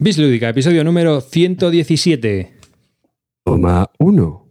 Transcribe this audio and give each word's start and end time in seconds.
Bislúdica, 0.00 0.50
episodio 0.50 0.84
número 0.84 1.20
117. 1.20 2.54
Toma 3.44 3.90
uno. 3.98 4.46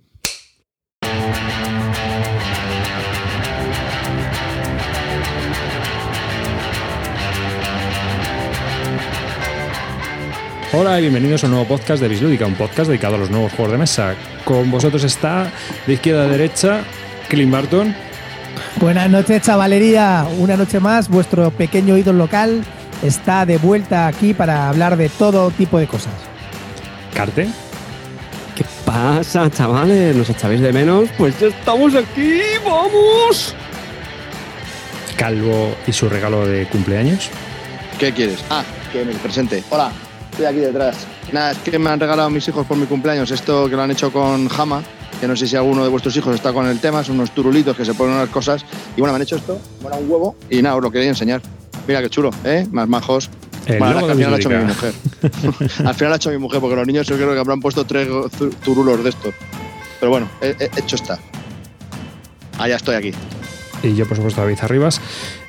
Hola 10.74 11.00
y 11.00 11.04
bienvenidos 11.04 11.46
a 11.46 11.48
un 11.48 11.54
nuevo 11.54 11.66
podcast 11.66 12.02
de 12.02 12.10
Bislúdica, 12.10 12.46
un 12.46 12.56
podcast 12.56 12.90
dedicado 12.90 13.16
a 13.16 13.20
los 13.20 13.32
nuevos 13.32 13.54
juegos 13.54 13.72
de 13.72 13.78
mesa. 13.78 14.16
Con 14.44 14.70
vosotros 14.70 15.06
está, 15.06 15.50
de 15.86 15.94
izquierda 15.94 16.26
a 16.26 16.28
derecha, 16.28 16.82
Clint 17.30 17.54
Barton. 17.54 17.96
Buenas 18.82 19.10
noches, 19.10 19.44
chavalería. 19.44 20.28
Una 20.40 20.58
noche 20.58 20.82
más, 20.82 21.08
vuestro 21.08 21.52
pequeño 21.52 21.98
ídolo 21.98 22.18
local 22.18 22.66
está 23.04 23.46
de 23.46 23.58
vuelta 23.58 24.08
aquí 24.08 24.34
para 24.34 24.70
hablar 24.70 24.98
de 24.98 25.10
todo 25.10 25.52
tipo 25.52 25.78
de 25.80 25.88
cosas. 25.88 26.14
Carte. 27.14 27.48
¿Qué 28.56 28.66
pasa, 28.86 29.50
chavales? 29.52 30.16
¿Nos 30.16 30.30
echabais 30.30 30.62
de 30.62 30.74
menos? 30.74 31.10
Pues 31.18 31.40
ya 31.40 31.48
estamos 31.48 31.94
aquí, 31.94 32.40
¡vamos! 32.66 33.54
Calvo 35.16 35.76
y 35.86 35.94
su 35.94 36.10
regalo 36.10 36.46
de 36.46 36.68
cumpleaños. 36.68 37.30
¿Qué 38.00 38.12
quieres? 38.12 38.40
Ah, 38.50 38.64
que 38.92 39.04
me 39.06 39.14
presente. 39.14 39.64
Hola, 39.70 39.92
estoy 40.32 40.46
aquí 40.46 40.60
detrás. 40.60 41.06
Nada, 41.32 41.52
es 41.52 41.58
que 41.60 41.78
me 41.78 41.90
han 41.90 42.00
regalado 42.00 42.30
mis 42.30 42.48
hijos 42.48 42.66
por 42.66 42.78
mi 42.78 42.86
cumpleaños 42.86 43.30
esto 43.32 43.70
que 43.70 43.76
lo 43.76 43.82
han 43.82 43.92
hecho 43.92 44.12
con 44.12 44.48
Jama, 44.48 44.82
que 45.20 45.28
no 45.28 45.36
sé 45.36 45.48
si 45.48 45.56
alguno 45.56 45.84
de 45.84 45.90
vuestros 45.90 46.16
hijos 46.16 46.36
está 46.36 46.54
con 46.54 46.68
el 46.68 46.80
tema, 46.80 47.04
son 47.04 47.16
unos 47.16 47.32
turulitos 47.32 47.76
que 47.76 47.84
se 47.84 47.94
ponen 47.94 48.16
unas 48.16 48.30
cosas. 48.30 48.64
Y 48.96 49.02
bueno, 49.02 49.14
me 49.14 49.18
han 49.18 49.24
hecho 49.24 49.36
esto, 49.36 49.60
bueno, 49.82 49.98
un 49.98 50.10
huevo, 50.10 50.36
y 50.50 50.62
nada, 50.62 50.76
os 50.76 50.84
lo 50.84 50.92
quería 50.92 51.10
enseñar. 51.10 51.42
Mira 51.88 52.02
qué 52.02 52.10
chulo, 52.10 52.32
¿eh? 52.44 52.66
Más 52.72 52.88
majos. 52.88 53.30
El 53.66 53.80
Bueno, 53.80 53.96
logo 54.02 54.12
al 54.12 54.16
final 54.18 54.30
lo 54.32 54.36
ha 54.36 54.40
hecho 54.40 54.50
mi 54.50 54.64
mujer. 54.64 54.94
al 55.86 55.94
final 55.96 56.10
lo 56.10 56.14
ha 56.14 56.16
hecho 56.16 56.30
mi 56.32 56.38
mujer, 56.38 56.60
porque 56.62 56.76
los 56.76 56.88
niños 56.88 57.08
yo 57.08 57.16
creo 57.16 57.34
que 57.34 57.40
habrán 57.40 57.60
puesto 57.60 57.86
tres 57.86 58.08
tu- 58.38 58.50
turulos 58.50 59.04
de 59.04 59.10
estos. 59.10 59.34
Pero 60.00 60.10
bueno, 60.12 60.30
he- 60.42 60.56
he- 60.60 60.80
hecho 60.80 60.96
está. 60.96 61.20
Ah, 62.58 62.68
ya 62.68 62.76
estoy 62.78 62.96
aquí. 62.96 63.12
y 63.84 63.94
yo, 63.96 64.08
por 64.08 64.18
supuesto, 64.18 64.42
David 64.42 64.58
Arribas, 64.62 65.00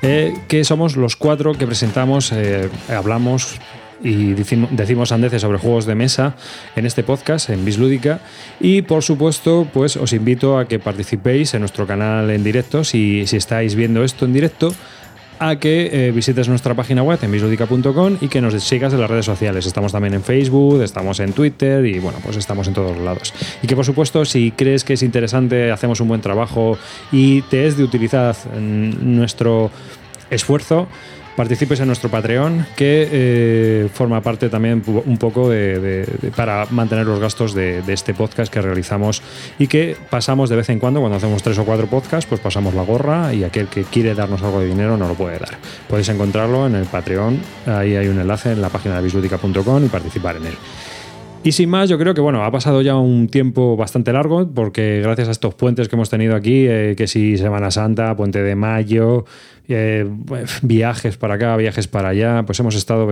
eh, 0.02 0.34
que 0.48 0.62
somos 0.64 0.96
los 0.96 1.16
cuatro 1.16 1.54
que 1.54 1.66
presentamos, 1.66 2.30
eh, 2.32 2.68
hablamos 2.88 3.56
y 4.04 4.34
decimos, 4.34 4.68
decimos 4.72 5.12
andeces 5.12 5.40
sobre 5.42 5.58
juegos 5.58 5.86
de 5.86 5.94
mesa 5.94 6.36
en 6.76 6.84
este 6.86 7.02
podcast, 7.02 7.48
en 7.50 7.64
Bislúdica. 7.64 8.20
Y 8.60 8.82
por 8.82 9.02
supuesto, 9.02 9.66
pues 9.72 9.96
os 9.96 10.12
invito 10.12 10.58
a 10.58 10.68
que 10.68 10.78
participéis 10.78 11.54
en 11.54 11.60
nuestro 11.60 11.86
canal 11.86 12.30
en 12.30 12.44
directo, 12.44 12.84
si, 12.84 13.26
si 13.26 13.36
estáis 13.38 13.74
viendo 13.74 14.04
esto 14.04 14.24
en 14.26 14.32
directo 14.34 14.74
a 15.38 15.56
que 15.56 16.08
eh, 16.08 16.10
visites 16.12 16.48
nuestra 16.48 16.74
página 16.74 17.02
web 17.02 17.18
en 17.22 17.30
bisludica.com 17.30 18.16
y 18.20 18.28
que 18.28 18.40
nos 18.40 18.54
sigas 18.62 18.92
en 18.92 19.00
las 19.00 19.10
redes 19.10 19.26
sociales. 19.26 19.66
Estamos 19.66 19.92
también 19.92 20.14
en 20.14 20.22
Facebook, 20.22 20.82
estamos 20.82 21.20
en 21.20 21.32
Twitter 21.32 21.84
y 21.86 21.98
bueno, 21.98 22.18
pues 22.22 22.36
estamos 22.36 22.68
en 22.68 22.74
todos 22.74 22.96
lados. 22.98 23.32
Y 23.62 23.66
que 23.66 23.76
por 23.76 23.84
supuesto, 23.84 24.24
si 24.24 24.50
crees 24.52 24.84
que 24.84 24.94
es 24.94 25.02
interesante, 25.02 25.70
hacemos 25.70 26.00
un 26.00 26.08
buen 26.08 26.20
trabajo 26.20 26.78
y 27.12 27.42
te 27.42 27.66
es 27.66 27.76
de 27.76 27.84
utilizar 27.84 28.34
mm, 28.34 29.16
nuestro 29.16 29.70
esfuerzo, 30.30 30.88
participes 31.38 31.78
en 31.78 31.86
nuestro 31.86 32.10
Patreon, 32.10 32.66
que 32.74 33.08
eh, 33.12 33.88
forma 33.94 34.20
parte 34.20 34.48
también 34.48 34.82
un 34.84 35.18
poco 35.18 35.48
de, 35.48 36.04
para 36.34 36.66
mantener 36.70 37.06
los 37.06 37.20
gastos 37.20 37.54
de, 37.54 37.80
este 37.86 38.12
podcast 38.12 38.52
que 38.52 38.60
realizamos 38.60 39.22
y 39.56 39.68
que 39.68 39.96
pasamos 40.10 40.50
de 40.50 40.56
vez 40.56 40.68
en 40.70 40.80
cuando, 40.80 40.98
cuando 40.98 41.16
hacemos 41.16 41.40
tres 41.44 41.56
o 41.58 41.64
cuatro 41.64 41.86
podcasts, 41.86 42.28
pues 42.28 42.40
pasamos 42.40 42.74
la 42.74 42.82
gorra 42.82 43.32
y 43.32 43.44
aquel 43.44 43.68
que 43.68 43.84
quiere 43.84 44.16
darnos 44.16 44.42
algo 44.42 44.58
de 44.58 44.66
dinero 44.66 44.96
no 44.96 45.06
lo 45.06 45.14
puede 45.14 45.38
dar. 45.38 45.56
Podéis 45.88 46.08
encontrarlo 46.08 46.66
en 46.66 46.74
el 46.74 46.86
Patreon, 46.86 47.40
ahí 47.66 47.94
hay 47.94 48.08
un 48.08 48.18
enlace 48.18 48.50
en 48.50 48.60
la 48.60 48.68
página 48.68 48.96
de 48.96 49.02
bisludica.com 49.02 49.84
y 49.84 49.88
participar 49.88 50.38
en 50.38 50.46
él. 50.46 50.54
Y 51.44 51.52
sin 51.52 51.70
más, 51.70 51.88
yo 51.88 51.98
creo 51.98 52.14
que 52.14 52.20
bueno, 52.20 52.44
ha 52.44 52.50
pasado 52.50 52.82
ya 52.82 52.96
un 52.96 53.28
tiempo 53.28 53.76
bastante 53.76 54.12
largo, 54.12 54.46
porque 54.52 55.00
gracias 55.02 55.28
a 55.28 55.30
estos 55.30 55.54
puentes 55.54 55.88
que 55.88 55.96
hemos 55.96 56.10
tenido 56.10 56.34
aquí, 56.34 56.66
eh, 56.66 56.94
que 56.96 57.06
si 57.06 57.38
Semana 57.38 57.70
Santa, 57.70 58.14
Puente 58.16 58.42
de 58.42 58.54
Mayo, 58.54 59.24
eh, 59.68 60.06
viajes 60.62 61.16
para 61.16 61.34
acá, 61.34 61.56
viajes 61.56 61.86
para 61.88 62.10
allá, 62.10 62.42
pues 62.44 62.58
hemos 62.60 62.74
estado 62.74 63.08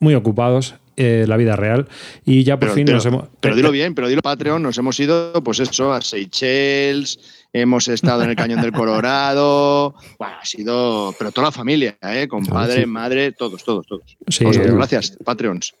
muy 0.00 0.14
ocupados 0.14 0.74
eh, 0.96 1.24
la 1.28 1.36
vida 1.38 1.56
real 1.56 1.88
y 2.26 2.42
ya 2.44 2.56
por 2.56 2.68
Pero, 2.68 2.74
fin 2.74 2.84
pero- 2.84 2.96
nos 2.96 3.06
hemos. 3.06 3.24
pero 3.40 3.54
dilo 3.56 3.70
bien, 3.70 3.94
pero 3.94 4.08
dilo 4.08 4.20
Patreon, 4.20 4.62
nos 4.62 4.76
hemos 4.76 4.98
ido, 5.00 5.32
pues 5.42 5.60
eso, 5.60 5.94
a 5.94 6.02
Seychelles, 6.02 7.20
hemos 7.54 7.88
estado 7.88 8.22
en 8.24 8.30
el 8.30 8.36
Cañón 8.36 8.60
del 8.60 8.72
Colorado, 8.72 9.94
bueno, 10.18 10.34
ha 10.42 10.44
sido, 10.44 11.14
pero 11.18 11.30
toda 11.32 11.46
la 11.46 11.52
familia, 11.52 11.96
¿eh? 12.02 12.26
con 12.28 12.44
padre, 12.44 12.80
sí. 12.82 12.86
madre, 12.86 13.32
todos, 13.32 13.64
todos, 13.64 13.86
todos. 13.86 14.02
Sí, 14.28 14.44
eh, 14.44 14.72
Gracias, 14.74 15.16
Patreons. 15.24 15.74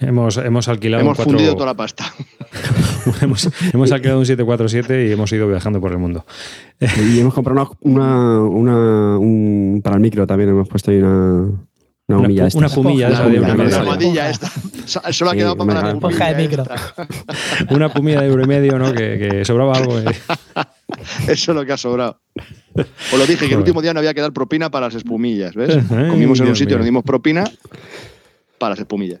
Hemos, 0.00 0.36
hemos 0.36 0.68
alquilado 0.68 1.02
Hemos 1.02 1.16
cuatro- 1.16 1.32
fundido 1.32 1.54
toda 1.54 1.66
la 1.66 1.74
pasta. 1.74 2.04
hemos, 3.22 3.48
hemos 3.72 3.92
alquilado 3.92 4.18
un 4.20 4.26
747 4.26 5.06
y 5.08 5.12
hemos 5.12 5.32
ido 5.32 5.48
viajando 5.48 5.80
por 5.80 5.92
el 5.92 5.98
mundo. 5.98 6.24
Y 6.80 7.20
hemos 7.20 7.34
comprado 7.34 7.76
una, 7.80 8.40
una, 8.40 8.48
una- 8.48 9.18
un, 9.18 9.80
para 9.82 9.96
el 9.96 10.02
micro 10.02 10.26
también, 10.26 10.50
hemos 10.50 10.68
puesto 10.68 10.90
ahí 10.90 10.98
una, 10.98 11.08
una 12.08 12.18
Una 12.18 12.18
humilla. 12.18 12.46
esta. 12.46 12.58
una 12.58 12.68
pumilla 12.68 13.06
Una 13.06 13.14
esa 13.16 13.28
de 13.28 13.38
una 13.40 13.54
una 13.54 13.76
almohadilla 13.78 14.30
esta. 14.30 14.50
Solo 15.12 15.30
ha 15.30 15.32
Sí, 15.34 15.38
quedado 15.38 15.56
para 15.56 15.80
claro. 15.80 16.00
pumilla 16.00 16.34
de 16.34 16.42
micro. 16.42 16.62
esta. 16.64 17.06
Una 17.74 17.88
pumilla 17.92 18.20
de 18.20 18.26
euro 18.28 18.42
y 18.42 18.46
medio, 18.46 18.78
¿no? 18.78 18.92
Que, 18.92 19.18
que 19.30 19.44
sobraba 19.44 19.76
algo. 19.76 19.98
eh. 19.98 20.04
Eso 21.28 21.52
es 21.52 21.56
lo 21.56 21.64
que 21.64 21.72
ha 21.72 21.76
sobrado. 21.78 22.20
Os 22.76 23.18
lo 23.18 23.24
dije, 23.26 23.46
que 23.46 23.52
el 23.54 23.58
último 23.58 23.80
día 23.80 23.94
no 23.94 24.00
había 24.00 24.12
que 24.12 24.20
dar 24.20 24.32
propina 24.32 24.70
para 24.70 24.86
las 24.86 24.94
espumillas, 24.96 25.54
¿ves? 25.54 25.78
Comimos 25.88 26.38
en 26.40 26.48
un 26.48 26.56
sitio, 26.56 26.76
nos 26.76 26.84
dimos 26.84 27.02
propina 27.04 27.44
para 28.58 28.70
las 28.70 28.80
espumillas. 28.80 29.20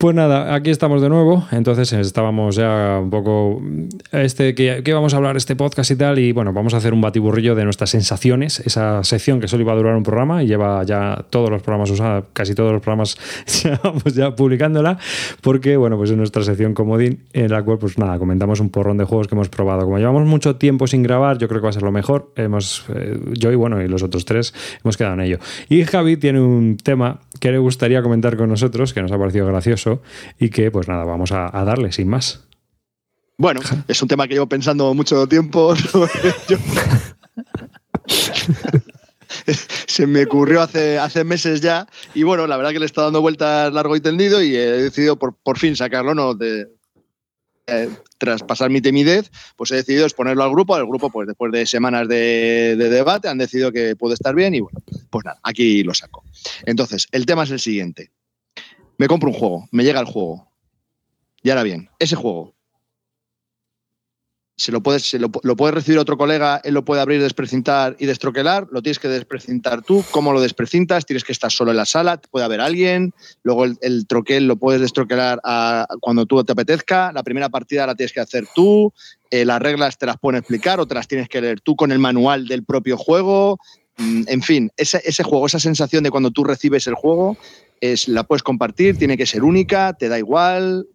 Pues 0.00 0.14
nada, 0.14 0.54
aquí 0.54 0.70
estamos 0.70 1.02
de 1.02 1.08
nuevo. 1.08 1.48
Entonces 1.50 1.92
estábamos 1.92 2.54
ya 2.54 3.00
un 3.02 3.10
poco. 3.10 3.60
Este, 4.12 4.54
que, 4.54 4.80
vamos 4.92 5.12
a 5.12 5.16
hablar 5.16 5.36
este 5.36 5.56
podcast 5.56 5.90
y 5.90 5.96
tal. 5.96 6.20
Y 6.20 6.30
bueno, 6.30 6.52
vamos 6.52 6.72
a 6.74 6.76
hacer 6.76 6.92
un 6.92 7.00
batiburrillo 7.00 7.56
de 7.56 7.64
nuestras 7.64 7.90
sensaciones. 7.90 8.60
Esa 8.60 9.02
sección 9.02 9.40
que 9.40 9.48
solo 9.48 9.64
iba 9.64 9.72
a 9.72 9.74
durar 9.74 9.96
un 9.96 10.04
programa 10.04 10.44
y 10.44 10.46
lleva 10.46 10.84
ya 10.84 11.24
todos 11.30 11.50
los 11.50 11.62
programas 11.62 11.90
usados, 11.90 12.26
casi 12.32 12.54
todos 12.54 12.70
los 12.70 12.80
programas 12.80 13.18
llevamos 13.64 14.14
ya 14.14 14.36
publicándola. 14.36 14.98
Porque, 15.40 15.76
bueno, 15.76 15.96
pues 15.96 16.10
es 16.10 16.16
nuestra 16.16 16.44
sección 16.44 16.74
comodín, 16.74 17.24
en 17.32 17.50
la 17.50 17.64
cual, 17.64 17.78
pues 17.78 17.98
nada, 17.98 18.20
comentamos 18.20 18.60
un 18.60 18.70
porrón 18.70 18.98
de 18.98 19.04
juegos 19.04 19.26
que 19.26 19.34
hemos 19.34 19.48
probado. 19.48 19.82
Como 19.82 19.98
llevamos 19.98 20.24
mucho 20.26 20.54
tiempo 20.54 20.86
sin 20.86 21.02
grabar, 21.02 21.38
yo 21.38 21.48
creo 21.48 21.60
que 21.60 21.64
va 21.64 21.70
a 21.70 21.72
ser 21.72 21.82
lo 21.82 21.90
mejor. 21.90 22.30
Hemos, 22.36 22.84
eh, 22.94 23.18
yo 23.32 23.50
y 23.50 23.56
bueno, 23.56 23.82
y 23.82 23.88
los 23.88 24.04
otros 24.04 24.24
tres 24.24 24.54
hemos 24.84 24.96
quedado 24.96 25.14
en 25.14 25.22
ello. 25.22 25.38
Y 25.68 25.82
Javi 25.82 26.16
tiene 26.16 26.40
un 26.40 26.76
tema 26.76 27.18
que 27.40 27.50
le 27.50 27.58
gustaría 27.58 28.00
comentar 28.00 28.36
con 28.36 28.48
nosotros, 28.48 28.94
que 28.94 29.02
nos 29.02 29.10
ha 29.10 29.18
parecido 29.18 29.46
gracioso 29.48 29.87
y 30.38 30.50
que 30.50 30.70
pues 30.70 30.88
nada, 30.88 31.04
vamos 31.04 31.32
a, 31.32 31.56
a 31.56 31.64
darle 31.64 31.92
sin 31.92 32.08
más. 32.08 32.44
Bueno, 33.36 33.60
es 33.86 34.02
un 34.02 34.08
tema 34.08 34.26
que 34.26 34.34
llevo 34.34 34.48
pensando 34.48 34.92
mucho 34.94 35.26
tiempo. 35.26 35.74
Se 39.86 40.06
me 40.06 40.24
ocurrió 40.24 40.62
hace, 40.62 40.98
hace 40.98 41.24
meses 41.24 41.60
ya 41.60 41.86
y 42.14 42.22
bueno, 42.22 42.46
la 42.46 42.56
verdad 42.56 42.72
que 42.72 42.80
le 42.80 42.86
está 42.86 43.02
dando 43.02 43.20
vueltas 43.20 43.72
largo 43.72 43.94
y 43.96 44.00
tendido 44.00 44.42
y 44.42 44.56
he 44.56 44.72
decidido 44.82 45.18
por, 45.18 45.34
por 45.36 45.58
fin 45.58 45.76
sacarlo, 45.76 46.14
¿no? 46.14 46.34
De, 46.34 46.68
eh, 47.66 47.90
tras 48.16 48.42
pasar 48.42 48.70
mi 48.70 48.80
timidez, 48.80 49.30
pues 49.56 49.70
he 49.70 49.76
decidido 49.76 50.04
exponerlo 50.04 50.42
al 50.42 50.50
grupo. 50.50 50.74
Al 50.74 50.86
grupo, 50.86 51.10
pues 51.10 51.28
después 51.28 51.52
de 51.52 51.66
semanas 51.66 52.08
de, 52.08 52.76
de 52.76 52.88
debate, 52.88 53.28
han 53.28 53.38
decidido 53.38 53.70
que 53.70 53.94
puede 53.94 54.14
estar 54.14 54.34
bien 54.34 54.54
y 54.54 54.60
bueno, 54.60 54.80
pues 55.10 55.24
nada, 55.24 55.38
aquí 55.42 55.84
lo 55.84 55.94
saco. 55.94 56.24
Entonces, 56.64 57.06
el 57.12 57.26
tema 57.26 57.44
es 57.44 57.50
el 57.50 57.60
siguiente. 57.60 58.10
Me 58.98 59.06
compro 59.06 59.30
un 59.30 59.34
juego, 59.34 59.68
me 59.70 59.84
llega 59.84 60.00
el 60.00 60.06
juego. 60.06 60.52
Y 61.42 61.50
ahora 61.50 61.62
bien, 61.62 61.88
ese 61.98 62.16
juego 62.16 62.54
se 64.56 64.72
lo 64.72 64.82
puedes, 64.82 65.14
lo, 65.14 65.30
recibir 65.70 66.00
otro 66.00 66.18
colega, 66.18 66.60
él 66.64 66.74
lo 66.74 66.84
puede 66.84 67.00
abrir, 67.00 67.22
desprecintar 67.22 67.94
y 68.00 68.06
destroquelar, 68.06 68.66
lo 68.72 68.82
tienes 68.82 68.98
que 68.98 69.06
desprecintar 69.06 69.82
tú, 69.82 70.04
¿cómo 70.10 70.32
lo 70.32 70.40
desprecintas? 70.40 71.06
Tienes 71.06 71.22
que 71.22 71.30
estar 71.30 71.52
solo 71.52 71.70
en 71.70 71.76
la 71.76 71.84
sala, 71.84 72.20
puede 72.20 72.44
haber 72.44 72.60
alguien, 72.60 73.14
luego 73.44 73.64
el, 73.66 73.78
el 73.82 74.08
troquel 74.08 74.48
lo 74.48 74.56
puedes 74.56 74.80
destroquelar 74.80 75.40
cuando 76.00 76.26
tú 76.26 76.42
te 76.42 76.52
apetezca, 76.52 77.12
la 77.12 77.22
primera 77.22 77.48
partida 77.50 77.86
la 77.86 77.94
tienes 77.94 78.12
que 78.12 78.18
hacer 78.18 78.48
tú, 78.52 78.92
eh, 79.30 79.44
las 79.44 79.62
reglas 79.62 79.96
te 79.96 80.06
las 80.06 80.18
pueden 80.18 80.40
explicar 80.40 80.80
o 80.80 80.86
te 80.86 80.96
las 80.96 81.06
tienes 81.06 81.28
que 81.28 81.40
leer 81.40 81.60
tú 81.60 81.76
con 81.76 81.92
el 81.92 82.00
manual 82.00 82.48
del 82.48 82.64
propio 82.64 82.96
juego, 82.96 83.60
Mm, 83.98 84.22
en 84.28 84.42
fin, 84.42 84.70
ese 84.76 85.24
juego, 85.24 85.46
esa 85.46 85.58
sensación 85.58 86.04
de 86.04 86.10
cuando 86.10 86.30
tú 86.30 86.44
recibes 86.44 86.86
el 86.86 86.94
juego, 86.94 87.36
es, 87.80 88.08
la 88.08 88.24
puedes 88.24 88.42
compartir, 88.42 88.96
tiene 88.96 89.16
que 89.16 89.26
ser 89.26 89.44
única, 89.44 89.92
te 89.94 90.08
da 90.08 90.18
igual, 90.18 90.86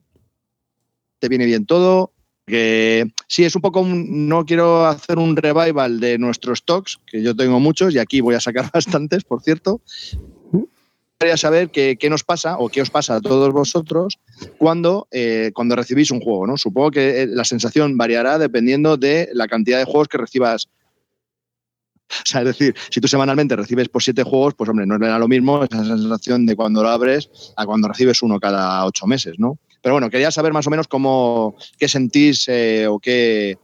te 1.20 1.30
viene 1.30 1.46
bien 1.46 1.66
todo. 1.66 2.12
Que 2.46 3.06
sí, 3.30 3.46
es 3.46 3.56
un 3.56 3.62
poco 3.62 3.80
un- 3.80 4.28
no 4.28 4.46
quiero 4.46 4.86
hacer 4.86 5.18
un 5.18 5.36
revival 5.38 6.02
de 6.02 6.18
nuestros 6.18 6.60
stocks, 6.60 7.00
que 7.08 7.24
yo 7.24 7.34
tengo 7.36 7.60
muchos 7.62 7.96
y 7.96 8.00
aquí 8.00 8.20
voy 8.20 8.36
a 8.36 8.42
sacar 8.42 8.70
bastantes, 8.74 9.24
por 9.24 9.42
cierto. 9.42 9.82
Quería 11.20 11.38
saber 11.38 11.70
qué, 11.70 11.96
qué 11.98 12.10
nos 12.10 12.26
pasa 12.26 12.58
o 12.58 12.68
qué 12.68 12.82
os 12.82 12.90
pasa 12.90 13.16
a 13.16 13.22
todos 13.22 13.54
vosotros 13.54 14.20
cuando, 14.58 15.08
eh, 15.12 15.52
cuando 15.54 15.78
recibís 15.78 16.12
un 16.12 16.20
juego. 16.20 16.46
¿no? 16.46 16.58
Supongo 16.58 16.92
que 16.92 17.22
eh, 17.22 17.28
la 17.28 17.46
sensación 17.46 17.96
variará 17.98 18.38
dependiendo 18.38 18.98
de 18.98 19.30
la 19.32 19.48
cantidad 19.48 19.78
de 19.78 19.86
juegos 19.86 20.10
que 20.10 20.18
recibas 20.18 20.68
O 22.24 22.26
sea, 22.26 22.42
es 22.42 22.48
decir, 22.48 22.76
si 22.90 23.02
tú 23.02 23.08
semanalmente 23.08 23.56
recibes 23.56 23.90
por 23.90 24.02
siete 24.02 24.24
juegos, 24.24 24.54
pues 24.56 24.70
hombre, 24.70 24.86
no 24.86 24.96
era 24.96 25.20
lo 25.20 25.28
mismo 25.28 25.64
esa 25.64 25.84
sensación 25.84 26.46
de 26.46 26.56
cuando 26.56 26.84
lo 26.84 26.90
abres 26.90 27.30
a 27.56 27.66
cuando 27.66 27.88
recibes 27.88 28.22
uno 28.22 28.40
cada 28.40 28.86
ocho 28.86 29.06
meses, 29.08 29.36
¿no? 29.38 29.58
Pero 29.82 29.96
bueno, 29.96 30.10
quería 30.10 30.32
saber 30.32 30.54
más 30.54 30.66
o 30.68 30.70
menos 30.70 30.88
cómo, 30.88 31.56
qué 31.78 31.88
sentís 31.88 32.48
eh, 32.48 32.88
o 32.88 33.00
qué 33.00 33.58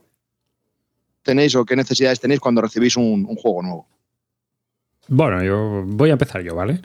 tenéis 1.22 1.54
o 1.54 1.64
qué 1.64 1.76
necesidades 1.76 2.20
tenéis 2.20 2.40
cuando 2.40 2.60
recibís 2.60 2.96
un 2.96 3.24
juego 3.36 3.62
nuevo. 3.62 3.86
Bueno, 5.10 5.42
yo 5.42 5.82
voy 5.86 6.10
a 6.10 6.12
empezar 6.12 6.40
yo, 6.42 6.54
¿vale? 6.54 6.80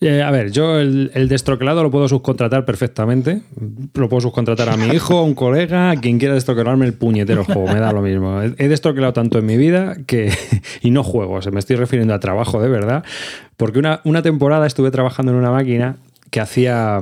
Eh, 0.00 0.20
a 0.20 0.32
ver, 0.32 0.50
yo 0.50 0.80
el, 0.80 1.12
el, 1.14 1.28
lo 1.28 1.90
puedo 1.92 2.08
subcontratar 2.08 2.64
perfectamente. 2.64 3.42
Lo 3.94 4.08
puedo 4.08 4.20
subcontratar 4.20 4.68
a 4.68 4.76
mi 4.76 4.88
hijo, 4.88 5.18
a 5.18 5.22
un 5.22 5.34
colega, 5.34 5.90
a 5.90 5.96
quien 5.96 6.18
quiera 6.18 6.34
destroquelarme 6.34 6.86
el 6.86 6.94
puñetero 6.94 7.44
juego. 7.44 7.68
Me 7.68 7.78
da 7.78 7.92
lo 7.92 8.02
mismo. 8.02 8.42
He, 8.42 8.68
destroquelado 8.68 9.12
tanto 9.12 9.38
en 9.38 9.46
mi 9.46 9.56
vida 9.56 9.96
que. 10.06 10.32
y 10.82 10.90
no 10.90 11.04
juego, 11.04 11.40
se 11.40 11.52
me 11.52 11.60
estoy 11.60 11.76
refiriendo 11.76 12.14
a 12.14 12.20
trabajo 12.20 12.60
de 12.60 12.68
verdad. 12.68 13.04
Porque 13.56 13.78
una, 13.78 14.00
una 14.02 14.22
temporada 14.22 14.66
estuve 14.66 14.90
trabajando 14.90 15.30
en 15.30 15.38
una 15.38 15.52
máquina 15.52 15.98
que 16.30 16.40
hacía, 16.40 17.00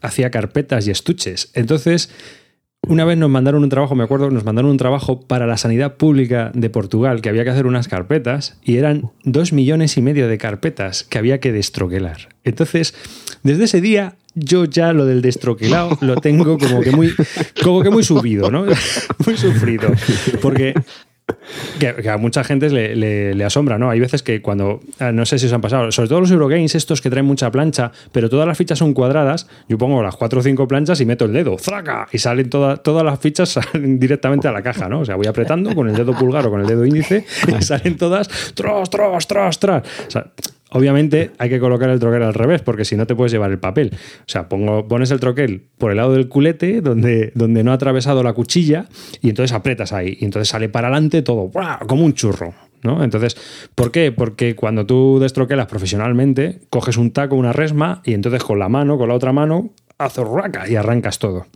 hacía 0.00 0.30
carpetas 0.30 0.86
y 0.86 0.92
estuches. 0.92 1.50
Entonces 1.54 2.10
una 2.88 3.04
vez 3.04 3.18
nos 3.18 3.30
mandaron 3.30 3.62
un 3.62 3.68
trabajo, 3.68 3.94
me 3.94 4.04
acuerdo, 4.04 4.30
nos 4.30 4.44
mandaron 4.44 4.70
un 4.70 4.76
trabajo 4.76 5.20
para 5.20 5.46
la 5.46 5.56
sanidad 5.56 5.96
pública 5.96 6.50
de 6.54 6.70
Portugal, 6.70 7.20
que 7.20 7.28
había 7.28 7.44
que 7.44 7.50
hacer 7.50 7.66
unas 7.66 7.88
carpetas, 7.88 8.58
y 8.64 8.76
eran 8.76 9.10
dos 9.24 9.52
millones 9.52 9.96
y 9.96 10.02
medio 10.02 10.28
de 10.28 10.38
carpetas 10.38 11.04
que 11.04 11.18
había 11.18 11.40
que 11.40 11.52
destroquelar. 11.52 12.30
Entonces, 12.44 12.94
desde 13.42 13.64
ese 13.64 13.80
día, 13.80 14.16
yo 14.34 14.64
ya 14.64 14.92
lo 14.92 15.06
del 15.06 15.22
destroquelado 15.22 15.98
lo 16.00 16.16
tengo 16.16 16.58
como 16.58 16.80
que 16.80 16.92
muy, 16.92 17.12
como 17.62 17.82
que 17.82 17.90
muy 17.90 18.02
subido, 18.02 18.50
¿no? 18.50 18.64
muy 19.26 19.36
sufrido. 19.36 19.90
Porque 20.40 20.74
que, 21.78 21.94
que, 21.94 22.08
a 22.08 22.16
mucha 22.16 22.44
gente 22.44 22.70
le, 22.70 22.94
le, 22.96 23.34
le, 23.34 23.44
asombra, 23.44 23.78
¿no? 23.78 23.90
Hay 23.90 24.00
veces 24.00 24.22
que 24.22 24.42
cuando, 24.42 24.80
ah, 24.98 25.12
no 25.12 25.26
sé 25.26 25.38
si 25.38 25.46
os 25.46 25.52
han 25.52 25.60
pasado, 25.60 25.90
sobre 25.92 26.08
todo 26.08 26.20
los 26.20 26.30
Eurogames, 26.30 26.74
estos 26.74 27.00
que 27.00 27.10
traen 27.10 27.26
mucha 27.26 27.50
plancha, 27.50 27.92
pero 28.12 28.28
todas 28.28 28.46
las 28.46 28.56
fichas 28.56 28.78
son 28.78 28.94
cuadradas, 28.94 29.46
yo 29.68 29.78
pongo 29.78 30.02
las 30.02 30.16
cuatro 30.16 30.40
o 30.40 30.42
cinco 30.42 30.66
planchas 30.68 31.00
y 31.00 31.06
meto 31.06 31.24
el 31.24 31.32
dedo, 31.32 31.58
¡fraca! 31.58 32.08
Y 32.12 32.18
salen 32.18 32.50
toda, 32.50 32.76
todas 32.76 33.04
las 33.04 33.18
fichas 33.18 33.48
salen 33.48 33.98
directamente 33.98 34.48
a 34.48 34.52
la 34.52 34.62
caja, 34.62 34.88
¿no? 34.88 35.00
O 35.00 35.04
sea, 35.04 35.16
voy 35.16 35.26
apretando 35.26 35.74
con 35.74 35.88
el 35.88 35.96
dedo 35.96 36.14
pulgar 36.14 36.46
o 36.46 36.50
con 36.50 36.60
el 36.60 36.66
dedo 36.66 36.84
índice 36.84 37.24
y 37.48 37.62
salen 37.62 37.96
todas, 37.96 38.28
¡tros, 38.54 38.90
tros, 38.90 39.26
tros, 39.26 39.58
tros! 39.58 39.82
O 40.06 40.10
sea, 40.10 40.26
Obviamente 40.72 41.30
hay 41.38 41.48
que 41.48 41.60
colocar 41.60 41.90
el 41.90 41.98
troquel 41.98 42.22
al 42.22 42.34
revés, 42.34 42.62
porque 42.62 42.84
si 42.84 42.96
no 42.96 43.06
te 43.06 43.14
puedes 43.14 43.32
llevar 43.32 43.50
el 43.50 43.58
papel. 43.58 43.90
O 43.92 44.28
sea, 44.28 44.48
pongo, 44.48 44.86
pones 44.86 45.10
el 45.10 45.20
troquel 45.20 45.64
por 45.78 45.90
el 45.90 45.96
lado 45.96 46.12
del 46.12 46.28
culete, 46.28 46.80
donde, 46.80 47.32
donde 47.34 47.64
no 47.64 47.72
ha 47.72 47.74
atravesado 47.74 48.22
la 48.22 48.32
cuchilla, 48.32 48.86
y 49.20 49.30
entonces 49.30 49.52
aprietas 49.52 49.92
ahí. 49.92 50.16
Y 50.20 50.24
entonces 50.24 50.48
sale 50.48 50.68
para 50.68 50.88
adelante 50.88 51.22
todo, 51.22 51.48
¡buah! 51.48 51.78
como 51.86 52.04
un 52.04 52.14
churro. 52.14 52.54
¿no? 52.82 53.04
Entonces, 53.04 53.36
¿por 53.74 53.90
qué? 53.90 54.12
Porque 54.12 54.56
cuando 54.56 54.86
tú 54.86 55.18
destroquelas 55.20 55.66
profesionalmente, 55.66 56.60
coges 56.70 56.96
un 56.96 57.10
taco, 57.10 57.36
una 57.36 57.52
resma, 57.52 58.00
y 58.04 58.14
entonces 58.14 58.42
con 58.42 58.58
la 58.58 58.68
mano, 58.68 58.98
con 58.98 59.08
la 59.08 59.14
otra 59.14 59.32
mano, 59.32 59.70
haces 59.98 60.26
raca 60.26 60.68
y 60.68 60.76
arrancas 60.76 61.18
todo. 61.18 61.46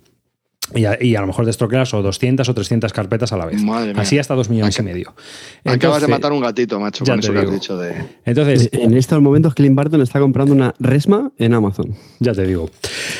Y 0.75 0.87
a, 0.87 0.97
y 1.01 1.15
a, 1.15 1.21
lo 1.21 1.27
mejor 1.27 1.45
destroquelas 1.45 1.93
o 1.95 2.03
200 2.03 2.49
o 2.49 2.55
300 2.55 2.93
carpetas 2.93 3.33
a 3.33 3.37
la 3.37 3.47
vez. 3.47 3.61
Así 3.97 4.19
hasta 4.19 4.35
2 4.35 4.49
millones 4.49 4.75
Acab 4.75 4.87
y 4.87 4.93
medio. 4.93 5.15
Entonces, 5.59 5.75
Acabas 5.77 6.03
de 6.03 6.09
matar 6.09 6.33
un 6.33 6.41
gatito, 6.41 6.81
macho, 6.81 7.05
con 7.05 7.19
eso 7.19 7.33
digo. 7.33 7.43
que 7.43 7.49
has 7.49 7.55
dicho 7.55 7.77
de... 7.77 7.95
Entonces, 8.25 8.71
en 8.73 8.95
estos 8.97 9.21
momentos 9.21 9.55
Clint 9.55 9.77
Barton 9.77 10.01
está 10.01 10.21
comprando 10.21 10.55
una 10.55 10.75
resma 10.79 11.33
en 11.39 11.55
Amazon. 11.55 11.95
Ya 12.19 12.33
te 12.33 12.47
digo. 12.47 12.71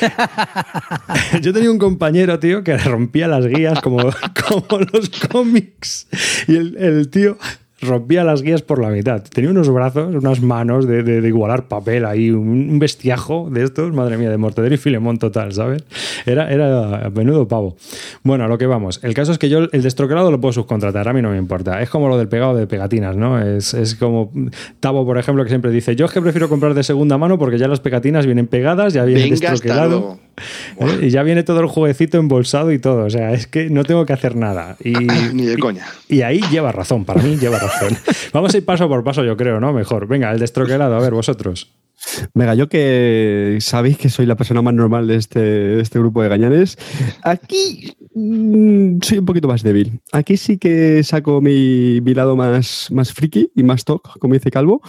Yo 1.41 1.53
tenía 1.53 1.69
un 1.69 1.77
compañero, 1.77 2.39
tío, 2.39 2.63
que 2.63 2.77
rompía 2.77 3.27
las 3.27 3.45
guías 3.45 3.79
como, 3.81 3.99
como 4.47 4.79
los 4.91 5.09
cómics. 5.31 6.07
Y 6.47 6.55
el, 6.55 6.77
el 6.77 7.09
tío 7.09 7.37
rompía 7.81 8.23
las 8.23 8.41
guías 8.41 8.61
por 8.61 8.81
la 8.81 8.89
mitad. 8.89 9.21
Tenía 9.21 9.51
unos 9.51 9.69
brazos, 9.69 10.15
unas 10.15 10.41
manos 10.41 10.87
de, 10.87 11.03
de, 11.03 11.21
de 11.21 11.27
igualar 11.27 11.67
papel 11.67 12.05
ahí, 12.05 12.31
un, 12.31 12.69
un, 12.69 12.79
bestiajo 12.79 13.49
de 13.51 13.63
estos, 13.63 13.93
madre 13.93 14.17
mía, 14.17 14.29
de 14.29 14.37
Mortadelo 14.37 14.75
y 14.75 14.77
Filemón 14.77 15.17
total, 15.17 15.53
¿sabes? 15.53 15.83
Era, 16.25 16.51
era 16.51 17.09
menudo 17.13 17.47
pavo. 17.47 17.75
Bueno, 18.23 18.45
a 18.45 18.47
lo 18.47 18.57
que 18.57 18.65
vamos. 18.65 18.99
El 19.03 19.13
caso 19.13 19.31
es 19.31 19.37
que 19.37 19.49
yo 19.49 19.59
el 19.71 19.81
destroquelado 19.81 20.31
lo 20.31 20.39
puedo 20.39 20.53
subcontratar, 20.53 21.07
a 21.07 21.13
mí 21.13 21.21
no 21.21 21.31
me 21.31 21.37
importa. 21.37 21.81
Es 21.81 21.89
como 21.89 22.07
lo 22.07 22.17
del 22.17 22.27
pegado 22.27 22.55
de 22.55 22.65
pegatinas, 22.67 23.15
¿no? 23.17 23.41
Es, 23.41 23.73
es 23.73 23.95
como 23.95 24.31
Tavo, 24.79 25.05
por 25.05 25.17
ejemplo, 25.17 25.43
que 25.43 25.49
siempre 25.49 25.71
dice, 25.71 25.95
yo 25.95 26.05
es 26.05 26.11
que 26.11 26.21
prefiero 26.21 26.47
comprar 26.49 26.73
de 26.73 26.83
segunda 26.83 27.17
mano 27.17 27.37
porque 27.37 27.57
ya 27.57 27.67
las 27.67 27.81
pegatinas 27.81 28.25
vienen 28.25 28.47
pegadas, 28.47 28.93
ya 28.93 29.03
viene 29.03 29.29
destroquelado. 29.29 30.19
¿eh? 30.79 30.99
Y 31.03 31.09
ya 31.09 31.23
viene 31.23 31.43
todo 31.43 31.59
el 31.59 31.67
jueguecito 31.67 32.17
embolsado 32.17 32.71
y 32.71 32.79
todo. 32.79 33.05
O 33.05 33.09
sea, 33.09 33.33
es 33.33 33.47
que 33.47 33.69
no 33.69 33.83
tengo 33.83 34.05
que 34.05 34.13
hacer 34.13 34.35
nada. 34.35 34.77
Y, 34.83 34.93
Ni 35.33 35.45
de 35.45 35.57
coña. 35.57 35.85
Y, 36.07 36.17
y 36.17 36.21
ahí 36.21 36.41
lleva 36.51 36.71
razón, 36.71 37.05
para 37.05 37.21
mí 37.21 37.37
lleva 37.37 37.59
razón. 37.59 37.64
Vamos 38.33 38.53
a 38.53 38.57
ir 38.57 38.65
paso 38.65 38.87
por 38.87 39.03
paso, 39.03 39.23
yo 39.23 39.35
creo, 39.37 39.59
¿no? 39.59 39.73
Mejor. 39.73 40.07
Venga, 40.07 40.31
el 40.31 40.39
destroquelado, 40.39 40.95
a 40.95 40.99
ver, 40.99 41.13
vosotros. 41.13 41.71
Venga, 42.33 42.55
yo 42.55 42.69
que 42.69 43.57
sabéis 43.61 43.97
que 43.97 44.09
soy 44.09 44.25
la 44.25 44.35
persona 44.35 44.61
más 44.61 44.73
normal 44.73 45.07
de 45.07 45.15
este, 45.15 45.79
este 45.79 45.99
grupo 45.99 46.21
de 46.21 46.29
gañanes, 46.29 46.77
aquí 47.23 47.93
mmm, 48.13 48.97
soy 49.01 49.19
un 49.19 49.25
poquito 49.25 49.47
más 49.47 49.63
débil. 49.63 50.01
Aquí 50.11 50.37
sí 50.37 50.57
que 50.57 51.03
saco 51.03 51.41
mi, 51.41 52.01
mi 52.01 52.13
lado 52.13 52.35
más, 52.35 52.89
más 52.91 53.13
friki 53.13 53.51
y 53.55 53.63
más 53.63 53.85
talk, 53.85 54.19
como 54.19 54.33
dice 54.33 54.51
Calvo, 54.51 54.81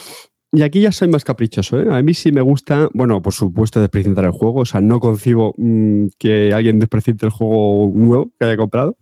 y 0.53 0.63
aquí 0.63 0.81
ya 0.81 0.91
soy 0.91 1.09
más 1.09 1.25
caprichoso. 1.25 1.81
¿eh? 1.81 1.87
A 1.91 2.01
mí 2.03 2.15
sí 2.15 2.33
me 2.33 2.41
gusta, 2.41 2.89
bueno, 2.95 3.21
por 3.21 3.35
supuesto, 3.35 3.81
desprecintar 3.81 4.25
el 4.25 4.31
juego. 4.31 4.61
O 4.61 4.65
sea, 4.65 4.81
no 4.81 5.01
concibo 5.01 5.55
mmm, 5.59 6.07
que 6.19 6.55
alguien 6.55 6.79
desprecinte 6.79 7.27
el 7.27 7.33
juego 7.33 7.93
nuevo 7.95 8.31
que 8.39 8.47
haya 8.47 8.57
comprado. 8.57 8.97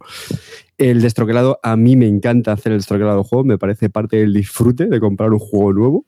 El 0.77 1.03
destroquelado, 1.03 1.61
a 1.63 1.77
mí 1.77 1.95
me 1.97 2.09
encanta 2.09 2.53
hacer 2.53 2.73
el 2.73 2.79
destroquelado 2.79 3.19
del 3.19 3.27
juego. 3.27 3.45
Me 3.45 3.59
parece 3.59 3.91
parte 3.91 4.17
del 4.17 4.33
disfrute 4.33 4.87
de 4.87 5.01
comprar 5.01 5.33
un 5.33 5.39
juego 5.39 5.73
nuevo. 5.73 6.07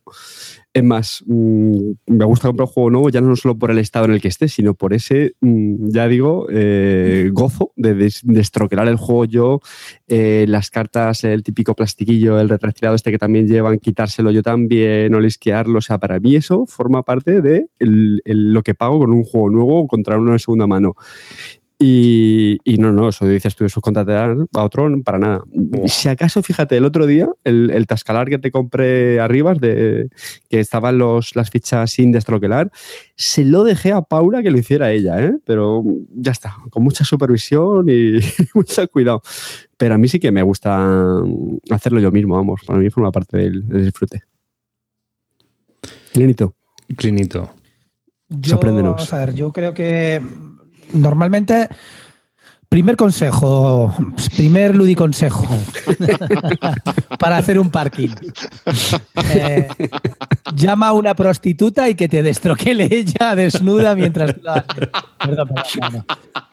Es 0.76 0.84
más, 0.84 1.24
mmm, 1.26 1.92
me 2.06 2.24
gusta 2.26 2.48
comprar 2.48 2.68
un 2.68 2.72
juego 2.72 2.90
nuevo 2.90 3.08
ya 3.08 3.22
no 3.22 3.34
solo 3.34 3.56
por 3.56 3.70
el 3.70 3.78
estado 3.78 4.04
en 4.04 4.10
el 4.10 4.20
que 4.20 4.28
esté, 4.28 4.46
sino 4.46 4.74
por 4.74 4.92
ese, 4.92 5.34
mmm, 5.40 5.88
ya 5.88 6.06
digo, 6.06 6.48
eh, 6.50 7.30
gozo 7.32 7.72
de 7.76 7.94
destroquelar 8.24 8.86
el 8.88 8.96
juego 8.96 9.24
yo, 9.24 9.60
eh, 10.06 10.44
las 10.48 10.68
cartas, 10.68 11.24
el 11.24 11.42
típico 11.42 11.74
plastiquillo, 11.74 12.38
el 12.38 12.50
retractilado 12.50 12.94
este 12.94 13.10
que 13.10 13.16
también 13.18 13.48
llevan, 13.48 13.78
quitárselo 13.78 14.30
yo 14.32 14.42
también, 14.42 15.14
o 15.14 15.20
lisquearlo. 15.20 15.78
O 15.78 15.82
sea, 15.82 15.96
para 15.96 16.20
mí 16.20 16.36
eso 16.36 16.66
forma 16.66 17.02
parte 17.04 17.40
de 17.40 17.68
lo 17.78 18.62
que 18.62 18.74
pago 18.74 18.98
con 18.98 19.12
un 19.14 19.24
juego 19.24 19.48
nuevo 19.48 19.86
contra 19.86 20.18
uno 20.18 20.32
de 20.32 20.38
segunda 20.40 20.66
mano. 20.66 20.94
Y, 21.78 22.58
y, 22.64 22.78
no, 22.78 22.90
no, 22.90 23.10
eso 23.10 23.28
dices 23.28 23.54
tú 23.54 23.64
de 23.64 23.68
subcontratar 23.68 24.34
a 24.54 24.64
otro, 24.64 24.88
para 25.02 25.18
nada. 25.18 25.44
Oh. 25.44 25.86
Si 25.86 26.08
acaso, 26.08 26.42
fíjate, 26.42 26.78
el 26.78 26.86
otro 26.86 27.06
día, 27.06 27.28
el, 27.44 27.70
el 27.70 27.86
tascalar 27.86 28.30
que 28.30 28.38
te 28.38 28.50
compré 28.50 29.20
arriba, 29.20 29.52
de, 29.52 30.08
que 30.48 30.60
estaban 30.60 30.96
los, 30.96 31.36
las 31.36 31.50
fichas 31.50 31.90
sin 31.90 32.12
destroquelar, 32.12 32.70
se 33.14 33.44
lo 33.44 33.62
dejé 33.62 33.92
a 33.92 34.00
Paula 34.00 34.42
que 34.42 34.50
lo 34.50 34.58
hiciera 34.58 34.90
ella, 34.90 35.22
¿eh? 35.22 35.36
pero 35.44 35.84
ya 36.14 36.32
está, 36.32 36.56
con 36.70 36.82
mucha 36.82 37.04
supervisión 37.04 37.86
y 37.90 38.20
mucho 38.54 38.88
cuidado. 38.88 39.20
Pero 39.76 39.96
a 39.96 39.98
mí 39.98 40.08
sí 40.08 40.18
que 40.18 40.32
me 40.32 40.42
gusta 40.42 41.22
hacerlo 41.68 42.00
yo 42.00 42.10
mismo, 42.10 42.36
vamos, 42.36 42.62
para 42.66 42.78
mí 42.78 42.88
forma 42.88 43.12
parte 43.12 43.36
del, 43.36 43.68
del 43.68 43.84
disfrute. 43.84 44.22
Clinito. 46.14 46.54
Clinito. 46.96 47.50
Yo, 48.30 48.52
Sorpréndenos. 48.52 49.12
A 49.12 49.18
ver, 49.18 49.34
yo 49.34 49.52
creo 49.52 49.74
que 49.74 50.22
normalmente, 50.92 51.68
primer 52.68 52.96
consejo, 52.96 53.94
primer 54.36 54.74
ludiconsejo 54.74 55.46
para 57.18 57.38
hacer 57.38 57.58
un 57.58 57.70
parking. 57.70 58.10
Eh, 59.30 59.68
llama 60.54 60.88
a 60.88 60.92
una 60.92 61.14
prostituta 61.14 61.88
y 61.88 61.94
que 61.94 62.08
te 62.08 62.22
destroquele 62.22 62.88
ella 62.90 63.34
desnuda 63.34 63.94
mientras 63.94 64.36
la... 64.42 64.64
Perdón, 65.18 65.48
perdón, 65.48 66.04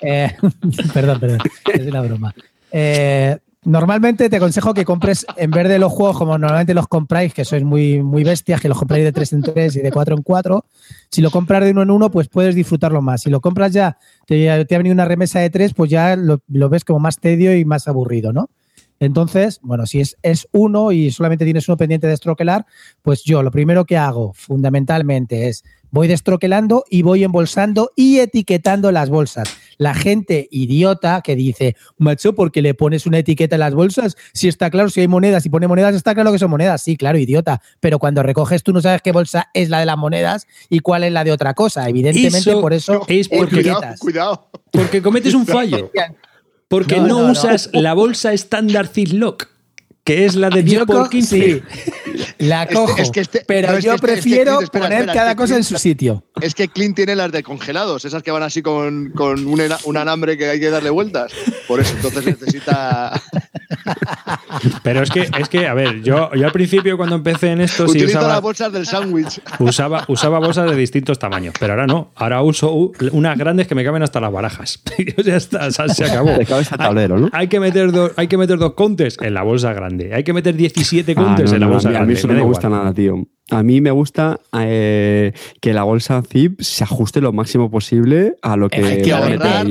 eh, 0.01 0.35
perdón, 0.93 1.19
perdón, 1.19 1.39
es 1.73 1.87
una 1.87 2.01
broma. 2.01 2.33
Eh, 2.71 3.37
Normalmente 3.65 4.29
te 4.29 4.35
aconsejo 4.35 4.73
que 4.73 4.83
compres, 4.83 5.25
en 5.37 5.49
vez 5.49 5.69
de 5.69 5.79
los 5.79 5.91
juegos 5.91 6.17
como 6.17 6.37
normalmente 6.37 6.73
los 6.73 6.87
compráis, 6.87 7.33
que 7.33 7.45
sois 7.45 7.63
muy, 7.63 8.03
muy 8.03 8.23
bestias, 8.23 8.59
que 8.59 8.67
los 8.67 8.77
compráis 8.77 9.05
de 9.05 9.13
3 9.13 9.33
en 9.33 9.41
3 9.41 9.75
y 9.77 9.79
de 9.79 9.91
4 9.91 10.15
en 10.17 10.21
4, 10.21 10.65
si 11.09 11.21
lo 11.21 11.31
compras 11.31 11.63
de 11.63 11.71
uno 11.71 11.83
en 11.83 11.91
uno, 11.91 12.11
pues 12.11 12.27
puedes 12.27 12.55
disfrutarlo 12.55 13.01
más. 13.01 13.21
Si 13.21 13.29
lo 13.29 13.39
compras 13.39 13.71
ya, 13.71 13.97
te, 14.25 14.65
te 14.65 14.75
ha 14.75 14.77
venido 14.77 14.93
una 14.93 15.05
remesa 15.05 15.39
de 15.39 15.49
3, 15.49 15.73
pues 15.73 15.89
ya 15.89 16.17
lo, 16.17 16.41
lo, 16.49 16.67
ves 16.67 16.83
como 16.83 16.99
más 16.99 17.19
tedio 17.19 17.55
y 17.55 17.63
más 17.63 17.87
aburrido, 17.87 18.33
¿no? 18.33 18.49
Entonces, 18.99 19.59
bueno, 19.61 19.85
si 19.85 20.01
es, 20.01 20.17
es 20.21 20.47
uno 20.51 20.91
y 20.91 21.11
solamente 21.11 21.45
tienes 21.45 21.67
uno 21.67 21.77
pendiente 21.77 22.07
de 22.07 22.13
estroquelar, 22.13 22.65
pues 23.01 23.23
yo 23.23 23.43
lo 23.43 23.51
primero 23.51 23.85
que 23.85 23.97
hago 23.97 24.33
fundamentalmente 24.33 25.47
es 25.47 25.63
voy 25.91 26.07
destroquelando 26.07 26.85
y 26.89 27.03
voy 27.03 27.23
embolsando 27.23 27.91
y 27.95 28.19
etiquetando 28.19 28.91
las 28.91 29.09
bolsas. 29.09 29.47
La 29.77 29.93
gente 29.93 30.47
idiota 30.51 31.21
que 31.21 31.35
dice, 31.35 31.75
macho, 31.97 32.33
¿por 32.33 32.51
qué 32.51 32.61
le 32.61 32.73
pones 32.73 33.05
una 33.05 33.19
etiqueta 33.19 33.55
en 33.55 33.61
las 33.61 33.73
bolsas? 33.73 34.15
Si 34.33 34.47
está 34.47 34.69
claro, 34.69 34.89
si 34.89 35.01
hay 35.01 35.07
monedas, 35.07 35.43
si 35.43 35.49
pone 35.49 35.67
monedas, 35.67 35.95
está 35.95 36.13
claro 36.13 36.31
que 36.31 36.39
son 36.39 36.49
monedas. 36.49 36.81
Sí, 36.81 36.97
claro, 36.97 37.17
idiota. 37.17 37.61
Pero 37.79 37.99
cuando 37.99 38.23
recoges, 38.23 38.63
tú 38.63 38.73
no 38.73 38.81
sabes 38.81 39.01
qué 39.01 39.11
bolsa 39.11 39.49
es 39.53 39.69
la 39.69 39.79
de 39.79 39.85
las 39.85 39.97
monedas 39.97 40.47
y 40.69 40.79
cuál 40.79 41.03
es 41.03 41.11
la 41.11 41.23
de 41.23 41.31
otra 41.31 41.53
cosa. 41.53 41.87
Evidentemente, 41.87 42.37
eso 42.37 42.61
por 42.61 42.73
eso 42.73 43.05
es 43.07 43.29
porque, 43.29 43.61
cuidado, 43.61 43.81
cuidado. 43.99 44.49
Porque 44.71 45.01
cometes 45.01 45.33
un 45.33 45.45
fallo. 45.45 45.91
Porque 46.69 46.97
no, 46.97 47.07
no, 47.07 47.21
no 47.27 47.31
usas 47.33 47.69
la 47.71 47.93
bolsa 47.93 48.33
estándar 48.33 48.87
Ziploc. 48.87 49.52
Que 50.03 50.25
es 50.25 50.35
la 50.35 50.49
de 50.49 50.63
10 50.63 50.85
por 50.85 51.09
15. 51.09 51.63
la 52.39 52.67
cojo. 52.67 52.95
pero 53.47 53.79
yo 53.79 53.95
prefiero 53.97 54.59
poner 54.71 55.05
cada 55.07 55.35
cosa 55.35 55.55
en 55.55 55.63
su 55.63 55.77
sitio. 55.77 56.25
Es 56.41 56.53
que 56.55 56.67
Clint 56.67 56.95
tiene 56.95 57.15
las 57.15 57.31
de 57.31 57.41
congelados, 57.41 58.03
esas 58.03 58.21
que 58.21 58.31
van 58.31 58.43
así 58.43 58.61
con, 58.61 59.11
con 59.11 59.45
un, 59.45 59.61
un, 59.85 59.97
alambre 59.97 60.37
que 60.37 60.49
hay 60.49 60.59
que 60.59 60.69
darle 60.69 60.89
vueltas. 60.89 61.31
Por 61.67 61.79
eso 61.79 61.95
entonces 61.95 62.25
necesita. 62.25 63.21
Pero 64.83 65.03
es 65.03 65.09
que, 65.09 65.29
es 65.39 65.49
que 65.49 65.67
a 65.67 65.73
ver, 65.73 66.01
yo, 66.01 66.33
yo 66.33 66.45
al 66.45 66.51
principio 66.51 66.97
cuando 66.97 67.15
empecé 67.15 67.51
en 67.51 67.61
esto. 67.61 67.83
Utilizo 67.85 68.07
sí 68.07 68.15
usaba, 68.17 68.33
las 68.33 68.41
bolsas 68.41 68.73
del 68.73 68.85
sándwich. 68.85 69.41
Usaba, 69.59 70.03
usaba 70.07 70.39
bolsas 70.39 70.69
de 70.69 70.75
distintos 70.75 71.19
tamaños, 71.19 71.53
pero 71.59 71.73
ahora 71.73 71.87
no. 71.87 72.11
Ahora 72.15 72.41
uso 72.41 72.91
unas 73.11 73.37
grandes 73.37 73.67
que 73.67 73.75
me 73.75 73.83
caben 73.83 74.03
hasta 74.03 74.19
las 74.19 74.31
barajas. 74.31 74.81
ya 75.23 75.37
está, 75.37 75.71
se 75.71 76.05
acabó. 76.05 76.37
tablero, 76.77 77.17
¿no? 77.17 77.29
Hay, 77.31 77.47
que 77.47 77.59
meter 77.59 77.91
dos, 77.91 78.11
hay 78.17 78.27
que 78.27 78.37
meter 78.37 78.57
dos 78.57 78.73
contes 78.73 79.17
en 79.21 79.33
la 79.33 79.43
bolsa 79.43 79.73
grande. 79.73 79.92
Hay 80.13 80.23
que 80.23 80.33
meter 80.33 80.55
17 80.55 81.11
ah, 81.11 81.15
contes 81.15 81.51
en 81.51 81.59
la 81.59 81.67
bolsa 81.67 81.89
grande. 81.89 82.03
A 82.03 82.07
mí 82.07 82.13
eso 82.13 82.27
no 82.27 82.33
me, 82.33 82.41
gusta 82.41 82.69
nada, 82.69 82.93
tío. 82.93 83.27
A 83.49 83.61
mí 83.61 83.81
me 83.81 83.91
gusta 83.91 84.39
eh, 84.57 85.33
que 85.59 85.73
la 85.73 85.83
bolsa 85.83 86.21
zip 86.21 86.61
se 86.61 86.85
ajuste 86.85 87.19
lo 87.19 87.33
máximo 87.33 87.69
posible 87.69 88.37
a 88.41 88.55
lo 88.55 88.69
que, 88.69 88.81
hay 88.81 89.01
que 89.01 89.11
ahorrar, 89.11 89.67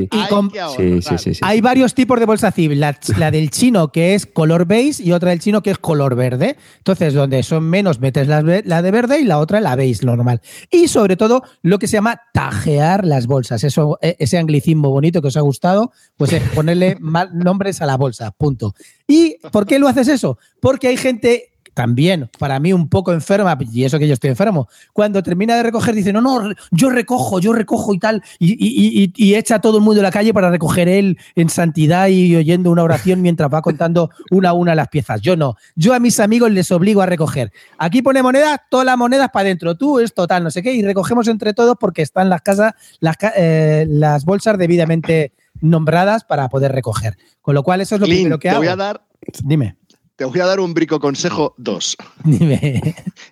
sí, 0.76 1.00
sí, 1.00 1.18
sí, 1.18 1.40
Hay 1.40 1.62
varios 1.62 1.94
tipos 1.94 2.20
de 2.20 2.26
bolsa 2.26 2.52
zip. 2.52 2.72
La, 3.16 3.30
del 3.30 3.50
chino 3.50 3.90
que 3.90 4.14
es 4.14 4.26
color 4.26 4.66
beige 4.66 5.02
y 5.02 5.12
otra 5.12 5.30
del 5.30 5.40
chino 5.40 5.62
que 5.62 5.70
es 5.70 5.78
color 5.78 6.16
verde. 6.16 6.56
Entonces, 6.78 7.14
donde 7.14 7.42
son 7.42 7.64
menos 7.64 7.98
metes 7.98 8.28
la, 8.28 8.42
de 8.42 8.90
verde 8.90 9.20
y 9.20 9.24
la 9.24 9.38
otra 9.38 9.60
la 9.60 9.74
beige 9.74 10.04
normal. 10.04 10.42
Y 10.70 10.88
sobre 10.88 11.16
todo 11.16 11.42
lo 11.62 11.78
que 11.78 11.86
se 11.86 11.94
llama 11.94 12.20
tajear 12.34 13.06
las 13.06 13.26
bolsas. 13.26 13.64
Eso, 13.64 13.98
e, 14.02 14.16
ese 14.18 14.36
anglicismo 14.36 14.90
bonito 14.90 15.22
que 15.22 15.28
os 15.28 15.36
ha 15.36 15.40
gustado, 15.40 15.92
pues 16.18 16.32
es 16.34 16.42
ponerle 16.50 16.98
nombres 17.32 17.80
a 17.80 17.86
la 17.86 17.96
bolsa. 17.96 18.32
Punto. 18.32 18.74
¿Y 19.08 19.36
por 19.50 19.66
qué 19.66 19.78
lo 19.78 19.88
haces 19.88 20.08
eso? 20.08 20.38
Porque 20.60 20.88
hay 20.88 20.98
gente 20.98 21.51
también 21.74 22.28
para 22.38 22.60
mí 22.60 22.72
un 22.72 22.88
poco 22.88 23.12
enferma, 23.12 23.56
y 23.72 23.84
eso 23.84 23.98
que 23.98 24.06
yo 24.06 24.14
estoy 24.14 24.30
enfermo, 24.30 24.68
cuando 24.92 25.22
termina 25.22 25.56
de 25.56 25.62
recoger 25.62 25.94
dice, 25.94 26.12
no, 26.12 26.20
no, 26.20 26.52
yo 26.70 26.90
recojo, 26.90 27.40
yo 27.40 27.52
recojo 27.52 27.94
y 27.94 27.98
tal, 27.98 28.22
y, 28.38 29.34
echa 29.34 29.56
a 29.56 29.60
todo 29.60 29.78
el 29.78 29.84
mundo 29.84 30.00
en 30.00 30.04
la 30.04 30.10
calle 30.10 30.34
para 30.34 30.50
recoger 30.50 30.88
él 30.88 31.18
en 31.34 31.48
santidad 31.48 32.08
y 32.08 32.36
oyendo 32.36 32.70
una 32.70 32.82
oración 32.82 33.22
mientras 33.22 33.52
va 33.52 33.62
contando 33.62 34.10
una 34.30 34.50
a 34.50 34.52
una 34.52 34.74
las 34.74 34.88
piezas. 34.88 35.20
Yo 35.20 35.36
no, 35.36 35.56
yo 35.74 35.94
a 35.94 36.00
mis 36.00 36.20
amigos 36.20 36.50
les 36.50 36.70
obligo 36.70 37.00
a 37.00 37.06
recoger. 37.06 37.52
Aquí 37.78 38.02
pone 38.02 38.22
monedas, 38.22 38.60
todas 38.68 38.84
las 38.84 38.98
monedas 38.98 39.30
para 39.32 39.46
adentro, 39.46 39.74
tú 39.74 40.00
es 40.00 40.12
total, 40.12 40.44
no 40.44 40.50
sé 40.50 40.62
qué, 40.62 40.72
y 40.74 40.82
recogemos 40.82 41.28
entre 41.28 41.54
todos 41.54 41.76
porque 41.80 42.02
están 42.02 42.28
las 42.28 42.42
casas, 42.42 42.74
las, 43.00 43.16
eh, 43.36 43.86
las 43.88 44.24
bolsas 44.24 44.58
debidamente 44.58 45.32
nombradas 45.60 46.24
para 46.24 46.48
poder 46.48 46.72
recoger. 46.72 47.16
Con 47.40 47.54
lo 47.54 47.62
cual 47.62 47.80
eso 47.80 47.94
es 47.94 48.00
lo 48.00 48.06
primero 48.06 48.38
que 48.38 48.48
te 48.48 48.50
hago. 48.50 48.60
Voy 48.60 48.68
a 48.68 48.76
dar 48.76 49.02
Dime. 49.44 49.76
Te 50.22 50.26
voy 50.26 50.38
a 50.38 50.46
dar 50.46 50.60
un 50.60 50.72
brico 50.72 51.00
consejo 51.00 51.52
2. 51.58 51.96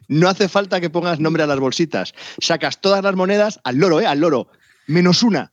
No 0.09 0.29
hace 0.29 0.49
falta 0.49 0.81
que 0.81 0.91
pongas 0.91 1.21
nombre 1.21 1.45
a 1.45 1.47
las 1.47 1.61
bolsitas. 1.61 2.15
Sacas 2.41 2.81
todas 2.81 3.05
las 3.05 3.15
monedas 3.15 3.61
al 3.63 3.77
loro, 3.77 4.01
¿eh? 4.01 4.07
Al 4.09 4.19
loro. 4.19 4.49
Menos 4.89 5.23
una. 5.23 5.53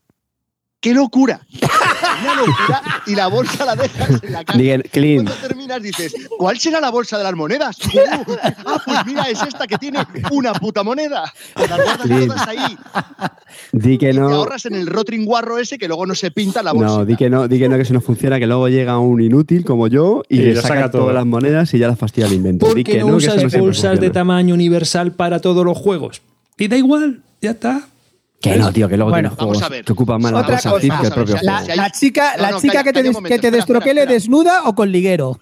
¡Qué 0.79 0.95
locura! 0.95 1.45
Una 2.21 2.35
locura 2.35 2.81
y 3.05 3.15
la 3.15 3.27
bolsa 3.27 3.65
la 3.65 3.75
dejas 3.75 4.23
en 4.23 4.33
la 4.33 4.43
caja. 4.43 4.59
Cuando 4.59 5.31
terminas 5.33 5.81
dices, 5.81 6.15
¿cuál 6.37 6.57
será 6.57 6.79
la 6.79 6.89
bolsa 6.89 7.17
de 7.17 7.23
las 7.23 7.35
monedas? 7.35 7.77
ah, 8.65 8.81
pues 8.85 9.05
mira, 9.05 9.23
es 9.23 9.41
esta 9.41 9.67
que 9.67 9.77
tiene 9.77 9.99
una 10.31 10.53
puta 10.53 10.83
moneda. 10.83 11.31
Las 11.55 11.67
guardas 11.69 12.07
todas 12.07 12.47
ahí. 12.47 12.77
Di 13.71 13.97
que 13.97 14.13
no. 14.13 14.27
te 14.27 14.35
ahorras 14.35 14.65
en 14.65 14.75
el 14.75 14.87
rotring 14.87 15.25
guarro 15.25 15.57
ese 15.57 15.77
que 15.77 15.87
luego 15.87 16.05
no 16.05 16.15
se 16.15 16.31
pinta 16.31 16.63
la 16.63 16.73
bolsa. 16.73 16.97
No, 16.97 17.05
di 17.05 17.15
que 17.15 17.29
no, 17.29 17.47
di 17.47 17.59
que 17.59 17.69
no, 17.69 17.75
que 17.75 17.81
eso 17.83 17.93
no 17.93 18.01
funciona, 18.01 18.39
que 18.39 18.47
luego 18.47 18.67
llega 18.69 18.97
un 18.99 19.21
inútil 19.21 19.65
como 19.65 19.87
yo 19.87 20.23
y, 20.29 20.37
le 20.37 20.55
saca, 20.61 20.91
todas 20.91 21.13
las 21.13 21.25
monedas 21.25 21.73
y 21.73 21.79
ya 21.79 21.87
las 21.87 21.97
fastidia 21.97 22.27
el 22.27 22.33
invento. 22.33 22.65
¿Por 22.65 22.83
qué 22.83 22.99
no, 22.99 23.15
usas 23.15 23.57
bolsas 23.57 23.99
de 23.99 24.09
tamaño 24.09 24.53
universal 24.53 25.11
para 25.11 25.39
todos 25.39 25.65
los 25.65 25.77
juegos? 25.77 26.21
Y 26.57 26.67
da 26.67 26.77
igual, 26.77 27.21
ya 27.41 27.51
está. 27.51 27.87
Que 28.39 28.55
no, 28.55 28.71
tío, 28.71 28.87
que 28.87 28.97
luego 28.97 29.09
bueno, 29.09 29.33
vamos 29.35 29.61
a 29.63 29.69
ver. 29.69 29.83
que 29.83 29.93
ocupan 29.93 30.21
más 30.21 30.31
Otra 30.31 30.57
cosa, 30.57 30.79
que 30.79 31.07
el 31.07 31.13
propio 31.13 31.37
la, 31.41 31.59
juego. 31.59 31.75
La 31.75 31.89
chica, 31.89 32.37
la 32.37 32.59
chica 32.59 32.83
que 32.83 32.93
te, 32.93 33.11
que 33.27 33.39
te 33.39 33.51
destroquele 33.51 34.05
desnuda 34.05 34.63
o 34.65 34.75
con 34.75 34.91
liguero. 34.91 35.39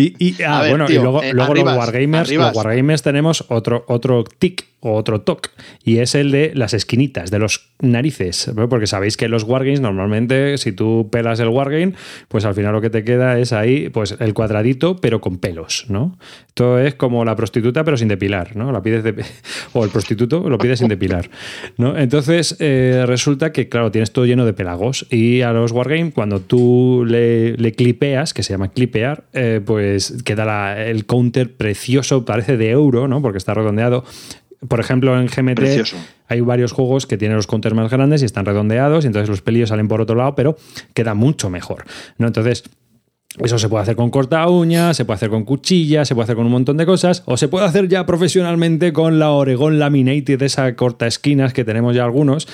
Y, 0.00 0.14
y 0.18 0.42
ah, 0.42 0.66
bueno, 0.68 0.86
y 0.88 0.94
luego, 0.94 1.22
eh, 1.22 1.32
luego 1.32 1.54
los 1.54 1.64
Wargamers, 1.64 2.32
los 2.32 2.54
Wargamers 2.54 3.02
tenemos 3.02 3.44
otro, 3.48 3.84
otro 3.88 4.24
tic 4.24 4.66
o 4.80 4.94
otro 4.94 5.20
toque, 5.20 5.50
y 5.84 5.98
es 5.98 6.14
el 6.14 6.30
de 6.30 6.52
las 6.54 6.72
esquinitas, 6.72 7.30
de 7.30 7.38
los 7.38 7.68
narices. 7.80 8.50
Porque 8.68 8.86
sabéis 8.86 9.16
que 9.16 9.28
los 9.28 9.44
Wargames, 9.44 9.80
normalmente, 9.80 10.56
si 10.58 10.72
tú 10.72 11.08
pelas 11.12 11.38
el 11.40 11.48
Wargame, 11.48 11.92
pues 12.28 12.44
al 12.44 12.54
final 12.54 12.72
lo 12.72 12.80
que 12.80 12.88
te 12.88 13.04
queda 13.04 13.38
es 13.38 13.52
ahí, 13.52 13.90
pues 13.90 14.16
el 14.18 14.32
cuadradito, 14.32 14.96
pero 14.96 15.20
con 15.20 15.38
pelos, 15.38 15.84
¿no? 15.88 16.18
Esto 16.48 16.78
es 16.78 16.94
como 16.94 17.24
la 17.24 17.36
prostituta, 17.36 17.84
pero 17.84 17.96
sin 17.96 18.08
depilar, 18.08 18.56
¿no? 18.56 18.72
La 18.72 18.82
pides 18.82 19.04
de, 19.04 19.22
o 19.74 19.84
el 19.84 19.90
prostituto 19.90 20.48
lo 20.48 20.58
pides 20.58 20.78
sin 20.78 20.88
depilar, 20.88 21.30
¿no? 21.76 21.98
Entonces, 21.98 22.56
eh, 22.58 23.04
resulta 23.06 23.52
que, 23.52 23.68
claro, 23.68 23.90
tienes 23.90 24.12
todo 24.12 24.24
lleno 24.24 24.46
de 24.46 24.54
pelagos, 24.54 25.06
y 25.10 25.42
a 25.42 25.52
los 25.52 25.72
Wargame, 25.72 26.12
cuando 26.12 26.40
tú 26.40 27.04
le, 27.06 27.56
le 27.56 27.72
clipeas, 27.72 28.32
que 28.32 28.42
se 28.42 28.54
llama 28.54 28.70
clipear, 28.70 29.24
eh, 29.34 29.60
pues 29.64 29.89
queda 30.24 30.82
el 30.82 31.06
counter 31.06 31.54
precioso, 31.56 32.24
parece 32.24 32.56
de 32.56 32.70
euro, 32.70 33.08
¿no? 33.08 33.22
Porque 33.22 33.38
está 33.38 33.54
redondeado 33.54 34.04
por 34.68 34.80
ejemplo, 34.80 35.18
en 35.18 35.26
GMT 35.26 35.62
hay 36.28 36.40
varios 36.40 36.72
juegos 36.72 37.06
que 37.06 37.16
tienen 37.16 37.36
los 37.36 37.46
counters 37.46 37.74
más 37.74 37.90
grandes 37.90 38.22
y 38.22 38.26
están 38.26 38.44
redondeados, 38.44 39.04
y 39.04 39.06
entonces 39.06 39.28
los 39.28 39.40
pelillos 39.40 39.70
salen 39.70 39.88
por 39.88 40.00
otro 40.00 40.16
lado, 40.16 40.34
pero 40.34 40.56
queda 40.92 41.14
mucho 41.14 41.48
mejor. 41.48 41.84
¿no? 42.18 42.26
Entonces, 42.26 42.64
eso 43.38 43.58
se 43.60 43.68
puede 43.68 43.82
hacer 43.82 43.94
con 43.94 44.10
corta 44.10 44.48
uña, 44.48 44.92
se 44.92 45.04
puede 45.04 45.14
hacer 45.14 45.30
con 45.30 45.44
cuchilla, 45.44 46.04
se 46.04 46.14
puede 46.14 46.24
hacer 46.24 46.36
con 46.36 46.46
un 46.46 46.52
montón 46.52 46.76
de 46.76 46.84
cosas, 46.84 47.22
o 47.26 47.36
se 47.36 47.46
puede 47.46 47.64
hacer 47.64 47.86
ya 47.86 48.04
profesionalmente 48.04 48.92
con 48.92 49.20
la 49.20 49.30
Oregon 49.30 49.78
Laminated, 49.78 50.42
esa 50.42 50.74
corta 50.74 51.06
esquinas 51.06 51.52
que 51.52 51.64
tenemos 51.64 51.94
ya 51.94 52.04
algunos, 52.04 52.48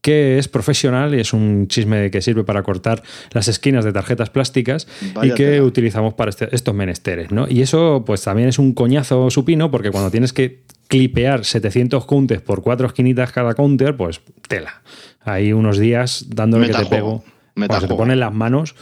que 0.00 0.38
es 0.38 0.46
profesional 0.46 1.16
y 1.16 1.20
es 1.20 1.32
un 1.32 1.66
chisme 1.66 2.12
que 2.12 2.22
sirve 2.22 2.44
para 2.44 2.62
cortar 2.62 3.02
las 3.32 3.48
esquinas 3.48 3.84
de 3.84 3.92
tarjetas 3.92 4.30
plásticas 4.30 4.86
y 5.20 5.32
que 5.34 5.60
utilizamos 5.60 6.14
para 6.14 6.30
este, 6.30 6.48
estos 6.54 6.74
menesteres. 6.74 7.32
¿no? 7.32 7.46
Y 7.48 7.62
eso, 7.62 8.04
pues 8.06 8.22
también 8.22 8.48
es 8.48 8.60
un 8.60 8.72
coñazo 8.72 9.30
supino, 9.30 9.72
porque 9.72 9.90
cuando 9.90 10.12
tienes 10.12 10.32
que 10.32 10.62
clipear 10.86 11.44
700 11.44 12.06
counters 12.06 12.40
por 12.40 12.62
cuatro 12.62 12.86
esquinitas 12.86 13.32
cada 13.32 13.54
counter, 13.54 13.96
pues 13.96 14.20
tela. 14.46 14.82
Hay 15.22 15.52
unos 15.52 15.76
días 15.78 16.26
dándole 16.28 16.68
que 16.68 16.74
te 16.74 16.86
pego. 16.86 17.24
Cuando 17.54 17.80
se 17.80 17.88
te 17.88 17.94
ponen 17.94 18.20
las 18.20 18.32
manos 18.32 18.76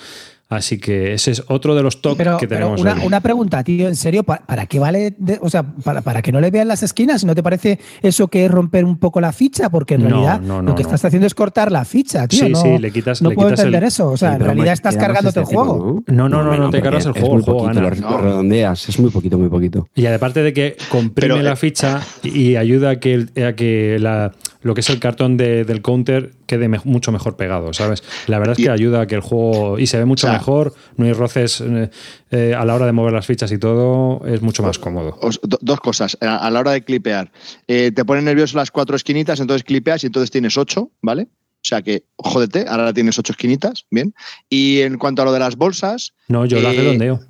Así 0.49 0.79
que 0.79 1.13
ese 1.13 1.33
es 1.33 1.45
otro 1.49 1.75
de 1.75 1.83
los 1.83 2.01
toques 2.01 2.27
que 2.41 2.47
tenemos. 2.47 2.81
Pero 2.81 3.05
una, 3.05 3.21
pregunta, 3.21 3.63
tío, 3.63 3.87
en 3.87 3.97
serio, 3.97 4.23
¿para, 4.23 4.65
qué 4.67 4.79
vale? 4.79 5.15
o 5.43 5.51
sea, 5.51 5.63
para, 5.63 6.23
que 6.23 6.33
no 6.33 6.41
le 6.41 6.51
vean 6.51 6.69
las 6.69 6.83
esquinas, 6.83 7.23
¿no 7.25 7.35
te 7.35 7.43
parece 7.43 7.79
eso 8.01 8.29
que 8.29 8.47
es 8.47 8.51
romper 8.51 8.87
un 8.87 8.97
poco 8.97 9.21
la 9.21 9.33
ficha? 9.33 9.69
Porque 9.69 9.95
en 9.95 10.03
realidad 10.03 10.41
lo 10.41 10.75
que 10.75 10.83
estás 10.83 11.05
haciendo 11.05 11.27
es 11.27 11.35
cortar 11.35 11.71
la 11.71 11.85
ficha, 11.85 12.27
tío. 12.27 12.47
Sí, 12.47 12.55
sí, 12.55 12.79
le 12.79 12.91
quitas. 12.91 13.21
No 13.21 13.31
puedo 13.31 13.51
entender 13.51 13.85
eso. 13.85 14.11
O 14.11 14.17
sea, 14.17 14.37
en 14.37 14.41
realidad 14.41 14.73
estás 14.73 14.97
cargándote 14.97 15.41
el 15.41 15.47
juego. 15.47 16.03
No, 16.07 16.29
no, 16.29 16.43
no, 16.43 16.57
no, 16.57 16.71
te 16.71 16.81
cargas 16.81 17.05
el 17.05 17.13
juego. 17.13 17.37
El 17.37 17.43
juego 17.43 17.65
gana. 17.65 17.81
Lo 17.91 18.19
redondeas, 18.19 18.89
es 18.89 18.99
muy 18.99 19.11
poquito, 19.11 19.39
muy 19.39 19.51
poquito. 19.51 19.89
Y 19.95 20.07
aparte 20.07 20.43
de 20.43 20.53
que 20.55 20.77
comprime 20.89 21.43
la 21.43 21.53
eh, 21.53 21.57
ficha 21.57 22.01
y 22.23 22.57
ayuda 22.57 22.91
a 22.91 23.01
que, 23.01 23.27
a 23.47 23.53
que 23.53 23.99
la 24.01 24.33
lo 24.61 24.75
que 24.75 24.81
es 24.81 24.91
el 24.91 24.99
cartón 24.99 25.37
del 25.37 25.83
counter 25.83 26.33
quede 26.47 26.69
mucho 26.69 27.13
mejor 27.13 27.37
pegado, 27.37 27.73
¿sabes? 27.73 28.03
La 28.27 28.39
verdad 28.39 28.57
es 28.59 28.65
que 28.65 28.71
ayuda 28.71 29.03
a 29.03 29.07
que 29.07 29.15
el 29.15 29.21
juego. 29.21 29.79
Y 29.79 29.87
se 29.87 29.99
ve 29.99 30.05
mucho 30.05 30.29
mejor, 30.29 30.75
no 30.97 31.05
hay 31.05 31.13
roces 31.13 31.61
eh, 31.61 31.91
eh, 32.31 32.55
a 32.57 32.65
la 32.65 32.75
hora 32.75 32.87
de 32.87 32.93
mover 32.93 33.13
las 33.13 33.27
fichas 33.27 33.53
y 33.53 33.59
todo, 33.59 34.27
es 34.27 34.43
mucho 34.43 34.63
más 34.63 34.79
cómodo. 34.79 35.19
dos 35.43 35.81
cosas. 35.81 36.19
A, 36.21 36.51
la 36.51 36.61
hora 36.61 36.73
de 36.73 36.83
clipear, 36.83 37.31
eh, 37.67 37.93
te 37.95 38.05
ponen 38.05 38.25
nervioso 38.25 38.57
las 38.57 38.71
cuatro 38.71 38.97
esquinitas, 38.97 39.41
entonces 39.41 39.65
clipeas 39.65 40.03
y 40.03 40.07
entonces 40.07 40.31
tienes 40.31 40.57
ocho, 40.57 40.91
¿vale? 41.03 41.29
O 41.59 41.69
sea 41.69 41.83
que, 41.83 42.05
jódete, 42.17 42.67
ahora 42.69 42.93
tienes 42.93 43.19
ocho 43.19 43.33
esquinitas, 43.33 43.87
bien. 43.91 44.15
Y 44.49 44.81
en 44.81 44.97
cuanto 44.97 45.23
a 45.23 45.25
lo 45.25 45.33
de 45.33 45.41
las 45.41 45.57
bolsas. 45.57 46.15
No, 46.29 46.47
yo 46.47 46.61
las 46.61 46.75
redondeo. 46.75 47.21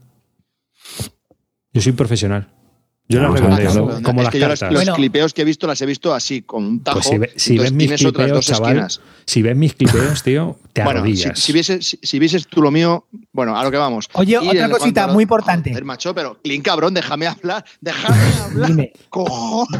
Yo 1.73 1.81
soy 1.81 1.93
profesional. 1.93 2.58
Yo 3.11 3.23
no, 3.23 3.35
redondeo, 3.35 4.03
como 4.03 4.23
las 4.23 4.35
cartas. 4.35 4.71
Los, 4.71 4.91
clipeos 4.91 5.33
que 5.33 5.41
he 5.41 5.45
visto 5.47 5.67
las 5.67 5.81
he 5.81 5.87
visto 5.87 6.13
así, 6.13 6.43
con 6.43 6.63
un 6.63 6.83
tajo. 6.83 7.01
Pues 7.01 7.31
si, 7.37 7.57
ves 7.57 7.73
mis 7.73 7.91
clipeos, 7.95 8.45
chaval, 8.45 8.87
si 9.25 9.41
ves 9.41 9.57
mis 9.57 9.73
clipeos, 9.73 10.23
tío, 10.23 10.59
te 10.75 10.83
bueno, 10.83 11.01
arrodillas. 11.01 11.39
Si, 11.39 11.55
vieses, 11.55 11.97
si, 12.03 12.19
vieses, 12.19 12.47
tú 12.47 12.61
lo 12.61 12.71
mío, 12.71 13.07
bueno, 13.33 13.57
a 13.57 13.65
lo 13.65 13.71
que 13.71 13.79
vamos. 13.79 14.11
Oye, 14.13 14.37
otra 14.37 14.69
cosita 14.69 15.07
muy 15.07 15.23
importante. 15.23 15.71
Joder, 15.71 15.87
macho, 15.87 16.15
pero 16.15 16.39
Clint, 16.43 16.63
cabrón, 16.63 16.93
déjame 16.93 17.27
hablar, 17.27 17.65
déjame 17.81 18.33
hablar. 18.43 18.69
Dime, 18.69 18.93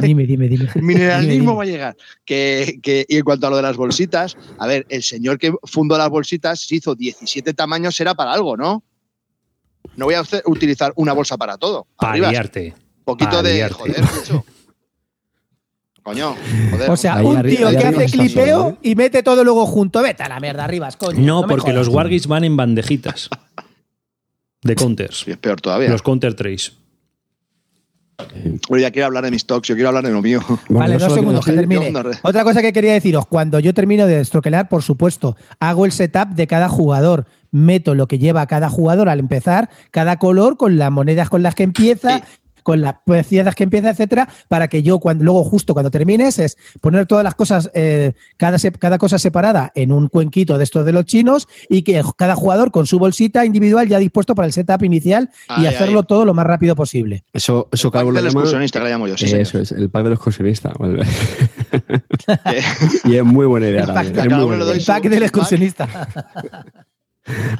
dime, 0.01 0.25
dime, 0.25 0.47
dime. 0.47 0.69
Mineralismo 0.75 1.55
va 1.55 1.63
a 1.63 1.67
llegar. 1.67 1.97
Que, 2.25 2.79
que, 2.81 3.05
y 3.07 3.17
en 3.17 3.23
cuanto 3.23 3.45
a 3.45 3.51
lo 3.51 3.57
de 3.57 3.61
las 3.61 3.77
bolsitas, 3.77 4.37
a 4.57 4.65
ver, 4.65 4.87
el 4.89 5.03
señor 5.03 5.37
que 5.37 5.53
fundó 5.65 5.99
las 5.99 6.09
bolsitas 6.09 6.61
se 6.61 6.77
hizo 6.77 6.95
17 6.95 7.53
tamaños, 7.53 7.99
era 7.99 8.15
para 8.15 8.33
algo, 8.33 8.57
¿no? 8.57 8.83
No 9.95 10.05
voy 10.05 10.15
a 10.15 10.23
utilizar 10.45 10.93
una 10.95 11.13
bolsa 11.13 11.37
para 11.37 11.57
todo. 11.59 11.85
Para 11.95 12.17
liarte 12.17 12.73
poquito 13.17 13.43
de. 13.43 13.69
Joder, 13.69 14.03
Coño, 16.03 16.35
joder. 16.71 16.89
O 16.89 16.97
sea, 16.97 17.21
un 17.21 17.43
tío 17.43 17.69
que 17.69 17.77
hace 17.77 18.05
clipeo 18.05 18.77
y 18.81 18.95
mete 18.95 19.21
todo 19.21 19.43
luego 19.43 19.65
junto. 19.65 20.01
Vete 20.01 20.23
a 20.23 20.29
la 20.29 20.39
mierda, 20.39 20.63
arriba, 20.63 20.89
coño. 20.97 21.19
No, 21.19 21.47
porque 21.47 21.73
los 21.73 21.87
wargames 21.87 22.27
van 22.27 22.43
en 22.43 22.57
bandejitas. 22.57 23.29
De 24.61 24.75
counters. 24.75 25.25
Y 25.27 25.31
es 25.31 25.37
peor 25.37 25.61
todavía. 25.61 25.89
Los 25.89 26.01
counter 26.01 26.33
trace. 26.33 26.71
Bueno, 28.67 28.81
ya 28.81 28.91
quiero 28.91 29.05
hablar 29.05 29.23
de 29.23 29.31
mis 29.31 29.45
talks, 29.45 29.67
yo 29.67 29.75
quiero 29.75 29.89
hablar 29.89 30.03
de 30.03 30.11
lo 30.11 30.21
mío. 30.21 30.41
Vale, 30.69 30.97
dos 30.97 31.13
segundos, 31.13 31.45
que 31.45 31.53
termine. 31.53 31.93
Otra 32.21 32.43
cosa 32.43 32.61
que 32.61 32.73
quería 32.73 32.93
deciros, 32.93 33.25
cuando 33.27 33.59
yo 33.59 33.73
termino 33.73 34.07
de 34.07 34.17
destroquelar, 34.17 34.67
por 34.67 34.83
supuesto, 34.83 35.37
hago 35.59 35.85
el 35.85 35.91
setup 35.91 36.29
de 36.29 36.47
cada 36.47 36.67
jugador, 36.67 37.25
meto 37.51 37.95
lo 37.95 38.07
que 38.07 38.19
lleva 38.19 38.45
cada 38.47 38.69
jugador 38.69 39.09
al 39.09 39.19
empezar, 39.19 39.69
cada 39.91 40.17
color 40.17 40.57
con 40.57 40.77
las 40.77 40.91
monedas 40.91 41.29
con 41.29 41.43
las 41.43 41.55
que 41.55 41.63
empieza, 41.63 42.23
con 42.63 42.81
las 42.81 42.95
piezas 43.27 43.55
que 43.55 43.63
empieza, 43.63 43.89
etcétera, 43.89 44.29
para 44.47 44.67
que 44.67 44.83
yo 44.83 44.99
cuando 44.99 45.23
luego 45.23 45.43
justo 45.43 45.73
cuando 45.73 45.91
termines 45.91 46.39
es 46.39 46.57
poner 46.81 47.05
todas 47.05 47.23
las 47.23 47.35
cosas, 47.35 47.69
eh, 47.73 48.13
cada, 48.37 48.57
cada 48.77 48.97
cosa 48.97 49.19
separada 49.19 49.71
en 49.75 49.91
un 49.91 50.07
cuenquito 50.07 50.57
de 50.57 50.63
estos 50.63 50.85
de 50.85 50.91
los 50.91 51.05
chinos 51.05 51.47
y 51.69 51.83
que 51.83 52.01
cada 52.17 52.35
jugador 52.35 52.71
con 52.71 52.87
su 52.87 52.99
bolsita 52.99 53.45
individual 53.45 53.87
ya 53.87 53.99
dispuesto 53.99 54.35
para 54.35 54.45
el 54.47 54.53
setup 54.53 54.83
inicial 54.83 55.29
y 55.57 55.65
hacerlo 55.65 56.03
todo 56.03 56.25
lo 56.25 56.33
más 56.33 56.45
rápido 56.45 56.75
posible. 56.75 57.23
Eso, 57.33 57.69
eso 57.71 57.87
el 57.87 57.91
pack 57.91 58.07
del 58.13 58.25
excursionista, 58.25 58.79
que 58.79 58.85
le 58.85 58.91
llamo 58.91 59.07
yo. 59.07 59.17
Sí, 59.17 59.25
eso 59.25 59.59
es, 59.59 59.71
el 59.71 59.89
pack 59.89 60.03
del 60.03 60.13
excursionista. 60.13 60.73
y 63.05 63.15
es 63.15 63.23
muy 63.23 63.45
buena 63.45 63.69
idea. 63.69 63.83
El 63.83 63.93
pack, 64.85 65.03
del 65.03 65.23
excursionista. 65.23 65.87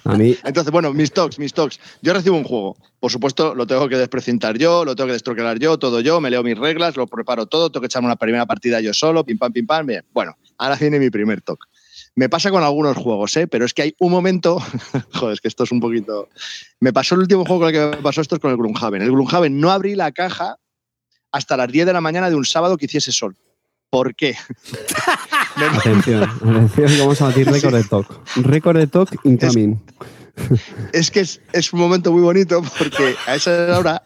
A 0.03 0.15
mí. 0.15 0.35
Entonces, 0.43 0.71
bueno, 0.71 0.93
mis 0.93 1.11
talks, 1.11 1.37
mis 1.37 1.53
talks. 1.53 1.79
Yo 2.01 2.13
recibo 2.13 2.37
un 2.37 2.43
juego. 2.43 2.77
Por 2.99 3.11
supuesto, 3.11 3.53
lo 3.53 3.67
tengo 3.67 3.87
que 3.87 3.97
desprecintar 3.97 4.57
yo, 4.57 4.83
lo 4.83 4.95
tengo 4.95 5.07
que 5.07 5.13
destroquelar 5.13 5.59
yo, 5.59 5.77
todo 5.77 6.01
yo, 6.01 6.19
me 6.19 6.29
leo 6.29 6.43
mis 6.43 6.57
reglas, 6.57 6.97
lo 6.97 7.07
preparo 7.07 7.45
todo, 7.45 7.71
tengo 7.71 7.81
que 7.81 7.87
echarme 7.87 8.07
una 8.07 8.15
primera 8.15 8.45
partida 8.45 8.81
yo 8.81 8.93
solo, 8.93 9.23
pim 9.23 9.37
pam, 9.37 9.51
pim 9.51 9.67
pam. 9.67 9.85
Bien. 9.85 10.03
Bueno, 10.11 10.37
ahora 10.57 10.75
viene 10.75 10.99
mi 10.99 11.09
primer 11.09 11.41
talk. 11.41 11.67
Me 12.15 12.27
pasa 12.27 12.51
con 12.51 12.63
algunos 12.63 12.97
juegos, 12.97 13.37
¿eh? 13.37 13.47
pero 13.47 13.65
es 13.65 13.73
que 13.73 13.83
hay 13.83 13.95
un 13.99 14.11
momento. 14.11 14.59
joder, 15.13 15.33
es 15.33 15.41
que 15.41 15.47
esto 15.47 15.63
es 15.63 15.71
un 15.71 15.79
poquito. 15.79 16.29
Me 16.79 16.91
pasó 16.91 17.15
el 17.15 17.21
último 17.21 17.45
juego 17.45 17.61
con 17.61 17.69
el 17.69 17.73
que 17.73 17.97
me 17.97 18.03
pasó 18.03 18.21
esto 18.21 18.35
es 18.35 18.41
con 18.41 18.51
el 18.51 18.57
Gloomhaven. 18.57 19.01
El 19.01 19.11
Gloomhaven 19.11 19.59
no 19.59 19.71
abrí 19.71 19.95
la 19.95 20.11
caja 20.11 20.57
hasta 21.31 21.55
las 21.55 21.71
10 21.71 21.85
de 21.85 21.93
la 21.93 22.01
mañana 22.01 22.29
de 22.29 22.35
un 22.35 22.45
sábado 22.45 22.77
que 22.77 22.85
hiciese 22.85 23.11
sol. 23.11 23.37
¿Por 23.89 24.15
qué? 24.15 24.35
atención, 25.67 26.23
atención, 26.23 26.99
vamos 26.99 27.21
a 27.21 27.25
batir 27.25 27.49
récord 27.49 27.75
de 27.75 27.83
talk. 27.83 28.07
Récord 28.37 28.77
de 28.77 28.87
talk 28.87 29.09
incoming. 29.23 29.79
Es, 30.35 30.59
es 30.93 31.11
que 31.11 31.19
es, 31.21 31.41
es, 31.53 31.73
un 31.73 31.79
momento 31.79 32.11
muy 32.11 32.21
bonito 32.21 32.61
porque 32.77 33.15
a 33.27 33.35
esa 33.35 33.77
hora 33.77 34.03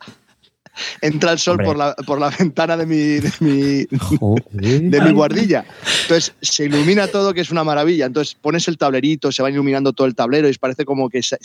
entra 1.01 1.31
el 1.31 1.39
sol 1.39 1.57
por 1.63 1.77
la, 1.77 1.95
por 2.07 2.19
la, 2.19 2.29
ventana 2.29 2.77
de 2.77 2.85
mi, 2.85 2.97
de, 2.97 3.31
mi, 3.39 3.85
de 4.89 5.01
mi 5.01 5.11
guardilla. 5.11 5.65
Entonces 6.03 6.33
se 6.41 6.65
ilumina 6.65 7.07
todo, 7.07 7.33
que 7.33 7.41
es 7.41 7.51
una 7.51 7.63
maravilla. 7.63 8.05
Entonces 8.05 8.35
pones 8.35 8.67
el 8.67 8.77
tablerito, 8.77 9.31
se 9.31 9.43
va 9.43 9.51
iluminando 9.51 9.93
todo 9.93 10.07
el 10.07 10.15
tablero 10.15 10.49
y 10.49 10.53
parece 10.53 10.85
como 10.85 11.09
que 11.09 11.21
se, 11.21 11.37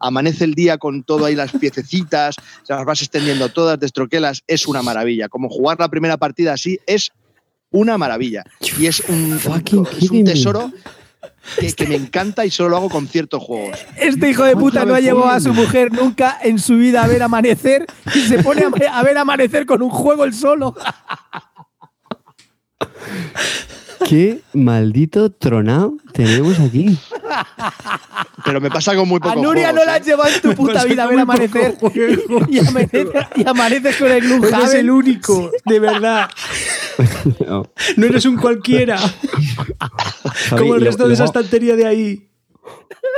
amanece 0.00 0.44
el 0.44 0.54
día 0.54 0.78
con 0.78 1.02
todo 1.02 1.26
ahí 1.26 1.34
las 1.34 1.52
piececitas, 1.52 2.36
se 2.62 2.72
las 2.72 2.84
vas 2.84 3.02
extendiendo 3.02 3.48
todas, 3.48 3.78
destroquelas. 3.78 4.42
Es 4.46 4.66
una 4.66 4.82
maravilla. 4.82 5.28
Como 5.28 5.48
jugar 5.48 5.78
la 5.78 5.88
primera 5.88 6.16
partida 6.16 6.54
así 6.54 6.78
es 6.86 7.12
una 7.72 7.98
maravilla. 7.98 8.44
Y 8.78 8.86
es 8.86 9.00
un, 9.00 9.38
es 10.00 10.10
un 10.10 10.24
tesoro 10.24 10.70
que, 11.76 11.86
me 11.86 11.96
encanta 11.96 12.46
y 12.46 12.50
solo 12.50 12.70
lo 12.70 12.76
hago 12.76 12.88
con 12.88 13.08
ciertos 13.08 13.42
juegos. 13.42 13.78
Este 13.96 14.30
hijo 14.30 14.44
de 14.44 14.54
puta 14.56 14.84
no 14.84 14.94
ha 14.94 15.00
llevado 15.00 15.28
a 15.28 15.40
su 15.40 15.52
mujer 15.52 15.92
nunca 15.92 16.38
en 16.42 16.58
su 16.58 16.76
vida 16.76 17.02
a 17.02 17.08
ver 17.08 17.22
amanecer 17.22 17.86
y 18.14 18.20
se 18.20 18.42
pone 18.42 18.64
a 18.90 19.02
ver 19.02 19.18
amanecer 19.18 19.66
con 19.66 19.82
un 19.82 19.90
juego 19.90 20.24
el 20.24 20.32
solo. 20.34 20.74
Qué 24.08 24.40
maldito 24.52 25.30
tronado 25.30 25.96
tenemos 26.12 26.58
aquí. 26.60 26.98
Pero 28.44 28.60
me 28.60 28.70
pasa 28.70 28.94
con 28.94 29.08
muy 29.08 29.20
poco. 29.20 29.38
A 29.38 29.42
Nuria 29.42 29.72
no 29.72 29.84
la 29.84 29.94
has 29.94 30.00
¿eh? 30.00 30.10
llevado 30.10 30.30
en 30.34 30.40
tu 30.40 30.54
puta 30.54 30.84
vida 30.84 31.04
a 31.04 31.06
ver 31.06 31.18
amanecer. 31.20 31.76
Y, 32.48 32.58
amaneces, 33.46 33.96
con 33.96 34.10
el 34.10 34.20
Gloomhaven. 34.20 34.66
Es 34.66 34.74
el 34.74 34.90
único, 34.90 35.50
de 35.64 35.78
verdad. 35.78 36.30
No. 37.46 37.66
eres 37.96 38.24
un 38.24 38.36
cualquiera. 38.36 38.98
Como 40.50 40.74
el 40.74 40.82
resto 40.82 41.08
de 41.08 41.14
esa 41.14 41.24
estantería 41.24 41.76
de 41.76 41.86
ahí. 41.86 42.28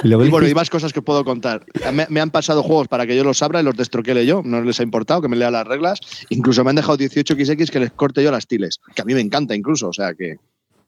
Y, 0.02 0.14
bueno, 0.14 0.48
y 0.48 0.54
más 0.54 0.70
cosas 0.70 0.92
que 0.92 1.02
puedo 1.02 1.24
contar. 1.24 1.64
Me, 2.08 2.20
han 2.20 2.30
pasado 2.30 2.62
juegos 2.62 2.88
para 2.88 3.06
que 3.06 3.16
yo 3.16 3.24
los 3.24 3.42
abra 3.42 3.60
y 3.60 3.64
los 3.64 3.76
destroquele 3.76 4.26
yo. 4.26 4.42
No 4.44 4.62
les 4.62 4.80
ha 4.80 4.82
importado 4.82 5.22
que 5.22 5.28
me 5.28 5.36
lea 5.36 5.50
las 5.50 5.66
reglas. 5.66 6.00
Incluso 6.30 6.64
me 6.64 6.70
han 6.70 6.76
dejado 6.76 6.98
18xx 6.98 7.70
que 7.70 7.80
les 7.80 7.92
corte 7.92 8.22
yo 8.22 8.30
las 8.30 8.46
tiles. 8.46 8.80
Que 8.94 9.02
a 9.02 9.04
mí 9.04 9.14
me 9.14 9.20
encanta 9.20 9.54
incluso. 9.54 9.88
O 9.88 9.92
sea 9.92 10.14
que. 10.14 10.36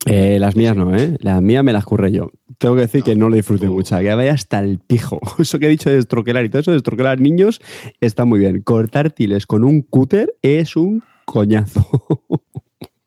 Eh, 0.07 0.39
las 0.39 0.55
mías 0.55 0.75
no, 0.75 0.95
¿eh? 0.95 1.17
Las 1.19 1.41
mías 1.41 1.63
me 1.63 1.73
las 1.73 1.85
curré 1.85 2.11
yo. 2.11 2.31
Tengo 2.57 2.75
que 2.75 2.81
decir 2.81 3.03
que 3.03 3.15
no 3.15 3.29
lo 3.29 3.35
disfruté 3.35 3.67
mucho, 3.67 3.97
que 3.99 4.13
vaya 4.13 4.33
hasta 4.33 4.59
el 4.59 4.79
pijo. 4.79 5.19
Eso 5.39 5.59
que 5.59 5.67
he 5.67 5.69
dicho 5.69 5.89
de 5.89 5.97
destroquelar 5.97 6.45
y 6.45 6.49
todo 6.49 6.61
eso 6.61 6.71
de 6.71 6.77
destroquelar 6.77 7.19
niños 7.19 7.61
está 8.01 8.25
muy 8.25 8.39
bien. 8.39 8.61
Cortar 8.61 9.11
tiles 9.11 9.45
con 9.45 9.63
un 9.63 9.81
cúter 9.81 10.35
es 10.41 10.75
un 10.75 11.03
coñazo. 11.25 11.87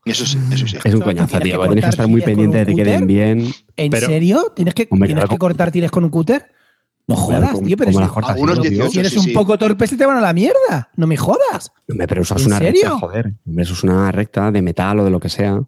Eso 0.07 0.25
sí, 0.25 0.39
eso 0.51 0.67
sí. 0.67 0.79
Es 0.83 0.95
un 0.95 1.03
coñazo, 1.03 1.39
tío. 1.41 1.61
Tienes 1.67 1.85
que 1.85 1.91
estar 1.91 2.09
muy 2.09 2.23
pendiente 2.23 2.65
de 2.65 2.67
que 2.67 2.75
queden 2.75 3.07
bien. 3.07 3.53
¿En 3.77 3.93
serio? 3.93 4.51
¿Tienes 4.57 4.75
que, 4.75 4.87
¿tienes 4.87 5.27
que 5.27 5.39
cortar 5.39 5.71
tiles 5.71 5.91
con 5.91 6.05
un 6.05 6.11
cúter? 6.11 6.51
No 7.07 7.17
jodas, 7.17 7.61
tío, 7.61 7.77
pero 7.77 7.91
si, 8.91 8.99
eres 8.99 9.17
un 9.17 9.33
poco 9.33 9.59
torpe 9.59 9.87
se 9.87 9.97
te 9.97 10.07
van 10.07 10.17
a 10.17 10.21
la 10.21 10.33
mierda. 10.33 10.91
No 10.97 11.07
me 11.07 11.17
jodas. 11.17 11.71
pero 11.87 12.23
usas 12.23 12.47
una 12.47 12.59
recta, 12.59 12.91
joder. 12.91 13.35
Eso 13.59 13.73
es 13.75 13.83
una 13.85 14.11
recta 14.11 14.51
de 14.51 14.63
metal 14.63 15.01
o 15.01 15.05
de 15.05 15.11
lo 15.11 15.21
que 15.21 15.29
sea. 15.29 15.61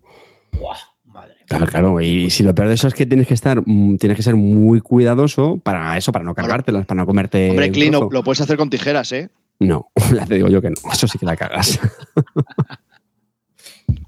Claro, 1.53 1.67
claro. 1.67 2.01
Y 2.01 2.31
si 2.31 2.43
lo 2.43 2.55
peor 2.55 2.69
de 2.69 2.75
eso 2.75 2.89
es 2.89 2.95
que 2.95 3.05
tienes 3.05 3.27
que 3.27 3.35
estar, 3.35 3.63
mm, 3.65 3.99
tienes 3.99 4.17
que 4.17 4.23
ser 4.23 4.37
muy 4.37 4.81
cuidadoso 4.81 5.61
para 5.63 5.99
eso, 5.99 6.11
para 6.11 6.25
no 6.25 6.35
cargártelas, 6.35 6.87
para 6.87 7.03
no 7.03 7.07
comerte. 7.07 7.51
Hombre, 7.51 7.71
Clean, 7.71 7.93
lo 7.93 8.25
puedes 8.25 8.41
hacer 8.41 8.57
con 8.57 8.71
tijeras, 8.71 9.13
¿eh? 9.13 9.29
No, 9.59 9.91
la 10.13 10.25
te 10.25 10.37
digo 10.37 10.49
yo 10.49 10.63
que 10.63 10.71
no. 10.71 10.77
Eso 10.91 11.07
sí 11.07 11.19
que 11.19 11.27
la 11.27 11.37
cagas. 11.37 11.79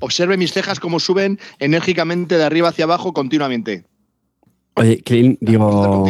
Observe 0.00 0.38
mis 0.38 0.52
cejas 0.52 0.80
cómo 0.80 1.00
suben 1.00 1.38
enérgicamente 1.58 2.38
de 2.38 2.44
arriba 2.44 2.70
hacia 2.70 2.84
abajo 2.84 3.12
continuamente. 3.12 3.84
Oye, 4.76 5.02
Clean, 5.02 5.36
digo. 5.40 6.06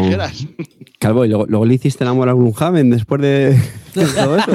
Calvo, 1.00 1.24
¿y 1.24 1.28
luego, 1.28 1.66
le 1.66 1.74
hiciste 1.74 2.04
el 2.04 2.10
amor 2.10 2.28
a 2.28 2.32
Gloomhaven 2.32 2.90
después 2.90 3.20
de, 3.20 3.60
todo 3.92 4.38
eso? 4.38 4.52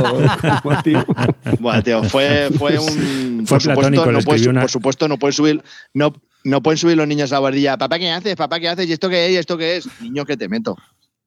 bueno, 1.59 1.83
tío, 1.83 2.03
fue, 2.05 2.49
fue 2.57 2.79
un. 2.79 3.45
por, 3.47 3.61
supuesto, 3.61 4.11
no 4.11 4.21
puedes, 4.21 4.47
por 4.47 4.69
supuesto, 4.69 5.07
no 5.07 5.19
puedes 5.19 5.35
subir. 5.35 5.61
No, 5.93 6.13
no 6.43 6.61
pueden 6.61 6.77
subir 6.77 6.97
los 6.97 7.07
niños 7.07 7.31
a 7.31 7.35
la 7.35 7.39
guardilla. 7.39 7.77
Papá, 7.77 7.99
¿qué 7.99 8.09
haces? 8.11 8.35
Papá, 8.35 8.59
¿qué 8.59 8.69
haces? 8.69 8.87
¿Y 8.87 8.93
esto 8.93 9.09
qué 9.09 9.27
es? 9.27 9.31
¿Y 9.31 9.37
esto 9.37 9.57
qué 9.57 9.77
es? 9.77 9.87
Niño, 10.01 10.25
que 10.25 10.37
te 10.37 10.47
meto. 10.47 10.75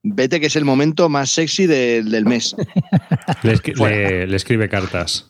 Vete, 0.03 0.39
que 0.39 0.47
es 0.47 0.55
el 0.55 0.65
momento 0.65 1.07
más 1.07 1.31
sexy 1.31 1.65
del 1.65 2.25
mes. 2.25 2.55
Le, 3.43 4.35
escribe 4.35 4.67
cartas. 4.67 5.29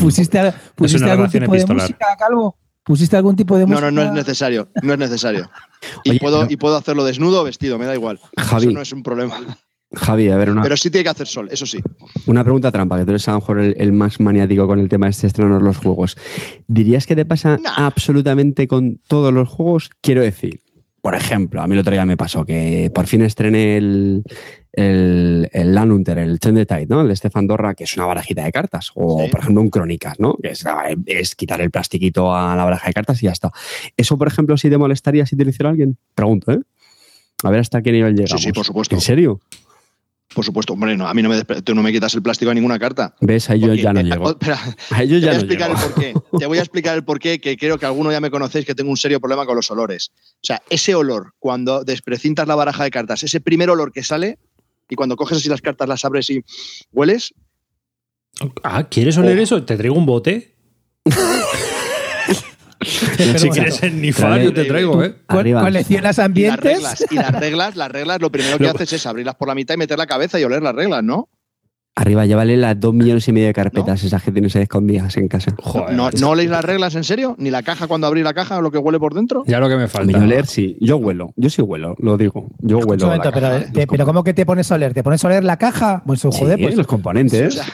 ¿Pusiste, 0.00 0.38
algún 0.38 1.30
tipo 1.30 1.52
de 1.52 1.66
música, 1.66 2.16
Calvo? 2.18 2.56
¿Pusiste 2.84 3.16
algún 3.16 3.36
tipo 3.36 3.56
de 3.56 3.66
música? 3.66 3.80
No, 3.80 3.90
no, 3.90 4.02
no 4.02 4.08
es 4.08 4.14
necesario. 4.14 4.68
No 4.82 4.92
es 4.92 4.98
necesario. 4.98 5.50
Y, 6.04 6.18
puedo, 6.18 6.46
y 6.48 6.56
puedo 6.56 6.76
hacerlo 6.76 7.04
desnudo 7.04 7.42
o 7.42 7.44
vestido, 7.44 7.78
me 7.78 7.86
da 7.86 7.94
igual. 7.94 8.20
Javi, 8.36 8.66
Eso 8.66 8.72
no 8.72 8.82
es 8.82 8.92
un 8.92 9.02
problema. 9.02 9.38
Javi, 9.92 10.28
a 10.28 10.36
ver, 10.36 10.50
una. 10.50 10.62
Pero 10.62 10.76
sí 10.76 10.90
tiene 10.90 11.04
que 11.04 11.10
hacer 11.10 11.26
sol, 11.26 11.48
eso 11.50 11.66
sí. 11.66 11.80
Una 12.26 12.44
pregunta 12.44 12.70
trampa, 12.70 12.96
que 12.98 13.04
tú 13.04 13.10
eres 13.10 13.26
a 13.28 13.32
lo 13.32 13.38
mejor 13.38 13.60
el, 13.60 13.92
más 13.92 14.20
maniático 14.20 14.66
con 14.66 14.78
el 14.78 14.88
tema 14.88 15.06
de 15.06 15.10
este 15.10 15.26
estrenar 15.26 15.62
los 15.62 15.78
juegos. 15.78 16.16
¿Dirías 16.68 17.06
que 17.06 17.16
te 17.16 17.24
pasa 17.24 17.58
absolutamente 17.76 18.68
con 18.68 19.00
todos 19.08 19.32
los 19.32 19.48
juegos? 19.48 19.90
Quiero 20.00 20.22
decir, 20.22 20.60
por 21.00 21.14
ejemplo, 21.14 21.60
a 21.60 21.66
mí 21.66 21.74
el 21.74 21.80
otro 21.80 21.92
día 21.92 22.06
me 22.06 22.16
pasó 22.16 22.44
que 22.44 22.90
por 22.94 23.06
fin 23.06 23.22
estrené 23.22 23.78
el, 23.78 24.22
el, 24.72 25.48
el 25.52 25.74
Landunter, 25.74 26.18
el 26.18 26.38
Tide, 26.38 26.86
¿no? 26.88 27.00
El 27.00 27.08
de 27.08 27.16
Stefan 27.16 27.46
Dorra, 27.46 27.74
que 27.74 27.84
es 27.84 27.96
una 27.96 28.06
barajita 28.06 28.44
de 28.44 28.52
cartas. 28.52 28.90
O, 28.94 29.28
por 29.28 29.40
ejemplo, 29.40 29.60
un 29.62 29.70
Crónicas, 29.70 30.20
¿no? 30.20 30.36
Que 30.36 30.52
es, 31.06 31.34
quitar 31.34 31.60
el 31.60 31.70
plastiquito 31.70 32.34
a 32.34 32.54
la 32.54 32.64
baraja 32.64 32.86
de 32.86 32.92
cartas 32.92 33.22
y 33.22 33.26
ya 33.26 33.32
está. 33.32 33.50
¿Eso, 33.96 34.18
por 34.18 34.28
ejemplo, 34.28 34.56
sí 34.56 34.70
te 34.70 34.78
molestaría 34.78 35.26
si 35.26 35.36
te 35.36 35.44
lo 35.44 35.50
hiciera 35.50 35.70
alguien? 35.70 35.96
Pregunto, 36.14 36.52
¿eh? 36.52 36.60
A 37.42 37.50
ver 37.50 37.60
hasta 37.60 37.82
qué 37.82 37.92
nivel 37.92 38.14
llegamos. 38.14 38.42
Sí, 38.42 38.48
sí, 38.48 38.52
por 38.52 38.66
supuesto. 38.66 38.94
¿En 38.94 39.00
serio? 39.00 39.40
Por 40.34 40.44
supuesto, 40.44 40.74
hombre, 40.74 40.96
no, 40.96 41.08
a 41.08 41.14
mí 41.14 41.22
no 41.22 41.28
me, 41.28 41.42
tú 41.44 41.74
no 41.74 41.82
me 41.82 41.92
quitas 41.92 42.14
el 42.14 42.22
plástico 42.22 42.52
a 42.52 42.54
ninguna 42.54 42.78
carta. 42.78 43.16
¿Ves? 43.20 43.50
A 43.50 43.54
ellos 43.54 43.76
ya 43.76 43.92
no 43.92 44.00
llego. 44.00 44.30
Espera, 44.40 44.60
a 44.90 45.02
ellos 45.02 45.20
ya 45.20 45.32
te 45.32 45.36
voy 45.36 45.36
a 45.36 45.38
explicar 45.38 45.70
el 45.70 45.76
porqué. 45.76 46.14
Te 46.38 46.46
voy 46.46 46.58
a 46.58 46.60
explicar 46.60 46.96
el 46.96 47.04
porqué, 47.04 47.40
que 47.40 47.56
creo 47.56 47.78
que 47.78 47.86
alguno 47.86 48.12
ya 48.12 48.20
me 48.20 48.30
conocéis 48.30 48.64
que 48.64 48.74
tengo 48.74 48.90
un 48.90 48.96
serio 48.96 49.18
problema 49.18 49.44
con 49.44 49.56
los 49.56 49.70
olores. 49.72 50.12
O 50.34 50.38
sea, 50.42 50.62
ese 50.70 50.94
olor, 50.94 51.34
cuando 51.40 51.82
desprecintas 51.82 52.46
la 52.46 52.54
baraja 52.54 52.84
de 52.84 52.90
cartas, 52.90 53.24
ese 53.24 53.40
primer 53.40 53.70
olor 53.70 53.92
que 53.92 54.04
sale, 54.04 54.38
y 54.88 54.94
cuando 54.94 55.16
coges 55.16 55.38
así 55.38 55.48
las 55.48 55.62
cartas, 55.62 55.88
las 55.88 56.04
abres 56.04 56.30
y 56.30 56.44
hueles. 56.92 57.34
Ah, 58.62 58.88
¿quieres 58.88 59.18
oler 59.18 59.38
oh. 59.38 59.42
eso? 59.42 59.64
¿Te 59.64 59.76
traigo 59.76 59.96
un 59.96 60.06
bote? 60.06 60.54
si 62.82 63.50
quieres 63.50 63.82
ennifar, 63.82 64.40
yo 64.40 64.52
te 64.52 64.64
traigo, 64.64 65.02
¿eh? 65.04 65.14
Coleccionas 65.26 66.18
ambientes. 66.18 66.78
Y 66.78 66.82
las 66.82 66.98
reglas, 67.00 67.06
y 67.10 67.14
las 67.14 67.32
reglas, 67.32 67.76
las 67.76 67.90
reglas, 67.90 68.20
lo 68.20 68.30
primero 68.30 68.58
que 68.58 68.68
haces 68.68 68.92
es 68.92 69.06
abrirlas 69.06 69.34
por 69.34 69.48
la 69.48 69.54
mitad 69.54 69.74
y 69.74 69.78
meter 69.78 69.98
la 69.98 70.06
cabeza 70.06 70.40
y 70.40 70.44
oler 70.44 70.62
las 70.62 70.74
reglas, 70.74 71.02
¿no? 71.02 71.28
Arriba, 71.96 72.24
llévale 72.24 72.56
las 72.56 72.78
dos 72.78 72.94
millones 72.94 73.26
y 73.28 73.32
medio 73.32 73.48
de 73.48 73.52
carpetas 73.52 74.02
esas 74.04 74.22
que 74.22 74.30
tienes 74.30 74.54
ahí 74.56 74.62
escondidas 74.62 75.16
en 75.16 75.28
casa. 75.28 75.54
Joder, 75.60 75.94
¿No, 75.94 76.08
¿No 76.10 76.34
leéis 76.34 76.50
las 76.50 76.64
reglas 76.64 76.94
en 76.94 77.04
serio? 77.04 77.34
¿Ni 77.36 77.50
la 77.50 77.62
caja 77.62 77.88
cuando 77.88 78.06
abrís 78.06 78.24
la 78.24 78.32
caja 78.32 78.58
o 78.58 78.62
lo 78.62 78.70
que 78.70 78.78
huele 78.78 78.98
por 78.98 79.12
dentro? 79.12 79.42
Ya 79.46 79.58
lo 79.58 79.68
que 79.68 79.76
me 79.76 79.88
falta. 79.88 80.06
Mira, 80.06 80.24
leer 80.24 80.46
sí. 80.46 80.76
Yo 80.80 80.96
huelo. 80.96 81.32
Yo 81.36 81.50
sí 81.50 81.62
huelo, 81.62 81.96
lo 81.98 82.16
digo. 82.16 82.48
Yo 82.60 82.78
huelo. 82.78 83.06
Momento, 83.06 83.30
pero, 83.32 83.48
pero, 83.90 84.06
¿cómo 84.06 84.24
que 84.24 84.32
te 84.32 84.46
pones 84.46 84.70
a 84.70 84.76
oler? 84.76 84.94
¿Te 84.94 85.02
pones 85.02 85.22
a 85.24 85.28
oler 85.28 85.44
la 85.44 85.56
caja? 85.56 86.02
Pues 86.06 86.22
joder, 86.22 86.58
sí, 86.58 86.64
pues. 86.64 86.76
los 86.76 86.86
componentes. 86.86 87.56
O 87.56 87.62
sea, 87.62 87.66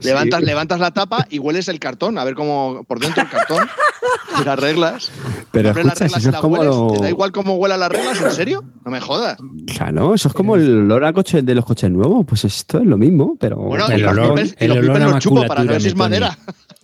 levantas, 0.00 0.42
levantas 0.42 0.80
la 0.80 0.90
tapa 0.90 1.26
y 1.30 1.38
hueles 1.38 1.68
el 1.68 1.78
cartón, 1.78 2.18
a 2.18 2.24
ver 2.24 2.34
cómo 2.34 2.84
por 2.88 2.98
dentro 2.98 3.22
el 3.22 3.28
cartón. 3.28 3.68
las 4.44 4.58
reglas. 4.58 5.10
Pero 5.52 5.70
escucha, 5.70 5.86
las 5.86 5.98
reglas 5.98 6.20
eso 6.20 6.30
es 6.30 6.36
como... 6.36 6.92
¿Te 6.94 7.02
da 7.02 7.10
igual 7.10 7.32
cómo 7.32 7.56
huelan 7.56 7.80
las 7.80 7.90
reglas? 7.90 8.20
¿En 8.20 8.30
serio? 8.32 8.64
No 8.84 8.90
me 8.90 9.00
jodas. 9.00 9.38
Claro, 9.76 10.14
eso 10.14 10.28
es 10.28 10.34
como 10.34 10.56
el 10.56 10.82
olor 10.82 11.04
a 11.04 11.12
coche 11.12 11.42
de 11.42 11.54
los 11.54 11.64
coches 11.64 11.90
nuevos. 11.90 12.24
Pues 12.26 12.44
esto 12.44 12.78
es 12.78 12.86
lo 12.86 12.96
mismo, 12.96 13.36
pero. 13.38 13.57
Bueno, 13.66 13.88
el, 13.88 14.06
olor, 14.06 14.38
los 14.38 14.54
olor 14.60 15.00
los 15.00 15.18
chupo 15.18 15.46
para 15.46 15.64
ver 15.64 15.80
si 15.80 15.88
es 15.88 15.96
madera. 15.96 16.38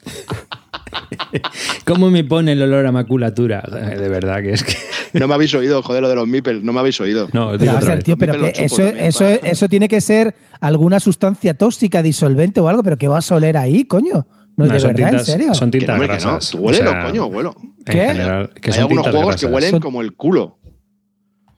¿Cómo 1.84 2.10
me 2.10 2.24
pone 2.24 2.52
el 2.52 2.62
olor 2.62 2.86
a 2.86 2.92
maculatura? 2.92 3.62
De 3.62 4.08
verdad 4.08 4.40
que 4.42 4.52
es 4.52 4.64
que. 4.64 4.74
No 5.14 5.28
me 5.28 5.34
habéis 5.34 5.54
oído, 5.54 5.80
joder, 5.80 6.02
lo 6.02 6.08
de 6.08 6.16
los 6.16 6.26
Mipels, 6.26 6.64
no 6.64 6.72
me 6.72 6.80
habéis 6.80 7.00
oído. 7.00 7.28
No, 7.32 7.52
pero, 7.56 7.98
tío, 8.00 8.18
pero 8.18 8.32
que 8.32 8.52
eso, 8.64 8.82
eso, 8.82 9.24
eso 9.24 9.68
tiene 9.68 9.86
que 9.86 10.00
ser 10.00 10.34
alguna 10.60 10.98
sustancia 10.98 11.54
tóxica, 11.54 12.02
disolvente 12.02 12.58
o 12.58 12.68
algo, 12.68 12.82
pero 12.82 12.98
que 12.98 13.06
vas 13.06 13.30
a 13.30 13.36
oler 13.36 13.56
ahí, 13.56 13.84
coño. 13.84 14.26
No, 14.56 14.64
de 14.64 14.72
verdad, 14.72 14.92
tintas, 14.92 15.14
en 15.14 15.24
serio. 15.24 15.54
Son 15.54 15.70
tintas 15.70 16.00
que 16.00 16.06
grasas. 16.08 16.52
No, 16.56 16.60
huélelo, 16.62 16.90
o 16.90 16.92
sea, 16.94 17.04
coño, 17.04 17.26
huelo. 17.26 17.54
¿Qué? 17.86 17.92
General, 17.92 18.50
que 18.60 18.70
Hay 18.70 18.74
son 18.74 18.82
algunos 18.82 19.04
juegos 19.04 19.26
grasas. 19.26 19.40
que 19.40 19.54
huelen 19.54 19.70
Son- 19.70 19.80
como 19.80 20.02
el 20.02 20.14
culo. 20.14 20.58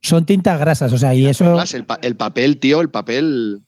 Son 0.02 0.26
tintas 0.26 0.60
grasas, 0.60 0.92
o 0.92 0.98
sea, 0.98 1.14
y 1.14 1.24
eso. 1.24 1.46
Además, 1.46 1.72
el, 1.72 1.84
pa- 1.86 1.98
el 2.02 2.14
papel, 2.14 2.58
tío, 2.58 2.82
el 2.82 2.90
papel. 2.90 3.62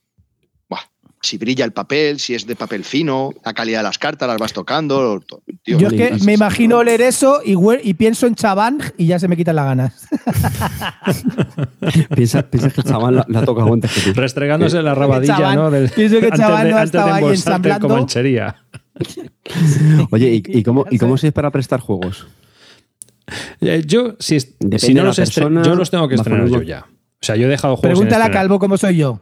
Si 1.21 1.37
brilla 1.37 1.65
el 1.65 1.73
papel, 1.73 2.21
si 2.21 2.35
es 2.35 2.47
de 2.47 2.55
papel 2.55 2.85
fino, 2.85 3.31
la 3.45 3.53
calidad 3.53 3.81
de 3.81 3.83
las 3.85 3.99
cartas, 3.99 4.29
las 4.29 4.39
vas 4.39 4.53
tocando. 4.53 5.21
Tío, 5.65 5.79
Yo 5.79 5.89
es 5.89 5.93
que 5.95 6.25
me 6.25 6.35
imagino 6.35 6.79
oler 6.79 7.01
eso 7.01 7.41
y, 7.45 7.95
pienso 7.95 8.27
en 8.29 8.37
Chabán 8.37 8.79
y 8.97 9.07
ya 9.07 9.19
se 9.19 9.27
me 9.27 9.37
quitan 9.37 9.57
las 9.57 9.65
ganas. 9.65 10.07
Piensas 12.15 12.45
piensa 12.45 12.71
que 12.71 12.81
el 12.81 12.87
chaval 12.87 13.17
la, 13.17 13.27
la 13.29 13.45
toca 13.45 13.63
antes 13.65 13.93
que 13.93 14.01
tú. 14.01 14.13
Restregándose 14.21 14.83
la 14.83 14.95
rabadilla, 14.95 15.37
Chaval, 15.37 15.57
¿no? 15.57 15.71
Del- 15.71 15.91
pienso 15.91 16.21
que 16.21 16.31
de, 16.31 16.71
no 16.71 16.79
estaba 16.83 17.15
ahí 17.17 17.25
ensamblando. 17.25 17.89
comanchería. 17.89 18.57
Oye, 20.11 20.35
¿y, 20.35 20.43
y 20.59 20.63
cómo, 20.63 20.87
¿y 20.91 20.99
cómo 20.99 21.17
sois 21.17 21.33
para 21.33 21.51
prestar 21.51 21.81
juegos? 21.81 22.27
Eh, 23.61 23.83
Yo, 23.87 24.17
si, 24.19 24.37
es- 24.37 24.55
si 24.79 24.95
no 24.95 25.05
los 25.05 25.17
persona, 25.17 25.63
yo 25.63 25.75
los 25.75 25.91
tengo 25.91 26.09
que 26.09 26.15
estrenar 26.15 26.49
yo 26.49 26.63
ya. 26.63 26.87
O 27.21 27.25
sea, 27.25 27.37
yo 27.37 27.47
he 27.47 27.51
dejado 27.51 27.77
juegos. 27.77 27.99
Pregúntale 27.99 28.25
a. 28.25 28.31
Calvo 28.31 28.59
cómo 28.59 28.77
soy 28.79 28.97
yo. 28.99 29.21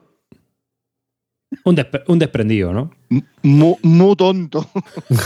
Un, 1.64 1.76
despre- 1.76 2.02
un 2.09 2.18
desprendido, 2.18 2.72
¿no? 2.72 2.90
Muy, 3.42 3.76
muy 3.82 4.16
tonto. 4.16 4.68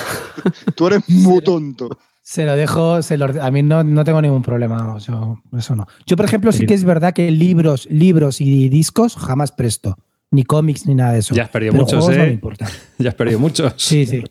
Tú 0.77 0.87
eres 0.87 1.09
muy 1.09 1.41
tonto. 1.43 1.89
Se 2.23 2.45
lo 2.45 2.55
dejo, 2.55 3.03
se 3.03 3.17
lo, 3.17 3.27
a 3.43 3.51
mí 3.51 3.63
no, 3.63 3.83
no 3.83 4.05
tengo 4.05 4.21
ningún 4.23 4.43
problema, 4.43 4.97
yo, 4.99 5.41
eso 5.57 5.75
no. 5.75 5.89
Yo, 6.07 6.17
por 6.17 6.27
ejemplo, 6.27 6.53
sí 6.53 6.67
que 6.67 6.75
es 6.75 6.85
verdad 6.85 7.13
que 7.13 7.31
libros, 7.31 7.89
libros 7.91 8.41
y 8.41 8.69
discos 8.69 9.17
jamás 9.17 9.51
presto. 9.53 9.97
Ni 10.31 10.45
cómics 10.45 10.87
ni 10.87 10.95
nada 10.95 11.15
de 11.15 11.21
eso. 11.21 11.35
Ya 11.35 11.45
has 11.45 11.49
perdido 11.49 11.73
Pero 11.73 11.85
muchos, 11.85 11.99
juegos 12.05 12.17
no 12.17 12.23
¿eh? 12.23 12.27
me 12.29 12.33
importa. 12.35 12.69
Ya 12.99 13.09
has 13.09 13.15
perdido 13.17 13.41
muchos. 13.41 13.75
Sí, 13.79 14.07
sí. 14.07 14.23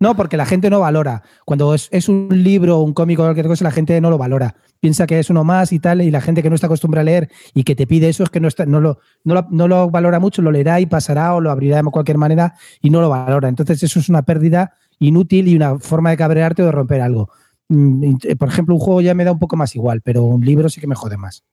No, 0.00 0.16
porque 0.16 0.36
la 0.36 0.44
gente 0.44 0.70
no 0.70 0.80
valora. 0.80 1.22
Cuando 1.44 1.74
es, 1.74 1.88
es 1.92 2.08
un 2.08 2.28
libro, 2.30 2.80
un 2.80 2.92
cómic 2.92 3.18
o 3.18 3.22
cualquier 3.22 3.46
cosa, 3.46 3.64
la 3.64 3.70
gente 3.70 4.00
no 4.00 4.10
lo 4.10 4.18
valora. 4.18 4.56
Piensa 4.80 5.06
que 5.06 5.18
es 5.18 5.30
uno 5.30 5.44
más 5.44 5.72
y 5.72 5.78
tal, 5.78 6.02
y 6.02 6.10
la 6.10 6.20
gente 6.20 6.42
que 6.42 6.50
no 6.50 6.56
está 6.56 6.66
acostumbrada 6.66 7.02
a 7.02 7.04
leer 7.04 7.30
y 7.54 7.64
que 7.64 7.74
te 7.74 7.86
pide 7.86 8.08
eso 8.08 8.22
es 8.22 8.30
que 8.30 8.40
no, 8.40 8.48
está, 8.48 8.66
no, 8.66 8.80
lo, 8.80 8.98
no, 9.22 9.34
lo, 9.34 9.46
no 9.50 9.68
lo 9.68 9.90
valora 9.90 10.18
mucho, 10.20 10.42
lo 10.42 10.50
leerá 10.50 10.80
y 10.80 10.86
pasará 10.86 11.34
o 11.34 11.40
lo 11.40 11.50
abrirá 11.50 11.80
de 11.80 11.90
cualquier 11.90 12.18
manera 12.18 12.54
y 12.80 12.90
no 12.90 13.00
lo 13.00 13.08
valora. 13.08 13.48
Entonces 13.48 13.82
eso 13.82 13.98
es 13.98 14.08
una 14.08 14.22
pérdida 14.22 14.74
inútil 14.98 15.48
y 15.48 15.56
una 15.56 15.78
forma 15.78 16.10
de 16.10 16.16
cabrearte 16.16 16.62
o 16.62 16.66
de 16.66 16.72
romper 16.72 17.00
algo. 17.00 17.30
Mm, 17.68 18.04
y, 18.04 18.34
Por 18.34 18.48
ejemplo, 18.48 18.74
un 18.74 18.80
juego 18.80 19.00
ya 19.00 19.14
me 19.14 19.24
da 19.24 19.32
un 19.32 19.38
poco 19.38 19.56
más 19.56 19.74
igual, 19.74 20.02
pero 20.02 20.24
un 20.24 20.44
libro 20.44 20.68
sí 20.68 20.80
que 20.80 20.86
me 20.86 20.94
jode 20.94 21.16
más 21.16 21.44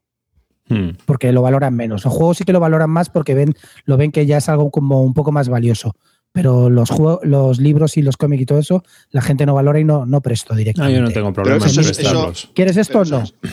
Hmm. 0.71 0.91
porque 1.05 1.33
lo 1.33 1.41
valoran 1.41 1.75
menos. 1.75 2.05
Los 2.05 2.13
juegos 2.13 2.37
sí 2.37 2.45
que 2.45 2.53
lo 2.53 2.61
valoran 2.61 2.89
más 2.89 3.09
porque 3.09 3.33
ven, 3.33 3.55
lo 3.83 3.97
ven 3.97 4.11
que 4.11 4.25
ya 4.25 4.37
es 4.37 4.47
algo 4.47 4.71
como 4.71 5.01
un 5.01 5.13
poco 5.13 5.31
más 5.33 5.49
valioso. 5.49 5.95
Pero 6.33 6.69
los, 6.69 6.89
juegos, 6.89 7.19
los 7.23 7.59
libros 7.59 7.97
y 7.97 8.01
los 8.01 8.15
cómics 8.17 8.43
y 8.43 8.45
todo 8.45 8.59
eso, 8.59 8.83
la 9.09 9.21
gente 9.21 9.45
no 9.45 9.53
valora 9.53 9.79
y 9.79 9.83
no, 9.83 10.05
no 10.05 10.21
presto 10.21 10.53
No, 10.53 10.57
directamente. 10.59 10.95
yo 10.97 11.03
no 11.03 11.11
tengo 11.11 11.33
problema 11.33 11.65
eso 11.65 11.81
en 11.81 11.87
es- 11.89 11.97
prestarlos. 11.97 12.49
¿Quieres 12.55 12.77
esto 12.77 12.99
o 12.99 13.03
Pero 13.03 13.17
no? 13.17 13.23
eso 13.23 13.35
es- 13.43 13.51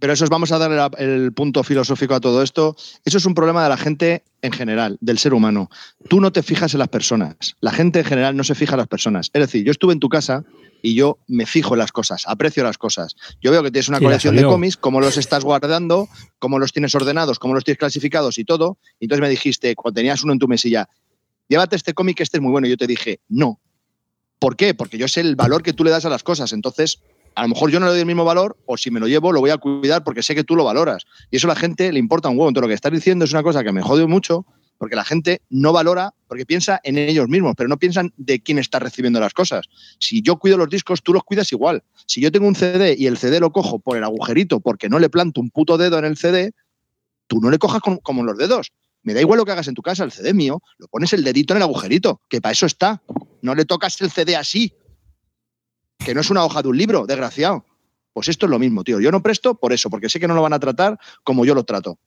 Pero 0.00 0.12
eso 0.12 0.24
es, 0.24 0.30
vamos 0.30 0.52
a 0.52 0.58
darle 0.58 0.80
el 0.98 1.32
punto 1.32 1.62
filosófico 1.64 2.14
a 2.14 2.20
todo 2.20 2.42
esto. 2.42 2.76
Eso 3.04 3.18
es 3.18 3.24
un 3.26 3.34
problema 3.34 3.62
de 3.62 3.68
la 3.70 3.76
gente 3.76 4.22
en 4.42 4.52
general, 4.52 4.98
del 5.00 5.18
ser 5.18 5.32
humano. 5.34 5.70
Tú 6.08 6.20
no 6.20 6.30
te 6.30 6.42
fijas 6.42 6.74
en 6.74 6.80
las 6.80 6.88
personas. 6.88 7.56
La 7.60 7.70
gente 7.72 8.00
en 8.00 8.04
general 8.04 8.36
no 8.36 8.44
se 8.44 8.54
fija 8.54 8.74
en 8.74 8.78
las 8.78 8.88
personas. 8.88 9.30
Es 9.32 9.40
decir, 9.40 9.64
yo 9.64 9.70
estuve 9.70 9.92
en 9.94 10.00
tu 10.00 10.08
casa 10.10 10.44
y 10.82 10.94
yo 10.94 11.18
me 11.26 11.46
fijo 11.46 11.74
en 11.74 11.78
las 11.78 11.90
cosas, 11.92 12.24
aprecio 12.26 12.62
las 12.62 12.76
cosas. 12.76 13.14
Yo 13.40 13.50
veo 13.50 13.62
que 13.62 13.70
tienes 13.70 13.88
una 13.88 13.98
Sí, 13.98 14.04
colección 14.04 14.36
de 14.36 14.44
cómics, 14.44 14.76
cómo 14.76 15.00
los 15.00 15.16
estás 15.16 15.42
guardando, 15.42 16.08
cómo 16.38 16.58
los 16.58 16.72
tienes 16.74 16.94
ordenados, 16.94 17.38
cómo 17.38 17.54
los 17.54 17.64
tienes 17.64 17.78
clasificados 17.78 18.36
y 18.38 18.44
todo. 18.44 18.76
Y 19.00 19.06
entonces 19.06 19.22
me 19.22 19.30
dijiste, 19.30 19.74
cuando 19.74 19.94
tenías 19.98 20.22
uno 20.22 20.34
en 20.34 20.38
tu 20.38 20.46
mesilla, 20.48 20.88
llévate 21.48 21.76
este 21.76 21.94
cómic, 21.94 22.20
este 22.20 22.38
es 22.38 22.42
muy 22.42 22.50
bueno. 22.52 22.66
Y 22.66 22.70
yo 22.70 22.76
te 22.76 22.86
dije, 22.86 23.20
no. 23.28 23.60
¿Por 24.38 24.56
qué? 24.56 24.74
Porque 24.74 24.98
yo 24.98 25.08
sé 25.08 25.20
el 25.20 25.36
valor 25.36 25.62
que 25.62 25.72
tú 25.72 25.84
le 25.84 25.90
das 25.90 26.04
a 26.04 26.10
las 26.10 26.22
cosas. 26.22 26.52
Entonces, 26.52 27.00
a 27.34 27.42
lo 27.42 27.48
mejor 27.48 27.70
yo 27.70 27.80
no 27.80 27.86
le 27.86 27.92
doy 27.92 28.00
el 28.00 28.06
mismo 28.06 28.24
valor, 28.24 28.56
o 28.66 28.76
si 28.76 28.90
me 28.90 29.00
lo 29.00 29.06
llevo, 29.08 29.32
lo 29.32 29.40
voy 29.40 29.50
a 29.50 29.58
cuidar 29.58 30.04
porque 30.04 30.22
sé 30.22 30.34
que 30.34 30.44
tú 30.44 30.54
lo 30.56 30.64
valoras. 30.64 31.04
Y 31.30 31.36
eso 31.36 31.46
a 31.48 31.54
la 31.54 31.56
gente 31.60 31.90
le 31.92 31.98
importa 31.98 32.28
un 32.28 32.36
huevo. 32.36 32.48
Entonces, 32.48 32.66
lo 32.66 32.68
que 32.68 32.74
estás 32.74 32.92
diciendo 32.92 33.24
es 33.24 33.32
una 33.32 33.42
cosa 33.42 33.64
que 33.64 33.72
me 33.72 33.82
jode 33.82 34.06
mucho, 34.06 34.44
porque 34.76 34.96
la 34.96 35.04
gente 35.04 35.40
no 35.50 35.72
valora, 35.72 36.12
porque 36.28 36.44
piensa 36.44 36.80
en 36.82 36.98
ellos 36.98 37.28
mismos, 37.28 37.54
pero 37.56 37.68
no 37.68 37.78
piensan 37.78 38.12
de 38.16 38.40
quién 38.40 38.58
está 38.58 38.80
recibiendo 38.80 39.20
las 39.20 39.32
cosas. 39.32 39.66
Si 40.00 40.20
yo 40.20 40.36
cuido 40.36 40.56
los 40.58 40.68
discos, 40.68 41.02
tú 41.02 41.12
los 41.14 41.22
cuidas 41.24 41.50
igual. 41.52 41.82
Si 42.06 42.20
yo 42.20 42.30
tengo 42.32 42.46
un 42.48 42.56
CD 42.56 42.94
y 42.98 43.06
el 43.06 43.16
CD 43.16 43.40
lo 43.40 43.50
cojo 43.52 43.78
por 43.78 43.96
el 43.96 44.04
agujerito 44.04 44.60
porque 44.60 44.88
no 44.88 44.98
le 44.98 45.08
planto 45.08 45.40
un 45.40 45.50
puto 45.50 45.78
dedo 45.78 45.98
en 45.98 46.04
el 46.04 46.16
CD, 46.16 46.52
tú 47.28 47.40
no 47.40 47.50
le 47.50 47.58
cojas 47.58 47.80
con- 47.80 47.98
como 47.98 48.24
los 48.24 48.36
dedos. 48.36 48.72
Me 49.04 49.14
da 49.14 49.20
igual 49.20 49.38
lo 49.38 49.44
que 49.44 49.52
hagas 49.52 49.68
en 49.68 49.74
tu 49.74 49.82
casa, 49.82 50.02
el 50.02 50.10
CD 50.10 50.32
mío, 50.34 50.62
lo 50.78 50.88
pones 50.88 51.12
el 51.12 51.22
dedito 51.22 51.52
en 51.52 51.58
el 51.58 51.62
agujerito, 51.62 52.22
que 52.28 52.40
para 52.40 52.52
eso 52.52 52.66
está. 52.66 53.02
No 53.42 53.54
le 53.54 53.66
tocas 53.66 54.00
el 54.00 54.10
CD 54.10 54.34
así, 54.34 54.74
que 55.98 56.14
no 56.14 56.22
es 56.22 56.30
una 56.30 56.44
hoja 56.44 56.62
de 56.62 56.68
un 56.68 56.78
libro, 56.78 57.06
desgraciado. 57.06 57.64
Pues 58.14 58.28
esto 58.28 58.46
es 58.46 58.50
lo 58.50 58.58
mismo, 58.58 58.82
tío. 58.82 59.00
Yo 59.00 59.10
no 59.10 59.22
presto 59.22 59.54
por 59.56 59.72
eso, 59.72 59.90
porque 59.90 60.08
sé 60.08 60.18
que 60.18 60.26
no 60.26 60.34
lo 60.34 60.42
van 60.42 60.54
a 60.54 60.58
tratar 60.58 60.98
como 61.22 61.44
yo 61.44 61.54
lo 61.54 61.64
trato. 61.64 61.98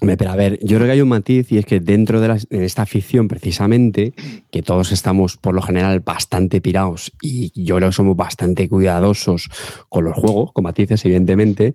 Pero 0.00 0.30
a 0.30 0.36
ver, 0.36 0.60
yo 0.62 0.76
creo 0.76 0.86
que 0.86 0.92
hay 0.92 1.00
un 1.00 1.08
matiz 1.08 1.50
y 1.50 1.58
es 1.58 1.66
que 1.66 1.80
dentro 1.80 2.20
de, 2.20 2.28
la- 2.28 2.38
esta 2.50 2.82
afición 2.82 3.26
precisamente, 3.26 4.14
que 4.50 4.62
todos 4.62 4.92
estamos 4.92 5.36
por 5.36 5.54
lo 5.54 5.62
general 5.62 5.98
bastante 6.00 6.60
pirados 6.60 7.10
y 7.20 7.50
yo 7.64 7.76
creo 7.76 7.88
que 7.88 7.94
somos 7.94 8.16
bastante 8.16 8.68
cuidadosos 8.68 9.50
con 9.88 10.04
los 10.04 10.14
juegos, 10.14 10.52
con 10.52 10.62
matices 10.62 11.04
evidentemente, 11.04 11.74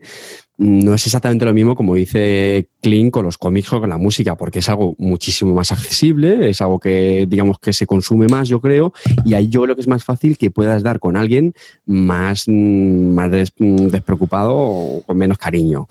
no 0.57 0.93
es 0.93 1.05
exactamente 1.05 1.43
lo 1.43 1.53
mismo 1.53 1.75
como 1.75 1.95
dice 1.95 2.69
Clint 2.81 3.11
con 3.11 3.25
los 3.25 3.37
cómics 3.37 3.73
o 3.73 3.81
con 3.81 3.89
la 3.89 3.97
música, 3.97 4.37
porque 4.37 4.59
es 4.59 4.69
algo 4.69 4.95
muchísimo 4.99 5.53
más 5.53 5.73
accesible, 5.73 6.49
es 6.49 6.61
algo 6.61 6.79
que 6.79 7.25
digamos 7.27 7.59
que 7.59 7.73
se 7.73 7.85
consume 7.85 8.27
más, 8.29 8.47
yo 8.47 8.61
creo, 8.61 8.93
y 9.25 9.33
ahí 9.33 9.49
yo 9.49 9.63
creo 9.63 9.75
que 9.75 9.81
es 9.81 9.87
más 9.89 10.05
fácil 10.05 10.37
que 10.37 10.49
puedas 10.49 10.81
dar 10.81 10.99
con 11.01 11.17
alguien 11.17 11.53
más, 11.85 12.45
mm, 12.47 13.13
más 13.13 13.29
mm, 13.59 13.87
despreocupado 13.87 14.55
o 14.55 15.01
con 15.05 15.17
menos 15.17 15.37
cariño. 15.37 15.89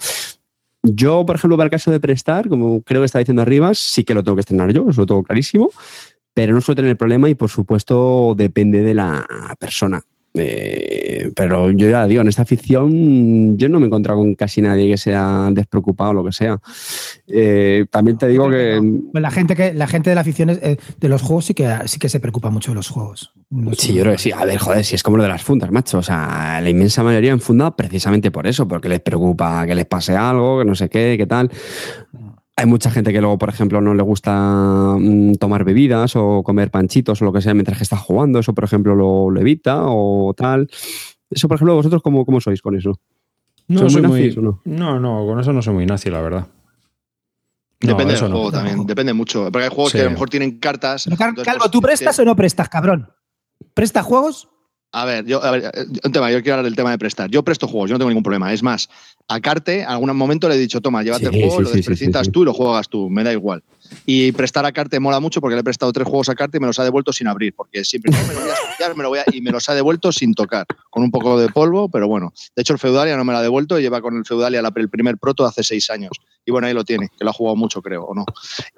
Yo, 0.83 1.25
por 1.25 1.37
ejemplo, 1.37 1.57
para 1.57 1.67
el 1.67 1.71
caso 1.71 1.91
de 1.91 2.01
prestar, 2.01 2.49
como 2.49 2.83
creo 2.83 3.03
que 3.03 3.07
está 3.07 3.21
diciendo 3.21 3.43
arriba, 3.43 3.73
sí 3.75 4.05
que 4.05 4.15
lo 4.15 4.25
tengo 4.25 4.37
que 4.37 4.41
estrenar 4.41 4.73
yo, 4.73 4.89
eso 4.89 5.03
lo 5.03 5.07
tengo 5.07 5.23
clarísimo, 5.23 5.71
pero 6.35 6.55
no 6.55 6.61
suelo 6.61 6.83
tener 6.83 6.97
problema 6.97 7.29
y, 7.29 7.35
por 7.35 7.51
supuesto, 7.51 8.35
depende 8.37 8.83
de 8.83 8.95
la 8.95 9.27
persona. 9.61 10.03
Eh, 10.35 11.31
pero 11.37 11.71
yo 11.73 11.91
ya 11.91 12.07
digo, 12.07 12.23
en 12.23 12.29
esta 12.29 12.45
ficción 12.47 13.59
yo 13.59 13.69
no 13.69 13.79
me 13.79 13.85
he 13.85 13.89
encontrado 13.89 14.19
con 14.21 14.35
casi 14.35 14.63
nadie 14.63 14.89
que 14.91 14.97
sea 14.97 15.51
despreocupado 15.53 16.11
o 16.11 16.15
lo 16.15 16.25
que 16.25 16.33
sea. 16.33 16.59
Eh, 17.27 17.85
también 17.91 18.17
te 18.17 18.29
digo 18.29 18.49
que... 18.49 18.81
Pues 19.13 19.21
la 19.21 19.31
gente 19.31 19.55
que 19.55 19.75
la 19.75 19.87
gente 19.87 20.09
de 20.11 20.15
la 20.15 20.23
afición 20.23 20.49
es- 20.51 20.59
eh, 20.63 20.79
de 20.99 21.09
los 21.09 21.21
juegos 21.21 21.45
sí 21.45 21.55
que 21.55 21.69
sí 21.87 21.99
que 21.99 22.09
se 22.09 22.19
preocupa 22.19 22.49
mucho 22.51 22.71
de 22.71 22.77
los 22.77 22.89
juegos. 22.89 23.33
No. 23.51 23.75
Sí, 23.75 23.93
yo 23.93 24.03
creo 24.03 24.15
que 24.15 24.19
sí. 24.19 24.33
A 24.33 24.47
ver, 24.47 24.57
joder, 24.59 24.85
si 24.85 24.95
es 24.95 25.03
como 25.03 25.19
lo 25.19 25.23
de 25.23 25.29
las 25.29 25.43
fundas, 25.43 25.71
macho. 25.71 25.99
O 25.99 26.03
sea, 26.03 26.61
la 26.63 26.71
inmensa 26.71 27.03
mayoría 27.03 27.33
en 27.33 27.41
funda 27.41 27.77
precisamente 27.77 28.31
por 28.31 28.47
eso, 28.47 28.67
porque 28.67 28.89
les 28.89 29.01
preocupa 29.01 29.67
que 29.67 29.75
les 29.75 29.85
pase 29.85 30.17
algo, 30.17 30.61
que 30.61 30.65
no 30.65 30.75
sé 30.75 30.89
qué, 30.89 31.17
qué 31.19 31.27
tal. 31.27 31.51
Hay 32.57 32.67
mucha 32.67 32.91
gente 32.91 33.13
que 33.13 33.21
luego, 33.21 33.39
por 33.39 33.49
ejemplo, 33.49 33.81
no 33.81 33.95
le 33.95 34.03
gusta 34.03 34.95
mm, 34.99 35.35
tomar 35.35 35.65
bebidas 35.65 36.15
o 36.17 36.43
comer 36.43 36.71
panchitos 36.71 37.23
o 37.23 37.25
lo 37.25 37.33
que 37.33 37.41
sea 37.41 37.55
mientras 37.55 37.79
que 37.79 37.85
está 37.85 37.97
jugando. 37.97 38.39
Eso, 38.39 38.53
por 38.55 38.65
ejemplo, 38.65 38.95
lo, 38.95 39.31
lo 39.31 39.41
evita 39.41 39.81
o 39.87 40.35
tal. 40.37 40.69
Eso, 41.31 41.49
por 41.49 41.57
ejemplo, 41.57 41.75
vosotros, 41.75 42.03
¿cómo, 42.03 42.27
cómo 42.27 42.41
sois 42.41 42.61
con 42.61 42.77
eso? 42.77 42.93
No, 43.69 43.79
¿Son 43.81 43.91
soy 43.91 44.03
muy 44.03 44.35
no? 44.37 44.61
No, 44.67 45.01
no, 45.01 45.25
con 45.27 45.41
eso 45.41 45.53
no 45.53 45.63
soy 45.63 45.73
muy 45.75 45.87
nazi, 45.87 46.11
la 46.11 46.21
verdad. 46.21 46.47
No, 47.81 47.89
depende 47.89 48.15
del 48.15 48.23
no. 48.25 48.37
juego 48.37 48.53
también, 48.53 48.87
depende 48.87 49.13
mucho. 49.15 49.45
Porque 49.51 49.65
hay 49.65 49.71
juegos 49.71 49.93
Sí. 49.93 49.99
que 49.99 50.03
a 50.03 50.05
lo 50.05 50.11
mejor 50.13 50.29
tienen 50.31 50.59
cartas. 50.59 51.05
Pero, 51.07 51.17
Calvo, 51.17 51.59
pues, 51.59 51.71
¿tú 51.71 51.81
prestas 51.81 52.17
te- 52.17 52.23
o 52.23 52.25
no 52.25 52.37
prestas, 52.37 52.69
cabrón? 52.69 53.09
¿Prestas 53.75 54.05
juegos? 54.05 54.49
A 54.95 55.07
ver, 55.07 55.25
yo, 55.25 55.43
a 55.43 55.51
ver, 55.51 55.73
un 56.05 56.13
tema, 56.13 56.31
yo 56.31 56.43
quiero 56.43 56.55
hablar 56.55 56.67
del 56.67 56.77
tema 56.77 56.91
de 56.91 56.99
prestar. 56.99 57.31
Yo 57.31 57.43
presto 57.43 57.67
juegos, 57.67 57.89
yo 57.89 57.95
no 57.95 57.99
tengo 57.99 58.11
ningún 58.11 58.23
problema. 58.23 58.53
Es 58.53 58.63
más, 58.63 58.91
a 59.27 59.41
Carte, 59.41 59.81
en 59.81 59.89
algún 59.89 60.15
momento 60.15 60.51
le 60.51 60.57
he 60.57 60.59
dicho, 60.59 60.83
toma, 60.83 61.03
llévate 61.03 61.27
el 61.27 61.31
juego, 61.31 61.63
lo 61.63 61.71
desprecintas 61.71 62.31
tú 62.31 62.43
y 62.43 62.45
lo 62.45 62.53
juegas 62.53 62.91
tú, 62.91 63.09
me 63.09 63.25
da 63.25 63.33
igual. 63.33 63.63
Y 64.05 64.33
prestar 64.33 64.67
a 64.67 64.73
Carte 64.73 65.01
mola 65.01 65.19
mucho 65.19 65.41
porque 65.41 65.55
le 65.55 65.61
he 65.61 65.65
prestado 65.65 65.93
tres 65.93 66.07
juegos 66.07 66.29
a 66.29 66.35
Carte 66.35 66.59
y 66.59 66.61
me 66.61 66.67
los 66.67 66.79
ha 66.79 66.85
devuelto 66.85 67.11
sin 67.11 67.27
abrir, 67.27 67.55
porque 67.55 67.85
siempre 67.87 68.13
me 68.13 68.35
lo 68.35 68.41
voy 68.41 68.51
a 68.51 68.53
estudiar, 68.53 68.97
me 68.97 69.03
lo 69.03 69.09
voy 69.09 69.19
a, 69.21 69.25
y 69.33 69.41
me 69.41 69.51
los 69.51 69.67
ha 69.71 69.75
devuelto 69.75 70.13
sin 70.13 70.35
tocar, 70.35 70.67
con 70.91 71.03
un 71.03 71.11
poco 71.11 71.41
de 71.41 71.49
polvo, 71.49 71.89
pero 71.89 72.07
bueno. 72.07 72.35
De 72.55 72.61
hecho, 72.61 72.75
el 72.75 72.79
Feudalia 72.79 73.17
no 73.17 73.25
me 73.25 73.33
lo 73.33 73.39
ha 73.39 73.43
devuelto, 73.43 73.81
lleva 73.81 74.03
con 74.03 74.19
el 74.19 74.27
Feudalia 74.27 74.61
el 74.61 74.91
primer 74.91 75.17
proto 75.17 75.47
hace 75.47 75.63
seis 75.63 75.89
años. 75.89 76.13
Y 76.45 76.51
bueno, 76.51 76.67
ahí 76.67 76.75
lo 76.75 76.85
tiene, 76.85 77.09
que 77.17 77.25
lo 77.25 77.31
ha 77.31 77.33
jugado 77.33 77.57
mucho, 77.57 77.81
creo, 77.81 78.05
o 78.05 78.15
no. 78.15 78.27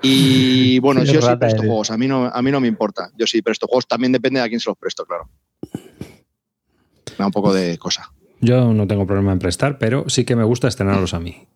Y 0.00 0.78
bueno, 0.80 1.02
yo 1.02 1.20
sí 1.20 1.36
presto 1.40 1.62
juegos, 1.62 1.90
a 1.90 1.96
mí, 1.96 2.06
no, 2.06 2.30
a 2.32 2.40
mí 2.40 2.52
no 2.52 2.60
me 2.60 2.68
importa. 2.68 3.10
Yo 3.16 3.26
sí 3.26 3.42
presto 3.42 3.66
juegos, 3.66 3.88
también 3.88 4.12
depende 4.12 4.38
de 4.38 4.46
a 4.46 4.48
quién 4.48 4.60
se 4.60 4.70
los 4.70 4.78
presto, 4.78 5.04
claro 5.04 5.28
me 5.72 7.18
da 7.18 7.26
un 7.26 7.32
poco 7.32 7.52
de 7.52 7.78
cosa. 7.78 8.12
Yo 8.40 8.72
no 8.74 8.86
tengo 8.86 9.06
problema 9.06 9.32
en 9.32 9.38
prestar, 9.38 9.78
pero 9.78 10.04
sí 10.08 10.24
que 10.24 10.36
me 10.36 10.44
gusta 10.44 10.68
estrenarlos 10.68 11.14
a 11.14 11.20
mí. 11.20 11.46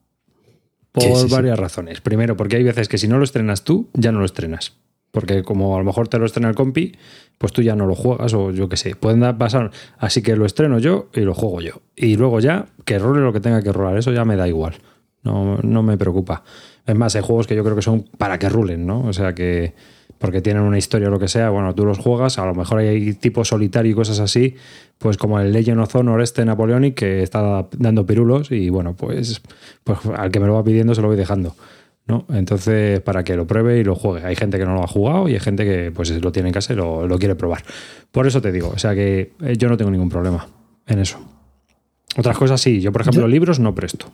Por 0.93 1.29
varias 1.29 1.59
razones. 1.59 2.01
Primero, 2.01 2.37
porque 2.37 2.57
hay 2.57 2.65
veces 2.65 2.89
que 2.89 2.99
si 2.99 3.09
no 3.09 3.19
lo 3.19 3.25
estrenas 3.25 3.63
tú, 3.63 3.89
ya 3.93 4.11
no 4.11 4.21
lo 4.21 4.25
estrenas. 4.25 4.77
Porque 5.11 5.43
como 5.43 5.75
a 5.75 5.79
lo 5.79 5.85
mejor 5.85 6.09
te 6.09 6.19
lo 6.19 6.27
estrena 6.27 6.49
el 6.49 6.55
compi, 6.55 6.97
pues 7.39 7.53
tú 7.53 7.63
ya 7.63 7.75
no 7.75 7.87
lo 7.87 7.95
juegas 7.95 8.35
o 8.35 8.51
yo 8.51 8.69
qué 8.69 8.77
sé. 8.77 8.95
Pueden 8.95 9.37
pasar. 9.39 9.71
Así 9.99 10.23
que 10.23 10.37
lo 10.37 10.45
estreno 10.45 10.79
yo 10.79 11.09
y 11.15 11.21
lo 11.21 11.35
juego 11.35 11.61
yo. 11.61 11.83
Y 11.97 12.17
luego 12.17 12.41
ya, 12.41 12.67
que 12.85 12.99
role 12.99 13.21
lo 13.21 13.33
que 13.33 13.41
tenga 13.41 13.63
que 13.63 13.73
rolar. 13.73 13.97
Eso 13.97 14.13
ya 14.13 14.25
me 14.25 14.37
da 14.37 14.49
igual. 14.49 14.77
No, 15.23 15.59
no 15.59 15.83
me 15.83 15.97
preocupa. 15.97 16.43
Es 16.87 16.95
más, 16.95 17.15
hay 17.17 17.23
juegos 17.23 17.47
que 17.47 17.55
yo 17.55 17.65
creo 17.65 17.77
que 17.77 17.83
son 17.83 18.05
para 18.17 18.39
que 18.39 18.49
rulen, 18.49 18.87
¿no? 18.87 19.01
O 19.03 19.13
sea 19.13 19.35
que 19.35 19.75
porque 20.19 20.41
tienen 20.41 20.63
una 20.63 20.79
historia 20.79 21.09
o 21.09 21.11
lo 21.11 21.19
que 21.19 21.29
sea, 21.29 21.51
bueno, 21.51 21.75
tú 21.75 21.85
los 21.85 21.99
juegas, 21.99 22.39
a 22.39 22.47
lo 22.47 22.55
mejor 22.55 22.79
hay 22.81 23.15
tipo 23.15 23.45
solitario 23.45 23.93
y 23.93 23.95
cosas 23.95 24.21
así, 24.21 24.57
pues 24.99 25.17
como 25.17 25.39
el 25.41 25.53
Legend 25.53 25.81
of 25.81 25.95
Honor 25.95 26.21
este 26.21 26.45
Napoleonic 26.45 26.95
que 26.95 27.23
está 27.23 27.67
dando 27.77 28.05
pirulos 28.05 28.51
y 28.51 28.69
bueno, 28.69 28.95
pues, 28.95 29.41
pues 29.85 29.99
al 30.17 30.31
que 30.31 30.41
me 30.41 30.47
lo 30.47 30.55
va 30.55 30.65
pidiendo 30.65 30.95
se 30.95 31.03
lo 31.03 31.09
voy 31.09 31.17
dejando. 31.17 31.55
¿no? 32.09 32.25
Entonces, 32.31 33.01
para 33.01 33.23
que 33.23 33.37
lo 33.37 33.47
pruebe 33.47 33.79
y 33.79 33.85
lo 33.85 33.95
juegue. 33.95 34.27
Hay 34.27 34.35
gente 34.35 34.59
que 34.59 34.65
no 34.65 34.75
lo 34.75 34.83
ha 34.83 34.87
jugado 34.87 35.29
y 35.29 35.35
hay 35.35 35.41
gente 35.41 35.65
que 35.65 35.93
pues 35.93 36.11
lo 36.11 36.33
tiene 36.33 36.49
en 36.49 36.55
casa 36.55 36.73
y 36.73 36.77
lo, 36.77 37.07
lo 37.07 37.19
quiere 37.19 37.35
probar. 37.35 37.63
Por 38.11 38.27
eso 38.27 38.41
te 38.41 38.51
digo, 38.51 38.71
o 38.75 38.79
sea 38.79 38.95
que 38.95 39.33
eh, 39.43 39.57
yo 39.59 39.69
no 39.69 39.77
tengo 39.77 39.91
ningún 39.91 40.09
problema 40.09 40.49
en 40.87 41.01
eso. 41.01 41.21
Otras 42.17 42.39
cosas 42.39 42.61
sí, 42.61 42.81
yo 42.81 42.93
por 42.93 43.03
ejemplo 43.03 43.29
libros 43.29 43.61
no 43.61 43.75
presto. 43.75 44.11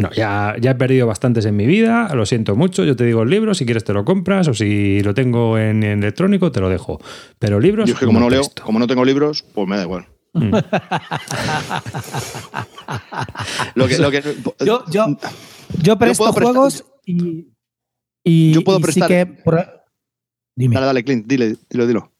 No, 0.00 0.10
ya, 0.12 0.56
ya 0.60 0.72
he 0.72 0.74
perdido 0.74 1.06
bastantes 1.06 1.44
en 1.44 1.56
mi 1.56 1.66
vida, 1.66 2.12
lo 2.14 2.26
siento 2.26 2.56
mucho, 2.56 2.84
yo 2.84 2.96
te 2.96 3.04
digo 3.04 3.22
el 3.22 3.30
libro, 3.30 3.54
si 3.54 3.64
quieres 3.64 3.84
te 3.84 3.92
lo 3.92 4.04
compras 4.04 4.48
o 4.48 4.54
si 4.54 5.02
lo 5.02 5.14
tengo 5.14 5.58
en, 5.58 5.82
electrónico 5.82 6.50
te 6.50 6.60
lo 6.60 6.68
dejo. 6.68 7.00
Pero 7.38 7.60
libros... 7.60 7.86
Yo 7.86 7.94
es 7.94 8.00
que 8.00 8.06
como 8.06 8.20
no, 8.20 8.30
leo, 8.30 8.42
como 8.62 8.78
no 8.78 8.86
tengo 8.86 9.04
libros, 9.04 9.44
pues 9.54 9.68
me 9.68 9.76
da 9.76 9.82
igual. 9.82 10.06
Mm. 10.32 10.54
yo, 14.64 14.84
yo, 15.82 15.98
presto 15.98 16.32
juegos 16.32 16.84
y, 17.04 17.48
y, 18.24 18.52
Yo 18.52 18.62
puedo 18.62 18.80
prestar... 18.80 19.08
Sí 19.08 19.14
que, 19.14 19.40
Dime. 20.56 20.74
Dale, 20.74 20.86
dale, 20.86 21.04
Clint, 21.04 21.26
dile, 21.26 21.56
dilo, 21.70 21.86
dilo. 21.86 22.12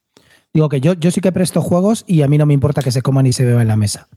Digo 0.52 0.68
que 0.68 0.80
yo, 0.80 0.94
yo 0.94 1.10
sí 1.10 1.20
que 1.20 1.30
presto 1.30 1.60
juegos 1.60 2.04
y 2.06 2.22
a 2.22 2.28
mí 2.28 2.38
no 2.38 2.46
me 2.46 2.54
importa 2.54 2.82
que 2.82 2.90
se 2.90 3.02
coman 3.02 3.26
y 3.26 3.32
se 3.32 3.44
beban 3.44 3.62
en 3.62 3.68
la 3.68 3.76
mesa. 3.76 4.08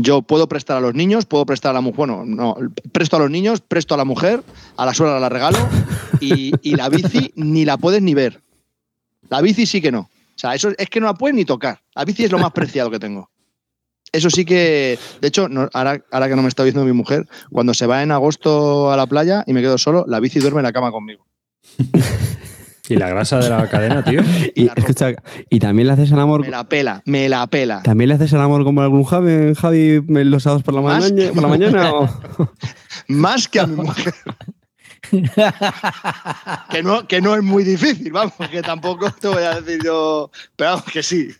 Yo 0.00 0.22
puedo 0.22 0.48
prestar 0.48 0.76
a 0.76 0.80
los 0.80 0.94
niños, 0.94 1.26
puedo 1.26 1.44
prestar 1.44 1.70
a 1.70 1.74
la 1.74 1.80
mujer, 1.80 1.96
bueno, 1.96 2.24
no, 2.24 2.56
presto 2.92 3.16
a 3.16 3.18
los 3.18 3.30
niños, 3.30 3.60
presto 3.60 3.94
a 3.94 3.96
la 3.96 4.04
mujer, 4.04 4.44
a 4.76 4.86
la 4.86 4.94
suegra 4.94 5.18
la 5.18 5.28
regalo 5.28 5.58
y, 6.20 6.52
la 6.76 6.88
bici 6.88 7.32
ni 7.34 7.64
la 7.64 7.76
puedes 7.76 8.00
ni 8.00 8.14
ver. 8.14 8.40
La 9.28 9.40
bici 9.40 9.66
sí 9.66 9.80
que 9.80 9.90
no. 9.90 10.00
O 10.00 10.38
sea, 10.40 10.54
eso 10.54 10.70
es 10.78 10.88
que 10.88 11.00
no 11.00 11.06
la 11.06 11.14
puedes 11.14 11.34
ni 11.34 11.44
tocar. 11.44 11.80
La 11.96 12.04
bici 12.04 12.24
es 12.24 12.30
lo 12.30 12.38
más 12.38 12.52
preciado 12.52 12.92
que 12.92 13.00
tengo. 13.00 13.28
Eso 14.12 14.30
sí 14.30 14.44
que, 14.44 14.98
de 15.20 15.28
hecho, 15.28 15.48
ahora, 15.74 16.00
ahora 16.12 16.28
que 16.28 16.36
no 16.36 16.42
me 16.42 16.48
está 16.48 16.62
viendo 16.62 16.84
mi 16.84 16.92
mujer, 16.92 17.28
cuando 17.50 17.74
se 17.74 17.86
va 17.86 18.02
en 18.04 18.12
agosto 18.12 18.92
a 18.92 18.96
la 18.96 19.06
playa 19.08 19.42
y 19.48 19.52
me 19.52 19.60
quedo 19.60 19.78
solo, 19.78 20.04
la 20.06 20.20
bici 20.20 20.38
duerme 20.38 20.60
en 20.60 20.64
la 20.64 20.72
cama 20.72 20.92
conmigo. 20.92 21.26
¿Y 22.88 22.96
la 22.96 23.08
grasa 23.08 23.38
de 23.38 23.50
la 23.50 23.68
cadena, 23.70 24.02
tío? 24.02 24.22
Y, 24.54 24.70
escucha, 24.74 25.12
¿y 25.50 25.58
también 25.58 25.88
le 25.88 25.94
haces 25.94 26.10
el 26.10 26.18
amor? 26.18 26.40
Me 26.40 26.50
la 26.50 26.64
pela, 26.64 27.02
me 27.04 27.28
la 27.28 27.46
pela. 27.46 27.82
¿También 27.82 28.08
le 28.08 28.14
haces 28.14 28.32
el 28.32 28.40
amor 28.40 28.64
como 28.64 28.80
algún 28.80 29.04
Javi, 29.04 29.54
Javi 29.54 30.02
los 30.06 30.42
sábados 30.42 30.62
por 30.62 30.74
la, 30.74 30.80
mañana, 30.80 31.32
por 31.32 31.42
la 31.42 31.48
mañana? 31.48 31.92
Más 33.08 33.48
que 33.48 33.60
a 33.60 33.66
mi 33.66 33.76
mujer. 33.76 34.14
que, 36.70 36.82
no, 36.82 37.06
que 37.06 37.20
no 37.20 37.34
es 37.34 37.42
muy 37.42 37.64
difícil, 37.64 38.12
vamos, 38.12 38.34
que 38.50 38.62
tampoco 38.62 39.10
te 39.12 39.28
voy 39.28 39.42
a 39.42 39.60
decir 39.60 39.80
yo, 39.84 40.30
pero 40.56 40.70
vamos, 40.70 40.84
que 40.92 41.02
sí 41.02 41.30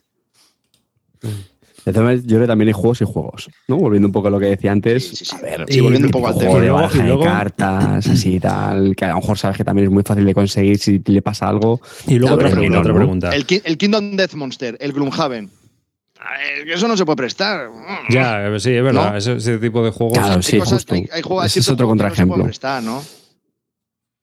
yo 1.93 2.37
creo 2.37 2.41
que 2.41 2.47
también 2.47 2.69
hay 2.69 2.73
juegos 2.73 3.01
y 3.01 3.05
juegos, 3.05 3.51
¿no? 3.69 3.77
Volviendo 3.77 4.09
un 4.09 4.13
poco 4.13 4.29
a 4.29 4.31
lo 4.31 4.39
que 4.39 4.47
decía 4.47 4.73
antes. 4.73 5.09
Sí, 5.09 5.25
sí, 5.25 5.37
A 5.37 5.41
ver, 5.41 5.65
sí, 5.69 5.81
volviendo 5.81 6.09
un 6.09 6.13
poco 6.13 6.29
al 6.29 6.39
tema. 6.39 6.89
De, 6.89 7.19
cartas, 7.25 8.07
así 8.07 8.37
y 8.37 8.41
tal, 8.41 8.95
que 8.97 9.05
a 9.05 9.09
lo 9.09 9.17
mejor 9.17 9.39
sabes 9.39 9.57
que 9.57 9.65
también 9.65 9.87
es 9.89 9.93
muy 9.93 10.03
fácil 10.03 10.25
de 10.25 10.35
conseguir 10.35 10.79
si 10.79 11.03
le 11.05 11.23
pasa 11.23 11.49
algo. 11.49 11.81
Y 12.07 12.19
luego 12.19 12.37
otra, 12.37 12.51
pregunta, 12.51 13.31
El, 13.35 13.47
Kingdom 13.47 14.17
Death 14.17 14.35
Monster, 14.35 14.77
el 14.81 14.93
Gloomhaven. 14.93 15.51
Eso 16.67 16.89
no 16.89 16.97
se 16.97 17.05
puede 17.05 17.17
prestar. 17.17 17.71
Ya, 18.11 18.51
sí, 18.59 18.73
es 18.73 18.83
verdad. 18.83 19.17
Ese, 19.17 19.59
tipo 19.59 19.85
de 19.85 19.91
juegos. 19.91 20.19
Claro, 20.19 20.43
sí, 20.43 20.61
justo. 20.61 20.95
Hay, 20.95 21.23
ese 21.45 21.61
es 21.61 21.69
otro 21.69 21.87
contraejemplo. 21.87 22.37
No 22.37 22.45
se 22.45 22.49
prestar, 22.49 22.83
¿no? 22.83 23.03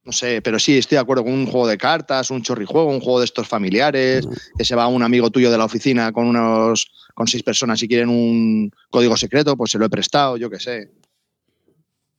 No 0.06 0.12
sé, 0.12 0.42
pero 0.44 0.60
sí, 0.60 0.78
estoy 0.78 0.98
de 0.98 1.02
acuerdo 1.02 1.24
con 1.24 1.34
un 1.34 1.48
juego 1.48 1.68
de 1.68 1.80
cartas, 1.80 2.30
un 2.30 2.44
chorrijuego, 2.44 2.90
un 2.90 3.00
juego 3.00 3.20
de 3.20 3.26
estos 3.26 3.48
familiares, 3.48 4.28
que 4.56 4.64
se 4.64 4.76
va 4.76 4.88
un 4.88 5.02
amigo 5.02 5.32
tuyo 5.32 5.50
de 5.50 5.58
la 5.58 5.66
oficina 5.66 6.12
con 6.12 6.28
unos 6.28 6.92
con 7.16 7.28
seis 7.28 7.42
personas 7.42 7.82
y 7.82 7.88
quieren 7.88 8.10
un 8.10 8.72
código 8.92 9.18
secreto, 9.18 9.58
pues 9.58 9.72
se 9.72 9.80
lo 9.80 9.86
he 9.86 9.90
prestado, 9.90 10.38
yo 10.38 10.50
qué 10.50 10.60
sé. 10.60 10.92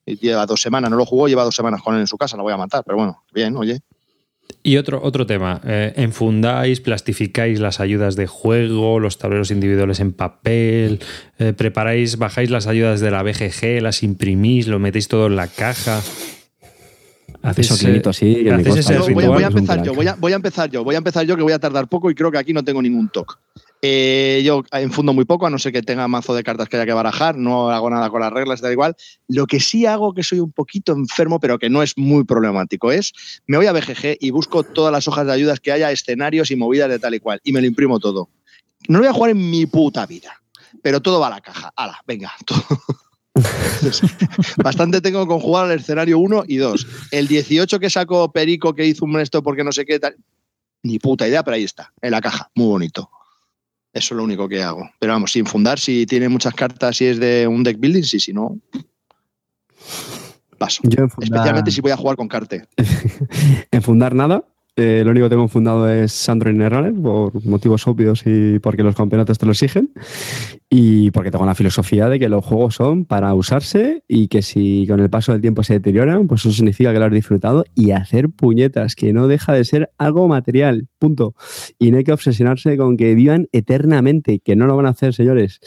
Y 0.05 0.19
lleva 0.19 0.47
dos 0.47 0.61
semanas, 0.61 0.91
no 0.91 0.97
lo 0.97 1.07
jugó, 1.07 1.29
lleva 1.29 1.45
dos 1.45 1.55
semanas 1.55 1.81
con 1.83 1.95
él 1.95 2.01
en 2.01 2.07
su 2.07 2.17
casa, 2.17 2.37
lo 2.37 2.43
voy 2.43 2.53
a 2.53 2.57
matar, 2.57 2.83
pero 2.85 2.97
bueno, 2.97 3.23
bien, 3.33 3.57
oye. 3.57 3.81
Y 4.63 4.79
otro, 4.79 5.01
otro 5.03 5.27
tema, 5.27 5.61
eh, 5.65 5.93
enfundáis, 5.97 6.81
plastificáis 6.81 7.61
las 7.61 7.79
ayudas 7.79 8.17
de 8.17 8.27
juego, 8.27 8.99
los 8.99 9.19
tableros 9.19 9.53
individuales 9.53 10.01
en 10.01 10.13
papel, 10.13 11.01
eh, 11.39 11.53
preparáis, 11.53 12.19
bajáis 12.19 12.51
las 12.51 12.67
ayudas 12.67 13.01
de 13.01 13.11
la 13.13 13.23
BGG, 13.23 13.81
las 13.81 14.03
imprimís, 14.03 14.67
lo 14.67 14.81
metéis 14.81 15.07
todo 15.07 15.27
en 15.27 15.37
la 15.37 15.47
caja. 15.47 16.03
Hacéis 18.53 18.77
eso 18.77 19.05
así. 19.05 19.15
voy, 19.15 19.43
a, 19.43 19.47
empezar 19.47 19.83
yo, 19.83 19.95
voy 19.95 20.07
a, 20.33 20.35
empezar 20.35 20.69
yo, 20.69 20.83
voy 20.83 20.95
a 20.97 20.99
empezar 20.99 21.25
yo 21.25 21.37
que 21.37 21.43
voy 21.43 21.53
a 21.53 21.61
tardar 21.61 21.87
poco 21.87 22.11
y 22.11 22.15
creo 22.17 22.33
que 22.33 22.39
aquí 22.39 22.53
no 22.53 22.65
tengo 22.65 22.83
ningún 22.83 23.09
toque. 23.09 23.35
Eh, 23.83 24.43
yo 24.45 24.65
enfundo 24.73 25.13
muy 25.13 25.25
poco, 25.27 25.47
a 25.47 25.51
no 25.51 25.59
ser 25.59 25.73
que 25.73 25.83
tenga 25.83 26.09
mazo 26.09 26.35
de 26.35 26.43
cartas 26.43 26.69
que 26.69 26.77
haya 26.77 26.87
que 26.87 26.93
barajar, 26.93 27.37
no 27.37 27.71
hago 27.71 27.89
nada 27.89 28.11
con 28.11 28.21
las 28.21 28.33
reglas, 28.33 28.61
da 28.61 28.73
igual. 28.73 28.97
Lo 29.29 29.47
que 29.47 29.61
sí 29.61 29.87
hago, 29.87 30.13
que 30.13 30.25
soy 30.25 30.41
un 30.41 30.51
poquito 30.51 30.93
enfermo, 30.93 31.39
pero 31.39 31.59
que 31.61 31.71
no 31.71 31.85
es 31.85 31.97
muy 31.97 32.25
problemático, 32.25 32.91
es 32.91 33.13
me 33.47 33.59
voy 33.59 33.67
a 33.67 33.73
BGG 33.73 34.17
y 34.19 34.31
busco 34.31 34.65
todas 34.65 34.91
las 34.91 35.07
hojas 35.07 35.27
de 35.27 35.33
ayudas 35.33 35.61
que 35.61 35.71
haya, 35.71 35.93
escenarios 35.93 36.51
y 36.51 36.57
movidas 36.57 36.89
de 36.89 36.99
tal 36.99 37.15
y 37.15 37.21
cual, 37.21 37.41
y 37.45 37.53
me 37.53 37.61
lo 37.61 37.69
imprimo 37.69 38.01
todo. 38.01 38.29
No 38.89 38.99
lo 38.99 39.05
voy 39.05 39.09
a 39.09 39.13
jugar 39.13 39.31
en 39.31 39.51
mi 39.51 39.67
puta 39.67 40.05
vida, 40.05 40.43
pero 40.83 41.01
todo 41.01 41.21
va 41.21 41.29
a 41.29 41.31
la 41.31 41.41
caja. 41.41 41.73
Hala, 41.77 42.01
venga, 42.07 42.33
todo. 42.45 42.65
Bastante 44.63 45.01
tengo 45.01 45.27
con 45.27 45.41
jugar 45.41 45.67
al 45.67 45.79
escenario 45.79 46.19
1 46.19 46.45
y 46.49 46.57
2. 46.57 46.87
El 47.11 47.29
18 47.29 47.79
que 47.79 47.91
sacó 47.91 48.33
Perico 48.33 48.75
que 48.75 48.87
hizo 48.87 49.05
un 49.05 49.19
esto 49.21 49.43
porque 49.43 49.65
no 49.65 49.73
sé 49.73 49.85
qué 49.85 49.99
tal. 49.99 50.17
Ni 50.83 50.99
puta 50.99 51.27
idea, 51.27 51.43
pero 51.43 51.57
ahí 51.57 51.65
está, 51.65 51.93
en 52.01 52.13
la 52.13 52.21
caja. 52.21 52.51
Muy 52.55 52.67
bonito. 52.67 53.11
Eso 53.93 54.15
es 54.15 54.17
lo 54.17 54.25
único 54.25 54.49
que 54.49 54.63
hago. 54.63 54.91
Pero 54.99 55.15
vamos, 55.15 55.33
sin 55.33 55.47
fundar, 55.47 55.79
si 55.79 56.07
tiene 56.07 56.29
muchas 56.29 56.55
cartas, 56.55 56.97
si 56.97 57.07
es 57.07 57.19
de 57.19 57.47
un 57.47 57.63
deck 57.63 57.79
building, 57.79 58.03
sí, 58.03 58.21
si 58.21 58.33
no. 58.33 58.59
Paso. 60.59 60.83
Especialmente 61.21 61.71
si 61.71 61.81
voy 61.81 61.93
a 61.93 61.97
jugar 61.97 62.17
con 62.17 62.29
carte. 62.29 62.67
en 63.71 63.83
fundar 63.83 64.15
nada, 64.15 64.45
eh, 64.79 65.03
lo 65.05 65.13
único 65.13 65.27
que 65.27 65.31
tengo 65.31 65.49
fundado 65.49 65.89
es 65.89 66.13
Sandro 66.13 66.53
Runner 66.53 66.93
por 66.95 67.43
motivos 67.47 67.87
obvios 67.87 68.23
y 68.27 68.59
porque 68.59 68.83
los 68.83 68.95
campeonatos 68.95 69.39
te 69.39 69.47
lo 69.47 69.53
exigen. 69.53 69.91
Y 70.69 71.11
porque 71.13 71.31
tengo 71.31 71.47
la 71.47 71.55
filosofía 71.55 72.11
de 72.11 72.19
que 72.19 72.29
los 72.29 72.45
juegos 72.45 72.75
son 72.75 73.07
para 73.07 73.33
usarse 73.33 74.03
y 74.07 74.29
que 74.29 74.43
si 74.43 74.87
con 74.87 75.01
el 75.01 75.09
paso 75.09 75.33
del 75.33 75.41
tiempo 75.41 75.63
se 75.63 75.75
deterioran, 75.75 76.27
pues 76.27 76.43
eso 76.43 76.53
significa 76.53 76.93
que 76.93 76.99
lo 76.99 77.07
has 77.07 77.13
disfrutado 77.13 77.65
y 77.75 77.93
hacer 77.93 78.29
puñetas, 78.29 78.97
que 78.97 79.15
no 79.15 79.29
deja 79.29 79.55
de 79.55 79.65
ser 79.65 79.91
algo 79.97 80.29
material. 80.29 80.89
Punto. 80.99 81.35
Y 81.79 81.91
no 81.91 81.97
hay 81.97 82.05
que 82.05 82.13
obsesionarse 82.13 82.77
con 82.77 82.99
que 82.99 83.15
vivan 83.15 83.49
eternamente, 83.53 84.41
que 84.41 84.57
no 84.57 84.67
lo 84.67 84.77
van 84.77 84.87
a 84.87 84.91
hacer, 84.91 85.15
señores. 85.15 85.61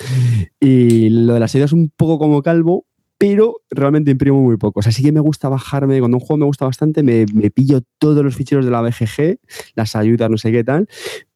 Y 0.60 1.10
lo 1.10 1.34
de 1.34 1.39
las 1.39 1.56
ideas 1.56 1.69
es 1.69 1.74
un 1.74 1.89
poco 1.89 2.19
como 2.19 2.43
calvo, 2.43 2.86
pero 3.19 3.62
realmente 3.69 4.12
imprimo 4.12 4.41
muy 4.41 4.55
pocos. 4.55 4.88
Así 4.88 5.03
que 5.03 5.12
me 5.12 5.19
gusta 5.19 5.49
bajarme, 5.49 5.99
cuando 5.99 6.17
un 6.17 6.21
juego 6.21 6.38
me 6.38 6.45
gusta 6.45 6.65
bastante, 6.65 7.03
me, 7.03 7.25
pillo 7.51 7.82
todos 7.99 8.23
los 8.23 8.34
ficheros 8.34 8.63
de 8.63 8.71
la 8.71 8.82
BGG, 8.82 9.39
las 9.75 9.95
ayudas, 9.97 10.29
no 10.32 10.38
sé 10.38 10.53
qué 10.53 10.63
tal, 10.63 10.88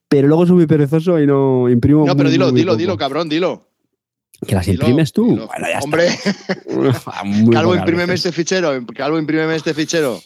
pero 0.07 0.29
luego 0.29 0.47
soy 0.47 0.55
muy 0.55 0.65
perezoso 0.65 1.19
y 1.19 1.27
no 1.27 1.69
imprimo. 1.69 2.07
No, 2.07 2.15
pero 2.15 2.29
dilo, 2.29 2.51
dilo, 2.53 2.77
dilo, 2.77 2.97
cabrón, 2.97 3.27
dilo. 3.27 3.67
¿Que 4.47 4.55
las 4.55 4.67
imprimes 4.67 5.11
tú? 5.11 5.25
Bueno, 5.25 5.67
ya 5.69 5.79
Hombre, 5.79 6.07
Calvo, 7.51 7.75
imprímeme 7.75 8.13
este 8.13 8.31
fichero. 8.31 8.71
Calvo, 8.95 9.19
imprímeme 9.19 9.55
este 9.55 9.73
fichero. 9.73 10.21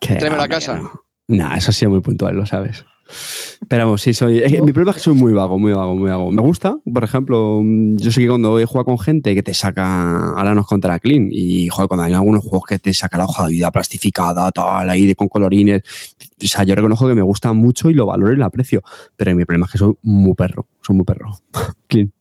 Tráeme 0.00 0.42
a 0.42 0.48
casa. 0.48 0.80
No, 1.28 1.54
eso 1.54 1.70
ha 1.70 1.74
sido 1.74 1.90
muy 1.90 2.00
puntual, 2.00 2.36
lo 2.36 2.46
sabes. 2.46 2.84
Pero 3.68 3.84
vamos, 3.84 4.02
sí, 4.02 4.14
soy. 4.14 4.42
mi 4.62 4.72
problema 4.72 4.90
es 4.90 4.96
que 4.96 5.02
soy 5.02 5.14
muy 5.14 5.32
vago, 5.32 5.58
muy 5.58 5.72
vago, 5.72 5.94
muy 5.94 6.10
vago. 6.10 6.30
Me 6.30 6.42
gusta, 6.42 6.76
por 6.92 7.04
ejemplo, 7.04 7.62
yo 7.64 8.10
sé 8.10 8.20
que 8.20 8.28
cuando 8.28 8.58
he 8.58 8.64
jugado 8.64 8.84
con 8.84 8.98
gente 8.98 9.34
que 9.34 9.42
te 9.42 9.54
saca. 9.54 10.32
Ahora 10.34 10.54
nos 10.54 10.66
contra 10.66 10.98
Clean. 10.98 11.28
Y 11.30 11.68
joder, 11.68 11.88
cuando 11.88 12.04
hay 12.04 12.12
algunos 12.12 12.42
juegos 12.42 12.64
que 12.68 12.78
te 12.78 12.92
saca 12.92 13.18
la 13.18 13.24
hoja 13.24 13.46
de 13.46 13.52
vida 13.52 13.70
plastificada, 13.70 14.50
tal, 14.52 14.90
ahí 14.90 15.06
de, 15.06 15.14
con 15.14 15.28
colorines. 15.28 15.82
O 16.42 16.46
sea, 16.46 16.64
yo 16.64 16.74
reconozco 16.74 17.08
que 17.08 17.14
me 17.14 17.22
gusta 17.22 17.52
mucho 17.52 17.90
y 17.90 17.94
lo 17.94 18.06
valoro 18.06 18.32
y 18.32 18.36
lo 18.36 18.44
aprecio. 18.44 18.82
Pero 19.16 19.34
mi 19.34 19.44
problema 19.44 19.66
es 19.66 19.72
que 19.72 19.78
soy 19.78 19.94
muy 20.02 20.34
perro. 20.34 20.66
Soy 20.82 20.96
muy 20.96 21.04
perro. 21.04 21.38
Clean. 21.86 22.12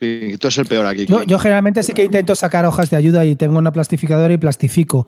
Sí, 0.00 0.36
tú 0.38 0.48
eres 0.48 0.58
el 0.58 0.66
peor 0.66 0.86
aquí. 0.86 1.06
Yo, 1.06 1.22
yo, 1.22 1.38
generalmente 1.38 1.82
sí 1.82 1.92
que 1.92 2.04
intento 2.04 2.34
sacar 2.34 2.66
hojas 2.66 2.90
de 2.90 2.96
ayuda 2.96 3.24
y 3.24 3.36
tengo 3.36 3.58
una 3.58 3.72
plastificadora 3.72 4.34
y 4.34 4.38
plastifico. 4.38 5.06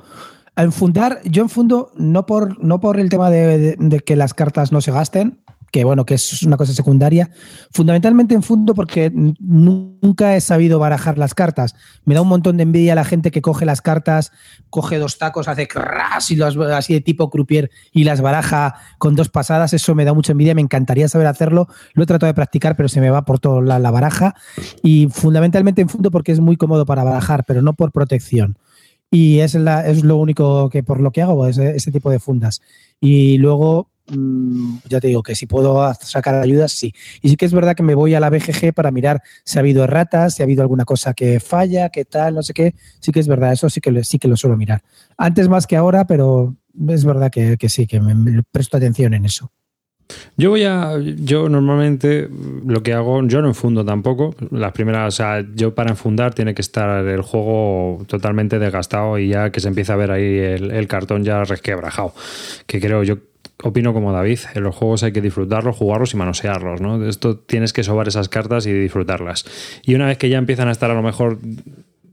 A 0.57 0.63
enfundar, 0.63 1.21
yo 1.25 1.43
enfundo 1.43 1.93
no 1.97 2.25
por, 2.25 2.63
no 2.65 2.81
por 2.81 2.99
el 2.99 3.11
tema 3.11 3.29
de, 3.29 3.77
que 4.07 4.17
las 4.17 4.33
cartas 4.33 4.73
no 4.73 4.81
se 4.81 4.91
gasten, 4.91 5.43
que 5.71 5.85
bueno, 5.85 6.07
que 6.07 6.15
es 6.15 6.43
una 6.45 6.57
cosa 6.57 6.73
secundaria. 6.73 7.29
Fundamentalmente 7.71 8.35
enfundo 8.35 8.75
porque 8.75 9.13
nunca 9.13 10.35
he 10.35 10.41
sabido 10.41 10.79
barajar 10.79 11.19
las 11.19 11.35
cartas. 11.35 11.75
Me 12.07 12.15
da 12.15 12.23
un 12.23 12.29
montón 12.29 12.57
de 12.57 12.63
envidia 12.63 12.95
la 12.95 13.05
gente 13.05 13.31
que 13.31 13.43
coge 13.43 13.67
las 13.67 13.83
cartas, 13.83 14.33
coge 14.71 14.97
dos 14.97 15.19
tacos, 15.19 15.47
hace 15.47 15.69
crash 15.69 16.33
y 16.33 16.37
los, 16.37 16.57
así 16.57 16.95
de 16.95 17.03
tipo 17.03 17.29
croupier 17.29 17.71
y 17.93 18.05
las 18.05 18.23
baraja 18.23 18.77
con 18.97 19.15
dos 19.15 19.29
pasadas. 19.29 19.75
Eso 19.75 19.95
me 19.95 20.07
da 20.07 20.15
mucha 20.15 20.33
envidia. 20.33 20.55
Me 20.55 20.63
encantaría 20.63 21.07
saber 21.09 21.27
hacerlo. 21.27 21.69
Lo 21.93 22.05
he 22.05 22.07
tratado 22.07 22.29
de 22.29 22.35
practicar, 22.35 22.77
pero 22.77 22.89
se 22.89 23.03
me 23.03 23.11
va 23.11 23.27
por 23.27 23.41
toda 23.41 23.61
la, 23.61 23.79
la 23.79 23.91
baraja. 23.91 24.35
Y 24.83 25.09
fundamentalmente 25.09 25.83
enfundo 25.83 26.11
porque 26.11 26.33
es 26.33 26.41
muy 26.41 26.57
cómodo 26.57 26.87
para 26.87 27.05
barajar, 27.05 27.45
pero 27.45 27.61
no 27.61 27.75
por 27.75 27.93
protección. 27.93 28.57
Y 29.19 29.41
es, 29.41 29.55
la, 29.55 29.87
es 29.87 30.05
lo 30.05 30.19
único 30.19 30.69
que 30.69 30.83
por 30.83 31.01
lo 31.01 31.11
que 31.11 31.23
hago, 31.23 31.47
ese, 31.47 31.75
ese 31.75 31.91
tipo 31.91 32.11
de 32.11 32.21
fundas. 32.21 32.61
Y 33.01 33.39
luego, 33.39 33.89
mmm, 34.09 34.77
ya 34.91 35.01
te 35.01 35.09
digo 35.09 35.23
que 35.23 35.35
si 35.35 35.47
puedo 35.47 35.91
sacar 35.95 36.35
ayudas, 36.35 36.73
sí. 36.73 36.93
Y 37.23 37.31
sí 37.31 37.37
que 37.37 37.47
es 37.47 37.55
verdad 37.55 37.75
que 37.75 37.83
me 37.83 37.95
voy 37.95 38.15
a 38.15 38.21
la 38.21 38.29
BGG 38.29 38.75
para 38.75 38.91
mirar 38.91 39.23
si 39.43 39.57
ha 39.59 39.61
habido 39.61 39.85
erratas, 39.85 40.35
si 40.35 40.43
ha 40.43 40.45
habido 40.45 40.61
alguna 40.61 40.85
cosa 40.85 41.15
que 41.15 41.41
falla, 41.41 41.89
qué 41.89 42.05
tal, 42.05 42.35
no 42.35 42.43
sé 42.43 42.53
qué. 42.53 42.75
Sí 43.01 43.11
que 43.11 43.21
es 43.21 43.27
verdad, 43.27 43.55
eso 43.55 43.71
sí 43.71 43.81
que, 43.81 44.05
sí 44.05 44.19
que 44.19 44.29
lo 44.29 44.37
suelo 44.37 44.55
mirar. 44.59 44.83
Antes 45.17 45.49
más 45.49 45.67
que 45.67 45.77
ahora, 45.77 46.07
pero 46.07 46.55
es 46.87 47.07
verdad 47.07 47.31
que, 47.31 47.57
que 47.57 47.71
sí, 47.71 47.87
que 47.87 48.01
me 48.01 48.43
presto 48.43 48.77
atención 48.77 49.15
en 49.15 49.25
eso. 49.25 49.51
Yo 50.37 50.51
voy 50.51 50.65
a. 50.65 50.99
Yo 50.99 51.49
normalmente 51.49 52.29
lo 52.65 52.83
que 52.83 52.93
hago, 52.93 53.27
yo 53.27 53.43
no 53.43 53.49
enfundo 53.49 53.85
tampoco. 53.85 54.35
Las 54.51 54.73
primeras, 54.73 55.15
o 55.15 55.17
sea, 55.17 55.45
yo 55.55 55.75
para 55.75 55.91
enfundar 55.91 56.35
tiene 56.35 56.55
que 56.55 56.63
estar 56.63 57.07
el 57.07 57.23
juego 57.23 58.05
totalmente 58.07 58.59
desgastado 58.59 59.19
y 59.19 59.29
ya 59.29 59.51
que 59.51 59.61
se 59.61 59.69
empieza 59.69 59.95
a 59.95 59.97
ver 59.97 60.11
ahí 60.11 60.39
el, 60.39 60.87
cartón 60.89 61.25
ya 61.25 61.43
resquebrajado. 61.45 62.15
Que 62.67 62.81
creo, 62.81 63.03
yo 63.03 63.19
opino 63.63 63.93
como 63.95 64.13
David, 64.13 64.41
en 64.55 64.63
los 64.63 64.75
juegos 64.75 65.03
hay 65.03 65.13
que 65.13 65.23
disfrutarlos, 65.23 65.77
jugarlos 65.77 66.13
y 66.15 66.17
manosearlos, 66.19 66.81
¿no? 66.81 67.05
Esto 67.09 67.39
tienes 67.39 67.73
que 67.73 67.83
sobar 67.83 68.07
esas 68.07 68.29
cartas 68.29 68.67
y 68.67 68.73
disfrutarlas. 68.73 69.47
Y 69.85 69.95
una 69.95 70.07
vez 70.07 70.19
que 70.19 70.29
ya 70.29 70.39
empiezan 70.39 70.69
a 70.69 70.73
estar 70.73 70.91
a 70.91 70.95
lo 70.95 71.03
mejor 71.03 71.39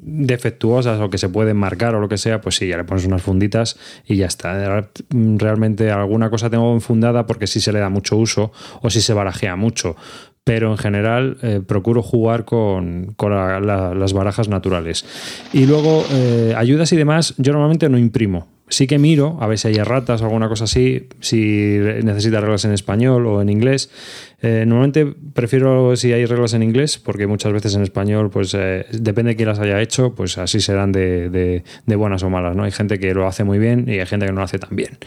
defectuosas 0.06 1.00
o 1.00 1.10
que 1.10 1.18
se 1.18 1.30
pueden 1.30 1.58
marcar 1.58 1.96
o 1.96 2.00
lo 2.00 2.10
que 2.10 2.18
sea, 2.18 2.42
pues 2.42 2.56
sí, 2.56 2.68
ya 2.68 2.78
le 2.78 2.84
pones 2.84 3.06
unas 3.06 3.22
funditas 3.22 3.78
y 4.06 4.18
ya 4.18 4.28
está. 4.28 4.90
Realmente 5.10 5.92
alguna 5.92 6.30
cosa 6.30 6.50
tengo 6.50 6.74
enfundada 6.74 7.26
porque 7.26 7.48
sí 7.48 7.60
se 7.62 7.72
le 7.72 7.80
da 7.80 7.90
mucho 7.90 8.18
uso 8.18 8.52
o 8.82 8.90
sí 8.90 9.02
se 9.02 9.14
barajea 9.14 9.56
mucho. 9.56 9.96
Pero 10.44 10.72
en 10.72 10.78
general 10.78 11.38
eh, 11.42 11.62
procuro 11.66 12.04
jugar 12.04 12.44
con, 12.44 13.14
con 13.16 13.32
la, 13.32 13.62
la, 13.62 13.94
las 13.94 14.12
barajas 14.12 14.50
naturales. 14.50 15.06
Y 15.54 15.66
luego, 15.66 16.04
eh, 16.12 16.54
ayudas 16.58 16.92
y 16.92 16.98
demás, 16.98 17.34
yo 17.38 17.54
normalmente 17.54 17.88
no 17.88 17.98
imprimo. 17.98 18.48
Sí 18.68 18.88
que 18.88 18.98
miro 18.98 19.38
a 19.40 19.48
ver 19.48 19.58
si 19.58 19.68
hay 19.68 19.76
erratas 19.76 20.22
o 20.22 20.26
alguna 20.26 20.50
cosa 20.50 20.64
así, 20.64 21.08
si 21.20 21.78
necesita 22.04 22.42
reglas 22.42 22.66
en 22.66 22.72
español 22.72 23.26
o 23.28 23.42
en 23.42 23.50
inglés. 23.50 23.90
Eh, 24.46 24.66
normalmente 24.68 25.06
prefiero 25.34 25.96
si 25.96 26.12
hay 26.12 26.26
reglas 26.26 26.54
en 26.54 26.64
inglés, 26.64 27.00
porque 27.00 27.28
muchas 27.28 27.54
veces 27.54 27.76
en 27.76 27.82
español, 27.82 28.30
pues 28.30 28.54
eh, 28.54 28.86
depende 28.92 29.32
de 29.32 29.36
quién 29.38 29.48
las 29.48 29.60
haya 29.60 29.80
hecho, 29.82 30.14
pues 30.16 30.38
así 30.38 30.60
serán 30.60 30.92
de, 30.92 31.30
de, 31.30 31.64
de, 31.86 31.96
buenas 31.96 32.24
o 32.24 32.30
malas. 32.30 32.54
¿no? 32.54 32.64
Hay 32.64 32.72
gente 32.72 33.00
que 33.00 33.14
lo 33.14 33.26
hace 33.26 33.46
muy 33.46 33.58
bien 33.58 33.86
y 33.88 34.00
hay 34.00 34.06
gente 34.06 34.26
que 34.26 34.34
no 34.34 34.40
lo 34.40 34.44
hace 34.44 34.60
tan 34.60 34.76
bien. 34.76 34.98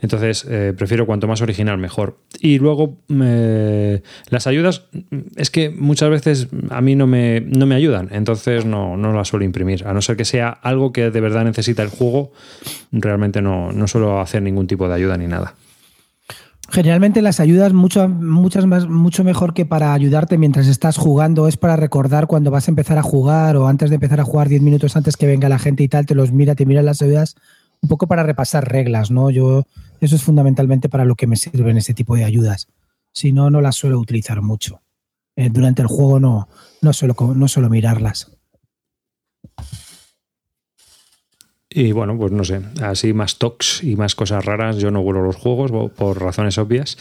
Entonces, 0.00 0.46
eh, 0.48 0.72
prefiero 0.78 1.06
cuanto 1.06 1.26
más 1.26 1.42
original, 1.42 1.76
mejor. 1.76 2.18
Y 2.38 2.60
luego, 2.60 2.96
las 3.08 4.46
ayudas, 4.46 4.86
es 5.34 5.50
que 5.50 5.70
muchas 5.70 6.10
veces 6.10 6.48
a 6.70 6.80
mí 6.80 6.94
no 6.94 7.08
me, 7.08 7.40
no 7.40 7.66
me 7.66 7.74
ayudan, 7.74 8.10
entonces 8.12 8.64
no, 8.64 8.96
no 8.96 9.12
las 9.12 9.26
suelo 9.26 9.44
imprimir. 9.44 9.84
A 9.88 9.92
no 9.92 10.02
ser 10.02 10.16
que 10.16 10.24
sea 10.24 10.50
algo 10.50 10.92
que 10.92 11.10
de 11.10 11.20
verdad 11.20 11.44
necesita 11.44 11.82
el 11.82 11.88
juego, 11.88 12.32
realmente 12.92 13.42
no, 13.42 13.72
no 13.72 13.88
suelo 13.88 14.20
hacer 14.20 14.40
ningún 14.42 14.68
tipo 14.68 14.86
de 14.86 14.94
ayuda 14.94 15.16
ni 15.16 15.26
nada. 15.26 15.54
Generalmente 16.74 17.22
las 17.22 17.38
ayudas 17.38 17.72
mucho, 17.72 18.08
muchas 18.08 18.66
más, 18.66 18.88
mucho 18.88 19.22
mejor 19.22 19.54
que 19.54 19.64
para 19.64 19.94
ayudarte 19.94 20.38
mientras 20.38 20.66
estás 20.66 20.96
jugando, 20.96 21.46
es 21.46 21.56
para 21.56 21.76
recordar 21.76 22.26
cuando 22.26 22.50
vas 22.50 22.66
a 22.66 22.72
empezar 22.72 22.98
a 22.98 23.02
jugar 23.04 23.56
o 23.56 23.68
antes 23.68 23.90
de 23.90 23.94
empezar 23.94 24.18
a 24.18 24.24
jugar 24.24 24.48
10 24.48 24.60
minutos 24.60 24.96
antes 24.96 25.16
que 25.16 25.28
venga 25.28 25.48
la 25.48 25.60
gente 25.60 25.84
y 25.84 25.88
tal, 25.88 26.04
te 26.04 26.16
los 26.16 26.32
mira, 26.32 26.56
te 26.56 26.66
mira 26.66 26.82
las 26.82 27.00
ayudas, 27.00 27.36
un 27.80 27.88
poco 27.88 28.08
para 28.08 28.24
repasar 28.24 28.68
reglas, 28.72 29.12
¿no? 29.12 29.30
Yo, 29.30 29.68
eso 30.00 30.16
es 30.16 30.24
fundamentalmente 30.24 30.88
para 30.88 31.04
lo 31.04 31.14
que 31.14 31.28
me 31.28 31.36
sirven 31.36 31.76
ese 31.76 31.94
tipo 31.94 32.16
de 32.16 32.24
ayudas. 32.24 32.66
Si 33.12 33.30
no, 33.30 33.50
no 33.50 33.60
las 33.60 33.76
suelo 33.76 34.00
utilizar 34.00 34.42
mucho. 34.42 34.82
Eh, 35.36 35.50
durante 35.50 35.80
el 35.80 35.86
juego 35.86 36.18
no, 36.18 36.48
no, 36.82 36.92
suelo, 36.92 37.14
no 37.36 37.46
suelo 37.46 37.70
mirarlas. 37.70 38.32
Y 41.76 41.90
bueno, 41.90 42.16
pues 42.16 42.30
no 42.30 42.44
sé, 42.44 42.60
así 42.82 43.12
más 43.12 43.36
tocs 43.36 43.82
y 43.82 43.96
más 43.96 44.14
cosas 44.14 44.44
raras. 44.44 44.76
Yo 44.76 44.92
no 44.92 45.02
vuelo 45.02 45.24
los 45.24 45.34
juegos 45.34 45.72
por 45.90 46.22
razones 46.22 46.56
obvias, 46.56 46.96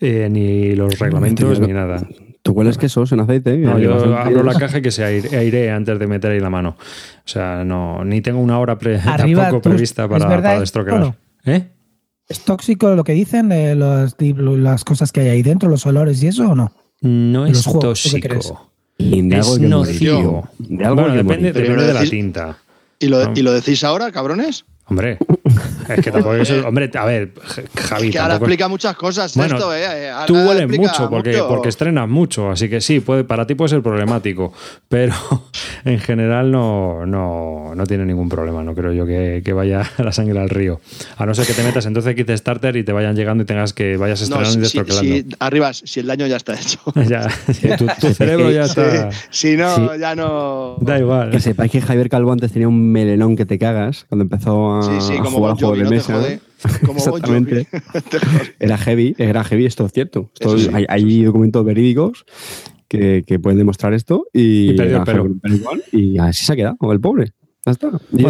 eh, 0.00 0.28
ni 0.30 0.76
los 0.76 0.96
reglamentos, 1.00 1.58
ni 1.58 1.72
nada. 1.72 2.06
¿Tú 2.40 2.52
hueles 2.52 2.78
quesos 2.78 3.10
en 3.10 3.18
aceite? 3.18 3.58
No, 3.58 3.80
yo 3.80 4.16
abro 4.16 4.44
la 4.44 4.54
caja 4.54 4.78
y 4.78 4.82
que 4.82 4.92
se 4.92 5.02
aire, 5.02 5.36
aire, 5.36 5.72
antes 5.72 5.98
de 5.98 6.06
meter 6.06 6.30
ahí 6.30 6.38
la 6.38 6.50
mano. 6.50 6.76
O 6.78 7.28
sea, 7.28 7.64
no, 7.64 8.04
ni 8.04 8.20
tengo 8.20 8.40
una 8.40 8.60
hora 8.60 8.78
pre 8.78 9.00
Arriba, 9.04 9.42
tampoco 9.42 9.70
prevista 9.70 10.08
para, 10.08 10.28
para 10.28 10.60
destroquelar. 10.60 11.00
No? 11.00 11.16
¿Eh? 11.44 11.66
¿Es 12.28 12.44
tóxico 12.44 12.94
lo 12.94 13.02
que 13.02 13.14
dicen, 13.14 13.50
eh, 13.50 13.74
los, 13.74 14.14
las 14.20 14.84
cosas 14.84 15.10
que 15.10 15.22
hay 15.22 15.28
ahí 15.30 15.42
dentro, 15.42 15.68
los 15.68 15.84
olores 15.84 16.22
y 16.22 16.28
eso 16.28 16.48
o 16.48 16.54
no? 16.54 16.72
No 17.00 17.44
es 17.44 17.64
juegos, 17.64 18.02
tóxico. 18.02 18.70
Es 18.98 19.58
nocivo. 19.58 20.48
De 20.58 20.84
algo 20.84 21.02
bueno, 21.02 21.16
depende, 21.16 21.52
depende 21.52 21.86
de 21.86 21.92
la 21.92 22.04
tinta. 22.04 22.58
¿Y 23.02 23.08
lo, 23.08 23.32
¿Y 23.34 23.42
lo 23.42 23.52
decís 23.52 23.82
ahora, 23.84 24.12
cabrones? 24.12 24.64
Hombre, 24.86 25.18
es 25.94 26.04
que 26.04 26.10
tampoco 26.10 26.34
eso. 26.34 26.54
Hombre, 26.66 26.90
a 26.94 27.04
ver, 27.04 27.32
Javi. 27.74 28.06
Es 28.06 28.12
que 28.12 28.18
ahora 28.18 28.36
explica 28.36 28.68
muchas 28.68 28.96
cosas 28.96 29.34
bueno, 29.36 29.56
esto, 29.56 29.74
¿eh? 29.74 30.10
Ahora 30.10 30.26
tú 30.26 30.34
hueles 30.34 30.68
mucho 30.78 31.08
porque, 31.08 31.32
mucho 31.32 31.48
porque 31.48 31.68
estrenas 31.68 32.08
mucho, 32.08 32.50
así 32.50 32.68
que 32.68 32.80
sí, 32.80 33.00
puede, 33.00 33.24
para 33.24 33.46
ti 33.46 33.54
puede 33.54 33.70
ser 33.70 33.82
problemático, 33.82 34.52
pero 34.88 35.14
en 35.84 35.98
general 35.98 36.50
no, 36.50 37.06
no, 37.06 37.74
no 37.74 37.86
tiene 37.86 38.04
ningún 38.04 38.28
problema. 38.28 38.62
No 38.62 38.74
creo 38.74 38.92
yo 38.92 39.06
que, 39.06 39.42
que, 39.44 39.52
vaya 39.52 39.82
la 39.98 40.12
sangre 40.12 40.40
al 40.40 40.48
río. 40.48 40.80
A 41.16 41.26
no 41.26 41.34
ser 41.34 41.46
que 41.46 41.54
te 41.54 41.62
metas 41.62 41.86
entonces 41.86 42.14
kit 42.14 42.30
starter 42.30 42.76
y 42.76 42.84
te 42.84 42.92
vayan 42.92 43.16
llegando 43.16 43.42
y 43.42 43.46
tengas 43.46 43.72
que 43.72 43.96
vayas 43.96 44.20
estrenando 44.20 44.50
no, 44.50 44.58
y 44.58 44.62
destroquelando. 44.62 45.14
Si, 45.14 45.22
si, 45.22 45.36
arriba, 45.38 45.72
si 45.72 46.00
el 46.00 46.06
daño 46.06 46.26
ya 46.26 46.36
está 46.36 46.54
hecho. 46.54 46.78
ya, 47.08 47.28
tu, 47.76 47.86
tu, 48.00 48.14
cerebro 48.14 48.50
ya 48.50 48.64
está. 48.64 49.10
Si 49.30 49.56
no, 49.56 49.96
ya 49.96 50.14
no. 50.14 50.76
Da 50.80 50.98
igual. 50.98 51.30
Que 51.30 51.40
sepáis 51.40 51.70
que 51.70 51.80
Javier 51.80 52.08
Calvo 52.08 52.32
antes 52.32 52.52
tenía 52.52 52.68
un 52.68 52.92
melenón 52.92 53.36
que 53.36 53.46
te 53.46 53.58
cagas 53.58 54.06
cuando 54.08 54.22
empezó 54.22 54.76
a. 54.76 54.82
Sí, 54.82 55.00
sí, 55.00 55.16
a 55.18 55.22
como 55.22 55.38
jugar 55.38 55.56
Como 56.84 56.98
Exactamente. 56.98 57.66
era 58.60 58.78
heavy, 58.78 59.14
era 59.18 59.44
heavy, 59.44 59.66
esto 59.66 59.86
es 59.86 59.92
cierto. 59.92 60.30
Esto 60.34 60.58
sí, 60.58 60.70
hay, 60.72 60.86
hay, 60.88 61.24
documentos 61.24 61.64
verídicos 61.64 62.24
que, 62.88 63.24
que, 63.26 63.38
pueden 63.38 63.58
demostrar 63.58 63.94
esto 63.94 64.26
y, 64.32 64.70
y 64.70 64.76
perdió 64.76 64.98
el 64.98 65.04
pelo. 65.04 65.28
Igual, 65.44 65.82
y 65.92 66.18
así 66.18 66.44
se 66.44 66.52
ha 66.52 66.56
quedado 66.56 66.92
el 66.92 67.00
pobre. 67.00 67.32
Bueno, 67.64 67.78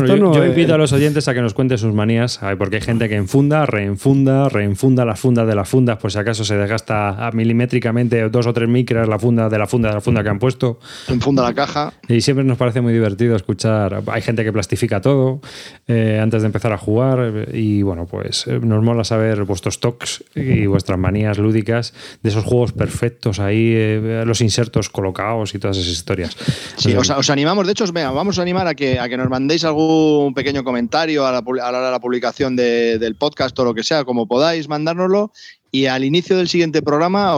esto 0.05 0.17
yo, 0.17 0.17
no 0.19 0.35
yo 0.35 0.43
es- 0.45 0.51
invito 0.51 0.75
a 0.75 0.79
los 0.79 0.93
oyentes 0.93 1.27
a 1.27 1.33
que 1.33 1.41
nos 1.41 1.55
cuenten 1.55 1.79
sus 1.79 1.95
manías, 1.95 2.39
porque 2.59 2.77
hay 2.77 2.83
gente 2.83 3.09
que 3.09 3.17
enfunda, 3.17 3.65
reenfunda, 3.65 4.51
reenfunda 4.51 5.07
las 5.07 5.19
fundas 5.19 5.47
de 5.47 5.55
las 5.55 5.67
fundas, 5.67 5.97
por 5.97 6.13
si 6.13 6.19
acaso 6.19 6.45
se 6.45 6.55
desgasta 6.55 7.31
milimétricamente 7.33 8.29
dos 8.29 8.47
o 8.47 8.53
tres 8.53 8.69
micras 8.69 9.09
la 9.09 9.19
funda 9.19 9.49
de 9.49 9.59
la 9.59 9.67
funda 9.67 9.89
de 9.89 9.95
la 9.95 10.01
funda 10.03 10.23
que 10.23 10.29
han 10.29 10.39
puesto. 10.39 10.81
Enfunda 11.09 11.45
la 11.45 11.55
caja. 11.55 11.95
Y 12.09 12.21
siempre 12.21 12.45
nos 12.45 12.59
parece 12.59 12.83
muy 12.83 12.93
divertido 12.93 13.35
escuchar. 13.35 14.03
Hay 14.09 14.21
gente 14.21 14.45
que 14.45 14.53
plastifica 14.53 15.01
todo 15.01 15.41
eh, 15.89 16.21
antes 16.23 16.43
de 16.43 16.47
empezar 16.47 16.75
a 16.75 16.77
jugar. 16.79 17.49
Y 17.55 17.81
bueno, 17.81 18.05
pues 18.05 18.47
eh, 18.49 18.61
nos 18.63 18.83
mola 18.85 19.03
saber 19.03 19.45
vuestros 19.45 19.81
tocs 19.81 20.25
y 20.35 20.67
vuestras 20.67 20.99
manías 20.99 21.39
lúdicas 21.39 21.95
de 22.23 22.29
esos 22.29 22.45
juegos 22.45 22.73
perfectos 22.73 23.41
ahí, 23.41 23.73
eh, 23.75 24.25
los 24.27 24.43
insertos 24.43 24.91
colocados 24.91 25.55
y 25.55 25.59
todas 25.59 25.79
esas 25.79 25.91
historias. 25.91 26.37
Sí, 26.77 26.95
os, 26.95 27.09
os, 27.09 27.31
animamos, 27.31 27.65
de 27.65 27.73
hecho, 27.73 27.85
os, 27.85 27.93
vamos 27.93 28.39
a 28.39 28.43
animar 28.43 28.67
a 28.67 28.75
que, 28.75 29.01
a 29.01 29.09
que 29.09 29.17
nos 29.17 29.22
mandéis 29.29 29.65
algún 29.65 30.35
pequeño 30.35 30.65
comentario 30.65 31.27
a 31.27 31.33
la, 31.33 31.39
a 31.39 31.73
la 31.73 31.85
de 31.85 31.91
la 31.91 32.01
publicación 32.01 32.57
de, 32.57 32.99
del 32.99 33.17
podcast 33.17 33.59
o 33.59 33.65
lo 33.65 33.75
que 33.75 33.83
sea, 33.83 34.05
como 34.05 34.27
podáis 34.27 34.69
mandárnoslo. 34.69 35.33
Y 35.71 35.87
al 35.87 36.05
inicio 36.05 36.37
del 36.37 36.49
siguiente 36.49 36.83
programa, 36.83 37.35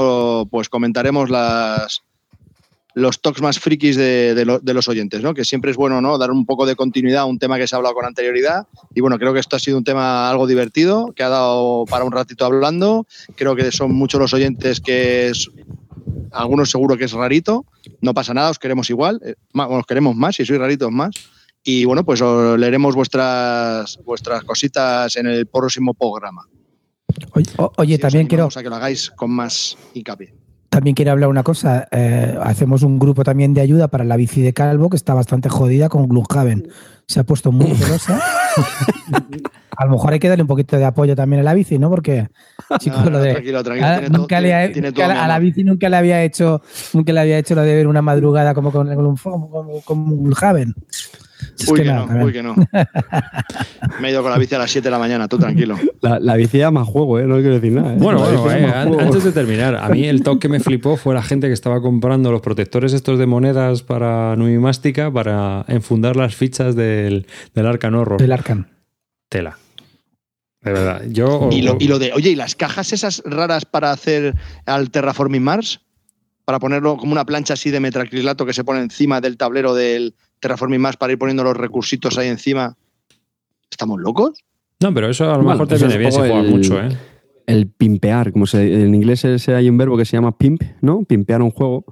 pues 0.50 0.68
comentaremos 0.68 1.30
las, 1.30 2.02
los 2.94 3.20
talks 3.20 3.42
más 3.42 3.58
frikis 3.58 3.96
de, 3.96 4.60
los 4.64 4.88
oyentes, 4.88 5.20
¿no? 5.20 5.34
Que 5.34 5.44
siempre 5.44 5.72
es 5.72 5.76
bueno, 5.76 6.00
¿no? 6.00 6.16
Dar 6.16 6.30
un 6.30 6.46
poco 6.46 6.64
de 6.64 6.76
continuidad 6.76 7.22
a 7.22 7.24
un 7.26 7.38
tema 7.38 7.58
que 7.58 7.66
se 7.66 7.74
ha 7.74 7.78
hablado 7.78 7.94
con 7.94 8.04
anterioridad. 8.04 8.66
Y 8.94 9.00
bueno, 9.00 9.18
creo 9.18 9.32
que 9.32 9.40
esto 9.40 9.56
ha 9.56 9.58
sido 9.58 9.76
un 9.76 9.84
tema 9.84 10.30
algo 10.30 10.46
divertido, 10.46 11.12
que 11.14 11.24
ha 11.24 11.28
dado 11.28 11.84
para 11.86 12.04
un 12.04 12.12
ratito 12.12 12.44
hablando. 12.44 13.06
Creo 13.34 13.56
que 13.56 13.70
son 13.72 13.92
muchos 13.92 14.20
los 14.20 14.32
oyentes 14.32 14.80
que 14.80 15.28
es, 15.28 15.50
algunos 16.30 16.70
seguro 16.70 16.96
que 16.96 17.04
es 17.04 17.12
rarito. 17.12 17.66
No 18.00 18.14
pasa 18.14 18.32
nada, 18.32 18.50
os 18.50 18.60
queremos 18.60 18.88
igual. 18.90 19.20
Eh, 19.24 19.34
os 19.54 19.86
queremos 19.86 20.14
más, 20.14 20.36
si 20.36 20.46
sois 20.46 20.60
raritos 20.60 20.90
más. 20.92 21.10
Y 21.66 21.86
bueno, 21.86 22.04
pues 22.04 22.20
leeremos 22.20 22.94
vuestras, 22.94 23.98
vuestras 24.04 24.44
cositas 24.44 25.16
en 25.16 25.26
el 25.26 25.46
próximo 25.46 25.94
programa. 25.94 26.46
Oye, 27.76 27.98
también 27.98 28.26
quiero. 28.26 28.48
que 28.48 28.68
lo 28.68 28.76
hagáis 28.76 29.10
con 29.10 29.30
más 29.30 29.76
hincapié. 29.94 30.34
También 30.68 30.94
quiero 30.94 31.12
hablar 31.12 31.30
una 31.30 31.42
cosa. 31.42 31.88
Eh, 31.90 32.36
hacemos 32.42 32.82
un 32.82 32.98
grupo 32.98 33.24
también 33.24 33.54
de 33.54 33.62
ayuda 33.62 33.88
para 33.88 34.04
la 34.04 34.16
bici 34.16 34.42
de 34.42 34.52
Calvo 34.52 34.90
que 34.90 34.96
está 34.96 35.14
bastante 35.14 35.48
jodida 35.48 35.88
con 35.88 36.06
Gloomhaven. 36.08 36.68
Se 37.06 37.20
ha 37.20 37.24
puesto 37.24 37.50
muy 37.50 37.70
celosa. 37.76 38.20
a 39.76 39.84
lo 39.86 39.92
mejor 39.92 40.12
hay 40.12 40.18
que 40.18 40.28
darle 40.28 40.42
un 40.42 40.48
poquito 40.48 40.76
de 40.76 40.84
apoyo 40.84 41.16
también 41.16 41.40
a 41.40 41.44
la 41.44 41.54
bici, 41.54 41.78
¿no? 41.78 41.88
Porque 41.88 42.28
chicos, 42.78 43.10
lo 43.10 43.20
de, 43.20 43.32
tranquilo, 43.34 43.62
tranquilo. 43.62 43.88
A, 43.88 44.00
nunca 44.18 44.40
le, 44.40 44.52
a, 44.52 45.28
la 45.28 45.38
bici 45.38 45.64
nunca 45.64 45.88
le 45.88 45.96
había 45.96 46.22
hecho, 46.24 46.60
nunca 46.92 47.12
le 47.12 47.20
había 47.20 47.38
hecho 47.38 47.54
lo 47.54 47.62
de 47.62 47.74
ver 47.74 47.86
una 47.86 48.02
madrugada 48.02 48.52
como 48.52 48.72
con, 48.72 48.92
con, 48.94 49.80
con 49.84 50.24
Gloomhaven 50.24 50.74
uy, 51.68 51.80
que, 51.80 51.84
no, 51.84 52.08
uy, 52.24 52.32
que 52.32 52.42
no. 52.42 52.54
Me 54.00 54.08
he 54.08 54.10
ido 54.10 54.22
con 54.22 54.30
la 54.30 54.38
bici 54.38 54.54
a 54.54 54.58
las 54.58 54.70
7 54.70 54.86
de 54.86 54.90
la 54.90 54.98
mañana, 54.98 55.28
tú 55.28 55.38
tranquilo. 55.38 55.76
La, 56.00 56.36
bici 56.36 56.58
ya 56.58 56.70
más 56.70 56.86
juego, 56.86 57.18
¿eh? 57.18 57.26
No 57.26 57.36
quiero 57.36 57.54
decir 57.54 57.72
nada. 57.72 57.94
¿eh? 57.94 57.96
Bueno, 57.98 58.20
bueno 58.20 58.50
eh, 58.50 58.66
antes 59.00 59.24
de 59.24 59.32
terminar, 59.32 59.76
a 59.76 59.88
mí 59.88 60.04
el 60.06 60.22
toque 60.22 60.44
que 60.44 60.48
me 60.50 60.60
flipó 60.60 60.98
fue 60.98 61.14
la 61.14 61.22
gente 61.22 61.46
que 61.46 61.54
estaba 61.54 61.80
comprando 61.80 62.30
los 62.30 62.42
protectores 62.42 62.92
estos 62.92 63.18
de 63.18 63.24
monedas 63.24 63.82
para 63.82 64.36
numismática 64.36 65.10
para 65.10 65.64
enfundar 65.68 66.16
las 66.16 66.34
fichas 66.34 66.76
del, 66.76 67.26
del 67.54 67.66
Arcan 67.66 67.94
Horror. 67.94 68.20
Del 68.20 68.32
Arcan. 68.32 68.68
Tela. 69.30 69.56
De 70.60 70.72
verdad. 70.72 71.02
Yo, 71.08 71.48
y, 71.50 71.62
lo, 71.62 71.76
y 71.80 71.88
lo 71.88 71.98
de, 71.98 72.12
oye, 72.12 72.30
¿y 72.30 72.36
las 72.36 72.54
cajas 72.54 72.92
esas 72.92 73.22
raras 73.24 73.64
para 73.64 73.90
hacer 73.90 74.34
al 74.66 74.90
Terraforming 74.90 75.42
Mars? 75.42 75.80
Para 76.44 76.58
ponerlo 76.58 76.98
como 76.98 77.12
una 77.12 77.24
plancha 77.24 77.54
así 77.54 77.70
de 77.70 77.80
metacrilato 77.80 78.44
que 78.44 78.52
se 78.52 78.64
pone 78.64 78.80
encima 78.80 79.22
del 79.22 79.38
tablero 79.38 79.74
del, 79.74 80.14
Terraforming 80.40 80.80
más 80.80 80.96
para 80.96 81.12
ir 81.12 81.18
poniendo 81.18 81.44
los 81.44 81.56
recursitos 81.56 82.18
ahí 82.18 82.28
encima. 82.28 82.76
¿Estamos 83.70 84.00
locos? 84.00 84.44
No, 84.80 84.92
pero 84.92 85.08
eso 85.08 85.32
a 85.32 85.38
lo 85.38 85.44
mejor 85.44 85.66
te 85.66 85.76
viene 85.76 85.98
bien 85.98 86.12
si 86.12 86.18
juegas 86.18 86.44
mucho, 86.44 86.80
¿eh? 86.80 86.88
El 87.46 87.68
pimpear, 87.68 88.32
como 88.32 88.46
se, 88.46 88.84
en 88.84 88.94
inglés 88.94 89.24
hay 89.48 89.68
un 89.68 89.76
verbo 89.76 89.98
que 89.98 90.06
se 90.06 90.16
llama 90.16 90.36
pimp, 90.38 90.62
¿no? 90.80 91.04
Pimpear 91.04 91.42
un 91.42 91.50
juego. 91.50 91.84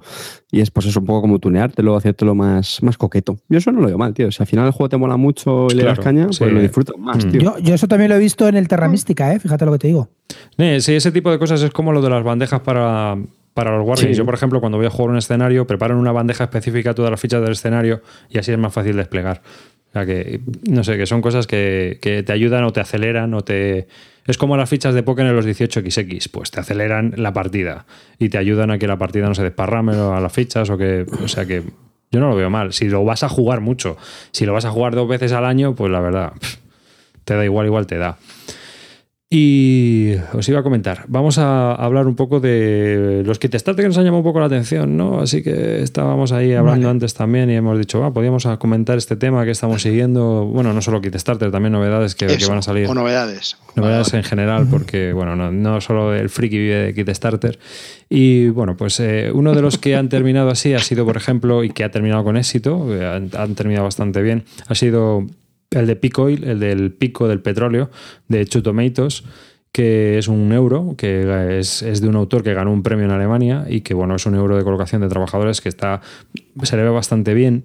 Y 0.51 0.61
es 0.61 0.71
pues 0.71 0.87
eso, 0.87 0.99
un 0.99 1.05
poco 1.05 1.21
como 1.21 1.37
tuneártelo, 1.37 1.95
hacértelo 1.95 2.33
más, 2.33 2.81
más 2.81 2.97
coqueto. 2.97 3.37
Yo 3.49 3.59
eso 3.59 3.71
no 3.71 3.81
lo 3.81 3.87
veo 3.87 3.97
mal, 3.99 4.15
tío. 4.15 4.31
Si 4.31 4.41
al 4.41 4.47
final 4.47 4.65
el 4.65 4.71
juego 4.71 4.89
te 4.89 4.97
mola 4.97 5.15
mucho 5.15 5.67
y 5.69 5.75
le 5.75 5.83
das 5.83 5.99
caña, 5.99 6.25
pues 6.25 6.51
lo 6.51 6.59
disfrutas 6.59 6.97
más, 6.97 7.23
mm. 7.23 7.29
tío. 7.29 7.57
Yo, 7.59 7.73
eso 7.75 7.87
también 7.87 8.09
lo 8.09 8.15
he 8.15 8.19
visto 8.19 8.47
en 8.47 8.55
el 8.55 8.67
Terra 8.67 8.87
Mística, 8.87 9.31
¿eh? 9.31 9.39
Fíjate 9.39 9.65
lo 9.65 9.73
que 9.73 9.79
te 9.79 9.87
digo. 9.87 10.09
sí, 10.57 10.93
ese 10.93 11.11
tipo 11.11 11.29
de 11.29 11.37
cosas 11.37 11.61
es 11.61 11.69
como 11.69 11.91
lo 11.91 12.01
de 12.01 12.09
las 12.09 12.23
bandejas 12.23 12.61
para, 12.61 13.15
para 13.53 13.75
los 13.75 13.85
wargames. 13.85 14.17
Yo, 14.17 14.25
por 14.25 14.33
ejemplo, 14.33 14.59
cuando 14.59 14.77
voy 14.77 14.87
a 14.87 14.89
jugar 14.89 15.11
un 15.11 15.17
escenario, 15.17 15.67
preparo 15.67 15.93
en 15.93 15.99
una 15.99 16.11
bandeja 16.11 16.45
específica 16.45 16.93
todas 16.93 17.11
las 17.11 17.19
fichas 17.19 17.41
del 17.41 17.51
escenario 17.51 18.01
y 18.29 18.37
así 18.37 18.51
es 18.51 18.57
más 18.57 18.73
fácil 18.73 18.95
desplegar. 18.95 19.41
O 19.89 19.93
sea 19.93 20.05
que, 20.05 20.41
no 20.67 20.83
sé, 20.83 20.97
que 20.97 21.05
son 21.05 21.21
cosas 21.21 21.45
que, 21.45 21.99
te 22.25 22.33
ayudan 22.33 22.63
o 22.63 22.73
te 22.73 22.79
aceleran 22.79 23.33
o 23.33 23.41
te... 23.43 23.87
Es 24.25 24.37
como 24.37 24.57
las 24.57 24.69
fichas 24.69 24.95
de 24.95 25.03
Pokémon 25.03 25.29
en 25.29 25.35
los 25.35 25.45
18XX, 25.45 26.31
pues 26.31 26.49
te 26.49 26.59
aceleran 26.59 27.13
la 27.17 27.33
partida 27.33 27.85
y 28.17 28.29
te 28.29 28.37
ayudan 28.37 28.71
a 28.71 28.79
que 28.79 28.87
la 28.87 28.97
partida 28.97 29.27
no 29.27 29.35
se 29.35 29.43
desparrame 29.43 29.93
a 29.93 30.19
las 30.19 30.33
fichas 30.33 30.69
o 30.69 30.77
que... 30.77 31.05
O 31.23 31.27
sea 31.27 31.45
que 31.45 31.61
yo 32.11 32.19
no 32.19 32.29
lo 32.29 32.35
veo 32.35 32.49
mal. 32.49 32.73
Si 32.73 32.87
lo 32.89 33.03
vas 33.03 33.23
a 33.23 33.29
jugar 33.29 33.59
mucho, 33.61 33.97
si 34.31 34.45
lo 34.45 34.53
vas 34.53 34.65
a 34.65 34.71
jugar 34.71 34.95
dos 34.95 35.07
veces 35.07 35.31
al 35.31 35.45
año, 35.45 35.75
pues 35.75 35.91
la 35.91 35.99
verdad, 35.99 36.33
te 37.25 37.35
da 37.35 37.45
igual, 37.45 37.67
igual 37.67 37.85
te 37.85 37.97
da. 37.97 38.17
Y 39.35 40.13
os 40.33 40.47
iba 40.47 40.59
a 40.59 40.63
comentar, 40.63 41.05
vamos 41.07 41.39
a 41.39 41.73
hablar 41.73 42.05
un 42.05 42.15
poco 42.15 42.39
de 42.39 43.23
los 43.25 43.39
kit 43.39 43.55
starter 43.55 43.83
que 43.83 43.87
nos 43.87 43.97
han 43.97 44.03
llamado 44.03 44.19
un 44.19 44.23
poco 44.23 44.39
la 44.39 44.45
atención, 44.45 44.95
¿no? 44.95 45.21
Así 45.21 45.41
que 45.41 45.81
estábamos 45.81 46.31
ahí 46.31 46.53
hablando 46.53 46.87
antes 46.87 47.15
también 47.15 47.49
y 47.49 47.55
hemos 47.55 47.79
dicho, 47.79 47.99
va, 47.99 48.13
podíamos 48.13 48.45
comentar 48.59 48.95
este 48.99 49.15
tema 49.15 49.43
que 49.43 49.49
estamos 49.49 49.81
siguiendo. 49.81 50.45
Bueno, 50.45 50.71
no 50.71 50.83
solo 50.83 51.01
kit 51.01 51.15
starter, 51.15 51.49
también 51.49 51.73
novedades 51.73 52.13
que, 52.13 52.27
van 52.47 52.59
a 52.59 52.61
salir. 52.61 52.87
O 52.87 52.93
novedades. 52.93 53.57
Novedades 53.73 54.13
en 54.13 54.21
general, 54.21 54.67
porque, 54.69 55.13
bueno, 55.13 55.35
no, 55.35 55.81
solo 55.81 56.13
el 56.13 56.29
friki 56.29 56.59
vive 56.59 56.75
de 56.75 56.93
kit 56.93 57.09
starter. 57.09 57.57
Y 58.09 58.49
bueno, 58.49 58.77
pues 58.77 58.99
eh, 58.99 59.31
uno 59.33 59.55
de 59.55 59.63
los 59.63 59.79
que 59.79 59.95
han 59.95 60.09
terminado 60.09 60.51
así 60.51 60.75
ha 60.75 60.79
sido, 60.79 61.05
por 61.05 61.17
ejemplo, 61.17 61.63
y 61.63 61.71
que 61.71 61.83
ha 61.83 61.89
terminado 61.89 62.23
con 62.23 62.37
éxito, 62.37 62.85
eh, 62.93 63.03
han, 63.03 63.31
han 63.35 63.55
terminado 63.55 63.85
bastante 63.85 64.21
bien, 64.21 64.45
ha 64.67 64.75
sido 64.75 65.25
el 65.73 65.87
de 65.87 65.95
Peak 65.95 66.19
Oil, 66.19 66.43
el 66.43 66.59
del 66.59 66.93
pico 66.93 67.27
del 67.27 67.41
petróleo, 67.41 67.89
de 68.27 68.45
Chutomatoes, 68.45 69.23
que 69.71 70.19
es 70.19 70.27
un 70.27 70.51
euro, 70.51 70.95
que 70.97 71.59
es, 71.59 71.81
es, 71.81 71.99
de 72.01 72.07
un 72.07 72.15
autor 72.15 72.43
que 72.43 72.53
ganó 72.53 72.71
un 72.71 72.83
premio 72.83 73.05
en 73.05 73.11
Alemania 73.11 73.65
y 73.67 73.81
que 73.81 73.95
bueno, 73.95 74.15
es 74.15 74.25
un 74.25 74.35
euro 74.35 74.55
de 74.55 74.63
colocación 74.63 75.01
de 75.01 75.09
trabajadores 75.09 75.61
que 75.61 75.69
está, 75.69 76.01
se 76.61 76.77
le 76.77 76.83
ve 76.83 76.89
bastante 76.89 77.33
bien 77.33 77.63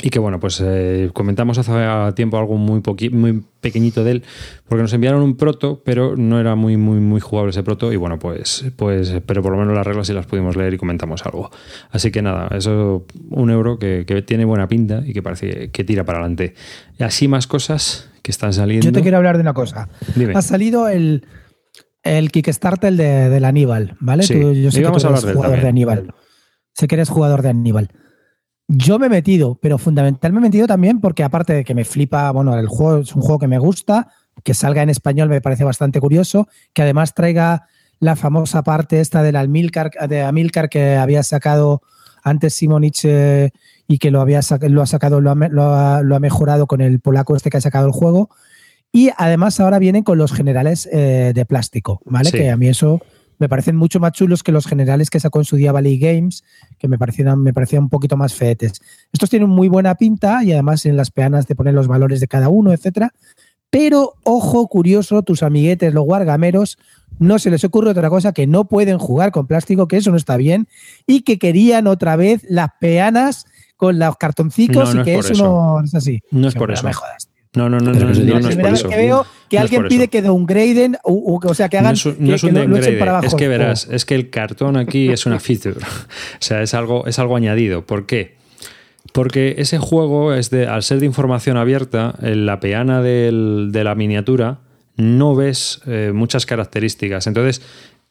y 0.00 0.10
que 0.10 0.18
bueno, 0.20 0.38
pues 0.38 0.62
eh, 0.64 1.10
comentamos 1.12 1.58
hace 1.58 1.72
tiempo 2.14 2.38
algo 2.38 2.56
muy, 2.56 2.80
muy 3.10 3.44
pequeñito 3.60 4.04
de 4.04 4.12
él, 4.12 4.24
porque 4.68 4.82
nos 4.82 4.92
enviaron 4.92 5.22
un 5.22 5.36
proto, 5.36 5.82
pero 5.84 6.16
no 6.16 6.38
era 6.38 6.54
muy, 6.54 6.76
muy, 6.76 7.00
muy 7.00 7.20
jugable 7.20 7.50
ese 7.50 7.64
proto. 7.64 7.92
Y 7.92 7.96
bueno, 7.96 8.18
pues, 8.18 8.64
pues, 8.76 9.12
pero 9.26 9.42
por 9.42 9.52
lo 9.52 9.58
menos 9.58 9.74
las 9.74 9.84
reglas 9.84 10.06
sí 10.06 10.12
las 10.12 10.26
pudimos 10.26 10.56
leer 10.56 10.74
y 10.74 10.78
comentamos 10.78 11.26
algo. 11.26 11.50
Así 11.90 12.12
que 12.12 12.22
nada, 12.22 12.48
eso 12.56 13.06
un 13.30 13.50
euro 13.50 13.78
que, 13.78 14.04
tiene 14.24 14.44
buena 14.44 14.68
pinta 14.68 15.02
y 15.04 15.12
que 15.12 15.22
parece 15.22 15.70
que 15.70 15.82
tira 15.82 16.04
para 16.04 16.18
adelante. 16.18 16.54
Y 16.98 17.02
así 17.02 17.26
más 17.26 17.48
cosas 17.48 18.08
que 18.22 18.30
están 18.30 18.52
saliendo. 18.52 18.86
Yo 18.86 18.92
te 18.92 19.02
quiero 19.02 19.16
hablar 19.16 19.36
de 19.36 19.42
una 19.42 19.54
cosa. 19.54 19.88
Ha 20.34 20.42
salido 20.42 20.88
el, 20.88 21.26
el 22.04 22.30
Kickstarter 22.30 22.92
de, 22.92 23.30
del 23.30 23.44
Aníbal, 23.44 23.96
¿vale? 23.98 24.22
Sí, 24.22 24.34
yo 24.34 24.70
sé 24.70 24.80
que 24.80 24.90
tú 24.90 25.08
eres 25.08 25.24
jugador 25.24 25.60
de 25.60 25.68
Aníbal. 25.68 26.14
Sé 26.72 26.86
que 26.86 26.94
eres 26.94 27.08
jugador 27.08 27.42
de 27.42 27.48
Aníbal. 27.48 27.90
Yo 28.68 28.98
me 28.98 29.06
he 29.06 29.10
metido, 29.10 29.58
pero 29.62 29.78
fundamentalmente 29.78 30.40
me 30.40 30.46
he 30.46 30.50
metido 30.50 30.66
también 30.66 31.00
porque 31.00 31.24
aparte 31.24 31.54
de 31.54 31.64
que 31.64 31.74
me 31.74 31.86
flipa, 31.86 32.30
bueno, 32.32 32.56
el 32.58 32.66
juego 32.68 32.98
es 32.98 33.16
un 33.16 33.22
juego 33.22 33.38
que 33.38 33.48
me 33.48 33.58
gusta, 33.58 34.08
que 34.44 34.52
salga 34.52 34.82
en 34.82 34.90
español 34.90 35.30
me 35.30 35.40
parece 35.40 35.64
bastante 35.64 36.00
curioso, 36.00 36.48
que 36.74 36.82
además 36.82 37.14
traiga 37.14 37.66
la 37.98 38.14
famosa 38.14 38.62
parte 38.62 39.00
esta 39.00 39.22
del 39.22 39.36
Amilcar, 39.36 39.90
de 40.08 40.22
Amilcar 40.22 40.68
que 40.68 40.96
había 40.96 41.22
sacado 41.22 41.82
antes 42.22 42.54
Simonich 42.54 43.04
eh, 43.04 43.52
y 43.86 43.98
que 43.98 44.10
lo, 44.10 44.20
había 44.20 44.40
lo 44.68 44.82
ha 44.82 44.86
sacado, 44.86 45.20
lo 45.20 45.30
ha, 45.30 46.20
mejorado 46.20 46.66
con 46.66 46.82
el 46.82 47.00
polaco 47.00 47.36
este 47.36 47.48
que 47.48 47.56
ha 47.56 47.62
sacado 47.62 47.86
el 47.86 47.92
juego. 47.92 48.28
Y 48.92 49.10
además 49.16 49.60
ahora 49.60 49.78
vienen 49.78 50.02
con 50.02 50.18
los 50.18 50.32
generales 50.32 50.88
eh, 50.92 51.32
de 51.34 51.44
plástico, 51.46 52.00
¿vale? 52.04 52.30
Que 52.30 52.50
a 52.50 52.56
mí 52.56 52.68
eso 52.68 53.00
me 53.38 53.48
parecen 53.48 53.76
mucho 53.76 54.00
más 54.00 54.12
chulos 54.12 54.42
que 54.42 54.52
los 54.52 54.66
generales 54.66 55.10
que 55.10 55.20
sacó 55.20 55.38
en 55.38 55.44
su 55.44 55.56
día 55.56 55.72
Valley 55.72 55.98
Games, 55.98 56.44
que 56.78 56.88
me 56.88 56.98
parecían, 56.98 57.42
me 57.42 57.52
parecían 57.52 57.84
un 57.84 57.88
poquito 57.88 58.16
más 58.16 58.34
feetes. 58.34 58.80
Estos 59.12 59.30
tienen 59.30 59.48
muy 59.48 59.68
buena 59.68 59.94
pinta 59.94 60.42
y 60.44 60.52
además 60.52 60.86
en 60.86 60.96
las 60.96 61.10
peanas 61.10 61.46
te 61.46 61.54
ponen 61.54 61.74
los 61.74 61.86
valores 61.86 62.20
de 62.20 62.28
cada 62.28 62.48
uno, 62.48 62.72
etcétera. 62.72 63.12
Pero, 63.70 64.14
ojo, 64.24 64.66
curioso, 64.66 65.22
tus 65.22 65.42
amiguetes, 65.42 65.92
los 65.92 66.04
guargameros, 66.04 66.78
no 67.18 67.38
se 67.38 67.50
les 67.50 67.64
ocurre 67.64 67.90
otra 67.90 68.08
cosa 68.08 68.32
que 68.32 68.46
no 68.46 68.66
pueden 68.66 68.98
jugar 68.98 69.30
con 69.30 69.46
plástico, 69.46 69.88
que 69.88 69.98
eso 69.98 70.10
no 70.10 70.16
está 70.16 70.36
bien, 70.36 70.68
y 71.06 71.20
que 71.20 71.38
querían 71.38 71.86
otra 71.86 72.16
vez 72.16 72.42
las 72.48 72.70
peanas 72.80 73.44
con 73.76 73.98
los 73.98 74.16
cartoncicos 74.16 74.94
y 74.94 75.02
que 75.02 75.18
eso, 75.18 75.34
no 75.34 75.84
es 75.84 75.94
así. 75.94 76.20
No 76.30 76.48
es 76.48 76.54
por 76.54 76.70
eso. 76.70 76.88
No, 77.54 77.68
no, 77.68 77.78
no, 77.78 77.92
no, 77.92 78.12
no, 78.12 78.40
no, 78.40 78.48
es 78.48 78.56
por 78.56 78.66
eso. 78.68 78.88
que 78.88 78.96
veo 78.96 79.26
que 79.48 79.58
alguien 79.58 79.88
pide 79.88 80.08
que 80.08 80.20
downgraden, 80.20 80.98
o, 81.02 81.40
o, 81.42 81.54
sea, 81.54 81.68
que 81.68 81.78
hagan. 81.78 81.94
No 82.18 82.34
es, 82.34 82.44
un 82.44 82.54
que, 82.80 82.92
para 82.92 83.12
abajo. 83.12 83.26
Es 83.26 83.34
que 83.34 83.48
verás, 83.48 83.88
es 83.90 84.04
que 84.04 84.14
el 84.14 84.30
cartón 84.30 84.76
aquí 84.76 85.08
es 85.10 85.26
una 85.26 85.40
feature. 85.40 85.76
o 85.80 86.40
sea, 86.40 86.62
es 86.62 86.74
algo, 86.74 87.06
es 87.06 87.18
algo 87.18 87.36
añadido. 87.36 87.86
¿Por 87.86 88.06
qué? 88.06 88.36
Porque 89.12 89.54
ese 89.58 89.78
juego, 89.78 90.34
es 90.34 90.50
de, 90.50 90.66
al 90.66 90.82
ser 90.82 91.00
de 91.00 91.06
información 91.06 91.56
abierta, 91.56 92.14
en 92.20 92.44
la 92.44 92.60
peana 92.60 93.00
del, 93.00 93.70
de 93.72 93.84
la 93.84 93.94
miniatura 93.94 94.58
no 94.98 95.36
ves 95.36 95.80
eh, 95.86 96.10
muchas 96.12 96.44
características. 96.44 97.26
Entonces, 97.28 97.62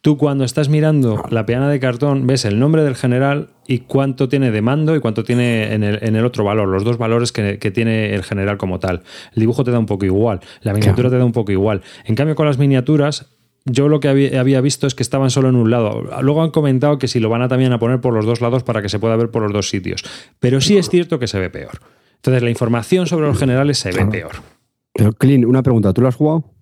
Tú 0.02 0.18
cuando 0.18 0.44
estás 0.44 0.70
mirando 0.70 1.24
la 1.30 1.46
peana 1.46 1.70
de 1.70 1.80
cartón 1.80 2.28
ves 2.28 2.46
el 2.46 2.60
nombre 2.60 2.84
del 2.84 2.96
general 2.96 3.50
y 3.68 3.80
cuánto 3.80 4.30
tiene 4.30 4.52
de 4.52 4.62
mando 4.62 4.96
y 4.96 5.00
cuánto 5.00 5.24
tiene 5.24 5.74
en 5.74 5.84
el, 5.84 6.26
otro 6.26 6.44
valor, 6.44 6.68
los 6.68 6.84
dos 6.84 6.98
valores 6.98 7.32
que, 7.32 7.58
tiene 7.72 8.14
el 8.14 8.24
general 8.24 8.58
como 8.58 8.80
tal. 8.80 9.04
El 9.34 9.42
dibujo 9.42 9.64
te 9.64 9.72
da 9.72 9.80
un 9.80 9.86
poco 9.86 10.06
igual, 10.06 10.40
la 10.62 10.74
miniatura 10.74 11.10
te 11.10 11.18
da 11.18 11.26
un 11.26 11.34
poco 11.34 11.52
igual. 11.52 11.82
En 12.06 12.16
cambio 12.16 12.36
con 12.36 12.46
las 12.46 12.58
miniaturas 12.58 13.34
yo 13.70 13.90
lo 13.90 14.00
que 14.00 14.08
había, 14.08 14.62
visto 14.62 14.88
es 14.88 14.96
que 14.96 15.04
estaban 15.04 15.30
solo 15.30 15.50
en 15.50 15.56
un 15.56 15.70
lado. 15.70 16.04
Luego 16.22 16.42
han 16.42 16.52
comentado 16.52 16.98
que 17.00 17.08
si 17.10 17.20
lo 17.20 17.30
van 17.30 17.42
a 17.42 17.50
también 17.50 17.74
a 17.74 17.80
poner 17.80 18.00
por 18.00 18.14
los 18.14 18.26
dos 18.26 18.40
lados 18.40 18.64
para 18.64 18.82
que 18.82 18.88
se 18.88 19.00
pueda 19.00 19.16
ver 19.18 19.30
por 19.30 19.44
los 19.44 19.52
dos 19.52 19.70
sitios. 19.70 20.04
Pero 20.40 20.62
sí 20.62 20.78
es 20.78 20.90
cierto 20.90 21.20
que 21.20 21.28
se 21.28 21.40
ve 21.40 21.50
peor. 21.50 21.82
Entonces 22.16 22.44
la 22.44 22.50
información 22.50 23.08
sobre 23.08 23.28
los 23.28 23.38
generales 23.38 23.78
se 23.78 23.92
ve 23.92 24.06
peor. 24.06 24.32
Pero, 24.94 25.12
Clint, 25.14 25.46
una 25.46 25.64
pregunta. 25.64 25.94
¿Tú 25.94 26.02
lo 26.02 26.08
has 26.08 26.16
jugado? 26.16 26.57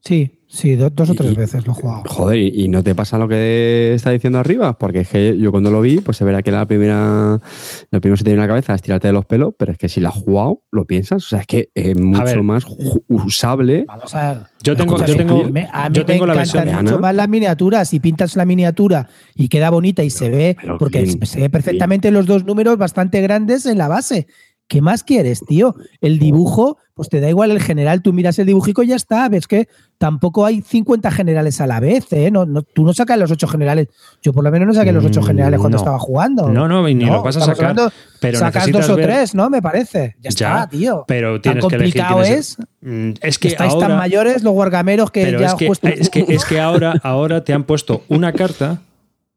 Sí, 0.00 0.40
Sí, 0.52 0.74
dos 0.74 0.90
o 1.08 1.14
tres 1.14 1.36
veces 1.36 1.64
lo 1.64 1.72
he 1.72 1.76
jugado. 1.76 2.02
Joder, 2.08 2.38
¿y 2.38 2.66
no 2.66 2.82
te 2.82 2.96
pasa 2.96 3.16
lo 3.18 3.28
que 3.28 3.94
está 3.94 4.10
diciendo 4.10 4.40
arriba? 4.40 4.76
Porque 4.76 5.00
es 5.00 5.08
que 5.08 5.38
yo 5.38 5.52
cuando 5.52 5.70
lo 5.70 5.80
vi, 5.80 6.00
pues 6.00 6.16
se 6.16 6.24
verá 6.24 6.42
que 6.42 6.50
la 6.50 6.66
primera, 6.66 7.40
lo 7.90 8.00
primero 8.00 8.14
que 8.14 8.18
se 8.18 8.24
tiene 8.24 8.34
en 8.34 8.40
la 8.40 8.48
cabeza 8.48 8.74
es 8.74 8.82
tirarte 8.82 9.06
de 9.06 9.12
los 9.12 9.24
pelos, 9.26 9.54
pero 9.56 9.70
es 9.70 9.78
que 9.78 9.88
si 9.88 10.00
la 10.00 10.08
has 10.08 10.16
jugado, 10.16 10.64
lo 10.72 10.86
piensas. 10.86 11.24
O 11.24 11.28
sea, 11.28 11.38
es 11.38 11.46
que 11.46 11.70
es 11.72 11.96
mucho 11.96 12.42
más 12.42 12.66
usable. 13.06 13.84
Vamos 13.86 14.12
a 14.12 14.32
ver. 14.32 14.42
Yo 14.62 14.76
tengo, 14.76 14.98
yo 15.06 15.16
tengo, 15.16 15.44
a 15.72 15.88
mí 15.88 15.94
yo 15.94 16.04
tengo 16.04 16.26
la 16.26 16.34
versión 16.34 16.68
mucho 16.68 16.98
más 16.98 17.14
las 17.14 17.28
miniaturas. 17.28 17.88
Si 17.88 18.00
pintas 18.00 18.34
la 18.34 18.44
miniatura 18.44 19.08
y 19.36 19.48
queda 19.48 19.70
bonita 19.70 20.02
y 20.02 20.10
se 20.10 20.30
ve, 20.30 20.56
porque 20.80 21.06
se 21.06 21.40
ve 21.42 21.48
perfectamente 21.48 22.10
los 22.10 22.26
dos 22.26 22.44
números 22.44 22.76
bastante 22.76 23.22
grandes 23.22 23.66
en 23.66 23.78
la 23.78 23.86
base. 23.86 24.26
¿Qué 24.70 24.80
más 24.80 25.02
quieres, 25.02 25.44
tío? 25.44 25.74
El 26.00 26.20
dibujo, 26.20 26.78
pues 26.94 27.08
te 27.08 27.20
da 27.20 27.28
igual 27.28 27.50
el 27.50 27.60
general, 27.60 28.02
tú 28.02 28.12
miras 28.12 28.38
el 28.38 28.46
dibujico 28.46 28.84
y 28.84 28.86
ya 28.86 28.94
está. 28.94 29.28
Ves 29.28 29.48
que 29.48 29.66
tampoco 29.98 30.46
hay 30.46 30.62
50 30.62 31.10
generales 31.10 31.60
a 31.60 31.66
la 31.66 31.80
vez, 31.80 32.06
¿eh? 32.12 32.30
No, 32.30 32.46
tú 32.62 32.84
no 32.84 32.92
sacas 32.92 33.18
los 33.18 33.32
8 33.32 33.48
generales. 33.48 33.88
Yo 34.22 34.32
por 34.32 34.44
lo 34.44 34.50
menos 34.52 34.68
no 34.68 34.74
saqué 34.74 34.92
los 34.92 35.04
8 35.04 35.20
mm, 35.20 35.24
generales 35.24 35.58
cuando 35.58 35.76
estaba 35.76 35.98
jugando. 35.98 36.48
No, 36.50 36.68
no, 36.68 36.86
ni 36.86 37.04
lo 37.04 37.20
vas 37.20 37.36
a 37.38 37.40
sacar. 37.40 37.74
Pero 38.20 38.38
sacas 38.38 38.70
dos 38.70 38.88
o 38.88 38.94
tres, 38.94 39.34
¿no? 39.34 39.50
Me 39.50 39.60
parece. 39.60 40.14
Ya, 40.20 40.28
está, 40.28 40.68
tío. 40.68 41.04
Pero 41.08 41.40
tienes 41.40 41.64
Tan 41.64 41.70
complicado 41.70 42.22
que 42.22 42.34
es. 42.34 42.56
Mm, 42.80 43.10
es 43.22 43.40
que 43.40 43.48
estáis 43.48 43.76
tan 43.76 43.96
mayores 43.96 44.44
los 44.44 44.52
guargameros 44.52 45.10
que 45.10 45.32
ya 45.32 45.46
es 45.46 45.54
que, 45.54 45.66
es 45.66 46.10
que, 46.10 46.26
es 46.28 46.44
que 46.48 46.60
ahora, 46.60 46.94
ahora 47.02 47.42
te 47.42 47.52
han 47.52 47.64
puesto 47.64 48.04
una 48.06 48.32
carta 48.34 48.82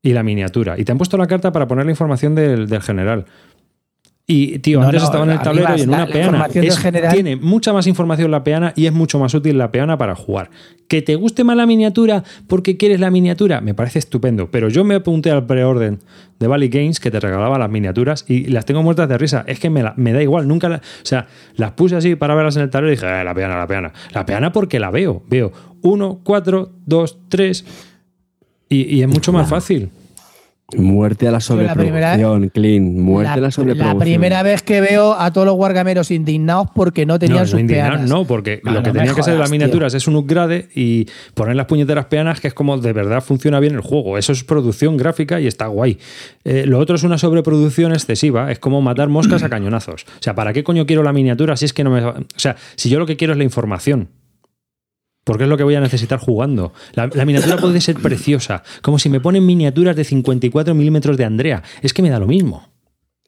y 0.03 0.13
la 0.13 0.21
miniatura. 0.21 0.77
Y 0.77 0.83
te 0.83 0.91
han 0.91 0.99
puesto 0.99 1.17
la 1.17 1.25
carta 1.25 1.51
para 1.51 1.67
poner 1.67 1.85
la 1.85 1.91
información 1.91 2.35
del, 2.35 2.69
del 2.69 2.83
general. 2.83 3.25
Y, 4.25 4.59
tío, 4.59 4.81
antes 4.81 5.03
estaba 5.03 5.25
en 5.25 5.31
el 5.31 5.41
tablero 5.41 5.75
y 5.75 5.81
en 5.81 5.89
una 5.89 6.07
peana. 6.07 6.47
Tiene 7.11 7.35
mucha 7.35 7.73
más 7.73 7.87
información 7.87 8.31
la 8.31 8.41
peana 8.41 8.71
y 8.73 8.85
es 8.85 8.93
mucho 8.93 9.19
más 9.19 9.33
útil 9.33 9.57
la 9.57 9.69
peana 9.69 9.97
para 9.97 10.15
jugar. 10.15 10.49
Que 10.87 11.01
te 11.01 11.15
guste 11.15 11.43
más 11.43 11.57
la 11.57 11.65
miniatura 11.65 12.23
porque 12.47 12.77
quieres 12.77 13.01
la 13.01 13.11
miniatura, 13.11 13.59
me 13.59 13.73
parece 13.73 13.99
estupendo. 13.99 14.49
Pero 14.49 14.69
yo 14.69 14.85
me 14.85 14.95
apunté 14.95 15.29
al 15.29 15.45
preorden 15.45 15.99
de 16.39 16.47
Valley 16.47 16.69
Games 16.69 17.01
que 17.01 17.11
te 17.11 17.19
regalaba 17.19 17.57
las 17.57 17.69
miniaturas 17.69 18.23
y 18.25 18.45
las 18.45 18.63
tengo 18.63 18.81
muertas 18.81 19.09
de 19.09 19.17
risa. 19.17 19.43
Es 19.45 19.59
que 19.59 19.69
me, 19.69 19.83
me 19.97 20.13
da 20.13 20.23
igual, 20.23 20.47
nunca. 20.47 20.69
o 20.69 21.05
sea, 21.05 21.27
las 21.57 21.71
puse 21.73 21.97
así 21.97 22.15
para 22.15 22.33
verlas 22.33 22.55
en 22.55 22.61
el 22.61 22.69
tablero 22.69 22.93
y 22.93 22.95
dije, 22.95 23.05
eh, 23.05 23.25
la 23.25 23.33
peana, 23.33 23.57
la 23.57 23.67
peana. 23.67 23.91
La 24.13 24.25
peana 24.25 24.53
porque 24.53 24.79
la 24.79 24.89
veo. 24.89 25.21
Veo 25.27 25.51
1, 25.81 26.21
4, 26.23 26.71
2, 26.85 27.17
3 27.27 27.65
y 28.69 29.01
es 29.01 29.07
mucho 29.07 29.33
más 29.33 29.49
fácil. 29.49 29.89
Muerte 30.77 31.27
a 31.27 31.31
la 31.31 31.39
sobreproducción, 31.39 32.49
Clean. 32.49 32.99
Muerte 32.99 33.29
la, 33.29 33.33
a 33.33 33.37
la 33.37 33.51
sobreproducción. 33.51 33.99
La 33.99 34.03
primera 34.03 34.43
vez 34.43 34.61
que 34.61 34.81
veo 34.81 35.13
a 35.13 35.31
todos 35.31 35.45
los 35.45 35.55
guargameros 35.55 36.11
indignados 36.11 36.69
porque 36.73 37.05
no 37.05 37.19
tenían 37.19 37.41
no, 37.41 37.47
sus 37.47 37.61
peanas. 37.61 38.09
No, 38.09 38.25
porque 38.25 38.61
lo 38.63 38.83
que 38.83 38.91
tenían 38.91 39.15
que 39.15 39.23
ser 39.23 39.37
las 39.37 39.51
miniaturas 39.51 39.93
es 39.93 40.07
un 40.07 40.15
upgrade 40.15 40.69
y 40.75 41.07
poner 41.33 41.55
las 41.55 41.65
puñeteras 41.65 42.05
peanas 42.05 42.39
que 42.39 42.47
es 42.47 42.53
como 42.53 42.77
de 42.77 42.93
verdad 42.93 43.21
funciona 43.21 43.59
bien 43.59 43.75
el 43.75 43.81
juego. 43.81 44.17
Eso 44.17 44.31
es 44.31 44.43
producción 44.43 44.97
gráfica 44.97 45.39
y 45.39 45.47
está 45.47 45.67
guay. 45.67 45.97
Eh, 46.43 46.65
lo 46.65 46.79
otro 46.79 46.95
es 46.95 47.03
una 47.03 47.17
sobreproducción 47.17 47.93
excesiva. 47.93 48.51
Es 48.51 48.59
como 48.59 48.81
matar 48.81 49.09
moscas 49.09 49.43
a 49.43 49.49
cañonazos. 49.49 50.03
O 50.03 50.21
sea, 50.21 50.35
¿para 50.35 50.53
qué 50.53 50.63
coño 50.63 50.85
quiero 50.85 51.03
la 51.03 51.13
miniatura 51.13 51.55
si 51.57 51.65
es 51.65 51.73
que 51.73 51.83
no 51.83 51.91
me... 51.91 52.03
O 52.03 52.25
sea, 52.35 52.55
si 52.75 52.89
yo 52.89 52.99
lo 52.99 53.05
que 53.05 53.17
quiero 53.17 53.33
es 53.33 53.37
la 53.37 53.43
información 53.43 54.09
porque 55.23 55.43
es 55.43 55.49
lo 55.49 55.57
que 55.57 55.63
voy 55.63 55.75
a 55.75 55.81
necesitar 55.81 56.19
jugando. 56.19 56.73
La, 56.93 57.07
miniatura 57.25 57.57
puede 57.57 57.81
ser 57.81 57.95
preciosa, 57.95 58.63
como 58.81 58.99
si 58.99 59.09
me 59.09 59.19
ponen 59.19 59.45
miniaturas 59.45 59.95
de 59.95 60.03
54 60.03 60.73
milímetros 60.75 61.17
de 61.17 61.25
Andrea. 61.25 61.63
Es 61.81 61.93
que 61.93 62.01
me 62.01 62.09
da 62.09 62.19
lo 62.19 62.27
mismo. 62.27 62.67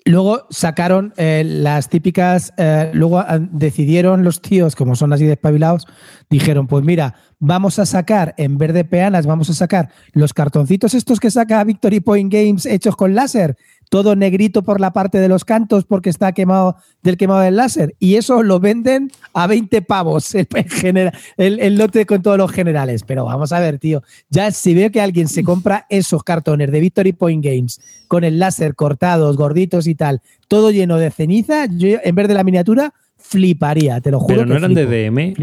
Luego 0.08 0.46
sacaron 0.52 1.16
eh, 1.18 1.44
las 1.44 1.90
típicas, 1.90 2.54
eh, 2.58 2.92
luego 2.94 3.20
ah, 3.20 3.40
decidieron 3.40 4.24
los 4.24 4.40
tíos, 4.40 4.76
como 4.76 4.96
son 4.96 5.14
así 5.14 5.26
despabilados, 5.26 5.88
dijeron, 6.30 6.68
pues 6.68 6.86
mira, 6.86 7.16
vamos 7.40 7.80
a 7.80 7.88
sacar, 7.88 8.36
en 8.38 8.60
vez 8.60 8.72
de 8.74 8.86
peanas, 8.86 9.26
vamos 9.26 9.50
a 9.50 9.56
sacar 9.56 9.90
los 10.14 10.32
cartoncitos 10.32 10.94
estos 10.94 11.20
que 11.20 11.32
saca 11.32 11.64
Victory 11.64 12.02
Point 12.02 12.32
Games 12.32 12.68
hechos 12.68 12.96
con 12.96 13.16
láser, 13.16 13.58
todo 13.90 14.16
negrito 14.16 14.64
por 14.64 14.80
la 14.80 14.94
parte 14.94 15.20
de 15.20 15.28
los 15.28 15.46
cantos 15.46 15.86
porque 15.86 16.10
está 16.10 16.32
quemado 16.32 16.78
del 17.04 17.18
quemado 17.18 17.42
del 17.42 17.56
láser. 17.56 17.96
Y 18.00 18.16
eso 18.16 18.44
lo 18.44 18.60
venden 18.60 19.12
a 19.34 19.48
20 19.48 19.82
pavos 19.82 20.36
el, 20.36 21.12
el, 21.38 21.78
lote 21.78 22.06
con 22.06 22.22
todos 22.22 22.38
los 22.38 22.52
generales. 22.52 23.04
Pero 23.04 23.26
vamos 23.26 23.52
a 23.52 23.60
ver, 23.60 23.80
tío. 23.80 24.04
Ya 24.30 24.52
si 24.52 24.74
veo 24.74 24.92
que 24.92 25.02
alguien 25.02 25.28
se 25.28 25.44
compra 25.44 25.86
esos 25.90 26.24
cartones 26.24 26.72
de 26.72 26.80
Victory 26.80 27.14
Point 27.14 27.44
Games 27.44 27.82
con 28.08 28.24
el 28.24 28.40
láser 28.40 28.76
cortados, 28.76 29.38
gorditos 29.38 29.88
y 29.88 29.96
tal, 29.96 30.22
todo 30.48 30.72
lleno 30.72 30.98
de 30.98 31.12
ceniza, 31.12 31.66
yo 31.66 31.98
en 32.04 32.16
vez 32.16 32.28
de 32.28 32.34
la 32.34 32.44
miniatura 32.44 32.94
fliparía, 33.18 34.02
te 34.02 34.12
lo 34.12 34.20
juro. 34.20 34.36
Pero 34.36 34.46
no 34.46 34.56
eran 34.56 34.74
de 34.74 34.86
DM. 34.86 35.34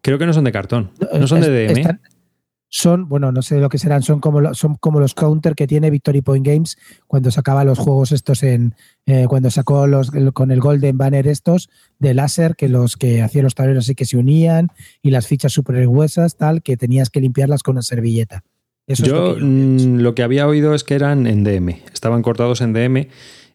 Creo 0.00 0.18
que 0.18 0.26
no 0.26 0.32
son 0.32 0.44
de 0.44 0.52
cartón. 0.52 0.90
No 1.18 1.26
son 1.26 1.40
de 1.40 1.66
DM 1.66 1.98
son, 2.76 3.08
bueno, 3.08 3.30
no 3.30 3.40
sé 3.40 3.60
lo 3.60 3.68
que 3.68 3.78
serán, 3.78 4.02
son 4.02 4.18
como, 4.18 4.52
son 4.52 4.74
como 4.74 4.98
los 4.98 5.14
counter 5.14 5.54
que 5.54 5.68
tiene 5.68 5.90
Victory 5.90 6.22
Point 6.22 6.44
Games 6.44 6.76
cuando 7.06 7.30
sacaba 7.30 7.62
los 7.62 7.78
juegos 7.78 8.10
estos 8.10 8.42
en, 8.42 8.74
eh, 9.06 9.26
cuando 9.28 9.48
sacó 9.52 9.86
los 9.86 10.10
con 10.32 10.50
el 10.50 10.58
Golden 10.58 10.98
Banner 10.98 11.28
estos 11.28 11.70
de 12.00 12.14
láser, 12.14 12.56
que 12.56 12.68
los 12.68 12.96
que 12.96 13.22
hacían 13.22 13.44
los 13.44 13.54
tableros 13.54 13.84
así 13.84 13.94
que 13.94 14.06
se 14.06 14.16
unían 14.16 14.72
y 15.02 15.12
las 15.12 15.28
fichas 15.28 15.52
súper 15.52 15.86
gruesas, 15.86 16.36
tal, 16.36 16.62
que 16.62 16.76
tenías 16.76 17.10
que 17.10 17.20
limpiarlas 17.20 17.62
con 17.62 17.76
una 17.76 17.82
servilleta. 17.82 18.42
Eso 18.88 19.06
Yo 19.06 19.36
mm, 19.40 20.00
lo 20.00 20.16
que, 20.16 20.24
había 20.24 20.48
oído 20.48 20.74
es 20.74 20.82
que 20.82 20.96
eran 20.96 21.28
en 21.28 21.44
DM, 21.44 21.76
estaban 21.92 22.22
cortados 22.22 22.60
en 22.60 22.72
DM 22.72 23.06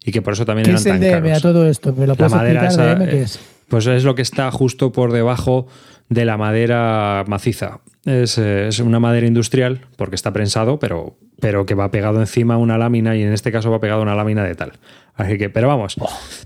y 0.06 0.12
que 0.14 0.22
por 0.22 0.32
eso 0.32 0.46
también 0.46 0.64
¿Qué 0.64 0.72
eran 0.72 0.80
es 0.80 0.86
el 0.86 1.00
DM 1.02 1.34
a 1.34 1.42
todo 1.42 1.68
esto? 1.68 1.94
¿Me 1.94 2.08
lo 2.08 2.16
DM, 2.16 3.10
¿qué 3.10 3.22
es? 3.24 3.38
Pues 3.68 3.86
es 3.86 4.06
lo 4.06 4.16
que 4.16 4.22
está 4.22 4.50
justo 4.50 4.94
por 4.94 5.12
debajo 5.12 5.68
de 6.10 6.26
la 6.26 6.38
madera 6.38 7.24
maciza. 7.28 7.82
Eh, 8.05 8.24
es, 8.24 8.80
una 8.80 8.99
madera 8.99 9.28
industrial 9.28 9.82
porque 9.95 10.16
está 10.16 10.34
prensado, 10.34 10.80
pero, 10.80 11.18
pero 11.39 11.66
que 11.66 11.76
va 11.76 11.91
pegado 11.91 12.20
encima 12.20 12.57
una 12.57 12.78
lámina 12.78 13.16
y 13.16 13.22
en 13.22 13.32
este 13.32 13.51
caso 13.51 13.72
va 13.72 13.80
pegado 13.80 14.01
una 14.01 14.16
lámina 14.16 14.43
de 14.43 14.55
tal. 14.55 14.74
Así 15.16 15.38
que, 15.38 15.49
pero 15.49 15.68
vamos, 15.68 15.95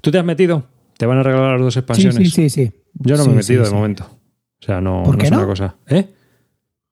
¿tú 0.01 0.11
te 0.11 0.19
has 0.19 0.25
metido? 0.25 0.67
¿Te 0.97 1.05
van 1.05 1.17
a 1.17 1.23
regalar 1.23 1.53
las 1.53 1.61
dos 1.61 1.77
expansiones? 1.77 2.15
Sí, 2.15 2.25
sí, 2.25 2.49
sí. 2.49 2.71
Yo 2.95 3.17
no 3.17 3.25
me 3.25 3.33
he 3.33 3.35
metido 3.35 3.63
de 3.63 3.71
momento. 3.71 4.05
O 4.61 4.65
sea, 4.65 4.81
no, 4.81 5.03
¿Por 5.03 5.17
qué 5.17 5.25
es 5.25 5.31
no? 5.31 5.37
una 5.37 5.47
cosa. 5.47 5.75
¿Eh? 5.87 6.07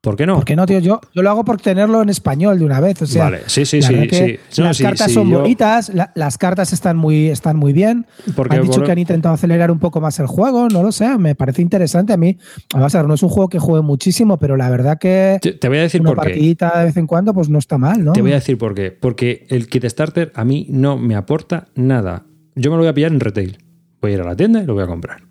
¿Por 0.02 0.16
qué 0.16 0.26
no? 0.26 0.36
¿Por 0.36 0.46
qué 0.46 0.56
no, 0.56 0.66
tío? 0.66 0.80
Yo, 0.80 1.00
yo 1.14 1.22
lo 1.22 1.30
hago 1.30 1.46
por 1.46 1.62
tenerlo 1.62 2.02
en 2.02 2.10
español 2.10 2.58
de 2.58 2.66
una 2.66 2.80
vez. 2.80 3.00
O 3.04 3.06
sea, 3.06 3.26
vale, 3.26 3.42
sí, 3.46 3.68
sí, 3.68 3.84
sí, 3.84 4.40
las 4.58 4.80
cartas 4.80 5.12
son 5.12 5.30
bonitas, 5.30 5.92
las 6.16 6.40
cartas 6.40 6.74
están 6.74 6.98
muy, 6.98 7.28
están 7.28 7.56
muy 7.58 7.72
bien. 7.72 8.08
Porque 8.36 8.56
han 8.56 8.64
dicho 8.64 8.82
que 8.82 8.92
han 8.92 8.98
intentado 8.98 9.36
acelerar 9.36 9.70
un 9.70 9.78
poco 9.78 10.02
más 10.02 10.20
el 10.20 10.26
juego, 10.26 10.70
no 10.70 10.82
lo 10.82 10.92
sé, 10.92 11.20
me 11.20 11.36
parece 11.36 11.62
interesante 11.62 12.14
a 12.14 12.18
mí. 12.18 12.40
Vamos 12.74 12.96
a 12.96 12.98
ver, 12.98 13.08
no 13.08 13.14
es 13.14 13.22
un 13.22 13.30
juego 13.30 13.48
que 13.48 13.60
juegue 13.60 13.84
muchísimo, 13.84 14.38
pero 14.38 14.58
la 14.58 14.72
verdad 14.72 14.98
que 14.98 15.38
te, 15.40 15.68
voy 15.68 15.78
a 15.78 15.82
decir 15.82 16.02
una 16.02 16.10
por 16.10 16.18
partidita 16.18 16.80
de 16.80 16.86
vez 16.86 16.98
en 16.98 17.06
cuando 17.06 17.32
pues 17.36 17.50
no 17.50 17.60
está 17.60 17.78
mal, 17.78 18.04
¿no? 18.04 18.14
Te 18.14 18.24
voy 18.24 18.32
a 18.32 18.36
decir 18.36 18.58
por 18.58 18.74
qué. 18.74 18.90
Porque 18.90 19.46
el 19.50 19.68
kit 19.68 19.86
starter 19.86 20.32
a 20.34 20.44
mí 20.44 20.66
no 20.72 20.98
me 20.98 21.16
aporta 21.16 21.68
nada. 21.76 22.26
Yo 22.56 22.72
me 22.72 22.78
lo 22.78 22.82
voy 22.82 22.90
a 22.90 22.94
pillar 22.96 23.12
en 23.12 23.20
retail. 23.20 23.64
Voy 24.02 24.12
a 24.12 24.14
ir 24.16 24.22
a 24.22 24.26
la 24.26 24.36
tienda 24.36 24.64
y 24.64 24.66
lo 24.66 24.74
voy 24.74 24.84
a 24.84 24.88
comprar. 24.88 25.31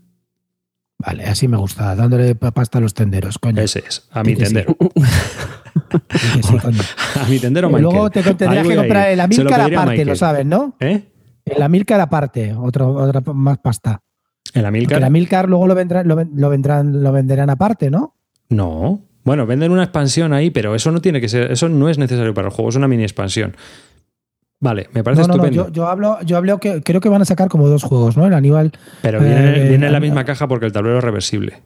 Vale, 1.02 1.24
así 1.24 1.48
me 1.48 1.56
gusta, 1.56 1.96
dándole 1.96 2.34
pasta 2.34 2.76
a 2.76 2.80
los 2.82 2.92
tenderos, 2.92 3.38
coño. 3.38 3.62
Ese 3.62 3.82
es, 3.86 4.06
a 4.10 4.22
mi 4.22 4.36
tendero. 4.36 4.76
a 7.14 7.24
mi 7.26 7.38
tendero, 7.38 7.68
Michael. 7.68 7.84
Luego 7.84 8.10
te 8.10 8.22
tendrías 8.22 8.68
que 8.68 8.76
comprar 8.76 9.08
el 9.08 9.20
Amilcar 9.20 9.60
aparte, 9.62 10.04
lo 10.04 10.14
sabes, 10.14 10.44
¿no? 10.44 10.76
¿Eh? 10.78 11.04
El 11.46 11.62
Amilcar 11.62 12.02
aparte, 12.02 12.54
otro, 12.54 12.92
otra 12.92 13.22
más 13.32 13.56
pasta. 13.58 14.02
¿El 14.52 14.66
Amilcar? 14.66 14.98
El 14.98 15.04
Amilcar 15.04 15.48
luego 15.48 15.66
lo, 15.66 15.74
vendrán, 15.74 16.06
lo, 16.06 16.50
vendrán, 16.50 17.02
lo 17.02 17.12
venderán 17.12 17.48
aparte, 17.48 17.90
¿no? 17.90 18.14
No. 18.50 19.00
Bueno, 19.24 19.46
venden 19.46 19.72
una 19.72 19.84
expansión 19.84 20.34
ahí, 20.34 20.50
pero 20.50 20.74
eso 20.74 20.90
no 20.90 21.00
tiene 21.00 21.22
que 21.22 21.30
ser, 21.30 21.50
eso 21.50 21.70
no 21.70 21.88
es 21.88 21.96
necesario 21.96 22.34
para 22.34 22.48
el 22.48 22.54
juego, 22.54 22.68
es 22.68 22.76
una 22.76 22.88
mini 22.88 23.04
expansión. 23.04 23.56
Vale, 24.60 24.88
me 24.92 25.02
parece 25.02 25.22
estupendo. 25.22 25.70
yo, 25.72 25.86
hablo, 25.88 26.18
yo 26.22 26.36
hablo 26.36 26.58
que 26.58 26.82
creo 26.82 27.00
que 27.00 27.08
van 27.08 27.22
a 27.22 27.24
sacar 27.24 27.48
como 27.48 27.66
dos 27.66 27.82
juegos, 27.82 28.16
¿no? 28.18 28.26
El 28.26 28.34
Aníbal. 28.34 28.72
Pero 29.00 29.20
viene, 29.20 29.56
eh, 29.56 29.74
en 29.74 29.92
la 29.92 30.00
misma 30.00 30.24
caja 30.24 30.46
porque 30.46 30.66
el 30.66 30.72
tablero 30.72 30.98
es 30.98 31.04
reversible. 31.04 31.62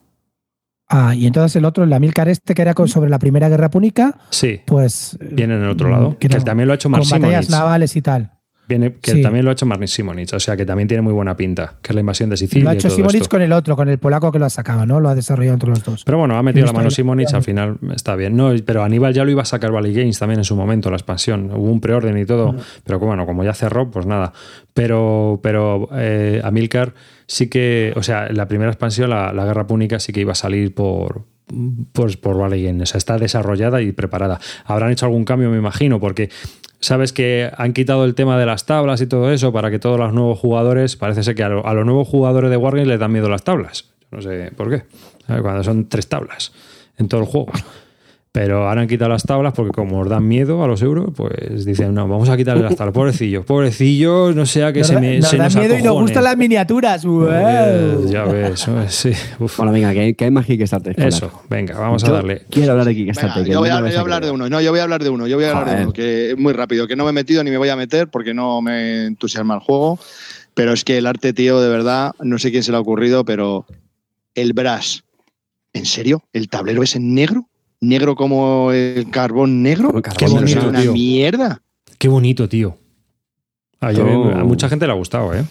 Ah, 0.88 1.12
y 1.14 1.26
entonces 1.26 1.57
el 1.57 1.64
otro, 1.64 1.82
el 1.82 1.92
Amilcar 1.92 2.28
este 2.28 2.55
que 2.55 2.62
era 2.62 2.72
sobre 2.86 3.11
la 3.11 3.18
Primera 3.18 3.49
Guerra 3.49 3.68
Púnica. 3.68 4.16
Sí. 4.30 4.61
Pues. 4.64 5.18
Viene 5.20 5.57
en 5.57 5.62
el 5.62 5.70
otro 5.70 5.90
lado. 5.90 6.16
Que, 6.18 6.28
también 6.28 6.68
lo 6.68 6.72
ha 6.72 6.76
hecho 6.76 6.88
Mark 6.88 7.05
Con 7.09 7.20
batallas 7.20 7.51
navales 7.51 7.97
y 7.97 8.03
tal. 8.03 8.30
Viene, 8.66 8.94
que 8.94 9.16
también 9.16 9.44
lo 9.44 9.50
ha 9.50 9.52
hecho 9.52 9.66
Marnik 9.66 9.88
Simonich, 9.88 10.32
o 10.32 10.40
sea 10.40 10.56
que 10.56 10.64
también 10.64 10.88
tiene 10.88 11.02
muy 11.02 11.12
buena 11.12 11.36
pinta, 11.36 11.74
que 11.82 11.92
es 11.92 11.94
la 11.94 12.00
invasión 12.00 12.30
de 12.30 12.36
Sicilia. 12.38 12.64
Lo 12.64 12.70
ha 12.70 12.74
hecho 12.74 12.88
Simonich 12.88 13.28
con 13.28 13.42
el 13.42 13.52
otro, 13.52 13.76
con 13.76 13.88
el 13.88 13.98
polaco 13.98 14.32
que 14.32 14.38
lo 14.38 14.46
ha 14.46 14.50
sacado, 14.50 14.86
¿no? 14.86 15.00
Lo 15.00 15.10
ha 15.10 15.14
desarrollado 15.14 15.54
entre 15.54 15.68
los 15.68 15.84
dos. 15.84 16.04
Pero 16.04 16.18
bueno, 16.18 16.36
ha 16.36 16.42
metido 16.42 16.66
la 16.66 16.72
mano 16.72 16.90
Simonich, 16.90 17.34
al 17.34 17.42
final 17.42 17.78
está 17.94 18.16
bien. 18.16 18.36
No, 18.36 18.52
pero 18.64 18.82
Aníbal 18.82 19.12
ya 19.12 19.24
lo 19.24 19.30
iba 19.30 19.42
a 19.42 19.44
sacar 19.44 19.70
Valley 19.70 19.92
Games 19.92 20.18
también 20.18 20.40
en 20.40 20.44
su 20.44 20.56
momento, 20.56 20.90
la 20.90 20.96
expansión. 20.96 21.50
Hubo 21.52 21.70
un 21.70 21.80
preorden 21.80 22.16
y 22.16 22.24
todo, 22.24 22.54
pero 22.84 22.98
bueno, 22.98 23.26
como 23.26 23.44
ya 23.44 23.52
cerró, 23.52 23.90
pues 23.90 24.06
nada. 24.06 24.32
Pero, 24.72 25.40
pero 25.42 25.88
eh, 25.92 26.40
Amilcar 26.42 26.94
sí 27.26 27.48
que, 27.48 27.92
o 27.96 28.02
sea, 28.02 28.28
la 28.30 28.48
primera 28.48 28.70
expansión, 28.70 29.10
la, 29.10 29.32
Guerra 29.32 29.66
Púnica, 29.66 29.98
sí 29.98 30.12
que 30.12 30.20
iba 30.20 30.32
a 30.32 30.36
salir 30.36 30.74
por, 30.74 31.24
pues 31.92 32.16
por 32.16 32.36
Games. 32.36 32.82
O 32.82 32.86
sea, 32.86 32.99
está 32.99 33.18
desarrollada 33.18 33.82
y 33.82 33.92
preparada. 33.92 34.40
Habrán 34.64 34.90
hecho 34.90 35.07
algún 35.07 35.24
cambio, 35.24 35.51
me 35.51 35.59
imagino, 35.59 36.01
porque 36.01 36.30
sabes 36.80 37.12
que 37.12 37.51
han 37.57 37.72
quitado 37.72 38.05
el 38.05 38.14
tema 38.14 38.38
de 38.38 38.47
las 38.47 38.66
tablas 38.66 39.01
y 39.01 39.07
todo 39.07 39.32
eso 39.32 39.53
para 39.53 39.70
que 39.70 39.78
todos 39.78 39.99
los 39.99 40.12
nuevos 40.12 40.38
jugadores, 40.38 40.97
parece 40.97 41.22
ser 41.22 41.34
que 41.34 41.42
a, 41.42 41.49
los 41.49 41.86
nuevos 41.86 42.09
jugadores 42.09 42.51
de 42.51 42.57
Wargame 42.57 42.86
les 42.86 43.01
dan 43.01 43.12
miedo 43.12 43.28
las 43.28 43.42
tablas. 43.42 43.86
No 44.11 44.22
sé 44.22 44.53
por 44.57 44.70
qué. 44.70 44.84
Cuando 45.26 45.64
son 45.64 45.88
tres 45.88 46.09
tablas. 46.09 46.53
en 46.99 47.09
todo 47.09 47.22
el 47.22 47.26
juego. 47.26 47.53
Pero 48.35 48.66
ahora 48.68 48.80
han 48.80 48.89
quitado 48.89 49.11
las 49.11 49.22
tablas 49.22 49.53
porque 49.55 49.70
como 49.70 50.01
os 50.01 50.09
dan 50.09 50.26
miedo 50.26 50.64
a 50.64 50.66
los 50.66 50.82
euros, 50.82 51.11
pues 51.14 51.64
dicen, 51.64 51.95
no, 51.95 52.09
vamos 52.09 52.28
a 52.28 52.37
quitarle 52.37 52.64
las 52.64 52.74
tablas. 52.74 52.93
Pobrecillo, 52.93 53.45
pobrecillo, 53.45 54.32
no 54.32 54.45
sea 54.45 54.72
que 54.72 54.82
se 54.82 54.99
me 54.99 55.20
nos 55.20 55.28
se 55.28 55.37
da 55.37 55.45
nos 55.45 55.55
miedo 55.55 55.78
y 55.78 55.82
nos 55.82 55.95
gustan 55.95 56.24
las 56.24 56.37
miniaturas. 56.37 57.05
Eh. 57.05 57.97
Ya 58.09 58.24
ves, 58.24 58.68
sí. 58.89 59.12
Uf. 59.39 59.57
Bueno, 59.59 59.70
venga, 59.70 59.93
que 59.93 60.01
hay, 60.01 60.14
que 60.14 60.24
hay 60.24 60.32
más 60.32 60.47
Kickstarter. 60.47 60.99
Eso, 60.99 61.30
venga, 61.49 61.78
vamos 61.78 62.03
a 62.03 62.11
darle. 62.11 62.43
Quiero 62.51 62.72
hablar 62.72 62.89
de 62.89 62.95
Venga, 62.95 63.12
Kickstarter. 63.12 63.45
que 63.45 63.53
yo 63.53 63.61
voy 63.61 63.68
no 63.68 63.76
a, 63.76 63.80
voy 63.82 63.95
a 63.95 64.01
hablar 64.01 64.24
de 64.24 64.32
uno. 64.32 64.49
No, 64.49 64.61
yo 64.61 64.70
voy 64.72 64.80
a 64.80 64.82
hablar 64.82 65.05
de 65.05 65.11
uno. 65.11 65.28
Yo 65.28 65.37
voy 65.37 65.45
a 65.45 65.51
hablar 65.57 65.76
de 65.76 65.82
uno 65.85 65.93
que 65.93 66.30
es 66.32 66.37
muy 66.37 66.55
rápido, 66.55 66.89
que 66.89 66.97
no 66.97 67.05
me 67.05 67.11
he 67.11 67.12
metido 67.12 67.45
ni 67.45 67.53
me 67.53 67.59
voy 67.59 67.68
a 67.68 67.76
meter 67.76 68.09
porque 68.09 68.35
no 68.35 68.61
me 68.61 69.07
entusiasma 69.07 69.55
el 69.55 69.61
juego. 69.61 70.01
Pero 70.55 70.72
es 70.72 70.82
que 70.82 70.99
el 70.99 71.07
arte, 71.07 71.35
tío, 71.35 71.61
de 71.61 71.68
verdad, 71.68 72.11
no 72.18 72.41
sé 72.41 72.51
quién 72.51 72.64
se 72.64 72.72
le 72.72 72.78
ha 72.78 72.80
ocurrido, 72.80 73.24
pero 73.24 73.64
el 74.35 74.55
Brass. 74.55 75.05
¿En 75.72 75.87
serio? 75.87 76.24
¿El 76.32 76.49
tablero 76.49 76.82
es 76.82 76.97
en 76.97 77.14
negro? 77.14 77.49
¿Negro 77.89 78.16
como 78.16 78.72
el 78.72 79.09
carbón 79.11 79.62
negro? 79.62 79.87
Como 79.89 79.99
el 79.99 80.03
carbón 80.03 80.18
Qué 80.18 80.24
es 80.26 80.32
bonito, 80.32 80.68
una 80.68 80.80
tío. 80.82 80.93
mierda. 80.93 81.62
Qué 81.99 82.09
bonito, 82.09 82.49
tío. 82.49 82.78
A, 83.80 83.93
yo- 83.93 84.05
Oh. 84.07 84.30
a 84.30 84.45
mucha 84.45 84.68
gente 84.68 84.87
le 84.87 84.93
ha 84.93 84.97
gustado, 84.97 85.35
¿eh? 85.35 85.45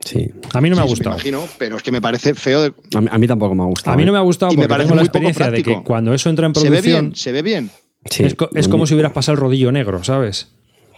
Sí. 0.00 0.30
A 0.52 0.60
mí 0.60 0.68
no 0.70 0.76
me 0.76 0.82
ha 0.82 0.84
gustado. 0.84 1.14
imagino, 1.16 1.44
pero 1.58 1.76
es 1.76 1.82
que 1.82 1.90
me 1.90 2.00
parece 2.02 2.34
feo. 2.34 2.62
de- 2.62 2.74
A 2.94 3.00
mí, 3.00 3.08
a 3.10 3.18
mí 3.18 3.26
tampoco 3.26 3.54
me 3.54 3.62
ha 3.62 3.66
gustado. 3.66 3.94
A 3.94 3.96
mí 3.96 4.04
no 4.04 4.12
me 4.12 4.18
¿eh? 4.18 4.20
ha 4.20 4.24
gustado 4.24 4.52
Y 4.52 4.56
me 4.56 4.62
porque 4.62 4.68
parece 4.68 4.88
tengo 4.88 4.96
la 4.96 5.02
experiencia 5.02 5.50
de 5.50 5.62
que 5.62 5.82
cuando 5.82 6.12
eso 6.12 6.28
entra 6.28 6.46
en 6.46 6.54
Se 6.54 6.60
ve 6.62 6.66
producción 6.68 7.04
bien, 7.06 7.16
se 7.16 7.32
ve 7.32 7.42
bien. 7.42 7.70
Sí, 8.10 8.24
es, 8.24 8.34
co- 8.34 8.50
es 8.54 8.68
como 8.68 8.86
si 8.86 8.92
hubieras 8.94 9.12
pasado 9.12 9.34
el 9.36 9.40
rodillo 9.40 9.72
negro, 9.72 10.04
¿sabes? 10.04 10.48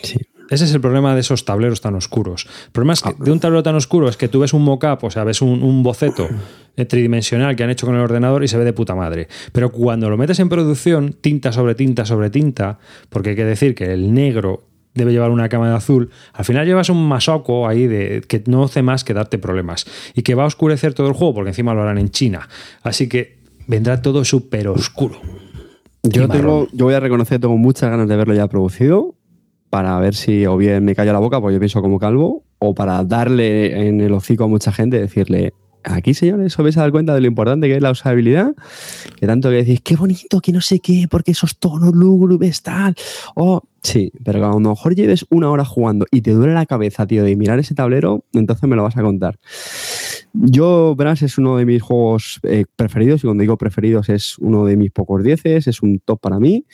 Sí. 0.02 0.16
Ese 0.50 0.64
es 0.64 0.74
el 0.74 0.80
problema 0.80 1.14
de 1.14 1.20
esos 1.20 1.44
tableros 1.44 1.80
tan 1.80 1.94
oscuros. 1.94 2.46
El 2.66 2.72
problema 2.72 2.92
es 2.92 3.02
que 3.02 3.14
de 3.18 3.32
un 3.32 3.40
tablero 3.40 3.62
tan 3.62 3.74
oscuro 3.74 4.08
es 4.08 4.16
que 4.16 4.28
tú 4.28 4.40
ves 4.40 4.52
un 4.52 4.62
mock-up, 4.62 4.98
o 5.02 5.10
sea, 5.10 5.24
ves 5.24 5.42
un, 5.42 5.62
un 5.62 5.82
boceto 5.82 6.28
eh, 6.76 6.84
tridimensional 6.84 7.56
que 7.56 7.64
han 7.64 7.70
hecho 7.70 7.86
con 7.86 7.96
el 7.96 8.02
ordenador 8.02 8.44
y 8.44 8.48
se 8.48 8.58
ve 8.58 8.64
de 8.64 8.72
puta 8.72 8.94
madre. 8.94 9.28
Pero 9.52 9.72
cuando 9.72 10.10
lo 10.10 10.16
metes 10.16 10.38
en 10.40 10.48
producción, 10.48 11.14
tinta 11.20 11.52
sobre 11.52 11.74
tinta 11.74 12.04
sobre 12.04 12.30
tinta, 12.30 12.78
porque 13.08 13.30
hay 13.30 13.36
que 13.36 13.44
decir 13.44 13.74
que 13.74 13.92
el 13.92 14.12
negro 14.12 14.64
debe 14.96 15.12
llevar 15.12 15.30
una 15.30 15.48
cama 15.48 15.68
de 15.68 15.76
azul, 15.76 16.10
al 16.32 16.44
final 16.44 16.66
llevas 16.66 16.88
un 16.88 17.06
masoco 17.06 17.68
ahí 17.68 17.86
de, 17.86 18.22
que 18.26 18.42
no 18.46 18.64
hace 18.64 18.82
más 18.82 19.04
que 19.04 19.14
darte 19.14 19.38
problemas 19.38 19.86
y 20.14 20.22
que 20.22 20.34
va 20.34 20.44
a 20.44 20.46
oscurecer 20.46 20.94
todo 20.94 21.08
el 21.08 21.12
juego 21.12 21.34
porque 21.34 21.50
encima 21.50 21.74
lo 21.74 21.82
harán 21.82 21.98
en 21.98 22.10
China. 22.10 22.48
Así 22.82 23.08
que 23.08 23.38
vendrá 23.66 24.00
todo 24.00 24.24
súper 24.24 24.68
oscuro. 24.68 25.20
Yo, 26.02 26.28
tengo, 26.28 26.68
yo 26.72 26.84
voy 26.84 26.94
a 26.94 27.00
reconocer, 27.00 27.40
tengo 27.40 27.56
muchas 27.56 27.90
ganas 27.90 28.08
de 28.08 28.16
verlo 28.16 28.32
ya 28.32 28.46
producido 28.46 29.15
para 29.70 29.98
ver 29.98 30.14
si 30.14 30.46
o 30.46 30.56
bien 30.56 30.84
me 30.84 30.94
callo 30.94 31.12
la 31.12 31.18
boca, 31.18 31.40
porque 31.40 31.54
yo 31.54 31.60
pienso 31.60 31.82
como 31.82 31.98
calvo, 31.98 32.44
o 32.58 32.74
para 32.74 33.02
darle 33.04 33.88
en 33.88 34.00
el 34.00 34.12
hocico 34.12 34.44
a 34.44 34.48
mucha 34.48 34.72
gente 34.72 35.00
decirle, 35.00 35.52
aquí 35.86 36.14
señores, 36.14 36.58
os 36.58 36.62
vais 36.62 36.76
a 36.76 36.80
dar 36.80 36.90
cuenta 36.90 37.14
de 37.14 37.20
lo 37.20 37.26
importante 37.26 37.68
que 37.68 37.76
es 37.76 37.82
la 37.82 37.90
usabilidad, 37.90 38.54
que 39.18 39.26
tanto 39.26 39.50
que 39.50 39.56
decís, 39.56 39.80
qué 39.82 39.96
bonito, 39.96 40.40
que 40.40 40.52
no 40.52 40.60
sé 40.60 40.80
qué, 40.80 41.06
porque 41.10 41.30
esos 41.30 41.58
tonos 41.58 41.94
lúgubres, 41.94 42.62
tal. 42.62 42.94
Oh, 43.34 43.62
sí, 43.82 44.12
pero 44.24 44.44
a 44.44 44.50
lo 44.50 44.60
mejor 44.60 44.94
lleves 44.94 45.24
una 45.30 45.50
hora 45.50 45.64
jugando 45.64 46.06
y 46.10 46.22
te 46.22 46.32
duele 46.32 46.54
la 46.54 46.66
cabeza, 46.66 47.06
tío, 47.06 47.24
de 47.24 47.36
mirar 47.36 47.58
ese 47.58 47.74
tablero, 47.74 48.24
entonces 48.32 48.68
me 48.68 48.76
lo 48.76 48.82
vas 48.82 48.96
a 48.96 49.02
contar. 49.02 49.38
Yo, 50.32 50.94
Brass 50.96 51.22
es 51.22 51.38
uno 51.38 51.56
de 51.56 51.64
mis 51.64 51.82
juegos 51.82 52.40
eh, 52.42 52.66
preferidos, 52.74 53.22
y 53.22 53.26
cuando 53.26 53.42
digo 53.42 53.56
preferidos 53.56 54.08
es 54.08 54.38
uno 54.38 54.64
de 54.66 54.76
mis 54.76 54.90
pocos 54.90 55.22
dieces, 55.22 55.66
es 55.66 55.82
un 55.82 56.00
top 56.00 56.20
para 56.20 56.38
mí, 56.38 56.66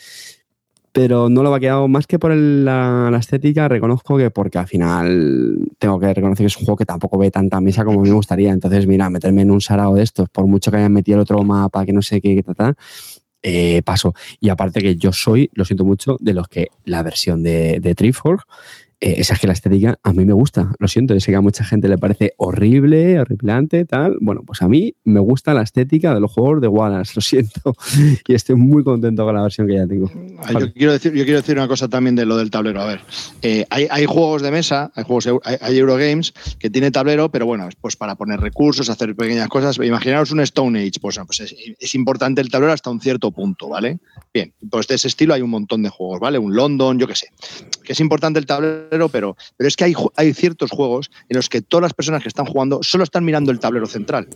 pero 0.93 1.31
no 1.31 1.43
lo 1.43 1.51
va 1.51 1.57
a 1.57 1.61
quedar 1.61 1.89
más 1.89 2.07
que 2.07 2.19
por 2.19 2.35
la, 2.35 3.11
estética, 3.19 3.67
reconozco 3.67 4.19
que 4.19 4.31
porque 4.31 4.59
al 4.59 4.67
final 4.67 5.69
tengo 5.79 5.99
que 5.99 6.13
reconocer 6.13 6.45
que 6.45 6.49
es 6.49 6.57
un 6.59 6.65
juego 6.65 6.77
que 6.77 6.85
tampoco 6.85 7.19
ve 7.19 7.31
tanta 7.31 7.61
mesa 7.61 7.85
como 7.85 8.03
me 8.03 8.13
gustaría, 8.13 8.53
entonces 8.53 8.87
mira, 8.87 9.09
meterme 9.09 9.43
en 9.43 9.51
un 9.51 9.61
sarao 9.61 9.95
de 9.95 10.03
estos, 10.03 10.29
por 10.29 10.47
mucho 10.47 10.71
que 10.71 10.77
hayan 10.77 10.93
metido 10.93 11.17
el 11.17 11.23
otro 11.23 11.43
mapa, 11.43 11.87
que 11.87 11.93
no 11.93 12.03
sé 12.03 12.21
qué, 12.21 12.37
qué 12.37 12.43
ta, 12.43 12.55
ta, 12.55 12.75
eh, 13.43 13.83
paso. 13.83 14.15
Y 14.39 14.51
aparte 14.51 14.81
que 14.81 14.97
yo 14.97 15.13
soy, 15.13 15.51
lo 15.55 15.65
siento 15.65 15.85
mucho, 15.85 16.17
de 16.21 16.35
los 16.35 16.47
que 16.49 16.69
la 16.85 17.03
versión 17.03 17.43
de, 17.43 17.81
de 17.81 17.95
Triforce, 17.95 18.45
eh, 19.03 19.17
esa 19.19 19.35
es 19.35 19.41
que 19.41 19.49
la 19.49 19.53
estética 19.53 19.99
a 20.05 20.13
mí 20.13 20.25
me 20.25 20.33
gusta, 20.33 20.71
lo 20.79 20.87
siento, 20.87 21.13
yo 21.13 21.19
sé 21.19 21.33
que 21.33 21.37
a 21.37 21.41
mucha 21.41 21.65
gente 21.65 21.89
le 21.89 21.99
parece 21.99 22.35
horrible, 22.37 23.19
horripilante, 23.19 23.85
tal. 23.85 24.17
Bueno, 24.21 24.43
pues 24.47 24.63
a 24.63 24.69
mí 24.69 24.95
me 25.03 25.19
gusta 25.19 25.55
la 25.55 25.63
estética 25.63 26.15
de 26.15 26.21
los 26.21 26.31
juegos 26.31 26.61
de 26.61 26.69
Wallace, 26.69 27.13
lo 27.17 27.21
siento. 27.21 27.75
Y 28.29 28.35
estoy 28.35 28.55
muy 28.55 28.85
contento 28.85 29.25
con 29.25 29.35
la 29.35 29.43
versión 29.43 29.67
que 29.67 29.75
ya 29.75 29.89
tengo. 29.89 30.09
Ah, 30.39 30.53
Yo 30.53 30.73
quiero, 30.73 30.93
decir, 30.93 31.13
yo 31.15 31.25
quiero 31.25 31.41
decir 31.41 31.57
una 31.57 31.67
cosa 31.67 31.89
también 31.89 32.15
de 32.15 32.25
lo 32.27 32.37
del 32.37 32.53
tablero. 32.53 32.81
A 32.81 32.87
ver, 32.87 33.01
eh, 33.43 33.67
hay, 33.71 33.89
hay 33.91 34.07
juegos 34.07 34.41
de 34.41 34.53
mesa, 34.53 34.93
hay 34.95 35.03
juegos, 35.03 35.29
hay 35.45 35.77
Eurogames 35.77 36.33
que 36.61 36.71
tiene 36.71 36.93
tablero, 36.93 37.29
pero 37.29 37.45
bueno, 37.45 37.69
pues 37.81 37.97
para 37.97 38.15
poner 38.15 38.39
recursos, 38.39 38.89
hacer 38.89 39.17
pequeñas 39.17 39.49
cosas. 39.49 39.79
Imaginaros 39.79 40.31
un 40.31 40.39
Stone 40.41 40.79
Age, 40.79 41.01
pues, 41.01 41.19
pues 41.27 41.41
es, 41.41 41.57
es 41.77 41.95
importante 41.97 42.41
el 42.41 42.51
tablero 42.51 42.73
hasta 42.73 42.91
un 42.91 43.01
cierto 43.01 43.33
punto, 43.33 43.69
¿vale? 43.69 43.99
Bien, 44.33 44.55
pues 44.71 44.87
de 44.87 44.95
ese 44.95 45.09
estilo 45.09 45.35
hay 45.35 45.43
un 45.43 45.51
montón 45.51 45.83
de 45.83 45.89
juegos, 45.89 46.21
¿vale? 46.21 46.39
Un 46.39 46.55
London, 46.55 47.01
yo 47.01 47.09
qué 47.09 47.17
sé. 47.17 47.29
Que 47.83 47.95
es 47.95 48.01
importante 48.01 48.39
el 48.39 48.47
tablero, 48.47 48.92
pero, 49.09 49.37
pero 49.57 49.69
es 49.69 49.77
que 49.77 49.85
hay, 49.85 49.95
hay 50.17 50.33
ciertos 50.35 50.71
juegos 50.71 51.11
en 51.29 51.37
los 51.37 51.49
que 51.49 51.63
todas 51.63 51.83
las 51.83 51.95
personas 51.95 52.23
que 52.23 52.29
están 52.29 52.47
jugando 52.47 52.81
solo 52.83 53.05
están 53.05 53.25
mirando 53.25 53.51
el 53.51 53.59
tablero 53.61 53.87
central 53.87 54.29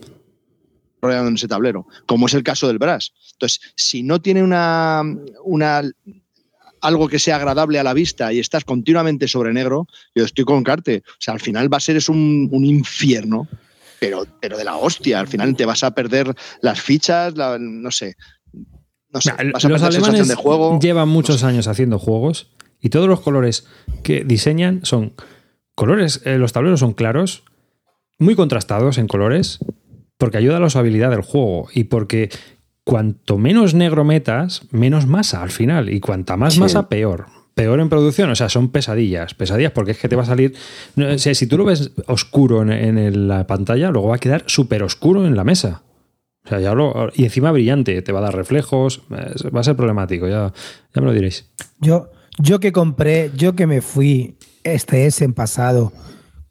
rodeando 1.03 1.29
en 1.29 1.35
ese 1.35 1.47
tablero, 1.47 1.87
como 2.07 2.27
es 2.27 2.35
el 2.35 2.43
caso 2.43 2.67
del 2.67 2.79
Brass. 2.79 3.13
Entonces, 3.33 3.61
si 3.77 4.03
no 4.03 4.21
tiene 4.21 4.43
una, 4.43 5.03
una 5.45 5.83
algo 6.81 7.09
que 7.09 7.19
sea 7.19 7.37
agradable 7.37 7.79
a 7.79 7.85
la 7.85 7.93
vista 7.95 8.33
y 8.33 8.39
estás 8.41 8.65
continuamente 8.65 9.29
sobre 9.29 9.53
negro, 9.53 9.87
yo 10.15 10.25
estoy 10.25 10.45
con 10.45 10.65
Carte. 10.65 11.03
O 11.07 11.17
sea, 11.21 11.35
al 11.35 11.41
final 11.41 11.73
va 11.73 11.77
a 11.77 11.81
ser 11.81 11.97
es 11.97 12.09
un, 12.09 12.49
un 12.51 12.65
infierno, 12.65 13.47
pero, 14.01 14.27
pero 14.41 14.57
de 14.57 14.65
la 14.65 14.77
hostia. 14.77 15.21
Al 15.21 15.29
final 15.29 15.55
te 15.55 15.67
vas 15.67 15.85
a 15.85 15.91
perder 15.93 16.35
las 16.63 16.81
fichas, 16.81 17.37
la- 17.37 17.59
no 17.59 17.91
sé. 17.91 18.17
No 19.11 19.21
sé, 19.21 19.33
Mira, 19.39 19.53
vas 19.53 19.65
a 19.65 19.69
Los 19.69 19.81
perder 19.81 19.93
sensación 19.93 20.05
alemanes 20.05 20.29
de 20.29 20.35
juego. 20.35 20.79
llevan 20.81 21.09
muchos 21.09 21.37
no 21.37 21.41
sé. 21.41 21.47
años 21.55 21.69
haciendo 21.69 21.99
juegos 21.99 22.49
y 22.87 22.91
todos 22.91 23.09
los 23.09 23.21
colores 23.21 23.67
que 24.05 24.23
diseñan 24.25 24.81
son 24.85 25.13
colores, 25.75 26.23
eh, 26.25 26.39
los 26.39 26.53
tableros 26.53 26.81
son 26.81 26.93
claros, 26.93 27.43
muy 28.19 28.35
contrastados 28.35 28.99
en 28.99 29.09
colores, 29.09 29.59
porque 30.19 30.39
ayuda 30.39 30.57
a 30.57 30.61
la 30.61 30.67
usabilidad 30.67 31.11
del 31.11 31.23
juego 31.23 31.69
y 31.75 31.85
porque 31.85 32.31
cuanto 32.85 33.37
menos 33.39 33.75
negro 33.75 34.05
metas, 34.05 34.63
menos 34.71 35.07
masa 35.07 35.43
al 35.43 35.51
final 35.51 35.91
y 35.93 36.01
cuanta 36.01 36.37
más 36.37 36.55
Sí. 36.55 36.61
masa, 36.61 36.89
peor. 36.89 37.27
Peor 37.55 37.81
en 37.81 37.89
producción, 37.89 38.31
o 38.31 38.37
sea, 38.37 38.49
son 38.49 38.71
pesadillas, 38.71 39.35
pesadillas 39.35 39.73
porque 39.73 39.93
es 39.93 39.99
que 39.99 40.09
te 40.09 40.15
va 40.17 40.23
a 40.23 40.27
salir, 40.27 40.55
no, 40.95 41.09
o 41.09 41.19
sea, 41.19 41.35
si 41.35 41.47
tú 41.47 41.57
lo 41.59 41.65
ves 41.65 41.91
oscuro 42.07 42.63
en, 42.63 42.71
en 42.71 42.99
el- 42.99 43.29
la 43.29 43.47
pantalla, 43.47 43.91
luego 43.91 44.09
va 44.09 44.17
a 44.17 44.21
quedar 44.21 44.45
súper 44.47 44.83
oscuro 44.83 45.27
en 45.27 45.35
la 45.37 45.43
mesa. 45.45 45.83
O 46.45 46.49
sea, 46.49 46.61
ya 46.61 46.75
lo, 46.75 47.11
y 47.15 47.25
encima 47.25 47.51
brillante, 47.51 48.01
te 48.03 48.13
va 48.13 48.21
a 48.21 48.23
dar 48.23 48.37
reflejos, 48.37 49.03
es- 49.35 49.45
va 49.55 49.61
a 49.61 49.65
ser 49.65 49.75
problemático, 49.75 50.29
ya, 50.29 50.53
ya 50.95 51.01
me 51.01 51.07
lo 51.09 51.13
diréis. 51.13 51.51
Yo, 51.81 52.11
yo 52.39 52.61
que 52.61 52.73
compré, 52.73 53.31
yo 53.35 53.55
que 53.55 53.67
me 53.67 53.81
fui 53.81 54.37
este 54.65 55.07
es 55.07 55.21
en 55.23 55.33
pasado 55.33 55.93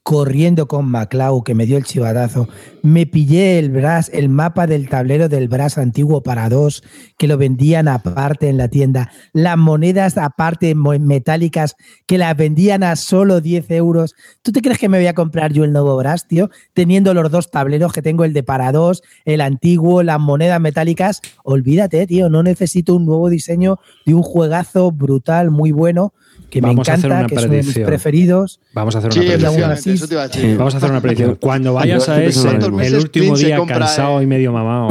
corriendo 0.05 0.67
con 0.67 0.85
Maclau, 0.85 1.43
que 1.43 1.55
me 1.55 1.65
dio 1.65 1.77
el 1.77 1.83
chivatazo, 1.83 2.47
me 2.83 3.07
pillé 3.07 3.57
el 3.57 3.71
Brass, 3.71 4.11
el 4.13 4.29
mapa 4.29 4.67
del 4.67 4.87
tablero 4.87 5.29
del 5.29 5.47
Brass 5.47 5.79
antiguo 5.79 6.21
para 6.21 6.47
dos, 6.47 6.83
que 7.17 7.27
lo 7.27 7.39
vendían 7.39 7.87
aparte 7.87 8.47
en 8.47 8.57
la 8.57 8.67
tienda, 8.67 9.11
las 9.33 9.57
monedas 9.57 10.19
aparte 10.19 10.75
metálicas, 10.75 11.75
que 12.05 12.19
las 12.19 12.37
vendían 12.37 12.83
a 12.83 12.97
solo 12.97 13.41
10 13.41 13.71
euros. 13.71 14.13
¿Tú 14.43 14.51
te 14.51 14.61
crees 14.61 14.77
que 14.77 14.89
me 14.89 14.99
voy 14.99 15.07
a 15.07 15.15
comprar 15.15 15.51
yo 15.51 15.63
el 15.63 15.73
nuevo 15.73 15.97
Brass, 15.97 16.27
tío? 16.27 16.51
Teniendo 16.75 17.15
los 17.15 17.31
dos 17.31 17.49
tableros 17.49 17.91
que 17.91 18.03
tengo, 18.03 18.25
el 18.25 18.33
de 18.33 18.43
para 18.43 18.71
dos, 18.71 19.01
el 19.25 19.41
antiguo, 19.41 20.03
las 20.03 20.19
monedas 20.19 20.61
metálicas. 20.61 21.19
Olvídate, 21.43 22.05
tío, 22.05 22.29
no 22.29 22.43
necesito 22.43 22.93
un 22.93 23.07
nuevo 23.07 23.27
diseño 23.27 23.79
de 24.05 24.13
un 24.13 24.21
juegazo 24.21 24.91
brutal, 24.91 25.49
muy 25.49 25.71
bueno, 25.71 26.13
que 26.49 26.61
Vamos 26.61 26.87
a 26.89 26.93
hacer 26.93 27.11
una 27.11 27.25
que 27.27 27.35
es 27.35 27.41
uno 27.43 27.51
de 27.51 27.57
mis 27.57 27.65
predicción. 27.65 27.87
preferidos. 27.87 28.59
Vamos 28.73 28.95
a 28.95 28.99
hacer 28.99 29.13
Sí, 29.13 29.19
una 29.19 29.27
predicción. 29.27 29.53
efectivamente, 29.71 29.91
eso 29.93 30.07
te 30.07 30.13
iba 30.13 30.23
a 30.23 30.27
decir. 30.27 30.41
Sí. 30.41 30.55
Vamos 30.57 30.73
a 30.73 30.77
hacer 30.77 30.89
una 30.91 31.01
predicción. 31.01 31.35
Cuando 31.41 31.73
vayas 31.73 32.09
a 32.09 32.23
ese, 32.23 32.49
el 32.49 32.95
último 32.95 33.37
día 33.37 33.59
cansado 33.65 34.19
eh, 34.19 34.23
y 34.23 34.27
medio 34.27 34.51
mamado, 34.53 34.89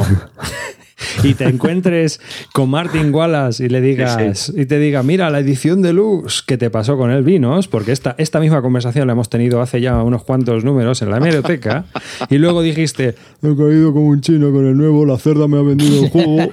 y 1.23 1.35
te 1.35 1.45
encuentres 1.45 2.21
con 2.53 2.71
Martin 2.71 3.15
Wallace 3.15 3.65
y 3.65 3.69
le 3.69 3.81
digas, 3.81 4.53
y 4.57 4.67
te 4.67 4.79
diga, 4.79 5.03
mira, 5.03 5.29
la 5.31 5.41
edición 5.41 5.83
de 5.83 5.93
Luz 5.93 6.43
que 6.43 6.57
te 6.57 6.71
pasó 6.71 6.97
con 6.97 7.11
el 7.11 7.23
Vinos, 7.23 7.69
porque 7.69 7.93
esta, 7.93 8.15
esta 8.19 8.41
misma 8.41 8.63
conversación 8.63 9.07
la 9.07 9.13
hemos 9.13 9.29
tenido 9.29 9.61
hace 9.61 9.81
ya 9.81 10.03
unos 10.03 10.25
cuantos 10.25 10.65
números 10.65 11.03
en 11.03 11.11
la 11.11 11.19
hemeroteca, 11.19 11.85
y 12.31 12.39
luego 12.39 12.63
dijiste, 12.63 13.15
he 13.43 13.57
caído 13.57 13.93
como 13.93 14.07
un 14.09 14.21
chino 14.21 14.51
con 14.53 14.67
el 14.67 14.77
nuevo, 14.77 15.05
la 15.05 15.19
cerda 15.19 15.47
me 15.49 15.59
ha 15.59 15.63
vendido 15.63 16.05
el 16.05 16.11
juego. 16.11 16.39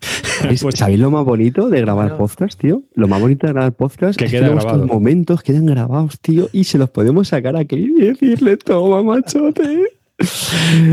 ¿Sabéis, 0.40 0.62
Pues- 0.62 0.76
sabéis 0.78 1.00
lo 1.00 1.10
más 1.10 1.24
bonito 1.24 1.68
de 1.68 1.80
grabar 1.80 2.16
podcast, 2.16 2.60
tío? 2.60 2.82
Lo 2.94 3.08
más 3.08 3.20
bonito 3.20 3.46
de 3.46 3.52
grabar 3.52 3.72
podcast 3.72 4.18
Que 4.18 4.26
es 4.26 4.30
que 4.30 4.40
luego 4.40 4.58
estos 4.58 4.86
momentos 4.86 5.42
quedan 5.42 5.66
grabados, 5.66 6.20
tío, 6.20 6.48
y 6.52 6.64
se 6.64 6.78
los 6.78 6.90
podemos 6.90 7.28
sacar 7.28 7.56
aquí 7.56 7.76
y 7.76 8.00
decirle, 8.00 8.56
toma, 8.56 9.02
machote. 9.02 9.97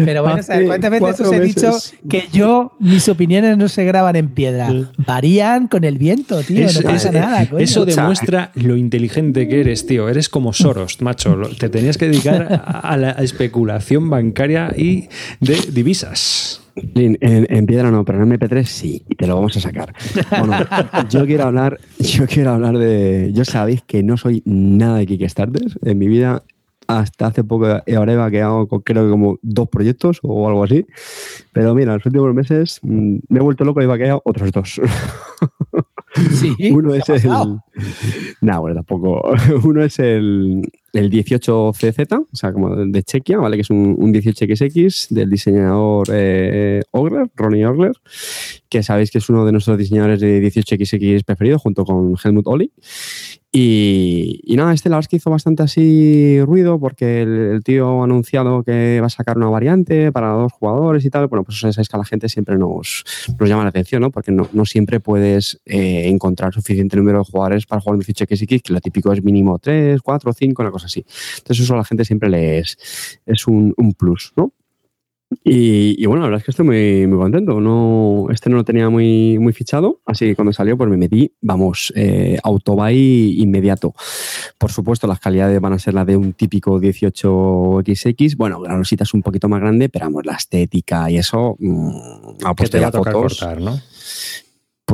Pero 0.05 0.21
bueno, 0.21 0.39
o 0.39 0.43
sea, 0.43 0.55
Hace 0.55 0.65
¿cuántas 0.67 0.91
veces 0.91 1.19
os 1.21 1.34
he 1.34 1.39
dicho 1.39 1.71
que 2.07 2.26
yo, 2.32 2.73
mis 2.80 3.09
opiniones 3.09 3.57
no 3.57 3.67
se 3.67 3.84
graban 3.84 4.15
en 4.15 4.30
piedra? 4.30 4.69
Varían 4.97 5.67
con 5.67 5.84
el 5.84 5.97
viento, 5.97 6.41
tío. 6.43 6.65
Eso- 6.65 6.82
no 6.82 6.89
pasa 6.89 7.07
es- 7.09 7.13
nada, 7.15 7.49
coño. 7.49 7.63
Eso 7.63 7.86
demuestra 7.86 8.51
lo 8.55 8.78
inteligente 8.78 9.47
que 9.47 9.61
eres, 9.61 9.88
tío. 9.88 10.09
Eres 10.09 10.30
como 10.30 10.53
Soros, 10.53 11.01
macho. 11.01 11.38
Te 11.59 11.69
tenías 11.69 11.97
que 11.97 12.07
dedicar 12.07 12.63
a 12.84 12.97
la 12.97 13.11
especulación 13.11 14.09
bancaria 14.09 14.71
y 14.78 15.07
de 15.39 15.57
divisas. 15.71 16.61
En, 16.93 17.17
en, 17.21 17.65
piedra 17.65 17.89
no, 17.89 18.03
pero 18.03 18.21
en 18.21 18.30
MP3 18.30 18.65
sí, 18.65 19.01
y 19.09 19.15
te 19.15 19.26
lo 19.28 19.36
vamos 19.36 19.55
a 19.55 19.61
sacar. 19.61 19.93
Bueno, 20.30 20.57
yo 21.09 21.26
quiero 21.26 21.45
hablar, 21.45 21.80
yo 21.99 22.28
quiero 22.28 22.51
hablar 22.51 22.78
de. 22.78 23.32
Yo 23.34 23.45
sabéis 23.45 23.82
que 23.82 24.03
no 24.03 24.17
soy 24.17 24.43
nada 24.45 24.97
de 24.97 25.05
Kickstarter. 25.05 25.63
En 25.84 25.97
mi 25.97 26.09
vida, 26.09 26.43
hasta 26.88 27.27
hace 27.27 27.43
poco 27.43 27.67
he 27.86 28.31
que 28.31 28.41
hago 28.41 28.67
creo 28.81 29.05
que 29.05 29.11
como 29.11 29.39
dos 29.41 29.69
proyectos 29.69 30.19
o 30.23 30.47
algo 30.47 30.63
así. 30.63 30.86
Pero 31.53 31.73
mira, 31.73 31.91
en 31.91 31.97
los 31.97 32.05
últimos 32.05 32.33
meses 32.33 32.79
mm, 32.83 33.17
me 33.29 33.39
he 33.39 33.41
vuelto 33.41 33.63
loco 33.63 33.81
y 33.81 33.86
he 33.86 33.88
vaqueado 33.88 34.21
otros 34.25 34.51
dos. 34.51 34.81
Sí, 36.31 36.55
Uno 36.71 36.93
es 36.95 37.09
el. 37.09 37.29
No, 38.41 38.61
bueno, 38.61 38.75
tampoco. 38.75 39.33
Uno 39.65 39.83
es 39.83 39.99
el, 39.99 40.61
el 40.93 41.11
18CZ, 41.11 42.25
o 42.31 42.36
sea, 42.36 42.53
como 42.53 42.73
de 42.73 43.03
Chequia, 43.03 43.38
¿vale? 43.38 43.57
Que 43.57 43.61
es 43.61 43.69
un, 43.69 44.13
18XX 44.13 45.09
del 45.09 45.29
diseñador 45.29 46.07
eh, 46.11 46.81
Ogler, 46.91 47.29
Ronnie 47.36 47.65
Ogler, 47.65 47.91
que 48.76 48.84
sabéis 48.84 49.09
que 49.09 49.19
es 49.19 49.30
uno 49.30 49.45
de 49.45 49.53
nuestros 49.53 49.78
diseñadores 49.78 50.19
de 50.19 50.43
18XX 50.43 51.23
preferidos, 51.23 51.61
junto 51.61 51.86
con 51.86 52.15
Helmut 52.21 52.45
Oli. 52.45 52.73
Y, 53.53 54.53
nada, 54.57 54.73
este 54.73 54.89
la 54.89 54.97
verdad 54.97 55.05
es 55.05 55.07
que 55.07 55.15
hizo 55.15 55.30
bastante 55.30 55.63
así 55.63 56.41
ruido 56.41 56.78
porque 56.78 57.21
el, 57.21 57.63
tío 57.63 58.01
ha 58.01 58.03
anunciado 58.03 58.63
que 58.63 58.99
va 58.99 59.07
a 59.07 59.09
sacar 59.09 59.38
una 59.38 59.47
variante 59.47 60.11
para 60.11 60.32
dos 60.32 60.51
jugadores 60.51 61.05
y 61.05 61.09
tal. 61.09 61.28
Bueno, 61.28 61.45
pues 61.45 61.61
sabéis 61.61 61.88
que 61.88 61.95
a 61.95 61.99
la 61.99 62.03
gente 62.03 62.28
siempre 62.28 62.57
nos, 62.57 63.05
nos 63.39 63.47
llama 63.47 63.63
la 63.63 63.69
atención, 63.69 64.01
¿no? 64.01 64.11
Porque 64.11 64.34
no, 64.34 64.65
siempre 64.65 64.99
puedes 64.99 65.61
eh, 65.65 66.09
encontrar 66.09 66.53
suficiente 66.53 66.97
número 66.97 67.19
de 67.19 67.23
jugadores 67.32 67.65
para 67.65 67.80
jugar 67.80 67.95
un 67.95 68.03
18XX, 68.03 68.61
que 68.61 68.73
lo 68.73 68.82
típico 68.82 69.13
es 69.13 69.23
mínimo 69.23 69.57
3, 69.57 70.01
4, 70.01 70.34
5, 70.34 70.61
una 70.61 70.71
cosa 70.71 70.88
así. 70.88 71.05
Entonces 71.38 71.63
eso 71.63 71.76
a 71.76 71.78
la 71.78 71.86
gente 71.86 72.03
siempre 72.03 72.30
les 72.30 73.21
es 73.26 73.47
un, 73.47 73.73
un 73.78 73.93
plus, 73.93 74.34
¿no? 74.36 74.51
Y, 75.43 76.05
bueno, 76.05 76.21
la 76.21 76.28
verdad 76.30 76.39
es 76.39 76.45
que 76.45 76.51
estoy 76.51 76.65
muy, 76.65 77.07
muy 77.07 77.17
contento. 77.17 77.59
No, 77.59 78.28
este 78.32 78.49
no 78.49 78.57
lo 78.57 78.63
tenía 78.63 78.89
muy, 78.89 79.38
muy 79.39 79.53
fichado, 79.53 80.01
así 80.05 80.26
que 80.26 80.36
cuando 80.36 80.53
salió, 80.53 80.78
pues 80.78 80.89
me 80.89 80.97
metí, 80.97 81.32
vamos, 81.41 81.91
eh, 81.95 82.38
autobuy 82.43 83.36
inmediato. 83.39 83.93
Por 84.57 84.71
supuesto, 84.71 85.07
las 85.07 85.19
calidades 85.19 85.59
van 85.59 85.73
a 85.73 85.80
ser 85.80 85.93
las 85.93 86.05
de 86.05 86.17
un 86.17 86.34
típico 86.34 86.80
18XX. 86.80 88.38
Bueno, 88.38 88.61
la 88.63 88.76
rosita 88.76 89.03
es 89.03 89.13
un 89.13 89.21
poquito 89.21 89.49
más 89.49 89.61
grande, 89.61 89.89
pero 89.89 90.05
vamos, 90.05 90.26
la 90.26 90.34
estética 90.34 91.09
y 91.09 91.17
eso, 91.17 91.55
mmm, 91.59 91.89
a 92.43 92.53
te 92.53 92.80
va 92.80 92.88
a 92.88 92.91
tocar 92.91 93.13
cortar, 93.13 93.61
¿no? 93.61 93.80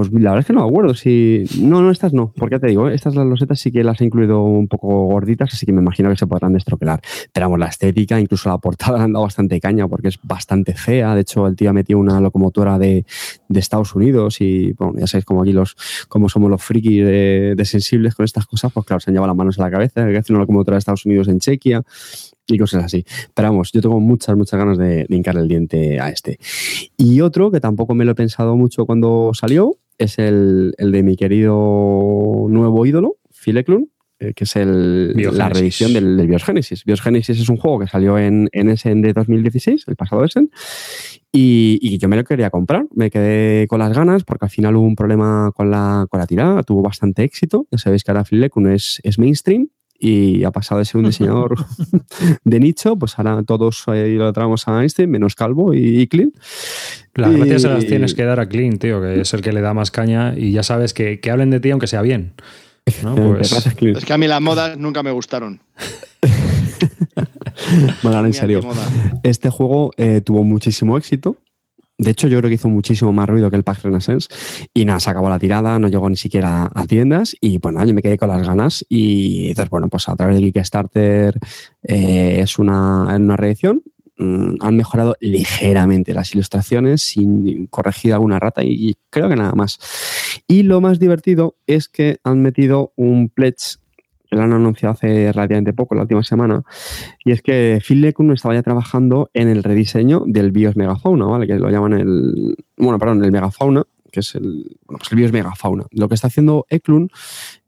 Pues 0.10 0.24
la 0.24 0.32
verdad 0.32 0.40
es 0.40 0.46
que 0.48 0.54
no 0.54 0.62
me 0.62 0.68
acuerdo. 0.68 0.96
Si... 0.96 1.44
No, 1.60 1.82
no, 1.82 1.92
estas 1.92 2.12
no, 2.12 2.34
porque 2.36 2.56
ya 2.56 2.60
te 2.60 2.68
digo, 2.68 2.90
estas 2.90 3.14
las 3.14 3.26
losetas 3.26 3.60
sí 3.60 3.72
que 3.72 3.84
las 3.84 4.02
he 4.02 4.06
incluido 4.06 4.42
un 4.44 4.68
poco 4.68 5.06
gorditas, 5.06 5.54
así 5.54 5.66
que 5.66 5.74
me 5.74 5.82
imagino 5.82 6.10
que 6.10 6.18
se 6.18 6.26
podrán 6.26 6.54
destroquelar. 6.54 7.02
Pero 7.32 7.46
vamos, 7.46 7.60
la 7.60 7.68
estética, 7.68 8.20
incluso 8.20 8.50
la 8.50 8.58
portada 8.58 8.98
le 8.98 9.04
han 9.04 9.14
dado 9.14 9.26
bastante 9.26 9.60
caña 9.60 9.88
porque 9.88 10.08
es 10.08 10.20
bastante 10.24 10.74
fea. 10.74 11.14
De 11.14 11.22
hecho, 11.22 11.46
el 11.46 11.56
tío 11.56 11.70
ha 11.70 11.74
metido 11.74 12.00
una 12.00 12.20
locomotora 12.20 12.80
de, 12.80 13.06
de 13.48 13.60
Estados 13.60 13.94
Unidos 13.96 14.42
y, 14.42 14.74
bueno, 14.74 14.94
ya 14.98 15.08
sabéis 15.08 15.26
cómo 15.26 15.44
aquí 15.44 15.54
los, 15.54 15.76
cómo 16.08 16.30
somos 16.30 16.50
los 16.50 16.64
frikis 16.64 17.06
de, 17.06 17.62
sensibles 17.64 18.16
con 18.16 18.26
estas 18.26 18.48
cosas, 18.48 18.72
pues 18.74 18.86
claro, 18.86 19.00
se 19.00 19.12
han 19.12 19.14
llevado 19.14 19.28
las 19.28 19.38
manos 19.38 19.60
a 19.60 19.62
la 19.62 19.72
cabeza, 19.72 20.08
que 20.08 20.18
hace 20.18 20.34
una 20.34 20.42
locomotora 20.42 20.76
de 20.76 20.80
Estados 20.80 21.06
Unidos 21.06 21.28
en 21.28 21.40
Chequia 21.40 21.84
y 22.48 22.58
cosas 22.58 22.84
así. 22.86 23.06
Pero 23.34 23.50
vamos, 23.50 23.72
yo 23.72 23.82
tengo 23.82 24.00
muchas, 24.00 24.36
muchas 24.36 24.60
ganas 24.60 24.78
de, 24.78 25.06
de 25.08 25.16
hincar 25.16 25.38
el 25.38 25.48
diente 25.48 26.00
a 26.00 26.10
este. 26.10 26.40
Y 26.98 27.22
otro 27.22 27.52
que 27.52 27.60
tampoco 27.60 27.94
me 27.96 28.06
lo 28.06 28.12
he 28.12 28.16
pensado 28.16 28.56
mucho 28.56 28.86
cuando 28.86 29.32
salió, 29.34 29.78
es 30.04 30.20
el, 30.20 30.74
de 30.78 31.04
mi 31.04 31.16
querido 31.16 32.46
nuevo 32.50 32.86
ídolo, 32.86 33.18
Fileclun, 33.32 33.90
eh, 34.20 34.34
que 34.34 34.44
es 34.44 34.56
el, 34.56 35.14
la 35.14 35.50
revisión 35.50 35.94
del, 35.94 36.18
del 36.18 36.28
Biosgenesis. 36.28 36.86
Biosgenesis 36.86 37.40
es 37.40 37.50
un 37.50 37.58
juego 37.58 37.80
que 37.80 37.88
salió 37.88 38.18
en, 38.18 38.50
en 38.52 38.70
Essen 38.70 39.02
de 39.02 39.14
2016, 39.14 39.86
el 39.88 39.96
pasado 39.96 40.24
Essen, 40.24 40.52
y, 41.32 41.98
yo 41.98 42.10
me 42.10 42.18
lo 42.18 42.24
quería 42.24 42.50
comprar. 42.50 42.86
Me 42.94 43.10
quedé 43.10 43.68
con 43.68 43.80
las 43.80 43.96
ganas 43.96 44.24
porque 44.24 44.46
al 44.46 44.52
final 44.52 44.76
hubo 44.76 44.86
un 44.86 44.96
problema 44.96 45.52
con 45.56 45.72
la, 45.72 46.06
con 46.10 46.20
la 46.20 46.28
tirada, 46.28 46.64
tuvo 46.64 46.82
bastante 46.82 47.24
éxito. 47.24 47.68
Ya 47.72 47.78
sabéis 47.78 48.04
que 48.04 48.12
ahora 48.12 48.26
Fileclun 48.26 48.72
es, 48.72 49.00
es 49.04 49.18
mainstream 49.18 49.70
y 50.02 50.44
ha 50.44 50.52
pasado 50.52 50.80
de 50.80 50.86
ser 50.86 50.98
un 50.98 51.06
diseñador 51.08 51.56
de 52.44 52.60
nicho, 52.60 52.96
pues 52.96 53.18
ahora 53.18 53.44
todos 53.44 53.84
eh, 53.94 54.16
lo 54.18 54.34
traemos 54.34 54.68
a 54.68 54.82
Einstein, 54.82 55.10
menos 55.10 55.36
Calvo 55.36 55.74
y, 55.74 56.08
Clint. 56.08 56.36
Las 57.14 57.32
gracias 57.32 57.62
se 57.62 57.70
las 57.70 57.86
tienes 57.86 58.16
que 58.16 58.24
dar 58.24 58.40
a 58.40 58.50
Clint, 58.50 58.82
tío, 58.82 59.02
que 59.02 59.22
es 59.22 59.34
el 59.34 59.42
que 59.42 59.52
le 59.52 59.62
da 59.62 59.74
más 59.74 59.92
caña 59.92 60.34
y 60.36 60.52
ya 60.52 60.64
sabes 60.64 60.94
que, 60.94 61.20
que 61.20 61.30
hablen 61.30 61.52
de 61.52 61.60
ti 61.60 61.72
aunque 61.72 61.88
sea 61.88 62.02
bien. 62.02 62.34
Pues 62.84 63.52
es 63.52 64.06
que 64.06 64.14
a 64.14 64.18
mí 64.18 64.28
las 64.28 64.42
modas 64.42 64.78
nunca 64.78 65.04
me 65.04 65.12
gustaron. 65.12 65.62
bueno, 68.04 68.26
en 68.26 68.34
serio. 68.34 68.62
Este 69.24 69.50
juego 69.50 69.92
eh, 69.98 70.22
tuvo 70.22 70.44
muchísimo 70.44 70.98
éxito. 70.98 71.38
De 72.02 72.10
hecho, 72.10 72.28
yo 72.28 72.40
creo 72.40 72.50
que 72.50 72.56
hizo 72.56 72.68
muchísimo 72.68 73.14
más 73.14 73.30
ruido 73.30 73.52
que 73.52 73.58
el 73.58 73.64
Pack 73.64 73.84
Renaissance. 73.84 74.28
Y 74.74 74.86
nada, 74.86 75.00
se 75.00 75.12
acabó 75.12 75.30
la 75.30 75.38
tirada, 75.38 75.78
no 75.78 75.88
llegó 75.88 76.10
ni 76.10 76.16
siquiera 76.16 76.68
a 76.74 76.88
tiendas. 76.88 77.36
Y 77.40 77.60
bueno, 77.60 77.86
yo 77.86 77.94
me 77.94 78.02
quedé 78.02 78.18
con 78.18 78.30
las 78.30 78.46
ganas. 78.46 78.84
Y 78.90 79.50
entonces, 79.50 79.70
bueno, 79.70 79.88
pues 79.88 80.10
a 80.10 80.16
través 80.16 80.38
de 80.38 80.52
Kickstarter 80.52 81.38
eh, 81.84 82.40
es 82.42 82.58
una, 82.58 83.04
una. 83.16 83.38
Mm, 84.18 84.56
han 84.62 84.78
mejorado 84.78 85.16
ligeramente 85.20 86.16
las 86.16 86.34
ilustraciones, 86.34 87.04
sin 87.04 87.68
corregir 87.68 88.14
alguna 88.14 88.40
rata 88.40 88.64
y 88.64 88.96
creo 89.12 89.30
que 89.30 89.36
nada 89.36 89.54
más. 89.54 89.80
Y 90.48 90.64
lo 90.64 90.82
más 90.82 90.98
divertido 90.98 91.56
es 91.68 91.88
que 91.88 92.18
han 92.24 92.42
metido 92.42 92.94
un 92.96 93.30
pledge 93.30 93.78
lo 94.32 94.42
han 94.42 94.54
anunciado 94.54 94.94
hace 94.94 95.32
relativamente 95.32 95.74
poco, 95.74 95.96
la 95.96 96.04
última 96.04 96.24
semana, 96.24 96.64
y 97.24 97.32
es 97.32 97.42
que 97.42 97.80
Phil 97.86 98.02
Lecun 98.02 98.32
estaba 98.32 98.54
ya 98.54 98.64
trabajando 98.64 99.30
en 99.34 99.50
el 99.50 99.64
rediseño 99.64 100.24
del 100.26 100.52
BIOS 100.52 100.78
Megafauna, 100.78 101.26
¿vale? 101.26 101.48
Que 101.48 101.56
lo 101.56 101.70
llaman 101.70 101.94
el, 101.94 102.56
bueno, 102.78 102.98
perdón, 102.98 103.24
el 103.24 103.32
Megafauna, 103.32 103.84
que 104.12 104.22
es 104.22 104.36
el, 104.36 104.78
bueno, 104.86 105.00
pues 105.00 105.12
el 105.12 105.18
BIOS 105.18 105.32
Megafauna. 105.32 105.86
Lo 105.92 106.08
que 106.08 106.16
está 106.16 106.28
haciendo 106.28 106.66
Eklund 106.70 107.10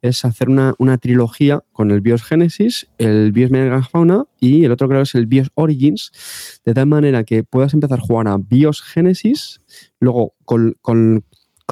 es 0.02 0.24
hacer 0.26 0.50
una, 0.50 0.74
una, 0.78 0.98
trilogía 0.98 1.64
con 1.72 1.92
el 1.92 2.02
BIOS 2.02 2.24
Genesis, 2.24 2.88
el 2.98 3.32
BIOS 3.32 3.52
Megafauna 3.52 4.26
y 4.40 4.66
el 4.66 4.72
otro 4.72 4.88
creo 4.88 5.02
es 5.02 5.16
el 5.16 5.26
BIOS 5.26 5.52
Origins, 5.56 6.62
de 6.66 6.74
tal 6.74 6.88
manera 6.88 7.24
que 7.24 7.44
puedas 7.44 7.74
empezar 7.74 8.00
a 8.00 8.02
jugar 8.02 8.28
a 8.28 8.38
BIOS 8.38 8.82
Genesis, 8.82 9.62
luego 10.00 10.34
con, 10.46 10.76
con 10.82 11.24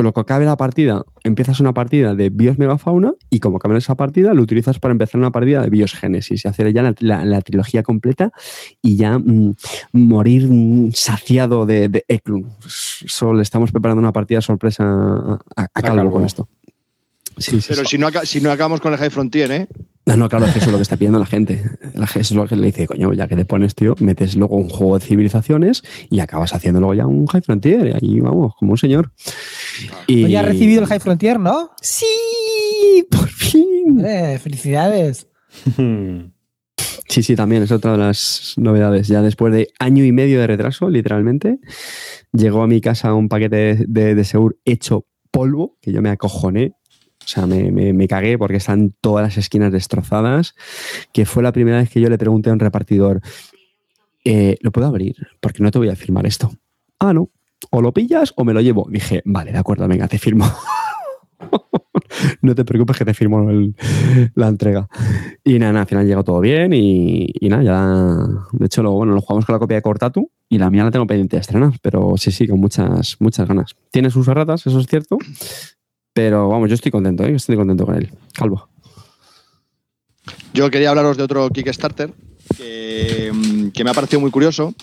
con 0.02 0.06
lo 0.08 0.14
que 0.14 0.22
acabe 0.22 0.46
la 0.46 0.58
partida, 0.58 1.06
empiezas 1.24 1.60
una 1.60 1.76
partida 1.76 2.16
de 2.16 2.32
Bios 2.32 2.58
Megafauna 2.58 3.14
y 3.30 3.40
como 3.40 3.58
acabe 3.58 3.78
esa 3.78 3.94
partida, 3.94 4.34
lo 4.34 4.42
utilizas 4.42 4.80
para 4.80 4.94
empezar 4.94 5.20
una 5.20 5.30
partida 5.30 5.62
de 5.62 5.70
Bios 5.70 5.94
Génesis 5.94 6.44
y 6.44 6.48
hacer 6.48 6.74
ya 6.74 6.92
la, 7.02 7.42
trilogía 7.42 7.84
completa 7.84 8.32
y 8.82 8.96
ya 8.96 9.20
mm, 9.20 9.54
morir 9.92 10.48
mm, 10.50 10.94
saciado 10.94 11.68
de, 11.68 11.88
de 11.88 12.04
Eklund. 12.08 12.48
Solo 12.66 13.36
le 13.36 13.44
estamos 13.44 13.72
preparando 13.72 14.00
una 14.00 14.12
partida 14.12 14.42
sorpresa 14.42 15.40
a, 15.56 15.68
Calvo 15.68 16.10
con 16.10 16.26
esto. 16.26 16.48
Pero 17.36 17.86
si, 17.86 17.98
no, 17.98 18.10
si 18.24 18.42
no 18.42 18.52
acabamos 18.52 18.82
con 18.82 18.94
el 18.94 19.00
High 19.00 19.10
Frontier, 19.10 19.52
¿eh? 19.52 19.68
No, 20.06 20.18
no, 20.18 20.30
claro, 20.30 20.48
eso 20.48 20.58
es 20.58 20.68
lo 20.68 20.78
que 20.78 20.82
está 20.82 20.98
pidiendo 20.98 21.20
la 21.20 21.26
gente. 21.26 21.64
La 21.94 22.08
gente 22.08 22.22
es 22.22 22.32
lo 22.32 22.48
que 22.48 22.56
le 22.56 22.68
dice, 22.68 22.88
coño, 22.88 23.14
ya 23.14 23.28
que 23.28 23.36
te 23.36 23.46
pones, 23.46 23.76
tío, 23.76 23.96
metes 24.00 24.36
luego 24.36 24.56
un 24.56 24.68
juego 24.68 24.98
de 24.98 25.06
civilizaciones 25.06 25.84
y 26.10 26.20
acabas 26.20 26.54
haciendo 26.54 26.80
luego 26.80 26.96
ya 26.96 27.06
un 27.06 27.28
High 27.28 27.44
Frontier. 27.44 27.88
Y 27.88 27.92
ahí 27.92 28.20
vamos, 28.20 28.54
como 28.58 28.72
un 28.72 28.78
señor. 28.78 29.12
Y... 30.08 30.28
ya 30.28 30.40
ha 30.40 30.44
recibido 30.44 30.82
el 30.82 30.88
High 30.88 31.00
Frontier, 31.00 31.40
¿no? 31.40 31.72
Sí, 31.82 33.06
por 33.12 33.30
fin. 33.30 34.04
Eh, 34.04 34.40
felicidades. 34.42 35.28
Sí, 37.08 37.24
sí, 37.24 37.36
también 37.36 37.62
es 37.64 37.72
otra 37.72 37.92
de 37.92 37.98
las 38.00 38.54
novedades. 38.58 39.08
Ya 39.08 39.22
después 39.22 39.54
de 39.54 39.68
año 39.80 40.04
y 40.04 40.12
medio 40.12 40.40
de 40.40 40.48
retraso, 40.48 40.90
literalmente, 40.90 41.60
llegó 42.32 42.64
a 42.64 42.68
mi 42.68 42.82
casa 42.82 43.14
un 43.14 43.30
paquete 43.30 43.86
de, 43.88 44.16
de 44.16 44.24
Seur 44.24 44.58
hecho 44.66 45.06
polvo, 45.30 45.78
que 45.82 45.92
yo 45.92 46.02
me 46.02 46.10
acojoné 46.10 46.74
o 47.24 47.28
sea, 47.28 47.46
me, 47.46 48.08
cagué 48.08 48.38
porque 48.38 48.58
están 48.58 48.94
todas 49.00 49.24
las 49.24 49.38
esquinas 49.38 49.72
destrozadas, 49.72 50.56
que 51.14 51.26
fue 51.26 51.44
la 51.44 51.52
primera 51.52 51.78
vez 51.78 51.90
que 51.90 52.02
yo 52.02 52.10
le 52.10 52.18
pregunté 52.18 52.50
a 52.50 52.54
un 52.54 52.60
repartidor, 52.60 53.22
eh, 54.26 54.58
¿lo 54.62 54.72
puedo 54.72 54.88
abrir? 54.88 55.16
Porque 55.40 55.64
no 55.64 55.72
te 55.72 55.78
voy 55.78 55.90
a 55.90 55.96
firmar 55.96 56.26
esto. 56.26 56.52
Ah, 57.00 57.14
no. 57.14 57.30
O 57.70 57.82
lo 57.82 57.94
pillas 57.94 58.34
o 58.36 58.44
me 58.44 58.54
lo 58.54 58.62
llevo. 58.62 58.88
Dije, 58.90 59.22
vale, 59.26 59.52
de 59.52 59.58
acuerdo, 59.60 59.88
venga, 59.88 60.08
te 60.08 60.18
firmo. 60.18 60.46
no 62.42 62.56
te 62.56 62.66
preocupes 62.66 62.98
que 62.98 63.06
te 63.06 63.14
firmo 63.14 63.48
la 64.36 64.48
entrega. 64.48 64.88
Y 65.44 65.60
nada, 65.60 65.82
al 65.82 65.88
final 65.88 66.06
llegó 66.06 66.24
todo 66.24 66.40
bien 66.40 66.74
y, 66.74 67.32
nada, 67.44 67.64
ya. 67.64 68.28
De 68.52 68.66
hecho, 68.66 68.84
lo, 68.84 68.92
bueno, 68.92 69.14
lo 69.14 69.22
jugamos 69.22 69.46
con 69.46 69.54
la 69.54 69.60
copia 69.60 69.76
de 69.76 69.82
Cortatu 69.82 70.30
y 70.50 70.58
la 70.58 70.70
mía 70.70 70.84
la 70.84 70.92
tengo 70.92 71.08
pendiente 71.08 71.38
de 71.38 71.42
estrenar, 71.42 71.74
pero 71.82 72.14
sí, 72.18 72.32
sí, 72.32 72.48
con 72.48 72.60
muchas, 72.60 73.18
muchas 73.20 73.48
ganas. 73.48 73.76
Tiene 73.92 74.10
sus 74.10 74.28
ratas, 74.28 74.66
eso 74.68 74.80
es 74.80 74.88
cierto, 74.88 75.18
pero 76.14 76.50
vamos, 76.50 76.70
yo 76.70 76.76
estoy 76.76 76.92
contento, 76.92 77.24
¿eh? 77.24 77.36
estoy 77.36 77.56
contento 77.56 77.86
con 77.86 77.96
él. 77.96 78.12
Calvo. 78.34 78.68
Yo 80.54 80.70
quería 80.70 80.90
hablaros 80.90 81.18
de 81.18 81.24
otro 81.24 81.50
Kickstarter 81.50 82.14
que, 82.58 83.32
me 83.84 83.90
ha 83.90 83.94
parecido 83.94 84.20
muy 84.20 84.32
curioso 84.32 84.74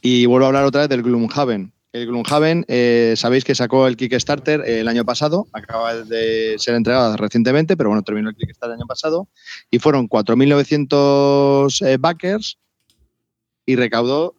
y 0.00 0.26
vuelvo 0.26 0.46
a 0.46 0.48
hablar 0.48 0.64
otra 0.64 0.82
vez 0.82 0.90
del 0.90 1.02
Gloomhaven. 1.02 1.72
El 1.92 2.06
Gloomhaven, 2.06 2.64
eh, 2.68 3.14
sabéis 3.16 3.44
que 3.44 3.54
sacó 3.54 3.86
el 3.86 3.96
Kickstarter 3.96 4.60
el 4.60 4.88
año 4.88 5.04
pasado, 5.04 5.48
acaba 5.52 5.94
de 5.94 6.54
ser 6.58 6.74
entregado 6.74 7.16
recientemente, 7.16 7.76
pero 7.76 7.88
bueno, 7.88 8.02
terminó 8.02 8.28
el 8.28 8.36
Kickstarter 8.36 8.74
el 8.74 8.80
año 8.80 8.86
pasado, 8.86 9.28
y 9.70 9.78
fueron 9.78 10.08
4.900 10.08 11.86
eh, 11.86 11.96
backers 11.98 12.58
y 13.66 13.76
recaudó 13.76 14.37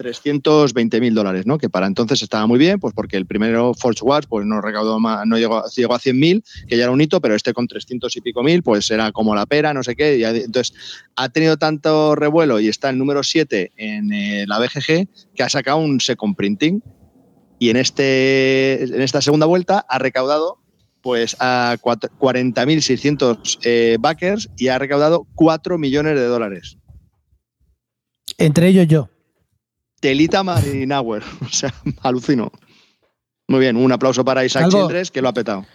320 0.00 0.98
mil 0.98 1.14
dólares, 1.14 1.44
¿no? 1.44 1.58
Que 1.58 1.68
para 1.68 1.86
entonces 1.86 2.22
estaba 2.22 2.46
muy 2.46 2.58
bien, 2.58 2.80
pues 2.80 2.94
porque 2.94 3.18
el 3.18 3.26
primero 3.26 3.74
Forge 3.74 4.02
Wars 4.02 4.26
pues 4.26 4.46
no 4.46 4.62
recaudó 4.62 4.98
más, 4.98 5.26
no 5.26 5.36
llegó, 5.36 5.62
llegó 5.76 5.94
a 5.94 5.98
100 5.98 6.18
mil, 6.18 6.42
que 6.66 6.78
ya 6.78 6.84
era 6.84 6.92
un 6.92 7.02
hito, 7.02 7.20
pero 7.20 7.34
este 7.34 7.52
con 7.52 7.68
300 7.68 8.16
y 8.16 8.22
pico 8.22 8.42
mil, 8.42 8.62
pues 8.62 8.90
era 8.90 9.12
como 9.12 9.34
la 9.34 9.44
pera, 9.44 9.74
no 9.74 9.82
sé 9.82 9.94
qué. 9.94 10.24
Entonces 10.24 10.74
ha 11.16 11.28
tenido 11.28 11.58
tanto 11.58 12.14
revuelo 12.14 12.60
y 12.60 12.68
está 12.68 12.88
el 12.88 12.96
número 12.96 13.22
7 13.22 13.72
en 13.76 14.10
eh, 14.10 14.46
la 14.48 14.58
BGG 14.58 15.06
que 15.34 15.42
ha 15.42 15.50
sacado 15.50 15.76
un 15.76 16.00
second 16.00 16.34
printing. 16.34 16.82
Y 17.58 17.68
en, 17.68 17.76
este, 17.76 18.82
en 18.82 19.02
esta 19.02 19.20
segunda 19.20 19.44
vuelta 19.44 19.84
ha 19.86 19.98
recaudado 19.98 20.56
pues 21.02 21.36
a 21.40 21.76
40.600 21.78 23.58
eh, 23.64 23.98
backers 24.00 24.48
y 24.56 24.68
ha 24.68 24.78
recaudado 24.78 25.26
4 25.34 25.76
millones 25.76 26.14
de 26.14 26.24
dólares. 26.24 26.78
Entre 28.38 28.68
ellos 28.68 28.88
yo. 28.88 29.10
Telita 30.00 30.42
Marinauer. 30.42 31.22
O 31.42 31.48
sea, 31.48 31.72
alucino. 32.02 32.50
Muy 33.48 33.60
bien, 33.60 33.76
un 33.76 33.92
aplauso 33.92 34.24
para 34.24 34.44
Isaac 34.44 34.68
Childress, 34.68 35.10
que 35.10 35.20
lo 35.20 35.28
ha 35.28 35.34
petado. 35.34 35.66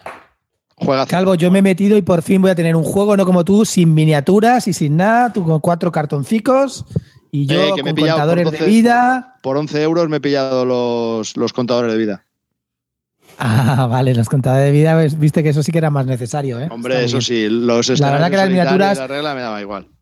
Juega 0.78 1.06
Calvo, 1.06 1.36
yo 1.36 1.52
me 1.52 1.60
he 1.60 1.62
metido 1.62 1.98
y 1.98 2.02
por 2.02 2.22
fin 2.22 2.42
voy 2.42 2.52
a 2.52 2.56
tener 2.56 2.76
un 2.76 2.84
juego, 2.84 3.16
no 3.16 3.26
como 3.26 3.46
tú, 3.46 3.64
sin 3.66 3.94
miniaturas 3.94 4.68
y 4.68 4.74
sin 4.74 4.98
nada, 4.98 5.32
tú 5.32 5.44
con 5.44 5.60
cuatro 5.62 5.92
cartoncicos 5.92 6.86
y 7.32 7.46
yo 7.46 7.62
eh, 7.62 7.70
con 7.72 7.96
contadores 7.96 8.52
de 8.52 8.66
vida. 8.66 9.36
Por 9.42 9.56
11 9.58 9.84
euros 9.84 10.10
me 10.10 10.18
he 10.18 10.22
pillado 10.22 10.66
los, 10.66 11.38
los 11.38 11.54
contadores 11.54 11.94
de 11.94 11.98
vida. 11.98 12.26
Ah, 13.38 13.88
vale, 13.92 14.14
los 14.14 14.28
contadores 14.28 14.66
de 14.66 14.72
vida, 14.72 14.96
viste 15.18 15.44
que 15.44 15.50
eso 15.50 15.64
sí 15.64 15.72
que 15.72 15.78
era 15.78 15.90
más 15.90 16.06
necesario, 16.06 16.60
¿eh? 16.60 16.68
Hombre, 16.70 17.06
eso 17.06 17.22
sí, 17.22 17.48
los 17.50 18.00
la 18.00 18.12
verdad 18.12 18.30
que 18.30 18.38
las 18.38 18.50
miniaturas, 18.50 18.98
la 18.98 19.08
regla 19.08 19.34
me 19.34 19.42
daba 19.42 19.62
igual 19.62 19.95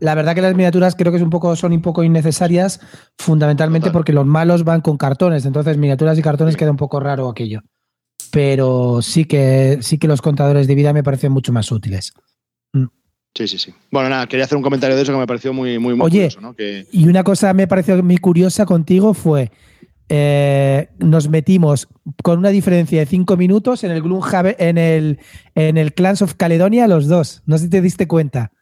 la 0.00 0.14
verdad 0.14 0.34
que 0.34 0.42
las 0.42 0.54
miniaturas 0.54 0.94
creo 0.94 1.12
que 1.12 1.16
es 1.16 1.22
un 1.22 1.30
poco, 1.30 1.54
son 1.56 1.72
un 1.72 1.82
poco 1.82 2.02
innecesarias, 2.02 2.80
fundamentalmente 3.18 3.90
porque 3.90 4.12
los 4.12 4.26
malos 4.26 4.64
van 4.64 4.80
con 4.80 4.96
cartones, 4.96 5.44
entonces 5.44 5.76
miniaturas 5.76 6.18
y 6.18 6.22
cartones 6.22 6.56
queda 6.56 6.70
un 6.70 6.76
poco 6.76 7.00
raro 7.00 7.28
aquello. 7.28 7.60
Pero 8.30 9.00
sí 9.02 9.24
que, 9.24 9.78
sí 9.80 9.98
que 9.98 10.08
los 10.08 10.20
contadores 10.20 10.66
de 10.66 10.74
vida 10.74 10.92
me 10.92 11.02
parecen 11.02 11.32
mucho 11.32 11.52
más 11.52 11.72
útiles. 11.72 12.12
Mm. 12.72 12.86
Sí, 13.34 13.48
sí, 13.48 13.58
sí. 13.58 13.74
Bueno, 13.90 14.08
nada, 14.10 14.26
quería 14.26 14.44
hacer 14.44 14.56
un 14.56 14.62
comentario 14.62 14.96
de 14.96 15.02
eso 15.02 15.12
que 15.12 15.18
me 15.18 15.26
pareció 15.26 15.52
muy, 15.52 15.78
muy, 15.78 15.94
Oye, 16.00 16.30
curioso. 16.34 16.54
Y 16.92 17.08
una 17.08 17.24
cosa 17.24 17.54
me 17.54 17.66
pareció 17.66 18.02
muy 18.02 18.18
curiosa 18.18 18.66
contigo 18.66 19.14
fue. 19.14 19.50
Eh, 20.10 20.88
nos 20.98 21.28
metimos 21.28 21.88
con 22.22 22.38
una 22.38 22.48
diferencia 22.48 22.98
de 23.00 23.06
cinco 23.06 23.36
minutos 23.36 23.84
en 23.84 23.90
el 23.90 24.02
Gloomhaven, 24.02 24.56
en 24.58 24.78
el, 24.78 25.18
en 25.54 25.76
el 25.76 25.92
Clans 25.92 26.22
of 26.22 26.34
Caledonia, 26.34 26.88
los 26.88 27.08
dos. 27.08 27.42
No 27.46 27.58
sé 27.58 27.64
si 27.64 27.70
te 27.70 27.80
diste 27.80 28.08
cuenta 28.08 28.52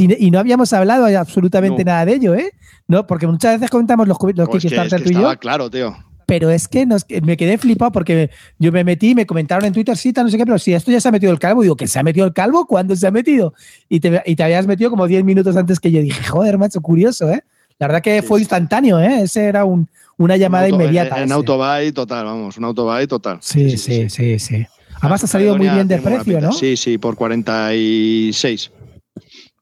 y 0.00 0.30
no 0.30 0.38
habíamos 0.38 0.72
hablado 0.72 1.06
absolutamente 1.18 1.84
nada 1.84 2.04
de 2.04 2.14
ello, 2.14 2.34
¿eh? 2.34 2.52
No, 2.86 3.06
porque 3.06 3.26
muchas 3.26 3.54
veces 3.54 3.70
comentamos 3.70 4.06
los, 4.06 4.18
los 4.34 4.48
pues 4.48 4.62
Kickstarter 4.62 5.02
tú 5.02 5.10
y 5.10 5.14
yo. 5.14 5.38
claro, 5.38 5.70
tío. 5.70 5.96
Pero 6.26 6.50
es 6.50 6.68
que 6.68 6.86
me 7.22 7.38
quedé 7.38 7.56
flipado 7.56 7.90
porque 7.90 8.30
yo 8.58 8.70
me 8.70 8.84
metí, 8.84 9.14
me 9.14 9.24
comentaron 9.24 9.64
en 9.64 9.72
Twitter, 9.72 9.96
sí, 9.96 10.12
no 10.14 10.28
sé 10.28 10.36
qué, 10.36 10.44
pero 10.44 10.58
si 10.58 10.74
esto 10.74 10.90
ya 10.90 11.00
se 11.00 11.08
ha 11.08 11.12
metido 11.12 11.32
el 11.32 11.38
calvo, 11.38 11.62
digo, 11.62 11.74
¿que 11.74 11.86
se 11.86 11.98
ha 11.98 12.02
metido 12.02 12.26
el 12.26 12.34
calvo? 12.34 12.66
¿Cuándo 12.66 12.94
se 12.96 13.06
ha 13.06 13.10
metido? 13.10 13.54
Y 13.88 14.00
te, 14.00 14.22
y 14.26 14.36
te 14.36 14.42
habías 14.42 14.66
metido 14.66 14.90
como 14.90 15.06
10 15.06 15.24
minutos 15.24 15.56
antes 15.56 15.80
que 15.80 15.90
yo. 15.90 16.02
Dije, 16.02 16.22
joder, 16.24 16.58
macho, 16.58 16.82
curioso, 16.82 17.30
¿eh? 17.30 17.42
La 17.78 17.86
verdad 17.86 18.02
que 18.02 18.22
fue 18.22 18.40
instantáneo, 18.40 19.00
¿eh? 19.00 19.22
Ese 19.22 19.44
era 19.44 19.64
un, 19.64 19.88
una 20.18 20.36
llamada 20.36 20.68
inmediata. 20.68 21.22
En, 21.22 21.32
autobuy 21.32 21.92
total, 21.92 22.26
vamos, 22.26 22.58
un 22.58 22.64
autobuy 22.64 23.06
total. 23.06 23.38
Sí, 23.40 23.78
sí, 23.78 24.10
sí, 24.10 24.38
sí. 24.38 24.66
Además 25.00 25.24
ha 25.24 25.28
salido 25.28 25.56
muy 25.56 25.68
bien 25.68 25.88
de 25.88 25.98
precio, 25.98 26.40
¿no? 26.42 26.52
Sí, 26.52 26.76
sí, 26.76 26.98
por 26.98 27.14
46. 27.14 28.72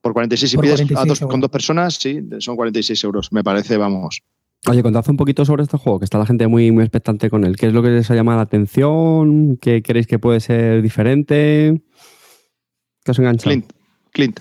Por 0.06 0.12
46, 0.12 0.50
si 0.52 0.56
pides 0.56 1.20
con 1.20 1.40
dos 1.40 1.50
personas, 1.50 1.94
sí, 1.94 2.20
son 2.38 2.54
46 2.54 3.02
euros. 3.02 3.32
Me 3.32 3.42
parece, 3.42 3.76
vamos. 3.76 4.22
Oye, 4.68 4.80
contad 4.80 5.04
un 5.08 5.16
poquito 5.16 5.44
sobre 5.44 5.64
este 5.64 5.78
juego, 5.78 5.98
que 5.98 6.04
está 6.04 6.16
la 6.16 6.26
gente 6.26 6.46
muy, 6.46 6.70
muy 6.70 6.84
expectante 6.84 7.28
con 7.28 7.42
él. 7.42 7.56
¿Qué 7.56 7.66
es 7.66 7.72
lo 7.72 7.82
que 7.82 7.88
les 7.88 8.08
ha 8.08 8.14
llamado 8.14 8.36
la 8.36 8.44
atención? 8.44 9.58
¿Qué 9.60 9.82
creéis 9.82 10.06
que 10.06 10.20
puede 10.20 10.38
ser 10.38 10.80
diferente? 10.80 11.82
¿Qué 13.02 13.10
os 13.10 13.18
engancha? 13.18 13.50
Clint. 13.50 13.72
Clint. 14.12 14.38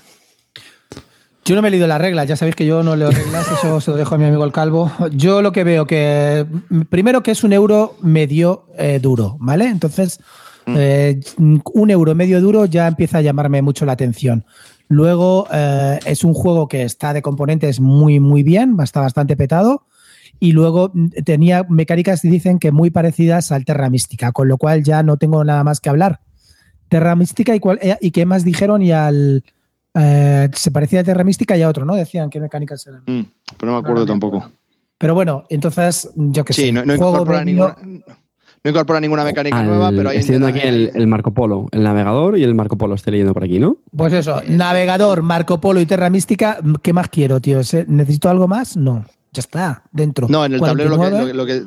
Yo 1.46 1.56
no 1.56 1.64
me 1.64 1.70
he 1.70 1.72
leído 1.72 1.88
las 1.88 2.00
reglas, 2.00 2.28
ya 2.28 2.36
sabéis 2.36 2.56
que 2.56 2.68
yo 2.68 2.84
no 2.84 2.96
leo 2.96 3.10
reglas, 3.10 3.48
eso 3.52 3.82
se 3.82 3.90
lo 3.90 3.98
dejo 3.98 4.14
a 4.14 4.18
mi 4.20 4.26
amigo 4.26 4.46
el 4.46 4.52
calvo. 4.52 4.92
Yo 5.14 5.42
lo 5.42 5.52
que 5.52 5.64
veo 5.64 5.88
que, 5.88 6.46
primero 6.92 7.24
que 7.24 7.32
es 7.32 7.44
un 7.44 7.54
euro 7.54 7.98
medio 8.04 8.68
eh, 8.78 9.00
duro, 9.02 9.36
¿vale? 9.40 9.66
Entonces, 9.66 10.20
mm. 10.68 10.76
eh, 10.78 11.20
un 11.74 11.90
euro 11.90 12.14
medio 12.14 12.40
duro 12.40 12.66
ya 12.66 12.88
empieza 12.88 13.18
a 13.18 13.22
llamarme 13.22 13.64
mucho 13.64 13.84
la 13.88 13.94
atención. 13.94 14.46
Luego 14.88 15.48
eh, 15.52 16.00
es 16.06 16.24
un 16.24 16.34
juego 16.34 16.68
que 16.68 16.84
está 16.84 17.14
de 17.14 17.22
componentes 17.22 17.80
muy, 17.80 18.20
muy 18.20 18.44
bien, 18.44 18.78
está 18.82 19.02
bastante 19.02 19.36
petado. 19.36 19.86
Y 20.40 20.52
luego 20.52 20.92
mm, 20.94 21.10
tenía 21.24 21.66
mecánicas, 21.70 22.22
dicen 22.22 22.60
que 22.60 22.72
muy 22.72 22.92
parecidas 22.92 23.52
al 23.52 23.66
Terra 23.66 23.90
Mística, 23.90 24.32
con 24.32 24.48
lo 24.48 24.58
cual 24.58 24.84
ya 24.84 25.02
no 25.04 25.18
tengo 25.18 25.44
nada 25.44 25.64
más 25.64 25.80
que 25.80 25.90
hablar. 25.90 26.20
Terra 26.90 27.16
Mística 27.16 27.56
y, 27.56 27.60
cuál, 27.60 27.80
eh, 27.82 27.98
y 28.02 28.12
qué 28.12 28.26
más 28.26 28.44
dijeron 28.44 28.82
y 28.82 28.92
al... 28.92 29.44
Eh, 29.98 30.50
se 30.54 30.72
parecía 30.72 31.00
a 31.00 31.04
Terra 31.04 31.24
Mística 31.24 31.58
y 31.58 31.62
a 31.62 31.70
otro, 31.70 31.86
¿no? 31.86 31.96
Decían 31.96 32.30
qué 32.30 32.40
mecánicas 32.40 32.86
eran. 32.86 33.04
Mm, 33.08 33.26
pero 33.58 33.72
no 33.72 33.82
me 33.82 33.88
acuerdo 33.88 34.06
tampoco. 34.06 34.52
Pero 34.98 35.14
bueno, 35.14 35.46
entonces 35.50 36.10
yo 36.16 36.46
que 36.46 36.54
sí, 36.54 36.64
sé. 36.64 36.72
No, 36.72 36.86
no 36.86 36.96
incorpora 36.96 37.44
ninguna, 37.44 37.76
no 38.66 38.72
incorpora 38.72 39.00
ninguna 39.00 39.24
mecánica 39.24 39.62
nueva, 39.62 39.92
pero 39.92 40.10
hay. 40.10 40.18
Estoy 40.18 40.40
viendo 40.40 40.48
aquí 40.48 40.60
el, 40.60 41.06
Marco 41.06 41.32
Polo, 41.32 41.68
el 41.72 41.84
navegador 41.84 42.36
y 42.36 42.44
el 42.44 42.56
Marco 42.56 42.80
Polo, 42.80 42.96
estoy 42.96 43.12
leyendo 43.12 43.32
por 43.32 43.44
aquí, 43.44 43.60
¿no? 43.60 43.78
Pues 43.96 44.12
eso, 44.12 44.42
navegador, 44.48 45.22
Marco 45.22 45.62
Polo 45.62 45.80
y 45.80 45.86
Terra 45.86 46.10
Mística, 46.10 46.58
¿qué 46.82 46.92
más 46.92 47.10
quiero, 47.10 47.40
tío? 47.40 47.60
¿Necesito 47.88 48.28
algo 48.28 48.48
más? 48.48 48.76
No. 48.76 49.06
Ya 49.34 49.42
está, 49.42 49.84
dentro. 49.92 50.28
No, 50.30 50.44
en 50.46 50.56
el 50.56 50.62
tablero 50.62 50.98
lo 50.98 51.00
que 51.00 51.34
lo 51.34 51.46
que 51.46 51.64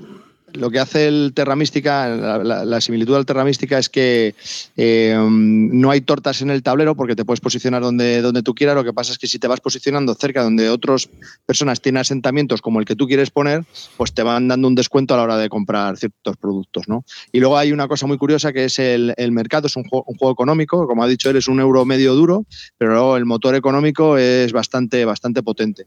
hace 0.81 1.09
el 1.09 1.33
Terra 1.35 1.57
Mística, 1.57 2.09
la, 2.09 2.81
similitud 2.81 3.15
del 3.15 3.27
Terra 3.27 3.45
Mística 3.45 3.79
es 3.79 3.89
que 3.89 4.35
eh, 4.77 5.17
no 5.19 5.91
hay 5.91 6.01
tortas 6.01 6.43
en 6.43 6.51
el 6.51 6.63
tablero 6.63 6.95
porque 6.95 7.17
te 7.17 7.25
puedes 7.25 7.41
posicionar 7.41 7.83
donde, 7.83 8.23
donde 8.23 8.43
tú 8.43 8.55
quieras. 8.55 8.75
Lo 8.75 8.85
que 8.85 8.93
pasa 8.93 9.13
es 9.13 9.19
que 9.19 9.27
si 9.27 9.39
te 9.39 9.49
vas 9.49 9.61
posicionando 9.61 10.15
cerca 10.15 10.43
donde 10.43 10.69
otras 10.71 11.09
personas 11.47 11.81
tienen 11.81 12.01
asentamientos 12.01 12.63
como 12.63 12.81
el 12.81 12.87
que 12.87 12.97
tú 12.97 13.07
quieres 13.07 13.31
poner, 13.31 13.65
pues 13.97 14.13
te 14.13 14.23
van 14.23 14.49
dando 14.49 14.69
un 14.69 14.75
descuento 14.75 15.15
a 15.15 15.17
la 15.17 15.23
hora 15.25 15.37
de 15.37 15.49
comprar 15.49 15.97
ciertos 15.97 16.37
productos. 16.37 16.89
¿no? 16.89 17.05
Y 17.33 17.41
luego 17.41 17.57
hay 17.57 17.73
una 17.73 17.89
cosa 17.89 18.07
muy 18.07 18.19
curiosa 18.19 18.53
que 18.53 18.65
es 18.65 18.79
el, 18.79 19.15
mercado, 19.33 19.67
es 19.67 19.77
un 19.77 19.85
juego, 19.85 20.05
un 20.07 20.17
juego, 20.17 20.33
económico, 20.33 20.87
como 20.87 21.03
ha 21.03 21.09
dicho 21.09 21.31
él, 21.31 21.37
es 21.37 21.49
un 21.49 21.61
euro 21.61 21.85
medio 21.85 22.15
duro, 22.15 22.47
pero 22.77 22.93
luego 22.93 23.17
el 23.17 23.25
motor 23.25 23.55
económico 23.55 24.17
es 24.17 24.53
bastante, 24.53 25.05
bastante 25.05 25.43
potente. 25.43 25.87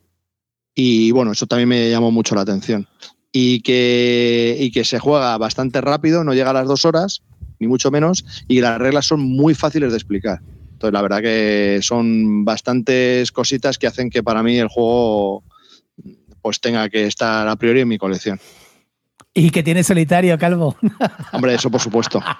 Y 0.73 1.11
bueno, 1.11 1.33
eso 1.33 1.47
también 1.47 1.69
me 1.69 1.89
llamó 1.89 2.11
mucho 2.11 2.33
la 2.35 2.41
atención 2.41 2.87
y 3.31 3.61
que, 3.61 4.57
y 4.59 4.71
que 4.71 4.83
se 4.83 4.99
juega 4.99 5.37
bastante 5.37 5.81
rápido, 5.81 6.23
no 6.23 6.33
llega 6.33 6.49
a 6.49 6.53
las 6.53 6.67
dos 6.67 6.85
horas, 6.85 7.23
ni 7.59 7.67
mucho 7.67 7.91
menos, 7.91 8.25
y 8.47 8.61
las 8.61 8.77
reglas 8.77 9.05
son 9.05 9.21
muy 9.21 9.55
fáciles 9.55 9.91
de 9.91 9.97
explicar. 9.97 10.41
Entonces, 10.73 10.93
la 10.93 11.01
verdad 11.01 11.21
que 11.21 11.79
son 11.81 12.43
bastantes 12.43 13.31
cositas 13.31 13.77
que 13.77 13.87
hacen 13.87 14.09
que 14.09 14.23
para 14.23 14.41
mí 14.41 14.57
el 14.57 14.67
juego 14.67 15.43
pues 16.41 16.59
tenga 16.59 16.89
que 16.89 17.05
estar 17.05 17.47
a 17.47 17.55
priori 17.55 17.81
en 17.81 17.87
mi 17.87 17.97
colección. 17.99 18.39
Y 19.33 19.51
que 19.51 19.63
tiene 19.63 19.83
solitario, 19.83 20.37
Calvo. 20.37 20.75
Hombre, 21.33 21.53
eso 21.53 21.69
por 21.69 21.81
supuesto. 21.81 22.21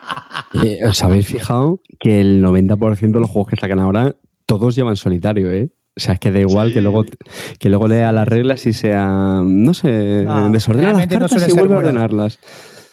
Eh, 0.66 0.80
¿Os 0.86 1.02
habéis 1.02 1.28
fijado 1.28 1.80
que 1.98 2.20
el 2.20 2.44
90% 2.44 3.00
de 3.00 3.20
los 3.22 3.30
juegos 3.30 3.52
que 3.52 3.56
sacan 3.56 3.80
ahora 3.80 4.18
todos 4.46 4.76
llevan 4.76 4.98
solitario, 4.98 5.50
eh? 5.50 5.70
O 5.96 6.00
sea, 6.00 6.14
es 6.14 6.20
que 6.20 6.32
da 6.32 6.39
igual 6.39 6.74
que 6.74 6.82
luego 6.82 7.06
que 7.60 7.70
luego 7.70 7.88
lea 7.88 8.12
las 8.12 8.28
reglas 8.28 8.66
y 8.66 8.74
sea, 8.74 9.42
no 9.44 9.74
sé, 9.74 10.24
no, 10.24 10.50
desordena 10.50 10.94
las 10.94 11.08
cartas 11.08 11.50
y 11.50 11.52
vuelve 11.52 11.76
a 11.76 11.78
ordenarlas. 11.80 12.39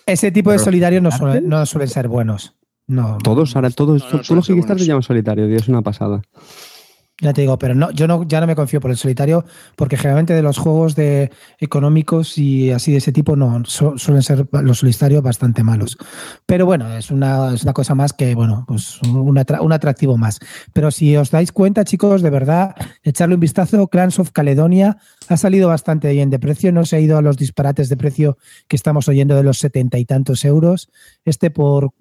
Ese 0.05 0.33
tipo 0.33 0.51
de 0.51 0.59
solidarios 0.59 1.03
no, 1.03 1.11
no, 1.41 1.67
suelen 1.67 1.89
ser 1.89 2.09
buenos. 2.09 2.55
No. 2.87 3.19
Todos, 3.23 3.55
ahora 3.55 3.71
todos, 3.71 4.09
todos 4.09 4.31
los 4.31 4.47
que 4.47 4.63
se 4.79 4.87
llaman 4.87 5.03
solitario, 5.03 5.47
Dios, 5.47 5.63
es 5.63 5.69
una 5.69 5.83
pasada. 5.83 6.23
Ya 7.21 7.33
te 7.33 7.41
digo, 7.41 7.59
pero 7.59 7.75
no, 7.75 7.91
yo 7.91 8.07
no, 8.07 8.23
ya 8.23 8.41
no 8.41 8.47
me 8.47 8.55
confío 8.55 8.81
por 8.81 8.93
el 8.93 8.97
solitario, 8.97 9.45
porque 9.75 9.97
generalmente 9.97 10.35
de 10.35 10.43
los 10.43 10.57
juegos 10.57 10.95
económicos 11.59 12.39
y 12.39 12.71
así 12.71 12.93
de 12.93 12.99
ese 12.99 13.11
tipo 13.11 13.35
no 13.35 13.65
suelen 13.65 14.23
ser 14.23 14.47
los 14.53 14.79
solitarios 14.79 15.21
bastante 15.21 15.65
malos. 15.65 15.99
Pero 16.47 16.65
bueno, 16.65 16.97
es 16.97 17.11
una, 17.11 17.55
es 17.55 17.65
una 17.65 17.73
cosa 17.73 17.97
más 17.97 18.13
que, 18.13 18.37
bueno, 18.37 18.65
pues 18.69 19.03
un, 19.03 19.17
un, 19.17 19.73
atractivo 19.73 20.17
más. 20.17 20.39
Pero 20.73 20.93
si 20.93 21.17
os 21.17 21.33
dais 21.33 21.51
cuenta, 21.51 21.85
chicos, 21.85 22.23
de 22.23 22.31
verdad, 22.31 22.77
echarle 23.03 23.35
un 23.35 23.41
vistazo, 23.41 23.89
Clans 23.89 24.21
of 24.21 24.31
Caledonia 24.31 24.99
ha 25.29 25.37
salido 25.37 25.69
bastante 25.69 26.13
bien 26.13 26.31
de 26.31 26.39
precio, 26.39 26.71
no 26.71 26.85
se 26.85 26.97
ha 26.97 27.01
ido 27.01 27.19
a 27.19 27.23
los 27.23 27.37
disparates 27.37 27.89
de 27.89 27.97
precio 27.97 28.39
que 28.69 28.77
estamos 28.77 29.09
oyendo 29.09 29.35
de 29.35 29.43
los 29.43 29.59
setenta 29.59 29.99
y 29.99 30.05
tantos 30.05 30.45
euros. 30.45 30.89
Este 31.25 31.51
por 31.51 31.93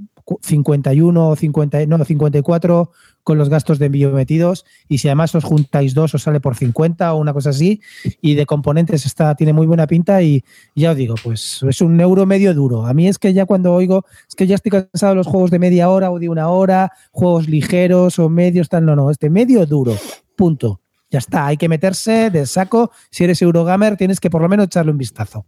51 0.41 1.29
o 1.29 1.35
50, 1.35 1.85
no, 1.85 2.03
54 2.03 2.91
con 3.23 3.37
los 3.37 3.49
gastos 3.49 3.79
de 3.79 3.87
envío 3.87 4.11
metidos 4.11 4.65
y 4.87 4.99
si 4.99 5.07
además 5.07 5.35
os 5.35 5.43
juntáis 5.43 5.93
dos 5.93 6.13
os 6.15 6.23
sale 6.23 6.39
por 6.39 6.55
50 6.55 7.13
o 7.13 7.17
una 7.17 7.33
cosa 7.33 7.49
así 7.49 7.81
y 8.21 8.35
de 8.35 8.45
componentes 8.45 9.05
está 9.05 9.35
tiene 9.35 9.53
muy 9.53 9.67
buena 9.67 9.87
pinta 9.87 10.21
y, 10.21 10.43
ya 10.75 10.91
os 10.91 10.97
digo, 10.97 11.15
pues 11.23 11.63
es 11.63 11.81
un 11.81 11.99
euro 11.99 12.25
medio 12.25 12.53
duro. 12.53 12.85
A 12.85 12.93
mí 12.93 13.07
es 13.07 13.17
que 13.17 13.33
ya 13.33 13.45
cuando 13.45 13.73
oigo, 13.73 14.05
es 14.27 14.35
que 14.35 14.47
ya 14.47 14.55
estoy 14.55 14.71
cansado 14.71 15.11
de 15.11 15.15
los 15.17 15.27
juegos 15.27 15.51
de 15.51 15.59
media 15.59 15.89
hora 15.89 16.11
o 16.11 16.19
de 16.19 16.29
una 16.29 16.49
hora, 16.49 16.91
juegos 17.11 17.47
ligeros 17.47 18.19
o 18.19 18.29
medios, 18.29 18.69
tal, 18.69 18.85
no, 18.85 18.95
no, 18.95 19.11
este 19.11 19.29
medio 19.29 19.65
duro, 19.65 19.95
punto. 20.35 20.81
Ya 21.09 21.19
está, 21.19 21.47
hay 21.47 21.55
que 21.55 21.69
meterse 21.69 22.29
de 22.29 22.45
saco. 22.45 22.91
Si 23.09 23.23
eres 23.23 23.41
Eurogamer, 23.41 23.95
tienes 23.95 24.19
que 24.19 24.29
por 24.29 24.41
lo 24.41 24.49
menos 24.49 24.65
echarle 24.65 24.91
un 24.91 24.97
vistazo. 24.97 25.45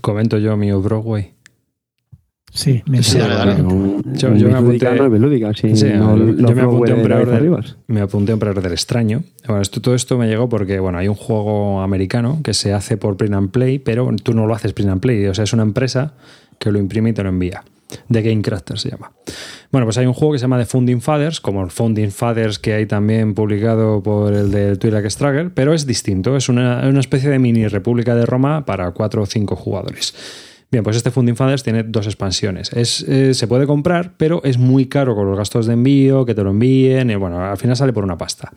Comento 0.00 0.38
yo 0.38 0.56
mi 0.56 0.72
Broadway. 0.72 1.34
Sí, 2.54 2.82
me 2.86 3.02
Sí. 3.02 3.16
Yo- 3.18 4.34
yo 4.36 4.48
me 4.48 4.54
apunté- 4.54 4.94
No 4.94 5.04
es 5.06 5.10
belúdica, 5.10 5.54
sí, 5.54 5.74
Sí, 5.74 5.86
no, 5.94 6.16
yo 6.18 6.54
me 6.54 6.60
apunté 6.62 6.92
a 6.92 6.94
un 6.96 7.02
pre-order. 7.02 7.64
Me 7.86 8.00
apunté 8.02 8.34
un 8.34 8.38
pre-order 8.38 8.72
extraño. 8.72 9.22
Bueno, 9.46 9.62
esto, 9.62 9.80
todo 9.80 9.94
esto 9.94 10.18
me 10.18 10.28
llegó 10.28 10.50
porque 10.50 10.78
bueno, 10.78 10.98
hay 10.98 11.08
un 11.08 11.14
juego 11.14 11.80
americano 11.80 12.40
que 12.44 12.52
se 12.52 12.74
hace 12.74 12.98
por 12.98 13.16
print 13.16 13.34
and 13.34 13.50
play, 13.50 13.78
pero 13.78 14.10
tú 14.22 14.34
no 14.34 14.46
lo 14.46 14.54
haces 14.54 14.74
print 14.74 14.90
and 14.90 15.00
play. 15.00 15.24
O 15.26 15.34
sea, 15.34 15.44
es 15.44 15.52
una 15.54 15.62
empresa 15.62 16.12
que 16.58 16.70
lo 16.70 16.78
imprime 16.78 17.10
y 17.10 17.12
te 17.14 17.22
lo 17.22 17.30
envía. 17.30 17.64
The 18.10 18.22
Game 18.22 18.42
Crafter 18.42 18.78
se 18.78 18.90
llama. 18.90 19.12
Bueno, 19.70 19.86
pues 19.86 19.96
hay 19.98 20.06
un 20.06 20.12
juego 20.14 20.32
que 20.32 20.38
se 20.38 20.42
llama 20.44 20.58
The 20.58 20.64
Founding 20.66 21.00
Fathers, 21.00 21.40
como 21.40 21.62
el 21.62 21.70
Founding 21.70 22.10
Fathers 22.10 22.58
que 22.58 22.74
hay 22.74 22.86
también 22.86 23.34
publicado 23.34 24.02
por 24.02 24.32
el 24.32 24.50
de 24.50 24.76
Twitter 24.76 25.10
Struggle, 25.10 25.50
pero 25.54 25.72
es 25.74 25.86
distinto. 25.86 26.36
Es 26.36 26.48
una, 26.50 26.86
una 26.86 27.00
especie 27.00 27.28
de 27.30 27.38
mini 27.38 27.66
República 27.68 28.14
de 28.14 28.24
Roma 28.26 28.64
para 28.66 28.90
cuatro 28.92 29.22
o 29.22 29.26
cinco 29.26 29.56
jugadores. 29.56 30.14
Bien, 30.72 30.82
pues 30.82 30.96
este 30.96 31.10
Founding 31.10 31.36
Fathers 31.36 31.62
tiene 31.62 31.82
dos 31.82 32.06
expansiones. 32.06 32.72
Es, 32.72 33.02
eh, 33.02 33.34
se 33.34 33.46
puede 33.46 33.66
comprar, 33.66 34.14
pero 34.16 34.42
es 34.42 34.56
muy 34.56 34.86
caro 34.86 35.14
con 35.14 35.28
los 35.28 35.36
gastos 35.36 35.66
de 35.66 35.74
envío, 35.74 36.24
que 36.24 36.34
te 36.34 36.42
lo 36.42 36.48
envíen, 36.48 37.10
y 37.10 37.14
bueno, 37.14 37.44
al 37.44 37.58
final 37.58 37.76
sale 37.76 37.92
por 37.92 38.04
una 38.04 38.16
pasta. 38.16 38.50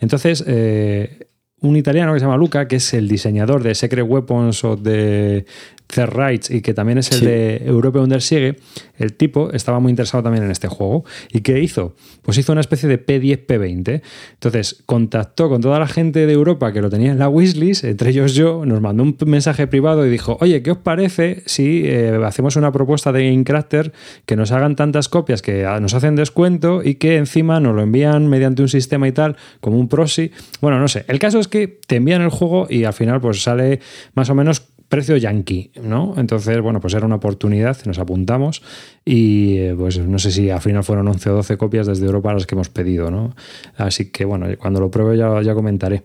Entonces, 0.00 0.42
eh, 0.46 1.28
un 1.60 1.76
italiano 1.76 2.14
que 2.14 2.20
se 2.20 2.24
llama 2.24 2.38
Luca, 2.38 2.66
que 2.68 2.76
es 2.76 2.94
el 2.94 3.06
diseñador 3.06 3.62
de 3.62 3.74
Secret 3.74 4.06
Weapons 4.08 4.64
o 4.64 4.76
de 4.76 5.44
Third 5.88 6.10
Rights 6.14 6.50
y 6.50 6.60
que 6.60 6.74
también 6.74 6.98
es 6.98 7.10
el 7.12 7.18
Sí. 7.18 7.26
de 7.26 7.62
Europe 7.66 7.98
Undersiege, 7.98 8.56
el 8.98 9.14
tipo 9.14 9.50
estaba 9.52 9.80
muy 9.80 9.90
interesado 9.90 10.22
también 10.22 10.44
en 10.44 10.50
este 10.50 10.68
juego. 10.68 11.04
¿Y 11.32 11.40
qué 11.40 11.60
hizo? 11.60 11.94
Pues 12.22 12.38
hizo 12.38 12.52
una 12.52 12.60
especie 12.60 12.88
de 12.88 13.04
P10, 13.04 13.46
P20. 13.46 14.02
Entonces 14.34 14.82
contactó 14.86 15.48
con 15.48 15.60
toda 15.60 15.78
la 15.78 15.86
gente 15.86 16.26
de 16.26 16.32
Europa 16.32 16.72
que 16.72 16.80
lo 16.82 16.90
tenía 16.90 17.10
en 17.12 17.18
la 17.18 17.28
wishlist, 17.28 17.84
entre 17.84 18.10
ellos 18.10 18.34
yo, 18.34 18.64
nos 18.66 18.80
mandó 18.80 19.02
un 19.02 19.16
mensaje 19.26 19.66
privado 19.66 20.06
y 20.06 20.10
dijo, 20.10 20.36
oye, 20.40 20.62
¿qué 20.62 20.72
os 20.72 20.78
parece 20.78 21.42
si 21.46 21.82
eh, 21.86 22.20
hacemos 22.24 22.56
una 22.56 22.70
propuesta 22.70 23.10
de 23.12 23.26
Incrafter 23.30 23.92
que 24.26 24.36
nos 24.36 24.52
hagan 24.52 24.76
tantas 24.76 25.08
copias 25.08 25.42
que 25.42 25.64
ah, 25.64 25.80
nos 25.80 25.94
hacen 25.94 26.16
descuento 26.16 26.82
y 26.84 26.96
que 26.96 27.16
encima 27.16 27.60
nos 27.60 27.74
lo 27.74 27.82
envían 27.82 28.28
mediante 28.28 28.62
un 28.62 28.68
sistema 28.68 29.08
y 29.08 29.12
tal, 29.12 29.36
como 29.60 29.78
un 29.78 29.88
proxy? 29.88 30.32
Bueno, 30.60 30.78
no 30.78 30.88
sé. 30.88 31.04
El 31.08 31.18
caso 31.18 31.38
es 31.40 31.48
que 31.48 31.78
te 31.86 31.96
envían 31.96 32.22
el 32.22 32.28
juego 32.30 32.66
y 32.68 32.84
al 32.84 32.92
final 32.92 33.20
pues 33.20 33.42
sale 33.42 33.80
más 34.14 34.28
o 34.30 34.34
menos 34.34 34.68
precio 34.88 35.16
yankee, 35.16 35.70
¿no? 35.82 36.14
Entonces, 36.16 36.60
bueno, 36.60 36.80
pues 36.80 36.94
era 36.94 37.04
una 37.06 37.16
oportunidad, 37.16 37.76
nos 37.84 37.98
apuntamos 37.98 38.62
y 39.04 39.56
eh, 39.58 39.74
pues 39.76 39.98
no 39.98 40.18
sé 40.18 40.30
si 40.32 40.50
al 40.50 40.60
final 40.60 40.82
fueron 40.84 41.08
11 41.08 41.30
o 41.30 41.34
12 41.34 41.56
copias 41.58 41.86
desde 41.86 42.06
Europa 42.06 42.32
las 42.32 42.46
que 42.46 42.54
hemos 42.54 42.68
pedido, 42.70 43.10
¿no? 43.10 43.34
Así 43.76 44.10
que 44.10 44.24
bueno, 44.24 44.46
cuando 44.58 44.80
lo 44.80 44.90
pruebe 44.90 45.16
ya, 45.16 45.42
ya 45.42 45.54
comentaré. 45.54 46.02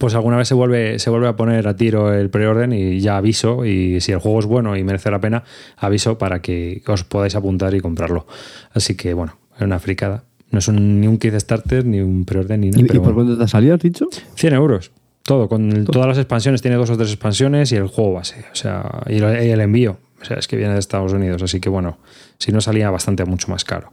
Pues 0.00 0.14
alguna 0.16 0.36
vez 0.36 0.48
se 0.48 0.54
vuelve, 0.54 0.98
se 0.98 1.10
vuelve 1.10 1.28
a 1.28 1.36
poner 1.36 1.68
a 1.68 1.76
tiro 1.76 2.12
el 2.12 2.28
preorden 2.28 2.72
y 2.72 2.98
ya 3.00 3.16
aviso 3.18 3.64
y 3.64 4.00
si 4.00 4.10
el 4.12 4.18
juego 4.18 4.40
es 4.40 4.46
bueno 4.46 4.76
y 4.76 4.82
merece 4.82 5.10
la 5.12 5.20
pena, 5.20 5.44
aviso 5.76 6.18
para 6.18 6.40
que 6.42 6.82
os 6.88 7.04
podáis 7.04 7.36
apuntar 7.36 7.72
y 7.74 7.80
comprarlo. 7.80 8.26
Así 8.72 8.96
que 8.96 9.14
bueno, 9.14 9.36
es 9.56 9.62
una 9.62 9.78
fricada. 9.78 10.24
No 10.50 10.58
es 10.60 10.68
un- 10.68 11.00
ni 11.00 11.06
un 11.06 11.18
kit 11.18 11.34
starter, 11.34 11.84
ni 11.84 12.00
un 12.00 12.24
preorden, 12.24 12.60
ni 12.62 12.70
nada. 12.70 12.80
¿Y, 12.82 12.84
y 12.84 12.88
por 12.88 12.98
bueno. 12.98 13.14
cuánto 13.14 13.38
te 13.38 13.44
ha 13.44 13.48
salido, 13.48 13.74
has 13.74 13.80
dicho? 13.80 14.08
100 14.34 14.54
euros. 14.54 14.90
Todo, 15.26 15.48
con 15.48 15.72
el- 15.72 15.84
todas 15.86 16.08
las 16.08 16.18
expansiones, 16.18 16.62
tiene 16.62 16.76
dos 16.76 16.88
o 16.90 16.96
tres 16.96 17.10
expansiones 17.10 17.72
y 17.72 17.76
el 17.76 17.86
juego 17.88 18.14
base. 18.14 18.44
O 18.52 18.54
sea, 18.54 19.02
y 19.08 19.16
el, 19.16 19.44
y 19.46 19.50
el 19.50 19.60
envío. 19.60 19.98
O 20.20 20.24
sea, 20.24 20.38
es 20.38 20.48
que 20.48 20.56
viene 20.56 20.72
de 20.72 20.78
Estados 20.78 21.12
Unidos, 21.12 21.42
así 21.42 21.60
que 21.60 21.68
bueno, 21.68 21.98
si 22.38 22.52
no 22.52 22.60
salía 22.60 22.90
bastante 22.90 23.24
mucho 23.24 23.48
más 23.48 23.64
caro. 23.64 23.92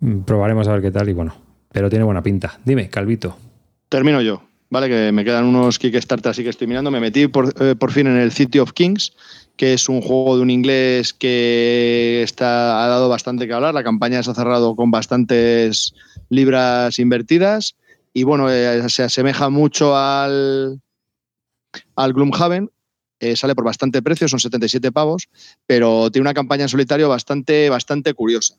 Mm, 0.00 0.20
Probaremos 0.20 0.68
a 0.68 0.72
ver 0.72 0.82
qué 0.82 0.90
tal 0.90 1.08
y 1.08 1.12
bueno, 1.12 1.34
pero 1.72 1.88
tiene 1.90 2.04
buena 2.04 2.22
pinta. 2.22 2.58
Dime, 2.64 2.88
Calvito. 2.88 3.36
Termino 3.88 4.20
yo, 4.22 4.42
¿vale? 4.70 4.88
Que 4.88 5.10
me 5.10 5.24
quedan 5.24 5.44
unos 5.46 5.78
Kickstarter 5.78 6.30
así 6.30 6.44
que 6.44 6.50
estoy 6.50 6.66
mirando. 6.66 6.90
Me 6.90 7.00
metí 7.00 7.26
por, 7.28 7.52
eh, 7.60 7.74
por 7.74 7.90
fin 7.90 8.06
en 8.06 8.18
el 8.18 8.30
City 8.30 8.58
of 8.60 8.72
Kings, 8.72 9.14
que 9.56 9.72
es 9.74 9.88
un 9.88 10.00
juego 10.02 10.36
de 10.36 10.42
un 10.42 10.50
inglés 10.50 11.12
que 11.14 12.22
está, 12.22 12.84
ha 12.84 12.88
dado 12.88 13.08
bastante 13.08 13.46
que 13.48 13.52
hablar. 13.54 13.74
La 13.74 13.82
campaña 13.82 14.22
se 14.22 14.30
ha 14.30 14.34
cerrado 14.34 14.76
con 14.76 14.90
bastantes 14.90 15.94
libras 16.28 16.98
invertidas. 16.98 17.74
Y 18.18 18.24
bueno, 18.24 18.50
eh, 18.50 18.82
se 18.88 19.04
asemeja 19.04 19.48
mucho 19.48 19.96
al, 19.96 20.80
al 21.94 22.12
Gloomhaven. 22.12 22.68
Eh, 23.20 23.36
sale 23.36 23.54
por 23.54 23.64
bastante 23.64 24.02
precio, 24.02 24.26
son 24.26 24.40
77 24.40 24.90
pavos, 24.90 25.28
pero 25.66 26.10
tiene 26.10 26.22
una 26.22 26.34
campaña 26.34 26.64
en 26.64 26.68
solitario 26.68 27.08
bastante, 27.08 27.70
bastante 27.70 28.14
curiosa. 28.14 28.56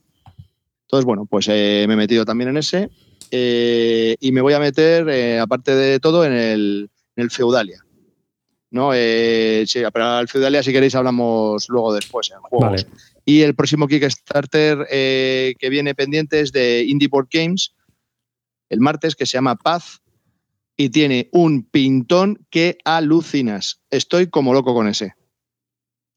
Entonces, 0.84 1.04
bueno, 1.04 1.26
pues 1.26 1.48
eh, 1.50 1.84
me 1.90 1.96
he 1.96 1.98
metido 1.98 2.24
también 2.24 2.52
en 2.52 2.58
ese. 2.58 2.90
Y 3.32 4.32
me 4.32 4.40
voy 4.40 4.54
a 4.54 4.60
meter, 4.60 5.42
aparte 5.42 5.76
de 5.76 6.00
todo, 6.00 6.24
en 6.24 6.32
el, 6.32 6.90
en 7.18 7.24
el 7.24 7.30
Feudalia. 7.30 7.84
¿No? 8.72 8.94
Sí, 8.94 9.82
pero 9.92 10.20
el 10.20 10.30
Feudalia, 10.30 10.64
si 10.64 10.72
queréis, 10.72 10.96
hablamos 10.96 11.68
luego 11.68 11.94
después 11.94 12.32
en 12.32 12.40
juegos. 12.40 12.86
Vale. 12.86 12.88
Y 13.26 13.42
el 13.42 13.56
próximo 13.56 13.90
Kickstarter 13.90 14.88
que 14.90 15.70
viene 15.70 15.96
pendiente 15.96 16.40
es 16.40 16.54
de 16.54 16.86
Indie 16.86 17.10
Board 17.10 17.28
Games, 17.30 17.74
el 18.70 18.80
martes, 18.80 19.16
que 19.16 19.26
se 19.26 19.34
llama 19.38 19.56
Paz, 19.56 20.02
y 20.78 20.90
tiene 20.90 21.30
un 21.34 21.64
pintón 21.64 22.46
que 22.50 22.78
alucinas. 22.86 23.82
Estoy 23.90 24.28
como 24.28 24.54
loco 24.54 24.74
con 24.74 24.88
ese. 24.88 25.14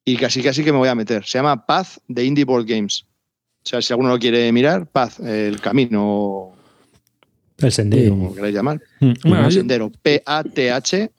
Y 0.04 0.16
casi 0.16 0.42
casi 0.42 0.62
que 0.64 0.72
me 0.72 0.78
voy 0.78 0.88
a 0.88 0.94
meter. 0.94 1.24
Se 1.24 1.38
llama 1.38 1.66
Paz 1.66 2.00
de 2.08 2.24
Indie 2.24 2.44
Board 2.44 2.66
Games. 2.66 3.04
O 3.64 3.68
sea, 3.68 3.80
si 3.82 3.92
alguno 3.92 4.10
lo 4.10 4.18
quiere 4.18 4.50
mirar, 4.52 4.86
Paz, 4.86 5.18
el 5.20 5.60
camino, 5.60 6.52
El 7.58 7.72
sendero. 7.72 8.10
como 8.10 8.34
queráis 8.34 8.54
llamar. 8.54 8.80
Mm, 9.00 9.12
Bueno, 9.24 9.46
el 9.46 9.52
sendero, 9.52 9.90
P-A-T-H, 10.02 11.10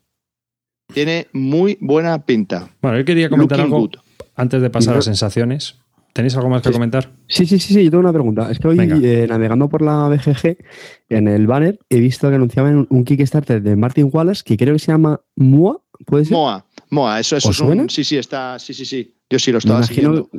tiene 0.92 1.28
muy 1.32 1.78
buena 1.80 2.24
pinta. 2.24 2.70
bueno, 2.82 2.98
yo 2.98 3.04
quería 3.04 3.28
comentar 3.30 3.58
Looking 3.58 3.72
algo 3.74 3.86
good. 3.88 3.96
antes 4.36 4.60
de 4.62 4.70
pasar 4.70 4.96
a 4.98 5.02
sensaciones. 5.02 5.76
¿Tenéis 6.14 6.34
algo 6.36 6.48
más 6.48 6.62
que 6.62 6.68
Sí. 6.68 6.72
comentar? 6.72 7.12
Sí, 7.28 7.44
sí, 7.44 7.58
sí, 7.58 7.74
sí, 7.74 7.84
yo 7.84 7.90
tengo 7.90 8.00
una 8.02 8.12
pregunta. 8.12 8.50
Es 8.50 8.58
que 8.58 8.68
hoy, 8.68 8.78
eh, 8.80 9.26
navegando 9.28 9.68
por 9.68 9.82
la 9.82 10.08
BGG, 10.08 10.56
en 11.10 11.28
el 11.28 11.46
banner, 11.46 11.78
he 11.90 11.98
visto 12.00 12.28
que 12.30 12.36
anunciaban 12.36 12.76
un, 12.76 12.86
un 12.88 13.04
Kickstarter 13.04 13.60
de 13.60 13.74
Martin 13.76 14.08
Wallace 14.12 14.42
que 14.44 14.56
creo 14.56 14.74
que 14.74 14.78
se 14.78 14.92
llama 14.92 15.20
MOA, 15.36 15.82
¿puede 16.06 16.24
ser? 16.24 16.32
Moa, 16.36 16.64
Moa, 16.90 17.20
eso, 17.20 17.36
eso 17.36 17.48
¿Os 17.50 17.56
es 17.56 17.60
un. 17.60 17.66
suena? 17.66 17.84
Sí, 17.88 18.04
sí, 18.04 18.16
está. 18.16 18.58
Sí, 18.58 18.72
sí, 18.72 18.86
sí. 18.86 19.14
Yo 19.28 19.38
sí 19.38 19.50
lo 19.50 19.56
Me 19.56 19.58
estaba 19.58 19.78
imagino... 19.80 20.14
siguiendo. 20.14 20.30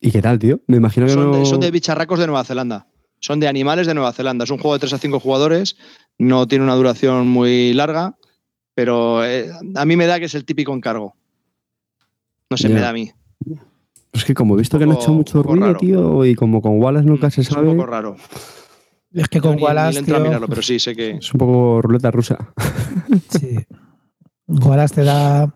¿Y 0.00 0.10
qué 0.12 0.20
tal, 0.20 0.38
tío? 0.38 0.60
Me 0.66 0.76
imagino 0.76 1.06
que 1.06 1.12
Son, 1.12 1.30
no... 1.32 1.38
de, 1.38 1.46
son 1.46 1.60
de 1.60 1.70
bicharracos 1.70 2.18
de 2.18 2.26
Nueva 2.26 2.44
Zelanda. 2.44 2.86
Son 3.20 3.40
de 3.40 3.48
animales 3.48 3.86
de 3.86 3.94
Nueva 3.94 4.12
Zelanda. 4.12 4.44
Es 4.44 4.50
un 4.50 4.58
juego 4.58 4.74
de 4.74 4.80
3 4.80 4.92
a 4.92 4.98
5 4.98 5.18
jugadores. 5.18 5.78
No 6.18 6.46
tiene 6.46 6.62
una 6.64 6.74
duración 6.74 7.26
muy 7.28 7.72
larga. 7.72 8.18
Pero 8.74 9.24
eh, 9.24 9.48
a 9.76 9.84
mí 9.86 9.96
me 9.96 10.06
da 10.06 10.18
que 10.18 10.26
es 10.26 10.34
el 10.34 10.44
típico 10.44 10.74
encargo. 10.74 11.16
No 12.50 12.58
sé, 12.58 12.68
Ya. 12.68 12.74
me 12.74 12.80
da 12.82 12.90
a 12.90 12.92
mí. 12.92 13.10
Es 14.14 14.24
que 14.24 14.32
como 14.32 14.54
he 14.54 14.58
visto 14.58 14.78
que 14.78 14.86
no 14.86 14.92
ha 14.92 14.94
poco- 14.94 15.04
hecho 15.04 15.12
mucho 15.12 15.42
poco 15.42 15.52
ruido, 15.54 15.66
raro. 15.66 15.78
tío, 15.78 16.24
y 16.24 16.34
como 16.34 16.62
con 16.62 16.80
Wallace 16.80 17.04
nunca 17.06 17.30
se 17.30 17.42
es 17.42 17.48
sabe, 17.48 17.68
un 17.68 17.76
poco 17.76 17.86
raro. 17.90 18.16
Es 19.12 19.28
que 19.28 19.40
con 19.40 19.60
Wallace, 19.60 19.92
le 19.94 19.98
entro 20.00 20.16
a 20.16 20.18
tío, 20.18 20.26
mirarlo, 20.26 20.48
pero 20.48 20.62
sí, 20.62 20.78
sé 20.78 20.94
que. 20.96 21.10
es 21.16 21.34
un 21.34 21.38
poco 21.38 21.82
ruleta 21.82 22.10
rusa. 22.10 22.36
sí. 23.28 23.56
Wallace 24.46 24.94
te 24.96 25.04
da 25.04 25.52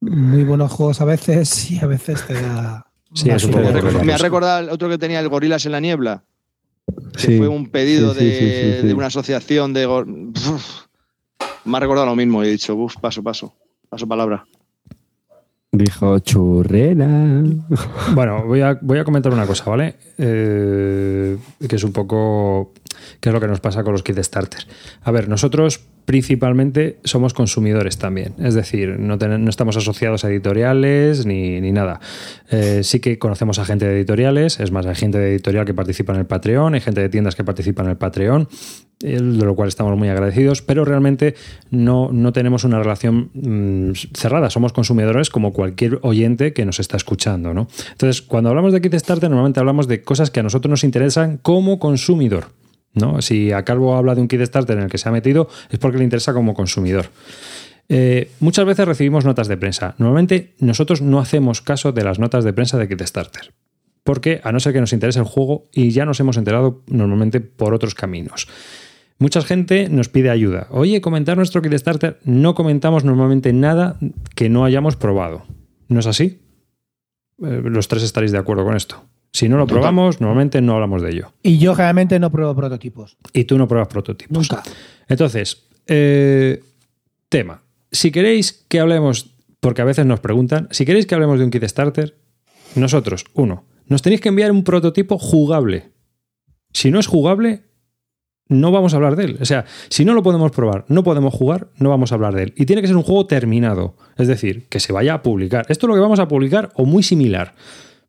muy 0.00 0.44
buenos 0.44 0.70
juegos 0.72 1.00
a 1.00 1.04
veces 1.04 1.70
y 1.70 1.78
a 1.80 1.86
veces 1.86 2.24
te 2.26 2.34
da... 2.34 2.86
Sí, 3.14 3.30
es 3.30 3.44
un 3.44 3.52
poco 3.52 3.70
raro. 3.70 4.04
Me 4.04 4.12
ha 4.12 4.18
recordado 4.18 4.60
el 4.60 4.70
otro 4.70 4.88
que 4.88 4.98
tenía 4.98 5.20
el 5.20 5.28
Gorilas 5.28 5.64
en 5.66 5.72
la 5.72 5.80
Niebla. 5.80 6.24
que 7.14 7.20
Sí. 7.20 7.38
fue 7.38 7.48
un 7.48 7.68
pedido 7.70 8.12
Sí, 8.14 8.20
sí, 8.20 8.24
de, 8.26 8.32
sí, 8.32 8.38
sí, 8.74 8.80
sí. 8.82 8.86
de 8.88 8.94
una 8.94 9.06
asociación 9.06 9.72
de... 9.72 9.86
Uf. 9.86 10.82
me 11.64 11.76
ha 11.76 11.80
recordado 11.80 12.06
lo 12.06 12.16
mismo 12.16 12.44
y 12.44 12.48
he 12.48 12.50
dicho, 12.50 12.74
uff, 12.76 12.96
paso, 13.00 13.22
paso, 13.22 13.54
paso 13.88 14.06
palabra. 14.06 14.44
Dijo 15.70 16.18
churrera. 16.20 17.06
Bueno, 18.14 18.44
voy 18.46 18.62
a, 18.62 18.78
voy 18.80 18.98
a 18.98 19.04
comentar 19.04 19.32
una 19.32 19.46
cosa, 19.46 19.68
¿vale? 19.68 19.96
Eh, 20.16 21.36
que 21.68 21.76
es 21.76 21.84
un 21.84 21.92
poco. 21.92 22.72
¿Qué 23.20 23.28
es 23.28 23.32
lo 23.32 23.40
que 23.40 23.46
nos 23.48 23.60
pasa 23.60 23.84
con 23.84 23.92
los 23.92 24.02
kit 24.02 24.18
starters? 24.18 24.66
A 25.02 25.10
ver, 25.10 25.28
nosotros 25.28 25.80
principalmente 26.06 26.98
somos 27.04 27.34
consumidores 27.34 27.98
también. 27.98 28.32
Es 28.38 28.54
decir, 28.54 28.98
no, 28.98 29.16
no 29.16 29.50
estamos 29.50 29.76
asociados 29.76 30.24
a 30.24 30.30
editoriales 30.30 31.26
ni, 31.26 31.60
ni 31.60 31.70
nada. 31.70 32.00
Eh, 32.50 32.80
sí 32.82 32.98
que 33.00 33.18
conocemos 33.18 33.58
a 33.58 33.66
gente 33.66 33.86
de 33.86 33.94
editoriales. 33.94 34.58
Es 34.60 34.72
más, 34.72 34.86
hay 34.86 34.94
gente 34.94 35.18
de 35.18 35.32
editorial 35.32 35.66
que 35.66 35.74
participa 35.74 36.14
en 36.14 36.20
el 36.20 36.26
Patreon, 36.26 36.72
hay 36.72 36.80
gente 36.80 37.02
de 37.02 37.10
tiendas 37.10 37.36
que 37.36 37.44
participa 37.44 37.82
en 37.82 37.90
el 37.90 37.98
Patreon, 37.98 38.48
de 39.00 39.20
lo 39.20 39.54
cual 39.54 39.68
estamos 39.68 39.96
muy 39.96 40.08
agradecidos, 40.08 40.62
pero 40.62 40.84
realmente 40.84 41.34
no, 41.70 42.10
no 42.12 42.32
tenemos 42.32 42.64
una 42.64 42.78
relación 42.78 43.30
mm, 43.32 43.92
cerrada. 44.14 44.50
Somos 44.50 44.72
consumidores 44.72 45.30
como 45.30 45.52
cualquier 45.52 46.00
oyente 46.02 46.52
que 46.52 46.64
nos 46.64 46.80
está 46.80 46.96
escuchando. 46.96 47.54
¿no? 47.54 47.68
Entonces, 47.92 48.22
cuando 48.22 48.50
hablamos 48.50 48.72
de 48.72 48.80
Kickstarter, 48.80 49.30
normalmente 49.30 49.60
hablamos 49.60 49.86
de 49.86 50.02
cosas 50.02 50.30
que 50.30 50.40
a 50.40 50.42
nosotros 50.42 50.70
nos 50.70 50.84
interesan 50.84 51.38
como 51.38 51.78
consumidor. 51.78 52.46
¿no? 52.94 53.22
Si 53.22 53.52
a 53.52 53.64
Calvo 53.64 53.94
habla 53.94 54.14
de 54.14 54.20
un 54.20 54.28
Kickstarter 54.28 54.76
en 54.76 54.84
el 54.84 54.90
que 54.90 54.98
se 54.98 55.08
ha 55.08 55.12
metido, 55.12 55.48
es 55.70 55.78
porque 55.78 55.98
le 55.98 56.04
interesa 56.04 56.34
como 56.34 56.54
consumidor. 56.54 57.06
Eh, 57.88 58.30
muchas 58.40 58.66
veces 58.66 58.86
recibimos 58.86 59.24
notas 59.24 59.48
de 59.48 59.56
prensa. 59.56 59.94
Normalmente 59.98 60.54
nosotros 60.58 61.00
no 61.00 61.20
hacemos 61.20 61.62
caso 61.62 61.92
de 61.92 62.04
las 62.04 62.18
notas 62.18 62.44
de 62.44 62.52
prensa 62.52 62.78
de 62.78 62.88
Kickstarter. 62.88 63.52
Porque 64.02 64.40
a 64.42 64.52
no 64.52 64.60
ser 64.60 64.72
que 64.72 64.80
nos 64.80 64.92
interese 64.92 65.18
el 65.18 65.24
juego 65.24 65.68
y 65.72 65.90
ya 65.90 66.04
nos 66.04 66.18
hemos 66.18 66.36
enterado 66.36 66.82
normalmente 66.88 67.40
por 67.40 67.74
otros 67.74 67.94
caminos. 67.94 68.48
Mucha 69.18 69.42
gente 69.42 69.88
nos 69.88 70.08
pide 70.08 70.30
ayuda. 70.30 70.68
Oye, 70.70 71.00
comentar 71.00 71.36
nuestro 71.36 71.60
Kickstarter. 71.60 72.20
No 72.24 72.54
comentamos 72.54 73.04
normalmente 73.04 73.52
nada 73.52 73.98
que 74.36 74.48
no 74.48 74.64
hayamos 74.64 74.96
probado. 74.96 75.44
¿No 75.88 75.98
es 76.00 76.06
así? 76.06 76.40
Eh, 77.42 77.62
los 77.64 77.88
tres 77.88 78.04
estaréis 78.04 78.32
de 78.32 78.38
acuerdo 78.38 78.64
con 78.64 78.76
esto. 78.76 79.04
Si 79.32 79.48
no 79.48 79.56
lo 79.56 79.66
probamos, 79.66 80.20
normalmente 80.20 80.60
no 80.60 80.74
hablamos 80.74 81.02
de 81.02 81.10
ello. 81.10 81.32
Y 81.42 81.58
yo 81.58 81.74
generalmente 81.74 82.18
no 82.18 82.30
pruebo 82.30 82.54
prototipos. 82.54 83.16
Y 83.32 83.44
tú 83.44 83.58
no 83.58 83.68
pruebas 83.68 83.88
prototipos. 83.88 84.36
Nunca. 84.36 84.62
Entonces, 85.08 85.64
eh, 85.86 86.62
tema. 87.28 87.62
Si 87.90 88.10
queréis 88.10 88.64
que 88.68 88.80
hablemos, 88.80 89.34
porque 89.60 89.82
a 89.82 89.84
veces 89.84 90.06
nos 90.06 90.20
preguntan, 90.20 90.68
si 90.70 90.86
queréis 90.86 91.06
que 91.06 91.14
hablemos 91.14 91.38
de 91.38 91.44
un 91.44 91.50
kit 91.50 91.64
starter, 91.64 92.18
nosotros, 92.74 93.24
uno, 93.34 93.64
nos 93.86 94.02
tenéis 94.02 94.20
que 94.20 94.28
enviar 94.28 94.52
un 94.52 94.64
prototipo 94.64 95.18
jugable. 95.18 95.90
Si 96.72 96.90
no 96.90 97.00
es 97.00 97.06
jugable, 97.06 97.67
no 98.48 98.70
vamos 98.72 98.92
a 98.92 98.96
hablar 98.96 99.16
de 99.16 99.24
él. 99.24 99.38
O 99.40 99.44
sea, 99.44 99.64
si 99.88 100.04
no 100.04 100.14
lo 100.14 100.22
podemos 100.22 100.50
probar, 100.50 100.84
no 100.88 101.04
podemos 101.04 101.34
jugar, 101.34 101.68
no 101.76 101.90
vamos 101.90 102.12
a 102.12 102.14
hablar 102.14 102.34
de 102.34 102.44
él. 102.44 102.54
Y 102.56 102.66
tiene 102.66 102.82
que 102.82 102.88
ser 102.88 102.96
un 102.96 103.02
juego 103.02 103.26
terminado, 103.26 103.94
es 104.16 104.28
decir, 104.28 104.66
que 104.68 104.80
se 104.80 104.92
vaya 104.92 105.14
a 105.14 105.22
publicar. 105.22 105.66
Esto 105.68 105.86
es 105.86 105.88
lo 105.88 105.94
que 105.94 106.00
vamos 106.00 106.18
a 106.18 106.28
publicar 106.28 106.70
o 106.74 106.84
muy 106.84 107.02
similar. 107.02 107.54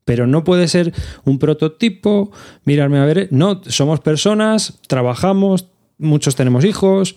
Pero 0.04 0.26
no 0.26 0.44
puede 0.44 0.66
ser 0.66 0.92
un 1.24 1.38
prototipo, 1.38 2.32
mirarme 2.64 2.98
a 2.98 3.04
ver, 3.04 3.28
no, 3.30 3.60
somos 3.66 4.00
personas, 4.00 4.80
trabajamos, 4.88 5.68
muchos 5.98 6.34
tenemos 6.36 6.64
hijos, 6.64 7.16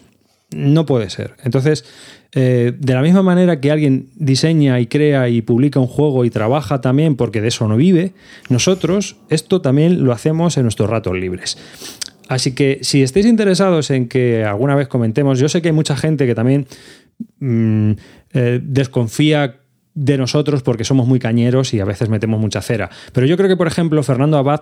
no 0.51 0.85
puede 0.85 1.09
ser. 1.09 1.35
Entonces, 1.43 1.85
eh, 2.33 2.73
de 2.77 2.93
la 2.93 3.01
misma 3.01 3.23
manera 3.23 3.59
que 3.59 3.71
alguien 3.71 4.09
diseña 4.15 4.79
y 4.79 4.87
crea 4.87 5.29
y 5.29 5.41
publica 5.41 5.79
un 5.79 5.87
juego 5.87 6.25
y 6.25 6.29
trabaja 6.29 6.81
también 6.81 7.15
porque 7.15 7.41
de 7.41 7.47
eso 7.47 7.67
no 7.67 7.77
vive, 7.77 8.13
nosotros 8.49 9.17
esto 9.29 9.61
también 9.61 10.03
lo 10.03 10.11
hacemos 10.11 10.57
en 10.57 10.63
nuestros 10.63 10.89
ratos 10.89 11.15
libres. 11.15 11.57
Así 12.27 12.53
que 12.53 12.79
si 12.81 13.01
estáis 13.01 13.25
interesados 13.25 13.91
en 13.91 14.07
que 14.07 14.43
alguna 14.43 14.75
vez 14.75 14.87
comentemos, 14.87 15.39
yo 15.39 15.49
sé 15.49 15.61
que 15.61 15.69
hay 15.69 15.73
mucha 15.73 15.95
gente 15.95 16.25
que 16.25 16.35
también 16.35 16.67
mm, 17.39 17.91
eh, 18.33 18.59
desconfía 18.63 19.57
de 19.93 20.17
nosotros 20.17 20.63
porque 20.63 20.83
somos 20.83 21.07
muy 21.07 21.19
cañeros 21.19 21.73
y 21.73 21.79
a 21.79 21.85
veces 21.85 22.09
metemos 22.09 22.39
mucha 22.39 22.61
cera. 22.61 22.89
Pero 23.11 23.27
yo 23.27 23.37
creo 23.37 23.49
que, 23.49 23.57
por 23.57 23.67
ejemplo, 23.67 24.01
Fernando 24.01 24.37
Abad 24.37 24.61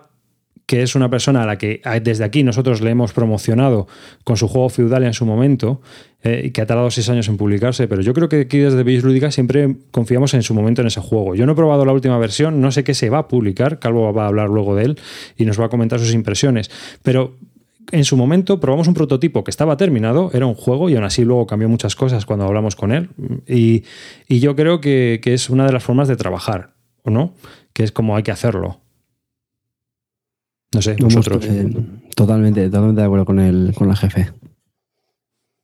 que 0.72 0.84
es 0.84 0.96
una 0.96 1.10
persona 1.10 1.44
a 1.44 1.46
la 1.46 1.58
que 1.58 1.82
desde 2.02 2.24
aquí 2.24 2.44
nosotros 2.44 2.80
le 2.80 2.92
hemos 2.92 3.12
promocionado 3.12 3.88
con 4.24 4.38
su 4.38 4.48
juego 4.48 4.70
feudal 4.70 5.04
en 5.04 5.14
su 5.14 5.26
momento, 5.26 5.82
eh, 6.24 6.52
que 6.54 6.62
ha 6.62 6.66
tardado 6.66 6.90
seis 6.92 7.10
años 7.10 7.28
en 7.28 7.36
publicarse, 7.36 7.90
pero 7.90 8.02
yo 8.02 8.14
creo 8.14 8.30
que 8.30 8.42
aquí 8.42 8.60
desde 8.60 8.82
Bills 8.84 9.04
Lúdica 9.04 9.32
siempre 9.32 9.76
confiamos 9.92 10.34
en 10.34 10.44
su 10.44 10.54
momento 10.54 10.80
en 10.80 10.88
ese 10.88 11.02
juego. 11.02 11.36
Yo 11.36 11.46
no 11.46 11.52
he 11.52 11.56
probado 11.56 11.84
la 11.84 11.92
última 11.92 12.18
versión, 12.20 12.62
no 12.62 12.72
sé 12.72 12.86
qué 12.86 12.94
se 12.94 13.10
va 13.10 13.18
a 13.18 13.28
publicar, 13.28 13.80
Calvo 13.80 14.14
va 14.14 14.24
a 14.24 14.28
hablar 14.28 14.48
luego 14.48 14.74
de 14.76 14.86
él 14.86 15.00
y 15.36 15.44
nos 15.44 15.60
va 15.60 15.66
a 15.66 15.70
comentar 15.70 16.00
sus 16.00 16.14
impresiones, 16.14 16.72
pero 17.04 17.36
en 17.92 18.06
su 18.06 18.18
momento 18.18 18.60
probamos 18.60 18.88
un 18.88 18.94
prototipo 18.94 19.44
que 19.44 19.52
estaba 19.52 19.78
terminado, 19.78 20.32
era 20.34 20.46
un 20.46 20.56
juego 20.56 20.90
y 20.90 20.96
aún 20.96 21.04
así 21.04 21.24
luego 21.24 21.46
cambió 21.48 21.70
muchas 21.70 21.96
cosas 21.96 22.26
cuando 22.26 22.46
hablamos 22.46 22.76
con 22.76 22.92
él. 22.92 23.10
Y, 23.48 23.84
yo 24.30 24.56
creo 24.56 24.82
que, 24.82 25.20
que, 25.22 25.34
es 25.34 25.50
una 25.50 25.66
de 25.66 25.74
las 25.74 25.84
formas 25.84 26.08
de 26.08 26.16
trabajar, 26.16 26.74
¿o 27.04 27.10
no? 27.10 27.34
Que 27.74 27.84
es 27.84 27.92
como 27.92 28.16
hay 28.16 28.24
que 28.24 28.32
hacerlo. 28.32 28.80
No 30.74 30.82
sé, 30.82 30.96
vosotros. 31.00 31.46
Eh, 31.46 31.70
totalmente, 32.16 32.66
totalmente 32.66 33.02
de 33.02 33.06
acuerdo 33.06 33.26
con 33.26 33.40
el, 33.40 33.74
con 33.76 33.88
la 33.88 33.96
jefe. 33.96 34.30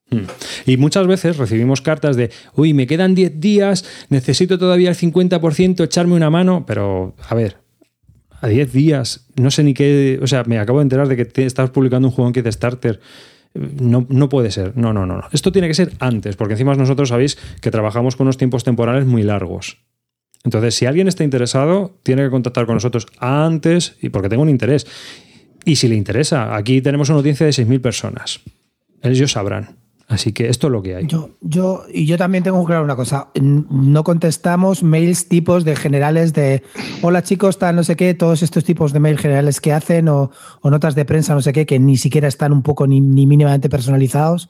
Hmm. 0.09 0.25
Y 0.65 0.78
muchas 0.78 1.07
veces 1.07 1.38
recibimos 1.38 1.82
cartas 1.82 2.15
de, 2.15 2.32
uy, 2.55 2.73
me 2.73 2.88
quedan 2.88 3.15
10 3.15 3.39
días, 3.39 3.86
necesito 4.09 4.57
todavía 4.57 4.89
el 4.89 4.95
50%, 4.95 5.84
echarme 5.84 6.15
una 6.15 6.30
mano, 6.30 6.65
pero 6.65 7.15
a 7.28 7.36
ver, 7.36 7.57
a 8.41 8.47
10 8.47 8.71
días, 8.71 9.27
no 9.35 9.51
sé 9.51 9.63
ni 9.63 9.73
qué, 9.73 10.19
o 10.21 10.27
sea, 10.27 10.43
me 10.43 10.59
acabo 10.59 10.79
de 10.79 10.83
enterar 10.83 11.07
de 11.07 11.15
que 11.15 11.45
estás 11.45 11.69
publicando 11.69 12.07
un 12.07 12.13
juego 12.13 12.29
en 12.29 12.33
Kickstarter. 12.33 12.99
No, 13.53 14.05
no 14.09 14.29
puede 14.29 14.51
ser, 14.51 14.77
no, 14.77 14.93
no, 14.93 15.05
no. 15.05 15.21
Esto 15.31 15.51
tiene 15.51 15.67
que 15.67 15.73
ser 15.73 15.91
antes, 15.99 16.35
porque 16.35 16.53
encima 16.53 16.75
nosotros 16.75 17.09
sabéis 17.09 17.38
que 17.61 17.71
trabajamos 17.71 18.15
con 18.15 18.27
unos 18.27 18.38
tiempos 18.38 18.63
temporales 18.63 19.05
muy 19.05 19.23
largos. 19.23 19.79
Entonces, 20.43 20.75
si 20.75 20.85
alguien 20.85 21.07
está 21.07 21.23
interesado, 21.23 21.97
tiene 22.03 22.23
que 22.23 22.29
contactar 22.29 22.65
con 22.65 22.75
nosotros 22.75 23.07
antes 23.19 23.97
y 24.01 24.09
porque 24.09 24.29
tengo 24.29 24.43
un 24.43 24.49
interés. 24.49 24.85
Y 25.65 25.77
si 25.77 25.88
le 25.88 25.95
interesa, 25.95 26.55
aquí 26.55 26.81
tenemos 26.81 27.09
una 27.09 27.17
audiencia 27.17 27.45
de 27.45 27.51
6.000 27.51 27.81
personas. 27.81 28.39
Ellos 29.01 29.31
sabrán. 29.31 29.86
Así 30.08 30.32
que 30.32 30.47
esto 30.47 30.68
es 30.68 30.72
lo 30.72 30.82
que 30.82 30.95
hay. 30.95 31.05
Yo, 31.05 31.32
yo, 31.41 31.84
y 31.93 32.05
yo 32.05 32.18
también 32.18 32.41
tengo 32.41 32.62
que 32.62 32.68
claro 32.68 32.84
una 32.84 32.95
cosa. 32.95 33.28
No 33.41 34.05
contestamos 34.05 34.82
mails 34.82 35.28
tipos 35.28 35.66
de 35.66 35.76
generales 35.76 36.32
de 36.34 36.64
hola 37.01 37.24
chicos, 37.24 37.60
tal, 37.60 37.76
no 37.76 37.84
sé 37.84 37.97
qué, 37.97 38.14
todos 38.14 38.41
estos 38.41 38.64
tipos 38.64 38.93
de 38.93 39.01
mails 39.01 39.20
generales 39.20 39.60
que 39.60 39.74
hacen 39.74 40.08
o, 40.08 40.32
notas 40.64 40.95
de 40.95 41.03
prensa, 41.03 41.34
no 41.36 41.41
sé 41.41 41.51
qué, 41.51 41.66
que 41.66 41.78
ni 41.80 41.97
siquiera 41.97 42.30
están 42.30 42.53
un 42.53 42.64
poco 42.64 42.88
ni 42.88 43.01
mínimamente 43.01 43.70
personalizados 43.70 44.47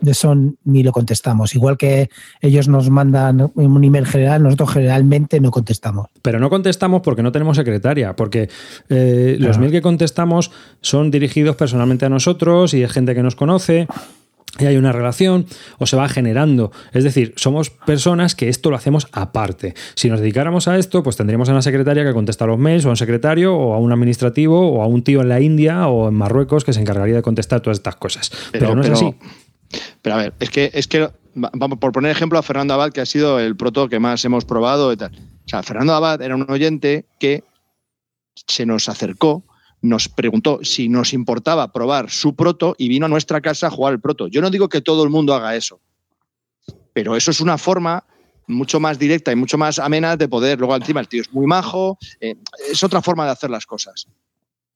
de 0.00 0.10
eso 0.10 0.34
ni 0.64 0.82
lo 0.82 0.92
contestamos. 0.92 1.54
Igual 1.54 1.76
que 1.76 2.10
ellos 2.40 2.68
nos 2.68 2.90
mandan 2.90 3.52
un 3.54 3.84
email 3.84 4.06
general, 4.06 4.42
nosotros 4.42 4.72
generalmente 4.72 5.40
no 5.40 5.50
contestamos. 5.50 6.08
Pero 6.22 6.38
no 6.40 6.50
contestamos 6.50 7.02
porque 7.02 7.22
no 7.22 7.32
tenemos 7.32 7.56
secretaria, 7.56 8.16
porque 8.16 8.48
eh, 8.88 9.36
los 9.38 9.58
mails 9.58 9.72
que 9.72 9.82
contestamos 9.82 10.50
son 10.80 11.10
dirigidos 11.10 11.56
personalmente 11.56 12.06
a 12.06 12.08
nosotros 12.08 12.74
y 12.74 12.82
es 12.82 12.92
gente 12.92 13.14
que 13.14 13.22
nos 13.22 13.36
conoce 13.36 13.86
y 14.58 14.66
hay 14.66 14.76
una 14.76 14.92
relación 14.92 15.46
o 15.78 15.86
se 15.86 15.96
va 15.96 16.08
generando. 16.08 16.72
Es 16.92 17.04
decir, 17.04 17.34
somos 17.36 17.70
personas 17.70 18.34
que 18.34 18.48
esto 18.48 18.70
lo 18.70 18.76
hacemos 18.76 19.08
aparte. 19.12 19.74
Si 19.94 20.08
nos 20.08 20.20
dedicáramos 20.20 20.68
a 20.68 20.78
esto, 20.78 21.02
pues 21.02 21.16
tendríamos 21.16 21.48
a 21.48 21.52
una 21.52 21.62
secretaria 21.62 22.04
que 22.04 22.12
contesta 22.12 22.46
los 22.46 22.58
mails, 22.58 22.84
o 22.84 22.88
a 22.88 22.90
un 22.90 22.96
secretario, 22.96 23.54
o 23.54 23.74
a 23.74 23.78
un 23.78 23.92
administrativo, 23.92 24.70
o 24.70 24.82
a 24.82 24.86
un 24.86 25.02
tío 25.02 25.22
en 25.22 25.28
la 25.28 25.40
India 25.40 25.88
o 25.88 26.08
en 26.08 26.14
Marruecos 26.14 26.64
que 26.64 26.72
se 26.72 26.80
encargaría 26.80 27.16
de 27.16 27.22
contestar 27.22 27.60
todas 27.60 27.78
estas 27.78 27.96
cosas. 27.96 28.30
Pero, 28.52 28.74
no 28.74 28.82
es 28.82 28.90
así. 28.90 29.14
Pero 30.02 30.14
a 30.14 30.18
ver, 30.18 30.34
es 30.38 30.50
que, 30.50 30.70
es 30.72 30.86
que 30.86 31.08
vamos, 31.34 31.78
por 31.78 31.92
poner 31.92 32.10
ejemplo 32.10 32.38
a 32.38 32.42
Fernando 32.42 32.74
Abad, 32.74 32.92
que 32.92 33.00
ha 33.00 33.06
sido 33.06 33.40
el 33.40 33.56
proto 33.56 33.88
que 33.88 33.98
más 33.98 34.24
hemos 34.24 34.44
probado 34.44 34.92
y 34.92 34.96
tal. 34.96 35.12
O 35.44 35.48
sea, 35.48 35.62
Fernando 35.62 35.94
Abad 35.94 36.22
era 36.22 36.36
un 36.36 36.48
oyente 36.48 37.06
que 37.18 37.44
se 38.34 38.66
nos 38.66 38.88
acercó, 38.88 39.44
nos 39.84 40.08
preguntó 40.08 40.60
si 40.62 40.88
nos 40.88 41.12
importaba 41.12 41.70
probar 41.70 42.10
su 42.10 42.34
proto 42.34 42.74
y 42.78 42.88
vino 42.88 43.04
a 43.04 43.08
nuestra 43.08 43.42
casa 43.42 43.66
a 43.66 43.70
jugar 43.70 43.92
el 43.92 44.00
proto. 44.00 44.28
Yo 44.28 44.40
no 44.40 44.48
digo 44.48 44.68
que 44.68 44.80
todo 44.80 45.04
el 45.04 45.10
mundo 45.10 45.34
haga 45.34 45.54
eso, 45.54 45.78
pero 46.94 47.16
eso 47.16 47.30
es 47.30 47.40
una 47.40 47.58
forma 47.58 48.04
mucho 48.46 48.80
más 48.80 48.98
directa 48.98 49.30
y 49.30 49.36
mucho 49.36 49.58
más 49.58 49.78
amena 49.78 50.16
de 50.16 50.26
poder. 50.26 50.58
Luego, 50.58 50.74
encima, 50.74 51.00
el 51.00 51.08
tío 51.08 51.20
es 51.20 51.30
muy 51.32 51.46
majo, 51.46 51.98
eh, 52.20 52.34
es 52.70 52.82
otra 52.82 53.02
forma 53.02 53.26
de 53.26 53.32
hacer 53.32 53.50
las 53.50 53.66
cosas. 53.66 54.06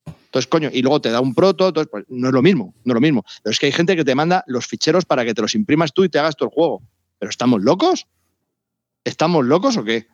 Entonces, 0.04 0.46
coño, 0.46 0.68
y 0.70 0.82
luego 0.82 1.00
te 1.00 1.10
da 1.10 1.20
un 1.22 1.34
proto, 1.34 1.68
entonces, 1.68 1.88
pues 1.90 2.04
no 2.08 2.28
es 2.28 2.34
lo 2.34 2.42
mismo, 2.42 2.74
no 2.84 2.92
es 2.92 2.94
lo 2.94 3.00
mismo. 3.00 3.24
Pero 3.42 3.50
es 3.50 3.58
que 3.58 3.66
hay 3.66 3.72
gente 3.72 3.96
que 3.96 4.04
te 4.04 4.14
manda 4.14 4.44
los 4.46 4.66
ficheros 4.66 5.06
para 5.06 5.24
que 5.24 5.32
te 5.32 5.40
los 5.40 5.54
imprimas 5.54 5.94
tú 5.94 6.04
y 6.04 6.10
te 6.10 6.18
hagas 6.18 6.36
todo 6.36 6.50
el 6.50 6.54
juego. 6.54 6.82
¿Pero 7.18 7.30
estamos 7.30 7.62
locos? 7.62 8.06
¿Estamos 9.04 9.46
locos 9.46 9.78
o 9.78 9.84
qué? 9.84 10.06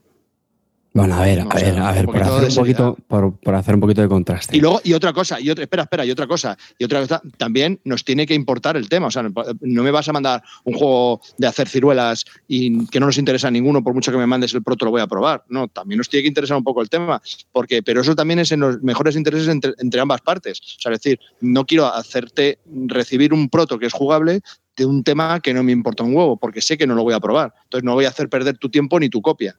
Bueno, 0.96 1.16
a 1.16 1.22
ver, 1.22 1.40
a 1.40 1.44
ver, 1.46 1.76
a 1.76 1.90
ver, 1.90 2.06
por 2.06 2.22
hacer, 2.22 2.50
un 2.50 2.54
poquito, 2.54 2.96
por, 3.08 3.54
hacer 3.56 3.74
un 3.74 3.80
poquito 3.80 4.00
de 4.00 4.06
contraste. 4.06 4.56
Y 4.56 4.60
luego, 4.60 4.80
y 4.84 4.92
otra 4.92 5.12
cosa, 5.12 5.40
y 5.40 5.50
otra, 5.50 5.64
espera, 5.64 5.82
espera, 5.82 6.06
y 6.06 6.12
otra 6.12 6.28
cosa, 6.28 6.56
y 6.78 6.84
otra 6.84 7.00
cosa, 7.00 7.20
también 7.36 7.80
nos 7.82 8.04
tiene 8.04 8.24
que 8.28 8.34
importar 8.34 8.76
el 8.76 8.88
tema. 8.88 9.08
O 9.08 9.10
sea, 9.10 9.24
no 9.24 9.82
me 9.82 9.90
vas 9.90 10.08
a 10.08 10.12
mandar 10.12 10.44
un 10.62 10.74
juego 10.74 11.20
de 11.36 11.48
hacer 11.48 11.68
ciruelas 11.68 12.24
y 12.46 12.86
que 12.86 13.00
no 13.00 13.06
nos 13.06 13.18
interesa 13.18 13.48
a 13.48 13.50
ninguno, 13.50 13.82
por 13.82 13.92
mucho 13.92 14.12
que 14.12 14.18
me 14.18 14.26
mandes 14.28 14.54
el 14.54 14.62
proto, 14.62 14.84
lo 14.84 14.92
voy 14.92 15.00
a 15.00 15.08
probar. 15.08 15.42
No, 15.48 15.66
también 15.66 15.98
nos 15.98 16.08
tiene 16.08 16.22
que 16.22 16.28
interesar 16.28 16.56
un 16.56 16.62
poco 16.62 16.80
el 16.80 16.88
tema, 16.88 17.20
porque, 17.50 17.82
pero 17.82 18.02
eso 18.02 18.14
también 18.14 18.38
es 18.38 18.52
en 18.52 18.60
los 18.60 18.80
mejores 18.80 19.16
intereses 19.16 19.48
entre, 19.48 19.74
entre 19.78 20.00
ambas 20.00 20.20
partes. 20.20 20.60
O 20.60 20.80
sea, 20.80 20.92
es 20.92 21.00
decir, 21.00 21.18
no 21.40 21.66
quiero 21.66 21.86
hacerte 21.86 22.60
recibir 22.86 23.34
un 23.34 23.48
proto 23.48 23.80
que 23.80 23.86
es 23.86 23.92
jugable 23.92 24.42
de 24.76 24.86
un 24.86 25.02
tema 25.02 25.40
que 25.40 25.54
no 25.54 25.64
me 25.64 25.72
importa 25.72 26.04
un 26.04 26.14
huevo, 26.14 26.36
porque 26.36 26.60
sé 26.60 26.78
que 26.78 26.86
no 26.86 26.94
lo 26.94 27.02
voy 27.02 27.14
a 27.14 27.20
probar. 27.20 27.52
Entonces 27.64 27.84
no 27.84 27.94
voy 27.94 28.04
a 28.04 28.10
hacer 28.10 28.28
perder 28.28 28.58
tu 28.58 28.68
tiempo 28.68 29.00
ni 29.00 29.08
tu 29.08 29.20
copia 29.20 29.56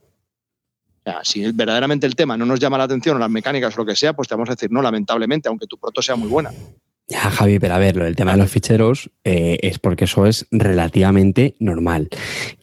si 1.23 1.51
verdaderamente 1.51 2.07
el 2.07 2.15
tema 2.15 2.37
no 2.37 2.45
nos 2.45 2.59
llama 2.59 2.77
la 2.77 2.85
atención 2.85 3.17
o 3.17 3.19
las 3.19 3.29
mecánicas 3.29 3.75
o 3.75 3.81
lo 3.81 3.85
que 3.85 3.95
sea, 3.95 4.13
pues 4.13 4.27
te 4.27 4.35
vamos 4.35 4.49
a 4.49 4.53
decir 4.53 4.71
no, 4.71 4.81
lamentablemente, 4.81 5.49
aunque 5.49 5.67
tu 5.67 5.77
proto 5.77 6.01
sea 6.01 6.15
muy 6.15 6.29
buena. 6.29 6.51
Ya, 7.07 7.19
Javi, 7.19 7.59
pero 7.59 7.75
a 7.75 7.77
ver, 7.77 7.95
del 7.99 8.15
tema 8.15 8.31
de 8.31 8.39
los 8.39 8.49
ficheros 8.49 9.11
eh, 9.23 9.59
es 9.61 9.77
porque 9.77 10.05
eso 10.05 10.25
es 10.25 10.47
relativamente 10.49 11.55
normal. 11.59 12.09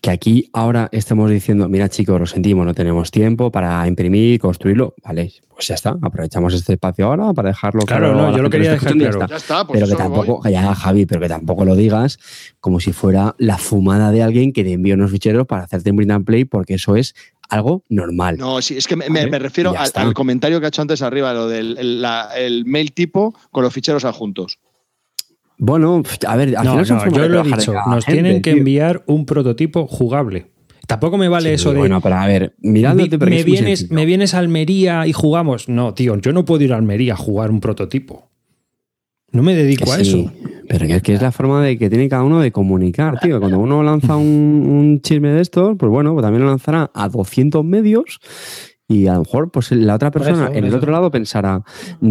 Que 0.00 0.10
aquí 0.10 0.50
ahora 0.52 0.88
estemos 0.90 1.30
diciendo, 1.30 1.68
mira 1.68 1.88
chicos, 1.88 2.18
lo 2.18 2.26
sentimos, 2.26 2.66
no 2.66 2.74
tenemos 2.74 3.12
tiempo 3.12 3.52
para 3.52 3.86
imprimir, 3.86 4.40
construirlo, 4.40 4.96
vale, 5.04 5.32
pues 5.48 5.68
ya 5.68 5.76
está, 5.76 5.96
aprovechamos 6.02 6.54
este 6.54 6.72
espacio 6.72 7.06
ahora 7.06 7.32
para 7.32 7.50
dejarlo 7.50 7.82
claro. 7.82 8.14
Claro, 8.14 8.30
no, 8.30 8.36
yo 8.36 8.42
lo 8.42 8.50
quería 8.50 8.72
dejar 8.72 8.94
claro. 8.94 9.26
Ya 9.28 9.36
está, 9.36 9.64
pues 9.64 9.78
pero 9.78 9.92
que 9.92 9.96
tampoco, 9.96 10.48
ya 10.48 10.74
Javi, 10.74 11.06
pero 11.06 11.20
que 11.20 11.28
tampoco 11.28 11.64
lo 11.64 11.76
digas 11.76 12.18
como 12.58 12.80
si 12.80 12.92
fuera 12.92 13.36
la 13.38 13.58
fumada 13.58 14.10
de 14.10 14.24
alguien 14.24 14.52
que 14.52 14.64
te 14.64 14.72
envía 14.72 14.94
unos 14.94 15.12
ficheros 15.12 15.46
para 15.46 15.62
hacerte 15.62 15.90
un 15.92 15.98
print 15.98 16.10
and 16.10 16.24
play, 16.24 16.44
porque 16.44 16.74
eso 16.74 16.96
es 16.96 17.14
algo 17.52 17.84
normal. 17.90 18.38
No, 18.38 18.62
sí, 18.62 18.76
es 18.76 18.86
que 18.86 18.96
me, 18.96 19.26
refiero 19.38 19.74
al, 19.76 20.14
comentario 20.14 20.58
que 20.58 20.66
ha 20.66 20.68
hecho 20.68 20.80
antes 20.80 21.02
arriba, 21.02 21.34
lo 21.34 21.48
del 21.48 21.76
el, 21.78 22.64
mail 22.64 22.92
tipo 22.92 23.34
con 23.50 23.62
los 23.62 23.72
ficheros 23.72 24.04
adjuntos. 24.04 24.58
Bueno, 25.58 26.02
a 26.26 26.36
ver, 26.36 26.56
al 26.56 26.64
no, 26.64 26.84
final 26.84 26.86
no, 26.88 27.16
yo 27.16 27.28
lo 27.28 27.40
he 27.40 27.42
dicho, 27.44 27.74
nos 27.86 28.06
tienen 28.06 28.40
que 28.40 28.52
enviar 28.52 29.04
un 29.06 29.26
prototipo 29.26 29.86
jugable. 29.86 30.50
Tampoco 30.88 31.18
me 31.18 31.28
vale 31.28 31.52
eso 31.52 31.72
de. 31.72 31.78
Bueno, 31.78 32.00
pero 32.00 32.16
a 32.16 32.26
ver, 32.26 32.56
mirándote, 32.58 33.18
me, 33.18 33.44
vienes, 33.44 33.90
me 33.90 34.06
vienes 34.06 34.34
a 34.34 34.38
Almería 34.38 35.06
y 35.06 35.12
jugamos. 35.12 35.68
No, 35.68 35.94
tío, 35.94 36.16
yo 36.16 36.32
no 36.32 36.44
puedo 36.44 36.64
ir 36.64 36.72
a 36.72 36.76
Almería 36.76 37.12
a 37.12 37.16
jugar 37.16 37.50
un 37.50 37.60
prototipo. 37.60 38.31
No 39.32 39.42
me 39.42 39.54
dedico 39.54 39.90
a 39.92 40.00
eso. 40.00 40.30
Pero 40.68 40.86
que 40.86 40.96
es, 40.96 41.02
que 41.02 41.14
es 41.14 41.22
la 41.22 41.32
forma 41.32 41.62
de 41.62 41.76
que 41.76 41.90
tiene 41.90 42.08
cada 42.08 42.22
uno 42.22 42.40
de 42.40 42.52
comunicar, 42.52 43.18
tío. 43.20 43.40
Cuando 43.40 43.58
uno 43.58 43.82
lanza 43.82 44.16
un, 44.16 44.24
un 44.68 45.00
chisme 45.02 45.28
de 45.30 45.40
estos, 45.40 45.76
pues 45.76 45.90
bueno, 45.90 46.12
pues 46.12 46.22
también 46.22 46.42
lo 46.42 46.48
lanzará 46.48 46.90
a 46.94 47.08
200 47.08 47.64
medios 47.64 48.20
y 48.92 49.06
a 49.06 49.14
lo 49.14 49.20
mejor 49.20 49.50
pues 49.50 49.70
la 49.72 49.94
otra 49.94 50.10
persona 50.10 50.50
en 50.52 50.64
el 50.64 50.74
otro 50.74 50.92
lado 50.92 51.10
pensará, 51.10 51.62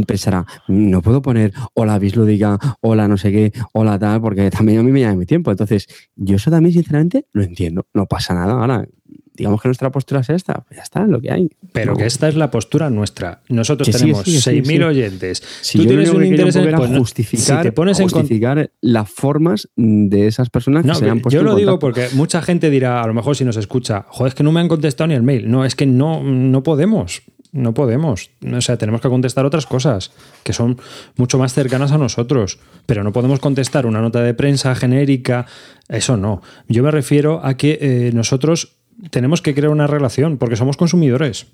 pensará, 0.07 0.45
no 0.68 1.02
puedo 1.02 1.22
poner 1.22 1.53
hola 1.76 1.99
bislúdica, 1.99 2.57
hola 2.81 3.07
no 3.07 3.18
sé 3.18 3.31
qué, 3.31 3.53
hola 3.73 3.99
tal, 3.99 4.22
porque 4.22 4.49
también 4.49 4.80
a 4.80 4.84
mí 4.84 4.91
me 4.91 5.02
llama 5.02 5.15
mi 5.15 5.26
tiempo. 5.26 5.52
Entonces, 5.52 5.88
yo 6.15 6.38
eso 6.38 6.49
también 6.49 6.73
sinceramente 6.73 7.27
lo 7.34 7.43
entiendo, 7.43 7.85
no 7.93 8.07
pasa 8.07 8.34
nada. 8.34 8.53
Ahora, 8.53 8.88
digamos 9.34 9.62
que 9.62 9.68
nuestra 9.68 9.91
postura 9.91 10.22
es 10.22 10.30
esta, 10.30 10.56
pues 10.68 10.78
ya 10.78 10.84
está, 10.84 11.06
lo 11.06 11.22
que 11.22 11.32
hay. 11.32 11.49
Pero 11.72 11.95
que 11.95 12.06
esta 12.06 12.28
es 12.28 12.36
la 12.36 12.52
postura 12.52 12.90
nuestra. 12.90 13.41
Nosotros 13.49 13.90
tenemos 13.90 14.26
6.000 14.28 14.86
oyentes. 14.86 15.44
Si 15.62 15.78
Tú 15.80 15.86
tienes 15.86 16.10
un 16.10 16.26
interés 16.26 16.56
en 16.56 16.76
pues, 16.76 16.98
justificar, 16.98 17.64
te 17.64 17.72
pones 17.72 17.99
justificar 17.99 18.72
las 18.82 19.10
formas 19.10 19.70
de 19.76 20.28
esas 20.28 20.49
personas 20.49 20.86
que 20.86 20.95
se 20.95 21.10
han 21.10 21.22
puesto 21.22 21.40
Yo 21.40 21.44
lo 21.44 21.56
digo 21.56 21.80
porque 21.80 22.08
mucha 22.14 22.41
gente 22.41 22.70
dirá, 22.70 23.02
a 23.02 23.08
lo 23.08 23.14
mejor 23.14 23.36
si 23.36 23.45
nos 23.45 23.58
escucha, 23.58 24.06
joder, 24.10 24.30
es 24.30 24.36
que 24.36 24.44
no 24.44 24.52
me 24.52 24.60
han 24.60 24.68
contestado 24.68 25.08
ni 25.08 25.14
el 25.14 25.24
mail. 25.24 25.49
No, 25.49 25.66
es 25.66 25.76
que 25.76 25.86
no, 25.86 26.24
no 26.24 26.64
podemos. 26.64 27.22
No 27.53 27.74
podemos. 27.74 28.32
O 28.49 28.62
sea, 28.62 28.78
tenemos 28.78 29.02
que 29.02 29.10
contestar 29.10 29.45
otras 29.45 29.66
cosas 29.66 30.12
que 30.44 30.53
son 30.53 30.78
mucho 31.18 31.38
más 31.38 31.53
cercanas 31.53 31.91
a 31.91 31.98
nosotros. 31.98 32.60
Pero 32.86 33.03
no 33.03 33.12
podemos 33.12 33.40
contestar 33.40 33.86
una 33.86 34.02
nota 34.02 34.22
de 34.22 34.34
prensa 34.34 34.74
genérica. 34.74 35.45
Eso 35.90 36.16
no. 36.16 36.41
Yo 36.70 36.82
me 36.82 36.91
refiero 36.91 37.45
a 37.45 37.58
que 37.58 37.78
eh, 37.82 38.12
nosotros 38.14 38.81
tenemos 39.09 39.41
que 39.41 39.53
crear 39.53 39.72
una 39.72 39.88
relación 39.88 40.38
porque 40.38 40.55
somos 40.55 40.77
consumidores. 40.77 41.47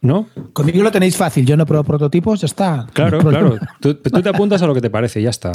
¿No? 0.00 0.28
Conmigo 0.52 0.84
lo 0.84 0.92
tenéis 0.92 1.16
fácil, 1.16 1.44
yo 1.44 1.56
no 1.56 1.66
pruebo 1.66 1.82
prototipos, 1.82 2.40
ya 2.40 2.46
está. 2.46 2.86
Claro, 2.92 3.18
claro. 3.18 3.58
Tú, 3.80 3.94
te 3.96 4.28
apuntas 4.28 4.62
a 4.62 4.66
lo 4.66 4.74
que 4.74 4.80
te 4.80 4.90
parece 4.90 5.20
y 5.20 5.24
ya 5.24 5.30
está. 5.30 5.50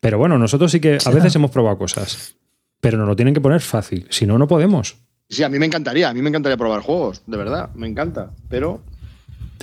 Pero 0.00 0.18
bueno, 0.18 0.38
nosotros 0.38 0.70
sí 0.70 0.78
que 0.78 0.98
a 1.02 1.10
veces 1.10 1.34
hemos 1.36 1.50
probado 1.50 1.78
cosas, 1.78 2.36
pero 2.80 2.98
nos 2.98 3.08
lo 3.08 3.16
tienen 3.16 3.32
que 3.32 3.40
poner 3.40 3.60
fácil, 3.60 4.06
si 4.10 4.26
no, 4.26 4.36
no 4.36 4.46
podemos. 4.46 4.96
Sí, 5.30 5.42
a 5.42 5.48
mí 5.48 5.58
me 5.58 5.66
encantaría, 5.66 6.08
a 6.08 6.14
mí 6.14 6.20
me 6.20 6.28
encantaría 6.28 6.56
probar 6.56 6.82
juegos, 6.82 7.22
de 7.26 7.36
verdad, 7.36 7.70
me 7.74 7.86
encanta, 7.86 8.30
pero... 8.48 8.82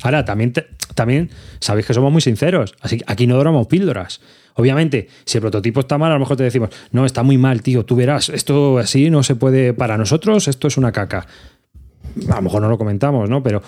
Ahora, 0.01 0.25
también, 0.25 0.53
también 0.95 1.30
sabéis 1.59 1.85
que 1.85 1.93
somos 1.93 2.11
muy 2.11 2.22
sinceros, 2.22 2.73
así 2.81 2.97
que 2.97 3.03
aquí 3.07 3.27
no 3.27 3.35
doramos 3.35 3.67
píldoras. 3.67 4.22
Obviamente, 4.55 5.09
si 5.26 5.38
el 5.38 5.41
prototipo 5.41 5.81
está 5.81 5.97
mal, 5.97 6.11
a 6.11 6.15
lo 6.15 6.22
mejor 6.22 6.38
te 6.38 6.43
decimos, 6.43 6.69
no, 6.91 7.05
está 7.05 7.23
muy 7.23 7.38
mal, 7.38 7.61
tío, 7.61 7.85
tú 7.85 7.95
verás, 7.95 8.30
esto 8.30 8.77
así 8.77 9.09
no 9.09 9.22
se 9.22 9.35
puede, 9.35 9.73
para 9.73 9.97
nosotros 9.97 10.47
esto 10.47 10.67
es 10.67 10.77
una 10.77 10.91
caca. 10.93 11.27
A 12.30 12.35
lo 12.35 12.41
mejor 12.41 12.61
no 12.61 12.69
lo 12.69 12.77
comentamos, 12.77 13.30
¿no? 13.30 13.43
Pero, 13.43 13.61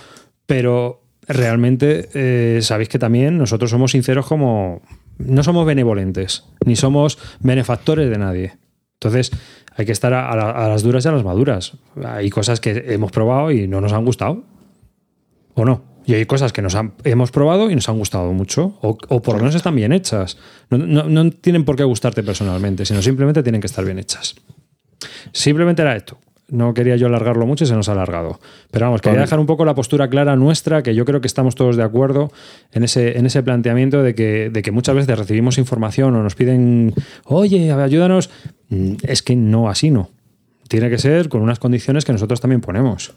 pero 0.45 1.01
realmente 1.27 2.09
eh, 2.13 2.61
sabéis 2.61 2.87
que 2.87 2.99
también 2.99 3.37
nosotros 3.37 3.69
somos 3.69 3.91
sinceros 3.91 4.25
como... 4.25 4.81
No 5.17 5.43
somos 5.43 5.65
benevolentes, 5.65 6.45
ni 6.63 6.75
somos 6.75 7.17
benefactores 7.39 8.09
de 8.09 8.17
nadie. 8.19 8.57
Entonces, 8.93 9.31
hay 9.75 9.85
que 9.85 9.91
estar 9.91 10.13
a, 10.13 10.29
a, 10.29 10.69
las 10.69 10.83
duras 10.83 11.03
y 11.03 11.07
a 11.07 11.11
las 11.11 11.23
maduras. 11.23 11.73
Hay 12.05 12.29
cosas 12.29 12.59
que 12.59 12.83
hemos 12.87 13.11
probado 13.11 13.51
y 13.51 13.67
no 13.67 13.81
nos 13.81 13.93
han 13.93 14.05
gustado. 14.05 14.43
¿O 15.55 15.65
no? 15.65 15.96
Y 16.07 16.13
hay 16.13 16.25
cosas 16.25 16.53
que 16.53 16.61
nos 16.61 16.73
han, 16.73 16.93
hemos 17.03 17.31
probado 17.31 17.69
y 17.69 17.75
nos 17.75 17.89
han 17.89 17.97
gustado 17.97 18.31
mucho, 18.31 18.77
o, 18.79 18.95
por 18.95 19.35
lo 19.35 19.39
menos 19.39 19.55
están 19.55 19.75
bien 19.75 19.91
hechas. 19.91 20.37
No, 20.69 21.31
tienen 21.31 21.65
por 21.65 21.75
qué 21.75 21.83
gustarte 21.83 22.23
personalmente, 22.23 22.85
sino 22.85 23.01
simplemente 23.01 23.43
tienen 23.43 23.59
que 23.59 23.67
estar 23.67 23.83
bien 23.83 23.99
hechas. 23.99 24.35
Simplemente 25.33 25.81
era 25.81 25.97
esto. 25.97 26.17
No 26.47 26.73
quería 26.73 26.95
yo 26.95 27.07
alargarlo 27.07 27.45
mucho 27.45 27.65
y 27.65 27.67
se 27.67 27.73
nos 27.73 27.89
ha 27.89 27.91
alargado. 27.91 28.39
Pero 28.71 28.85
vamos, 28.85 29.01
quería 29.01 29.19
dejar 29.19 29.37
un 29.37 29.47
poco 29.47 29.65
la 29.65 29.75
postura 29.75 30.09
clara 30.09 30.37
nuestra, 30.37 30.81
que 30.81 30.95
yo 30.95 31.03
creo 31.03 31.19
que 31.19 31.27
estamos 31.27 31.55
todos 31.55 31.75
de 31.75 31.83
acuerdo 31.83 32.31
en 32.71 32.85
ese, 32.85 33.17
en 33.17 33.25
ese 33.25 33.43
planteamiento 33.43 34.01
de 34.01 34.15
que, 34.15 34.49
de 34.49 34.61
que 34.61 34.71
muchas 34.71 34.95
veces 34.95 35.19
recibimos 35.19 35.57
información 35.57 36.15
o 36.15 36.23
nos 36.23 36.35
piden, 36.35 36.93
oye, 37.25 37.69
ayúdanos. 37.73 38.29
Mm, 38.69 38.93
es 39.03 39.21
que 39.21 39.35
no, 39.35 39.67
así 39.67 39.91
no. 39.91 40.09
Tiene 40.69 40.89
que 40.89 40.99
ser 40.99 41.27
con 41.27 41.41
unas 41.41 41.59
condiciones 41.59 42.05
que 42.05 42.13
nosotros 42.13 42.39
también 42.39 42.61
ponemos. 42.61 43.13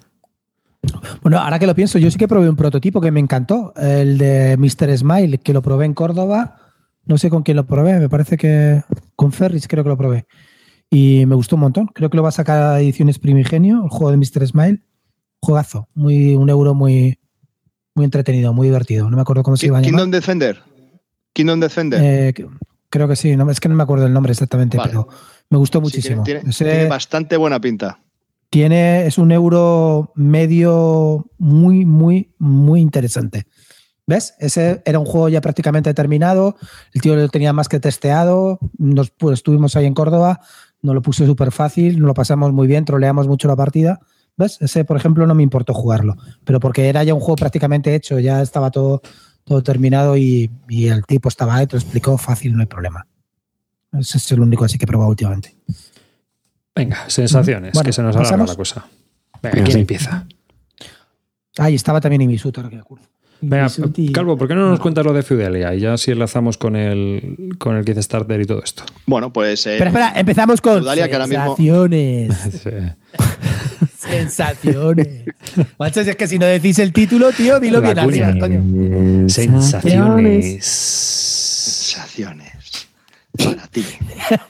Bueno, 1.22 1.38
ahora 1.38 1.58
que 1.58 1.66
lo 1.66 1.74
pienso, 1.74 1.98
yo 1.98 2.10
sí 2.10 2.18
que 2.18 2.28
probé 2.28 2.48
un 2.48 2.56
prototipo 2.56 3.00
que 3.00 3.10
me 3.10 3.20
encantó, 3.20 3.72
el 3.76 4.18
de 4.18 4.56
Mr. 4.56 4.96
Smile, 4.96 5.38
que 5.38 5.52
lo 5.52 5.62
probé 5.62 5.86
en 5.86 5.94
Córdoba. 5.94 6.56
No 7.04 7.18
sé 7.18 7.30
con 7.30 7.42
quién 7.42 7.56
lo 7.56 7.66
probé, 7.66 7.98
me 7.98 8.08
parece 8.08 8.36
que 8.36 8.82
con 9.16 9.32
Ferris 9.32 9.66
creo 9.68 9.82
que 9.82 9.90
lo 9.90 9.96
probé. 9.96 10.26
Y 10.88 11.24
me 11.26 11.34
gustó 11.34 11.56
un 11.56 11.60
montón. 11.60 11.86
Creo 11.86 12.10
que 12.10 12.16
lo 12.16 12.22
va 12.22 12.30
a 12.30 12.32
sacar 12.32 12.62
a 12.62 12.80
Ediciones 12.80 13.18
Primigenio, 13.18 13.82
el 13.84 13.90
juego 13.90 14.10
de 14.10 14.16
Mr. 14.16 14.46
Smile. 14.46 14.82
Juegazo, 15.40 15.88
muy, 15.94 16.34
un 16.34 16.50
euro 16.50 16.74
muy, 16.74 17.18
muy 17.94 18.04
entretenido, 18.04 18.52
muy 18.52 18.68
divertido. 18.68 19.08
No 19.08 19.16
me 19.16 19.22
acuerdo 19.22 19.42
cómo 19.42 19.56
se 19.56 19.66
iba 19.66 19.78
a 19.78 19.80
llamar. 19.80 19.90
Kingdom 19.90 20.10
Defender. 20.10 20.62
Kingdom 21.32 21.60
Defender. 21.60 22.00
Eh, 22.02 22.34
creo 22.90 23.08
que 23.08 23.16
sí, 23.16 23.36
no, 23.36 23.50
es 23.50 23.60
que 23.60 23.68
no 23.68 23.74
me 23.74 23.82
acuerdo 23.82 24.06
el 24.06 24.12
nombre 24.12 24.32
exactamente, 24.32 24.78
pero 24.82 25.08
me 25.48 25.58
gustó 25.58 25.80
muchísimo. 25.80 26.24
tiene 26.24 26.86
bastante 26.86 27.36
buena 27.36 27.60
pinta. 27.60 28.00
Tiene, 28.50 29.06
es 29.06 29.16
un 29.16 29.30
euro 29.30 30.12
medio 30.16 31.30
muy, 31.38 31.84
muy, 31.84 32.34
muy 32.38 32.80
interesante. 32.80 33.46
¿Ves? 34.10 34.34
Ese 34.40 34.82
era 34.84 34.98
un 34.98 35.06
juego 35.06 35.28
ya 35.28 35.40
prácticamente 35.40 35.94
terminado. 35.94 36.56
El 36.92 37.00
tío 37.00 37.14
lo 37.14 37.28
tenía 37.28 37.52
más 37.52 37.68
que 37.68 37.78
testeado. 37.78 38.58
Nos, 38.76 39.10
pues, 39.10 39.34
estuvimos 39.34 39.76
ahí 39.76 39.86
en 39.86 39.94
Córdoba. 39.94 40.40
Nos 40.82 40.96
lo 40.96 41.00
puse 41.00 41.26
súper 41.26 41.52
fácil. 41.52 42.00
Nos 42.00 42.08
lo 42.08 42.14
pasamos 42.14 42.52
muy 42.52 42.66
bien. 42.66 42.84
Troleamos 42.84 43.28
mucho 43.28 43.46
la 43.46 43.54
partida. 43.54 44.00
¿Ves? 44.36 44.58
Ese, 44.60 44.84
por 44.84 44.96
ejemplo, 44.96 45.28
no 45.28 45.36
me 45.36 45.44
importó 45.44 45.74
jugarlo. 45.74 46.16
Pero 46.42 46.58
porque 46.58 46.88
era 46.88 47.04
ya 47.04 47.14
un 47.14 47.20
juego 47.20 47.36
prácticamente 47.36 47.94
hecho. 47.94 48.18
Ya 48.18 48.42
estaba 48.42 48.72
todo, 48.72 49.00
todo 49.44 49.62
terminado 49.62 50.16
y, 50.16 50.50
el 50.68 51.06
tipo 51.06 51.28
estaba 51.28 51.54
ahí. 51.54 51.68
Te 51.68 51.76
lo 51.76 51.80
explicó 51.80 52.18
fácil. 52.18 52.54
No 52.54 52.62
hay 52.62 52.66
problema. 52.66 53.06
Ese 53.92 54.18
es 54.18 54.32
el 54.32 54.40
único 54.40 54.64
así 54.64 54.76
que 54.76 54.86
he 54.86 54.88
probado 54.88 55.10
últimamente. 55.10 55.56
Venga, 56.74 57.08
sensaciones, 57.08 57.78
que 57.82 57.92
se 57.92 58.02
nos 58.02 58.16
alarga 58.16 58.44
la 58.44 58.54
cosa. 58.54 58.86
Venga, 59.42 59.64
¿quién 59.64 59.78
empieza? 59.78 60.26
Ahí 61.58 61.74
estaba 61.74 62.00
también 62.00 62.22
Imisuto, 62.22 62.60
ahora 62.60 62.70
que 62.70 62.80
Venga, 63.42 63.68
Calvo, 64.12 64.36
¿por 64.36 64.48
qué 64.48 64.54
no 64.54 64.68
nos 64.68 64.80
cuentas 64.80 65.04
lo 65.04 65.14
de 65.14 65.22
Feudalia? 65.22 65.74
Y 65.74 65.80
ya 65.80 65.96
si 65.96 66.10
enlazamos 66.10 66.58
con 66.58 66.76
el, 66.76 67.56
con 67.58 67.76
el 67.76 67.84
Kickstarter 67.86 68.38
y 68.40 68.44
todo 68.44 68.62
esto. 68.62 68.82
Bueno, 69.06 69.32
pues. 69.32 69.66
Eh, 69.66 69.74
espera, 69.74 69.90
espera, 69.90 70.12
empezamos 70.20 70.60
con 70.60 70.84
sensaciones. 70.84 72.36
sensaciones. 73.98 75.24
Macho, 75.78 76.00
es 76.00 76.16
que 76.16 76.26
si 76.26 76.38
no 76.38 76.44
decís 76.46 76.78
el 76.78 76.92
título, 76.92 77.32
tío, 77.32 77.58
dilo 77.60 77.80
bien. 77.80 79.30
Sensaciones. 79.30 80.64
Sensaciones. 80.66 82.49
Para 83.44 83.66
ti. 83.68 83.84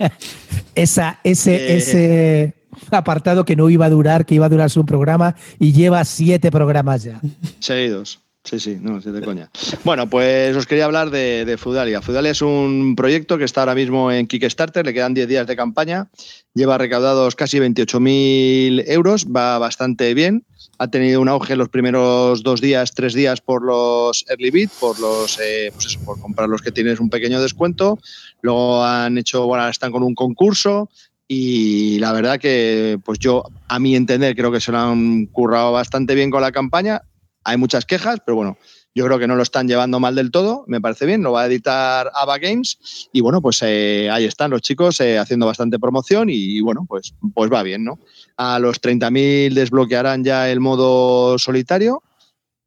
esa, 0.75 1.21
ese, 1.25 1.55
eh. 1.55 1.77
ese 1.77 2.55
apartado 2.91 3.45
que 3.45 3.57
no 3.57 3.71
iba 3.71 3.87
a 3.87 3.91
durar, 3.91 4.27
que 4.27 4.35
iba 4.35 4.47
a 4.47 4.49
durar 4.49 4.71
su 4.71 4.85
programa 4.85 5.37
y 5.59 5.73
lleva 5.73 6.05
siete 6.05 6.51
programas 6.51 7.03
ya. 7.03 7.21
Seguidos. 7.59 8.21
Sí, 8.43 8.59
sí, 8.59 8.79
no, 8.81 9.01
sí 9.03 9.11
de 9.11 9.21
coña. 9.21 9.51
Bueno, 9.85 10.09
pues 10.09 10.57
os 10.57 10.67
quería 10.67 10.87
hablar 10.87 11.11
de, 11.11 11.57
Feudalia. 11.59 12.01
Feudalia 12.01 12.31
es 12.31 12.41
un 12.41 12.97
proyecto 12.97 13.37
que 13.37 13.45
está 13.45 13.61
ahora 13.61 13.75
mismo 13.75 14.11
en 14.11 14.27
Kickstarter, 14.27 14.85
le 14.85 14.95
quedan 14.95 15.13
10 15.13 15.29
días 15.29 15.47
de 15.47 15.57
campaña, 15.57 16.09
lleva 16.55 16.79
recaudados 16.79 17.37
casi 17.37 17.59
28.000 17.59 18.85
euros, 18.87 19.27
va 19.27 19.59
bastante 19.59 20.15
bien. 20.15 20.47
Ha 20.79 20.89
tenido 20.89 21.21
un 21.21 21.29
auge 21.29 21.57
los 21.57 21.69
primeros 21.69 22.43
dos 22.43 22.63
días, 22.63 22.93
tres 22.95 23.13
días 23.13 23.43
por 23.43 23.63
los 23.63 24.25
early 24.31 24.51
bit, 24.51 24.71
por 24.81 24.99
los, 24.99 25.39
eh, 25.39 25.71
pues 25.75 25.99
por 25.99 26.19
comprar 26.19 26.49
los 26.49 26.63
que 26.63 26.73
tienes 26.73 26.99
un 26.99 27.11
pequeño 27.11 27.43
descuento. 27.43 27.99
Luego 28.41 28.83
han 28.83 29.19
hecho, 29.19 29.47
bueno, 29.47 29.69
están 29.69 29.93
con 29.93 30.03
un 30.03 30.15
concurso 30.15 30.89
y 31.29 31.99
la 31.99 32.13
verdad 32.13 32.41
que, 32.41 32.99
pues 33.05 33.19
yo, 33.19 33.45
a 33.69 33.79
mi 33.79 33.95
entender, 33.95 34.35
creo 34.35 34.51
que 34.51 34.61
se 34.61 34.73
lo 34.73 34.79
han 34.79 35.27
currado 35.27 35.71
bastante 35.73 36.15
bien 36.15 36.31
con 36.31 36.41
la 36.41 36.51
campaña. 36.51 37.03
Hay 37.45 37.57
muchas 37.57 37.87
quejas, 37.87 38.21
pero 38.25 38.37
bueno, 38.37 38.59
yo 38.95 39.07
creo 39.07 39.19
que 39.19 39.27
no 39.27 39.37
lo 39.37 39.43
están 39.43 39.69
llevando 39.69 40.01
mal 40.01 40.15
del 40.15 40.31
todo, 40.31 40.65
me 40.67 40.81
parece 40.81 41.07
bien, 41.07 41.23
lo 41.23 41.33
va 41.33 41.43
a 41.43 41.47
editar 41.47 42.11
Ava 42.15 42.39
Games 42.39 43.09
y 43.13 43.21
bueno, 43.21 43.41
pues 43.41 43.61
eh, 43.63 44.09
ahí 44.11 44.25
están 44.25 44.51
los 44.51 44.63
chicos 44.63 45.01
eh, 45.01 45.19
haciendo 45.19 45.47
bastante 45.47 45.79
promoción 45.79 46.29
y, 46.29 46.61
bueno, 46.61 46.85
pues, 46.89 47.15
pues 47.35 47.53
va 47.53 47.63
bien, 47.63 47.85
¿no? 47.85 47.99
A 48.37 48.59
los 48.59 48.81
30.000 48.81 49.55
desbloquearán 49.55 50.25
ya 50.25 50.51
el 50.51 50.61
modo 50.61 51.39
solitario 51.39 52.03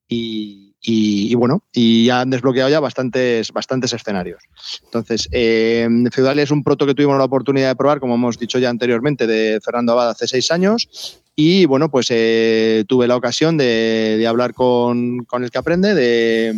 y, 0.07 0.75
y, 0.85 1.33
bueno, 1.35 1.63
y 1.71 2.05
ya 2.05 2.21
han 2.21 2.29
desbloqueado 2.29 2.69
ya 2.69 2.79
bastantes, 2.79 3.51
bastantes 3.51 3.93
escenarios. 3.93 4.43
Entonces, 4.83 5.29
eh, 5.31 5.87
es 6.37 6.51
un 6.51 6.63
proto 6.63 6.85
que 6.85 6.93
tuvimos 6.93 7.17
la 7.17 7.23
oportunidad 7.23 7.69
de 7.69 7.75
probar, 7.75 8.01
como 8.01 8.15
hemos 8.15 8.37
dicho 8.37 8.59
ya 8.59 8.69
anteriormente, 8.69 9.25
de 9.25 9.59
Fernando 9.63 9.93
Abad 9.93 10.09
hace 10.09 10.27
seis 10.27 10.51
años. 10.51 11.22
Y 11.35 11.65
bueno, 11.65 11.89
pues 11.89 12.07
eh, 12.11 12.85
tuve 12.87 13.07
la 13.07 13.15
ocasión 13.15 13.57
de, 13.57 14.23
hablar 14.27 14.53
con, 14.53 15.25
el 15.31 15.51
que 15.51 15.57
aprende 15.57 15.95
de, 15.95 16.53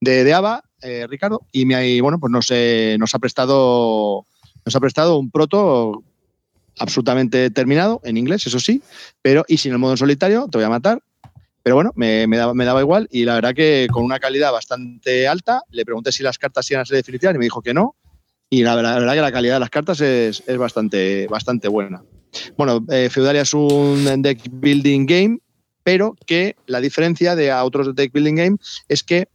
de, 0.00 0.24
de 0.24 0.34
ABA, 0.34 0.62
eh, 0.82 1.06
Ricardo, 1.08 1.40
y, 1.50 1.64
me, 1.64 2.00
bueno, 2.02 2.18
pues 2.20 2.30
nos, 2.30 2.50
nos, 2.98 3.14
ha 3.14 3.18
prestado, 3.18 4.26
nos 4.66 4.76
ha 4.76 4.80
prestado 4.80 5.18
un 5.18 5.30
proto 5.30 6.02
absolutamente 6.78 7.50
terminado, 7.50 8.00
en 8.04 8.16
inglés, 8.16 8.46
eso 8.46 8.60
sí, 8.60 8.82
pero 9.22 9.44
y 9.48 9.56
sin 9.56 9.72
el 9.72 9.78
modo 9.78 9.92
en 9.92 9.98
solitario, 9.98 10.46
te 10.50 10.58
voy 10.58 10.64
a 10.64 10.70
matar, 10.70 11.02
Pero 11.62 11.74
bueno, 11.74 11.92
me, 11.94 12.26
daba, 12.26 12.54
me, 12.54 12.64
daba, 12.64 12.80
igual 12.80 13.08
y 13.10 13.24
la 13.24 13.34
verdad 13.34 13.54
que 13.54 13.86
con 13.90 14.04
una 14.04 14.18
calidad 14.18 14.52
bastante 14.52 15.26
alta, 15.26 15.62
le 15.70 15.84
pregunté 15.84 16.12
si 16.12 16.22
las 16.22 16.38
cartas 16.38 16.70
iban 16.70 16.82
a 16.82 16.84
ser 16.86 16.96
definitivas 16.96 17.34
y 17.34 17.38
me 17.38 17.44
dijo 17.44 17.62
que 17.62 17.74
no. 17.74 17.96
Y 18.52 18.64
la 18.64 18.74
verdad, 18.74 19.14
que 19.14 19.20
la 19.20 19.32
calidad 19.32 19.54
de 19.54 19.60
las 19.60 19.70
cartas 19.70 20.00
es, 20.00 20.42
es 20.44 20.58
bastante, 20.58 21.28
bastante 21.28 21.68
buena. 21.68 22.02
Bueno, 22.56 22.84
eh, 22.90 23.08
Feudalia 23.10 23.42
es 23.42 23.54
un 23.54 24.22
deck 24.22 24.40
building 24.50 25.06
game, 25.06 25.38
pero 25.82 26.16
que 26.26 26.56
la 26.66 26.80
diferencia 26.80 27.34
de 27.34 27.50
a 27.50 27.64
otros 27.64 27.94
deck 27.94 28.12
building 28.12 28.34
game 28.34 28.56
es 28.88 29.02
que 29.02 29.28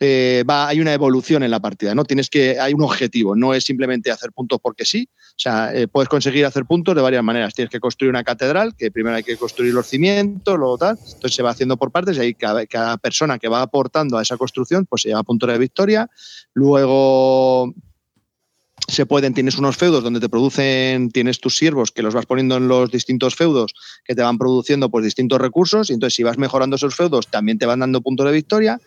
eh, 0.00 0.44
va, 0.48 0.68
hay 0.68 0.80
una 0.80 0.94
evolución 0.94 1.42
en 1.42 1.50
la 1.50 1.58
partida, 1.58 1.92
¿no? 1.92 2.04
Tienes 2.04 2.30
que, 2.30 2.60
hay 2.60 2.72
un 2.72 2.82
objetivo, 2.82 3.34
no 3.34 3.52
es 3.52 3.64
simplemente 3.64 4.12
hacer 4.12 4.30
puntos 4.30 4.60
porque 4.62 4.84
sí. 4.84 5.08
O 5.10 5.40
sea, 5.40 5.74
eh, 5.74 5.88
puedes 5.88 6.08
conseguir 6.08 6.46
hacer 6.46 6.66
puntos 6.66 6.94
de 6.94 7.02
varias 7.02 7.24
maneras. 7.24 7.52
Tienes 7.52 7.70
que 7.70 7.80
construir 7.80 8.10
una 8.10 8.22
catedral, 8.22 8.76
que 8.76 8.92
primero 8.92 9.16
hay 9.16 9.24
que 9.24 9.36
construir 9.36 9.74
los 9.74 9.86
cimientos, 9.88 10.56
luego 10.56 10.78
tal. 10.78 10.96
Entonces 10.98 11.34
se 11.34 11.42
va 11.42 11.50
haciendo 11.50 11.76
por 11.76 11.90
partes 11.90 12.16
y 12.16 12.20
ahí 12.20 12.34
cada, 12.34 12.64
cada 12.66 12.96
persona 12.96 13.38
que 13.38 13.48
va 13.48 13.62
aportando 13.62 14.18
a 14.18 14.22
esa 14.22 14.36
construcción, 14.36 14.86
pues 14.86 15.02
se 15.02 15.08
lleva 15.08 15.24
puntos 15.24 15.50
de 15.50 15.58
victoria. 15.58 16.08
Luego 16.54 17.74
se 18.88 19.04
pueden, 19.04 19.34
tienes 19.34 19.58
unos 19.58 19.76
feudos 19.76 20.02
donde 20.02 20.18
te 20.18 20.30
producen, 20.30 21.10
tienes 21.10 21.40
tus 21.40 21.56
siervos 21.56 21.92
que 21.92 22.02
los 22.02 22.14
vas 22.14 22.24
poniendo 22.24 22.56
en 22.56 22.68
los 22.68 22.90
distintos 22.90 23.36
feudos 23.36 23.74
que 24.02 24.14
te 24.14 24.22
van 24.22 24.38
produciendo 24.38 24.88
pues 24.88 25.04
distintos 25.04 25.38
recursos 25.38 25.90
y 25.90 25.92
entonces 25.92 26.14
si 26.14 26.22
vas 26.22 26.38
mejorando 26.38 26.76
esos 26.76 26.96
feudos 26.96 27.28
también 27.28 27.58
te 27.58 27.66
van 27.66 27.80
dando 27.80 28.00
puntos 28.00 28.26
de 28.26 28.32
victoria 28.32 28.80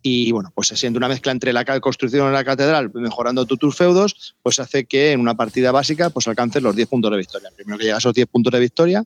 y 0.00 0.30
bueno, 0.30 0.52
pues 0.54 0.68
se 0.68 0.76
siente 0.76 0.96
una 0.96 1.08
mezcla 1.08 1.32
entre 1.32 1.52
la 1.52 1.64
construcción 1.80 2.28
de 2.28 2.32
la 2.32 2.44
catedral, 2.44 2.92
mejorando 2.94 3.44
tus 3.46 3.74
feudos, 3.74 4.36
pues 4.44 4.60
hace 4.60 4.84
que 4.84 5.10
en 5.10 5.20
una 5.20 5.36
partida 5.36 5.72
básica 5.72 6.10
pues 6.10 6.28
alcances 6.28 6.62
los 6.62 6.76
10 6.76 6.88
puntos 6.88 7.10
de 7.10 7.16
victoria. 7.16 7.50
Primero 7.54 7.78
que 7.78 7.84
llegas 7.84 7.96
a 7.96 7.98
esos 7.98 8.14
10 8.14 8.28
puntos 8.28 8.52
de 8.52 8.60
victoria, 8.60 9.04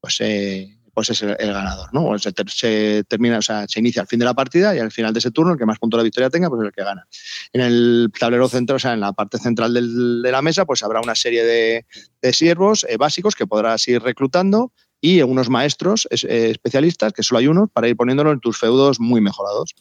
pues, 0.00 0.16
eh, 0.18 0.76
pues 0.94 1.08
es 1.08 1.22
el, 1.22 1.36
ganador, 1.36 1.88
¿no? 1.92 2.18
Se, 2.18 2.32
se, 2.48 3.04
termina, 3.04 3.38
o 3.38 3.42
sea, 3.42 3.66
se 3.66 3.80
inicia 3.80 4.02
al 4.02 4.08
fin 4.08 4.18
de 4.18 4.26
la 4.26 4.34
partida 4.34 4.74
y 4.74 4.78
al 4.78 4.90
final 4.90 5.12
de 5.12 5.20
ese 5.20 5.30
turno, 5.30 5.52
el 5.52 5.58
que 5.58 5.64
más 5.64 5.78
puntos 5.78 5.98
de 5.98 6.04
victoria 6.04 6.28
tenga, 6.28 6.50
pues 6.50 6.60
es 6.60 6.66
el 6.66 6.72
que 6.72 6.84
gana. 6.84 7.06
En 7.52 7.60
el 7.62 8.12
tablero 8.18 8.48
central, 8.48 8.76
o 8.76 8.78
sea, 8.78 8.92
en 8.92 9.00
la 9.00 9.12
parte 9.12 9.38
central 9.38 9.72
de 9.72 10.30
la 10.30 10.42
mesa, 10.42 10.66
pues 10.66 10.82
habrá 10.82 11.00
una 11.00 11.14
serie 11.14 11.44
de, 11.44 12.32
siervos 12.32 12.84
eh, 12.88 12.96
básicos 12.98 13.34
que 13.34 13.46
podrás 13.46 13.86
ir 13.88 14.02
reclutando 14.02 14.72
y 15.00 15.22
unos 15.22 15.48
maestros 15.48 16.06
eh, 16.10 16.48
especialistas, 16.50 17.12
que 17.12 17.22
solo 17.22 17.38
hay 17.38 17.46
uno, 17.46 17.68
para 17.72 17.88
ir 17.88 17.96
poniéndolo 17.96 18.30
en 18.30 18.40
tus 18.40 18.58
feudos 18.58 19.00
muy 19.00 19.20
mejorados. 19.20 19.74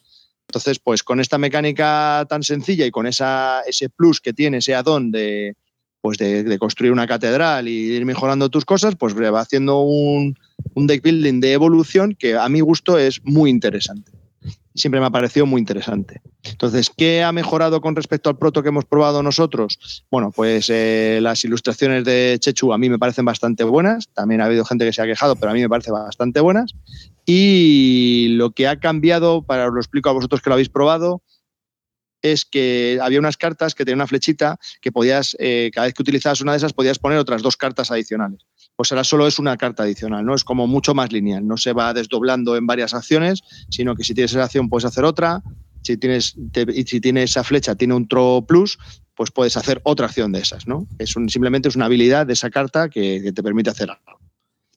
Entonces, 0.48 0.80
pues 0.80 1.04
con 1.04 1.20
esta 1.20 1.38
mecánica 1.38 2.26
tan 2.28 2.44
sencilla 2.44 2.86
y 2.86 2.92
con 2.92 3.06
esa, 3.06 3.62
ese 3.62 3.90
plus 3.90 4.20
que 4.22 4.34
tiene, 4.34 4.58
ese 4.58 4.76
add-on 4.76 5.12
de, 5.12 5.56
pues 6.02 6.18
de, 6.18 6.58
construir 6.60 6.92
una 6.92 7.08
catedral 7.08 7.68
y 7.68 7.94
ir 7.94 8.06
mejorando 8.06 8.50
tus 8.50 8.66
cosas, 8.66 8.96
pues 8.96 9.16
va 9.16 9.40
haciendo 9.40 9.82
un, 9.82 10.36
deck 10.76 11.04
building 11.04 11.40
de 11.40 11.54
evolución 11.54 12.16
que 12.18 12.36
a 12.36 12.50
mi 12.50 12.60
gusto 12.60 12.98
es 12.98 13.22
muy 13.24 13.50
interesante 13.50 14.12
siempre 14.74 15.00
me 15.00 15.06
ha 15.06 15.10
parecido 15.10 15.46
muy 15.46 15.60
interesante. 15.60 16.22
Entonces, 16.44 16.90
¿qué 16.96 17.24
ha 17.24 17.32
mejorado 17.32 17.82
con 17.82 17.96
respecto 17.96 18.30
al 18.30 18.38
proto 18.38 18.64
que 18.64 18.70
hemos 18.70 18.86
probado 18.86 19.22
nosotros? 19.22 20.06
Bueno, 20.10 20.32
pues 20.32 20.70
eh, 20.70 21.20
las 21.22 21.44
ilustraciones 21.44 22.04
de 22.06 22.38
Chechu 22.40 22.72
a 22.74 22.78
mí 22.78 22.90
me 22.90 22.98
parecen 22.98 23.26
bastante 23.26 23.64
buenas. 23.64 24.08
También 24.14 24.42
ha 24.42 24.46
habido 24.46 24.66
gente 24.66 24.86
que 24.86 24.94
se 24.94 25.02
ha 25.02 25.06
quejado, 25.06 25.36
pero 25.36 25.52
a 25.52 25.54
mí 25.54 25.62
me 25.62 25.70
parecen 25.70 25.94
bastante 25.94 26.40
buenas. 26.40 26.74
Y 27.26 28.30
lo 28.32 28.52
que 28.52 28.68
ha 28.68 28.80
cambiado, 28.80 29.44
para 29.44 29.68
lo 29.68 29.80
explico 29.80 30.10
a 30.10 30.14
vosotros 30.14 30.42
que 30.42 30.50
lo 30.50 30.54
habéis 30.54 30.70
probado, 30.70 31.22
es 32.22 32.46
que 32.46 33.00
había 33.02 33.20
unas 33.20 33.38
cartas 33.38 33.76
que 33.76 33.86
tenían 33.86 34.00
una 34.00 34.08
flechita 34.08 34.60
que 34.82 34.92
podías, 34.92 35.36
eh, 35.40 35.72
cada 35.74 35.88
vez 35.88 35.94
que 35.94 36.02
utilizabas 36.02 36.42
una 36.42 36.52
de 36.52 36.58
esas, 36.58 36.74
podías 36.74 37.00
poner 37.00 37.18
otras 37.18 37.42
dos 37.42 37.58
cartas 37.58 37.92
adicionales. 37.92 38.46
Pues 38.76 38.92
ahora 38.92 39.04
solo 39.04 39.28
es 39.28 39.40
una 39.40 39.58
carta 39.58 39.84
adicional, 39.84 40.26
¿no? 40.26 40.36
Es 40.36 40.44
como 40.44 40.68
mucho 40.68 40.94
más 40.94 41.12
lineal, 41.12 41.46
no 41.48 41.58
se 41.58 41.74
va 41.74 41.94
desdoblando 41.94 42.56
en 42.56 42.66
varias 42.66 42.94
acciones, 42.94 43.42
sino 43.70 43.96
que 43.96 44.04
si 44.04 44.14
tienes 44.14 44.32
esa 44.32 44.44
acción 44.44 44.70
puedes 44.70 44.86
hacer 44.86 45.04
otra, 45.04 45.44
si 45.84 45.98
tienes, 45.98 46.36
y 46.74 46.84
si 46.84 47.02
tiene 47.02 47.24
esa 47.24 47.44
flecha, 47.44 47.76
tiene 47.76 47.96
un 47.96 48.08
tro 48.08 48.46
plus, 48.48 48.78
pues 49.16 49.32
puedes 49.32 49.58
hacer 49.58 49.82
otra 49.84 50.06
acción 50.06 50.32
de 50.32 50.40
esas, 50.40 50.68
¿no? 50.68 50.88
Es 51.00 51.12
simplemente 51.28 51.70
es 51.70 51.76
una 51.76 51.86
habilidad 51.86 52.26
de 52.26 52.34
esa 52.34 52.50
carta 52.50 52.90
que, 52.90 53.22
que 53.24 53.32
te 53.32 53.44
permite 53.44 53.70
hacer 53.70 53.90
algo. 53.90 54.21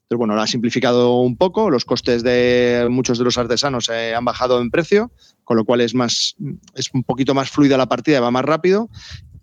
Entonces, 0.05 0.19
bueno, 0.19 0.35
lo 0.35 0.41
ha 0.41 0.47
simplificado 0.47 1.19
un 1.19 1.35
poco, 1.35 1.71
los 1.71 1.83
costes 1.83 2.21
de 2.21 2.85
muchos 2.91 3.17
de 3.17 3.23
los 3.23 3.39
artesanos 3.39 3.89
eh, 3.89 4.13
han 4.13 4.23
bajado 4.23 4.61
en 4.61 4.69
precio, 4.69 5.11
con 5.43 5.57
lo 5.57 5.65
cual 5.65 5.81
es, 5.81 5.95
más, 5.95 6.35
es 6.75 6.91
un 6.93 7.03
poquito 7.03 7.33
más 7.33 7.49
fluida 7.49 7.75
la 7.75 7.87
partida, 7.87 8.19
va 8.19 8.29
más 8.29 8.45
rápido 8.45 8.87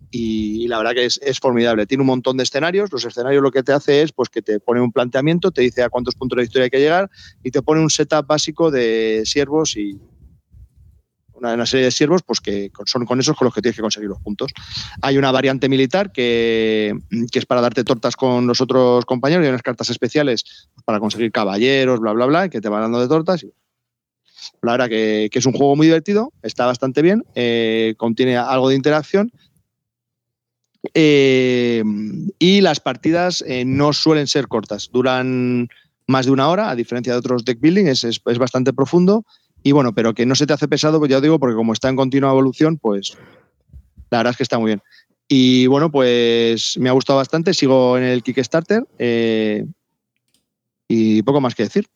y, 0.09 0.69
la 0.69 0.77
verdad 0.77 0.93
que 0.93 1.05
es, 1.05 1.39
formidable. 1.41 1.85
Tiene 1.85 2.03
un 2.03 2.07
montón 2.07 2.37
de 2.37 2.43
escenarios, 2.43 2.93
los 2.93 3.03
escenarios 3.03 3.43
lo 3.43 3.51
que 3.51 3.61
te 3.61 3.73
hace 3.73 4.03
es 4.03 4.13
pues, 4.13 4.29
que 4.29 4.41
te 4.41 4.61
pone 4.61 4.79
un 4.79 4.93
planteamiento, 4.93 5.51
te 5.51 5.63
dice 5.63 5.83
a 5.83 5.89
cuántos 5.89 6.15
puntos 6.15 6.37
de 6.37 6.43
historia 6.43 6.63
hay 6.63 6.69
que 6.69 6.79
llegar 6.79 7.09
y 7.43 7.51
te 7.51 7.61
pone 7.61 7.81
un 7.81 7.89
setup 7.89 8.25
básico 8.25 8.71
de 8.71 9.23
siervos 9.25 9.75
y, 9.75 9.99
una, 11.51 11.65
serie 11.65 11.85
de 11.85 11.91
siervos, 11.91 12.21
pues 12.23 12.39
que 12.39 12.71
son 12.85 13.05
con 13.05 13.19
esos 13.19 13.35
con 13.35 13.45
los 13.45 13.53
que 13.53 13.61
tienes 13.61 13.75
que 13.75 13.81
conseguir 13.81 14.09
los 14.09 14.19
puntos. 14.19 14.51
Hay 15.01 15.17
una 15.17 15.31
variante 15.31 15.69
militar 15.69 16.11
que, 16.11 16.95
es 17.33 17.45
para 17.45 17.61
darte 17.61 17.83
tortas 17.83 18.15
con 18.15 18.47
los 18.47 18.61
otros 18.61 19.05
compañeros 19.05 19.45
y 19.45 19.49
unas 19.49 19.61
cartas 19.61 19.89
especiales 19.89 20.69
para 20.85 20.99
conseguir 20.99 21.31
caballeros, 21.31 21.99
bla, 21.99 22.13
bla, 22.13 22.25
bla, 22.25 22.49
que 22.49 22.61
te 22.61 22.69
van 22.69 22.81
dando 22.81 23.01
de 23.01 23.07
tortas. 23.07 23.45
La 24.61 24.73
verdad 24.73 24.89
que, 24.89 25.29
es 25.31 25.45
un 25.45 25.53
juego 25.53 25.75
muy 25.75 25.87
divertido, 25.87 26.31
está 26.41 26.65
bastante 26.65 27.01
bien, 27.01 27.23
eh, 27.35 27.95
contiene 27.97 28.37
algo 28.37 28.69
de 28.69 28.75
interacción. 28.75 29.31
Eh, 30.93 31.81
y 32.39 32.61
las 32.61 32.79
partidas 32.81 33.43
eh, 33.47 33.63
no 33.65 33.93
suelen 33.93 34.27
ser 34.27 34.47
cortas, 34.47 34.89
duran 34.91 35.69
más 36.07 36.25
de 36.25 36.31
una 36.31 36.49
hora, 36.49 36.69
a 36.69 36.75
diferencia 36.75 37.13
de 37.13 37.19
otros 37.19 37.45
deck 37.45 37.59
building, 37.61 37.85
es, 37.85 38.03
es 38.03 38.37
bastante 38.37 38.73
profundo 38.73 39.25
y 39.63 39.71
bueno, 39.71 39.93
pero 39.93 40.13
que 40.13 40.25
no 40.25 40.35
se 40.35 40.45
te 40.45 40.53
hace 40.53 40.67
pesado, 40.67 40.99
pues 40.99 41.09
ya 41.09 41.21
digo, 41.21 41.39
porque 41.39 41.55
como 41.55 41.73
está 41.73 41.89
en 41.89 41.95
continua 41.95 42.31
evolución, 42.31 42.77
pues 42.77 43.17
la 44.11 44.19
verdad 44.19 44.31
es 44.31 44.37
que 44.37 44.43
está 44.43 44.59
muy 44.59 44.67
bien. 44.67 44.81
Y 45.27 45.67
bueno, 45.67 45.89
pues 45.89 46.77
me 46.77 46.89
ha 46.89 46.91
gustado 46.91 47.17
bastante, 47.17 47.53
sigo 47.53 47.97
en 47.97 48.03
el 48.03 48.21
Kickstarter 48.21 48.85
eh, 48.99 49.65
y 50.87 51.23
poco 51.23 51.41
más 51.41 51.55
que 51.55 51.63
decir. 51.63 51.87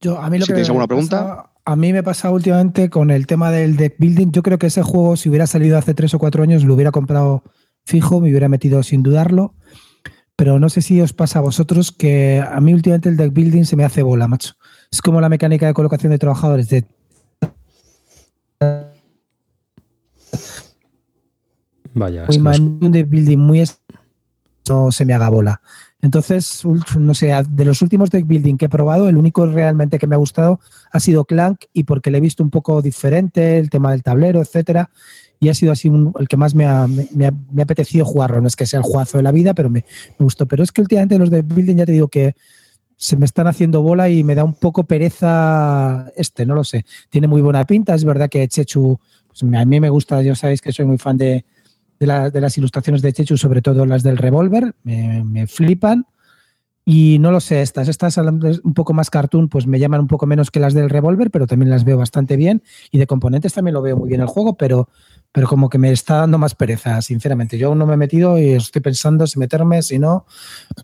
Yo, 0.00 0.18
a 0.18 0.28
mí 0.28 0.38
lo 0.38 0.44
si 0.44 0.52
tenéis 0.52 0.68
alguna 0.68 0.86
pregunta. 0.86 1.50
a 1.64 1.76
mí 1.76 1.92
me 1.92 2.02
pasa 2.02 2.30
últimamente 2.30 2.90
con 2.90 3.10
el 3.10 3.26
tema 3.26 3.50
del 3.50 3.76
deck 3.76 3.96
building. 3.98 4.32
Yo 4.32 4.42
creo 4.42 4.58
que 4.58 4.66
ese 4.66 4.82
juego, 4.82 5.16
si 5.16 5.28
hubiera 5.28 5.46
salido 5.46 5.78
hace 5.78 5.94
tres 5.94 6.14
o 6.14 6.18
cuatro 6.18 6.42
años, 6.42 6.64
lo 6.64 6.74
hubiera 6.74 6.90
comprado 6.90 7.42
fijo, 7.84 8.20
me 8.20 8.28
hubiera 8.30 8.48
metido 8.48 8.82
sin 8.82 9.02
dudarlo. 9.02 9.54
Pero 10.36 10.60
no 10.60 10.68
sé 10.68 10.82
si 10.82 11.00
os 11.00 11.12
pasa 11.12 11.40
a 11.40 11.42
vosotros 11.42 11.90
que 11.90 12.44
a 12.46 12.60
mí 12.60 12.74
últimamente 12.74 13.08
el 13.08 13.16
deck 13.16 13.32
building 13.32 13.64
se 13.64 13.76
me 13.76 13.84
hace 13.84 14.02
bola, 14.02 14.28
macho. 14.28 14.54
Es 14.90 15.02
como 15.02 15.20
la 15.20 15.28
mecánica 15.28 15.66
de 15.66 15.74
colocación 15.74 16.12
de 16.12 16.18
trabajadores 16.18 16.68
de 16.68 16.84
Vaya. 21.94 22.26
un 22.28 22.92
de 22.92 23.02
building 23.04 23.38
muy 23.38 23.64
no 24.68 24.92
se 24.92 25.04
me 25.04 25.14
haga 25.14 25.28
bola. 25.30 25.60
Entonces, 26.00 26.62
no 26.96 27.14
sé, 27.14 27.32
de 27.48 27.64
los 27.64 27.82
últimos 27.82 28.10
deck 28.10 28.26
building 28.26 28.56
que 28.56 28.66
he 28.66 28.68
probado, 28.68 29.08
el 29.08 29.16
único 29.16 29.46
realmente 29.46 29.98
que 29.98 30.06
me 30.06 30.14
ha 30.14 30.18
gustado 30.18 30.60
ha 30.92 31.00
sido 31.00 31.24
Clank 31.24 31.64
y 31.72 31.84
porque 31.84 32.10
le 32.10 32.18
he 32.18 32.20
visto 32.20 32.42
un 32.42 32.50
poco 32.50 32.82
diferente, 32.82 33.58
el 33.58 33.68
tema 33.68 33.90
del 33.90 34.04
tablero, 34.04 34.40
etcétera, 34.40 34.90
y 35.40 35.48
ha 35.48 35.54
sido 35.54 35.72
así 35.72 35.90
el 36.18 36.28
que 36.28 36.36
más 36.36 36.54
me 36.54 36.66
ha, 36.66 36.86
me, 36.86 37.26
ha, 37.26 37.62
apetecido 37.62 38.04
jugarlo. 38.04 38.40
No 38.40 38.46
es 38.46 38.54
que 38.54 38.66
sea 38.66 38.78
el 38.78 38.84
jugazo 38.84 39.18
de 39.18 39.24
la 39.24 39.32
vida, 39.32 39.54
pero 39.54 39.70
me, 39.70 39.84
me, 40.18 40.24
gustó. 40.24 40.46
Pero 40.46 40.62
es 40.62 40.70
que 40.70 40.82
últimamente 40.82 41.18
los 41.18 41.30
deck 41.30 41.46
building 41.46 41.76
ya 41.76 41.86
te 41.86 41.92
digo 41.92 42.08
que 42.08 42.36
se 42.98 43.16
me 43.16 43.24
están 43.24 43.46
haciendo 43.46 43.80
bola 43.80 44.10
y 44.10 44.24
me 44.24 44.34
da 44.34 44.42
un 44.42 44.54
poco 44.54 44.84
pereza 44.84 46.10
este, 46.16 46.44
no 46.44 46.56
lo 46.56 46.64
sé. 46.64 46.84
Tiene 47.08 47.28
muy 47.28 47.40
buena 47.40 47.64
pinta, 47.64 47.94
es 47.94 48.04
verdad 48.04 48.28
que 48.28 48.46
Chechu, 48.48 48.98
pues 49.28 49.42
a 49.42 49.64
mí 49.64 49.80
me 49.80 49.88
gusta, 49.88 50.20
ya 50.20 50.34
sabéis 50.34 50.60
que 50.60 50.72
soy 50.72 50.84
muy 50.84 50.98
fan 50.98 51.16
de, 51.16 51.44
de, 52.00 52.06
las 52.06 52.58
ilustraciones 52.58 53.00
de 53.00 53.12
Chechu, 53.12 53.36
sobre 53.36 53.62
todo 53.62 53.86
las 53.86 54.02
del 54.02 54.16
revólver, 54.16 54.74
me, 54.82 55.22
me, 55.22 55.46
flipan. 55.46 56.06
Y 56.84 57.18
no 57.20 57.30
lo 57.30 57.38
sé, 57.38 57.62
estas, 57.62 57.86
estas 57.86 58.16
un 58.16 58.74
poco 58.74 58.94
más 58.94 59.10
cartoon, 59.10 59.48
pues 59.48 59.66
me 59.66 59.78
llaman 59.78 60.00
un 60.00 60.06
poco 60.08 60.26
menos 60.26 60.50
que 60.50 60.58
las 60.58 60.74
del 60.74 60.90
revólver, 60.90 61.30
pero 61.30 61.46
también 61.46 61.70
las 61.70 61.84
veo 61.84 61.98
bastante 61.98 62.36
bien. 62.36 62.62
Y 62.90 62.98
de 62.98 63.06
componentes 63.06 63.52
también 63.52 63.74
lo 63.74 63.82
veo 63.82 63.96
muy 63.96 64.08
bien 64.08 64.22
el 64.22 64.26
juego, 64.26 64.56
pero 64.56 64.88
pero 65.32 65.46
como 65.46 65.68
que 65.68 65.78
me 65.78 65.90
está 65.90 66.16
dando 66.16 66.38
más 66.38 66.54
pereza, 66.54 67.00
sinceramente. 67.02 67.58
Yo 67.58 67.68
aún 67.68 67.78
no 67.78 67.86
me 67.86 67.94
he 67.94 67.98
metido 67.98 68.38
y 68.38 68.52
estoy 68.52 68.82
pensando 68.82 69.26
si 69.26 69.38
meterme, 69.38 69.82
si 69.82 69.98
no, 69.98 70.26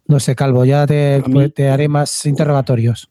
no 0.06 0.20
sé, 0.20 0.34
Calvo, 0.34 0.64
ya 0.64 0.86
te, 0.86 1.22
te 1.54 1.68
haré 1.68 1.88
más 1.88 2.24
interrogatorios. 2.26 3.10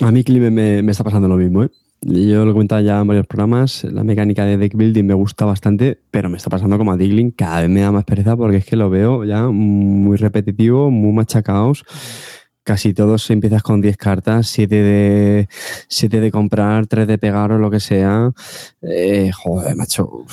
A 0.00 0.10
mí, 0.10 0.24
Clive, 0.24 0.50
me, 0.50 0.82
me 0.82 0.92
está 0.92 1.04
pasando 1.04 1.28
lo 1.28 1.36
mismo, 1.36 1.64
¿eh? 1.64 1.70
Yo 2.02 2.46
lo 2.46 2.50
he 2.50 2.54
comentado 2.54 2.80
ya 2.80 2.98
en 3.00 3.06
varios 3.06 3.26
programas, 3.26 3.84
la 3.84 4.02
mecánica 4.02 4.46
de 4.46 4.56
deck 4.56 4.74
building 4.74 5.04
me 5.04 5.12
gusta 5.12 5.44
bastante, 5.44 6.00
pero 6.10 6.30
me 6.30 6.38
está 6.38 6.48
pasando 6.48 6.78
como 6.78 6.92
a 6.92 6.96
Diggling, 6.96 7.30
cada 7.30 7.60
vez 7.60 7.68
me 7.68 7.82
da 7.82 7.92
más 7.92 8.04
pereza 8.04 8.38
porque 8.38 8.56
es 8.56 8.64
que 8.64 8.74
lo 8.74 8.88
veo 8.88 9.24
ya 9.24 9.48
muy 9.48 10.16
repetitivo, 10.16 10.90
muy 10.90 11.12
machacados 11.12 11.84
casi 12.62 12.94
todos 12.94 13.30
empiezas 13.30 13.62
con 13.62 13.80
10 13.80 13.96
cartas, 13.96 14.48
7 14.48 14.74
de, 14.74 15.48
7 15.88 16.20
de 16.20 16.30
comprar, 16.30 16.86
3 16.86 17.06
de 17.06 17.18
pegar 17.18 17.52
o 17.52 17.58
lo 17.58 17.70
que 17.70 17.80
sea. 17.80 18.32
Eh, 18.82 19.30
joder, 19.32 19.76
macho. 19.76 20.24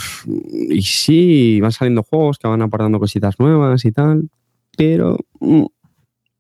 Y 0.70 0.82
sí, 0.82 1.60
van 1.62 1.72
saliendo 1.72 2.04
juegos 2.04 2.38
que 2.38 2.48
van 2.48 2.62
aportando 2.62 3.00
cositas 3.00 3.40
nuevas 3.40 3.86
y 3.86 3.92
tal, 3.92 4.30
pero... 4.78 5.18
Mm, 5.40 5.66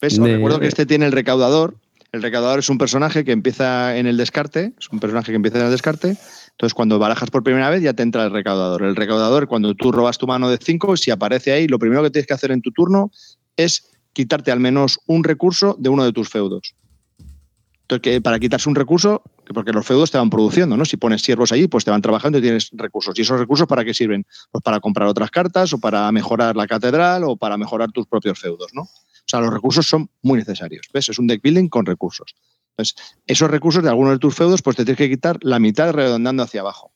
recuerdo 0.01 0.59
que 0.59 0.67
este 0.67 0.85
tiene 0.85 1.05
el 1.05 1.11
recaudador, 1.11 1.75
El 2.11 2.21
recaudador 2.21 2.59
es 2.59 2.69
un 2.69 2.77
personaje 2.77 3.25
que 3.25 3.31
empieza 3.31 3.97
en 3.97 4.07
el 4.07 4.17
descarte, 4.17 4.73
es 4.79 4.89
un 4.89 4.99
personaje 4.99 5.31
que 5.31 5.35
empieza 5.35 5.59
en 5.59 5.65
el 5.65 5.71
descarte. 5.71 6.17
Entonces, 6.51 6.73
cuando 6.73 6.97
barajas 6.97 7.29
por 7.29 7.43
primera 7.43 7.69
vez, 7.69 7.81
ya 7.83 7.93
te 7.93 8.01
entra 8.01 8.25
el 8.25 8.31
recaudador. 8.31 8.83
El 8.83 8.95
recaudador, 8.95 9.47
cuando 9.47 9.75
tú 9.75 9.91
robas 9.91 10.17
tu 10.17 10.25
mano 10.25 10.49
de 10.49 10.57
5, 10.57 10.97
si 10.97 11.11
aparece 11.11 11.51
ahí, 11.51 11.67
lo 11.67 11.77
primero 11.77 12.01
que 12.01 12.09
tienes 12.09 12.25
que 12.25 12.33
hacer 12.33 12.51
en 12.51 12.61
tu 12.61 12.71
turno 12.71 13.11
es 13.57 13.96
quitarte 14.17 14.51
al 14.51 14.59
menos 14.59 14.99
un 15.05 15.23
recurso 15.23 15.75
de 15.77 15.89
uno 15.89 16.03
de 16.03 16.11
tus 16.11 16.27
feudos. 16.27 16.73
Entonces, 17.87 18.19
para 18.21 18.39
quitarse 18.39 18.67
un 18.67 18.73
recurso, 18.73 19.21
porque 19.53 19.71
los 19.71 19.85
feudos 19.85 20.09
te 20.09 20.17
van 20.17 20.31
produciendo, 20.31 20.75
¿no? 20.75 20.85
Si 20.85 20.97
pones 20.97 21.21
siervos 21.21 21.51
allí, 21.51 21.67
pues 21.67 21.85
te 21.85 21.91
van 21.91 22.01
trabajando 22.01 22.39
y 22.39 22.41
tienes 22.41 22.71
recursos. 22.73 23.13
¿Y 23.17 23.21
esos 23.21 23.39
recursos 23.39 23.67
para 23.67 23.85
qué 23.85 23.93
sirven? 23.93 24.25
Pues 24.51 24.63
para 24.63 24.79
comprar 24.79 25.07
otras 25.07 25.29
cartas 25.29 25.71
o 25.71 25.77
para 25.77 26.11
mejorar 26.11 26.55
la 26.55 26.65
catedral 26.65 27.25
o 27.25 27.37
para 27.37 27.57
mejorar 27.57 27.91
tus 27.91 28.07
propios 28.07 28.39
feudos, 28.39 28.73
¿no? 28.73 28.81
O 28.81 29.29
sea, 29.29 29.39
los 29.39 29.53
recursos 29.53 29.85
son 29.85 30.09
muy 30.23 30.39
necesarios. 30.39 30.87
¿Ves? 30.91 31.09
Es 31.09 31.19
un 31.19 31.27
deck 31.27 31.43
building 31.43 31.69
con 31.69 31.85
recursos. 31.85 32.33
Entonces, 32.71 32.95
esos 33.27 33.51
recursos 33.51 33.83
de 33.83 33.89
algunos 33.89 34.13
de 34.13 34.19
tus 34.19 34.33
feudos, 34.33 34.63
pues 34.63 34.75
te 34.75 34.83
tienes 34.83 34.97
que 34.97 35.09
quitar 35.09 35.37
la 35.41 35.59
mitad 35.59 35.91
redondando 35.93 36.41
hacia 36.41 36.61
abajo. 36.61 36.91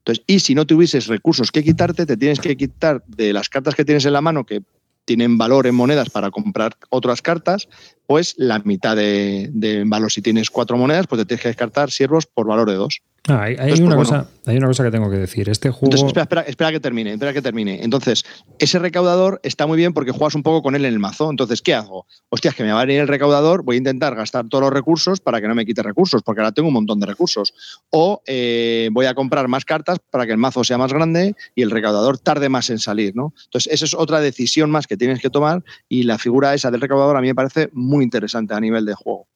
Entonces, 0.00 0.22
y 0.26 0.40
si 0.40 0.54
no 0.54 0.66
tuvieses 0.66 1.06
recursos 1.06 1.50
que 1.50 1.64
quitarte, 1.64 2.04
te 2.04 2.16
tienes 2.18 2.40
que 2.40 2.56
quitar 2.56 3.02
de 3.06 3.32
las 3.32 3.48
cartas 3.48 3.74
que 3.74 3.84
tienes 3.84 4.04
en 4.04 4.12
la 4.12 4.20
mano, 4.20 4.44
que 4.44 4.62
tienen 5.04 5.38
valor 5.38 5.66
en 5.66 5.74
monedas 5.74 6.10
para 6.10 6.30
comprar 6.30 6.76
otras 6.90 7.22
cartas, 7.22 7.68
pues 8.06 8.34
la 8.36 8.58
mitad 8.60 8.96
de, 8.96 9.84
valor. 9.86 10.12
Si 10.12 10.22
tienes 10.22 10.50
cuatro 10.50 10.76
monedas, 10.76 11.06
pues 11.06 11.20
te 11.20 11.26
tienes 11.26 11.42
que 11.42 11.48
descartar 11.48 11.90
siervos 11.90 12.26
por 12.26 12.46
valor 12.46 12.68
de 12.68 12.76
dos. 12.76 13.00
Ah, 13.28 13.42
hay, 13.42 13.80
una 13.80 13.94
pues 13.94 14.08
cosa, 14.08 14.28
hay 14.46 14.56
una 14.56 14.66
cosa 14.66 14.82
que 14.82 14.90
tengo 14.90 15.08
que 15.08 15.16
decir. 15.16 15.48
Este 15.48 15.70
juego. 15.70 15.94
espera, 15.94 16.40
espera, 16.40 16.72
que 16.72 16.80
termine, 16.80 17.12
espera 17.12 17.32
que 17.32 17.40
termine. 17.40 17.84
Entonces, 17.84 18.24
ese 18.58 18.80
recaudador 18.80 19.38
está 19.44 19.68
muy 19.68 19.76
bien 19.76 19.92
porque 19.92 20.10
juegas 20.10 20.34
un 20.34 20.42
poco 20.42 20.60
con 20.60 20.74
él 20.74 20.84
en 20.84 20.94
el 20.94 20.98
mazo. 20.98 21.30
Entonces, 21.30 21.62
¿qué 21.62 21.72
hago? 21.72 22.06
Hostias, 22.30 22.56
que 22.56 22.64
me 22.64 22.72
va 22.72 22.80
a 22.80 22.84
venir 22.84 23.00
el 23.00 23.06
recaudador, 23.06 23.62
voy 23.62 23.76
a 23.76 23.78
intentar 23.78 24.16
gastar 24.16 24.48
todos 24.48 24.62
los 24.62 24.72
recursos 24.72 25.20
para 25.20 25.40
que 25.40 25.46
no 25.46 25.54
me 25.54 25.64
quite 25.64 25.84
recursos, 25.84 26.22
porque 26.24 26.40
ahora 26.40 26.50
tengo 26.50 26.66
un 26.66 26.74
montón 26.74 26.98
de 26.98 27.06
recursos. 27.06 27.54
O 27.90 28.22
eh, 28.26 28.88
voy 28.90 29.06
a 29.06 29.14
comprar 29.14 29.46
más 29.46 29.64
cartas 29.64 30.00
para 30.10 30.26
que 30.26 30.32
el 30.32 30.38
mazo 30.38 30.64
sea 30.64 30.76
más 30.76 30.92
grande 30.92 31.36
y 31.54 31.62
el 31.62 31.70
recaudador 31.70 32.18
tarde 32.18 32.48
más 32.48 32.70
en 32.70 32.80
salir, 32.80 33.14
¿no? 33.14 33.34
Entonces, 33.44 33.72
esa 33.72 33.84
es 33.84 33.94
otra 33.94 34.18
decisión 34.18 34.68
más 34.68 34.88
que 34.88 34.96
tienes 34.96 35.20
que 35.20 35.30
tomar 35.30 35.62
y 35.88 36.02
la 36.02 36.18
figura 36.18 36.54
esa 36.54 36.72
del 36.72 36.80
recaudador 36.80 37.16
a 37.16 37.20
mí 37.20 37.28
me 37.28 37.36
parece 37.36 37.70
muy 37.72 38.02
interesante 38.02 38.52
a 38.52 38.58
nivel 38.58 38.84
de 38.84 38.94
juego. 38.94 39.28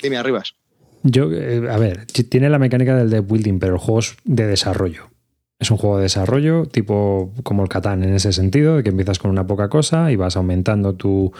Dime, 0.00 0.16
arribas. 0.16 0.54
Yo, 1.02 1.30
eh, 1.32 1.68
a 1.70 1.78
ver, 1.78 2.06
tiene 2.06 2.50
la 2.50 2.58
mecánica 2.58 2.96
del 2.96 3.10
deck 3.10 3.26
building, 3.26 3.58
pero 3.58 3.74
el 3.74 3.78
juego 3.78 4.00
es 4.00 4.16
de 4.24 4.46
desarrollo. 4.46 5.10
Es 5.60 5.72
un 5.72 5.76
juego 5.76 5.96
de 5.96 6.04
desarrollo, 6.04 6.66
tipo 6.66 7.32
como 7.42 7.64
el 7.64 7.68
Catán 7.68 8.04
en 8.04 8.14
ese 8.14 8.32
sentido, 8.32 8.76
de 8.76 8.84
que 8.84 8.90
empiezas 8.90 9.18
con 9.18 9.28
una 9.32 9.44
poca 9.44 9.68
cosa 9.68 10.12
y 10.12 10.16
vas 10.16 10.36
aumentando 10.36 10.94
tu, 10.94 11.32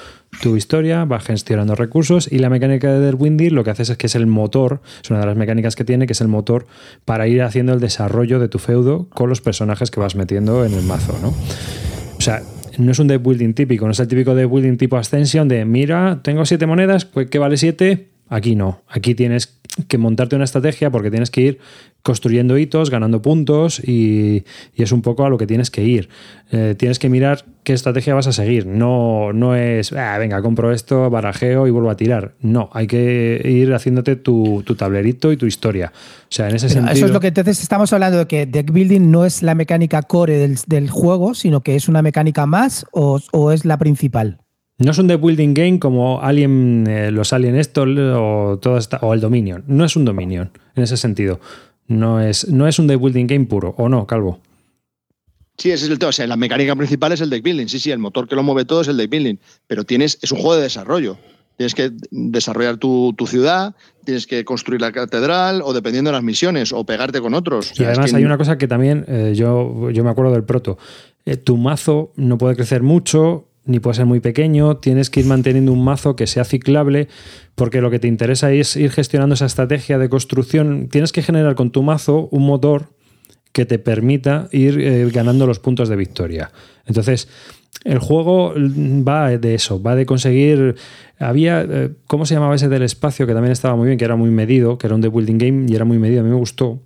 historia, 0.57 1.05
vas 1.05 1.25
gestionando 1.25 1.77
recursos 1.77 2.31
y 2.31 2.41
la 2.41 2.51
mecánica 2.51 2.93
de 2.99 3.13
building 3.13 3.53
lo 3.53 3.63
que 3.63 3.71
haces 3.71 3.91
es 3.91 3.97
que 3.97 4.09
es 4.09 4.17
el 4.17 4.27
motor, 4.27 4.81
es 5.05 5.11
una 5.11 5.21
de 5.21 5.27
las 5.27 5.37
mecánicas 5.37 5.77
que 5.77 5.85
tiene, 5.85 6.09
que 6.09 6.15
es 6.15 6.21
el 6.21 6.27
motor 6.27 6.67
para 7.05 7.29
ir 7.29 7.43
haciendo 7.43 7.73
el 7.73 7.79
desarrollo 7.79 8.41
de 8.41 8.49
tu 8.49 8.59
feudo 8.59 9.07
con 9.11 9.29
los 9.29 9.41
personajes 9.41 9.93
que 9.93 10.01
vas 10.01 10.17
metiendo 10.17 10.65
en 10.65 10.75
el 10.75 10.83
mazo, 10.83 11.17
¿no? 11.23 11.29
O 11.29 12.21
sea, 12.21 12.43
no 12.77 12.91
es 12.91 12.99
un 12.99 13.07
deck 13.07 13.23
building 13.23 13.55
típico, 13.55 13.85
no 13.85 13.93
es 13.93 14.01
el 14.01 14.09
típico 14.09 14.35
deck 14.35 14.51
building 14.51 14.79
tipo 14.79 14.97
Ascension 14.97 15.47
de 15.47 15.65
mira, 15.65 16.23
tengo 16.25 16.45
siete 16.45 16.67
monedas, 16.67 17.05
pues 17.05 17.31
¿qué 17.31 17.39
vale 17.39 17.57
siete? 17.57 18.09
Aquí 18.29 18.55
no. 18.55 18.83
Aquí 18.89 19.15
tienes 19.15 19.59
que 19.87 19.99
montarte 19.99 20.35
una 20.35 20.45
estrategia 20.45 20.91
porque 20.91 21.11
tienes 21.11 21.31
que 21.31 21.41
ir 21.43 21.59
construyendo 22.03 22.57
hitos, 22.57 22.91
ganando 22.91 23.21
puntos 23.23 23.81
y, 23.81 24.45
es 24.75 24.93
un 24.93 25.03
poco 25.03 25.25
a 25.25 25.31
lo 25.31 25.37
que 25.37 25.47
tienes 25.47 25.71
que 25.71 25.85
ir. 25.85 26.09
Eh, 26.51 26.75
tienes 26.79 26.99
que 26.99 27.09
mirar 27.09 27.45
qué 27.65 27.75
estrategia 27.75 28.15
vas 28.15 28.27
a 28.27 28.33
seguir. 28.33 28.67
No, 28.67 29.33
no 29.33 29.55
es, 29.55 29.93
ah, 29.93 30.17
venga, 30.19 30.41
compro 30.41 30.73
esto, 30.73 31.11
barajeo 31.11 31.67
y 31.67 31.71
vuelvo 31.71 31.91
a 31.91 31.97
tirar. 31.97 32.35
No, 32.41 32.71
hay 32.73 32.87
que 32.87 33.43
ir 33.45 33.75
haciéndote 33.75 34.17
tu, 34.17 34.63
tablerito 34.77 35.33
y 35.33 35.37
tu 35.37 35.47
historia. 35.47 35.93
O 35.95 36.27
sea, 36.31 36.49
en 36.49 36.57
ese 36.57 36.69
sentido. 36.69 36.95
Eso 36.95 37.07
es 37.07 37.13
lo 37.13 37.21
que 37.21 37.29
entonces 37.29 37.61
estamos 37.61 37.93
hablando 37.93 38.19
de 38.19 38.27
que 38.27 38.47
deck 38.47 38.73
building 38.73 39.11
no 39.11 39.25
es 39.25 39.43
la 39.43 39.55
mecánica 39.55 40.03
core 40.03 40.49
del, 40.67 40.91
juego, 40.91 41.35
sino 41.35 41.61
que 41.63 41.77
es 41.77 41.89
una 41.89 42.01
mecánica 42.01 42.47
más 42.47 42.87
o, 42.93 43.21
o 43.33 43.53
es 43.53 43.65
la 43.65 43.77
principal. 43.77 44.39
No 44.79 44.93
es 44.93 44.99
un 44.99 45.09
deck 45.09 45.21
building 45.21 45.55
game 45.55 45.79
como 45.81 46.23
Alien, 46.23 46.87
eh, 46.89 47.11
los 47.11 47.33
Alien 47.33 47.57
esto 47.57 47.83
o, 47.83 48.59
todo 48.59 48.79
o 49.01 49.13
el 49.13 49.21
Dominion. 49.21 49.65
No 49.67 49.85
es 49.85 49.97
un 49.97 50.05
Dominion 50.05 50.53
en 50.77 50.83
ese 50.85 50.97
sentido. 50.97 51.41
No 51.89 52.21
es, 52.21 52.49
no 52.49 52.69
es 52.69 52.79
un 52.79 52.87
deck 52.87 53.01
building 53.01 53.27
game 53.27 53.47
puro, 53.47 53.75
¿o 53.77 53.89
no, 53.89 54.07
Calvo? 54.07 54.41
Sí, 55.57 55.73
ese 55.73 55.87
es 55.87 55.91
el 55.91 55.99
tema. 55.99 56.11
O 56.11 56.13
sea, 56.13 56.29
la 56.29 56.37
mecánica 56.37 56.77
principal 56.77 57.11
es 57.11 57.21
el 57.21 57.29
deck 57.29 57.43
building. 57.43 57.67
Sí, 57.67 57.81
sí, 57.81 57.91
el 57.91 57.99
motor 57.99 58.29
que 58.29 58.37
lo 58.37 58.45
mueve 58.45 58.65
todo 58.65 58.83
es 58.83 58.89
el 58.89 58.97
deck 58.97 59.11
building. 59.11 59.37
Pero 59.67 59.83
tienes, 59.83 60.19
es 60.23 60.31
un 60.31 60.39
juego 60.39 60.55
de 60.55 60.63
desarrollo. 60.63 61.19
Tienes 61.57 61.75
que 61.75 61.91
desarrollar 62.13 62.77
tu, 62.77 63.13
ciudad, 63.27 63.75
tienes 64.05 64.29
que 64.29 64.45
construir 64.45 64.81
la 64.81 64.93
catedral, 64.93 65.61
o 65.65 65.73
dependiendo 65.73 66.11
de 66.11 66.13
las 66.13 66.23
misiones, 66.23 66.73
o 66.73 66.85
pegarte 66.85 67.21
con 67.21 67.35
otros. 67.35 67.73
y 67.77 67.83
además 67.83 68.15
hay 68.15 68.25
una 68.25 68.39
cosa 68.39 68.59
que 68.59 68.69
también 68.69 69.05
eh, 69.09 69.33
yo, 69.35 69.91
yo 69.91 70.05
me 70.05 70.11
acuerdo 70.11 70.31
del 70.31 70.45
proto. 70.45 70.79
Eh, 71.27 71.37
tu 71.37 71.57
mazo 71.57 72.13
no 72.15 72.39
puede 72.39 72.55
crecer 72.55 72.85
mucho, 72.85 73.48
ni 73.69 73.81
puede 73.81 73.97
ser 73.97 74.07
muy 74.07 74.21
pequeño, 74.21 74.79
tienes 74.79 75.11
que 75.11 75.21
ir 75.21 75.27
manteniendo 75.27 75.73
un 75.73 75.85
mazo 75.85 76.17
que 76.17 76.27
sea 76.27 76.45
ciclable, 76.45 77.09
porque 77.55 77.81
lo 77.81 77.91
que 77.91 77.99
te 77.99 78.09
interesa 78.09 78.51
es 78.51 78.75
ir 78.77 78.91
gestionando 78.91 79.35
esa 79.35 79.47
estrategia 79.47 79.99
de 79.99 80.09
construcción. 80.09 80.89
Tienes 80.89 81.13
que 81.13 81.23
generar 81.23 81.55
con 81.55 81.71
tu 81.71 81.83
mazo 81.83 82.29
un 82.33 82.47
motor 82.47 82.89
que 83.53 83.67
te 83.67 83.79
permita 83.79 84.49
ir 84.53 84.81
eh, 84.81 85.11
ganando 85.13 85.47
los 85.47 85.59
puntos 85.59 85.89
de 85.89 85.97
victoria. 85.97 86.51
Entonces, 86.87 87.29
el 87.85 87.99
juego 87.99 88.55
va 88.57 89.37
de 89.37 89.55
eso, 89.55 89.83
va 89.83 89.95
de 89.95 90.07
conseguir. 90.07 90.77
Había. 91.19 91.63
Eh, 91.63 91.91
¿Cómo 92.07 92.25
se 92.25 92.35
llamaba 92.35 92.55
ese 92.55 92.69
del 92.69 92.83
espacio? 92.83 93.27
Que 93.27 93.35
también 93.35 93.53
estaba 93.53 93.77
muy 93.77 93.87
bien, 93.87 93.99
que 93.99 94.05
era 94.05 94.17
muy 94.17 94.31
medido, 94.31 94.79
que 94.79 94.87
era 94.87 94.95
un 94.95 95.01
de 95.01 95.09
building 95.09 95.39
game 95.39 95.67
y 95.69 95.75
era 95.75 95.85
muy 95.85 95.99
medido, 95.99 96.21
a 96.21 96.25
mí 96.25 96.31
me 96.31 96.37
gustó 96.37 96.81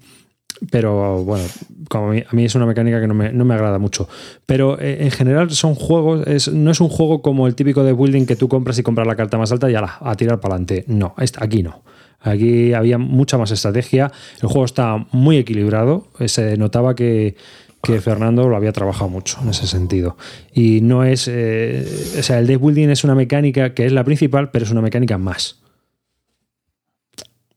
pero 0.70 1.24
bueno, 1.24 1.44
como 1.88 2.12
a 2.12 2.32
mí, 2.32 2.44
es 2.44 2.54
una 2.54 2.66
mecánica 2.66 3.00
que 3.00 3.06
no 3.06 3.14
me, 3.14 3.54
agrada 3.54 3.78
mucho. 3.78 4.08
Pero 4.46 4.80
eh, 4.80 4.98
en 5.00 5.10
general 5.10 5.50
son 5.50 5.74
juegos, 5.74 6.48
no 6.52 6.70
es 6.70 6.80
un 6.80 6.88
juego 6.88 7.22
como 7.22 7.46
el 7.46 7.54
típico 7.54 7.84
de 7.84 7.92
building 7.92 8.26
que 8.26 8.36
tú 8.36 8.48
compras 8.48 8.78
y 8.78 8.82
compras 8.82 9.06
la 9.06 9.16
carta 9.16 9.38
más 9.38 9.52
alta 9.52 9.70
y 9.70 9.74
a, 9.74 9.98
a 10.00 10.14
tirar 10.14 10.40
para 10.40 10.54
adelante. 10.54 10.84
No, 10.86 11.14
aquí 11.38 11.62
no. 11.62 11.82
Aquí 12.22 12.72
había 12.72 12.98
mucha 12.98 13.36
más 13.36 13.50
estrategia. 13.50 14.12
El 14.40 14.48
juego 14.48 14.64
está 14.64 15.06
muy 15.10 15.36
equilibrado. 15.38 16.06
Se 16.26 16.56
notaba 16.56 16.94
que, 16.94 17.36
Fernando 17.82 18.48
lo 18.48 18.56
había 18.56 18.72
trabajado 18.72 19.10
mucho 19.10 19.38
en 19.42 19.48
ese 19.48 19.66
sentido. 19.66 20.16
Y 20.52 20.80
no 20.82 21.04
es. 21.04 21.28
Eh, 21.28 22.16
o 22.18 22.22
sea, 22.22 22.38
el 22.38 22.46
deck 22.46 22.60
building 22.60 22.88
es 22.90 23.02
una 23.02 23.14
mecánica 23.14 23.74
que 23.74 23.86
es 23.86 23.92
la 23.92 24.04
principal, 24.04 24.50
pero 24.50 24.64
es 24.64 24.70
una 24.70 24.82
mecánica 24.82 25.18
más. 25.18 25.60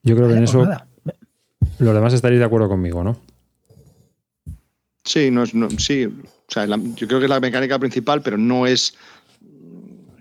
Yo 0.01 0.15
creo 0.15 0.27
que 0.27 0.35
en 0.35 0.43
eso. 0.43 0.67
Los 1.79 1.93
demás 1.93 2.13
estaréis 2.13 2.39
de 2.39 2.45
acuerdo 2.45 2.69
conmigo, 2.69 3.03
¿no? 3.03 3.17
Sí, 5.03 5.29
no 5.29 5.43
es, 5.43 5.51
sí. 5.77 6.05
O 6.05 6.51
sea, 6.51 6.65
yo 6.65 7.07
creo 7.07 7.19
que 7.19 7.25
es 7.25 7.29
la 7.29 7.39
mecánica 7.39 7.77
principal, 7.79 8.21
pero 8.21 8.37
no 8.37 8.65
es. 8.65 8.95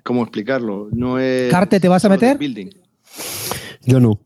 ¿Cómo 0.02 0.22
explicarlo? 0.22 0.88
No 0.92 1.18
es. 1.18 1.50
¿Carte 1.50 1.80
te 1.80 1.88
vas 1.88 2.04
a 2.04 2.08
meter? 2.08 2.38
Yo 3.82 4.00
no. 4.00 4.20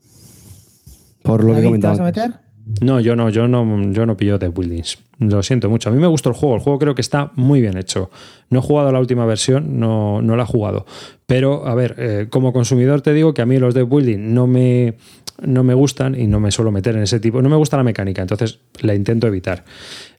Por 1.23 1.45
lo 1.45 1.55
que 1.55 1.63
comentaba. 1.63 1.95
¿Te 1.95 2.01
vas 2.01 2.17
a 2.17 2.27
meter? 2.27 2.49
No, 2.83 3.01
yo 3.01 3.17
no, 3.17 3.31
yo 3.31 3.49
no, 3.49 3.93
yo 3.93 4.05
no 4.05 4.17
pillo 4.17 4.39
de 4.39 4.49
buildings. 4.49 4.99
Lo 5.19 5.43
siento 5.43 5.71
mucho. 5.71 5.89
A 5.89 5.93
mí 5.93 5.99
me 5.99 6.07
gustó 6.07 6.29
el 6.29 6.35
juego. 6.35 6.57
El 6.57 6.61
juego 6.61 6.79
creo 6.79 6.95
que 6.95 7.01
está 7.01 7.33
muy 7.35 7.61
bien 7.61 7.79
hecho. 7.79 8.11
No 8.51 8.59
he 8.59 8.63
jugado 8.63 8.93
la 8.93 9.01
última 9.01 9.25
versión, 9.25 9.81
no, 9.81 10.21
no 10.21 10.37
la 10.37 10.43
he 10.43 10.47
jugado. 10.47 10.85
Pero, 11.27 11.67
a 11.67 11.75
ver, 11.75 11.95
eh, 11.99 12.27
como 12.29 12.53
consumidor 12.53 13.01
te 13.01 13.15
digo 13.15 13.33
que 13.33 13.43
a 13.43 13.47
mí 13.47 13.59
los 13.59 13.75
de 13.75 13.85
building 13.85 14.35
no 14.35 14.47
me, 14.47 14.97
no 15.41 15.63
me 15.65 15.75
gustan 15.75 16.19
y 16.19 16.27
no 16.27 16.41
me 16.41 16.51
suelo 16.51 16.71
meter 16.71 16.97
en 16.97 17.03
ese 17.03 17.21
tipo. 17.21 17.41
No 17.43 17.49
me 17.49 17.57
gusta 17.57 17.77
la 17.77 17.83
mecánica, 17.83 18.23
entonces 18.23 18.61
la 18.81 18.95
intento 18.95 19.27
evitar. 19.27 19.65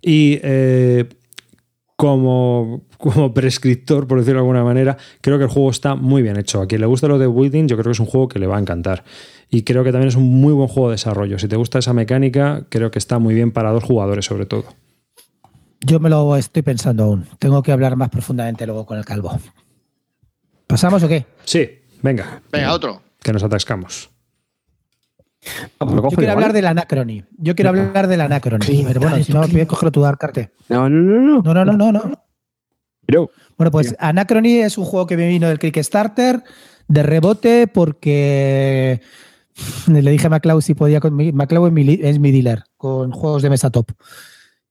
Y 0.01 0.39
eh, 0.43 1.07
como, 1.95 2.83
como 2.97 3.33
prescriptor, 3.33 4.07
por 4.07 4.19
decirlo 4.19 4.39
de 4.39 4.43
alguna 4.45 4.63
manera, 4.63 4.97
creo 5.21 5.37
que 5.37 5.43
el 5.43 5.49
juego 5.49 5.69
está 5.69 5.95
muy 5.95 6.21
bien 6.21 6.37
hecho. 6.37 6.61
A 6.61 6.67
quien 6.67 6.81
le 6.81 6.87
gusta 6.87 7.07
lo 7.07 7.19
de 7.19 7.27
building, 7.27 7.67
yo 7.67 7.75
creo 7.75 7.85
que 7.85 7.91
es 7.91 7.99
un 7.99 8.05
juego 8.05 8.29
que 8.29 8.39
le 8.39 8.47
va 8.47 8.57
a 8.57 8.59
encantar. 8.59 9.03
Y 9.49 9.63
creo 9.63 9.83
que 9.83 9.91
también 9.91 10.07
es 10.07 10.15
un 10.15 10.29
muy 10.29 10.53
buen 10.53 10.67
juego 10.67 10.89
de 10.89 10.93
desarrollo. 10.93 11.37
Si 11.39 11.47
te 11.47 11.55
gusta 11.55 11.79
esa 11.79 11.93
mecánica, 11.93 12.65
creo 12.69 12.91
que 12.91 12.99
está 12.99 13.19
muy 13.19 13.33
bien 13.33 13.51
para 13.51 13.71
dos 13.71 13.83
jugadores 13.83 14.25
sobre 14.25 14.45
todo. 14.45 14.65
Yo 15.81 15.99
me 15.99 16.09
lo 16.09 16.35
estoy 16.35 16.61
pensando 16.61 17.03
aún. 17.03 17.25
Tengo 17.39 17.63
que 17.63 17.71
hablar 17.71 17.95
más 17.95 18.09
profundamente 18.09 18.65
luego 18.65 18.85
con 18.85 18.97
el 18.97 19.05
calvo. 19.05 19.37
¿Pasamos 20.67 21.01
o 21.03 21.07
qué? 21.07 21.25
Sí, 21.45 21.69
venga. 22.01 22.41
Venga, 22.51 22.73
otro. 22.73 23.01
Que 23.21 23.33
nos 23.33 23.43
atascamos. 23.43 24.09
Yo 25.79 26.09
quiero 26.09 26.33
hablar 26.33 26.53
del 26.53 26.67
Anacrony. 26.67 27.23
Yo 27.37 27.55
quiero 27.55 27.69
hablar 27.69 28.07
del 28.07 28.21
Anacrony. 28.21 28.83
pero 28.85 28.99
bueno, 28.99 29.23
si 29.23 29.31
no, 29.31 29.47
voy 29.47 29.61
a 29.61 29.67
coger 29.67 29.91
tu 29.91 30.01
Carte. 30.19 30.51
No, 30.67 30.89
no, 30.89 30.99
no, 30.99 31.41
no. 31.41 31.53
No, 31.53 31.65
no, 31.65 31.73
no, 31.77 31.91
no. 31.91 32.23
Pero, 33.05 33.31
bueno, 33.57 33.71
pues 33.71 33.95
Anacrony 33.99 34.61
es 34.63 34.77
un 34.77 34.85
juego 34.85 35.07
que 35.07 35.17
me 35.17 35.27
vino 35.27 35.47
del 35.47 35.57
Kickstarter 35.59 36.43
de 36.87 37.03
rebote 37.03 37.67
porque 37.67 39.01
le 39.87 40.11
dije 40.11 40.27
a 40.27 40.29
MacLeod 40.29 40.61
si 40.61 40.75
podía. 40.75 40.99
MacLeod 40.99 41.77
es 41.77 42.19
mi 42.19 42.31
dealer 42.31 42.63
con 42.77 43.11
juegos 43.11 43.41
de 43.41 43.49
mesa 43.49 43.69
top. 43.69 43.91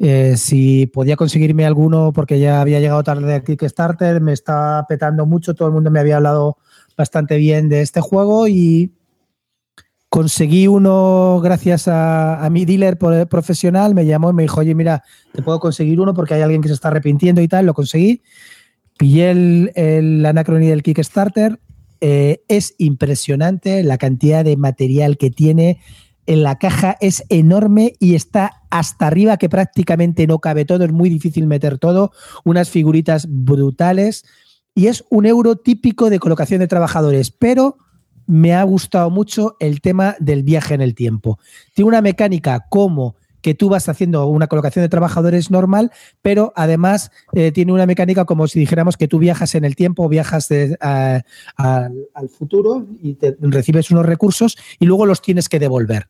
Eh, 0.00 0.36
si 0.36 0.86
podía 0.86 1.16
conseguirme 1.16 1.66
alguno 1.66 2.12
porque 2.12 2.38
ya 2.38 2.60
había 2.60 2.78
llegado 2.78 3.02
tarde 3.02 3.34
al 3.34 3.42
Kickstarter, 3.42 4.20
me 4.20 4.32
está 4.32 4.86
petando 4.88 5.26
mucho, 5.26 5.54
todo 5.54 5.68
el 5.68 5.74
mundo 5.74 5.90
me 5.90 5.98
había 5.98 6.18
hablado 6.18 6.58
bastante 6.96 7.36
bien 7.36 7.68
de 7.68 7.80
este 7.80 8.00
juego 8.00 8.46
y 8.46 8.92
conseguí 10.08 10.66
uno 10.66 11.40
gracias 11.42 11.86
a, 11.86 12.46
mi 12.50 12.64
dealer 12.64 12.98
profesional, 13.28 13.94
me 13.94 14.06
llamó 14.06 14.30
y 14.30 14.34
me 14.34 14.42
dijo, 14.42 14.60
oye, 14.60 14.74
mira, 14.74 15.04
te 15.32 15.42
puedo 15.42 15.60
conseguir 15.60 16.00
uno 16.00 16.14
porque 16.14 16.34
hay 16.34 16.42
alguien 16.42 16.62
que 16.62 16.68
se 16.68 16.74
está 16.74 16.88
arrepintiendo 16.88 17.40
y 17.40 17.48
tal, 17.48 17.66
lo 17.66 17.74
conseguí. 17.74 18.22
Pillé 18.96 19.30
el, 19.30 19.72
el 19.76 20.22
del 20.22 20.82
Kickstarter. 20.82 21.60
Eh, 22.00 22.42
es 22.48 22.74
impresionante 22.78 23.82
la 23.82 23.98
cantidad 23.98 24.44
de 24.44 24.56
material 24.56 25.18
que 25.18 25.30
tiene. 25.30 25.80
En 26.26 26.42
la 26.42 26.58
caja 26.58 26.96
es 27.00 27.24
enorme 27.28 27.94
y 28.00 28.14
está 28.14 28.62
hasta 28.70 29.06
arriba 29.06 29.36
que 29.36 29.48
prácticamente 29.48 30.26
no 30.26 30.40
cabe 30.40 30.64
todo. 30.64 30.84
Es 30.84 30.92
muy 30.92 31.10
difícil 31.10 31.46
meter 31.46 31.78
todo. 31.78 32.12
Unas 32.44 32.70
figuritas 32.70 33.26
brutales. 33.28 34.24
Y 34.74 34.86
es 34.86 35.04
un 35.10 35.26
euro 35.26 35.56
típico 35.56 36.10
de 36.10 36.18
colocación 36.18 36.60
de 36.60 36.68
trabajadores. 36.68 37.30
Pero 37.30 37.78
me 38.28 38.54
ha 38.54 38.62
gustado 38.62 39.10
mucho 39.10 39.56
el 39.58 39.80
tema 39.80 40.14
del 40.20 40.44
viaje 40.44 40.74
en 40.74 40.82
el 40.82 40.94
tiempo. 40.94 41.38
Tiene 41.74 41.88
una 41.88 42.02
mecánica 42.02 42.66
como 42.68 43.16
que 43.40 43.54
tú 43.54 43.68
vas 43.68 43.88
haciendo 43.88 44.26
una 44.26 44.48
colocación 44.48 44.84
de 44.84 44.88
trabajadores 44.88 45.50
normal, 45.50 45.90
pero 46.22 46.52
además 46.54 47.10
eh, 47.32 47.52
tiene 47.52 47.72
una 47.72 47.86
mecánica 47.86 48.24
como 48.26 48.46
si 48.46 48.60
dijéramos 48.60 48.96
que 48.96 49.08
tú 49.08 49.18
viajas 49.18 49.54
en 49.54 49.64
el 49.64 49.76
tiempo, 49.76 50.08
viajas 50.08 50.50
al 50.80 52.28
futuro 52.28 52.86
y 53.00 53.14
te, 53.14 53.36
recibes 53.40 53.90
unos 53.90 54.04
recursos 54.04 54.58
y 54.78 54.86
luego 54.86 55.06
los 55.06 55.22
tienes 55.22 55.48
que 55.48 55.58
devolver. 55.58 56.08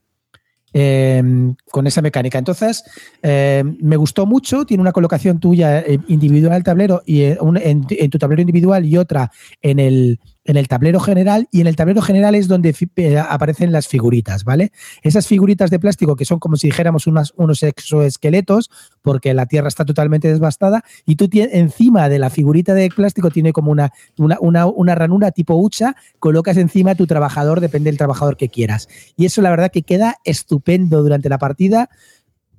Em, 0.75 1.55
con 1.71 1.87
esa 1.87 2.03
mecánica. 2.03 2.39
Entonces, 2.39 2.85
em, 3.23 3.79
me 3.81 3.97
gustó 3.97 4.27
mucho, 4.27 4.67
tiene 4.67 4.83
una 4.83 4.93
colocación 4.93 5.41
tuya 5.41 5.81
eh, 5.81 5.99
individual 6.09 6.63
tablero 6.63 7.03
y 7.07 7.23
eh, 7.23 7.39
en, 7.63 8.11
tu 8.11 8.19
tablero 8.19 8.43
individual 8.43 8.85
y 8.85 8.99
otra 8.99 9.33
en 9.63 9.79
el, 9.79 10.21
en 10.49 10.57
el 10.57 10.67
tablero 10.67 10.99
general 10.99 11.47
y 11.53 11.61
en 11.61 11.67
el 11.67 11.77
tablero 11.77 12.01
general 12.01 12.35
es 12.35 12.49
donde 12.49 12.75
eh, 12.97 13.19
aparecen 13.19 13.71
las 13.71 13.87
figuritas, 13.87 14.45
¿vale? 14.45 14.73
Esas 15.03 15.27
figuritas 15.27 15.71
de 15.71 15.79
plástico 15.79 16.17
que 16.17 16.25
son 16.25 16.39
como 16.39 16.57
si 16.57 16.69
dijéramos 16.69 17.07
unos 17.07 17.63
exoesqueletos 17.63 18.71
porque 19.03 19.35
la 19.35 19.45
Tierra 19.45 19.69
está 19.69 19.85
totalmente 19.85 20.33
devastada 20.33 20.83
y 21.05 21.17
tú 21.17 21.29
encima 21.33 22.09
de 22.09 22.19
la 22.19 22.31
figurita 22.31 22.73
de 22.73 22.89
plástico 22.89 23.31
tiene 23.31 23.53
como 23.53 23.71
una, 23.71 23.93
una, 24.17 24.67
una, 24.67 24.95
ranura 24.95 25.33
tipo 25.33 25.55
hucha, 25.55 25.95
colocas 26.19 26.57
encima 26.57 26.95
tu 26.95 27.07
trabajador, 27.07 27.61
depende 27.61 27.91
del 27.91 27.99
trabajador 27.99 28.39
que 28.39 28.49
quieras. 28.49 28.89
Y 29.19 29.27
eso 29.27 29.43
la 29.43 29.51
verdad 29.51 29.71
que 29.71 29.83
queda 29.83 30.17
estupendo 30.25 31.03
durante 31.03 31.29
la 31.29 31.37
partida 31.37 31.91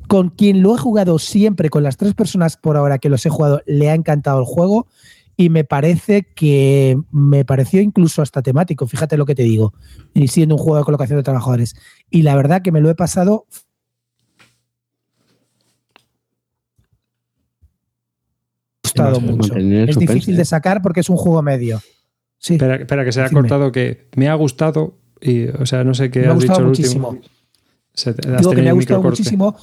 con 0.07 0.29
quien 0.29 0.61
lo 0.61 0.75
he 0.75 0.77
jugado 0.77 1.17
siempre, 1.17 1.71
con 1.71 1.81
las 1.81 1.97
tres 1.97 2.13
personas 2.13 2.55
por 2.55 2.77
ahora 2.77 2.99
que 2.99 3.09
los 3.09 3.25
he 3.25 3.29
jugado, 3.29 3.61
le 3.65 3.89
ha 3.89 3.95
encantado 3.95 4.39
el 4.39 4.45
juego 4.45 4.87
y 5.39 5.49
me 5.49 5.63
parece 5.63 6.23
que 6.35 6.99
me 7.11 7.45
pareció 7.45 7.79
incluso 7.79 8.21
hasta 8.21 8.41
temático, 8.41 8.85
fíjate 8.87 9.15
lo 9.15 9.25
que 9.25 9.35
te 9.35 9.43
digo, 9.43 9.73
y 10.13 10.27
siendo 10.27 10.55
un 10.55 10.61
juego 10.61 10.79
de 10.79 10.83
colocación 10.83 11.15
de 11.15 11.23
trabajadores. 11.23 11.75
Y 12.09 12.23
la 12.23 12.35
verdad 12.35 12.61
que 12.61 12.73
me 12.73 12.81
lo 12.81 12.89
he 12.89 12.95
pasado 12.95 13.45
gustado 18.83 19.21
mucho. 19.21 19.55
Es 19.55 19.97
difícil 19.97 20.35
de 20.35 20.43
sacar 20.43 20.81
porque 20.81 20.99
es 20.99 21.09
un 21.09 21.15
juego 21.15 21.41
medio. 21.41 21.79
Sí. 22.37 22.55
Espera, 22.55 23.05
que 23.05 23.11
se 23.13 23.21
ha 23.21 23.29
cortado 23.29 23.71
que 23.71 24.09
me 24.17 24.27
ha 24.27 24.33
gustado 24.33 24.97
y, 25.21 25.47
o 25.47 25.65
sea, 25.65 25.85
no 25.85 25.93
sé 25.93 26.11
qué 26.11 26.19
me 26.19 26.27
has 26.27 26.39
dicho 26.39 26.59
muchísimo. 26.59 27.17
Digo 28.39 28.51
que 28.51 28.61
me 28.61 28.69
ha 28.71 28.73
gustado 28.73 29.01
muchísimo 29.01 29.55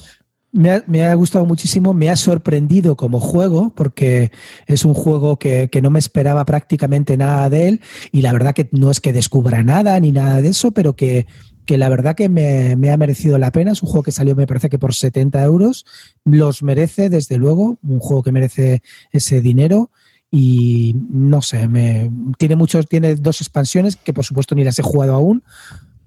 me 0.57 1.05
ha, 1.05 1.13
gustado 1.13 1.45
muchísimo, 1.45 1.93
me 1.93 2.09
ha 2.09 2.15
sorprendido 2.15 2.95
como 2.97 3.19
juego, 3.19 3.71
porque 3.75 4.31
es 4.65 4.85
un 4.85 4.95
juego 4.95 5.37
que, 5.37 5.69
no 5.81 5.91
me 5.91 5.99
esperaba 5.99 6.45
prácticamente 6.45 7.15
nada 7.15 7.49
de 7.49 7.67
él, 7.67 7.81
y 8.11 8.21
la 8.21 8.33
verdad 8.33 8.55
que 8.55 8.67
no 8.71 8.89
es 8.89 8.99
que 8.99 9.13
descubra 9.13 9.63
nada 9.63 9.99
ni 9.99 10.11
nada 10.11 10.41
de 10.41 10.49
eso, 10.49 10.71
pero 10.71 10.95
que, 10.95 11.27
la 11.67 11.89
verdad 11.89 12.15
que 12.15 12.27
me, 12.27 12.89
ha 12.89 12.97
merecido 12.97 13.37
la 13.37 13.51
pena. 13.51 13.73
Es 13.73 13.83
un 13.83 13.89
juego 13.89 14.03
que 14.03 14.11
salió, 14.11 14.35
me 14.35 14.47
parece 14.47 14.69
que 14.69 14.79
por 14.79 14.95
70 14.95 15.43
euros. 15.43 15.85
Los 16.25 16.63
merece, 16.63 17.09
desde 17.09 17.37
luego, 17.37 17.77
un 17.83 17.99
juego 17.99 18.23
que 18.23 18.31
merece 18.31 18.81
ese 19.11 19.41
dinero. 19.41 19.91
Y 20.31 20.95
no 21.09 21.41
sé, 21.41 21.67
me, 21.67 22.09
tiene 22.37 22.55
muchos, 22.55 22.87
tiene 22.87 23.15
dos 23.15 23.41
expansiones 23.41 23.95
que 23.95 24.13
por 24.13 24.25
supuesto 24.25 24.55
ni 24.55 24.63
las 24.63 24.77
he 24.79 24.83
jugado 24.83 25.13
aún, 25.13 25.43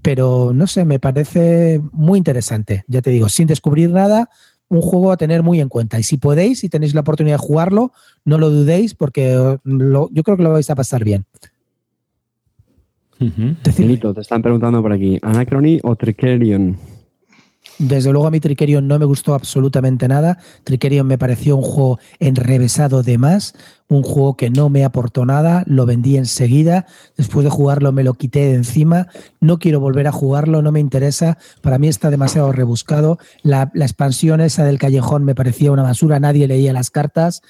pero 0.03 0.53
no 0.55 0.67
sé, 0.67 0.85
me 0.85 0.99
parece 0.99 1.81
muy 1.93 2.19
interesante. 2.19 2.85
Ya 2.89 3.03
te 3.03 3.11
digo, 3.11 3.29
sin 3.29 3.47
descubrir 3.47 3.91
nada, 3.91 4.31
un 4.69 4.81
juego 4.81 5.13
a 5.13 5.17
tener 5.17 5.43
muy 5.43 5.61
en 5.61 5.69
cuenta. 5.69 5.99
Y 5.99 6.03
si 6.03 6.17
podéis, 6.17 6.61
si 6.61 6.69
tenéis 6.69 6.95
la 6.95 7.01
oportunidad 7.01 7.35
de 7.35 7.47
jugarlo, 7.47 7.93
no 8.25 8.39
lo 8.39 8.51
dudéis 8.51 8.95
porque 8.95 9.33
yo 9.33 10.23
creo 10.23 10.37
que 10.37 10.43
lo 10.43 10.53
vais 10.53 10.71
a 10.71 10.75
pasar 10.75 11.05
bien. 11.05 11.25
te 14.15 14.21
están 14.21 14.41
preguntando 14.41 14.81
por 14.81 14.93
aquí, 14.93 15.19
¿Anacrony 15.23 15.79
o 15.83 15.95
Trickerion? 15.97 16.79
Desde 17.81 18.13
luego 18.13 18.27
a 18.27 18.31
mi 18.31 18.41
Trickerion 18.41 18.87
no 18.87 18.99
me 18.99 19.07
gustó 19.07 19.33
absolutamente 19.33 20.07
nada. 20.07 20.37
Trickerion 20.65 21.07
me 21.07 21.17
pareció 21.17 21.57
un 21.57 21.63
juego 21.63 21.99
enrevesado 22.19 23.03
de 23.03 23.17
más, 23.17 23.55
un 23.89 24.03
juego 24.03 24.37
que 24.37 24.51
no 24.51 24.69
me 24.69 24.85
aportó 24.85 25.25
nada, 25.25 25.65
lo 25.67 25.87
vendí 25.87 26.19
enseguida, 26.19 26.85
después 27.17 27.43
de 27.43 27.49
jugarlo 27.49 27.91
me 27.91 28.05
lo 28.05 28.13
quité 28.13 28.41
de 28.41 28.55
encima, 28.55 29.09
no 29.41 29.59
quiero 29.59 29.81
volver 29.81 30.09
a 30.09 30.13
jugarlo, 30.13 30.61
no 30.61 30.73
me 30.73 30.81
interesa, 30.81 31.39
para 31.63 31.79
mí 31.79 31.89
está 31.89 32.11
demasiado 32.11 32.53
rebuscado. 32.53 33.19
La, 33.43 33.71
la 33.73 33.87
expansión 33.87 34.43
esa 34.43 34.63
del 34.65 34.79
callejón 34.79 35.25
me 35.25 35.35
parecía 35.35 35.73
una 35.73 35.83
basura, 35.83 36.21
nadie 36.21 36.47
leía 36.47 36.75
las 36.75 36.91
cartas. 36.91 37.41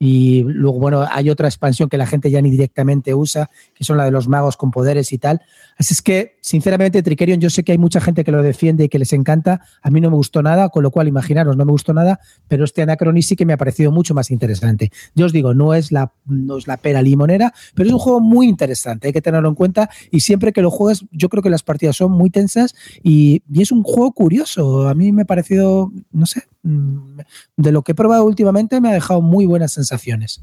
Y 0.00 0.44
luego, 0.44 0.78
bueno, 0.78 1.04
hay 1.10 1.28
otra 1.28 1.48
expansión 1.48 1.88
que 1.88 1.98
la 1.98 2.06
gente 2.06 2.30
ya 2.30 2.40
ni 2.40 2.50
directamente 2.50 3.14
usa, 3.14 3.50
que 3.74 3.82
son 3.82 3.96
la 3.96 4.04
de 4.04 4.12
los 4.12 4.28
magos 4.28 4.56
con 4.56 4.70
poderes 4.70 5.12
y 5.12 5.18
tal. 5.18 5.42
Así 5.76 5.94
es 5.94 6.02
que, 6.02 6.36
sinceramente, 6.40 7.02
Trickerion, 7.02 7.40
yo 7.40 7.50
sé 7.50 7.64
que 7.64 7.72
hay 7.72 7.78
mucha 7.78 8.00
gente 8.00 8.22
que 8.22 8.30
lo 8.30 8.42
defiende 8.42 8.84
y 8.84 8.88
que 8.88 8.98
les 9.00 9.12
encanta. 9.12 9.60
A 9.82 9.90
mí 9.90 10.00
no 10.00 10.10
me 10.10 10.16
gustó 10.16 10.40
nada, 10.40 10.68
con 10.68 10.84
lo 10.84 10.92
cual, 10.92 11.08
imaginaros, 11.08 11.56
no 11.56 11.64
me 11.64 11.72
gustó 11.72 11.94
nada, 11.94 12.20
pero 12.46 12.64
este 12.64 12.82
Anacronis 12.82 13.26
sí 13.26 13.34
que 13.34 13.44
me 13.44 13.52
ha 13.52 13.56
parecido 13.56 13.90
mucho 13.90 14.14
más 14.14 14.30
interesante. 14.30 14.92
Yo 15.16 15.26
os 15.26 15.32
digo, 15.32 15.52
no 15.52 15.74
es 15.74 15.90
la, 15.90 16.12
no 16.26 16.58
es 16.58 16.68
la 16.68 16.76
pera 16.76 17.02
limonera, 17.02 17.52
pero 17.74 17.88
es 17.88 17.92
un 17.92 17.98
juego 17.98 18.20
muy 18.20 18.46
interesante, 18.46 19.08
hay 19.08 19.12
que 19.12 19.22
tenerlo 19.22 19.48
en 19.48 19.56
cuenta. 19.56 19.90
Y 20.12 20.20
siempre 20.20 20.52
que 20.52 20.62
lo 20.62 20.70
juegues, 20.70 21.04
yo 21.10 21.28
creo 21.28 21.42
que 21.42 21.50
las 21.50 21.64
partidas 21.64 21.96
son 21.96 22.12
muy 22.12 22.30
tensas 22.30 22.74
y, 23.02 23.42
y 23.52 23.62
es 23.62 23.72
un 23.72 23.82
juego 23.82 24.12
curioso. 24.12 24.88
A 24.88 24.94
mí 24.94 25.10
me 25.10 25.22
ha 25.22 25.26
parecido, 25.26 25.90
no 26.12 26.26
sé, 26.26 26.44
de 26.62 27.72
lo 27.72 27.82
que 27.82 27.92
he 27.92 27.94
probado 27.94 28.24
últimamente, 28.24 28.80
me 28.80 28.90
ha 28.90 28.92
dejado 28.92 29.20
muy 29.20 29.46
buenas 29.46 29.72
sensaciones. 29.72 30.42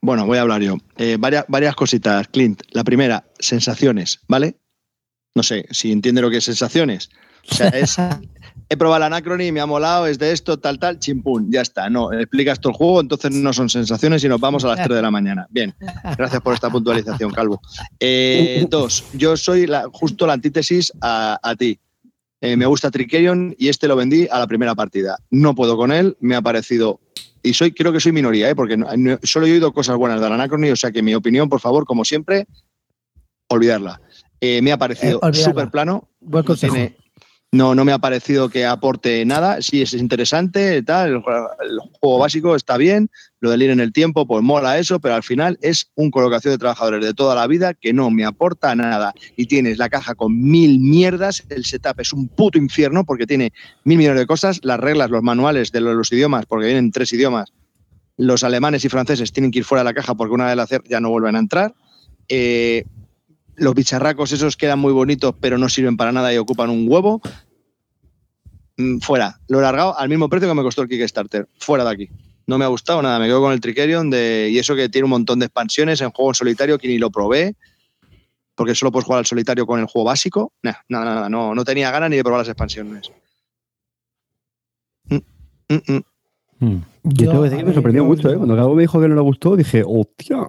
Bueno, 0.00 0.26
voy 0.26 0.38
a 0.38 0.42
hablar 0.42 0.62
yo. 0.62 0.76
Eh, 0.96 1.16
varias, 1.18 1.44
varias 1.48 1.74
cositas, 1.74 2.28
Clint. 2.28 2.62
La 2.70 2.84
primera, 2.84 3.24
sensaciones, 3.38 4.20
¿vale? 4.28 4.56
No 5.34 5.42
sé 5.42 5.66
si 5.70 5.92
entiende 5.92 6.22
lo 6.22 6.30
que 6.30 6.38
es 6.38 6.44
sensaciones. 6.44 7.10
O 7.50 7.54
sea, 7.54 7.68
es. 7.68 7.96
he 8.68 8.76
probado 8.76 9.00
la 9.00 9.06
Anacrony, 9.06 9.52
me 9.52 9.60
ha 9.60 9.66
molado, 9.66 10.06
es 10.06 10.18
de 10.18 10.32
esto, 10.32 10.58
tal, 10.58 10.78
tal, 10.78 10.98
chimpún, 10.98 11.50
ya 11.50 11.60
está. 11.60 11.90
No, 11.90 12.12
explicas 12.12 12.60
todo 12.60 12.72
el 12.72 12.76
juego, 12.76 13.00
entonces 13.00 13.32
no 13.32 13.52
son 13.52 13.68
sensaciones 13.68 14.22
y 14.24 14.28
nos 14.28 14.40
vamos 14.40 14.64
a 14.64 14.68
las 14.68 14.84
3 14.84 14.96
de 14.96 15.02
la 15.02 15.10
mañana. 15.10 15.46
Bien, 15.50 15.74
gracias 16.16 16.40
por 16.40 16.54
esta 16.54 16.70
puntualización, 16.70 17.32
Calvo. 17.32 17.60
Eh, 17.98 18.66
dos, 18.70 19.04
yo 19.14 19.36
soy 19.36 19.68
justo 19.92 20.26
la 20.26 20.34
antítesis 20.34 20.92
a, 21.00 21.54
ti. 21.58 21.78
Eh, 22.40 22.56
me 22.56 22.66
gusta 22.66 22.90
Trickerion 22.90 23.54
y 23.58 23.68
este 23.68 23.86
lo 23.86 23.96
vendí 23.96 24.26
a 24.30 24.38
la 24.38 24.46
primera 24.46 24.74
partida. 24.74 25.18
No 25.30 25.54
puedo 25.54 25.76
con 25.76 25.92
él, 25.92 26.16
me 26.20 26.36
ha 26.36 26.42
parecido 26.42 27.00
y 27.42 27.54
soy, 27.54 27.72
creo 27.72 27.92
que 27.92 28.00
soy 28.00 28.12
minoría, 28.12 28.50
¿eh? 28.50 28.54
porque 28.54 28.78
solo 29.22 29.46
he 29.46 29.52
oído 29.52 29.72
cosas 29.72 29.96
buenas 29.96 30.20
de 30.20 30.26
Anacrony, 30.26 30.70
o 30.70 30.76
sea 30.76 30.90
que 30.90 31.02
mi 31.02 31.14
opinión, 31.14 31.48
por 31.48 31.60
favor, 31.60 31.84
como 31.86 32.04
siempre, 32.04 32.46
olvidarla. 33.48 34.00
Eh, 34.40 34.60
me 34.62 34.72
ha 34.72 34.78
parecido 34.78 35.20
eh, 35.22 35.34
súper 35.34 35.70
plano. 35.70 36.08
Buen 36.20 36.44
consejo. 36.44 36.74
No, 37.52 37.74
no 37.74 37.84
me 37.84 37.90
ha 37.90 37.98
parecido 37.98 38.48
que 38.48 38.64
aporte 38.64 39.24
nada. 39.24 39.60
Sí, 39.60 39.82
es 39.82 39.92
interesante, 39.92 40.84
tal, 40.84 41.14
el, 41.14 41.20
juego 41.20 42.18
básico 42.18 42.54
está 42.54 42.76
bien, 42.76 43.10
lo 43.40 43.50
del 43.50 43.62
ir 43.62 43.70
en 43.70 43.80
el 43.80 43.92
tiempo, 43.92 44.24
pues 44.24 44.40
mola 44.44 44.78
eso, 44.78 45.00
pero 45.00 45.16
al 45.16 45.24
final 45.24 45.58
es 45.60 45.90
un 45.96 46.12
colocación 46.12 46.54
de 46.54 46.58
trabajadores 46.58 47.04
de 47.04 47.12
toda 47.12 47.34
la 47.34 47.48
vida 47.48 47.74
que 47.74 47.92
no 47.92 48.08
me 48.12 48.24
aporta 48.24 48.76
nada. 48.76 49.14
Y 49.36 49.46
tienes 49.46 49.78
la 49.78 49.88
caja 49.88 50.14
con 50.14 50.40
mil 50.40 50.78
mierdas, 50.78 51.44
el 51.48 51.64
setup 51.64 51.98
es 51.98 52.12
un 52.12 52.28
puto 52.28 52.56
infierno 52.56 53.04
porque 53.04 53.26
tiene 53.26 53.52
mil 53.82 53.98
millones 53.98 54.20
de 54.20 54.26
cosas, 54.26 54.60
las 54.62 54.78
reglas, 54.78 55.10
los 55.10 55.24
manuales 55.24 55.72
de 55.72 55.80
los, 55.80 56.12
idiomas, 56.12 56.46
porque 56.46 56.66
vienen 56.66 56.92
tres 56.92 57.12
idiomas, 57.12 57.52
los 58.16 58.44
alemanes 58.44 58.84
y 58.84 58.88
franceses 58.88 59.32
tienen 59.32 59.50
que 59.50 59.58
ir 59.58 59.64
fuera 59.64 59.82
de 59.82 59.86
la 59.86 59.94
caja 59.94 60.14
porque 60.14 60.34
una 60.34 60.46
vez 60.46 60.56
la 60.56 60.62
hacer 60.62 60.84
ya 60.88 61.00
no 61.00 61.10
vuelven 61.10 61.34
a 61.34 61.40
entrar. 61.40 61.74
Eh, 62.28 62.84
los 63.60 63.74
bicharracos 63.74 64.32
esos 64.32 64.56
quedan 64.56 64.78
muy 64.78 64.92
bonitos, 64.92 65.34
pero 65.40 65.58
no 65.58 65.68
sirven 65.68 65.96
para 65.96 66.12
nada 66.12 66.32
y 66.32 66.38
ocupan 66.38 66.70
un 66.70 66.86
huevo. 66.88 67.20
Mm, 68.76 68.98
fuera. 68.98 69.38
Lo 69.48 69.58
he 69.58 69.62
largado 69.62 69.96
al 69.98 70.08
mismo 70.08 70.28
precio 70.28 70.48
que 70.48 70.54
me 70.54 70.62
costó 70.62 70.82
el 70.82 70.88
Kickstarter. 70.88 71.48
Fuera 71.58 71.84
de 71.84 71.90
aquí. 71.90 72.08
No 72.46 72.58
me 72.58 72.64
ha 72.64 72.68
gustado 72.68 73.02
nada. 73.02 73.18
Me 73.18 73.26
quedo 73.26 73.40
con 73.40 73.52
el 73.52 73.60
Trickerion 73.60 74.10
de, 74.10 74.48
y 74.50 74.58
eso 74.58 74.74
que 74.74 74.88
tiene 74.88 75.04
un 75.04 75.10
montón 75.10 75.38
de 75.38 75.46
expansiones 75.46 76.00
en 76.00 76.10
juego 76.10 76.34
solitario 76.34 76.78
que 76.78 76.88
ni 76.88 76.98
lo 76.98 77.10
probé. 77.10 77.54
Porque 78.54 78.74
solo 78.74 78.90
puedes 78.90 79.04
jugar 79.04 79.20
al 79.20 79.26
solitario 79.26 79.66
con 79.66 79.78
el 79.78 79.86
juego 79.86 80.06
básico. 80.06 80.52
nada, 80.62 80.82
nada, 80.88 81.28
No, 81.28 81.54
no 81.54 81.64
tenía 81.64 81.90
ganas 81.90 82.10
ni 82.10 82.16
de 82.16 82.24
probar 82.24 82.40
las 82.40 82.48
expansiones. 82.48 83.10
Mm, 85.08 85.18
mm, 85.68 86.00
Hmm. 86.60 86.82
Yo, 87.04 87.30
tengo 87.30 87.42
que 87.42 87.48
decir 87.48 87.58
que 87.60 87.64
me 87.64 87.74
sorprendió 87.74 88.04
mucho, 88.04 88.30
¿eh? 88.30 88.36
Cuando 88.36 88.54
Cabo 88.54 88.74
me 88.74 88.82
dijo 88.82 89.00
que 89.00 89.08
no 89.08 89.14
le 89.14 89.22
gustó, 89.22 89.56
dije, 89.56 89.82
hostia, 89.84 90.46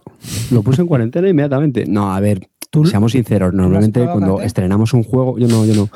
lo 0.51 0.61
puse 0.61 0.81
en 0.81 0.87
cuarentena 0.87 1.29
inmediatamente. 1.29 1.85
No, 1.87 2.13
a 2.13 2.19
ver, 2.19 2.49
seamos 2.85 3.11
sinceros, 3.11 3.53
normalmente 3.53 4.05
cuando 4.05 4.41
estrenamos 4.41 4.93
un 4.93 5.03
juego, 5.03 5.37
yo 5.37 5.47
no, 5.47 5.65
yo 5.65 5.75
no, 5.75 5.89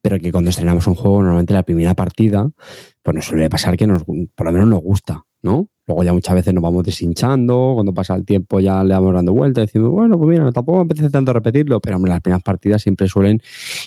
pero 0.00 0.18
que 0.18 0.30
cuando 0.30 0.50
estrenamos 0.50 0.86
un 0.86 0.94
juego, 0.94 1.20
normalmente 1.22 1.54
la 1.54 1.62
primera 1.62 1.94
partida, 1.94 2.50
pues 3.02 3.14
nos 3.14 3.24
suele 3.24 3.50
pasar 3.50 3.76
que 3.76 3.86
nos, 3.86 4.04
por 4.04 4.46
lo 4.46 4.52
menos 4.52 4.68
nos 4.68 4.80
gusta, 4.80 5.24
¿no? 5.42 5.68
Luego 5.86 6.04
ya 6.04 6.12
muchas 6.12 6.36
veces 6.36 6.54
nos 6.54 6.62
vamos 6.62 6.84
deshinchando, 6.84 7.72
cuando 7.74 7.92
pasa 7.92 8.14
el 8.14 8.24
tiempo 8.24 8.60
ya 8.60 8.84
le 8.84 8.94
vamos 8.94 9.12
dando 9.12 9.32
vueltas, 9.32 9.66
decimos, 9.66 9.90
bueno, 9.90 10.16
pues 10.18 10.30
mira, 10.30 10.52
tampoco 10.52 10.82
empecé 10.82 11.10
tanto 11.10 11.32
a 11.32 11.34
repetirlo, 11.34 11.80
pero 11.80 11.96
hombre, 11.96 12.10
las 12.10 12.20
primeras 12.20 12.44
partidas 12.44 12.82
siempre 12.82 13.08
suelen. 13.08 13.42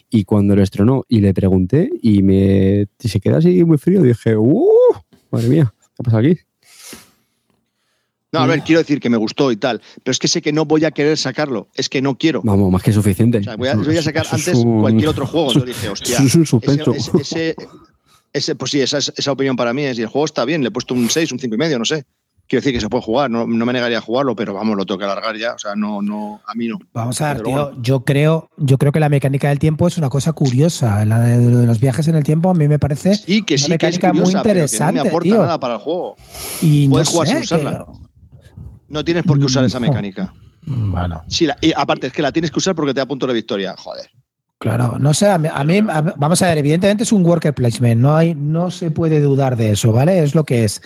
Y 0.10 0.26
cuando 0.26 0.56
lo 0.56 0.62
estrenó 0.64 1.04
y 1.08 1.22
le 1.22 1.34
pregunté 1.34 1.90
y 2.02 2.22
me 2.24 2.88
se 3.00 3.20
queda 3.22 3.38
así 3.38 3.64
muy 3.64 3.78
frío, 3.78 4.02
dije, 4.02 4.36
¡uh! 4.36 4.68
Madre 5.32 5.48
mía, 5.48 5.74
¿qué 5.96 6.04
pasa 6.04 6.18
aquí? 6.18 6.38
No, 8.34 8.40
a 8.40 8.48
ver, 8.48 8.62
quiero 8.64 8.80
decir 8.80 9.00
que 9.00 9.10
me 9.10 9.18
gustó 9.18 9.52
y 9.52 9.58
tal, 9.58 9.80
pero 10.04 10.12
es 10.12 10.18
que 10.18 10.28
sé 10.28 10.42
que 10.42 10.52
no 10.52 10.66
voy 10.66 10.84
a 10.86 10.92
querer 10.92 11.18
sacarlo, 11.18 11.70
es 11.76 11.88
que 11.88 12.02
no 12.02 12.18
quiero. 12.18 12.42
Vamos, 12.44 12.72
más 12.72 12.82
que 12.82 12.92
suficiente. 12.92 13.38
O 13.38 13.44
sea, 13.44 13.56
voy, 13.56 13.68
a, 13.68 14.02
sacar 14.02 14.26
antes 14.32 14.58
cualquier 14.58 15.10
otro 15.10 15.28
juego. 15.28 15.52
Entonces 15.52 15.76
dije, 15.76 15.90
hostia, 15.90 16.18
es 16.18 16.36
un 16.36 16.46
suspenso. 16.46 16.94
Ese, 18.34 18.56
pues 18.56 18.72
sí, 18.72 18.82
esa, 18.82 18.98
esa 18.98 19.32
opinión 19.32 19.56
para 19.56 19.74
mí 19.74 19.84
es, 19.84 20.00
y 20.00 20.02
el 20.02 20.08
juego 20.08 20.26
está 20.26 20.44
bien, 20.44 20.64
le 20.64 20.70
he 20.70 20.72
puesto 20.72 20.96
un 20.96 21.08
6, 21.08 21.34
un 21.34 21.40
5 21.40 21.54
y 21.54 21.58
medio, 21.58 21.78
no 21.78 21.86
sé. 21.86 22.06
Quiero 22.48 22.62
decir 22.62 22.74
que 22.74 22.82
se 22.82 22.90
puede 22.90 23.04
jugar, 23.04 23.30
no, 23.30 23.46
me 23.46 23.74
negaría 23.74 24.00
a 24.00 24.02
jugarlo, 24.02 24.36
pero 24.36 24.54
vamos, 24.54 24.76
lo 24.76 24.86
tengo 24.86 24.98
que 24.98 25.06
alargar 25.06 25.38
ya. 25.38 25.54
O 25.54 25.60
sea, 25.60 25.76
no, 25.76 26.02
no, 26.02 26.42
a 26.46 26.56
mí 26.56 26.68
no. 26.68 26.80
Vamos 26.94 27.22
a 27.22 27.34
ver, 27.34 27.44
tío, 27.44 27.72
yo 27.82 28.04
creo, 28.04 28.50
yo 28.58 28.78
creo 28.78 28.92
que 28.92 29.00
la 29.00 29.08
mecánica 29.08 29.50
del 29.50 29.60
tiempo 29.60 29.88
es 29.88 29.98
una 29.98 30.10
cosa 30.10 30.34
curiosa. 30.34 31.06
La 31.06 31.20
de, 31.20 31.66
los 31.66 31.80
viajes 31.80 32.08
en 32.08 32.16
el 32.16 32.24
tiempo 32.24 32.50
a 32.50 32.54
mí 32.54 32.68
me 32.68 32.80
parece 32.80 33.16
sí, 33.16 33.44
que 33.44 33.58
sí, 33.58 33.66
una 33.66 33.76
mecánica 33.76 34.12
muy 34.12 34.34
interesante. 34.34 34.98
no 34.98 35.04
me 35.04 35.10
aporta 35.10 35.30
nada 35.30 35.60
para 35.60 35.76
el 35.76 35.80
juego. 35.80 36.16
Y 36.62 36.90
Puedes 36.90 37.10
jugar 37.10 37.28
sin 37.28 37.38
usarla. 37.38 37.86
No 38.94 39.04
tienes 39.04 39.24
por 39.24 39.40
qué 39.40 39.46
usar 39.46 39.66
esa 39.66 39.80
mecánica. 39.80 40.32
Bueno. 40.62 41.24
Sí, 41.28 41.48
y 41.62 41.74
aparte 41.76 42.08
es 42.08 42.14
que 42.14 42.22
la 42.22 42.32
tienes 42.32 42.52
que 42.52 42.60
usar 42.60 42.76
porque 42.76 42.94
te 42.94 43.00
da 43.00 43.08
punto 43.08 43.26
de 43.26 43.34
victoria. 43.34 43.74
Joder. 43.76 44.08
Claro, 44.60 44.98
no 45.00 45.16
sé, 45.16 45.30
a 45.30 45.38
mí, 45.38 45.82
vamos 46.16 46.42
a 46.42 46.48
ver, 46.48 46.60
evidentemente 46.60 47.04
es 47.04 47.12
un 47.12 47.26
worker 47.26 47.54
placement, 47.54 48.00
no, 48.00 48.16
hay, 48.16 48.34
no 48.34 48.72
se 48.72 48.92
puede 48.92 49.20
dudar 49.20 49.58
de 49.58 49.72
eso, 49.72 49.92
¿vale? 49.92 50.24
Es 50.24 50.36
lo 50.36 50.46
que 50.46 50.64
es 50.64 50.82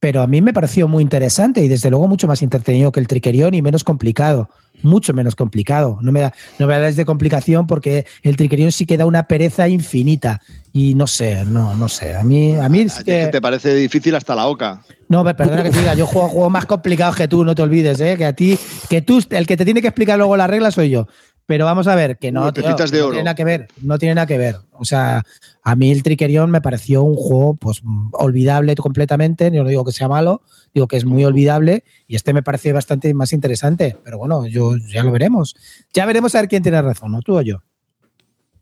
pero 0.00 0.22
a 0.22 0.26
mí 0.26 0.40
me 0.40 0.54
pareció 0.54 0.88
muy 0.88 1.02
interesante 1.02 1.62
y 1.62 1.68
desde 1.68 1.90
luego 1.90 2.08
mucho 2.08 2.26
más 2.26 2.42
entretenido 2.42 2.90
que 2.90 3.00
el 3.00 3.06
triquerión 3.06 3.52
y 3.52 3.60
menos 3.60 3.84
complicado, 3.84 4.48
mucho 4.82 5.12
menos 5.12 5.36
complicado. 5.36 5.98
No 6.00 6.10
me 6.10 6.20
da, 6.20 6.34
no 6.58 6.66
me 6.66 6.78
da 6.78 6.90
de 6.90 7.04
complicación 7.04 7.66
porque 7.66 8.06
el 8.22 8.36
triquerión 8.36 8.72
sí 8.72 8.86
que 8.86 8.96
da 8.96 9.04
una 9.04 9.24
pereza 9.24 9.68
infinita 9.68 10.40
y 10.72 10.94
no 10.94 11.06
sé, 11.06 11.44
no, 11.44 11.74
no 11.74 11.88
sé. 11.88 12.16
A 12.16 12.22
mí, 12.22 12.54
a 12.54 12.68
mí 12.70 12.86
que... 13.04 13.28
te 13.30 13.40
parece 13.42 13.74
difícil 13.74 14.14
hasta 14.14 14.34
la 14.34 14.46
oca. 14.46 14.80
No, 15.08 15.22
perdona 15.24 15.64
que 15.64 15.70
te 15.70 15.80
diga, 15.80 15.94
yo 15.94 16.06
juego 16.06 16.28
juegos 16.28 16.50
más 16.50 16.66
complicados 16.66 17.16
que 17.16 17.28
tú, 17.28 17.44
no 17.44 17.54
te 17.54 17.62
olvides, 17.62 18.00
¿eh? 18.00 18.16
que 18.16 18.24
a 18.24 18.32
ti, 18.32 18.58
que 18.88 19.02
tú, 19.02 19.22
el 19.30 19.46
que 19.46 19.56
te 19.56 19.64
tiene 19.64 19.82
que 19.82 19.88
explicar 19.88 20.16
luego 20.16 20.36
las 20.36 20.48
reglas 20.48 20.74
soy 20.74 20.88
yo. 20.88 21.08
Pero 21.50 21.64
vamos 21.64 21.88
a 21.88 21.96
ver, 21.96 22.16
que 22.16 22.30
no, 22.30 22.44
no 22.44 22.52
tiene 22.52 23.22
nada 23.24 23.34
que 23.34 23.42
ver, 23.42 23.66
no 23.82 23.98
tiene 23.98 24.14
nada 24.14 24.26
que 24.28 24.38
ver. 24.38 24.58
O 24.70 24.84
sea, 24.84 25.24
a 25.64 25.74
mí 25.74 25.90
el 25.90 26.04
Trickerion 26.04 26.48
me 26.48 26.60
pareció 26.60 27.02
un 27.02 27.16
juego 27.16 27.56
pues 27.56 27.82
olvidable 28.12 28.76
completamente, 28.76 29.50
yo 29.52 29.64
no 29.64 29.68
digo 29.68 29.84
que 29.84 29.90
sea 29.90 30.06
malo, 30.06 30.42
digo 30.72 30.86
que 30.86 30.96
es 30.96 31.04
muy 31.04 31.24
olvidable 31.24 31.82
y 32.06 32.14
este 32.14 32.32
me 32.34 32.44
parece 32.44 32.72
bastante 32.72 33.12
más 33.14 33.32
interesante, 33.32 33.96
pero 34.04 34.16
bueno, 34.16 34.46
yo 34.46 34.76
ya 34.76 35.02
lo 35.02 35.10
veremos. 35.10 35.56
Ya 35.92 36.06
veremos 36.06 36.36
a 36.36 36.40
ver 36.42 36.48
quién 36.48 36.62
tiene 36.62 36.80
razón, 36.82 37.10
¿no? 37.10 37.20
Tú 37.20 37.36
o 37.36 37.42
yo. 37.42 37.64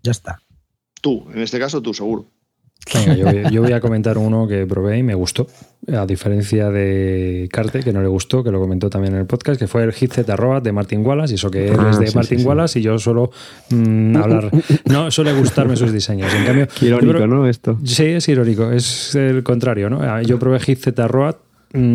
Ya 0.02 0.12
está. 0.12 0.40
Tú, 1.02 1.27
en 1.31 1.43
este 1.43 1.59
caso 1.59 1.82
tú, 1.82 1.93
seguro. 1.93 2.31
Yo, 3.51 3.62
voy 3.62 3.73
a 3.73 3.81
comentar 3.82 4.19
uno 4.19 4.47
que 4.47 4.66
probé 4.66 4.98
y 4.98 5.02
me 5.02 5.15
gustó, 5.15 5.47
a 5.93 6.06
diferencia 6.06 6.70
de 6.70 7.48
Carte, 7.52 7.81
que 7.81 7.93
no 7.93 8.02
le 8.02 8.09
gustó, 8.09 8.43
que 8.43 8.51
lo 8.51 8.60
comentó 8.60 8.90
también 8.90 9.15
en 9.15 9.20
el 9.20 9.27
podcast, 9.27 9.59
que 9.59 9.66
fue 9.66 9.85
el 9.85 9.93
Hit 9.93 10.12
Z 10.12 10.60
de 10.62 10.73
Martin 10.73 11.05
Wallace, 11.05 11.32
y 11.32 11.36
eso 11.36 11.51
que 11.51 11.69
él 11.69 11.74
es 11.90 11.97
ah, 11.97 12.01
de 12.01 12.12
Martin 12.12 12.47
Wallace 12.47 12.78
y 12.78 12.82
yo 12.82 12.98
suelo 12.98 13.31
mm, 13.70 14.16
hablar, 14.16 14.51
no 14.86 15.10
suele 15.10 15.32
gustarme 15.32 15.77
sus 15.77 15.93
diseños. 15.93 16.32
En 16.35 16.44
cambio, 16.44 16.69
irónico, 16.81 17.27
¿no? 17.27 17.47
Esto. 17.48 17.78
Sí, 17.85 18.05
es 18.05 18.28
irónico, 18.28 18.70
es 18.70 19.15
el 19.15 19.43
contrario, 19.43 19.90
¿no? 19.90 20.23
Yo 20.23 20.39
probé 20.39 20.60
Hit 20.60 20.81
Z 20.81 21.09
Mm, 21.09 21.48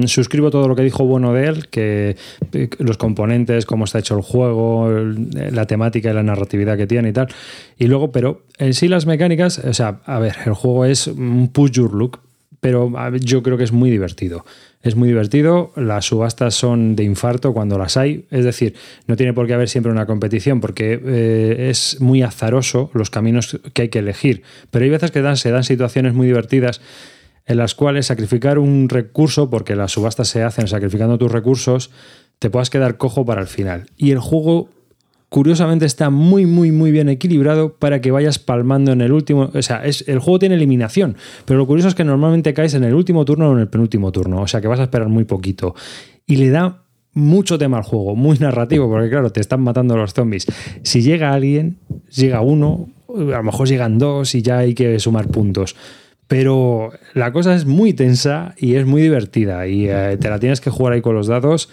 suscribo 0.05 0.51
todo 0.51 0.67
lo 0.67 0.75
que 0.75 0.83
dijo 0.83 1.05
bueno 1.05 1.33
de 1.33 1.47
él, 1.47 1.67
que 1.69 2.15
eh, 2.53 2.69
los 2.79 2.97
componentes, 2.97 3.65
cómo 3.65 3.85
está 3.85 3.99
hecho 3.99 4.15
el 4.15 4.21
juego, 4.21 4.89
la 4.89 5.65
temática 5.65 6.11
y 6.11 6.13
la 6.13 6.23
narratividad 6.23 6.77
que 6.77 6.87
tiene 6.87 7.09
y 7.09 7.13
tal. 7.13 7.27
Y 7.77 7.87
luego, 7.87 8.11
pero 8.11 8.43
en 8.57 8.73
sí 8.73 8.87
las 8.87 9.05
mecánicas, 9.05 9.59
o 9.59 9.73
sea, 9.73 10.01
a 10.05 10.19
ver, 10.19 10.35
el 10.45 10.53
juego 10.53 10.85
es 10.85 11.07
un 11.07 11.49
push 11.49 11.71
your 11.71 11.93
look, 11.93 12.19
pero 12.59 12.91
yo 13.17 13.43
creo 13.43 13.57
que 13.57 13.65
es 13.65 13.73
muy 13.73 13.89
divertido. 13.89 14.45
Es 14.81 14.95
muy 14.95 15.07
divertido, 15.07 15.71
las 15.75 16.05
subastas 16.05 16.55
son 16.55 16.95
de 16.95 17.03
infarto 17.03 17.53
cuando 17.53 17.77
las 17.77 17.97
hay, 17.97 18.25
es 18.31 18.45
decir, 18.45 18.75
no 19.07 19.15
tiene 19.15 19.33
por 19.33 19.47
qué 19.47 19.53
haber 19.53 19.69
siempre 19.69 19.91
una 19.91 20.05
competición 20.05 20.61
porque 20.61 20.99
eh, 21.05 21.69
es 21.69 21.99
muy 21.99 22.21
azaroso 22.21 22.89
los 22.93 23.09
caminos 23.09 23.59
que 23.73 23.83
hay 23.83 23.89
que 23.89 23.99
elegir, 23.99 24.43
pero 24.71 24.83
hay 24.83 24.91
veces 24.91 25.11
que 25.11 25.35
se 25.35 25.51
dan 25.51 25.63
situaciones 25.63 26.13
muy 26.13 26.27
divertidas 26.27 26.81
en 27.45 27.57
las 27.57 27.75
cuales 27.75 28.07
sacrificar 28.07 28.59
un 28.59 28.89
recurso, 28.89 29.49
porque 29.49 29.75
las 29.75 29.91
subastas 29.91 30.27
se 30.27 30.43
hacen 30.43 30.67
sacrificando 30.67 31.17
tus 31.17 31.31
recursos, 31.31 31.91
te 32.39 32.49
puedas 32.49 32.69
quedar 32.69 32.97
cojo 32.97 33.25
para 33.25 33.41
el 33.41 33.47
final. 33.47 33.87
Y 33.97 34.11
el 34.11 34.19
juego, 34.19 34.69
curiosamente, 35.29 35.85
está 35.85 36.09
muy, 36.09 36.45
muy, 36.45 36.71
muy 36.71 36.91
bien 36.91 37.09
equilibrado 37.09 37.73
para 37.73 38.01
que 38.01 38.11
vayas 38.11 38.39
palmando 38.39 38.91
en 38.91 39.01
el 39.01 39.11
último. 39.11 39.51
O 39.53 39.61
sea, 39.61 39.83
es, 39.85 40.07
el 40.07 40.19
juego 40.19 40.39
tiene 40.39 40.55
eliminación, 40.55 41.17
pero 41.45 41.59
lo 41.59 41.67
curioso 41.67 41.89
es 41.89 41.95
que 41.95 42.03
normalmente 42.03 42.53
caes 42.53 42.73
en 42.75 42.83
el 42.83 42.93
último 42.93 43.25
turno 43.25 43.49
o 43.49 43.53
en 43.53 43.59
el 43.59 43.67
penúltimo 43.67 44.11
turno, 44.11 44.41
o 44.41 44.47
sea 44.47 44.61
que 44.61 44.67
vas 44.67 44.79
a 44.79 44.83
esperar 44.83 45.09
muy 45.09 45.25
poquito. 45.25 45.75
Y 46.25 46.37
le 46.37 46.49
da 46.49 46.83
mucho 47.13 47.57
tema 47.57 47.77
al 47.77 47.83
juego, 47.83 48.15
muy 48.15 48.37
narrativo, 48.39 48.89
porque 48.89 49.09
claro, 49.09 49.31
te 49.31 49.41
están 49.41 49.61
matando 49.61 49.95
los 49.97 50.13
zombies. 50.13 50.47
Si 50.81 51.01
llega 51.01 51.33
alguien, 51.33 51.77
llega 52.09 52.41
uno, 52.41 52.89
a 53.09 53.37
lo 53.37 53.43
mejor 53.43 53.67
llegan 53.67 53.99
dos 53.99 54.33
y 54.35 54.41
ya 54.41 54.59
hay 54.59 54.73
que 54.73 54.97
sumar 54.99 55.27
puntos. 55.27 55.75
Pero 56.33 56.89
la 57.13 57.31
cosa 57.31 57.53
es 57.53 57.67
muy 57.67 57.93
tensa 57.93 58.55
y 58.57 58.73
es 58.73 58.87
muy 58.87 59.03
divertida 59.03 59.67
y 59.67 59.87
eh, 59.87 60.17
te 60.19 60.31
la 60.31 60.39
tienes 60.39 60.61
que 60.61 60.71
jugar 60.71 60.93
ahí 60.93 61.01
con 61.01 61.13
los 61.13 61.27
dados. 61.27 61.69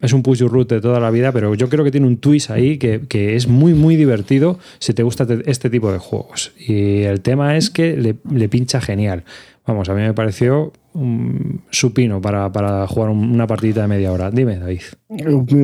Es 0.00 0.12
un 0.12 0.24
push 0.24 0.38
your 0.38 0.50
root 0.50 0.68
de 0.68 0.80
toda 0.80 0.98
la 0.98 1.12
vida, 1.12 1.30
pero 1.30 1.54
yo 1.54 1.68
creo 1.68 1.84
que 1.84 1.92
tiene 1.92 2.08
un 2.08 2.16
twist 2.16 2.50
ahí 2.50 2.76
que, 2.76 3.36
es 3.36 3.46
muy, 3.46 3.72
muy 3.72 3.94
divertido 3.94 4.58
si 4.80 4.94
te 4.94 5.04
gusta 5.04 5.28
este 5.46 5.70
tipo 5.70 5.92
de 5.92 5.98
juegos. 5.98 6.52
Y 6.58 7.02
el 7.02 7.20
tema 7.20 7.56
es 7.56 7.70
que 7.70 7.96
le, 7.96 8.48
pincha 8.48 8.80
genial. 8.80 9.22
Vamos, 9.64 9.88
a 9.88 9.94
mí 9.94 10.00
me 10.00 10.12
pareció 10.12 10.72
un 10.92 11.60
supino 11.70 12.20
para, 12.20 12.50
para, 12.50 12.88
jugar 12.88 13.10
una 13.10 13.46
partidita 13.46 13.82
de 13.82 13.86
media 13.86 14.10
hora. 14.10 14.28
Dime, 14.32 14.58
David. 14.58 14.82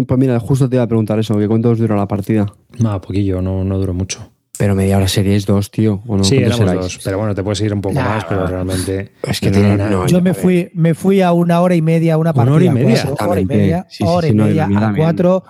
Pues 0.07 0.21
mira, 0.21 0.39
justo 0.39 0.69
te 0.69 0.77
iba 0.77 0.85
a 0.85 0.87
preguntar 0.87 1.19
eso, 1.19 1.37
¿qué 1.37 1.49
cuánto 1.49 1.71
os 1.71 1.81
duró 1.81 1.97
la 1.97 2.07
partida? 2.07 2.47
No, 2.79 3.01
poquillo, 3.01 3.43
no, 3.43 3.65
no 3.65 3.77
duró 3.77 3.93
mucho. 3.93 4.31
Pero 4.61 4.75
media 4.75 4.99
hora 4.99 5.09
series 5.09 5.47
dos, 5.47 5.71
tío. 5.71 6.03
¿o 6.07 6.19
no? 6.19 6.23
Sí, 6.23 6.37
éramos 6.37 6.75
dos. 6.75 7.01
Pero 7.03 7.17
bueno, 7.17 7.35
te 7.35 7.43
puedes 7.43 7.63
ir 7.63 7.73
un 7.73 7.81
poco 7.81 7.95
más, 7.95 8.27
pero 8.27 8.47
realmente. 8.47 9.13
Es 9.23 9.41
que 9.41 9.51
no, 9.51 9.89
no, 9.89 10.07
Yo 10.07 10.21
me 10.21 10.35
fui, 10.35 10.71
me 10.75 10.93
fui 10.93 11.23
a 11.23 11.33
una 11.33 11.63
hora 11.63 11.75
y 11.75 11.81
media, 11.81 12.19
una 12.19 12.35
partida. 12.35 12.57
Una 12.57 12.57
hora 12.57 12.65
y 12.67 12.85
media. 12.85 13.09
hora 13.21 13.41
y 13.41 13.47
media, 13.47 13.87
hora 14.01 14.29
y 14.29 14.35
media 14.35 14.69
a 14.71 14.95
cuatro. 14.95 15.45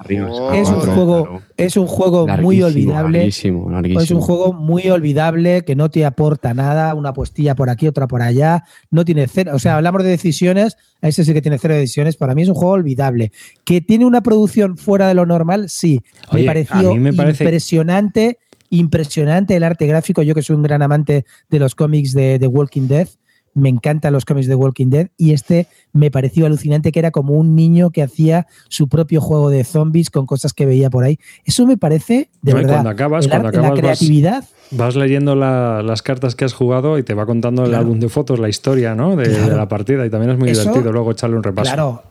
es, 0.53 0.69
un 0.69 0.81
juego, 0.81 1.43
es 1.57 1.77
un 1.77 1.89
juego 1.89 2.29
muy 2.29 2.63
olvidable. 2.63 3.19
Larguísimo, 3.19 3.69
larguísimo. 3.69 4.01
Es 4.01 4.11
un 4.13 4.21
juego 4.21 4.53
muy 4.53 4.89
olvidable 4.89 5.65
que 5.65 5.75
no 5.75 5.91
te 5.91 6.07
aporta 6.07 6.55
nada. 6.55 6.95
Una 6.95 7.13
postilla 7.13 7.57
por 7.57 7.69
aquí, 7.69 7.89
otra 7.89 8.07
por 8.07 8.23
allá. 8.23 8.63
No 8.93 9.05
tiene 9.05 9.27
cero. 9.27 9.51
O 9.57 9.59
sea, 9.59 9.75
hablamos 9.75 10.05
de 10.05 10.11
decisiones. 10.11 10.77
Ese 11.03 11.25
sí 11.25 11.35
que 11.35 11.43
tiene 11.43 11.59
cero 11.59 11.75
decisiones. 11.75 12.15
Para 12.15 12.37
mí 12.37 12.43
es 12.43 12.49
un 12.49 12.55
juego 12.55 12.75
olvidable. 12.75 13.33
Que 13.65 13.81
tiene 13.81 14.07
una 14.07 14.21
producción 14.21 14.77
fuera 14.77 15.09
de 15.09 15.15
lo 15.15 15.27
normal, 15.27 15.69
sí. 15.69 16.01
me 16.33 16.45
pareció 16.45 16.95
me 16.95 17.13
parece... 17.13 17.43
impresionante 17.43 18.39
impresionante 18.71 19.57
el 19.57 19.65
arte 19.65 19.87
gráfico. 19.87 20.23
Yo 20.23 20.35
que 20.35 20.43
soy 20.43 20.57
un 20.57 20.63
gran 20.63 20.81
amante 20.83 21.27
de 21.51 21.59
los 21.59 21.75
cómics 21.75 22.13
de 22.13 22.39
The 22.39 22.47
Walking 22.47 22.89
Dead, 22.89 23.09
me 23.55 23.69
encantan 23.69 24.13
los 24.13 24.25
cómics 24.25 24.47
de 24.47 24.55
Walking 24.55 24.91
Dead 24.91 25.09
y 25.17 25.33
este 25.33 25.67
me 25.93 26.11
pareció 26.11 26.47
alucinante 26.47 26.93
que 26.93 26.99
era 26.99 27.11
como 27.11 27.35
un 27.35 27.55
niño 27.55 27.91
que 27.91 28.03
hacía 28.03 28.47
su 28.69 28.89
propio 28.89 29.21
juego 29.21 29.51
de 29.51 29.65
zombies 29.65 30.11
con 30.11 30.27
cosas 30.27 30.53
que 30.53 30.67
veía 30.67 30.91
por 30.91 31.05
ahí. 31.05 31.19
Eso 31.45 31.67
me 31.67 31.77
parece 31.77 32.31
de 32.43 32.55
verdad. 32.55 32.75
Cuando 32.75 32.91
acabas, 32.91 33.29
cuando 33.29 33.49
acabas, 33.49 33.71
la 33.71 33.77
creatividad. 33.77 34.45
Vas, 34.71 34.95
leyendo 34.95 35.35
las 35.35 36.03
cartas 36.03 36.37
que 36.37 36.45
has 36.45 36.53
jugado 36.53 36.99
y 36.99 37.03
te 37.03 37.15
va 37.15 37.27
contando 37.27 37.65
el 37.65 37.75
álbum 37.75 37.99
de 37.99 38.09
fotos, 38.09 38.39
la 38.39 38.49
historia 38.49 38.95
¿no? 38.95 39.17
de, 39.17 39.29
la 39.49 39.69
partida 39.69 40.07
y 40.07 40.11
también 40.11 40.31
es 40.31 40.39
muy 40.39 40.53
divertido 40.53 40.93
luego 40.93 41.11
echarle 41.11 41.37
un 41.37 41.43
repaso. 41.43 41.73
Claro, 41.73 42.03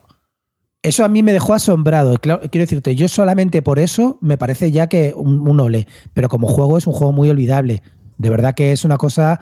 eso 0.81 1.03
a 1.03 1.09
mí 1.09 1.23
me 1.23 1.33
dejó 1.33 1.53
asombrado. 1.53 2.17
quiero 2.19 2.39
decirte, 2.51 2.95
yo 2.95 3.07
solamente 3.07 3.61
por 3.61 3.79
eso 3.79 4.17
me 4.21 4.37
parece 4.37 4.71
ya 4.71 4.87
que 4.87 5.13
un, 5.15 5.59
ole. 5.59 5.87
Pero 6.13 6.29
como 6.29 6.47
juego 6.47 6.77
es 6.77 6.87
un 6.87 6.93
juego 6.93 7.11
muy 7.11 7.29
olvidable. 7.29 7.81
De 8.17 8.29
verdad 8.29 8.55
que 8.55 8.71
es 8.71 8.85
una 8.85 8.97
cosa. 8.97 9.41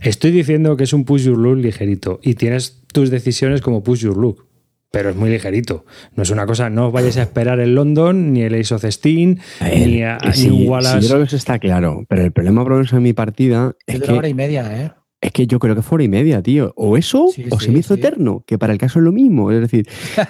Estoy 0.00 0.30
diciendo 0.30 0.76
que 0.76 0.84
es 0.84 0.92
un 0.92 1.04
push 1.04 1.24
your 1.24 1.38
look 1.38 1.58
ligerito. 1.58 2.18
Y 2.22 2.34
tienes 2.34 2.82
tus 2.92 3.10
decisiones 3.10 3.60
como 3.60 3.82
push 3.82 4.00
your 4.00 4.16
look. 4.16 4.46
Pero 4.90 5.10
es 5.10 5.16
muy 5.16 5.28
ligerito. 5.28 5.84
No 6.14 6.22
es 6.22 6.30
una 6.30 6.46
cosa, 6.46 6.70
no 6.70 6.86
os 6.86 6.92
vayáis 6.92 7.16
a 7.16 7.22
esperar 7.28 7.60
el 7.60 7.74
London, 7.74 8.32
ni 8.32 8.42
el 8.42 8.54
Ace 8.54 8.74
of 8.74 8.84
Steam, 8.84 9.38
ni, 9.60 10.02
a, 10.02 10.18
Wallace. 10.66 11.00
Sí, 11.00 11.02
yo 11.02 11.08
creo 11.08 11.20
que 11.20 11.26
eso 11.26 11.36
está 11.36 11.58
claro. 11.58 12.04
Pero 12.08 12.22
el 12.22 12.32
problema, 12.32 12.64
por 12.64 12.86
en 12.90 13.02
mi 13.02 13.12
partida 13.12 13.74
es, 13.86 13.96
es 13.96 14.00
de 14.02 14.08
una 14.08 14.18
hora 14.18 14.28
y 14.28 14.34
media, 14.34 14.82
¿eh? 14.82 14.92
Es 15.24 15.32
que 15.32 15.46
yo 15.46 15.58
creo 15.58 15.74
que 15.74 15.80
fue 15.80 15.96
hora 15.96 16.04
y 16.04 16.08
media, 16.08 16.42
tío. 16.42 16.74
O 16.76 16.98
eso, 16.98 17.30
o 17.50 17.58
se 17.58 17.70
me 17.70 17.78
hizo 17.78 17.94
eterno, 17.94 18.44
que 18.46 18.58
para 18.58 18.74
el 18.74 18.78
caso 18.78 18.98
es 18.98 19.06
lo 19.06 19.10
mismo. 19.10 19.50
Es 19.50 19.58
decir, 19.58 19.88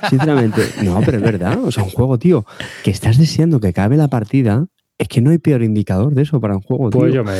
sinceramente, 0.09 0.63
no, 0.85 1.01
pero 1.05 1.17
es 1.17 1.23
verdad. 1.25 1.65
O 1.65 1.73
sea, 1.73 1.83
un 1.83 1.91
juego, 1.91 2.17
tío, 2.17 2.47
que 2.85 2.93
estás 2.93 3.19
deseando 3.19 3.59
que 3.59 3.67
acabe 3.69 3.97
la 3.97 4.07
partida. 4.07 4.69
Es 4.97 5.09
que 5.09 5.21
no 5.21 5.31
hay 5.31 5.39
peor 5.39 5.65
indicador 5.65 6.15
de 6.15 6.23
eso 6.23 6.41
para 6.41 6.55
un 6.55 6.63
juego. 6.63 6.91
Pues 6.91 7.13
yo 7.13 7.25
me, 7.25 7.33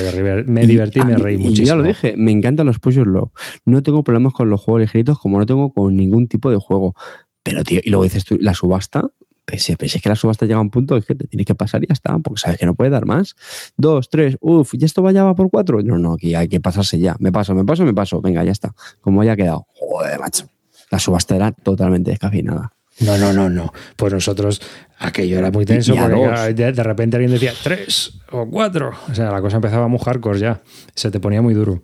me 0.43 0.67
divertí 0.67 0.99
y 0.99 1.05
me 1.05 1.17
reí 1.17 1.37
muchísimo. 1.37 1.65
Y 1.65 1.69
ya 1.69 1.77
lo 1.77 1.85
dije, 1.85 2.15
me 2.17 2.33
encantan 2.33 2.67
los 2.67 2.81
push 2.81 2.97
low. 2.97 3.31
No 3.65 3.85
tengo 3.85 4.03
problemas 4.03 4.33
con 4.33 4.51
los 4.51 4.61
juegos 4.61 4.81
ligeritos 4.81 5.21
como 5.21 5.39
no 5.39 5.47
tengo 5.47 5.73
con 5.73 5.95
ningún 5.95 6.27
tipo 6.27 6.51
de 6.51 6.57
juego. 6.57 6.97
Pero, 7.45 7.63
tío, 7.63 7.79
y 7.85 7.91
luego 7.91 8.03
dices 8.03 8.25
tú, 8.25 8.37
la 8.41 8.55
subasta, 8.55 9.13
Pese, 9.45 9.77
es 9.79 10.03
que 10.03 10.09
la 10.09 10.17
subasta 10.17 10.47
llega 10.47 10.59
a 10.59 10.63
un 10.63 10.71
punto 10.71 10.99
que 11.03 11.15
te 11.15 11.27
tienes 11.27 11.47
que 11.47 11.55
pasar 11.55 11.85
y 11.85 11.87
ya 11.87 11.93
está, 11.93 12.19
porque 12.19 12.41
sabes 12.41 12.59
que 12.59 12.65
no 12.65 12.75
puede 12.75 12.91
dar 12.91 13.05
más. 13.05 13.37
Dos, 13.77 14.09
tres, 14.09 14.39
uff, 14.41 14.73
¿y 14.75 14.85
esto 14.85 15.03
vaya 15.03 15.23
va 15.23 15.35
por 15.35 15.51
cuatro? 15.51 15.83
No, 15.83 15.99
no, 15.99 16.15
aquí 16.15 16.35
hay 16.35 16.49
que 16.49 16.61
pasarse 16.61 16.99
ya. 16.99 17.17
Me 17.19 17.31
paso, 17.31 17.55
me 17.55 17.65
paso, 17.65 17.85
me 17.85 17.93
paso. 17.93 18.23
Venga, 18.23 18.43
ya 18.43 18.53
está. 18.53 18.75
Como 19.01 19.21
haya 19.21 19.37
quedado. 19.37 19.67
Joder, 19.75 20.19
macho. 20.19 20.49
La 20.91 20.99
subasta 20.99 21.37
era 21.37 21.53
totalmente 21.53 22.11
descafeinada. 22.11 22.73
No, 23.01 23.19
no, 23.19 23.33
no, 23.33 23.51
no. 23.51 23.73
Pues 23.97 24.13
nosotros, 24.13 24.63
aquello 24.99 25.39
era 25.39 25.51
muy 25.51 25.67
tenso 25.67 25.95
porque 25.97 26.55
de 26.55 26.73
repente 26.73 27.17
alguien 27.17 27.33
decía 27.33 27.53
tres 27.63 28.21
o 28.31 28.49
cuatro. 28.49 28.93
O 29.11 29.15
sea, 29.15 29.33
la 29.33 29.41
cosa 29.41 29.57
empezaba 29.57 29.85
a 29.85 29.89
mojar 29.89 30.21
ya. 30.37 30.63
Se 30.95 31.11
te 31.11 31.21
ponía 31.21 31.43
muy 31.43 31.55
duro. 31.55 31.83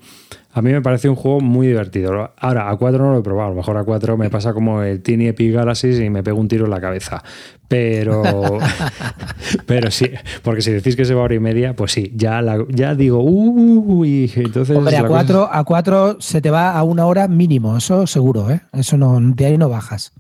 A 0.53 0.63
mí 0.63 0.73
me 0.73 0.83
parece 0.83 1.09
un 1.09 1.15
juego 1.15 1.41
muy 1.41 1.69
divertido. 1.69 2.33
Ahora, 2.37 2.71
a 2.71 2.77
4 2.77 3.05
no 3.05 3.13
lo 3.13 3.21
he 3.21 3.23
probado. 3.23 3.49
A 3.49 3.51
lo 3.51 3.57
mejor 3.57 3.77
a 3.77 3.85
4 3.85 4.17
me 4.17 4.31
pasa 4.31 4.53
como 4.53 4.83
el 4.83 5.01
Tiny 5.01 5.29
Epic 5.29 5.55
Galaxy 5.55 5.91
y 6.05 6.11
me 6.11 6.25
pego 6.25 6.41
un 6.41 6.49
tiro 6.49 6.65
en 6.65 6.73
la 6.73 6.81
cabeza. 6.81 7.23
Pero, 7.69 8.23
pero 9.67 9.93
sí, 9.93 10.11
porque 10.43 10.61
si 10.61 10.73
decís 10.73 10.97
que 10.97 11.05
se 11.05 11.15
va 11.15 11.21
a 11.21 11.25
hora 11.25 11.37
y 11.37 11.39
media, 11.39 11.77
pues 11.77 11.93
sí, 11.93 12.13
ya, 12.17 12.43
ya 12.69 12.97
digo, 12.97 13.23
uy, 13.23 14.33
entonces. 14.35 14.77
Hombre, 14.77 14.97
a 14.97 15.07
4 15.07 15.49
a 15.53 15.65
cuatro 15.65 16.17
se 16.21 16.41
te 16.41 16.51
va 16.51 16.73
a 16.73 16.83
una 16.83 17.07
hora 17.07 17.29
mínimo, 17.29 17.77
eso 17.77 18.09
seguro, 18.09 18.51
¿eh? 18.51 18.61
Eso 18.73 18.97
no, 18.97 19.21
de 19.21 19.47
ahí 19.47 19.57
no 19.57 19.69
bajas. 19.69 20.13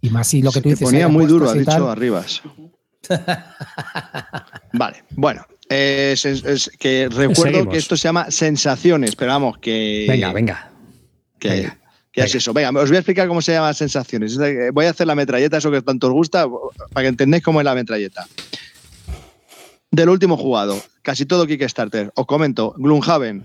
Y 0.00 0.10
más 0.10 0.26
si 0.26 0.42
lo 0.42 0.50
que 0.50 0.60
tú 0.60 0.70
dices. 0.70 0.88
Se 0.88 0.92
ponía 0.92 1.06
muy 1.06 1.26
duro, 1.26 1.48
ha 1.48 1.54
dicho 1.54 1.88
Arribas. 1.88 2.42
vale, 4.72 5.04
bueno, 5.14 5.42
es, 5.68 6.70
que 6.78 7.08
recuerdo 7.10 7.68
que 7.68 7.76
esto 7.76 7.96
se 7.96 8.08
llama 8.08 8.30
sensaciones, 8.30 9.16
pero 9.16 9.32
vamos, 9.32 9.58
que. 9.58 10.06
Venga, 10.08 10.32
venga. 10.32 10.70
Que, 11.38 11.70
es 12.14 12.34
eso. 12.34 12.52
Venga, 12.52 12.70
os 12.70 12.88
voy 12.88 12.96
a 12.96 13.00
explicar 13.00 13.28
cómo 13.28 13.42
se 13.42 13.52
llama 13.52 13.72
sensaciones. 13.74 14.38
Voy 14.72 14.86
a 14.86 14.90
hacer 14.90 15.06
la 15.06 15.14
metralleta, 15.14 15.58
eso 15.58 15.70
que 15.70 15.82
tanto 15.82 16.08
os 16.08 16.12
gusta, 16.12 16.46
para 16.92 17.04
que 17.04 17.08
entendáis 17.08 17.44
cómo 17.44 17.60
es 17.60 17.64
la 17.64 17.74
metralleta. 17.74 18.26
Del 19.90 20.08
último 20.08 20.36
jugado, 20.36 20.80
casi 21.02 21.26
todo 21.26 21.46
Kickstarter. 21.46 22.10
Os 22.14 22.26
comento, 22.26 22.74
Gloomhaven. 22.76 23.44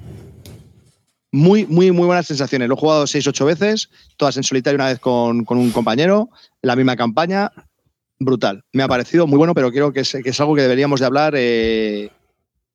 Muy, 1.31 1.65
muy, 1.65 1.91
muy 1.91 2.05
buenas 2.05 2.27
sensaciones. 2.27 2.67
Lo 2.67 2.75
he 2.75 2.77
jugado 2.77 3.05
6-8 3.05 3.45
veces, 3.45 3.89
todas 4.17 4.37
en 4.37 4.43
solitario 4.43 4.75
una 4.75 4.87
vez 4.87 4.99
con, 4.99 5.45
con 5.45 5.57
un 5.57 5.71
compañero, 5.71 6.29
la 6.61 6.75
misma 6.75 6.95
campaña 6.95 7.51
brutal. 8.25 8.63
Me 8.71 8.83
ha 8.83 8.87
parecido 8.87 9.27
muy 9.27 9.37
bueno, 9.37 9.53
pero 9.53 9.71
creo 9.71 9.91
que 9.91 10.01
es, 10.01 10.39
algo 10.39 10.55
que 10.55 10.61
deberíamos 10.61 10.99
de 10.99 11.05
hablar 11.05 11.33
eh, 11.35 12.09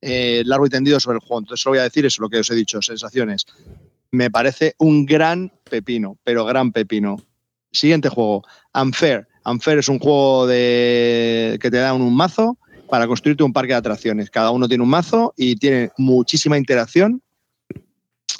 eh, 0.01 0.43
largo 0.45 0.65
y 0.65 0.69
tendido 0.69 0.99
sobre 0.99 1.15
el 1.15 1.21
juego. 1.21 1.39
Entonces, 1.39 1.65
lo 1.65 1.71
voy 1.71 1.79
a 1.79 1.83
decir, 1.83 2.05
eso 2.05 2.21
lo 2.21 2.29
que 2.29 2.39
os 2.39 2.49
he 2.49 2.55
dicho, 2.55 2.81
sensaciones. 2.81 3.45
Me 4.11 4.31
parece 4.31 4.75
un 4.77 5.05
gran 5.05 5.51
pepino, 5.69 6.17
pero 6.23 6.45
gran 6.45 6.71
pepino. 6.71 7.17
Siguiente 7.71 8.09
juego, 8.09 8.43
Unfair. 8.73 9.27
Unfair 9.45 9.79
es 9.79 9.89
un 9.89 9.99
juego 9.99 10.47
de, 10.47 11.57
que 11.61 11.69
te 11.69 11.77
da 11.77 11.93
un, 11.93 12.15
mazo 12.15 12.57
para 12.89 13.07
construirte 13.07 13.43
un 13.43 13.53
parque 13.53 13.73
de 13.73 13.77
atracciones. 13.77 14.29
Cada 14.29 14.51
uno 14.51 14.67
tiene 14.67 14.83
un 14.83 14.89
mazo 14.89 15.33
y 15.37 15.55
tiene 15.55 15.91
muchísima 15.97 16.57
interacción. 16.57 17.21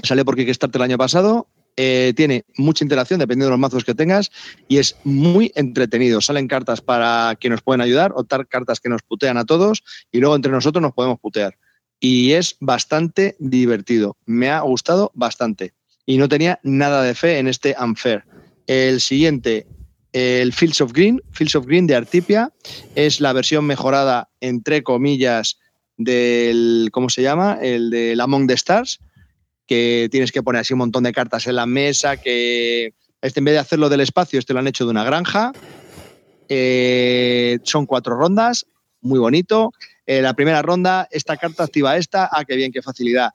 Sale 0.03 0.25
por 0.25 0.35
Kickstarter 0.35 0.79
el 0.79 0.85
año 0.85 0.97
pasado 0.97 1.47
eh, 1.81 2.11
tiene 2.13 2.43
mucha 2.57 2.83
interacción 2.83 3.21
dependiendo 3.21 3.45
de 3.45 3.51
los 3.51 3.59
mazos 3.59 3.85
que 3.85 3.95
tengas 3.95 4.31
y 4.67 4.79
es 4.79 4.97
muy 5.05 5.53
entretenido. 5.55 6.19
Salen 6.19 6.49
cartas 6.49 6.81
para 6.81 7.37
que 7.39 7.47
nos 7.47 7.61
pueden 7.61 7.79
ayudar, 7.79 8.11
o 8.17 8.25
cartas 8.25 8.81
que 8.81 8.89
nos 8.89 9.01
putean 9.01 9.37
a 9.37 9.45
todos 9.45 9.85
y 10.11 10.19
luego 10.19 10.35
entre 10.35 10.51
nosotros 10.51 10.81
nos 10.81 10.91
podemos 10.91 11.21
putear. 11.21 11.57
Y 11.97 12.33
es 12.33 12.57
bastante 12.59 13.37
divertido. 13.39 14.17
Me 14.25 14.49
ha 14.49 14.59
gustado 14.59 15.13
bastante. 15.15 15.73
Y 16.05 16.17
no 16.17 16.27
tenía 16.27 16.59
nada 16.63 17.01
de 17.01 17.15
fe 17.15 17.37
en 17.37 17.47
este 17.47 17.73
Unfair. 17.79 18.25
El 18.67 18.99
siguiente, 18.99 19.65
el 20.11 20.51
Fields 20.51 20.81
of 20.81 20.91
Green, 20.91 21.21
Fields 21.31 21.55
of 21.55 21.65
Green 21.65 21.87
de 21.87 21.95
Artipia, 21.95 22.51
es 22.95 23.21
la 23.21 23.31
versión 23.31 23.63
mejorada, 23.63 24.29
entre 24.41 24.83
comillas, 24.83 25.57
del, 25.95 26.89
¿cómo 26.91 27.07
se 27.07 27.21
llama? 27.21 27.57
El 27.61 27.89
de 27.89 28.17
Among 28.19 28.47
the 28.47 28.55
Stars, 28.55 28.99
que 29.69 30.09
tienes 30.11 30.31
que 30.31 30.41
poner 30.41 30.61
así 30.61 30.73
un 30.73 30.79
montón 30.79 31.03
de 31.03 31.13
cartas 31.13 31.45
en 31.45 31.55
la 31.55 31.67
mesa, 31.67 32.17
que 32.17 32.95
este 33.21 33.39
en 33.39 33.45
vez 33.45 33.53
de 33.53 33.59
hacerlo 33.59 33.87
del 33.87 34.01
espacio, 34.01 34.39
este 34.39 34.51
lo 34.51 34.59
han 34.59 34.67
hecho 34.67 34.83
de 34.83 34.89
una 34.89 35.03
granja. 35.03 35.53
Eh, 36.49 37.59
son 37.61 37.85
cuatro 37.85 38.15
rondas, 38.15 38.65
muy 39.01 39.19
bonito. 39.19 39.71
Eh, 40.07 40.23
la 40.23 40.33
primera 40.33 40.63
ronda, 40.63 41.07
esta 41.11 41.37
carta 41.37 41.65
activa 41.65 41.97
esta, 41.97 42.27
ah, 42.31 42.43
qué 42.45 42.55
bien, 42.55 42.71
qué 42.71 42.81
facilidad. 42.81 43.29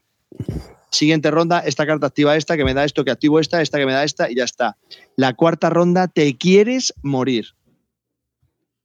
Siguiente 0.91 1.31
ronda, 1.31 1.61
esta 1.61 1.87
carta 1.87 2.09
activa 2.09 2.37
esta, 2.37 2.57
que 2.57 2.65
me 2.65 2.75
da 2.75 2.85
esto, 2.85 3.05
que 3.05 3.13
activo 3.13 3.39
esta, 3.39 3.63
esta 3.63 3.79
que 3.79 3.87
me 3.87 3.93
da 3.93 4.03
esta, 4.03 4.29
y 4.29 4.35
ya 4.35 4.45
está. 4.45 4.77
La 5.15 5.35
cuarta 5.35 5.71
ronda, 5.71 6.09
te 6.09 6.37
quieres 6.37 6.93
morir. 7.03 7.55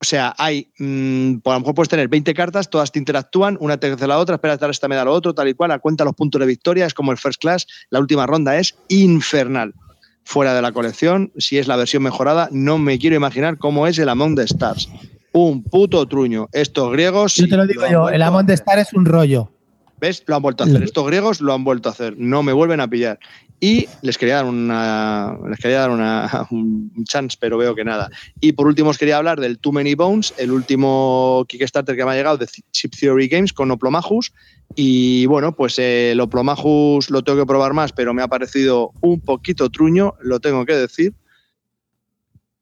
O 0.02 0.06
sea, 0.06 0.34
hay, 0.38 0.72
mm, 0.80 1.40
por 1.40 1.54
lo 1.54 1.60
mejor 1.60 1.76
puedes 1.76 1.90
tener 1.90 2.08
20 2.08 2.34
cartas, 2.34 2.70
todas 2.70 2.92
te 2.92 3.00
interactúan, 3.00 3.58
una 3.60 3.78
te 3.78 3.88
hace 3.92 4.08
la 4.08 4.18
otra, 4.18 4.36
espera 4.36 4.54
estar 4.54 4.70
esta 4.70 4.88
me 4.88 4.96
da 4.96 5.04
lo 5.04 5.12
otro, 5.12 5.34
tal 5.34 5.50
y 5.50 5.54
cual, 5.54 5.72
a 5.72 5.80
cuenta 5.80 6.06
los 6.06 6.16
puntos 6.16 6.40
de 6.40 6.46
victoria, 6.46 6.86
es 6.86 6.94
como 6.94 7.12
el 7.12 7.18
first 7.18 7.42
class, 7.42 7.68
la 7.90 8.00
última 8.00 8.26
ronda 8.26 8.58
es 8.58 8.78
infernal. 8.88 9.74
Fuera 10.24 10.54
de 10.54 10.62
la 10.62 10.72
colección, 10.72 11.34
si 11.38 11.58
es 11.58 11.68
la 11.68 11.76
versión 11.76 12.04
mejorada, 12.04 12.48
no 12.52 12.78
me 12.78 12.98
quiero 12.98 13.18
imaginar 13.18 13.58
cómo 13.58 13.88
es 13.88 13.98
el 14.00 14.08
Among 14.08 14.36
the 14.36 14.44
Stars. 14.44 14.88
Un 15.34 15.64
puto 15.64 16.08
truño. 16.08 16.48
Estos 16.54 16.92
griegos. 16.92 17.36
Yo 17.36 17.50
te 17.50 17.58
lo 17.58 17.68
digo 17.68 17.84
yo, 17.90 18.10
el 18.10 18.22
Among 18.22 18.46
the 18.46 18.54
Stars 18.54 18.88
es 18.88 18.94
un 18.94 19.06
rollo. 19.06 19.52
¿Ves? 20.00 20.24
Lo 20.28 20.36
han 20.36 20.42
vuelto 20.42 20.64
a 20.64 20.68
hacer. 20.68 20.84
Estos 20.84 21.06
griegos 21.08 21.42
lo 21.42 21.54
han 21.54 21.64
vuelto 21.64 21.90
a 21.90 21.92
hacer. 21.92 22.16
No 22.18 22.44
me 22.44 22.54
vuelven 22.54 22.80
a 22.80 22.90
pillar. 22.90 23.20
Y 23.62 23.88
les 24.02 24.18
quería 24.18 24.36
dar 24.36 24.46
una. 24.46 25.38
Les 25.50 25.60
quería 25.60 25.80
dar 25.80 25.90
una, 25.90 26.48
un 26.52 27.04
chance, 27.04 27.38
pero 27.40 27.58
veo 27.58 27.76
que 27.76 27.84
nada. 27.84 28.10
Y 28.40 28.54
por 28.54 28.68
último 28.68 28.90
os 28.90 28.98
quería 28.98 29.18
hablar 29.18 29.40
del 29.40 29.60
Too 29.60 29.74
Many 29.74 29.96
Bones, 29.96 30.34
el 30.38 30.52
último 30.52 31.46
Kickstarter 31.48 31.96
que 31.96 32.06
me 32.06 32.12
ha 32.12 32.16
llegado 32.16 32.38
de 32.38 32.48
Chip 32.72 32.94
Theory 32.98 33.28
Games 33.28 33.52
con 33.52 33.70
Oplomachus. 33.72 34.32
Y 34.76 35.26
bueno, 35.26 35.54
pues 35.54 35.78
el 35.80 36.20
eh, 36.20 36.22
Oplomachus 36.22 37.10
lo 37.10 37.24
tengo 37.24 37.40
que 37.40 37.46
probar 37.46 37.74
más, 37.74 37.92
pero 37.92 38.14
me 38.14 38.22
ha 38.22 38.28
parecido 38.28 38.92
un 39.02 39.20
poquito 39.20 39.70
truño, 39.70 40.14
lo 40.22 40.40
tengo 40.40 40.66
que 40.66 40.76
decir. 40.76 41.14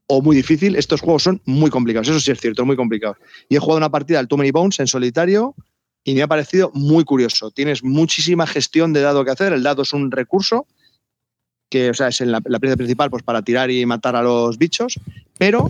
O 0.08 0.22
muy 0.22 0.36
difícil. 0.36 0.76
Estos 0.78 1.02
juegos 1.02 1.24
son 1.24 1.42
muy 1.46 1.70
complicados, 1.70 2.08
eso 2.08 2.20
sí 2.20 2.32
es 2.32 2.40
cierto, 2.40 2.66
muy 2.66 2.76
complicados. 2.76 3.18
Y 3.50 3.58
he 3.58 3.60
jugado 3.60 3.78
una 3.78 3.92
partida 3.92 4.18
del 4.18 4.28
Too 4.28 4.38
Many 4.38 4.52
Bones 4.52 4.80
en 4.80 4.88
solitario 4.88 5.54
y 6.08 6.16
me 6.16 6.22
ha 6.22 6.28
parecido 6.28 6.72
muy 6.74 7.04
curioso. 7.04 7.52
Tienes 7.52 7.84
muchísima 7.84 8.48
gestión 8.48 8.94
de 8.94 9.02
dado 9.02 9.26
que 9.26 9.32
hacer. 9.32 9.52
El 9.52 9.62
dado 9.62 9.82
es 9.82 9.92
un 9.92 10.10
recurso 10.10 10.66
que 11.70 11.90
o 11.90 11.94
sea, 11.94 12.08
es 12.08 12.22
la, 12.22 12.42
la 12.46 12.60
pieza 12.60 12.78
principal 12.78 13.10
pues, 13.10 13.24
para 13.24 13.42
tirar 13.42 13.70
y 13.72 13.86
matar 13.86 14.16
a 14.16 14.22
los 14.22 14.58
bichos, 14.58 15.02
pero 15.38 15.70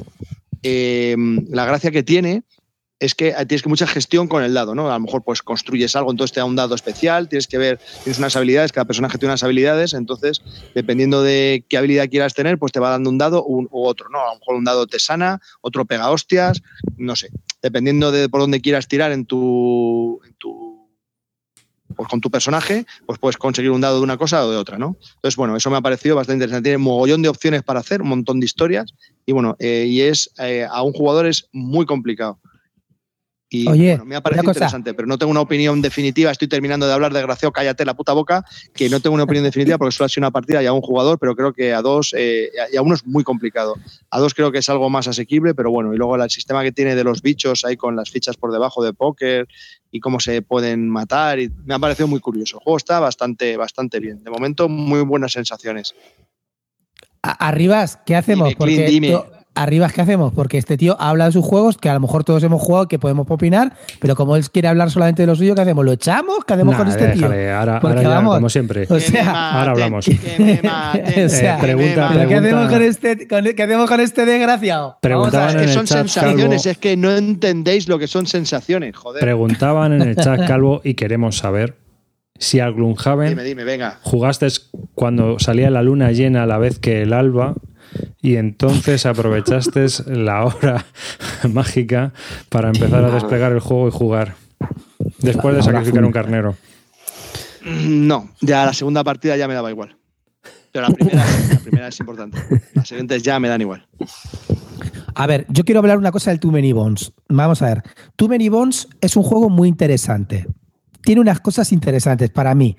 em, 0.62 1.48
la 1.50 1.66
gracia 1.66 1.90
que 1.90 2.04
tiene 2.04 2.44
es 3.00 3.14
que 3.14 3.32
tienes 3.48 3.62
que 3.62 3.70
mucha 3.70 3.86
gestión 3.86 4.28
con 4.28 4.44
el 4.44 4.54
dado, 4.54 4.74
¿no? 4.74 4.90
A 4.90 4.94
lo 4.94 5.00
mejor 5.00 5.24
pues 5.24 5.42
construyes 5.42 5.96
algo, 5.96 6.12
entonces 6.12 6.34
te 6.34 6.40
da 6.40 6.46
un 6.46 6.56
dado 6.56 6.74
especial, 6.74 7.30
tienes 7.30 7.48
que 7.48 7.58
ver, 7.58 7.80
tienes 8.04 8.18
unas 8.18 8.36
habilidades, 8.36 8.72
cada 8.72 8.86
personaje 8.86 9.18
tiene 9.18 9.32
unas 9.32 9.44
habilidades, 9.44 9.94
entonces 9.94 10.42
dependiendo 10.74 11.22
de 11.22 11.64
qué 11.70 11.78
habilidad 11.78 12.10
quieras 12.10 12.34
tener, 12.34 12.58
pues 12.58 12.72
te 12.72 12.80
va 12.80 12.90
dando 12.90 13.10
un 13.10 13.18
dado 13.18 13.44
u, 13.46 13.68
otro, 13.72 14.10
¿no? 14.10 14.20
A 14.20 14.34
lo 14.34 14.40
mejor 14.40 14.56
un 14.56 14.64
dado 14.64 14.88
te 14.88 15.00
sana, 15.00 15.40
otro 15.62 15.86
pega 15.86 16.10
hostias, 16.10 16.62
no 16.98 17.16
sé, 17.16 17.30
dependiendo 17.62 18.12
de 18.12 18.30
por 18.30 18.42
dónde 18.42 18.62
quieras 18.62 18.88
tirar 18.88 19.12
en 19.12 19.26
tu, 19.26 20.20
en 20.26 20.34
tu 20.36 20.78
pues 21.96 22.10
con 22.10 22.22
tu 22.22 22.30
personaje, 22.30 22.86
pues 23.06 23.18
puedes 23.18 23.38
conseguir 23.38 23.72
un 23.72 23.82
dado 23.82 23.98
de 23.98 24.04
una 24.04 24.18
cosa 24.18 24.46
o 24.46 24.52
de 24.52 24.58
otra, 24.58 24.78
¿no? 24.78 24.98
Entonces, 25.16 25.36
bueno, 25.36 25.56
eso 25.56 25.72
me 25.72 25.78
ha 25.78 25.82
parecido 25.82 26.16
bastante 26.16 26.44
interesante. 26.44 26.70
Tiene 26.70 26.78
mogollón 26.78 27.24
de 27.24 27.30
opciones 27.30 27.64
para 27.64 27.80
hacer, 27.80 28.04
un 28.04 28.10
montón 28.10 28.40
de 28.40 28.46
historias, 28.46 28.94
y 29.26 29.32
bueno, 29.32 29.56
eh, 29.58 29.86
y 29.88 30.02
es 30.02 30.30
eh, 30.38 30.68
a 30.70 30.84
un 30.84 30.94
jugador 30.94 31.26
es 31.26 31.50
muy 31.54 31.88
complicado. 31.88 32.40
Y 33.50 33.68
Oye, 33.70 33.98
me 34.06 34.18
ha 34.18 34.22
parecido 34.22 34.52
interesante, 34.52 34.94
pero 34.94 35.08
no 35.08 35.18
tengo 35.18 35.32
una 35.32 35.40
opinión 35.40 35.82
definitiva. 35.82 36.32
Estoy 36.32 36.50
terminando 36.50 36.86
de 36.86 36.94
hablar, 36.94 37.14
desgraciado, 37.14 37.54
cállate 37.54 37.86
la 37.86 37.94
puta 37.94 38.12
boca, 38.12 38.44
que 38.74 38.90
no 38.90 39.00
tengo 39.00 39.14
una 39.14 39.24
opinión 39.24 39.46
definitiva 39.46 39.78
porque 39.78 39.94
solo 39.94 40.08
ha 40.08 40.10
sido 40.10 40.26
una 40.26 40.32
partida 40.32 40.62
y 40.62 40.66
a 40.66 40.74
un 40.74 40.82
jugador, 40.82 41.18
pero 41.18 41.34
creo 41.34 41.54
que 41.54 41.74
a 41.74 41.82
dos, 41.82 42.14
eh, 42.18 42.50
y 42.72 42.76
a 42.76 42.82
uno 42.82 42.96
es 42.96 43.06
muy 43.06 43.24
complicado. 43.24 43.76
A 44.10 44.20
dos 44.20 44.34
creo 44.34 44.52
que 44.52 44.58
es 44.58 44.68
algo 44.68 44.90
más 44.90 45.08
asequible, 45.08 45.56
pero 45.56 45.72
bueno, 45.72 45.94
y 45.94 45.98
luego 45.98 46.18
el 46.18 46.30
sistema 46.30 46.62
que 46.62 46.74
tiene 46.74 46.96
de 46.96 47.06
los 47.06 47.22
bichos 47.22 47.64
ahí 47.64 47.78
con 47.78 47.96
las 47.96 48.10
fichas 48.10 48.36
por 48.36 48.52
debajo 48.52 48.84
de 48.84 48.94
póker 48.94 49.48
y 49.92 50.02
cómo 50.02 50.20
se 50.20 50.42
pueden 50.42 50.90
matar, 50.90 51.40
y 51.40 51.50
me 51.66 51.74
ha 51.74 51.80
parecido 51.80 52.08
muy 52.08 52.20
curioso. 52.20 52.58
El 52.58 52.64
juego 52.64 52.78
está 52.78 53.00
bastante, 53.00 53.56
bastante 53.56 54.02
bien. 54.02 54.24
De 54.26 54.30
momento, 54.30 54.68
muy 54.68 55.02
buenas 55.02 55.32
sensaciones. 55.32 55.96
Arribas, 57.22 57.98
¿qué 58.06 58.16
hacemos? 58.16 58.56
porque 58.56 59.36
Arribas, 59.58 59.92
¿qué 59.92 60.02
hacemos? 60.02 60.34
Porque 60.34 60.60
este 60.60 60.78
tío 60.78 60.96
habla 61.00 61.26
de 61.26 61.32
sus 61.32 61.44
juegos 61.44 61.78
que 61.78 61.90
a 61.90 61.94
lo 61.96 62.00
mejor 62.00 62.24
todos 62.24 62.44
hemos 62.44 62.62
jugado, 62.62 62.88
que 62.88 63.00
podemos 63.00 63.26
opinar, 63.28 63.74
pero 64.00 64.16
como 64.16 64.36
él 64.36 64.48
quiere 64.52 64.68
hablar 64.68 64.92
solamente 64.92 65.24
de 65.24 65.28
lo 65.28 65.36
suyo, 65.36 65.56
¿qué 65.56 65.62
hacemos? 65.62 65.84
¿Lo 65.84 65.92
echamos? 65.92 66.46
¿Qué 66.46 66.54
hacemos 66.54 66.76
con 66.76 66.88
este 66.88 67.08
tío? 67.10 67.26
Ahora, 67.26 67.80
ahora 67.80 68.02
ya, 68.04 68.24
como 68.24 68.50
siempre. 68.50 68.86
O 68.88 69.00
sea, 69.00 69.60
ahora 69.60 69.72
hablamos. 69.72 70.08
o 70.08 71.30
sea, 71.30 71.58
pregunta, 71.58 72.10
pregunta, 72.10 72.28
¿qué, 72.28 72.36
hacemos 72.36 72.70
con 72.70 72.82
este, 72.84 73.28
con, 73.28 73.44
¿qué 73.44 73.64
hacemos 73.64 73.90
con 73.90 74.00
este 74.00 74.26
desgraciado? 74.26 74.98
Preguntaban 75.02 75.56
es 75.56 75.62
que 75.64 75.68
son 75.70 75.88
sensaciones, 75.88 76.66
es 76.66 76.78
que 76.78 76.96
no 76.96 77.12
entendéis 77.12 77.88
lo 77.88 77.98
que 77.98 78.08
son 78.08 78.28
sensaciones, 78.28 78.96
joder. 78.96 79.22
Preguntaban 79.22 79.94
en 79.94 80.02
el 80.04 80.16
chat, 80.16 80.40
Calvo, 80.48 80.82
y 80.84 80.94
queremos 80.94 81.38
saber 81.38 81.78
si 82.38 82.60
al 82.60 82.74
Gloomhaven 82.74 83.30
dime, 83.30 83.44
dime, 83.44 83.64
venga. 83.64 84.00
jugaste 84.04 84.48
cuando 84.94 85.40
salía 85.40 85.72
la 85.72 85.82
luna 85.82 86.12
llena 86.12 86.44
a 86.44 86.46
la 86.46 86.60
vez 86.60 86.78
que 86.78 87.02
el 87.02 87.14
alba 87.14 87.56
y 88.22 88.36
entonces 88.36 89.06
aprovechaste 89.06 89.86
la 90.08 90.46
hora 90.46 90.86
mágica 91.52 92.14
para 92.50 92.70
empezar 92.70 93.04
a 93.06 93.12
desplegar 93.12 93.52
el 93.52 93.60
juego 93.60 93.88
y 93.88 93.92
jugar 93.92 94.36
después 95.20 95.56
de 95.56 95.64
sacrificar 95.64 96.04
un 96.04 96.12
carnero. 96.12 96.56
No, 97.64 98.30
ya 98.42 98.66
la 98.66 98.74
segunda 98.74 99.04
partida 99.04 99.36
ya 99.36 99.48
me 99.48 99.54
daba 99.54 99.70
igual. 99.70 99.98
Pero 100.72 100.88
la 100.88 100.94
primera, 100.94 101.26
la 101.52 101.60
primera 101.60 101.88
es 101.88 102.00
importante. 102.00 102.38
Las 102.74 102.88
siguientes 102.88 103.24
ya 103.24 103.40
me 103.40 103.50
dan 103.50 103.62
igual. 103.62 103.88
A 105.16 105.28
ver, 105.28 105.46
yo 105.50 105.66
quiero 105.66 105.80
hablar 105.80 105.98
una 105.98 106.12
cosa 106.12 106.30
del 106.30 106.40
Too 106.40 106.52
Many 106.52 106.74
Bones. 106.74 107.14
Vamos 107.30 107.62
a 107.62 107.68
ver. 107.68 107.84
Too 108.16 108.28
Many 108.28 108.50
Bones 108.50 108.88
es 109.02 109.16
un 109.16 109.24
juego 109.24 109.50
muy 109.50 109.68
interesante 109.68 110.46
tiene 111.08 111.22
unas 111.22 111.40
cosas 111.40 111.72
interesantes 111.72 112.30
para 112.30 112.54
mí. 112.54 112.76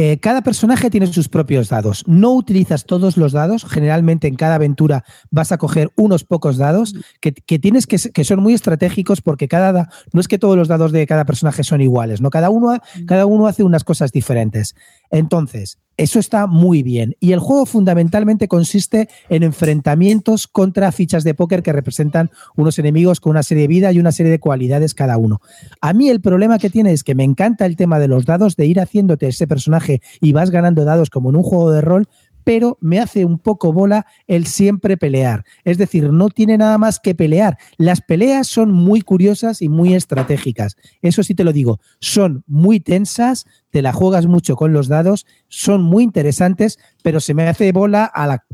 Eh, 0.00 0.20
cada 0.20 0.42
personaje 0.42 0.90
tiene 0.90 1.08
sus 1.08 1.28
propios 1.28 1.70
dados. 1.70 2.04
No 2.06 2.30
utilizas 2.30 2.84
todos 2.84 3.16
los 3.16 3.32
dados. 3.32 3.64
Generalmente 3.64 4.28
en 4.28 4.36
cada 4.36 4.54
aventura 4.54 5.04
vas 5.32 5.50
a 5.50 5.58
coger 5.58 5.90
unos 5.96 6.22
pocos 6.22 6.56
dados 6.56 6.94
que, 7.20 7.32
tienes 7.32 7.88
que, 7.88 7.98
que, 8.12 8.22
son 8.22 8.38
muy 8.40 8.54
estratégicos 8.54 9.20
porque 9.20 9.48
cada 9.48 9.90
no 10.12 10.20
es 10.20 10.28
que 10.28 10.38
todos 10.38 10.56
los 10.56 10.68
dados 10.68 10.92
de 10.92 11.04
cada 11.08 11.24
personaje 11.24 11.64
son 11.64 11.80
iguales, 11.80 12.20
no 12.20 12.30
cada 12.30 12.48
uno, 12.48 12.78
cada 13.08 13.26
uno 13.26 13.48
hace 13.48 13.64
unas 13.64 13.82
cosas 13.82 14.12
diferentes. 14.12 14.76
Entonces, 15.10 15.78
eso 15.98 16.20
está 16.20 16.46
muy 16.46 16.84
bien. 16.84 17.16
Y 17.18 17.32
el 17.32 17.40
juego 17.40 17.66
fundamentalmente 17.66 18.46
consiste 18.46 19.08
en 19.28 19.42
enfrentamientos 19.42 20.46
contra 20.46 20.92
fichas 20.92 21.24
de 21.24 21.34
póker 21.34 21.64
que 21.64 21.72
representan 21.72 22.30
unos 22.56 22.78
enemigos 22.78 23.18
con 23.18 23.30
una 23.30 23.42
serie 23.42 23.62
de 23.62 23.68
vida 23.68 23.92
y 23.92 23.98
una 23.98 24.12
serie 24.12 24.30
de 24.30 24.38
cualidades 24.38 24.94
cada 24.94 25.18
uno. 25.18 25.40
A 25.80 25.92
mí 25.92 26.08
el 26.08 26.20
problema 26.20 26.58
que 26.60 26.70
tiene 26.70 26.92
es 26.92 27.02
que 27.02 27.16
me 27.16 27.24
encanta 27.24 27.66
el 27.66 27.74
tema 27.74 27.98
de 27.98 28.06
los 28.06 28.26
dados, 28.26 28.54
de 28.54 28.66
ir 28.66 28.78
haciéndote 28.78 29.26
ese 29.26 29.48
personaje 29.48 30.00
y 30.20 30.32
vas 30.32 30.50
ganando 30.50 30.84
dados 30.84 31.10
como 31.10 31.30
en 31.30 31.36
un 31.36 31.42
juego 31.42 31.72
de 31.72 31.80
rol, 31.80 32.06
pero 32.48 32.78
me 32.80 32.98
hace 32.98 33.26
un 33.26 33.38
poco 33.38 33.74
bola 33.74 34.06
el 34.26 34.46
siempre 34.46 34.96
pelear. 34.96 35.44
Es 35.64 35.76
decir, 35.76 36.10
no 36.14 36.30
tiene 36.30 36.56
nada 36.56 36.78
más 36.78 36.98
que 36.98 37.14
pelear. 37.14 37.58
Las 37.76 38.00
peleas 38.00 38.46
son 38.46 38.72
muy 38.72 39.02
curiosas 39.02 39.60
y 39.60 39.68
muy 39.68 39.92
estratégicas. 39.92 40.74
Eso 41.02 41.22
sí 41.22 41.34
te 41.34 41.44
lo 41.44 41.52
digo, 41.52 41.78
son 42.00 42.44
muy 42.46 42.80
tensas, 42.80 43.44
te 43.68 43.82
la 43.82 43.92
juegas 43.92 44.24
mucho 44.24 44.56
con 44.56 44.72
los 44.72 44.88
dados, 44.88 45.26
son 45.48 45.82
muy 45.82 46.04
interesantes, 46.04 46.78
pero 47.02 47.20
se 47.20 47.34
me 47.34 47.46
hace 47.46 47.70
bola 47.70 48.10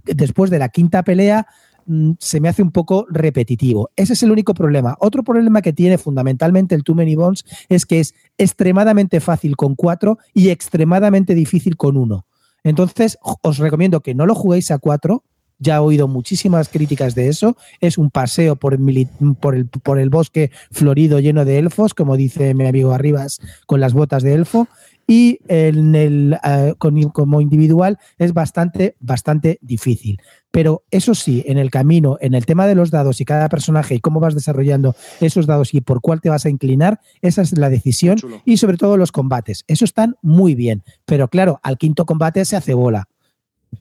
después 0.06 0.50
de 0.50 0.58
la 0.58 0.70
quinta 0.70 1.04
pelea 1.04 1.46
mm, 1.86 2.14
se 2.18 2.40
me 2.40 2.48
hace 2.48 2.62
un 2.62 2.72
poco 2.72 3.06
repetitivo. 3.08 3.90
Ese 3.94 4.14
es 4.14 4.24
el 4.24 4.32
único 4.32 4.54
problema. 4.54 4.96
Otro 4.98 5.22
problema 5.22 5.62
que 5.62 5.72
tiene 5.72 5.98
fundamentalmente 5.98 6.74
el 6.74 6.82
Too 6.82 6.96
Many 6.96 7.14
Bones 7.14 7.44
es 7.68 7.86
que 7.86 8.00
es 8.00 8.12
extremadamente 8.38 9.20
fácil 9.20 9.54
con 9.54 9.76
cuatro 9.76 10.18
y 10.32 10.48
extremadamente 10.48 11.36
difícil 11.36 11.76
con 11.76 11.96
uno. 11.96 12.26
Entonces, 12.64 13.18
os 13.22 13.58
recomiendo 13.58 14.00
que 14.00 14.14
no 14.14 14.26
lo 14.26 14.34
juguéis 14.34 14.70
a 14.70 14.78
cuatro. 14.78 15.22
Ya 15.60 15.76
he 15.76 15.78
oído 15.78 16.08
muchísimas 16.08 16.68
críticas 16.68 17.14
de 17.14 17.28
eso. 17.28 17.56
Es 17.80 17.96
un 17.96 18.10
paseo 18.10 18.56
por 18.56 18.74
el, 18.74 19.08
por 19.40 19.54
el, 19.54 19.68
por 19.68 20.00
el 20.00 20.10
bosque 20.10 20.50
florido 20.72 21.20
lleno 21.20 21.44
de 21.44 21.58
elfos, 21.58 21.94
como 21.94 22.16
dice 22.16 22.54
mi 22.54 22.66
amigo 22.66 22.92
Arribas, 22.92 23.40
con 23.66 23.78
las 23.78 23.92
botas 23.92 24.24
de 24.24 24.34
elfo 24.34 24.66
y 25.06 25.38
en 25.48 25.94
el, 25.94 26.38
eh, 26.44 26.74
como 26.78 27.40
individual 27.40 27.98
es 28.18 28.32
bastante, 28.32 28.96
bastante 29.00 29.58
difícil. 29.60 30.20
Pero 30.54 30.84
eso 30.92 31.16
sí, 31.16 31.42
en 31.48 31.58
el 31.58 31.72
camino, 31.72 32.16
en 32.20 32.32
el 32.32 32.46
tema 32.46 32.68
de 32.68 32.76
los 32.76 32.92
dados 32.92 33.20
y 33.20 33.24
cada 33.24 33.48
personaje 33.48 33.96
y 33.96 33.98
cómo 33.98 34.20
vas 34.20 34.36
desarrollando 34.36 34.94
esos 35.20 35.48
dados 35.48 35.74
y 35.74 35.80
por 35.80 36.00
cuál 36.00 36.20
te 36.20 36.30
vas 36.30 36.46
a 36.46 36.48
inclinar, 36.48 37.00
esa 37.22 37.42
es 37.42 37.58
la 37.58 37.70
decisión. 37.70 38.18
Y 38.44 38.58
sobre 38.58 38.76
todo 38.76 38.96
los 38.96 39.10
combates. 39.10 39.64
Eso 39.66 39.84
están 39.84 40.14
muy 40.22 40.54
bien. 40.54 40.84
Pero 41.06 41.26
claro, 41.26 41.58
al 41.64 41.76
quinto 41.76 42.06
combate 42.06 42.44
se 42.44 42.54
hace 42.54 42.72
bola. 42.72 43.08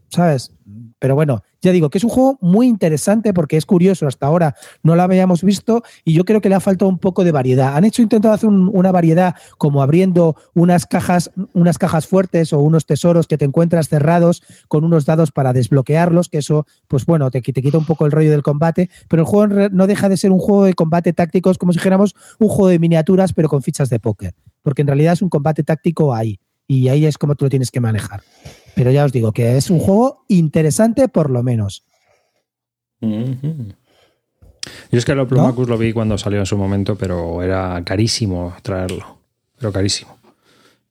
¿Sabes? 0.09 0.51
Pero 0.99 1.15
bueno, 1.15 1.43
ya 1.61 1.71
digo 1.71 1.89
que 1.89 1.97
es 1.97 2.03
un 2.03 2.09
juego 2.09 2.37
muy 2.39 2.67
interesante 2.67 3.33
porque 3.33 3.57
es 3.57 3.65
curioso, 3.65 4.07
hasta 4.07 4.25
ahora 4.25 4.55
no 4.83 4.95
lo 4.95 5.01
habíamos 5.01 5.43
visto 5.43 5.83
y 6.05 6.13
yo 6.13 6.23
creo 6.23 6.39
que 6.39 6.47
le 6.47 6.55
ha 6.55 6.59
faltado 6.61 6.89
un 6.89 6.97
poco 6.97 7.25
de 7.25 7.31
variedad. 7.31 7.75
Han 7.75 7.83
hecho 7.83 8.01
intentado 8.01 8.33
hacer 8.33 8.49
una 8.49 8.91
variedad 8.91 9.35
como 9.57 9.81
abriendo 9.81 10.35
unas 10.53 10.85
cajas, 10.85 11.31
unas 11.53 11.77
cajas 11.77 12.07
fuertes 12.07 12.53
o 12.53 12.59
unos 12.59 12.85
tesoros 12.85 13.27
que 13.27 13.37
te 13.37 13.45
encuentras 13.45 13.89
cerrados 13.89 14.43
con 14.69 14.85
unos 14.85 15.05
dados 15.05 15.31
para 15.31 15.51
desbloquearlos, 15.51 16.29
que 16.29 16.37
eso, 16.37 16.65
pues 16.87 17.05
bueno, 17.05 17.29
te, 17.31 17.41
te 17.41 17.61
quita 17.61 17.77
un 17.77 17.85
poco 17.85 18.05
el 18.05 18.11
rollo 18.13 18.31
del 18.31 18.43
combate, 18.43 18.89
pero 19.09 19.23
el 19.23 19.27
juego 19.27 19.69
no 19.71 19.87
deja 19.87 20.07
de 20.07 20.15
ser 20.15 20.31
un 20.31 20.39
juego 20.39 20.63
de 20.63 20.73
combate 20.73 21.11
tácticos, 21.11 21.57
como 21.57 21.73
si 21.73 21.79
dijéramos 21.79 22.15
un 22.39 22.47
juego 22.47 22.69
de 22.69 22.79
miniaturas, 22.79 23.33
pero 23.33 23.49
con 23.49 23.61
fichas 23.61 23.89
de 23.89 23.99
póker, 23.99 24.35
porque 24.61 24.81
en 24.81 24.87
realidad 24.87 25.13
es 25.13 25.21
un 25.21 25.29
combate 25.29 25.63
táctico 25.63 26.13
ahí 26.13 26.39
y 26.79 26.89
ahí 26.89 27.05
es 27.05 27.17
como 27.17 27.35
tú 27.35 27.45
lo 27.45 27.49
tienes 27.49 27.71
que 27.71 27.79
manejar. 27.79 28.21
Pero 28.75 28.91
ya 28.91 29.05
os 29.05 29.11
digo 29.11 29.31
que 29.31 29.57
es 29.57 29.69
un 29.69 29.79
juego 29.79 30.25
interesante 30.27 31.07
por 31.07 31.29
lo 31.29 31.43
menos. 31.43 31.85
Yo 33.01 34.97
es 34.99 35.05
que 35.05 35.11
el 35.11 35.19
Oplomacus 35.19 35.67
lo 35.67 35.77
vi 35.77 35.93
cuando 35.93 36.17
salió 36.17 36.39
en 36.39 36.45
su 36.45 36.57
momento, 36.57 36.95
pero 36.95 37.41
era 37.43 37.81
carísimo 37.83 38.55
traerlo. 38.61 39.19
Pero 39.57 39.71
carísimo. 39.71 40.17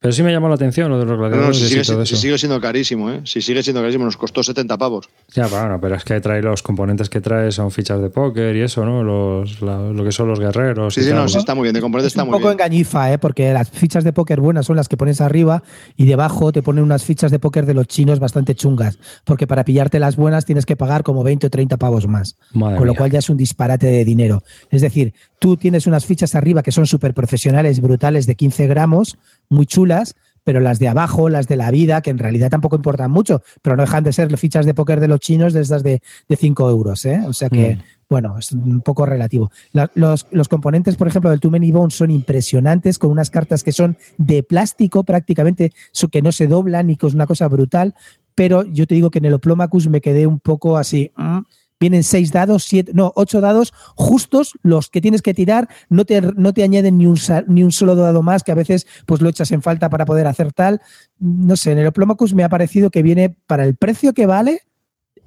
Pero 0.03 0.11
sí 0.11 0.21
me 0.21 0.33
llamó 0.33 0.49
la 0.49 0.55
atención 0.55 0.91
lo 0.91 0.99
de 0.99 1.05
los 1.05 1.17
gladiadores. 1.17 1.57
si, 1.57 1.69
sigue, 1.69 2.05
sigue, 2.05 2.37
siendo 2.37 2.59
carísimo, 2.59 3.09
¿eh? 3.09 3.21
Si 3.23 3.41
sigue 3.41 3.63
siendo 3.63 3.79
carísimo, 3.79 4.03
nos 4.03 4.17
costó 4.17 4.43
70 4.43 4.77
pavos. 4.77 5.09
Ya, 5.33 5.47
bueno, 5.47 5.79
pero 5.79 5.95
es 5.95 6.03
que 6.03 6.19
trae 6.19 6.41
los 6.41 6.61
componentes 6.61 7.09
que 7.09 7.21
trae 7.21 7.53
son 7.53 7.71
fichas 7.71 8.01
de 8.01 8.09
póker 8.09 8.53
y 8.53 8.63
eso, 8.63 8.83
¿no? 8.83 9.01
Los, 9.01 9.61
lo 9.61 10.03
que 10.03 10.11
son 10.11 10.27
los 10.27 10.41
guerreros. 10.41 10.93
Sí, 10.93 11.03
sí, 11.03 11.13
no, 11.13 11.29
sí, 11.29 11.37
está 11.37 11.55
muy 11.55 11.63
bien. 11.63 11.73
De 11.73 11.79
componentes 11.79 12.11
está 12.11 12.25
muy 12.25 12.31
bien. 12.31 12.35
Un 12.35 12.41
poco 12.41 12.51
engañifa, 12.51 13.13
¿eh? 13.13 13.17
Porque 13.17 13.53
las 13.53 13.69
fichas 13.69 14.03
de 14.03 14.11
póker 14.11 14.41
buenas 14.41 14.65
son 14.65 14.75
las 14.75 14.89
que 14.89 14.97
pones 14.97 15.21
arriba 15.21 15.63
y 15.95 16.05
debajo 16.05 16.51
te 16.51 16.61
ponen 16.61 16.83
unas 16.83 17.05
fichas 17.05 17.31
de 17.31 17.39
póker 17.39 17.65
de 17.65 17.73
los 17.73 17.87
chinos 17.87 18.19
bastante 18.19 18.55
chungas. 18.55 18.99
Porque 19.23 19.47
para 19.47 19.63
pillarte 19.63 19.99
las 19.99 20.17
buenas 20.17 20.43
tienes 20.43 20.65
que 20.65 20.75
pagar 20.75 21.03
como 21.03 21.23
20 21.23 21.47
o 21.47 21.49
30 21.49 21.77
pavos 21.77 22.09
más. 22.09 22.35
con 22.51 22.85
lo 22.85 22.93
cual 22.93 23.09
ya 23.09 23.19
es 23.19 23.29
un 23.29 23.37
disparate 23.37 23.87
de 23.87 24.03
dinero. 24.03 24.43
Es 24.69 24.81
decir, 24.81 25.13
tú 25.43 25.57
tienes 25.57 25.87
unas 25.87 26.05
fichas 26.05 26.35
arriba 26.35 26.63
que 26.63 26.71
son 26.71 26.87
súper 26.87 27.13
profesionales, 27.13 27.81
brutales, 27.81 28.25
de 28.27 28.35
15 28.35 28.65
gramos 28.65 29.17
muy 29.49 29.65
chulas, 29.65 30.15
pero 30.45 30.61
las 30.61 30.79
de 30.79 30.87
abajo, 30.87 31.27
las 31.27 31.49
de 31.49 31.57
la 31.57 31.69
vida, 31.69 32.01
que 32.01 32.11
en 32.11 32.17
realidad 32.17 32.49
tampoco 32.49 32.77
importan 32.77 33.11
mucho, 33.11 33.41
pero 33.61 33.75
no 33.75 33.83
dejan 33.83 34.05
de 34.05 34.13
ser 34.13 34.37
fichas 34.37 34.65
de 34.65 34.73
póker 34.73 35.01
de 35.01 35.09
los 35.09 35.19
chinos 35.19 35.51
de 35.51 35.59
estas 35.59 35.83
de, 35.83 36.01
de 36.29 36.35
5 36.37 36.69
euros. 36.69 37.03
¿eh? 37.03 37.23
O 37.27 37.33
sea 37.33 37.49
que, 37.49 37.75
mm. 37.75 37.79
bueno, 38.09 38.37
es 38.39 38.53
un 38.53 38.79
poco 38.79 39.05
relativo. 39.05 39.51
los, 39.95 40.27
los, 40.31 40.47
componentes, 40.47 40.95
por 40.95 41.09
ejemplo, 41.09 41.29
del 41.29 41.41
Too 41.41 41.51
Many 41.51 41.73
Bones 41.73 41.95
son 41.95 42.09
impresionantes, 42.09 42.97
con 42.97 43.11
unas 43.11 43.29
cartas 43.29 43.65
que 43.65 43.73
son 43.73 43.97
de 44.17 44.43
plástico 44.43 45.03
prácticamente, 45.03 45.73
que 46.09 46.21
no 46.21 46.31
se 46.31 46.47
doblan 46.47 46.89
y 46.89 46.95
que 46.95 47.07
es 47.07 47.15
una 47.15 47.27
cosa 47.27 47.49
brutal, 47.49 47.95
pero 48.33 48.63
yo 48.63 48.87
te 48.87 48.95
digo 48.95 49.11
que 49.11 49.19
en 49.19 49.25
el 49.25 49.33
Oplomacus 49.33 49.89
me 49.89 49.99
quedé 49.99 50.25
un 50.25 50.39
poco 50.39 50.77
así. 50.77 51.11
Mm, 51.17 51.39
vienen 51.83 52.03
seis 52.03 52.31
dados, 52.31 52.63
siete, 52.63 52.93
no, 52.95 53.11
ocho 53.17 53.41
dados 53.41 53.73
justos, 53.95 54.53
los 54.61 54.89
que 54.89 55.01
tienes 55.01 55.21
que 55.21 55.33
tirar, 55.33 55.67
no 55.89 56.05
te, 56.05 56.21
no 56.21 56.53
te 56.53 56.63
añaden 56.63 56.97
ni 56.97 57.07
un, 57.07 57.19
ni 57.47 57.61
un 57.61 57.73
solo 57.73 57.97
dado 57.97 58.23
más, 58.23 58.41
que 58.41 58.53
a 58.53 58.55
veces 58.55 58.87
pues 59.05 59.19
lo 59.19 59.27
echas 59.27 59.51
en 59.51 59.61
falta 59.61 59.89
para 59.89 60.05
poder 60.05 60.27
hacer 60.27 60.53
tal. 60.53 60.79
No 61.19 61.57
sé, 61.57 61.73
en 61.73 61.79
el 61.79 61.87
Oplomacus 61.87 62.33
me 62.33 62.45
ha 62.45 62.49
parecido 62.49 62.89
que 62.89 63.03
viene 63.03 63.35
para 63.47 63.65
el 63.65 63.75
precio 63.75 64.13
que 64.13 64.25
vale, 64.25 64.61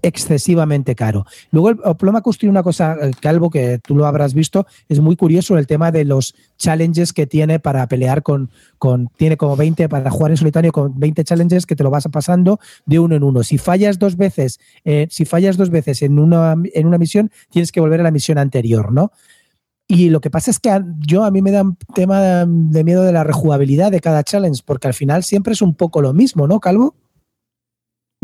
excesivamente 0.03 0.95
caro. 0.95 1.27
Luego 1.51 1.71
el 1.71 1.79
Oplomacus 1.85 2.39
tiene 2.39 2.51
una 2.51 2.63
cosa, 2.63 2.97
eh, 3.01 3.11
Calvo, 3.21 3.51
que 3.51 3.79
tú 3.79 3.97
lo 3.97 4.07
habrás 4.07 4.35
visto, 4.35 4.67
es 4.89 5.01
muy 5.01 5.17
curioso 5.17 5.59
el 5.59 5.67
tema 5.67 5.91
de 5.91 6.05
los 6.05 6.35
challenges 6.59 7.13
que 7.13 7.27
tiene 7.27 7.59
para 7.59 7.87
pelear 7.89 8.23
con, 8.23 8.51
con 8.79 9.09
tiene 9.17 9.37
como 9.37 9.57
20 9.57 9.89
para 9.89 10.11
jugar 10.11 10.31
en 10.31 10.37
solitario 10.37 10.73
con 10.73 10.99
20 10.99 11.25
challenges 11.25 11.67
que 11.67 11.77
te 11.77 11.83
lo 11.83 11.91
vas 11.91 12.07
pasando 12.11 12.61
de 12.85 12.99
uno 12.99 13.17
en 13.17 13.23
uno. 13.23 13.43
Si 13.43 13.59
fallas 13.59 13.99
dos 13.99 14.17
veces, 14.17 14.61
eh, 14.85 15.07
si 15.11 15.25
fallas 15.25 15.57
dos 15.57 15.71
veces 15.71 16.03
en 16.03 16.19
una, 16.19 16.55
en 16.73 16.87
una 16.87 16.99
misión, 16.99 17.31
tienes 17.51 17.73
que 17.73 17.81
volver 17.81 18.01
a 18.01 18.05
la 18.05 18.11
misión 18.11 18.39
anterior, 18.39 18.93
¿no? 18.93 19.13
Y 19.89 20.11
lo 20.11 20.21
que 20.21 20.31
pasa 20.31 20.51
es 20.51 20.59
que 20.59 20.71
yo 21.07 21.25
a 21.25 21.31
mí 21.31 21.43
me 21.43 21.53
da 21.53 21.63
un 21.63 21.77
tema 21.95 22.45
de 22.45 22.85
miedo 22.85 23.05
de 23.05 23.13
la 23.13 23.23
rejugabilidad 23.23 23.93
de 23.93 24.01
cada 24.01 24.25
challenge, 24.25 24.63
porque 24.65 24.89
al 24.89 24.95
final 24.95 25.23
siempre 25.23 25.53
es 25.53 25.63
un 25.63 25.75
poco 25.75 26.03
lo 26.03 26.13
mismo, 26.13 26.49
¿no, 26.49 26.59
Calvo? 26.59 26.97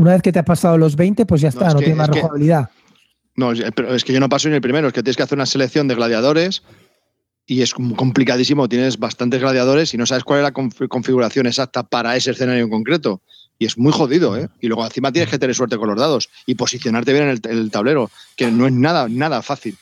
Una 0.02 0.14
vez 0.14 0.22
que 0.22 0.32
te 0.32 0.40
has 0.40 0.44
pasado 0.44 0.76
los 0.76 0.96
20, 0.96 1.26
pues 1.26 1.42
ya 1.42 1.50
está, 1.50 1.72
no, 1.72 1.78
tiene 1.78 1.94
más 1.94 2.08
rejugabilidad. 2.08 2.70
No, 3.36 3.52
pero 3.72 3.94
es 3.94 4.02
que 4.02 4.12
yo 4.12 4.18
no 4.18 4.28
paso 4.28 4.48
ni 4.48 4.56
el 4.56 4.60
primero, 4.60 4.88
es 4.88 4.92
que 4.92 5.00
tienes 5.00 5.16
que 5.16 5.22
hacer 5.22 5.38
una 5.38 5.46
selección 5.46 5.86
de 5.86 5.94
gladiadores 5.94 6.64
y 7.46 7.62
es 7.62 7.72
complicadísimo. 7.72 8.68
Tienes 8.68 8.98
bastantes 8.98 9.40
gladiadores 9.40 9.94
y 9.94 9.98
no 9.98 10.04
sabes 10.04 10.24
cuál 10.24 10.40
es 10.40 10.42
la 10.42 10.88
configuración 10.88 11.46
exacta 11.46 11.84
para 11.84 12.16
ese 12.16 12.32
escenario 12.32 12.64
en 12.64 12.70
concreto. 12.70 13.22
Y 13.60 13.66
es 13.66 13.78
muy 13.78 13.92
jodido, 13.92 14.36
¿eh? 14.36 14.48
Y 14.60 14.66
luego 14.66 14.84
encima 14.84 15.12
tienes 15.12 15.30
que 15.30 15.38
tener 15.38 15.54
suerte 15.54 15.78
con 15.78 15.88
los 15.88 15.96
dados 15.96 16.30
y 16.46 16.56
posicionarte 16.56 17.12
bien 17.12 17.28
en 17.28 17.40
el, 17.44 17.70
tablero, 17.70 18.10
que 18.34 18.50
no 18.50 18.66
es 18.66 18.72
nada, 18.72 19.08
nada 19.08 19.40
fácil. 19.40 19.78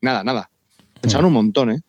Nada, 0.00 0.24
nada. 0.24 0.50
Pensar 1.00 1.24
un 1.24 1.34
montón, 1.34 1.70
¿eh? 1.70 1.80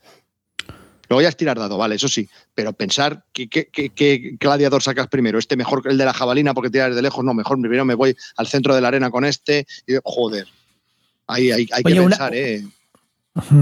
Luego 1.12 1.24
ya 1.24 1.28
es 1.28 1.36
tirar 1.36 1.60
dado, 1.60 1.78
vale, 1.78 1.96
eso 1.96 2.08
sí. 2.08 2.30
Pero 2.56 2.72
pensar 2.72 3.26
qué, 3.34 4.38
gladiador 4.40 4.82
sacas 4.82 5.10
primero. 5.10 5.40
Este 5.40 5.58
mejor 5.58 5.84
que 5.84 5.90
el 5.90 5.98
de 5.98 6.06
la 6.06 6.14
jabalina 6.14 6.54
porque 6.54 6.70
tiras 6.70 6.96
de 6.96 7.02
lejos. 7.02 7.26
No, 7.26 7.34
mejor 7.34 7.60
primero 7.60 7.84
me 7.84 7.96
voy 7.96 8.16
al 8.38 8.48
centro 8.48 8.74
de 8.74 8.80
la 8.80 8.88
arena 8.88 9.12
con 9.12 9.26
este. 9.26 9.68
Y, 9.86 9.96
joder. 10.02 10.48
Ahí 11.28 11.52
hay, 11.52 11.66
que 11.66 11.84
pensar, 11.84 12.34
¿eh? 12.34 12.64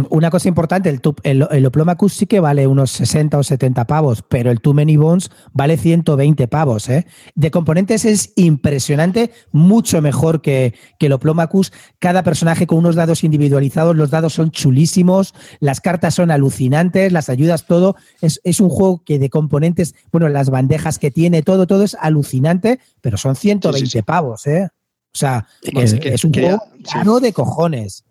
Una 0.09 0.31
cosa 0.31 0.47
importante, 0.47 0.89
el, 0.89 0.99
el, 1.21 1.47
el, 1.51 1.65
Oplomacus 1.67 2.13
sí 2.13 2.25
que 2.25 2.39
vale 2.39 2.65
unos 2.65 2.89
60 2.89 3.37
o 3.37 3.43
70 3.43 3.85
pavos, 3.85 4.23
pero 4.27 4.49
el 4.49 4.61
Too 4.61 4.73
Many 4.73 4.97
Bones 4.97 5.29
vale 5.53 5.77
120 5.77 6.47
pavos. 6.47 6.89
¿eh? 6.89 7.05
De 7.35 7.51
componentes 7.51 8.03
es 8.03 8.33
impresionante, 8.35 9.29
mucho 9.51 10.01
mejor 10.01 10.41
que, 10.41 10.73
que 10.97 11.05
el 11.05 11.13
Oplomacus. 11.13 11.71
Cada 11.99 12.23
personaje 12.23 12.65
con 12.65 12.79
unos 12.79 12.95
dados 12.95 13.23
individualizados, 13.23 13.95
los 13.95 14.09
dados 14.09 14.33
son 14.33 14.49
chulísimos, 14.49 15.35
las 15.59 15.81
cartas 15.81 16.15
son 16.15 16.31
alucinantes, 16.31 17.11
las 17.11 17.29
ayudas, 17.29 17.67
todo. 17.67 17.95
Es, 18.21 18.41
es 18.43 18.59
un 18.59 18.69
juego 18.69 19.03
que 19.03 19.19
de 19.19 19.29
componentes, 19.29 19.93
bueno, 20.11 20.29
las 20.29 20.49
bandejas 20.49 20.97
que 20.97 21.11
tiene, 21.11 21.43
todo, 21.43 21.67
todo 21.67 21.83
es 21.83 21.95
alucinante, 22.01 22.79
pero 23.01 23.17
son 23.17 23.35
120 23.35 24.01
pavos. 24.01 24.47
¿eh? 24.47 24.69
O 25.13 25.17
sea, 25.17 25.45
es, 25.61 26.23
un 26.23 26.33
juego 26.33 26.59
caro 26.91 27.19
de 27.19 27.33
cojones. 27.33 28.03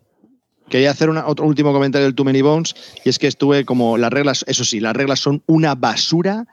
Quería 0.69 0.91
hacer 0.91 1.09
otro 1.09 1.45
último 1.45 1.73
comentario 1.73 2.05
del 2.05 2.15
Too 2.15 2.25
Many 2.25 2.41
Bones 2.41 2.75
y 3.03 3.09
es 3.09 3.17
que 3.17 3.27
estuve 3.27 3.65
como 3.65 3.97
las 3.97 4.11
reglas, 4.11 4.45
eso 4.47 4.63
sí, 4.63 4.79
las 4.79 4.95
reglas 4.95 5.19
son 5.19 5.43
una 5.47 5.75
basura 5.75 6.45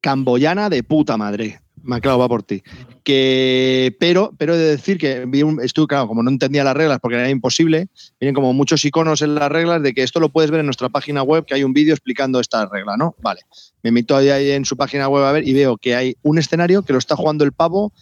camboyana 0.00 0.70
de 0.70 0.82
puta 0.82 1.16
madre. 1.16 1.60
Me 1.82 2.00
claro, 2.00 2.18
va 2.18 2.28
por 2.28 2.42
ti. 2.42 2.64
Que, 3.04 3.94
pero, 4.00 4.32
pero 4.36 4.54
he 4.54 4.58
de 4.58 4.70
decir 4.70 4.98
que 4.98 5.28
estuve, 5.62 5.86
claro, 5.86 6.08
como 6.08 6.22
no 6.22 6.30
entendía 6.30 6.64
las 6.64 6.76
reglas 6.76 6.98
porque 7.00 7.16
era 7.16 7.30
imposible, 7.30 7.88
vienen 8.18 8.34
como 8.34 8.52
muchos 8.52 8.84
iconos 8.84 9.22
en 9.22 9.36
las 9.36 9.52
reglas 9.52 9.82
de 9.82 9.94
que 9.94 10.02
esto 10.02 10.18
lo 10.18 10.30
puedes 10.30 10.50
ver 10.50 10.60
en 10.60 10.66
nuestra 10.66 10.88
página 10.88 11.22
web, 11.22 11.44
que 11.44 11.54
hay 11.54 11.62
un 11.62 11.72
vídeo 11.72 11.94
explicando 11.94 12.40
esta 12.40 12.66
regla, 12.66 12.96
¿no? 12.96 13.14
Vale. 13.18 13.42
Me 13.82 13.92
meto 13.92 14.16
ahí 14.16 14.50
en 14.50 14.64
su 14.64 14.76
página 14.76 15.08
web 15.08 15.24
a 15.24 15.32
ver 15.32 15.46
y 15.46 15.52
veo 15.52 15.76
que 15.76 15.94
hay 15.94 16.16
un 16.22 16.38
escenario 16.38 16.82
que 16.82 16.92
lo 16.92 16.98
está 16.98 17.14
jugando 17.14 17.44
el 17.44 17.52
pavo 17.52 17.92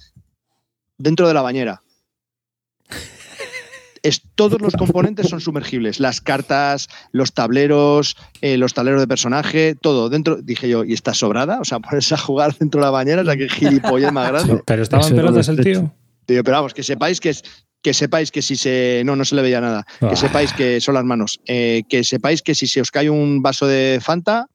dentro 0.97 1.29
de 1.29 1.35
la 1.35 1.43
bañera 1.43 1.83
es, 4.05 4.23
todos 4.35 4.61
los 4.61 4.75
componentes 4.75 5.29
son 5.29 5.41
sumergibles. 5.41 5.99
Las 5.99 6.21
cartas, 6.21 6.89
los 7.11 7.33
tableros, 7.33 8.17
eh, 8.43 8.59
los 8.59 8.75
tableros 8.75 9.01
de 9.01 9.09
personaje, 9.09 9.75
todo. 9.81 10.11
Dentro, 10.11 10.37
dije 10.43 10.69
yo, 10.69 10.85
¿y 10.85 10.93
está 10.93 11.15
sobrada? 11.15 11.59
O 11.61 11.65
sea, 11.65 11.81
ponerse 11.81 12.15
a 12.15 12.19
jugar 12.19 12.55
dentro 12.57 12.81
de 12.81 12.85
la 12.85 12.91
bañera, 12.91 13.23
o 13.23 13.25
sea, 13.25 13.37
que 13.37 13.49
gilipollas 13.49 14.13
más 14.13 14.29
grande. 14.31 14.63
Pero 14.65 14.83
estaba 14.83 15.09
en 15.09 15.17
pelotas 15.17 15.49
el 15.49 15.61
tío. 15.61 15.91
Tío, 16.27 16.45
pero 16.45 16.59
vamos, 16.59 16.75
que 16.75 16.83
sepáis 16.83 17.19
que 17.19 17.31
es, 17.31 17.43
que 17.83 17.95
sepáis 17.95 18.31
que 18.31 18.43
si 18.43 18.57
se. 18.57 19.03
No, 19.07 19.17
no 19.17 19.25
se 19.25 19.35
le 19.35 19.43
veía 19.43 19.61
nada. 19.61 19.87
Que 19.99 20.07
ah. 20.07 20.17
sepáis 20.17 20.53
que 20.53 20.81
son 20.81 20.95
las 20.95 21.05
manos. 21.05 21.41
Eh, 21.47 21.83
que 21.89 22.05
sepáis 22.05 22.43
que 22.43 22.55
si 22.55 22.67
se 22.67 22.83
os 22.83 22.91
cae 22.91 23.09
un 23.09 23.43
vaso 23.43 23.67
de 23.67 24.01
Fanta, 24.03 24.49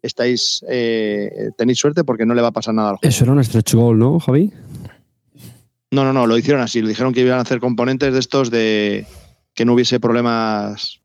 estáis. 0.00 0.64
Eh, 0.68 1.50
tenéis 1.58 1.78
suerte 1.78 2.02
porque 2.02 2.24
no 2.24 2.34
le 2.34 2.40
va 2.40 2.48
a 2.48 2.52
pasar 2.52 2.74
nada 2.74 2.90
al 2.90 2.96
juego. 2.96 3.08
Eso 3.10 3.24
era 3.24 3.32
un 3.32 3.44
stretch 3.44 3.74
goal, 3.74 3.98
¿no, 3.98 4.18
Javi? 4.20 4.52
No, 5.90 6.04
no, 6.04 6.12
no, 6.12 6.26
lo 6.26 6.38
hicieron 6.38 6.62
así. 6.62 6.80
Lo 6.80 6.88
dijeron 6.88 7.12
que 7.12 7.20
iban 7.20 7.38
a 7.38 7.42
hacer 7.42 7.58
componentes 7.58 8.12
de 8.12 8.18
estos 8.18 8.50
de 8.50 9.06
que 9.54 9.64
no 9.64 9.74
hubiese 9.74 10.00
problemas. 10.00 11.00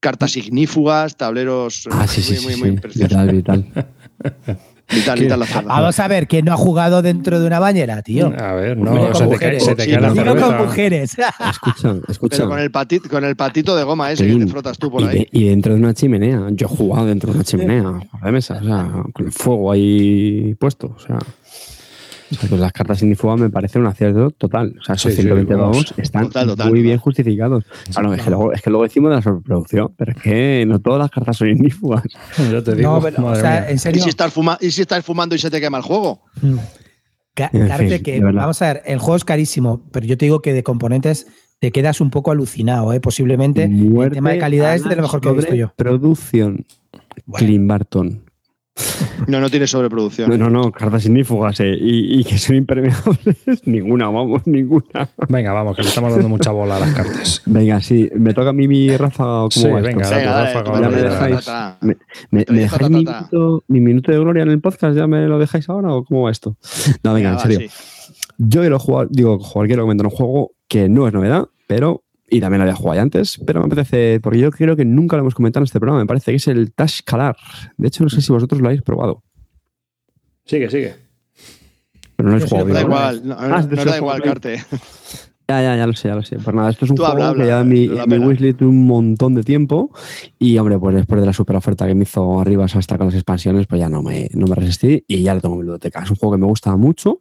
Cartas 0.00 0.36
ignífugas, 0.36 1.16
tableros 1.16 1.88
ah, 1.90 2.06
sí, 2.06 2.20
muy, 2.20 2.38
sí, 2.38 2.44
muy, 2.44 2.56
muy, 2.56 2.70
muy 2.72 2.80
Vital, 2.94 3.32
vital. 3.32 3.64
Vital, 4.92 5.18
vital 5.18 5.40
la 5.40 5.62
Vamos 5.62 5.98
a 5.98 6.08
ver, 6.08 6.26
que 6.26 6.42
no 6.42 6.52
ha 6.52 6.56
jugado 6.58 7.00
dentro 7.00 7.40
de 7.40 7.46
una 7.46 7.58
bañera, 7.58 8.02
tío. 8.02 8.30
A 8.38 8.52
ver, 8.52 8.76
no, 8.76 9.14
se 9.14 9.26
te, 9.26 9.36
cae, 9.38 9.58
se 9.58 9.74
te, 9.74 9.90
cae, 9.90 9.98
la 9.98 10.36
con 10.36 10.58
mujeres. 10.58 11.16
Escucha, 11.50 11.94
escucha. 12.06 12.36
Pero 12.36 12.50
con 12.50 12.58
el, 12.58 12.70
patito, 12.70 13.08
con 13.08 13.24
el 13.24 13.34
patito 13.34 13.74
de 13.76 13.82
goma 13.82 14.12
ese 14.12 14.26
que 14.26 14.36
te 14.36 14.46
frotas 14.46 14.76
tú 14.76 14.90
por 14.90 15.00
y 15.00 15.06
ahí. 15.06 15.28
y 15.32 15.48
dentro 15.48 15.72
de 15.72 15.80
una 15.80 15.94
chimenea. 15.94 16.48
Yo 16.50 16.66
he 16.66 16.68
jugado 16.68 17.06
dentro 17.06 17.30
de 17.30 17.36
una 17.36 17.44
chimenea, 17.44 17.82
de 18.22 18.30
mesa, 18.32 18.58
o 18.60 18.64
sea, 18.64 18.92
con 19.10 19.24
el 19.24 19.32
fuego 19.32 19.72
ahí 19.72 20.54
puesto, 20.58 20.94
o 20.94 21.00
sea 21.00 21.18
pues 22.36 22.60
las 22.60 22.72
cartas 22.72 23.02
ignífugas 23.02 23.40
me 23.40 23.50
parece 23.50 23.78
un 23.78 23.86
acierto 23.86 24.30
total. 24.30 24.76
O 24.80 24.84
sea, 24.84 24.94
esos 24.94 25.14
122 25.14 25.94
están 25.96 26.30
muy 26.68 26.82
bien 26.82 26.98
justificados. 26.98 27.64
Claro, 27.92 28.14
es, 28.14 28.22
que 28.22 28.30
luego, 28.30 28.52
es 28.52 28.62
que 28.62 28.70
luego 28.70 28.84
decimos 28.84 29.10
de 29.10 29.16
la 29.16 29.22
sobreproducción, 29.22 29.94
pero 29.96 30.12
es 30.12 30.22
que 30.22 30.64
no 30.66 30.80
todas 30.80 31.00
las 31.00 31.10
cartas 31.10 31.36
son 31.36 31.48
ignífugas. 31.48 32.04
Yo 32.50 32.62
te 32.62 32.74
digo, 32.74 32.96
o 32.98 33.34
sea, 33.34 33.70
en 33.70 33.78
serio. 33.78 34.00
¿Y 34.00 34.02
si, 34.02 34.08
estás 34.10 34.32
¿Y 34.60 34.70
si 34.70 34.82
estás 34.82 35.04
fumando 35.04 35.34
y 35.34 35.38
se 35.38 35.50
te 35.50 35.60
quema 35.60 35.78
el 35.78 35.84
juego? 35.84 36.22
Mm. 36.40 36.56
que, 37.34 38.20
vamos 38.20 38.62
a 38.62 38.66
ver, 38.66 38.82
el 38.86 38.98
juego 38.98 39.16
es 39.16 39.24
carísimo, 39.24 39.82
pero 39.90 40.06
yo 40.06 40.16
te 40.16 40.26
digo 40.26 40.40
que 40.40 40.52
de 40.52 40.62
componentes 40.62 41.26
te 41.58 41.72
quedas 41.72 42.00
un 42.00 42.10
poco 42.10 42.30
alucinado, 42.30 42.92
¿eh? 42.92 43.00
posiblemente. 43.00 43.64
el 43.64 44.10
tema 44.12 44.30
de 44.30 44.38
calidad 44.38 44.74
es 44.74 44.84
de 44.84 44.96
lo 44.96 45.02
mejor 45.02 45.20
que 45.20 45.28
he 45.28 45.32
visto 45.32 45.54
yo. 45.54 45.72
Producción. 45.76 46.66
Clint 47.32 47.66
Barton. 47.66 48.23
No, 49.26 49.40
no 49.40 49.48
tiene 49.48 49.66
sobreproducción. 49.66 50.30
No, 50.30 50.36
no, 50.36 50.50
no 50.50 50.72
cartas 50.72 51.06
ignífugas 51.06 51.60
eh, 51.60 51.76
y, 51.80 52.24
que 52.24 52.38
son 52.38 52.56
impermeables. 52.56 53.36
ninguna, 53.64 54.08
vamos, 54.08 54.42
ninguna. 54.46 55.08
Venga, 55.28 55.52
vamos, 55.52 55.76
que 55.76 55.82
le 55.82 55.88
estamos 55.88 56.12
dando 56.12 56.28
mucha 56.28 56.50
bola 56.50 56.76
a 56.76 56.80
las 56.80 56.94
cartas. 56.94 57.42
Venga, 57.46 57.80
sí. 57.80 58.10
¿Me 58.14 58.34
toca 58.34 58.50
a 58.50 58.52
mí 58.52 58.68
mi 58.68 58.96
ráfaga? 58.96 59.48
sí, 59.50 59.66
venga, 59.66 60.02
Ya 60.04 60.90
me 60.90 61.02
dejáis. 61.02 61.50
¿Me, 62.30 62.44
dejáis 62.44 62.90
mi, 62.90 63.04
minuto, 63.04 63.64
mi, 63.68 63.80
minuto, 63.80 64.12
de 64.12 64.18
gloria 64.18 64.42
en 64.42 64.50
el 64.50 64.60
podcast? 64.60 64.96
¿Ya 64.96 65.06
me 65.06 65.26
lo 65.26 65.38
dejáis 65.38 65.68
ahora 65.68 65.94
o 65.94 66.04
cómo 66.04 66.22
va 66.24 66.30
esto? 66.30 66.56
No, 67.02 67.14
venga, 67.14 67.32
en 67.32 67.38
serio. 67.38 67.70
Yo 68.38 68.62
lo 68.64 68.78
jugar, 68.78 69.08
digo, 69.10 69.38
jugar 69.38 69.68
quiero 69.68 69.84
comentar 69.84 70.06
un 70.06 70.12
juego 70.12 70.52
que 70.68 70.88
no 70.88 71.06
es 71.06 71.14
novedad, 71.14 71.46
pero 71.66 72.03
y 72.28 72.40
también 72.40 72.58
lo 72.58 72.64
había 72.64 72.74
jugado 72.74 73.00
antes, 73.00 73.40
pero 73.46 73.60
me 73.60 73.66
apetece, 73.66 74.20
porque 74.20 74.38
yo 74.38 74.50
creo 74.50 74.76
que 74.76 74.84
nunca 74.84 75.16
lo 75.16 75.22
hemos 75.22 75.34
comentado 75.34 75.62
en 75.62 75.66
este 75.66 75.80
programa, 75.80 76.00
me 76.00 76.06
parece 76.06 76.32
que 76.32 76.36
es 76.36 76.48
el 76.48 76.72
Tashkalar. 76.72 77.36
De 77.76 77.88
hecho, 77.88 78.02
no 78.02 78.10
sé 78.10 78.20
si 78.20 78.32
vosotros 78.32 78.60
lo 78.60 78.68
habéis 78.68 78.82
probado. 78.82 79.22
Sigue, 80.44 80.70
sigue. 80.70 80.94
Pero 82.16 82.30
no 82.30 82.36
es 82.36 82.44
juego. 82.44 82.72
Da 82.72 82.80
igual, 82.82 83.22
no, 83.24 83.36
ah, 83.38 83.62
da 83.62 83.96
igual, 83.96 84.22
Carte. 84.22 84.64
Ya, 85.46 85.60
ya, 85.60 85.76
ya 85.76 85.86
lo 85.86 85.92
sé, 85.92 86.08
ya 86.08 86.14
lo 86.14 86.22
sé. 86.22 86.36
Pues 86.36 86.56
nada, 86.56 86.70
esto 86.70 86.86
es 86.86 86.90
un 86.92 86.96
juego 86.96 87.34
que 87.34 87.46
ya 87.46 87.60
en 87.60 87.68
mi, 87.68 87.86
mi 87.88 88.18
wishlist 88.18 88.62
un 88.62 88.86
montón 88.86 89.34
de 89.34 89.42
tiempo 89.42 89.90
y, 90.38 90.56
hombre, 90.56 90.78
pues 90.78 90.94
después 90.94 91.20
de 91.20 91.26
la 91.26 91.34
super 91.34 91.56
oferta 91.56 91.86
que 91.86 91.94
me 91.94 92.04
hizo 92.04 92.40
arriba 92.40 92.64
hasta 92.64 92.96
con 92.96 93.08
las 93.08 93.14
expansiones, 93.14 93.66
pues 93.66 93.78
ya 93.78 93.90
no 93.90 94.02
me, 94.02 94.30
no 94.32 94.46
me 94.46 94.54
resistí 94.54 95.04
y 95.06 95.22
ya 95.22 95.34
lo 95.34 95.42
tengo 95.42 95.56
en 95.56 95.58
mi 95.58 95.64
biblioteca. 95.64 96.02
Es 96.02 96.10
un 96.10 96.16
juego 96.16 96.36
que 96.36 96.40
me 96.40 96.46
gusta 96.46 96.74
mucho 96.76 97.20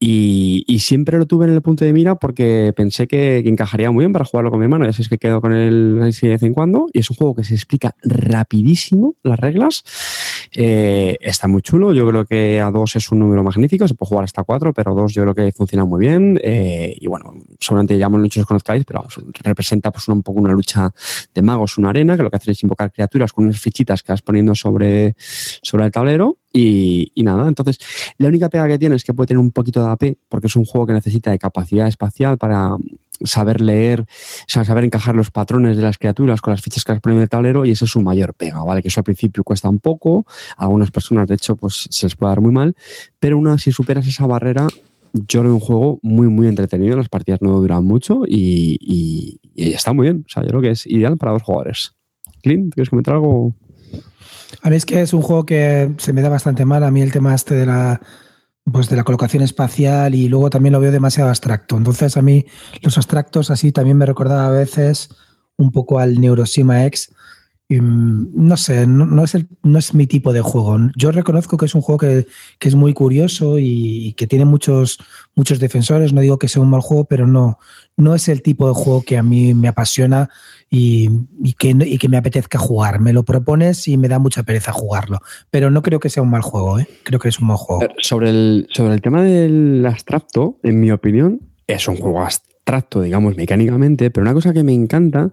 y, 0.00 0.78
siempre 0.78 1.18
lo 1.18 1.26
tuve 1.26 1.46
en 1.46 1.52
el 1.52 1.60
punto 1.60 1.84
de 1.84 1.92
mira 1.92 2.14
porque 2.14 2.72
pensé 2.76 3.08
que, 3.08 3.38
encajaría 3.38 3.90
muy 3.90 4.02
bien 4.02 4.12
para 4.12 4.24
jugarlo 4.24 4.50
con 4.50 4.60
mi 4.60 4.64
hermano. 4.64 4.84
Ya 4.84 4.92
sabes 4.92 5.08
que 5.08 5.18
quedo 5.18 5.40
con 5.40 5.52
él 5.52 5.98
de 5.98 6.28
vez 6.28 6.42
en 6.42 6.54
cuando. 6.54 6.86
Y 6.92 7.00
es 7.00 7.10
un 7.10 7.16
juego 7.16 7.34
que 7.34 7.44
se 7.44 7.54
explica 7.54 7.96
rapidísimo 8.02 9.16
las 9.22 9.40
reglas. 9.40 9.82
Eh, 10.52 11.16
está 11.20 11.48
muy 11.48 11.62
chulo. 11.62 11.92
Yo 11.92 12.08
creo 12.08 12.24
que 12.24 12.60
a 12.60 12.70
dos 12.70 12.96
es 12.96 13.10
un 13.10 13.20
número 13.20 13.42
magnífico. 13.42 13.86
Se 13.86 13.94
puede 13.94 14.08
jugar 14.08 14.24
hasta 14.24 14.44
cuatro, 14.44 14.72
pero 14.72 14.94
dos 14.94 15.12
yo 15.12 15.22
creo 15.22 15.34
que 15.34 15.52
funciona 15.52 15.84
muy 15.84 16.00
bien. 16.00 16.40
Eh, 16.42 16.96
y 17.00 17.06
bueno, 17.06 17.34
solamente 17.60 17.96
ya 17.98 18.08
muchos 18.08 18.46
conozcáis, 18.46 18.84
pero 18.84 19.06
representa 19.42 19.90
pues 19.90 20.08
un 20.08 20.22
poco 20.22 20.40
una 20.40 20.52
lucha 20.52 20.90
de 21.34 21.42
magos, 21.42 21.78
una 21.78 21.90
arena, 21.90 22.16
que 22.16 22.22
lo 22.22 22.30
que 22.30 22.36
hacen 22.36 22.52
es 22.52 22.62
invocar 22.62 22.92
criaturas 22.92 23.32
con 23.32 23.44
unas 23.44 23.60
fichitas 23.60 24.02
que 24.02 24.12
vas 24.12 24.22
poniendo 24.22 24.54
sobre, 24.54 25.14
sobre 25.18 25.84
el 25.84 25.90
tablero 25.90 26.38
y, 26.52 27.12
nada, 27.16 27.46
entonces 27.46 27.78
la 28.16 28.28
única 28.28 28.48
pega 28.48 28.66
que 28.66 28.78
tiene 28.78 28.96
es 28.96 29.04
que 29.04 29.12
puede 29.12 29.28
tener 29.28 29.38
un 29.38 29.52
poquito 29.52 29.84
de 29.84 29.90
AP, 29.90 30.18
porque 30.28 30.46
es 30.46 30.56
un 30.56 30.64
juego 30.64 30.86
que 30.86 30.92
necesita 30.92 31.30
de 31.30 31.38
capacidad 31.38 31.86
espacial 31.86 32.38
para 32.38 32.76
saber 33.24 33.60
leer, 33.60 34.02
o 34.02 34.06
sea, 34.46 34.64
saber 34.64 34.84
encajar 34.84 35.14
los 35.14 35.30
patrones 35.30 35.76
de 35.76 35.82
las 35.82 35.98
criaturas 35.98 36.40
con 36.40 36.52
las 36.52 36.62
fichas 36.62 36.84
que 36.84 36.92
las 36.92 37.00
ponen 37.00 37.18
en 37.18 37.22
el 37.22 37.28
tablero 37.28 37.64
y 37.64 37.70
eso 37.72 37.84
es 37.84 37.90
su 37.90 38.00
mayor 38.00 38.34
pega, 38.34 38.62
¿vale? 38.62 38.82
Que 38.82 38.88
eso 38.88 39.00
al 39.00 39.04
principio 39.04 39.44
cuesta 39.44 39.68
un 39.68 39.78
poco, 39.78 40.26
a 40.56 40.64
algunas 40.64 40.90
personas 40.90 41.28
de 41.28 41.34
hecho 41.34 41.56
pues 41.56 41.88
se 41.90 42.06
les 42.06 42.16
puede 42.16 42.30
dar 42.30 42.40
muy 42.40 42.52
mal, 42.52 42.76
pero 43.18 43.38
una 43.38 43.58
si 43.58 43.72
superas 43.72 44.06
esa 44.06 44.26
barrera, 44.26 44.66
yo 45.12 45.40
creo 45.40 45.54
un 45.54 45.60
juego 45.60 45.98
muy, 46.02 46.28
muy 46.28 46.48
entretenido, 46.48 46.96
las 46.96 47.08
partidas 47.08 47.40
no 47.42 47.52
duran 47.52 47.84
mucho 47.84 48.22
y, 48.26 49.38
y 49.54 49.72
está 49.72 49.92
muy 49.92 50.04
bien, 50.04 50.24
o 50.26 50.28
sea, 50.28 50.42
yo 50.42 50.50
creo 50.50 50.60
que 50.60 50.70
es 50.70 50.86
ideal 50.86 51.16
para 51.16 51.32
dos 51.32 51.42
jugadores. 51.42 51.94
Clint, 52.42 52.74
¿quieres 52.74 52.90
comentar 52.90 53.14
algo? 53.14 53.54
A 54.62 54.70
mí 54.70 54.76
es 54.76 54.86
que 54.86 55.00
es 55.00 55.12
un 55.12 55.22
juego 55.22 55.44
que 55.44 55.92
se 55.98 56.12
me 56.12 56.22
da 56.22 56.28
bastante 56.28 56.64
mal. 56.64 56.82
A 56.84 56.90
mí 56.90 57.02
el 57.02 57.12
tema 57.12 57.34
este 57.34 57.54
de 57.54 57.66
la, 57.66 58.00
pues 58.72 58.88
de 58.88 58.96
la 58.96 59.04
colocación 59.04 59.42
espacial 59.42 60.14
y 60.14 60.28
luego 60.28 60.50
también 60.50 60.72
lo 60.72 60.80
veo 60.80 60.92
demasiado 60.92 61.30
abstracto. 61.30 61.76
Entonces 61.76 62.16
a 62.16 62.22
mí 62.22 62.46
los 62.82 62.96
abstractos 62.96 63.50
así 63.50 63.72
también 63.72 63.96
me 63.96 64.06
recordaba 64.06 64.46
a 64.46 64.50
veces 64.50 65.10
un 65.56 65.72
poco 65.72 65.98
al 65.98 66.20
Neurosima 66.20 66.84
X 66.86 67.14
no 67.76 68.56
sé, 68.56 68.86
no, 68.86 69.22
es 69.24 69.36
no 69.62 69.78
es 69.78 69.92
mi 69.92 70.06
tipo 70.06 70.32
de 70.32 70.40
juego. 70.40 70.78
Yo 70.96 71.12
reconozco 71.12 71.58
que 71.58 71.66
es 71.66 71.74
un 71.74 71.82
juego 71.82 71.98
que, 71.98 72.26
es 72.60 72.74
muy 72.74 72.94
curioso 72.94 73.58
y, 73.58 74.14
que 74.14 74.26
tiene 74.26 74.46
muchos, 74.46 74.98
muchos 75.34 75.58
defensores. 75.58 76.14
No 76.14 76.22
digo 76.22 76.38
que 76.38 76.48
sea 76.48 76.62
un 76.62 76.70
mal 76.70 76.80
juego, 76.80 77.04
pero 77.04 77.26
no, 77.26 77.58
no 77.96 78.14
es 78.14 78.28
el 78.28 78.40
tipo 78.40 78.68
de 78.68 78.74
juego 78.74 79.02
que 79.02 79.18
a 79.18 79.22
mí 79.22 79.52
me 79.52 79.68
apasiona 79.68 80.30
y, 80.70 81.10
que, 81.58 81.76
y 81.84 81.98
que 81.98 82.08
me 82.08 82.16
apetezca 82.16 82.58
jugar. 82.58 83.00
Me 83.00 83.12
lo 83.12 83.24
propones 83.24 83.86
y 83.86 83.98
me 83.98 84.08
da 84.08 84.18
mucha 84.18 84.44
pereza 84.44 84.72
jugarlo. 84.72 85.20
Pero 85.50 85.70
no 85.70 85.82
creo 85.82 86.00
que 86.00 86.08
sea 86.08 86.22
un 86.22 86.30
mal 86.30 86.42
juego, 86.42 86.78
¿eh? 86.78 86.88
creo 87.04 87.20
que 87.20 87.28
es 87.28 87.38
un 87.38 87.48
buen 87.48 87.58
juego. 87.58 87.86
Sobre 87.98 88.30
el, 88.30 88.66
sobre 88.70 88.94
el 88.94 89.02
tema 89.02 89.22
del 89.22 89.84
abstracto, 89.84 90.58
en 90.62 90.80
mi 90.80 90.90
opinión, 90.90 91.40
es 91.66 91.86
un 91.86 91.96
juego 91.96 92.22
abstracto, 92.68 93.00
digamos, 93.00 93.36
mecánicamente, 93.36 94.10
pero 94.10 94.22
una 94.22 94.34
cosa 94.34 94.52
que 94.52 94.62
me 94.62 94.74
encanta 94.74 95.30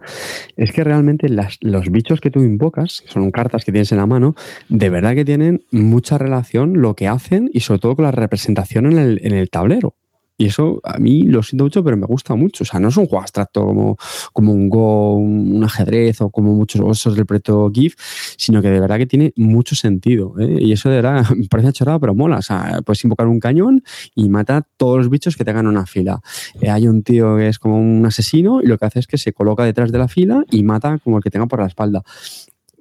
es 0.56 0.72
que 0.72 0.84
realmente 0.84 1.28
los 1.62 1.92
bichos 1.92 2.22
que 2.22 2.32
tú 2.32 2.40
invocas, 2.40 3.02
que 3.02 3.12
son 3.12 3.30
cartas 3.32 3.66
que 3.66 3.74
tienes 3.74 3.92
en 3.92 3.98
la 3.98 4.06
mano, 4.06 4.36
de 4.70 4.90
verdad 4.90 5.16
que 5.16 5.26
tienen 5.26 5.66
mucha 5.72 6.18
relación 6.18 6.82
lo 6.82 6.96
que 6.96 7.10
hacen 7.10 7.50
y 7.54 7.60
sobre 7.60 7.80
todo 7.80 7.96
con 7.98 8.06
la 8.06 8.12
representación 8.12 8.86
en 8.86 8.98
el, 8.98 9.20
en 9.22 9.34
el 9.34 9.50
tablero. 9.50 9.96
Y 10.38 10.48
eso 10.48 10.82
a 10.84 10.98
mí 10.98 11.24
lo 11.24 11.42
siento 11.44 11.64
mucho, 11.64 11.84
pero 11.84 11.96
me 11.96 12.06
gusta 12.06 12.36
mucho. 12.36 12.64
O 12.64 12.68
sea, 12.68 12.80
no 12.80 12.90
es 12.90 12.98
un 12.98 13.06
juego 13.06 13.22
abstracto 13.22 13.66
como, 13.66 13.98
como 14.34 14.52
un 14.52 14.70
Go, 14.70 15.16
un, 15.16 15.64
ajedrez 15.64 16.22
o 16.22 16.30
como 16.30 16.54
muchos 16.54 16.82
osos 16.82 17.16
del 17.16 17.26
proyecto 17.26 17.72
GIF, 17.74 17.96
sino 18.38 18.62
que 18.62 18.70
de 18.70 18.80
verdad 18.80 18.98
que 18.98 19.06
tiene 19.06 19.34
mucho 19.38 19.76
sentido. 19.76 20.34
¿eh? 20.40 20.58
Y 20.60 20.74
eso 20.74 20.90
de 20.90 20.98
verdad 20.98 21.30
me 21.36 21.48
parece 21.48 21.72
chorrado, 21.72 22.00
pero 22.00 22.16
mola. 22.16 22.38
O 22.38 22.42
sea, 22.42 22.82
puedes 22.86 23.04
invocar 23.04 23.28
un 23.28 23.40
cañón 23.40 23.84
y 24.14 24.28
mata 24.30 24.68
todos 24.78 24.98
los 24.98 25.10
bichos 25.10 25.38
que 25.38 25.46
tengan 25.46 25.68
una 25.68 25.86
fila. 25.86 26.22
Eh, 26.60 26.70
hay 26.70 26.88
un 26.88 27.04
tío 27.04 27.38
que 27.38 27.48
es 27.48 27.60
como 27.60 27.80
un 27.80 28.06
asesino 28.06 28.62
y 28.62 28.68
lo 28.68 28.78
que 28.78 28.86
hace 28.86 29.00
es 29.00 29.08
que 29.08 29.18
se 29.18 29.32
coloca 29.32 29.64
detrás 29.64 29.92
de 29.92 30.00
la 30.00 30.08
fila 30.08 30.44
y 30.52 30.64
mata 30.64 31.00
como 31.00 31.18
el 31.18 31.24
que 31.24 31.30
tenga 31.30 31.46
por 31.46 31.60
la 31.60 31.68
espalda. 31.68 32.04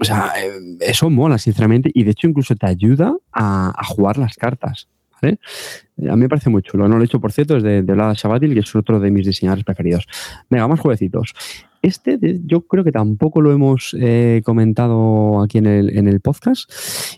O 0.01 0.05
sea, 0.05 0.33
eh, 0.37 0.77
eso 0.81 1.09
mola, 1.09 1.39
sinceramente, 1.39 1.89
y 1.95 2.03
de 2.03 2.11
hecho 2.11 2.27
incluso 2.27 2.57
te 2.57 2.67
ayuda 2.67 3.15
a, 3.33 3.73
a 3.77 3.85
jugar 3.85 4.19
las 4.19 4.35
cartas. 4.35 4.89
A 5.23 6.17
mí 6.17 6.23
me 6.23 6.29
parece 6.29 6.51
muy 6.51 6.63
chulo. 6.63 6.89
No 6.89 6.97
lo 6.97 7.03
he 7.03 7.07
hecho, 7.07 7.21
por 7.21 7.33
cierto, 7.33 7.57
es 7.57 7.63
de, 7.63 7.83
de 7.83 7.95
Shabatil, 8.15 8.55
que 8.55 8.61
es 8.61 8.75
otro 8.75 9.01
de 9.01 9.11
mis 9.11 9.27
diseñadores 9.27 9.65
preferidos. 9.65 10.07
Venga, 10.51 10.67
más 10.69 10.81
jueguecitos. 10.81 11.35
Este 11.85 12.19
yo 12.47 12.63
creo 12.63 12.83
que 12.83 12.93
tampoco 12.93 13.43
lo 13.43 13.53
hemos 13.53 13.95
eh, 14.01 14.41
comentado 14.43 15.43
aquí 15.43 15.59
en 15.59 15.67
el, 15.67 16.21
podcast 16.21 16.71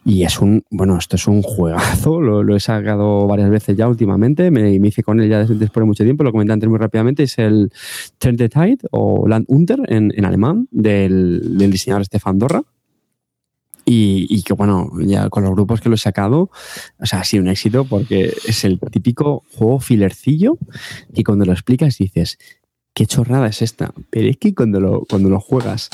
y 0.05 0.24
es 0.24 0.40
un, 0.40 0.64
bueno, 0.70 0.98
esto 0.98 1.14
es 1.14 1.28
un 1.28 1.40
juegazo, 1.43 2.20
lo, 2.20 2.56
he 2.56 2.59
sacado 2.59 3.28
varias 3.28 3.48
veces 3.48 3.77
ya 3.77 3.86
últimamente, 3.86 4.51
me, 4.51 4.77
me, 4.81 4.89
hice 4.89 5.05
con 5.05 5.20
él 5.20 5.28
ya 5.28 5.44
después 5.44 5.73
de 5.73 5.85
mucho 5.85 6.02
tiempo, 6.02 6.24
lo 6.24 6.32
comenté 6.32 6.52
antes 6.52 6.68
muy 6.68 6.78
rápidamente, 6.78 7.23
es 7.23 7.39
el 7.39 7.70
Turn 8.18 8.36
the 8.36 8.48
Tide 8.48 8.78
o 8.90 9.28
Land 9.28 9.44
Unter 9.47 9.78
en, 9.86 10.12
en 10.16 10.24
alemán 10.24 10.66
del, 10.73 11.56
del 11.56 11.70
diseñador 11.70 12.05
Stefan 12.05 12.40
Dorra. 12.40 12.64
Y, 13.88 14.42
que 14.42 14.52
bueno, 14.52 14.90
ya 14.98 15.30
con 15.30 15.44
los 15.44 15.52
grupos 15.52 15.80
que 15.80 15.88
lo 15.88 15.94
he 15.94 15.98
sacado, 15.98 16.50
o 16.98 17.06
sea, 17.06 17.20
ha 17.20 17.24
sido 17.24 17.44
un 17.44 17.48
éxito 17.48 17.84
porque 17.84 18.34
es 18.44 18.64
el 18.64 18.80
típico 18.90 19.44
juego 19.54 19.78
filercillo 19.78 20.58
y 21.14 21.22
cuando 21.22 21.44
lo 21.44 21.52
explicas 21.52 21.96
dices, 21.96 22.36
qué 22.94 23.06
chorrada 23.06 23.46
es 23.46 23.62
esta. 23.62 23.92
Pero 24.10 24.28
es 24.28 24.38
que 24.38 24.54
cuando 24.56 24.80
lo, 24.80 25.04
cuando 25.08 25.28
lo 25.28 25.38
juegas 25.38 25.90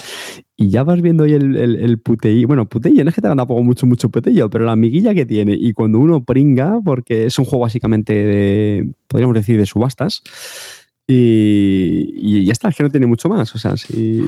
y 0.56 0.70
ya 0.70 0.84
vas 0.84 1.02
viendo 1.02 1.24
ahí 1.24 1.34
el, 1.34 1.54
el, 1.56 1.98
puteillo, 1.98 2.46
bueno, 2.46 2.66
puteillo 2.66 3.04
no 3.04 3.10
es 3.10 3.14
que 3.14 3.20
te 3.20 3.26
haga 3.26 3.36
tampoco 3.36 3.62
mucho, 3.62 3.86
mucho 3.86 4.08
puteillo, 4.08 4.48
pero 4.48 4.64
la 4.64 4.72
amiguilla 4.72 5.12
que 5.12 5.26
tiene 5.26 5.52
y 5.52 5.74
cuando 5.74 5.98
uno 5.98 6.24
pringa, 6.24 6.80
porque 6.82 7.26
es 7.26 7.38
un 7.38 7.44
juego 7.44 7.64
básicamente 7.64 8.14
de, 8.14 8.94
podríamos 9.06 9.34
decir, 9.34 9.58
de 9.58 9.66
subastas, 9.66 10.22
y, 11.06 12.14
y, 12.16 12.44
ya 12.46 12.52
está, 12.52 12.68
es 12.68 12.76
que 12.76 12.84
no 12.84 12.90
tiene 12.90 13.06
mucho 13.06 13.28
más. 13.28 13.54
O 13.54 13.58
sea, 13.58 13.76
si 13.76 14.22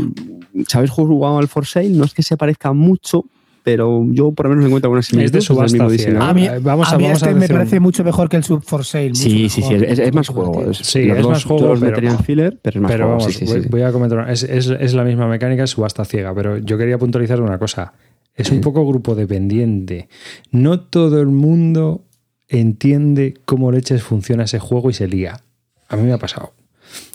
sabéis 0.66 0.90
jugado 0.90 1.38
al 1.38 1.48
For 1.48 1.64
Sale, 1.64 1.90
no 1.90 2.04
es 2.04 2.12
que 2.12 2.22
se 2.22 2.36
parezca 2.36 2.72
mucho, 2.72 3.24
pero 3.64 4.04
yo 4.10 4.32
por 4.32 4.44
lo 4.44 4.50
menos 4.50 4.66
encuentro 4.66 4.88
algunas 4.88 5.06
similitudes. 5.06 5.42
Es 5.42 5.48
de 5.48 5.54
subasta. 5.54 6.28
A 6.28 6.34
mí, 6.34 6.46
vamos 6.60 6.92
a, 6.92 6.98
mí 6.98 7.04
vamos 7.04 7.22
este 7.22 7.34
me 7.34 7.48
parece 7.48 7.80
mucho 7.80 8.04
mejor 8.04 8.28
que 8.28 8.36
el 8.36 8.44
Sub 8.44 8.62
for 8.62 8.84
Sale. 8.84 9.14
Sí, 9.14 9.48
sí, 9.48 9.62
sí, 9.62 9.74
es, 9.74 10.12
más 10.12 10.28
juego. 10.28 10.74
sí, 10.74 11.08
es 11.10 11.26
más 11.26 11.44
juego. 11.44 11.74
Pero, 11.80 12.18
filler, 12.18 12.58
pero 12.60 12.76
es 12.78 12.82
más 12.82 12.92
juego. 12.92 13.08
Vamos, 13.08 13.24
sí, 13.24 13.46
sí, 13.46 13.68
voy, 13.70 13.80
a 13.80 13.90
comentar, 13.90 14.30
es, 14.30 14.42
es, 14.42 14.68
es, 14.68 14.92
la 14.92 15.02
misma 15.02 15.26
mecánica, 15.26 15.66
subasta 15.66 16.04
ciega, 16.04 16.34
pero 16.34 16.58
yo 16.58 16.76
quería 16.76 16.98
puntualizar 16.98 17.40
una 17.40 17.58
cosa. 17.58 17.94
Es 18.34 18.50
un 18.50 18.60
poco 18.60 18.86
grupo 18.86 19.14
dependiente. 19.14 20.10
No 20.50 20.80
todo 20.80 21.22
el 21.22 21.28
mundo 21.28 22.04
entiende 22.48 23.32
cómo 23.46 23.72
leches 23.72 24.02
funciona 24.02 24.44
ese 24.44 24.58
juego 24.58 24.90
y 24.90 24.92
se 24.92 25.08
lía. 25.08 25.40
A 25.88 25.96
mí 25.96 26.02
me 26.02 26.12
ha 26.12 26.18
pasado. 26.18 26.52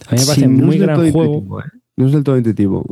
A 0.08 0.16
mí 0.16 0.22
me 0.22 0.26
parece 0.26 0.48
muy 0.48 0.80
gran 0.80 1.12
juego. 1.12 1.60
¿eh? 1.60 1.66
No 1.96 2.08
es 2.08 2.14
del 2.14 2.24
todo 2.24 2.38
intuitivo. 2.38 2.86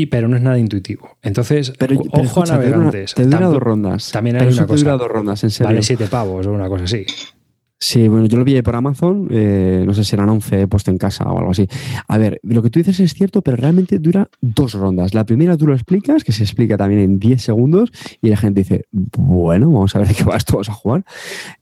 Y 0.00 0.06
pero 0.06 0.28
no 0.28 0.36
es 0.36 0.40
nada 0.40 0.58
intuitivo. 0.58 1.18
Entonces, 1.20 1.74
ojo 2.12 2.42
a 2.42 2.46
navegantes. 2.46 3.12
Te 3.12 3.26
dura, 3.26 3.48
dos 3.48 3.62
rondas. 3.62 4.10
También 4.10 4.36
hay 4.36 4.46
una 4.46 4.66
cosa. 4.66 4.74
Te 4.74 4.80
dura 4.80 4.96
dos 4.96 5.08
rondas, 5.08 5.44
en 5.44 5.50
serio. 5.50 5.68
Vale 5.68 5.82
siete 5.82 6.06
pavos 6.06 6.46
o 6.46 6.52
una 6.52 6.70
cosa 6.70 6.84
así. 6.84 7.04
Sí, 7.82 8.08
bueno, 8.08 8.26
yo 8.26 8.36
lo 8.36 8.44
vi 8.44 8.60
por 8.60 8.76
Amazon, 8.76 9.26
eh, 9.30 9.82
no 9.86 9.94
sé 9.94 10.04
si 10.04 10.14
eran 10.14 10.28
11 10.28 10.68
puesto 10.68 10.90
en 10.90 10.98
casa 10.98 11.24
o 11.24 11.38
algo 11.38 11.52
así. 11.52 11.66
A 12.08 12.18
ver, 12.18 12.38
lo 12.42 12.62
que 12.62 12.68
tú 12.68 12.78
dices 12.78 13.00
es 13.00 13.14
cierto, 13.14 13.40
pero 13.40 13.56
realmente 13.56 13.98
dura 13.98 14.28
dos 14.42 14.74
rondas. 14.74 15.14
La 15.14 15.24
primera 15.24 15.56
tú 15.56 15.66
lo 15.66 15.72
explicas, 15.72 16.22
que 16.22 16.32
se 16.32 16.42
explica 16.42 16.76
también 16.76 17.00
en 17.00 17.18
10 17.18 17.40
segundos, 17.40 17.90
y 18.20 18.28
la 18.28 18.36
gente 18.36 18.60
dice, 18.60 18.84
bueno, 18.92 19.70
vamos 19.70 19.96
a 19.96 20.00
ver 20.00 20.14
qué 20.14 20.24
vas 20.24 20.44
todos 20.44 20.68
a 20.68 20.74
jugar. 20.74 21.06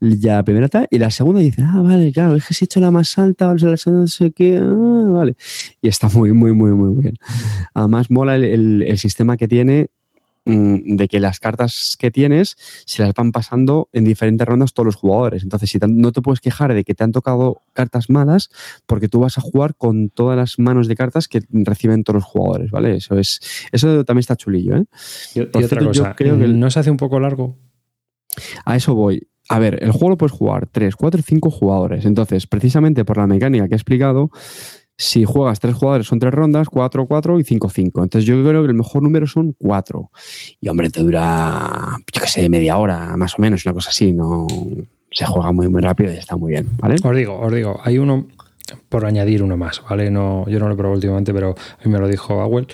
Ya 0.01 0.35
la 0.35 0.43
primera 0.43 0.66
tal, 0.66 0.89
y 0.90 0.99
la 0.99 1.12
segunda 1.12 1.40
dice, 1.40 1.62
ah, 1.62 1.82
vale, 1.82 2.11
claro, 2.11 2.35
es 2.35 2.45
que 2.45 2.53
si 2.53 2.65
he 2.65 2.66
hecho 2.66 2.81
la 2.81 2.90
más 2.90 3.16
alta, 3.16 3.55
no 3.55 4.07
sé 4.09 4.32
qué, 4.32 4.59
ah, 4.61 5.09
vale. 5.11 5.36
Y 5.81 5.86
está 5.86 6.09
muy, 6.09 6.32
muy, 6.32 6.53
muy, 6.53 6.73
muy 6.73 7.01
bien. 7.01 7.15
Además, 7.74 8.11
mola 8.11 8.35
el, 8.35 8.82
el 8.82 8.99
sistema 8.99 9.36
que 9.36 9.47
tiene 9.47 9.90
de 10.48 11.08
que 11.08 11.20
las 11.20 11.40
cartas 11.40 11.96
que 11.98 12.10
tienes 12.10 12.56
se 12.86 13.02
las 13.02 13.12
van 13.14 13.32
pasando 13.32 13.88
en 13.92 14.04
diferentes 14.04 14.46
rondas 14.46 14.72
todos 14.72 14.86
los 14.86 14.96
jugadores. 14.96 15.42
Entonces, 15.42 15.70
si 15.70 15.78
no 15.86 16.12
te 16.12 16.22
puedes 16.22 16.40
quejar 16.40 16.74
de 16.74 16.84
que 16.84 16.94
te 16.94 17.04
han 17.04 17.12
tocado 17.12 17.62
cartas 17.72 18.08
malas, 18.08 18.48
porque 18.86 19.08
tú 19.08 19.20
vas 19.20 19.38
a 19.38 19.40
jugar 19.40 19.74
con 19.76 20.08
todas 20.08 20.36
las 20.36 20.58
manos 20.58 20.88
de 20.88 20.96
cartas 20.96 21.28
que 21.28 21.42
reciben 21.50 22.04
todos 22.04 22.16
los 22.16 22.24
jugadores, 22.24 22.70
¿vale? 22.70 22.96
Eso 22.96 23.18
es, 23.18 23.40
eso 23.72 24.04
también 24.04 24.20
está 24.20 24.36
chulillo, 24.36 24.76
¿eh? 24.76 24.84
Y, 25.34 25.40
otra 25.40 25.84
cosa, 25.84 26.14
creo 26.14 26.38
que 26.38 26.48
¿no 26.48 26.70
se 26.70 26.80
hace 26.80 26.90
un 26.90 26.96
poco 26.96 27.20
largo? 27.20 27.58
A 28.64 28.76
eso 28.76 28.94
voy. 28.94 29.28
A 29.50 29.58
ver, 29.58 29.82
el 29.82 29.92
juego 29.92 30.10
lo 30.10 30.18
puedes 30.18 30.32
jugar 30.32 30.68
3, 30.70 30.94
4 30.94 31.22
5 31.22 31.50
jugadores. 31.50 32.04
Entonces, 32.04 32.46
precisamente 32.46 33.04
por 33.04 33.16
la 33.16 33.26
mecánica 33.26 33.66
que 33.66 33.74
he 33.74 33.76
explicado, 33.76 34.30
si 35.00 35.24
juegas 35.24 35.60
tres 35.60 35.76
jugadores 35.76 36.08
son 36.08 36.18
tres 36.18 36.34
rondas, 36.34 36.68
cuatro, 36.68 37.06
cuatro 37.06 37.38
y 37.38 37.44
cinco, 37.44 37.70
cinco. 37.70 38.02
Entonces 38.02 38.26
yo 38.26 38.34
creo 38.42 38.62
que 38.62 38.68
el 38.68 38.74
mejor 38.74 39.02
número 39.02 39.28
son 39.28 39.54
cuatro. 39.56 40.10
Y 40.60 40.68
hombre, 40.68 40.90
te 40.90 41.00
dura, 41.00 41.96
yo 42.12 42.20
qué 42.20 42.26
sé, 42.28 42.48
media 42.48 42.76
hora, 42.78 43.16
más 43.16 43.38
o 43.38 43.42
menos, 43.42 43.64
una 43.64 43.74
cosa 43.74 43.90
así. 43.90 44.12
No 44.12 44.46
se 45.10 45.24
juega 45.24 45.52
muy, 45.52 45.68
muy 45.68 45.80
rápido 45.80 46.12
y 46.12 46.16
está 46.16 46.36
muy 46.36 46.50
bien, 46.50 46.68
¿vale? 46.78 46.96
Os 47.02 47.16
digo, 47.16 47.38
os 47.38 47.54
digo, 47.54 47.80
hay 47.82 47.98
uno, 47.98 48.26
por 48.88 49.06
añadir 49.06 49.42
uno 49.44 49.56
más, 49.56 49.80
¿vale? 49.88 50.10
No, 50.10 50.44
yo 50.48 50.58
no 50.58 50.66
lo 50.66 50.74
he 50.74 50.76
probado 50.76 50.96
últimamente, 50.96 51.32
pero 51.32 51.50
a 51.50 51.84
mí 51.84 51.92
me 51.92 52.00
lo 52.00 52.08
dijo 52.08 52.40
Awel. 52.40 52.66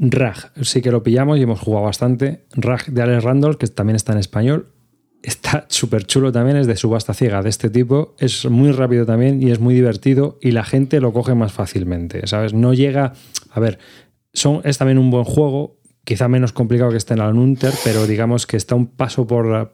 Rag, 0.00 0.52
sí 0.62 0.82
que 0.82 0.92
lo 0.92 1.02
pillamos 1.02 1.38
y 1.38 1.42
hemos 1.42 1.60
jugado 1.60 1.86
bastante. 1.86 2.44
Rag 2.52 2.84
de 2.86 3.02
Alex 3.02 3.24
Randall, 3.24 3.56
que 3.56 3.66
también 3.68 3.96
está 3.96 4.12
en 4.12 4.18
español 4.18 4.74
está 5.22 5.66
súper 5.68 6.04
chulo 6.04 6.32
también, 6.32 6.56
es 6.56 6.66
de 6.66 6.76
subasta 6.76 7.14
ciega 7.14 7.42
de 7.42 7.50
este 7.50 7.70
tipo, 7.70 8.14
es 8.18 8.46
muy 8.46 8.72
rápido 8.72 9.04
también 9.04 9.42
y 9.42 9.50
es 9.50 9.60
muy 9.60 9.74
divertido 9.74 10.38
y 10.40 10.52
la 10.52 10.64
gente 10.64 11.00
lo 11.00 11.12
coge 11.12 11.34
más 11.34 11.52
fácilmente, 11.52 12.26
¿sabes? 12.26 12.54
No 12.54 12.74
llega, 12.74 13.14
a 13.50 13.60
ver, 13.60 13.78
son, 14.32 14.60
es 14.64 14.78
también 14.78 14.98
un 14.98 15.10
buen 15.10 15.24
juego, 15.24 15.78
quizá 16.04 16.28
menos 16.28 16.52
complicado 16.52 16.90
que 16.90 16.96
este 16.96 17.14
en 17.14 17.20
Unter, 17.20 17.72
pero 17.84 18.06
digamos 18.06 18.46
que 18.46 18.56
está 18.56 18.74
un 18.74 18.86
paso 18.86 19.26
por, 19.26 19.72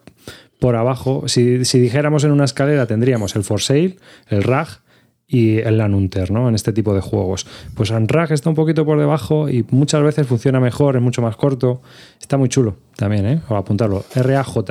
por 0.60 0.76
abajo. 0.76 1.28
Si, 1.28 1.58
dijéramos 1.58 2.24
en 2.24 2.32
una 2.32 2.44
escalera 2.44 2.86
tendríamos 2.86 3.36
el 3.36 3.44
For 3.44 3.60
Sale, 3.60 3.96
el 4.28 4.42
RAG 4.42 4.82
y 5.26 5.58
el 5.58 5.78
Lanunter, 5.78 6.30
¿no? 6.30 6.48
En 6.48 6.54
este 6.54 6.72
tipo 6.72 6.94
de 6.94 7.00
juegos. 7.00 7.46
Pues 7.74 7.90
en 7.90 8.08
RAG 8.08 8.32
está 8.32 8.50
un 8.50 8.56
poquito 8.56 8.84
por 8.84 8.98
debajo 8.98 9.48
y 9.48 9.64
muchas 9.70 10.02
veces 10.02 10.26
funciona 10.26 10.60
mejor, 10.60 10.96
es 10.96 11.02
mucho 11.02 11.22
más 11.22 11.36
corto. 11.36 11.82
Está 12.20 12.36
muy 12.36 12.48
chulo 12.48 12.76
también, 12.96 13.26
¿eh? 13.26 13.40
O 13.48 13.56
apuntarlo. 13.56 14.04
RAJ 14.14 14.64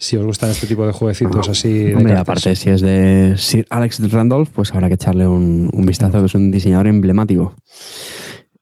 si 0.00 0.16
os 0.16 0.24
gustan 0.24 0.50
este 0.50 0.66
tipo 0.66 0.86
de 0.86 0.92
jueguecitos 0.92 1.46
así. 1.50 1.92
Hombre, 1.92 2.16
aparte, 2.16 2.56
si 2.56 2.70
es 2.70 2.80
de 2.80 3.34
Sir 3.36 3.66
Alex 3.68 4.10
Randolph, 4.10 4.48
pues 4.50 4.72
habrá 4.72 4.88
que 4.88 4.94
echarle 4.94 5.28
un, 5.28 5.70
vistazo, 5.86 6.20
que 6.20 6.26
es 6.26 6.34
un 6.34 6.50
diseñador 6.50 6.86
emblemático. 6.86 7.54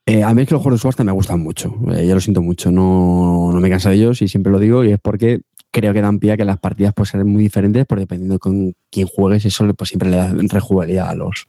Eh, 0.05 0.24
a 0.24 0.35
mí 0.35 0.43
es 0.43 0.48
que 0.48 0.55
los 0.55 0.62
juegos 0.62 0.81
de 0.81 0.82
subasta 0.82 1.05
me 1.05 1.12
gustan 1.12 1.40
mucho. 1.40 1.77
Eh, 1.94 2.09
yo 2.09 2.15
lo 2.15 2.20
siento 2.20 2.43
mucho. 2.43 2.73
No, 2.73 3.52
no 3.52 3.60
me 3.60 3.70
canso 3.70 3.89
de 3.89 3.94
ellos 3.94 4.20
y 4.20 4.27
siempre 4.27 4.51
lo 4.51 4.59
digo. 4.59 4.82
Y 4.82 4.90
es 4.90 4.98
porque 5.01 5.43
creo 5.70 5.93
que 5.93 6.01
dan 6.01 6.19
pie 6.19 6.32
a 6.32 6.36
que 6.36 6.45
las 6.45 6.59
partidas 6.59 6.95
pueden 6.95 7.11
ser 7.11 7.24
muy 7.24 7.43
diferentes, 7.43 7.85
porque 7.86 8.01
dependiendo 8.01 8.39
con 8.39 8.74
quién 8.90 9.07
juegues, 9.07 9.45
eso 9.45 9.66
pues 9.74 9.90
siempre 9.90 10.11
le 10.11 10.16
da 10.16 10.32
rejugabilidad 10.35 11.09
a 11.09 11.15
los, 11.15 11.47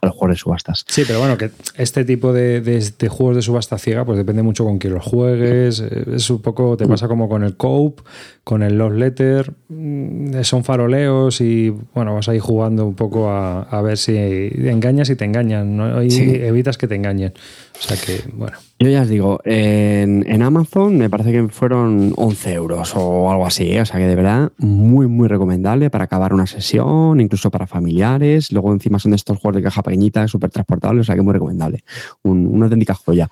a 0.00 0.06
los 0.06 0.14
juegos 0.14 0.36
de 0.36 0.38
subastas. 0.40 0.84
Sí, 0.88 1.04
pero 1.06 1.20
bueno, 1.20 1.38
que 1.38 1.50
este 1.76 2.04
tipo 2.04 2.32
de, 2.32 2.60
de, 2.60 3.08
juegos 3.08 3.36
de 3.36 3.42
subasta 3.42 3.78
ciega, 3.78 4.04
pues 4.04 4.18
depende 4.18 4.42
mucho 4.42 4.64
con 4.64 4.78
quién 4.78 4.94
los 4.94 5.04
juegues. 5.04 5.80
Eh, 5.80 6.04
es 6.16 6.30
un 6.30 6.42
poco, 6.42 6.76
te 6.76 6.86
pasa 6.86 7.06
como 7.08 7.28
con 7.28 7.44
el 7.44 7.56
Cope, 7.56 8.02
con 8.44 8.62
el 8.62 8.76
Lost 8.76 8.96
Letter. 8.96 9.52
Mm, 9.68 10.42
son 10.42 10.64
faroleos 10.64 11.40
y 11.40 11.70
bueno, 11.94 12.14
vas 12.14 12.28
ahí 12.28 12.38
jugando 12.38 12.86
un 12.86 12.94
poco 12.94 13.30
a, 13.30 13.82
ver 13.82 13.96
si 13.96 14.16
engañas 14.16 15.08
y 15.10 15.16
te 15.16 15.24
engañan, 15.24 15.76
¿no? 15.76 16.02
y 16.02 16.12
evitas 16.12 16.76
que 16.76 16.86
te 16.86 16.96
engañen. 16.96 17.32
O 17.80 17.82
sea 17.82 17.96
que, 17.96 18.22
bueno. 18.34 18.58
Yo 18.78 18.88
ya 18.88 19.02
os 19.02 19.08
digo, 19.08 19.40
en, 19.44 20.42
Amazon 20.42 20.98
me 20.98 21.08
parece 21.08 21.32
que 21.32 21.48
fueron 21.48 22.12
11 22.14 22.52
euros 22.52 22.92
o 22.94 23.30
algo 23.30 23.46
así, 23.46 23.72
¿eh? 23.72 23.80
o 23.80 23.86
sea 23.86 23.98
que 23.98 24.06
de 24.06 24.14
verdad 24.14 24.52
muy, 24.58 25.06
muy 25.06 25.28
recomendable 25.28 25.88
para 25.88 26.04
acabar 26.04 26.34
una 26.34 26.46
sesión, 26.46 27.20
incluso 27.20 27.50
para 27.50 27.66
familiares. 27.66 28.52
Luego 28.52 28.72
encima 28.72 28.98
son 28.98 29.12
de 29.12 29.16
estos 29.16 29.38
juegos 29.38 29.56
de 29.56 29.62
caja 29.62 29.82
pequeñita, 29.82 30.28
súper 30.28 30.50
transportables, 30.50 31.02
o 31.02 31.04
sea 31.04 31.14
que 31.14 31.22
muy 31.22 31.32
recomendable. 31.32 31.82
una 32.22 32.66
auténtica 32.66 32.94
joya. 32.94 33.30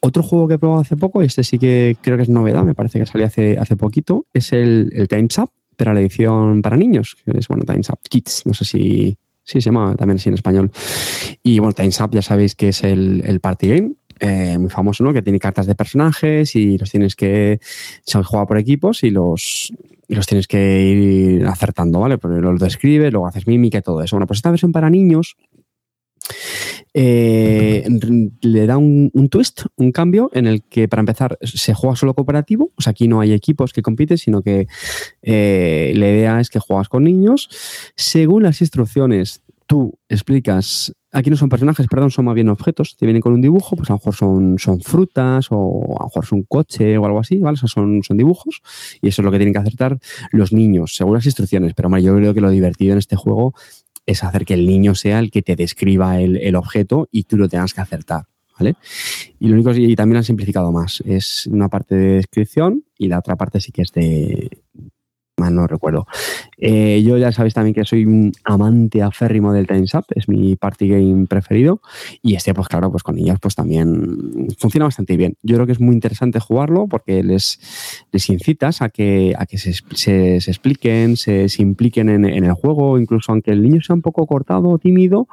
Otro 0.00 0.24
juego 0.24 0.48
que 0.48 0.54
he 0.54 0.58
probado 0.58 0.80
hace 0.80 0.96
poco, 0.96 1.22
y 1.22 1.26
este 1.26 1.44
sí 1.44 1.58
que 1.58 1.96
creo 2.00 2.16
que 2.16 2.24
es 2.24 2.28
novedad, 2.28 2.64
me 2.64 2.74
parece 2.74 2.98
que 2.98 3.06
salió 3.06 3.26
hace, 3.26 3.58
hace 3.58 3.76
poquito, 3.76 4.26
es 4.34 4.52
el, 4.52 5.06
Time's 5.08 5.38
Up, 5.38 5.50
pero 5.76 5.94
la 5.94 6.00
edición 6.00 6.62
para 6.62 6.76
niños, 6.76 7.16
es, 7.26 7.46
bueno, 7.46 7.62
Time's 7.64 7.88
Up 7.90 8.00
Kids, 8.08 8.42
no 8.44 8.54
sé 8.54 8.64
si... 8.64 9.16
Sí, 9.44 9.60
se 9.60 9.70
llama 9.70 9.94
también 9.96 10.16
así 10.16 10.28
en 10.28 10.34
español. 10.34 10.70
Y 11.42 11.58
bueno, 11.58 11.72
Time's 11.72 12.00
Up 12.00 12.10
ya 12.12 12.22
sabéis 12.22 12.54
que 12.54 12.68
es 12.68 12.84
el, 12.84 13.22
el 13.26 13.40
party 13.40 13.68
game, 13.68 13.92
eh, 14.20 14.56
muy 14.56 14.70
famoso, 14.70 15.02
¿no? 15.02 15.12
Que 15.12 15.20
tiene 15.20 15.40
cartas 15.40 15.66
de 15.66 15.74
personajes 15.74 16.54
y 16.54 16.78
los 16.78 16.90
tienes 16.90 17.16
que. 17.16 17.58
Se 18.04 18.22
juega 18.22 18.46
por 18.46 18.56
equipos 18.56 19.02
y 19.02 19.10
los, 19.10 19.72
los 20.06 20.26
tienes 20.28 20.46
que 20.46 20.82
ir 21.38 21.46
acertando, 21.46 21.98
¿vale? 21.98 22.18
Porque 22.18 22.40
los 22.40 22.60
describe, 22.60 23.10
luego 23.10 23.26
haces 23.26 23.48
mímica 23.48 23.78
y 23.78 23.82
todo 23.82 24.00
eso. 24.00 24.14
Bueno, 24.14 24.28
pues 24.28 24.38
esta 24.38 24.50
versión 24.50 24.70
para 24.70 24.90
niños. 24.90 25.36
Eh, 26.94 27.86
le 28.42 28.66
da 28.66 28.76
un, 28.76 29.10
twist, 29.30 29.62
un 29.76 29.92
cambio 29.92 30.30
en 30.32 30.46
el 30.46 30.62
que 30.62 30.88
para 30.88 31.00
empezar 31.00 31.38
se 31.42 31.74
juega 31.74 31.96
solo 31.96 32.14
cooperativo, 32.14 32.72
o 32.76 32.82
sea, 32.82 32.90
aquí 32.90 33.08
no 33.08 33.20
hay 33.20 33.32
equipos 33.32 33.72
que 33.72 33.82
compiten, 33.82 34.18
sino 34.18 34.42
que 34.42 34.66
eh, 35.22 35.92
la 35.96 36.08
idea 36.08 36.40
es 36.40 36.50
que 36.50 36.58
juegas 36.58 36.88
con 36.88 37.04
niños. 37.04 37.48
Según 37.96 38.42
las 38.42 38.60
instrucciones, 38.60 39.42
tú 39.66 39.98
explicas 40.08 40.92
Aquí 41.14 41.28
no 41.28 41.36
son 41.36 41.50
personajes, 41.50 41.86
perdón, 41.88 42.10
son 42.10 42.24
más 42.24 42.34
bien 42.34 42.48
objetos. 42.48 42.96
Te 42.96 43.04
vienen 43.04 43.20
con 43.20 43.34
un 43.34 43.42
dibujo, 43.42 43.76
pues 43.76 43.90
a 43.90 43.92
lo 43.92 43.98
mejor 43.98 44.14
son, 44.14 44.80
frutas 44.80 45.48
o 45.50 45.94
a 45.98 46.04
lo 46.04 46.06
mejor 46.06 46.24
es 46.24 46.32
un 46.32 46.42
coche 46.44 46.96
o 46.96 47.04
algo 47.04 47.20
así, 47.20 47.36
¿vale? 47.36 47.58
O 47.62 47.68
son, 47.68 48.02
son 48.02 48.16
dibujos 48.16 48.62
y 49.02 49.08
eso 49.08 49.20
es 49.20 49.24
lo 49.24 49.30
que 49.30 49.36
tienen 49.36 49.52
que 49.52 49.58
acertar 49.58 49.98
los 50.30 50.54
niños, 50.54 50.94
según 50.94 51.12
las 51.12 51.26
instrucciones. 51.26 51.74
Pero 51.74 51.94
yo 51.98 52.16
creo 52.16 52.32
que 52.32 52.40
lo 52.40 52.48
divertido 52.48 52.92
en 52.92 52.98
este 52.98 53.16
juego 53.16 53.54
es 54.06 54.24
hacer 54.24 54.44
que 54.44 54.54
el 54.54 54.66
niño 54.66 54.94
sea 54.94 55.18
el 55.18 55.30
que 55.30 55.42
te 55.42 55.56
describa 55.56 56.20
el, 56.20 56.36
el 56.36 56.56
objeto 56.56 57.08
y 57.10 57.24
tú 57.24 57.36
lo 57.36 57.48
tengas 57.48 57.74
que 57.74 57.80
acertar. 57.80 58.26
¿Vale? 58.58 58.76
Y 59.40 59.48
lo 59.48 59.54
único 59.54 59.72
y 59.72 59.96
también 59.96 60.18
han 60.18 60.24
simplificado 60.24 60.70
más. 60.72 61.02
Es 61.06 61.46
una 61.46 61.68
parte 61.68 61.94
de 61.94 62.16
descripción 62.16 62.84
y 62.98 63.08
la 63.08 63.18
otra 63.18 63.34
parte 63.36 63.60
sí 63.60 63.72
que 63.72 63.82
es 63.82 63.92
de, 63.92 64.61
no 65.50 65.66
recuerdo. 65.66 66.06
Eh, 66.58 67.02
yo 67.04 67.18
ya 67.18 67.32
sabéis 67.32 67.54
también 67.54 67.74
que 67.74 67.84
soy 67.84 68.04
un 68.04 68.32
amante 68.44 69.02
aférrimo 69.02 69.52
del 69.52 69.66
Time's 69.66 69.94
Up, 69.94 70.04
es 70.14 70.28
mi 70.28 70.56
party 70.56 70.88
game 70.88 71.26
preferido. 71.26 71.80
Y 72.22 72.34
este, 72.34 72.54
pues 72.54 72.68
claro, 72.68 72.90
pues 72.90 73.02
con 73.02 73.16
niños, 73.16 73.38
pues 73.40 73.54
también 73.54 74.48
funciona 74.58 74.86
bastante 74.86 75.16
bien. 75.16 75.36
Yo 75.42 75.56
creo 75.56 75.66
que 75.66 75.72
es 75.72 75.80
muy 75.80 75.94
interesante 75.94 76.40
jugarlo 76.40 76.86
porque 76.86 77.22
les, 77.22 77.58
les 78.12 78.28
incitas 78.30 78.82
a 78.82 78.88
que, 78.88 79.34
a 79.38 79.46
que 79.46 79.58
se, 79.58 79.72
se, 79.94 80.36
expliquen, 80.36 81.16
se, 81.16 81.48
impliquen 81.58 82.08
en, 82.08 82.24
en, 82.24 82.44
el 82.44 82.52
juego, 82.52 82.98
incluso 82.98 83.32
aunque 83.32 83.52
el 83.52 83.62
niño 83.62 83.80
sea 83.82 83.94
un 83.94 84.02
poco 84.02 84.26
cortado 84.26 84.68
o 84.68 84.78
tímido, 84.78 85.28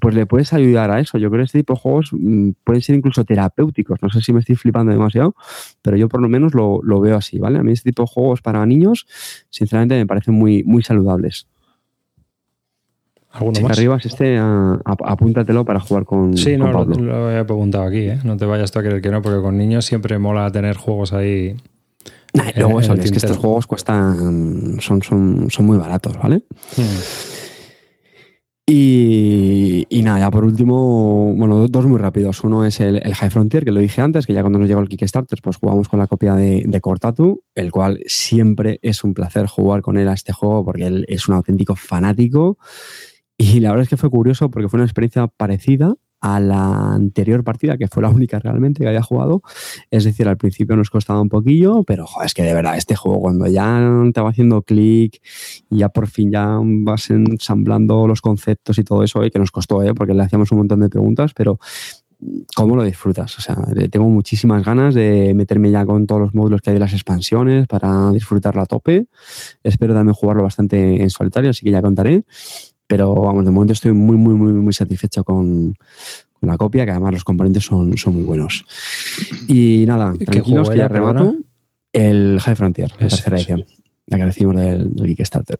pues 0.00 0.14
le 0.14 0.26
puedes 0.26 0.52
ayudar 0.52 0.90
a 0.90 1.00
eso. 1.00 1.18
Yo 1.18 1.30
creo 1.30 1.40
que 1.40 1.46
este 1.46 1.58
tipo 1.58 1.74
de 1.74 1.80
juegos 1.80 2.10
mm, 2.12 2.50
pueden 2.64 2.82
ser 2.82 2.96
incluso 2.96 3.24
terapéuticos. 3.24 4.02
No 4.02 4.10
sé 4.10 4.20
si 4.20 4.32
me 4.32 4.40
estoy 4.40 4.56
flipando 4.56 4.92
demasiado, 4.92 5.34
pero 5.82 5.96
yo 5.96 6.08
por 6.08 6.20
lo 6.20 6.28
menos 6.28 6.54
lo, 6.54 7.00
veo 7.00 7.16
así, 7.16 7.38
¿vale? 7.38 7.58
A 7.58 7.62
mí 7.62 7.72
este 7.72 7.90
tipo 7.90 8.02
de 8.02 8.08
juegos 8.08 8.42
para 8.42 8.64
niños, 8.66 9.06
sinceramente, 9.50 9.96
me 9.96 10.06
parecen 10.06 10.34
muy, 10.34 10.64
muy 10.64 10.82
saludables. 10.82 11.46
¿Alguno 13.30 13.60
más? 13.60 13.72
arriba 13.72 13.98
este, 14.02 14.38
apúntatelo 14.38 15.64
para 15.64 15.78
jugar 15.78 16.04
con. 16.04 16.36
Sí, 16.38 16.56
no, 16.56 16.72
Lo, 16.72 17.30
he 17.30 17.44
preguntado 17.44 17.84
aquí, 17.84 18.08
¿eh? 18.08 18.18
No 18.24 18.36
te 18.38 18.46
vayas 18.46 18.72
tú 18.72 18.78
a 18.78 18.82
creer 18.82 19.02
que 19.02 19.10
no, 19.10 19.20
porque 19.20 19.42
con 19.42 19.58
niños 19.58 19.84
siempre 19.84 20.18
mola 20.18 20.50
tener 20.50 20.76
juegos 20.76 21.12
ahí. 21.12 21.54
luego 22.56 22.80
eso, 22.80 22.94
es 22.94 23.10
que 23.10 23.18
estos 23.18 23.36
juegos 23.36 23.66
cuestan. 23.66 24.80
Son, 24.80 25.02
son, 25.02 25.50
son 25.50 25.66
muy 25.66 25.76
baratos, 25.76 26.16
¿vale? 26.16 26.44
Hmm. 26.78 27.45
Y, 28.68 29.86
nada, 30.02 30.18
ya 30.18 30.30
por 30.30 30.44
último, 30.44 31.32
bueno, 31.34 31.68
dos 31.68 31.86
muy 31.86 31.98
rápidos. 31.98 32.42
Uno 32.42 32.64
es 32.64 32.80
el, 32.80 33.00
High 33.00 33.30
Frontier, 33.30 33.64
que 33.64 33.70
lo 33.70 33.78
dije 33.78 34.00
antes, 34.00 34.26
que 34.26 34.32
ya 34.32 34.40
cuando 34.40 34.58
nos 34.58 34.66
llegó 34.66 34.80
el 34.80 34.88
Kickstarter, 34.88 35.38
pues 35.40 35.56
jugamos 35.56 35.88
con 35.88 36.00
la 36.00 36.08
copia 36.08 36.34
de, 36.34 36.64
de 36.66 36.80
Cortatu, 36.80 37.44
el 37.54 37.70
cual 37.70 38.00
siempre 38.06 38.80
es 38.82 39.04
un 39.04 39.14
placer 39.14 39.46
jugar 39.46 39.82
con 39.82 39.96
él 39.96 40.08
a 40.08 40.14
este 40.14 40.32
juego 40.32 40.64
porque 40.64 40.86
él 40.86 41.04
es 41.08 41.28
un 41.28 41.36
auténtico 41.36 41.76
fanático. 41.76 42.58
Y 43.38 43.60
la 43.60 43.70
verdad 43.70 43.84
es 43.84 43.88
que 43.88 43.96
fue 43.96 44.10
curioso 44.10 44.50
porque 44.50 44.68
fue 44.68 44.78
una 44.78 44.86
experiencia 44.86 45.28
parecida 45.28 45.94
a 46.20 46.40
la 46.40 46.94
anterior 46.94 47.44
partida, 47.44 47.76
que 47.76 47.88
fue 47.88 48.02
la 48.02 48.08
única 48.08 48.38
realmente 48.38 48.82
que 48.82 48.88
había 48.88 49.02
jugado. 49.02 49.42
Es 49.90 50.04
decir, 50.04 50.28
al 50.28 50.36
principio 50.36 50.76
nos 50.76 50.90
costaba 50.90 51.20
un 51.20 51.28
poquillo, 51.28 51.82
pero 51.84 52.06
es 52.24 52.34
que 52.34 52.42
de 52.42 52.54
verdad 52.54 52.76
este 52.76 52.96
juego 52.96 53.20
cuando 53.20 53.46
ya 53.46 53.80
te 54.12 54.20
va 54.20 54.30
haciendo 54.30 54.62
clic 54.62 55.20
y 55.70 55.78
ya 55.78 55.88
por 55.88 56.08
fin 56.08 56.30
ya 56.30 56.58
vas 56.60 57.10
ensamblando 57.10 58.06
los 58.06 58.20
conceptos 58.20 58.78
y 58.78 58.84
todo 58.84 59.02
eso, 59.02 59.22
eh, 59.22 59.30
que 59.30 59.38
nos 59.38 59.50
costó, 59.50 59.82
¿eh? 59.82 59.94
porque 59.94 60.14
le 60.14 60.22
hacíamos 60.22 60.50
un 60.52 60.58
montón 60.58 60.80
de 60.80 60.88
preguntas, 60.88 61.32
pero 61.34 61.58
¿cómo 62.54 62.76
lo 62.76 62.82
disfrutas? 62.82 63.38
O 63.38 63.42
sea, 63.42 63.56
tengo 63.90 64.08
muchísimas 64.08 64.64
ganas 64.64 64.94
de 64.94 65.34
meterme 65.34 65.70
ya 65.70 65.84
con 65.84 66.06
todos 66.06 66.20
los 66.20 66.34
módulos 66.34 66.60
que 66.60 66.70
hay 66.70 66.74
de 66.74 66.80
las 66.80 66.92
expansiones 66.92 67.66
para 67.66 68.10
disfrutarlo 68.10 68.62
a 68.62 68.66
tope. 68.66 69.06
Espero 69.62 69.94
también 69.94 70.14
jugarlo 70.14 70.42
bastante 70.42 71.02
en 71.02 71.10
solitario, 71.10 71.50
así 71.50 71.64
que 71.64 71.70
ya 71.70 71.82
contaré. 71.82 72.24
Pero 72.86 73.14
vamos, 73.14 73.44
de 73.44 73.50
momento 73.50 73.72
estoy 73.72 73.92
muy, 73.92 74.16
muy, 74.16 74.34
muy, 74.34 74.52
muy 74.52 74.72
satisfecho 74.72 75.24
con, 75.24 75.74
la 76.40 76.56
copia, 76.56 76.84
que 76.84 76.92
además 76.92 77.12
los 77.12 77.24
componentes 77.24 77.64
son, 77.64 77.96
son 77.96 78.14
muy 78.14 78.22
buenos. 78.22 78.64
Y 79.48 79.84
nada, 79.86 80.14
tranquilos 80.24 80.70
que 80.70 80.78
ya 80.78 80.88
remato. 80.88 81.34
El 81.92 82.38
High 82.40 82.56
Frontier, 82.56 82.90
la 82.90 83.08
tercera 83.08 83.36
edición, 83.36 83.64
la 84.06 84.18
que 84.18 84.24
decimos 84.26 84.56
del, 84.56 85.16
Kickstarter. 85.16 85.58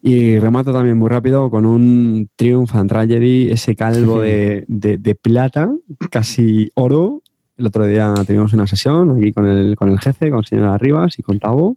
Y 0.00 0.38
remato 0.38 0.72
también 0.72 0.96
muy 0.96 1.08
rápido 1.08 1.50
con 1.50 1.66
un 1.66 2.30
Triumph 2.36 2.74
and 2.74 2.88
Tragedy, 2.88 3.50
ese 3.50 3.74
calvo 3.74 4.20
de, 4.20 4.64
de, 4.68 5.14
plata, 5.16 5.70
casi 6.10 6.70
oro. 6.74 7.22
El 7.56 7.66
otro 7.66 7.84
día 7.86 8.14
tuvimos 8.26 8.52
una 8.52 8.66
sesión 8.66 9.18
aquí 9.18 9.32
con 9.32 9.46
el, 9.46 9.76
con 9.76 9.90
el 9.90 9.98
jefe, 9.98 10.30
con 10.30 10.38
el 10.38 10.46
señor 10.46 10.68
Arribas 10.68 11.18
y 11.18 11.22
con 11.22 11.40
Tavo. 11.40 11.76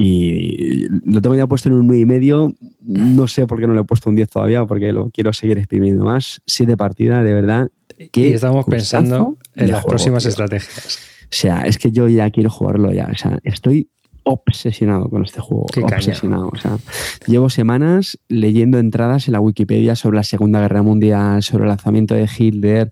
Y 0.00 0.86
lo 1.04 1.20
tengo 1.20 1.34
ya 1.34 1.48
puesto 1.48 1.68
en 1.68 1.74
un 1.74 1.88
9 1.88 2.00
y 2.00 2.06
medio. 2.06 2.54
No 2.82 3.26
sé 3.26 3.48
por 3.48 3.58
qué 3.58 3.66
no 3.66 3.74
le 3.74 3.80
he 3.80 3.84
puesto 3.84 4.08
un 4.08 4.14
10 4.14 4.28
todavía, 4.30 4.64
porque 4.64 4.92
lo 4.92 5.10
quiero 5.10 5.32
seguir 5.32 5.58
exprimiendo 5.58 6.04
más. 6.04 6.40
Siete 6.46 6.76
partidas, 6.76 7.24
de 7.24 7.34
verdad. 7.34 7.68
y 7.98 8.26
estamos 8.28 8.64
pensando 8.66 9.36
en 9.56 9.72
las 9.72 9.84
próximas 9.84 10.24
estrategias. 10.24 11.00
O 11.24 11.26
sea, 11.30 11.62
es 11.62 11.78
que 11.78 11.90
yo 11.90 12.06
ya 12.06 12.30
quiero 12.30 12.48
jugarlo 12.48 12.92
ya. 12.92 13.08
O 13.12 13.16
sea, 13.16 13.40
estoy 13.42 13.90
obsesionado 14.22 15.08
con 15.08 15.24
este 15.24 15.40
juego. 15.40 15.66
obsesionado. 15.82 16.48
O 16.52 16.56
sea, 16.56 16.78
llevo 17.26 17.50
semanas 17.50 18.18
leyendo 18.28 18.78
entradas 18.78 19.26
en 19.26 19.32
la 19.32 19.40
Wikipedia 19.40 19.96
sobre 19.96 20.16
la 20.16 20.22
Segunda 20.22 20.60
Guerra 20.60 20.82
Mundial, 20.82 21.42
sobre 21.42 21.64
el 21.64 21.70
lanzamiento 21.70 22.14
de 22.14 22.28
Hitler, 22.38 22.90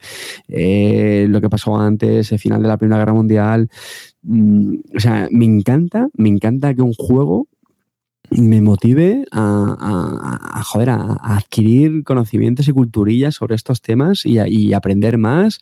eh, 0.48 1.26
lo 1.28 1.40
que 1.40 1.50
pasó 1.50 1.78
antes, 1.78 2.32
el 2.32 2.38
final 2.38 2.62
de 2.62 2.68
la 2.68 2.78
Primera 2.78 2.98
Guerra 2.98 3.14
Mundial. 3.14 3.68
Mm, 4.28 4.78
o 4.96 5.00
sea, 5.00 5.28
me 5.30 5.44
encanta, 5.44 6.08
me 6.14 6.28
encanta 6.28 6.74
que 6.74 6.82
un 6.82 6.94
juego 6.94 7.46
me 8.30 8.60
motive 8.60 9.24
a, 9.30 10.62
joder, 10.64 10.90
a, 10.90 11.16
adquirir 11.22 12.02
conocimientos 12.02 12.66
y 12.66 12.72
culturillas 12.72 13.36
sobre 13.36 13.54
estos 13.54 13.80
temas 13.80 14.26
y, 14.26 14.72
aprender 14.72 15.16
más 15.16 15.60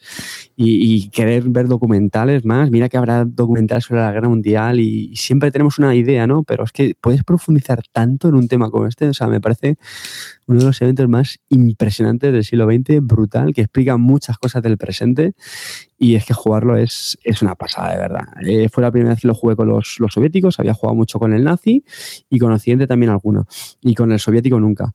y, 0.56 1.10
querer 1.10 1.44
ver 1.50 1.68
documentales 1.68 2.46
más. 2.46 2.70
Mira 2.70 2.88
que 2.88 2.96
habrá 2.96 3.26
documentales 3.26 3.84
sobre 3.84 4.00
la 4.00 4.12
guerra 4.12 4.30
mundial 4.30 4.80
y, 4.80 5.14
siempre 5.14 5.50
tenemos 5.50 5.78
una 5.78 5.94
idea, 5.94 6.26
¿no? 6.26 6.42
Pero 6.42 6.64
es 6.64 6.72
que 6.72 6.94
puedes 6.98 7.22
profundizar 7.22 7.82
tanto 7.92 8.28
en 8.28 8.34
un 8.34 8.48
tema 8.48 8.70
como 8.70 8.86
este. 8.86 9.08
O 9.08 9.14
sea, 9.14 9.26
me 9.26 9.42
parece 9.42 9.76
uno 10.46 10.60
de 10.60 10.66
los 10.66 10.82
eventos 10.82 11.08
más 11.08 11.38
impresionantes 11.48 12.32
del 12.32 12.44
siglo 12.44 12.66
XX, 12.66 13.00
brutal, 13.00 13.52
que 13.54 13.62
explica 13.62 13.96
muchas 13.96 14.38
cosas 14.38 14.62
del 14.62 14.78
presente 14.78 15.34
y 15.98 16.16
es 16.16 16.24
que 16.24 16.34
jugarlo 16.34 16.76
es, 16.76 17.18
es 17.24 17.42
una 17.42 17.54
pasada, 17.54 17.92
de 17.92 17.98
verdad. 17.98 18.24
Eh, 18.46 18.68
fue 18.68 18.82
la 18.82 18.90
primera 18.90 19.14
vez 19.14 19.20
que 19.22 19.28
lo 19.28 19.34
jugué 19.34 19.56
con 19.56 19.68
los, 19.68 19.96
los, 19.98 20.12
soviéticos, 20.12 20.58
había 20.60 20.74
jugado 20.74 20.94
mucho 20.94 21.18
con 21.18 21.32
el 21.32 21.44
nazi 21.44 21.84
y 22.28 22.38
con 22.38 22.52
Occidente 22.52 22.86
también 22.86 23.10
alguno, 23.10 23.46
y 23.80 23.94
con 23.94 24.12
el 24.12 24.20
soviético 24.20 24.60
nunca. 24.60 24.92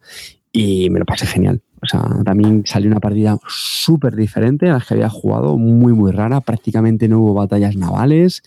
Y 0.51 0.89
me 0.89 0.99
lo 0.99 1.05
pasé 1.05 1.25
genial. 1.25 1.61
O 1.81 1.85
sea, 1.85 2.03
también 2.25 2.63
salió 2.65 2.89
una 2.89 2.99
partida 2.99 3.37
súper 3.47 4.15
diferente 4.15 4.69
a 4.69 4.73
las 4.73 4.87
que 4.87 4.95
había 4.95 5.09
jugado, 5.09 5.57
muy, 5.57 5.93
muy 5.93 6.11
rara. 6.11 6.41
Prácticamente 6.41 7.07
no 7.07 7.19
hubo 7.19 7.33
batallas 7.33 7.75
navales. 7.75 8.41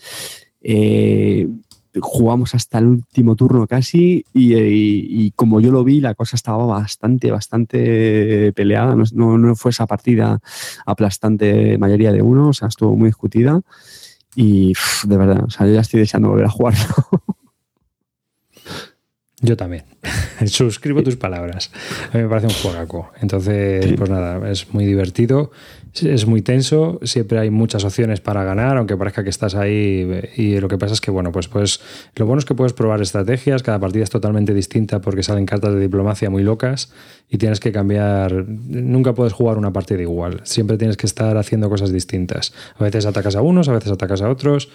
Eh, 0.61 1.47
jugamos 2.01 2.55
hasta 2.55 2.79
el 2.79 2.87
último 2.87 3.35
turno 3.35 3.67
casi 3.67 4.25
y, 4.33 5.31
como 5.31 5.59
yo 5.59 5.71
lo 5.71 5.83
vi, 5.83 6.01
la 6.01 6.15
cosa 6.15 6.35
estaba 6.35 6.65
bastante, 6.65 7.31
bastante 7.31 8.51
peleada. 8.53 8.95
No, 9.13 9.37
no, 9.37 9.55
fue 9.55 9.71
esa 9.71 9.85
partida 9.85 10.39
aplastante 10.85 11.77
mayoría 11.77 12.11
de 12.11 12.21
uno, 12.21 12.49
o 12.49 12.53
sea, 12.53 12.67
estuvo 12.67 12.95
muy 12.95 13.07
discutida 13.07 13.61
y 14.35 14.73
de 15.05 15.17
verdad, 15.17 15.43
o 15.45 15.49
sea, 15.49 15.67
yo 15.67 15.73
ya 15.73 15.81
estoy 15.81 15.99
deseando 15.99 16.29
volver 16.29 16.45
a 16.45 16.49
jugarlo. 16.49 16.95
Yo 19.43 19.57
también. 19.57 19.83
Suscribo 20.45 21.03
tus 21.03 21.17
palabras. 21.17 21.69
A 22.13 22.17
mí 22.17 22.23
me 22.23 22.29
parece 22.29 22.47
un 22.47 22.53
juegaco. 22.53 23.11
Entonces, 23.21 23.93
pues 23.97 24.09
nada, 24.09 24.49
es 24.49 24.73
muy 24.73 24.85
divertido, 24.85 25.51
es 26.01 26.25
muy 26.25 26.41
tenso, 26.41 27.01
siempre 27.03 27.39
hay 27.39 27.49
muchas 27.49 27.83
opciones 27.83 28.21
para 28.21 28.45
ganar, 28.45 28.77
aunque 28.77 28.95
parezca 28.95 29.21
que 29.21 29.29
estás 29.29 29.55
ahí. 29.55 30.09
Y 30.37 30.61
lo 30.61 30.69
que 30.69 30.77
pasa 30.77 30.93
es 30.93 31.01
que, 31.01 31.11
bueno, 31.11 31.33
pues, 31.33 31.49
pues 31.49 31.81
lo 32.15 32.25
bueno 32.25 32.39
es 32.39 32.45
que 32.45 32.55
puedes 32.55 32.71
probar 32.71 33.01
estrategias, 33.01 33.63
cada 33.63 33.79
partida 33.79 34.05
es 34.05 34.09
totalmente 34.09 34.53
distinta 34.53 35.01
porque 35.01 35.23
salen 35.23 35.45
cartas 35.45 35.73
de 35.73 35.81
diplomacia 35.81 36.29
muy 36.29 36.43
locas 36.43 36.93
y 37.29 37.37
tienes 37.37 37.59
que 37.59 37.73
cambiar. 37.73 38.45
Nunca 38.47 39.13
puedes 39.13 39.33
jugar 39.33 39.57
una 39.57 39.73
partida 39.73 40.01
igual, 40.01 40.39
siempre 40.45 40.77
tienes 40.77 40.95
que 40.95 41.05
estar 41.05 41.35
haciendo 41.35 41.69
cosas 41.69 41.91
distintas. 41.91 42.53
A 42.79 42.83
veces 42.85 43.05
atacas 43.05 43.35
a 43.35 43.41
unos, 43.41 43.67
a 43.67 43.73
veces 43.73 43.91
atacas 43.91 44.21
a 44.21 44.29
otros. 44.29 44.69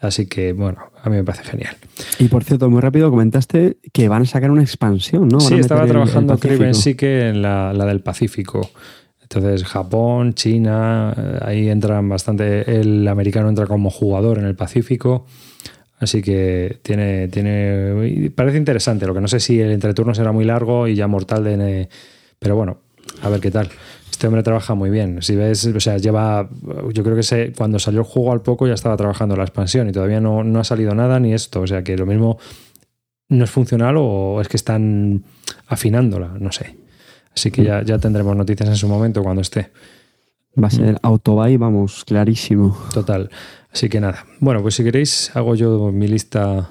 Así 0.00 0.26
que, 0.26 0.54
bueno, 0.54 0.78
a 1.02 1.10
mí 1.10 1.16
me 1.16 1.24
parece 1.24 1.44
genial. 1.44 1.76
Y 2.18 2.28
por 2.28 2.42
cierto, 2.42 2.70
muy 2.70 2.80
rápido, 2.80 3.10
comentaste 3.10 3.76
que 3.92 4.08
van 4.08 4.22
a 4.22 4.24
sacar 4.24 4.50
una 4.50 4.62
expansión, 4.62 5.28
¿no? 5.28 5.40
Sí, 5.40 5.54
estaba 5.54 5.86
trabajando 5.86 6.38
Criven 6.38 6.72
que 6.96 7.28
en 7.28 7.42
la, 7.42 7.72
la, 7.74 7.84
del 7.84 8.00
Pacífico. 8.00 8.70
Entonces, 9.20 9.62
Japón, 9.64 10.32
China, 10.32 11.14
eh, 11.16 11.38
ahí 11.42 11.68
entran 11.68 12.08
bastante. 12.08 12.80
El 12.80 13.06
americano 13.08 13.50
entra 13.50 13.66
como 13.66 13.90
jugador 13.90 14.38
en 14.38 14.46
el 14.46 14.56
Pacífico. 14.56 15.26
Así 15.98 16.22
que 16.22 16.78
tiene, 16.82 17.28
tiene. 17.28 18.30
Parece 18.34 18.56
interesante. 18.56 19.06
Lo 19.06 19.12
que 19.12 19.20
no 19.20 19.28
sé 19.28 19.38
si 19.38 19.60
el 19.60 19.70
entreturno 19.70 20.14
será 20.14 20.32
muy 20.32 20.46
largo 20.46 20.88
y 20.88 20.94
ya 20.94 21.06
mortal 21.08 21.44
de. 21.44 21.90
Pero 22.38 22.56
bueno, 22.56 22.78
a 23.22 23.28
ver 23.28 23.40
qué 23.40 23.50
tal. 23.50 23.68
Este 24.20 24.26
hombre 24.26 24.42
trabaja 24.42 24.74
muy 24.74 24.90
bien. 24.90 25.22
Si 25.22 25.34
ves, 25.34 25.64
o 25.64 25.80
sea, 25.80 25.96
lleva. 25.96 26.46
Yo 26.92 27.02
creo 27.02 27.16
que 27.16 27.22
se, 27.22 27.54
cuando 27.54 27.78
salió 27.78 28.00
el 28.00 28.06
juego 28.06 28.32
al 28.32 28.42
poco 28.42 28.66
ya 28.66 28.74
estaba 28.74 28.94
trabajando 28.94 29.34
la 29.34 29.44
expansión 29.44 29.88
y 29.88 29.92
todavía 29.92 30.20
no, 30.20 30.44
no 30.44 30.60
ha 30.60 30.64
salido 30.64 30.94
nada 30.94 31.18
ni 31.18 31.32
esto. 31.32 31.62
O 31.62 31.66
sea 31.66 31.82
que 31.82 31.96
lo 31.96 32.04
mismo 32.04 32.38
no 33.30 33.44
es 33.44 33.50
funcional 33.50 33.94
o 33.98 34.42
es 34.42 34.48
que 34.48 34.58
están 34.58 35.24
afinándola, 35.68 36.34
no 36.38 36.52
sé. 36.52 36.76
Así 37.34 37.50
que 37.50 37.64
ya, 37.64 37.82
ya 37.82 37.96
tendremos 37.98 38.36
noticias 38.36 38.68
en 38.68 38.76
su 38.76 38.88
momento 38.88 39.22
cuando 39.22 39.40
esté. 39.40 39.70
Va 40.62 40.66
a 40.66 40.70
ser 40.70 40.98
autobuy, 41.00 41.56
vamos, 41.56 42.04
clarísimo. 42.04 42.76
Total. 42.92 43.30
Así 43.72 43.88
que 43.88 44.00
nada. 44.00 44.26
Bueno, 44.38 44.60
pues 44.60 44.74
si 44.74 44.84
queréis, 44.84 45.34
hago 45.34 45.54
yo 45.54 45.90
mi 45.92 46.08
lista 46.08 46.68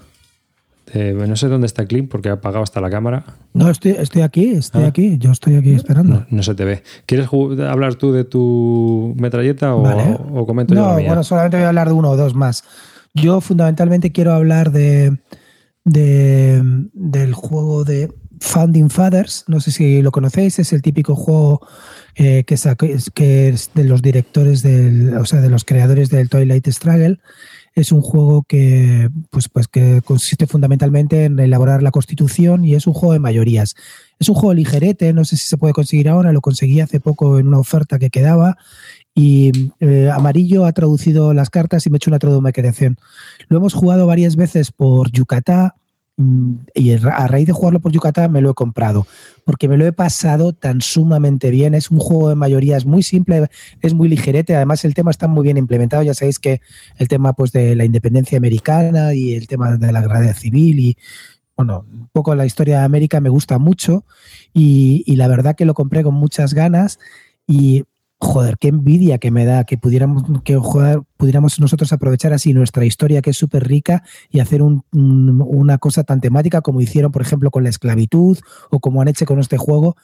no 0.94 1.36
sé 1.36 1.48
dónde 1.48 1.68
está 1.68 1.86
Clint 1.86 2.10
porque 2.10 2.30
ha 2.30 2.34
apagado 2.34 2.64
hasta 2.64 2.82
la 2.82 2.90
cámara. 2.90 3.24
No, 3.54 3.70
estoy, 3.70 3.92
estoy 3.92 4.22
aquí, 4.22 4.52
estoy 4.52 4.84
ah. 4.84 4.88
aquí, 4.88 5.18
yo 5.18 5.32
estoy 5.32 5.56
aquí 5.56 5.74
esperando. 5.74 6.26
No, 6.30 6.44
se 6.44 6.56
te 6.56 6.66
ve. 6.66 6.84
¿Quieres 7.06 7.28
hablar 7.68 7.96
tú 7.96 8.12
de 8.12 8.24
tu 8.24 9.14
metralleta 9.18 9.76
o, 9.76 10.46
comento 10.46 10.74
yo? 10.74 10.82
No, 10.82 10.94
bueno, 10.94 11.24
solamente 11.24 11.58
voy 11.58 11.66
a 11.66 11.70
hablar 11.70 11.88
de 11.88 11.94
uno 11.94 12.10
o 12.12 12.18
dos 12.18 12.34
más. 12.34 12.64
Yo 13.14 13.42
fundamentalmente 13.42 14.12
quiero 14.12 14.34
hablar 14.34 14.72
de, 14.72 15.18
de 15.84 16.62
del 16.94 17.34
juego 17.34 17.84
de 17.84 18.12
Founding 18.40 18.90
Fathers. 18.90 19.46
No 19.48 19.60
sé 19.60 19.72
si 19.72 20.02
lo 20.02 20.12
conocéis, 20.12 20.60
es 20.60 20.74
el 20.74 20.82
típico 20.82 21.16
juego 21.16 21.68
eh, 22.16 22.44
que, 22.46 22.56
que 23.14 23.50
es 23.50 23.72
de 23.74 23.84
los 23.84 24.02
directores, 24.02 24.62
del, 24.64 25.18
o 25.18 25.26
sea, 25.26 25.42
de 25.42 25.50
los 25.50 25.66
creadores 25.66 26.10
del 26.10 26.30
Twilight 26.30 26.68
Struggle 26.68 27.20
es 27.76 27.92
un 27.92 28.02
juego 28.02 28.44
que, 28.48 29.10
pues, 29.30 29.50
pues 29.50 29.68
que 29.68 30.02
consiste 30.04 30.48
fundamentalmente 30.48 31.26
en 31.26 31.40
elaborar 31.40 31.84
la 31.84 31.92
constitución 31.92 32.66
y 32.66 32.76
es 32.76 32.88
un 32.88 32.94
juego 32.94 33.14
de 33.14 33.20
mayorías. 33.20 33.76
Es 34.20 34.30
un 34.30 34.36
juego 34.36 34.54
ligerete, 34.54 35.14
no 35.14 35.26
sé 35.26 35.38
si 35.38 35.48
se 35.48 35.58
puede 35.58 35.74
conseguir 35.74 36.10
ahora, 36.10 36.32
lo 36.32 36.42
conseguí 36.42 36.82
hace 36.82 37.00
poco 37.00 37.40
en 37.40 37.48
una 37.48 37.60
oferta 37.60 38.00
que 38.00 38.10
quedaba 38.10 38.58
y 39.16 39.72
eh, 39.80 40.10
Amarillo 40.14 40.66
ha 40.66 40.72
traducido 40.72 41.34
las 41.34 41.50
cartas 41.50 41.86
y 41.86 41.90
me 41.90 41.96
ha 41.96 41.98
hecho 41.98 42.12
una 42.12 42.20
traducción. 42.20 42.98
Lo 43.48 43.58
hemos 43.58 43.74
jugado 43.74 44.08
varias 44.08 44.36
veces 44.36 44.72
por 44.72 45.12
Yucatán 45.12 45.72
Mm, 46.20 46.56
y 46.76 46.92
a 46.92 47.28
raíz 47.28 47.48
de 47.48 47.54
jugarlo 47.54 47.80
por 47.80 47.94
Yucatán 47.94 48.30
me 48.30 48.42
lo 48.42 48.52
he 48.52 48.54
comprado, 48.54 49.08
porque 49.50 49.68
me 49.68 49.78
lo 49.78 49.88
he 49.88 49.92
pasado 49.92 50.54
tan 50.54 50.80
sumamente 50.80 51.50
bien. 51.50 51.74
Es 51.74 51.90
un 51.90 51.98
juego 51.98 52.30
de 52.30 52.36
mayoría, 52.36 52.78
es 52.78 52.86
muy 52.86 53.02
simple, 53.02 53.48
es 53.82 53.96
muy 53.96 54.08
ligerete, 54.08 54.56
además 54.56 54.86
el 54.86 54.94
tema 54.94 55.10
está 55.10 55.28
muy 55.28 55.42
bien 55.42 55.58
implementado. 55.58 56.04
Ya 56.04 56.14
sabéis 56.14 56.38
que 56.38 56.62
el 56.98 57.08
tema 57.08 57.34
pues, 57.34 57.52
de 57.52 57.76
la 57.76 57.84
independencia 57.84 58.38
americana 58.38 59.16
y 59.16 59.34
el 59.34 59.48
tema 59.48 59.76
de 59.76 59.92
la 59.92 60.02
guerra 60.02 60.36
civil 60.36 60.80
y 60.80 60.98
bueno, 61.58 61.84
un 61.92 62.10
poco 62.10 62.36
la 62.36 62.46
historia 62.46 62.78
de 62.78 62.86
América 62.86 63.22
me 63.22 63.30
gusta 63.30 63.58
mucho 63.58 64.06
y, 64.54 65.04
y 65.08 65.16
la 65.16 65.28
verdad 65.28 65.56
que 65.56 65.66
lo 65.66 65.74
compré 65.74 66.04
con 66.04 66.14
muchas 66.14 66.54
ganas 66.54 67.00
y 67.48 67.86
joder, 68.20 68.58
qué 68.58 68.68
envidia 68.68 69.18
que 69.18 69.32
me 69.32 69.46
da 69.46 69.64
que 69.64 69.78
pudiéramos, 69.78 70.24
que 70.44 70.60
pudiéramos 71.18 71.60
nosotros 71.60 71.94
aprovechar 71.94 72.34
así 72.34 72.54
nuestra 72.54 72.86
historia, 72.86 73.22
que 73.22 73.30
es 73.30 73.38
súper 73.38 73.68
rica, 73.68 74.04
y 74.30 74.42
hacer 74.42 74.62
una 74.62 75.78
cosa 75.78 76.04
tan 76.04 76.20
temática 76.20 76.62
como 76.62 76.82
hicieron, 76.82 77.12
por 77.12 77.22
ejemplo, 77.22 77.50
con 77.50 77.64
la 77.64 77.70
esclavitud 77.70 78.38
o 78.70 78.80
como 78.80 79.02
han 79.02 79.08
hecho 79.08 79.26
con 79.26 79.40
este 79.40 79.58
juego, 79.58 79.96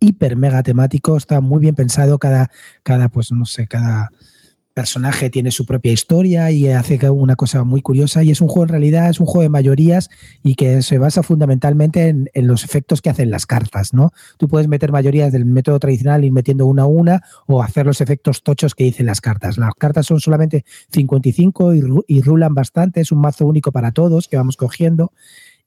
hiper 0.00 0.36
mega 0.36 0.62
temático, 0.62 1.16
está 1.16 1.40
muy 1.40 1.60
bien 1.60 1.74
pensado 1.76 2.18
cada, 2.18 2.50
cada 2.82 3.08
pues 3.08 3.30
no 3.30 3.44
sé, 3.44 3.68
cada 3.68 4.10
personaje 4.74 5.30
tiene 5.30 5.50
su 5.50 5.66
propia 5.66 5.92
historia 5.92 6.50
y 6.50 6.68
hace 6.68 7.10
una 7.10 7.36
cosa 7.36 7.64
muy 7.64 7.82
curiosa 7.82 8.22
y 8.22 8.30
es 8.30 8.40
un 8.40 8.48
juego 8.48 8.64
en 8.64 8.68
realidad, 8.68 9.10
es 9.10 9.20
un 9.20 9.26
juego 9.26 9.42
de 9.42 9.48
mayorías 9.48 10.10
y 10.42 10.54
que 10.54 10.82
se 10.82 10.98
basa 10.98 11.22
fundamentalmente 11.22 12.08
en, 12.08 12.28
los 12.46 12.64
efectos 12.64 13.02
que 13.02 13.10
hacen 13.10 13.30
las 13.30 13.46
cartas, 13.46 13.92
¿no? 13.92 14.12
Tú 14.38 14.48
puedes 14.48 14.68
meter 14.68 14.92
mayorías 14.92 15.32
del 15.32 15.44
método 15.44 15.78
tradicional 15.78 16.24
ir 16.24 16.32
metiendo 16.32 16.66
una 16.66 16.82
a 16.82 16.86
una 16.86 17.22
o 17.46 17.62
hacer 17.62 17.86
los 17.86 18.00
efectos 18.00 18.42
tochos 18.42 18.74
que 18.74 18.84
dicen 18.84 19.06
las 19.06 19.20
cartas. 19.20 19.58
Las 19.58 19.74
cartas 19.74 20.06
son 20.06 20.20
solamente 20.20 20.64
55 20.92 21.74
y, 21.74 21.82
y 22.06 22.22
rulan 22.22 22.54
bastante, 22.54 23.00
es 23.00 23.12
un 23.12 23.20
mazo 23.20 23.46
único 23.46 23.72
para 23.72 23.92
todos 23.92 24.28
que 24.28 24.36
vamos 24.36 24.56
cogiendo 24.56 25.12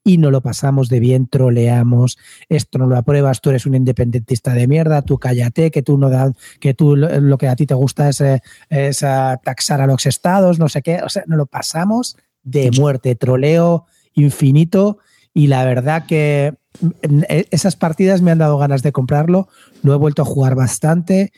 y 0.03 0.17
no 0.17 0.31
lo 0.31 0.41
pasamos 0.41 0.89
de 0.89 0.99
bien, 0.99 1.27
troleamos, 1.27 2.17
esto 2.49 2.77
no 2.77 2.87
lo 2.87 2.97
apruebas, 2.97 3.41
tú 3.41 3.49
eres 3.49 3.65
un 3.65 3.75
independentista 3.75 4.53
de 4.53 4.67
mierda, 4.67 5.01
tú 5.01 5.17
cállate, 5.17 5.71
que 5.71 5.81
tú 5.81 5.97
no 5.97 6.09
da, 6.09 6.33
que 6.59 6.73
tú 6.73 6.95
lo 6.95 7.37
que 7.37 7.47
a 7.47 7.55
ti 7.55 7.65
te 7.65 7.73
gusta 7.73 8.09
es, 8.09 8.21
eh, 8.21 8.41
es 8.69 9.01
eh, 9.03 9.37
taxar 9.43 9.81
a 9.81 9.87
los 9.87 10.05
estados, 10.05 10.59
no 10.59 10.67
sé 10.67 10.81
qué, 10.81 11.01
o 11.03 11.09
sea, 11.09 11.23
no 11.27 11.37
lo 11.37 11.45
pasamos 11.45 12.17
de 12.43 12.71
muerte, 12.71 13.15
troleo 13.15 13.85
infinito 14.13 14.99
y 15.33 15.47
la 15.47 15.63
verdad 15.63 16.05
que 16.05 16.53
mm, 16.81 17.21
e, 17.29 17.47
esas 17.51 17.75
partidas 17.75 18.21
me 18.21 18.31
han 18.31 18.39
dado 18.39 18.57
ganas 18.57 18.83
de 18.83 18.91
comprarlo, 18.91 19.47
lo 19.83 19.93
he 19.93 19.97
vuelto 19.97 20.21
a 20.21 20.25
jugar 20.25 20.55
bastante 20.55 21.31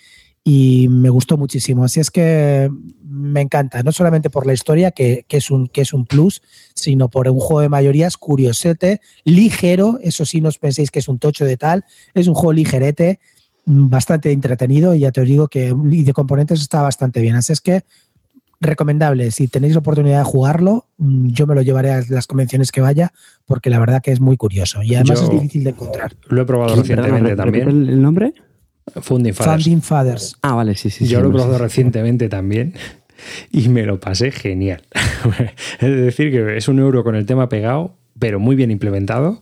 y 0.47 0.87
me 0.89 1.09
gustó 1.09 1.37
muchísimo. 1.37 1.83
Así 1.83 1.99
es 1.99 2.11
que 2.11 2.69
me 3.03 3.41
encanta, 3.41 3.81
no 3.81 3.91
solamente 3.91 4.29
por 4.29 4.45
la 4.45 4.53
historia, 4.53 4.91
que, 4.91 5.25
es, 5.27 5.49
un, 5.49 5.67
que 5.67 5.81
es 5.81 5.91
un 5.91 6.05
plus, 6.05 6.43
sino 6.75 7.09
por 7.09 7.27
un 7.27 7.39
juego 7.39 7.61
de 7.61 7.69
mayorías 7.69 8.15
curiosete, 8.15 9.01
ligero, 9.23 9.97
eso 10.03 10.23
sí, 10.23 10.41
no 10.41 10.49
os 10.49 10.59
penséis 10.59 10.91
que 10.91 10.99
es 10.99 11.07
un 11.07 11.17
tocho 11.17 11.45
de 11.45 11.57
tal, 11.57 11.83
es 12.13 12.27
un 12.27 12.35
juego 12.35 12.53
ligerete, 12.53 13.19
bastante 13.65 14.31
entretenido 14.31 14.93
y 14.93 14.99
ya 14.99 15.11
te 15.11 15.21
digo 15.21 15.47
que 15.47 15.75
y 15.91 16.03
de 16.03 16.13
componentes 16.13 16.61
está 16.61 16.83
bastante 16.83 17.21
bien. 17.21 17.35
Así 17.35 17.51
es 17.51 17.59
que 17.59 17.83
recomendable, 18.61 19.31
si 19.31 19.47
tenéis 19.47 19.73
la 19.73 19.79
oportunidad 19.79 20.19
de 20.19 20.25
jugarlo, 20.25 20.85
yo 20.99 21.47
me 21.47 21.55
lo 21.55 21.63
llevaré 21.63 21.91
a 21.91 22.03
las 22.07 22.27
convenciones 22.27 22.71
que 22.71 22.81
vaya, 22.81 23.13
porque 23.45 23.71
la 23.71 23.79
verdad 23.79 24.03
que 24.03 24.11
es 24.11 24.19
muy 24.19 24.37
curioso 24.37 24.83
y 24.83 24.93
además 24.93 25.23
es 25.23 25.29
difícil 25.31 25.63
de 25.63 25.71
encontrar. 25.71 26.13
Lo 26.27 26.43
he 26.43 26.45
probado 26.45 26.75
recientemente 26.75 27.35
también. 27.35 27.67
¿El 27.67 27.99
nombre? 27.99 28.35
Funding 29.01 29.33
Fathers. 29.81 30.35
Ah, 30.41 30.53
vale, 30.53 30.75
sí, 30.75 30.89
sí. 30.89 31.07
Yo 31.07 31.21
lo 31.21 31.29
he 31.29 31.31
probado 31.31 31.57
recientemente 31.57 32.29
también 32.29 32.73
y 33.51 33.69
me 33.69 33.83
lo 33.83 33.99
pasé 33.99 34.31
genial. 34.31 34.83
es 35.79 35.95
decir, 35.95 36.31
que 36.31 36.57
es 36.57 36.67
un 36.67 36.79
euro 36.79 37.03
con 37.03 37.15
el 37.15 37.25
tema 37.25 37.49
pegado, 37.49 37.95
pero 38.19 38.39
muy 38.39 38.55
bien 38.55 38.71
implementado. 38.71 39.41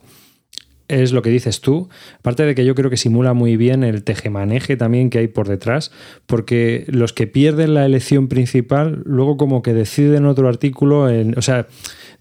Es 0.89 1.11
lo 1.11 1.21
que 1.21 1.29
dices 1.29 1.61
tú. 1.61 1.89
Aparte 2.19 2.43
de 2.43 2.55
que 2.55 2.65
yo 2.65 2.75
creo 2.75 2.89
que 2.89 2.97
simula 2.97 3.33
muy 3.33 3.57
bien 3.57 3.83
el 3.83 4.03
tejemaneje 4.03 4.75
también 4.75 5.09
que 5.09 5.19
hay 5.19 5.27
por 5.27 5.47
detrás, 5.47 5.91
porque 6.25 6.85
los 6.87 7.13
que 7.13 7.25
pierden 7.25 7.73
la 7.73 7.85
elección 7.85 8.27
principal, 8.27 9.01
luego 9.05 9.37
como 9.37 9.61
que 9.61 9.73
deciden 9.73 10.25
otro 10.25 10.47
artículo 10.47 11.09
en. 11.09 11.37
O 11.37 11.41
sea 11.41 11.67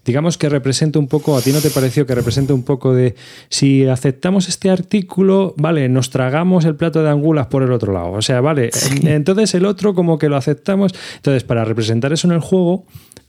digamos 0.05 0.37
que 0.37 0.49
representa 0.49 0.99
un 0.99 1.07
poco, 1.07 1.37
¿a 1.37 1.41
ti 1.41 1.51
no 1.51 1.61
te 1.61 1.69
pareció 1.69 2.05
que 2.05 2.15
representa 2.15 2.53
un 2.53 2.63
poco 2.63 2.93
de 2.93 3.15
si 3.49 3.87
aceptamos 3.87 4.49
este 4.49 4.69
artículo, 4.69 5.53
vale, 5.57 5.87
nos 5.89 6.09
tragamos 6.09 6.65
el 6.65 6.75
plato 6.75 7.03
de 7.03 7.09
angulas 7.09 7.47
por 7.47 7.63
el 7.63 7.71
otro 7.71 7.93
lado? 7.93 8.11
O 8.11 8.21
sea, 8.21 8.41
vale, 8.41 8.69
entonces 9.03 9.53
el 9.55 9.65
otro 9.65 9.93
como 9.93 10.17
que 10.17 10.29
lo 10.29 10.35
aceptamos. 10.35 10.93
Entonces, 11.15 11.43
para 11.43 11.65
representar 11.65 12.11
eso 12.13 12.27
en 12.27 12.33
el 12.33 12.39
juego, 12.39 12.85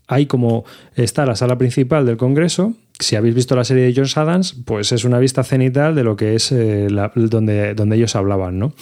hay 0.07 0.27
como 0.27 0.65
está 0.97 1.25
la 1.25 1.37
sala 1.37 1.57
principal 1.57 2.07
del 2.07 2.17
Congreso. 2.17 2.75
Si 2.99 3.17
habéis 3.17 3.35
visto 3.35 3.57
la 3.57 3.65
serie 3.65 3.85
de 3.85 3.95
John 3.95 4.07
Adams, 4.15 4.55
pues 4.65 4.93
es 4.93 5.05
una 5.05 5.19
vista 5.19 5.43
cenital 5.43 5.95
de 5.95 6.05
lo 6.05 6.17
que 6.17 6.35
es 6.35 6.53
eh, 6.53 6.89
donde, 7.15 7.75
donde 7.75 7.97
ellos 7.97 8.15
hablaban, 8.15 8.59
¿no? 8.59 8.75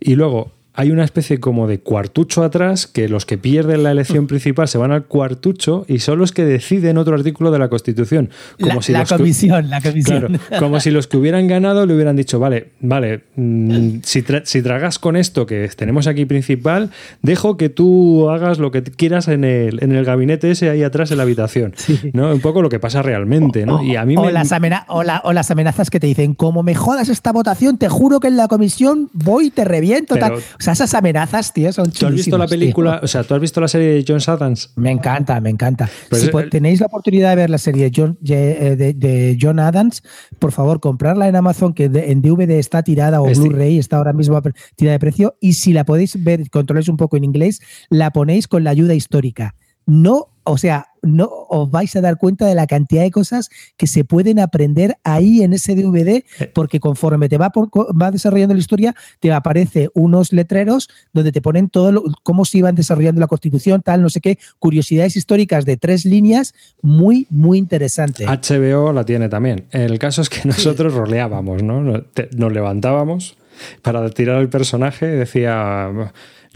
Y 0.00 0.14
luego 0.14 0.52
hay 0.74 0.90
una 0.90 1.04
especie 1.04 1.38
como 1.38 1.66
de 1.66 1.80
cuartucho 1.80 2.42
atrás 2.42 2.86
que 2.86 3.08
los 3.08 3.26
que 3.26 3.36
pierden 3.36 3.82
la 3.82 3.90
elección 3.90 4.26
principal 4.26 4.68
se 4.68 4.78
van 4.78 4.90
al 4.90 5.04
cuartucho 5.04 5.84
y 5.86 5.98
son 5.98 6.18
los 6.18 6.32
que 6.32 6.44
deciden 6.44 6.96
otro 6.96 7.14
artículo 7.14 7.50
de 7.50 7.58
la 7.58 7.68
Constitución. 7.68 8.30
Como 8.58 8.76
la, 8.76 8.82
si 8.82 8.92
la 8.92 9.04
comisión, 9.04 9.68
la 9.68 9.82
comisión. 9.82 10.40
como 10.58 10.80
si 10.80 10.90
los 10.90 11.06
que 11.08 11.18
hubieran 11.18 11.46
ganado 11.46 11.84
le 11.84 11.94
hubieran 11.94 12.16
dicho, 12.16 12.38
vale, 12.38 12.70
vale, 12.80 13.24
mm, 13.36 13.98
si, 14.02 14.24
si, 14.44 14.62
tragas 14.62 14.98
con 14.98 15.16
esto 15.16 15.44
que 15.44 15.68
tenemos 15.76 16.06
aquí 16.06 16.24
principal, 16.24 16.90
dejo 17.20 17.58
que 17.58 17.68
tú 17.68 18.30
hagas 18.30 18.58
lo 18.58 18.70
que 18.70 18.82
quieras 18.82 19.28
en 19.28 19.44
el, 19.44 19.82
en 19.82 19.92
el 19.92 20.04
gabinete 20.06 20.50
ese 20.50 20.70
ahí 20.70 20.82
atrás 20.82 21.10
en 21.10 21.18
la 21.18 21.24
habitación. 21.24 21.74
¿no? 22.14 22.32
Un 22.32 22.40
poco 22.40 22.62
lo 22.62 22.70
que 22.70 22.80
pasa 22.80 23.02
realmente. 23.02 23.66
¿no? 23.66 23.82
y 23.82 23.96
a 23.96 24.06
mí 24.06 24.16
o, 24.16 24.30
las 24.30 24.50
o, 24.88 25.32
las 25.32 25.50
amenazas 25.50 25.90
que 25.90 26.00
te 26.00 26.06
dicen, 26.06 26.34
como 26.34 26.62
me 26.62 26.74
jodas 26.74 27.10
esta 27.10 27.30
votación, 27.30 27.76
te 27.76 27.90
juro 27.90 28.20
que 28.20 28.28
en 28.28 28.38
la 28.38 28.48
comisión 28.48 29.10
voy 29.12 29.48
y 29.48 29.50
te 29.50 29.64
reviento. 29.64 30.16
tal. 30.16 30.34
Sea, 30.62 30.74
esas 30.74 30.94
amenazas, 30.94 31.52
tío, 31.52 31.72
son 31.72 31.90
¿Tú 31.90 32.06
has 32.06 32.14
visto 32.14 32.38
la 32.38 32.46
película, 32.46 33.00
o 33.02 33.08
sea, 33.08 33.24
tú 33.24 33.34
has 33.34 33.40
visto 33.40 33.60
la 33.60 33.66
serie 33.66 33.94
de 33.94 34.04
John 34.06 34.20
Adams? 34.24 34.70
Me 34.76 34.92
encanta, 34.92 35.40
me 35.40 35.50
encanta. 35.50 35.90
Pues 36.08 36.22
si 36.22 36.30
tenéis 36.50 36.78
la 36.78 36.86
oportunidad 36.86 37.30
de 37.30 37.34
ver 37.36 37.50
la 37.50 37.58
serie 37.58 37.90
de 37.90 37.92
John, 37.92 38.16
eh, 38.28 38.94
de, 38.96 39.38
John 39.40 39.58
Adams, 39.58 40.04
por 40.38 40.52
favor, 40.52 40.78
comprarla 40.78 41.26
en 41.26 41.34
Amazon, 41.34 41.74
que 41.74 41.86
en 41.86 42.22
DVD 42.22 42.60
está 42.60 42.84
tirada 42.84 43.20
o 43.20 43.24
Blu-ray, 43.24 43.76
está 43.76 43.96
ahora 43.96 44.12
mismo 44.12 44.40
tirada 44.76 44.92
de 44.92 45.00
precio. 45.00 45.36
Y 45.40 45.54
si 45.54 45.72
la 45.72 45.82
podéis 45.82 46.22
ver, 46.22 46.48
controléis 46.48 46.88
un 46.88 46.96
poco 46.96 47.16
en 47.16 47.24
inglés, 47.24 47.60
la 47.90 48.12
ponéis 48.12 48.46
con 48.46 48.62
la 48.62 48.70
ayuda 48.70 48.94
histórica. 48.94 49.56
No 49.86 50.28
o 50.44 50.58
sea, 50.58 50.88
no 51.02 51.28
os 51.48 51.70
vais 51.70 51.94
a 51.94 52.00
dar 52.00 52.16
cuenta 52.16 52.46
de 52.46 52.54
la 52.54 52.66
cantidad 52.66 53.02
de 53.02 53.10
cosas 53.10 53.48
que 53.76 53.86
se 53.86 54.04
pueden 54.04 54.40
aprender 54.40 54.96
ahí 55.04 55.42
en 55.42 55.52
ese 55.52 55.74
DVD, 55.74 56.24
porque 56.52 56.80
conforme 56.80 57.28
te 57.28 57.38
va, 57.38 57.52
va 57.54 58.10
desarrollando 58.10 58.54
la 58.54 58.60
historia, 58.60 58.94
te 59.20 59.32
aparece 59.32 59.90
unos 59.94 60.32
letreros 60.32 60.88
donde 61.12 61.30
te 61.30 61.40
ponen 61.40 61.68
todo 61.68 62.02
cómo 62.24 62.44
se 62.44 62.58
iban 62.58 62.74
desarrollando 62.74 63.20
la 63.20 63.28
Constitución, 63.28 63.82
tal, 63.82 64.02
no 64.02 64.10
sé 64.10 64.20
qué, 64.20 64.38
curiosidades 64.58 65.16
históricas 65.16 65.64
de 65.64 65.76
tres 65.76 66.04
líneas, 66.04 66.54
muy, 66.82 67.26
muy 67.30 67.58
interesante. 67.58 68.26
HBO 68.26 68.92
la 68.92 69.04
tiene 69.04 69.28
también. 69.28 69.66
El 69.70 69.98
caso 70.00 70.22
es 70.22 70.28
que 70.28 70.40
nosotros 70.44 70.92
roleábamos, 70.94 71.62
¿no? 71.62 71.82
Nos 71.82 72.52
levantábamos 72.52 73.36
para 73.82 74.08
tirar 74.10 74.36
al 74.36 74.48
personaje, 74.48 75.06
decía 75.06 75.88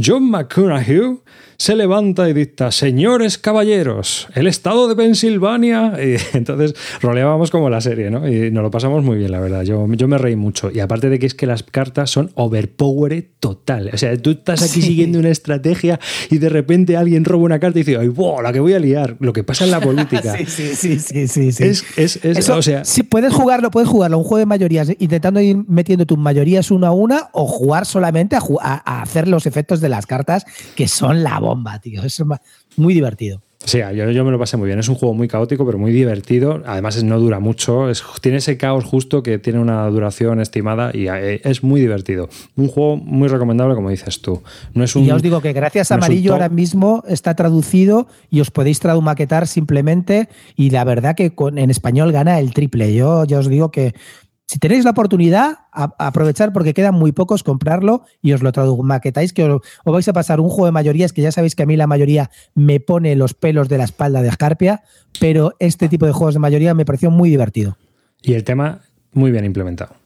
John 0.05 0.31
McConaughey 0.31 1.21
se 1.59 1.75
levanta 1.75 2.29
y 2.29 2.33
dicta, 2.33 2.71
señores 2.71 3.39
caballeros, 3.39 4.29
el 4.35 4.47
estado 4.47 4.89
de 4.89 4.97
Pensilvania. 4.97 5.95
Y 6.07 6.17
entonces 6.37 6.75
roleábamos 7.01 7.51
como 7.51 7.69
la 7.69 7.81
serie, 7.81 8.11
¿no? 8.11 8.29
Y 8.29 8.51
nos 8.51 8.63
lo 8.63 8.71
pasamos 8.71 9.03
muy 9.03 9.17
bien, 9.17 9.33
la 9.33 9.41
verdad. 9.41 9.63
Yo, 9.63 9.87
yo 9.95 10.07
me 10.07 10.19
reí 10.19 10.37
mucho. 10.37 10.71
Y 10.71 10.79
aparte 10.79 11.09
de 11.09 11.19
que 11.19 11.27
es 11.27 11.35
que 11.35 11.47
las 11.47 11.63
cartas 11.65 12.11
son 12.11 12.31
overpowered 12.35 13.25
total. 13.41 13.91
O 13.93 13.99
sea, 13.99 14.17
tú 14.17 14.31
estás 14.31 14.63
aquí 14.63 14.83
siguiendo 14.83 15.19
una 15.19 15.31
estrategia 15.31 15.99
y 16.31 16.39
de 16.39 16.49
repente 16.49 16.97
alguien 16.97 17.25
roba 17.25 17.45
una 17.45 17.59
carta 17.59 17.79
y 17.79 17.83
dice, 17.83 17.99
¡ay, 17.99 18.09
wow, 18.09 18.41
la 18.43 18.53
que 18.53 18.61
voy 18.61 18.75
a 18.75 18.79
liar! 18.79 19.17
Lo 19.19 19.33
que 19.33 19.43
pasa 19.43 19.65
en 19.65 19.71
la 19.73 19.81
política. 19.81 20.37
sí, 20.47 20.75
sí, 20.75 20.99
sí, 20.99 21.27
sí, 21.27 21.53
sí. 21.53 21.65
Es, 21.65 21.85
es, 22.23 22.49
o 22.51 22.63
sea, 22.63 22.85
si 22.85 23.03
puedes 23.03 23.33
jugarlo, 23.33 23.71
puedes 23.71 23.89
jugarlo, 23.89 24.19
un 24.19 24.25
juego 24.25 24.39
de 24.39 24.47
mayorías, 24.47 24.93
intentando 24.99 25.41
ir 25.41 25.57
metiendo 25.67 26.07
tus 26.07 26.19
mayorías 26.19 26.71
una 26.71 26.89
a 26.89 26.93
una 26.93 27.29
o 27.33 27.47
jugar 27.47 27.87
solamente 27.87 28.37
a, 28.37 28.43
a 28.63 29.03
hacer 29.03 29.27
los 29.27 29.47
efectos 29.47 29.81
de 29.81 29.89
las 29.89 30.07
cartas 30.07 30.47
que 30.77 30.87
son 30.89 31.23
la 31.23 31.41
bomba, 31.49 31.79
tío. 31.81 32.03
Es 32.03 32.23
muy 32.77 32.95
divertido. 32.95 33.41
Sí, 33.65 33.79
yo, 33.79 34.11
yo, 34.11 34.25
me 34.25 34.31
lo 34.31 34.39
pasé 34.39 34.57
muy 34.57 34.69
bien. 34.69 34.79
Es 34.79 34.89
un 34.89 34.95
juego 34.95 35.13
muy 35.13 35.27
caótico, 35.27 35.67
pero 35.67 35.77
muy 35.77 35.91
divertido. 35.91 36.63
Además, 36.67 37.03
no 37.03 37.19
dura 37.19 37.41
mucho. 37.41 37.91
tiene 38.21 38.39
ese 38.39 38.57
caos 38.57 38.85
justo 38.85 39.25
que 39.25 39.39
tiene 39.39 39.59
una 39.59 39.87
duración 39.89 40.41
estimada 40.41 40.93
y 40.95 41.09
eh, 41.09 41.41
es 41.43 41.65
muy 41.65 41.81
divertido. 41.81 42.29
Un 42.55 42.69
juego 42.69 42.97
muy 42.97 43.27
recomendable, 43.27 43.75
como 43.75 43.91
dices 43.91 44.21
tú. 44.21 44.43
No 44.75 44.85
es 44.85 44.95
un, 44.95 45.03
y 45.03 45.07
ya 45.07 45.17
os 45.17 45.23
digo 45.23 45.41
que 45.41 45.53
gracias 45.53 45.91
a 45.91 45.97
Amarillo 45.97 46.35
ahora 46.35 46.49
mismo 46.49 47.03
está 47.09 47.35
traducido 47.35 48.07
y 48.31 48.41
os 48.41 48.53
podéis 48.53 48.79
tradumaquetar 48.79 49.49
simplemente. 49.49 50.29
Y 50.55 50.71
la 50.71 50.85
verdad 50.85 51.17
que 51.17 51.33
en 51.57 51.71
español 51.71 52.13
gana 52.13 52.39
el 52.39 52.53
triple. 52.53 52.95
Yo 52.95 53.25
ya 53.25 53.41
os 53.41 53.49
digo 53.49 53.73
que 53.73 53.95
si 54.47 54.61
tenéis 54.61 54.85
la 54.85 54.93
oportunidad, 54.93 55.59
aprovechar 55.73 56.53
porque 56.53 56.73
quedan 56.73 56.95
muy 56.95 57.11
pocos, 57.11 57.43
comprarlo 57.43 58.05
y 58.23 58.33
os 58.33 58.43
lo 58.43 58.77
maquetáis, 58.83 59.33
que 59.33 59.45
os, 59.45 59.61
vais 59.85 60.09
a 60.09 60.13
pasar 60.13 60.41
un 60.41 60.49
juego 60.49 60.67
de 60.67 60.73
mayorías, 60.73 61.13
que 61.13 61.23
ya 61.23 61.33
sabéis 61.33 61.57
que 61.57 61.65
a 61.65 61.67
mí 61.67 61.77
la 61.77 61.89
mayoría 61.89 62.31
me 62.55 62.79
pone 62.79 63.17
los 63.17 63.35
pelos 63.35 63.69
de 63.69 63.79
la 63.79 63.85
espalda 63.85 64.23
de 64.23 64.29
Escarpia, 64.29 64.83
pero 65.19 65.55
este 65.59 65.89
tipo 65.89 66.07
de 66.07 66.13
juegos 66.13 66.35
de 66.35 66.41
mayoría 66.41 66.75
me 66.75 66.85
pareció 66.85 67.11
muy 67.11 67.29
divertido. 67.29 67.77
Y 68.23 68.35
el 68.35 68.45
tema 68.45 68.83
muy 69.13 69.33
bien 69.33 69.45
implementado. 69.45 69.97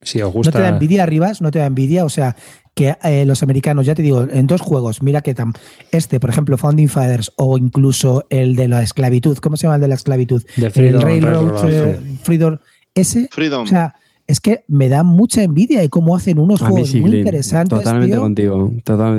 Si 0.00 0.22
os 0.22 0.32
gusta... 0.32 0.50
No 0.50 0.56
te 0.56 0.62
da 0.62 0.68
envidia, 0.70 1.04
Rivas, 1.04 1.42
no 1.42 1.50
te 1.50 1.58
da 1.58 1.66
envidia, 1.66 2.06
o 2.06 2.08
sea, 2.08 2.34
que 2.74 2.96
eh, 3.04 3.26
los 3.26 3.42
americanos, 3.42 3.84
ya 3.84 3.94
te 3.94 4.00
digo, 4.00 4.26
en 4.30 4.46
dos 4.46 4.62
juegos, 4.62 5.02
mira 5.02 5.20
que 5.20 5.34
tan, 5.34 5.52
este, 5.92 6.20
por 6.20 6.30
ejemplo, 6.30 6.56
Founding 6.56 6.88
Fathers 6.88 7.32
o 7.36 7.58
incluso 7.58 8.24
el 8.30 8.56
de 8.56 8.68
la 8.68 8.82
esclavitud, 8.82 9.36
¿cómo 9.38 9.58
se 9.58 9.64
llama 9.64 9.74
el 9.74 9.82
de 9.82 9.88
la 9.88 9.94
esclavitud? 9.96 10.42
el 10.56 11.02
Railroad, 11.02 11.68
eh, 11.68 12.00
Freedom 12.22 12.56
ese, 13.00 13.28
Freedom. 13.30 13.64
O 13.64 13.66
sea, 13.66 13.94
es 14.30 14.40
que 14.40 14.62
me 14.68 14.88
da 14.88 15.02
mucha 15.02 15.42
envidia 15.42 15.82
y 15.82 15.88
cómo 15.88 16.14
hacen 16.14 16.38
unos 16.38 16.60
juegos 16.60 16.94
muy 16.94 17.16
interesantes. 17.16 17.76
Totalmente 17.76 18.16
contigo. 18.16 18.72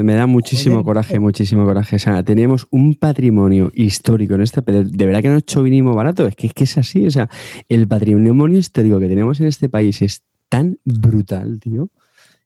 me 0.04 0.14
da 0.14 0.26
muchísimo 0.26 0.86
coraje, 0.86 1.20
muchísimo 1.20 1.66
coraje. 1.66 1.98
O 1.98 2.00
sea, 2.00 2.24
teníamos 2.24 2.66
un 2.72 2.96
patrimonio 2.96 3.74
histórico 3.76 4.36
en 4.36 4.42
este, 4.42 4.62
pero 4.62 4.86
de 4.86 5.06
verdad 5.06 5.22
que 5.22 5.28
no 5.28 5.36
es 5.36 5.46
chauvinismo 5.46 5.94
barato, 5.94 6.26
es 6.28 6.36
que, 6.38 6.48
es 6.48 6.54
que 6.54 6.64
es 6.64 6.78
así. 6.78 7.06
O 7.06 7.12
sea, 7.12 7.30
el 7.68 7.90
patrimonio 7.90 8.58
histórico 8.58 9.00
que 9.00 9.10
tenemos 9.10 9.42
en 9.42 9.48
este 9.48 9.68
país 9.68 10.02
es 10.02 10.22
tan 10.48 10.80
brutal, 10.86 11.60
tío. 11.60 11.90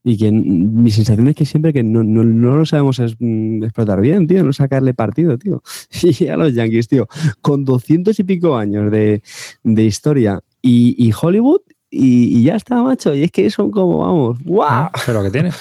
Y 0.03 0.17
que 0.17 0.31
mi 0.31 0.89
sensación 0.89 1.27
es 1.27 1.35
que 1.35 1.45
siempre 1.45 1.71
que 1.71 1.83
no, 1.83 2.03
no, 2.03 2.23
no 2.23 2.57
lo 2.57 2.65
sabemos 2.65 2.99
mm, 3.19 3.63
explotar 3.63 4.01
bien, 4.01 4.25
tío, 4.25 4.43
no 4.43 4.53
sacarle 4.53 4.95
partido, 4.95 5.37
tío. 5.37 5.61
Y 6.19 6.27
a 6.29 6.37
los 6.37 6.53
Yankees, 6.55 6.87
tío, 6.87 7.07
con 7.41 7.63
doscientos 7.63 8.19
y 8.19 8.23
pico 8.23 8.57
años 8.57 8.91
de, 8.91 9.21
de 9.63 9.83
historia 9.83 10.41
y, 10.65 11.13
Hollywood 11.19 11.61
y, 11.89 12.43
ya 12.43 12.55
está, 12.55 12.81
macho. 12.81 13.13
Y 13.13 13.23
es 13.23 13.31
que 13.31 13.49
son 13.49 13.71
como, 13.71 13.99
vamos, 13.99 14.37
¡guau! 14.43 14.89
Pero 15.05 15.23
que 15.23 15.31
tiene. 15.31 15.51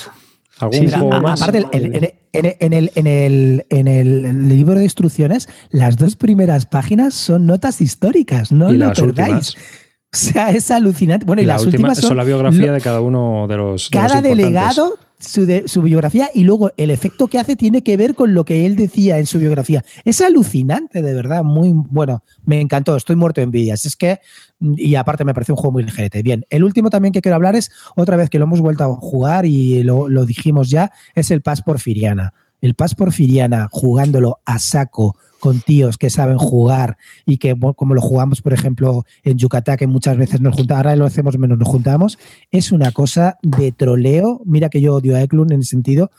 ¿Algún 0.59 0.91
juego 0.91 1.21
más? 1.21 1.43
Aparte, 1.43 1.67
en, 1.73 1.95
el, 1.95 2.15
en, 2.33 2.73
el, 3.07 3.67
en, 3.71 3.89
el, 3.89 4.49
libro 4.49 4.75
de 4.75 4.85
instrucciones, 4.85 5.49
las 5.71 5.97
dos 5.97 6.17
primeras 6.17 6.67
páginas 6.67 7.15
son 7.15 7.47
notas 7.47 7.81
históricas, 7.81 8.53
no 8.53 8.73
lo 8.73 8.93
perdáis. 8.93 9.57
O 9.57 10.17
sea, 10.17 10.51
es 10.51 10.71
alucinante. 10.71 11.27
Bueno, 11.27 11.43
y, 11.43 11.45
las 11.45 11.67
últimas 11.67 11.99
son, 11.99 12.17
la 12.17 12.23
biografía 12.23 12.73
de 12.73 12.81
cada 12.81 13.01
uno 13.01 13.47
de 13.49 13.57
los. 13.57 13.91
Cada 13.91 14.23
delegado 14.23 14.97
su, 15.27 15.47
su, 15.67 15.83
biografía 15.83 16.31
y 16.35 16.45
luego 16.45 16.71
el 16.77 16.91
efecto 16.91 17.29
que 17.29 17.39
hace 17.39 17.57
tiene 17.57 17.83
que 17.83 17.97
ver 17.97 18.15
con 18.15 18.35
lo 18.35 18.45
que 18.45 18.67
él 18.67 18.77
decía 18.77 19.19
en 19.19 19.27
su 19.27 19.39
biografía. 19.39 19.85
Es 20.05 20.21
alucinante, 20.21 21.03
de 21.03 21.15
verdad, 21.15 21.43
muy 21.43 21.73
bueno. 21.73 22.23
Me 22.45 22.61
encantó, 22.61 22.97
estoy 22.97 23.17
muerto 23.17 23.41
de 23.41 23.45
envidias. 23.45 23.85
Es 23.85 23.97
que, 23.97 24.21
y 24.61 24.95
aparte 24.95 25.25
me 25.25 25.35
parece 25.35 25.53
un 25.53 25.57
juego 25.57 25.73
muy 25.73 25.83
ligerete. 25.83 26.23
Bien, 26.23 26.45
el 26.51 26.65
último 26.65 26.91
también 26.91 27.13
que 27.13 27.21
quiero 27.21 27.37
hablar 27.37 27.57
es, 27.57 27.71
otra 27.97 28.17
vez 28.17 28.31
que 28.31 28.39
lo 28.39 28.45
hemos 28.45 28.61
vuelto 28.61 28.85
a 28.85 28.95
jugar 28.97 29.47
y 29.47 29.83
lo, 29.83 30.09
dijimos 30.27 30.71
ya, 30.71 30.93
es 31.15 31.31
el 31.31 31.43
Paz 31.43 31.63
Porfiriana. 31.63 32.35
El 32.65 32.75
Paz 32.75 32.95
Porfiriana, 32.95 33.69
jugándolo 33.71 34.39
a 34.47 34.59
saco 34.59 35.19
con 35.39 35.61
tíos 35.61 35.99
que 35.99 36.09
saben 36.09 36.39
jugar 36.39 36.97
y 37.27 37.37
que, 37.37 37.55
como 37.77 37.93
lo 37.93 38.01
jugamos, 38.01 38.41
por 38.41 38.55
ejemplo, 38.55 39.05
en 39.23 39.37
Yucatán, 39.37 39.77
que 39.77 39.87
muchas 39.87 40.17
veces 40.17 40.41
nos 40.41 40.55
juntamos, 40.55 40.79
ahora 40.79 40.97
lo 40.97 41.05
hacemos 41.05 41.37
menos, 41.37 41.59
nos 41.59 41.69
juntamos, 41.69 42.19
es 42.51 42.73
una 42.73 42.91
cosa 42.91 43.37
de 43.43 43.71
troleo. 43.71 44.41
Mira 44.47 44.71
que 44.71 44.81
yo 44.81 44.95
odio 44.95 45.15
a 45.15 45.21
Eklund 45.21 45.53
en 45.53 45.61
ese 45.61 45.73
sentido, 45.73 46.11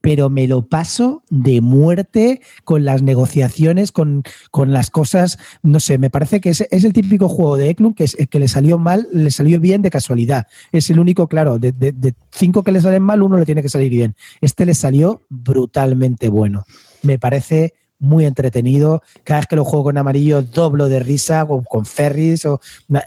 pero 0.00 0.30
me 0.30 0.46
lo 0.46 0.66
paso 0.66 1.22
de 1.30 1.60
muerte 1.60 2.40
con 2.64 2.84
las 2.84 3.02
negociaciones, 3.02 3.92
con, 3.92 4.22
con 4.50 4.72
las 4.72 4.90
cosas, 4.90 5.38
no 5.62 5.80
sé, 5.80 5.98
me 5.98 6.10
parece 6.10 6.40
que 6.40 6.50
es, 6.50 6.60
el 6.70 6.92
típico 6.92 7.28
juego 7.28 7.56
de 7.56 7.70
Eklund 7.70 7.94
que, 7.94 8.04
es, 8.04 8.16
que 8.28 8.40
le 8.40 8.48
salió 8.48 8.78
mal, 8.78 9.08
le 9.12 9.30
salió 9.30 9.60
bien 9.60 9.82
de 9.82 9.90
casualidad. 9.90 10.46
Es 10.72 10.90
el 10.90 10.98
único, 10.98 11.28
claro, 11.28 11.58
de, 11.58 11.72
de 11.72 12.14
cinco 12.30 12.62
que 12.62 12.72
le 12.72 12.80
salen 12.80 13.02
mal, 13.02 13.22
uno 13.22 13.38
le 13.38 13.46
tiene 13.46 13.62
que 13.62 13.68
salir 13.68 13.90
bien. 13.90 14.14
Este 14.40 14.66
le 14.66 14.74
salió 14.74 15.22
brutalmente 15.28 16.28
bueno. 16.28 16.64
Me 17.02 17.18
parece 17.18 17.74
muy 18.00 18.24
entretenido. 18.24 19.02
Cada 19.22 19.40
vez 19.40 19.46
que 19.46 19.56
lo 19.56 19.64
juego 19.64 19.84
con 19.84 19.98
amarillo, 19.98 20.42
doblo 20.42 20.88
de 20.88 20.98
risa, 20.98 21.46
con, 21.46 21.62
con 21.62 21.86
ferries, 21.86 22.44
o, 22.46 22.60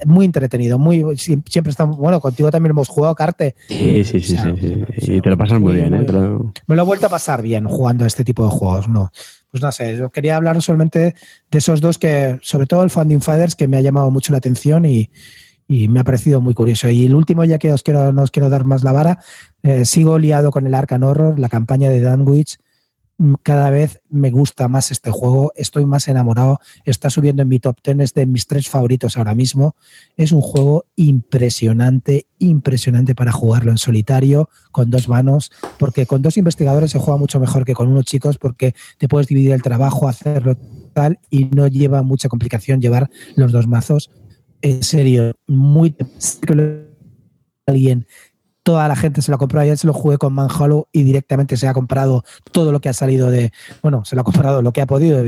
muy 0.06 0.26
entretenido. 0.26 0.80
Muy, 0.80 1.18
siempre 1.18 1.72
estamos, 1.72 1.98
bueno, 1.98 2.22
contigo 2.22 2.50
también 2.50 2.72
hemos 2.72 2.88
jugado 2.88 3.14
Carte. 3.16 3.56
Sí, 3.68 4.04
sí, 4.06 4.20
sí, 4.22 4.38
sí, 4.38 5.14
Y 5.14 5.22
te 5.22 5.30
lo 5.30 5.38
pasas 5.38 5.60
muy, 5.60 5.74
bien, 5.74 5.94
¿eh? 5.94 6.06
Me 6.68 6.76
lo 6.76 6.84
he 6.84 6.86
vuelto 6.86 7.08
a 7.08 7.10
pasar 7.10 7.42
bien 7.42 7.66
jugando 7.66 8.06
este 8.06 8.24
tipo 8.24 8.46
de 8.46 8.52
juegos, 8.52 8.88
¿no? 8.88 9.12
Pues 9.52 9.62
no 9.62 9.72
sé, 9.72 9.98
yo 9.98 10.10
quería 10.10 10.38
hablar 10.38 10.62
solamente 10.62 11.16
de 11.52 11.58
esos 11.58 11.82
dos 11.82 11.98
que, 11.98 12.40
sobre 12.42 12.66
todo 12.66 12.84
el 12.84 12.90
Funding 12.90 13.22
Fathers, 13.22 13.56
que 13.56 13.68
me 13.68 13.78
ha 13.78 13.82
llamado 13.82 14.10
mucho 14.10 14.32
la 14.32 14.40
atención 14.40 14.86
y, 14.86 15.12
y 15.68 15.88
me 15.88 16.00
ha 16.00 16.04
parecido 16.04 16.42
muy 16.42 16.54
curioso. 16.54 16.90
Y 16.90 17.06
el 17.06 17.16
último, 17.16 17.44
ya 17.44 17.58
que 17.58 17.72
os 17.72 17.84
quiero, 17.84 18.12
no 18.14 18.24
os 18.24 18.32
quiero 18.32 18.50
dar 18.50 18.66
más 18.66 18.84
la 18.84 18.92
vara, 18.92 19.20
eh, 19.62 19.86
sigo 19.86 20.18
liado 20.18 20.52
con 20.52 20.66
el 20.66 20.74
Arcan 20.74 21.04
Horror, 21.04 21.40
la 21.40 21.50
campaña 21.50 21.90
de 21.90 22.02
Danwich 22.02 22.58
cada 23.44 23.70
vez 23.70 24.02
me 24.10 24.32
gusta 24.32 24.68
más 24.68 24.92
este 24.92 25.12
juego, 25.12 25.52
estoy 25.56 25.86
más 25.86 26.08
enamorado, 26.08 26.60
está 26.86 27.10
subiendo 27.10 27.42
en 27.42 27.48
mi 27.48 27.60
top 27.60 27.78
10, 27.84 28.00
es 28.00 28.14
de 28.14 28.26
mis 28.26 28.48
tres 28.48 28.70
favoritos 28.70 29.18
ahora 29.18 29.36
mismo. 29.36 29.76
Es 30.18 30.32
un 30.32 30.42
juego 30.42 30.86
impresionante, 30.96 32.28
impresionante 32.40 33.16
para 33.16 33.32
jugarlo 33.32 33.72
en 33.72 33.78
solitario, 33.78 34.50
con 34.72 34.90
dos 34.90 35.08
manos, 35.08 35.52
porque 35.80 36.06
con 36.06 36.22
dos 36.22 36.38
investigadores 36.38 36.92
se 36.92 37.00
juega 37.00 37.18
mucho 37.18 37.40
mejor 37.40 37.66
que 37.66 37.74
con 37.74 37.88
unos 37.88 38.06
chicos, 38.06 38.38
porque 38.38 38.76
te 38.98 39.08
puedes 39.08 39.28
dividir 39.28 39.52
el 39.52 39.62
trabajo, 39.62 40.08
hacerlo 40.08 40.58
tal, 40.94 41.20
y 41.30 41.46
no 41.46 41.68
lleva 41.68 42.04
mucha 42.04 42.30
complicación 42.30 42.82
llevar 42.82 43.10
los 43.36 43.52
dos 43.52 43.68
mazos. 43.68 44.12
En 44.62 44.84
serio, 44.84 45.34
muy 45.48 45.96
alguien 47.66 48.06
toda 48.64 48.88
la 48.88 48.96
gente 48.96 49.22
se 49.22 49.32
lo 49.32 49.38
compró. 49.38 49.60
Ayer 49.60 49.78
se 49.78 49.88
lo 49.88 49.94
jugué 49.94 50.18
con 50.18 50.34
Manhollow 50.34 50.88
y 50.92 51.04
directamente 51.04 51.58
se 51.58 51.68
ha 51.68 51.74
comprado 51.74 52.24
todo 52.52 52.72
lo 52.72 52.80
que 52.82 52.90
ha 52.90 52.94
salido 52.94 53.30
de. 53.30 53.52
Bueno, 53.82 54.04
se 54.06 54.16
lo 54.16 54.22
ha 54.22 54.24
comprado 54.24 54.62
lo 54.62 54.72
que 54.72 54.82
ha 54.82 54.88
podido. 54.88 55.24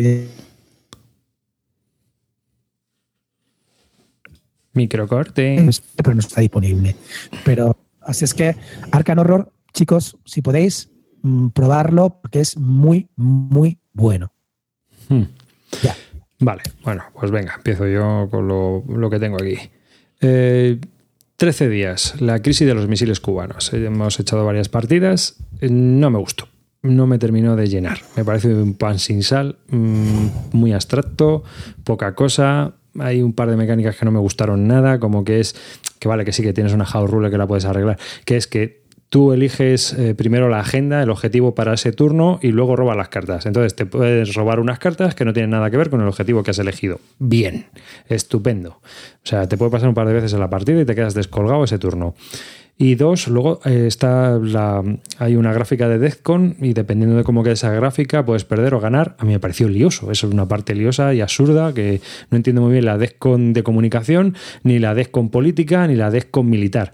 Microcorte. 4.73 5.69
Pero 5.97 6.13
no 6.13 6.19
está 6.19 6.41
disponible. 6.41 6.95
Pero 7.43 7.77
así 8.01 8.25
es 8.25 8.33
que 8.33 8.55
Arcan 8.91 9.19
Horror, 9.19 9.51
chicos, 9.73 10.17
si 10.25 10.41
podéis, 10.41 10.89
mm, 11.21 11.49
probarlo 11.49 12.19
porque 12.21 12.39
es 12.39 12.57
muy, 12.57 13.09
muy 13.15 13.79
bueno. 13.93 14.31
Hmm. 15.07 15.23
Ya. 15.83 15.95
Vale, 16.39 16.63
bueno, 16.83 17.03
pues 17.13 17.31
venga, 17.31 17.53
empiezo 17.55 17.87
yo 17.87 18.27
con 18.29 18.47
lo, 18.47 18.83
lo 18.89 19.09
que 19.09 19.19
tengo 19.19 19.37
aquí. 19.37 19.57
Eh, 20.19 20.79
13 21.37 21.67
días, 21.67 22.21
la 22.21 22.41
crisis 22.41 22.65
de 22.65 22.73
los 22.73 22.87
misiles 22.87 23.19
cubanos. 23.19 23.73
Hemos 23.73 24.17
echado 24.21 24.45
varias 24.45 24.69
partidas, 24.69 25.35
eh, 25.59 25.67
no 25.69 26.09
me 26.09 26.17
gustó, 26.17 26.47
no 26.81 27.07
me 27.07 27.19
terminó 27.19 27.57
de 27.57 27.67
llenar. 27.67 27.99
Me 28.15 28.23
parece 28.23 28.55
un 28.55 28.73
pan 28.73 28.99
sin 28.99 29.21
sal, 29.21 29.57
mm, 29.67 30.27
muy 30.53 30.71
abstracto, 30.71 31.43
poca 31.83 32.15
cosa. 32.15 32.75
Hay 32.99 33.21
un 33.21 33.33
par 33.33 33.49
de 33.49 33.57
mecánicas 33.57 33.97
que 33.97 34.05
no 34.05 34.11
me 34.11 34.19
gustaron 34.19 34.65
nada, 34.65 35.01
como 35.01 35.25
que 35.25 35.41
es 35.41 35.55
que 35.99 36.07
vale, 36.07 36.23
que 36.23 36.31
sí 36.31 36.41
que 36.41 36.53
tienes 36.53 36.71
una 36.71 36.85
house 36.85 37.09
rule 37.09 37.29
que 37.29 37.37
la 37.37 37.47
puedes 37.47 37.65
arreglar, 37.65 37.99
que 38.23 38.37
es 38.37 38.47
que 38.47 38.84
tú 39.15 39.31
eliges 39.31 39.93
eh, 39.93 40.13
primero 40.13 40.49
la 40.49 40.59
agenda, 40.59 41.01
el 41.01 41.09
objetivo 41.09 41.55
para 41.55 41.73
ese 41.73 41.93
turno 41.93 42.37
y 42.41 42.51
luego 42.51 42.75
robas 42.75 42.97
las 42.97 43.07
cartas. 43.07 43.45
Entonces 43.45 43.73
te 43.73 43.85
puedes 43.85 44.33
robar 44.33 44.59
unas 44.59 44.77
cartas 44.77 45.15
que 45.15 45.23
no 45.23 45.31
tienen 45.31 45.51
nada 45.51 45.71
que 45.71 45.77
ver 45.77 45.89
con 45.89 46.01
el 46.01 46.07
objetivo 46.09 46.43
que 46.43 46.51
has 46.51 46.59
elegido. 46.59 46.99
Bien, 47.17 47.67
estupendo. 48.09 48.71
O 48.71 48.81
sea, 49.23 49.47
te 49.47 49.55
puede 49.55 49.71
pasar 49.71 49.87
un 49.87 49.95
par 49.95 50.05
de 50.05 50.13
veces 50.15 50.33
en 50.33 50.41
la 50.41 50.49
partida 50.49 50.81
y 50.81 50.85
te 50.85 50.95
quedas 50.95 51.13
descolgado 51.13 51.63
ese 51.63 51.79
turno. 51.79 52.13
Y 52.77 52.95
dos, 52.95 53.29
luego 53.29 53.61
eh, 53.63 53.85
está 53.87 54.37
la, 54.37 54.83
hay 55.17 55.37
una 55.37 55.53
gráfica 55.53 55.87
de 55.87 55.97
Deathcon 55.97 56.57
y 56.59 56.73
dependiendo 56.73 57.15
de 57.15 57.23
cómo 57.23 57.41
quede 57.41 57.53
esa 57.53 57.71
gráfica 57.71 58.25
puedes 58.25 58.43
perder 58.43 58.73
o 58.73 58.81
ganar. 58.81 59.15
A 59.17 59.23
mí 59.23 59.31
me 59.31 59.39
pareció 59.39 59.69
lioso, 59.69 60.11
eso 60.11 60.27
es 60.27 60.33
una 60.33 60.49
parte 60.49 60.75
liosa 60.75 61.13
y 61.13 61.21
absurda 61.21 61.73
que 61.73 62.01
no 62.31 62.35
entiendo 62.35 62.61
muy 62.61 62.73
bien 62.73 62.83
la 62.83 62.97
Deathcon 62.97 63.53
de 63.53 63.63
comunicación, 63.63 64.35
ni 64.63 64.79
la 64.79 64.93
Deathcon 64.93 65.29
política, 65.29 65.87
ni 65.87 65.95
la 65.95 66.11
Deathcon 66.11 66.49
militar. 66.49 66.93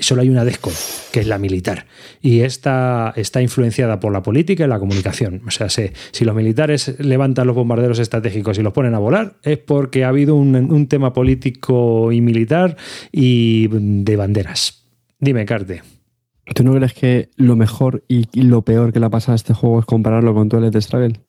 Solo 0.00 0.22
hay 0.22 0.30
una 0.30 0.44
Deathcon, 0.44 0.72
que 1.12 1.20
es 1.20 1.26
la 1.26 1.38
militar. 1.38 1.86
Y 2.22 2.40
esta 2.40 3.12
está 3.14 3.42
influenciada 3.42 4.00
por 4.00 4.12
la 4.12 4.22
política 4.22 4.64
y 4.64 4.68
la 4.68 4.78
comunicación. 4.78 5.42
O 5.46 5.50
sea, 5.50 5.68
si, 5.68 5.90
si 6.10 6.24
los 6.24 6.34
militares 6.34 6.98
levantan 6.98 7.46
los 7.46 7.56
bombarderos 7.56 7.98
estratégicos 7.98 8.58
y 8.58 8.62
los 8.62 8.72
ponen 8.72 8.94
a 8.94 8.98
volar, 8.98 9.36
es 9.42 9.58
porque 9.58 10.04
ha 10.04 10.08
habido 10.08 10.34
un, 10.34 10.54
un 10.56 10.88
tema 10.88 11.12
político 11.12 12.12
y 12.12 12.20
militar 12.22 12.76
y 13.12 13.68
de 13.70 14.16
banderas. 14.16 14.77
Dime, 15.20 15.44
Carte. 15.44 15.82
¿Tú 16.54 16.64
no 16.64 16.74
crees 16.74 16.94
que 16.94 17.28
lo 17.36 17.56
mejor 17.56 18.04
y, 18.08 18.26
lo 18.40 18.62
peor 18.62 18.92
que 18.92 19.00
le 19.00 19.06
ha 19.06 19.10
pasado 19.10 19.32
a 19.32 19.36
este 19.36 19.52
juego 19.52 19.80
es 19.80 19.86
compararlo 19.86 20.34
con 20.34 20.48
Toilet 20.48 20.74
Struggle? 20.80 21.20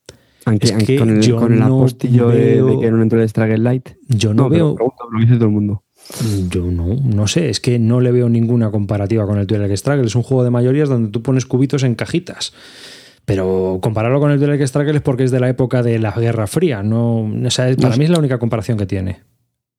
Aunque, 0.46 0.98
con 0.98 1.10
el, 1.10 1.36
con 1.36 1.54
el 1.54 1.62
apostillo 1.62 2.30
de, 2.30 2.78
que 2.80 2.86
era 2.86 2.96
un 2.96 3.10
Toilet 3.10 3.30
Struggle 3.30 3.58
Light. 3.58 3.90
Yo 4.08 4.34
no, 4.34 4.50
veo. 4.50 4.76
Lo 4.78 5.20
dice 5.20 5.36
todo 5.36 5.46
el 5.46 5.52
mundo. 5.52 5.84
Yo 6.50 6.66
no, 6.66 6.96
no 6.96 7.28
sé, 7.28 7.50
es 7.50 7.60
que 7.60 7.78
no 7.78 8.00
le 8.00 8.12
veo 8.12 8.30
ninguna 8.30 8.72
comparativa 8.72 9.28
con 9.28 9.38
el 9.38 9.46
Twilight 9.46 9.76
Struggle. 9.76 10.08
Es 10.08 10.16
un 10.16 10.24
juego 10.24 10.44
de 10.44 10.50
mayorías 10.50 10.90
donde 10.90 11.10
tú 11.10 11.22
pones 11.22 11.46
cubitos 11.46 11.84
en 11.84 11.96
cajitas. 11.96 12.54
Pero 13.26 13.78
compararlo 13.82 14.20
con 14.20 14.32
el 14.32 14.40
Twilight 14.40 14.66
Struggle 14.66 14.96
es 14.96 15.02
porque 15.02 15.24
es 15.24 15.32
de 15.32 15.40
la 15.40 15.50
época 15.50 15.84
de 15.84 16.00
la 16.00 16.12
Guerra 16.12 16.48
Fría. 16.48 16.82
No, 16.82 17.22
o 17.26 17.50
sea, 17.52 17.76
para 17.76 17.96
mí 17.96 18.06
es 18.06 18.10
la 18.10 18.18
única 18.18 18.40
comparación 18.40 18.78
que 18.78 18.88
tiene. 18.88 19.20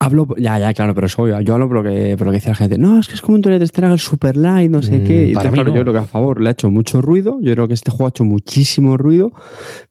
Hablo, 0.02 0.26
ya, 0.38 0.58
ya, 0.58 0.72
claro, 0.72 0.94
pero 0.94 1.10
soy, 1.10 1.30
yo 1.44 1.52
hablo 1.52 1.68
por 1.68 1.76
lo, 1.76 1.82
que, 1.82 2.16
por 2.16 2.26
lo 2.26 2.32
que 2.32 2.38
dice 2.38 2.48
la 2.48 2.54
gente. 2.54 2.78
No, 2.78 2.98
es 2.98 3.06
que 3.06 3.14
es 3.14 3.20
como 3.20 3.34
un 3.34 3.42
Twilight 3.42 3.68
Struggle 3.68 3.98
super 3.98 4.34
light, 4.34 4.70
no 4.70 4.80
sé 4.80 4.98
mm, 4.98 5.04
qué. 5.04 5.28
Y 5.28 5.34
para 5.34 5.50
mí 5.50 5.58
yo 5.58 5.64
creo 5.64 5.92
que 5.92 5.98
a 5.98 6.04
favor 6.04 6.40
le 6.40 6.48
ha 6.48 6.52
hecho 6.52 6.70
mucho 6.70 7.02
ruido. 7.02 7.38
Yo 7.42 7.52
creo 7.52 7.68
que 7.68 7.74
este 7.74 7.90
juego 7.90 8.06
ha 8.06 8.08
hecho 8.08 8.24
muchísimo 8.24 8.96
ruido. 8.96 9.30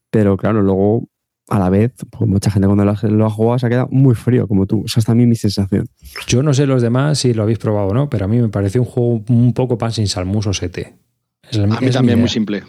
Pero 0.09 0.35
claro, 0.35 0.63
luego, 0.63 1.07
a 1.47 1.59
la 1.59 1.69
vez, 1.69 1.93
pues 2.09 2.27
mucha 2.27 2.49
gente 2.49 2.65
cuando 2.67 2.85
lo 2.85 3.25
ha, 3.25 3.29
jugado 3.29 3.59
se 3.59 3.67
ha 3.67 3.69
quedado 3.69 3.87
muy 3.91 4.15
frío, 4.15 4.47
como 4.47 4.65
tú. 4.65 4.81
Esa 4.87 4.99
es 4.99 5.05
también 5.05 5.29
mi 5.29 5.35
sensación. 5.35 5.85
Yo 6.25 6.41
no 6.41 6.55
sé 6.55 6.65
los 6.65 6.81
demás 6.81 7.19
si 7.19 7.35
lo 7.35 7.43
habéis 7.43 7.59
probado 7.59 7.89
o 7.89 7.93
no, 7.93 8.09
pero 8.09 8.25
a 8.25 8.27
mí 8.27 8.41
me 8.41 8.49
parece 8.49 8.79
un 8.79 8.85
juego 8.85 9.23
un 9.29 9.53
poco 9.53 9.77
pan 9.77 9.91
sin 9.91 10.07
salmuso 10.07 10.53
sete. 10.53 10.95
Es 11.51 11.59
a 11.59 11.67
mí 11.67 11.91
también 11.91 12.19
muy 12.19 12.29
simple. 12.29 12.63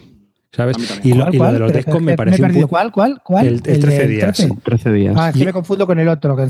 ¿Sabes? 0.52 0.76
Y 1.04 1.14
lo, 1.14 1.26
de 1.26 1.58
los 1.58 1.72
Descon 1.72 2.04
me 2.04 2.16
pareció. 2.16 2.48
Me 2.48 2.66
¿Cuál? 2.66 2.90
¿Cuál? 2.90 3.20
¿Cuál? 3.22 3.46
El, 3.46 3.62
13 3.62 4.08
días. 4.08 4.48
13? 4.64 4.92
días. 4.92 5.14
Ah, 5.16 5.30
es 5.30 5.36
me 5.36 5.52
confundo 5.52 5.86
con 5.86 5.98
el 6.00 6.08
otro. 6.08 6.36
Que 6.36 6.48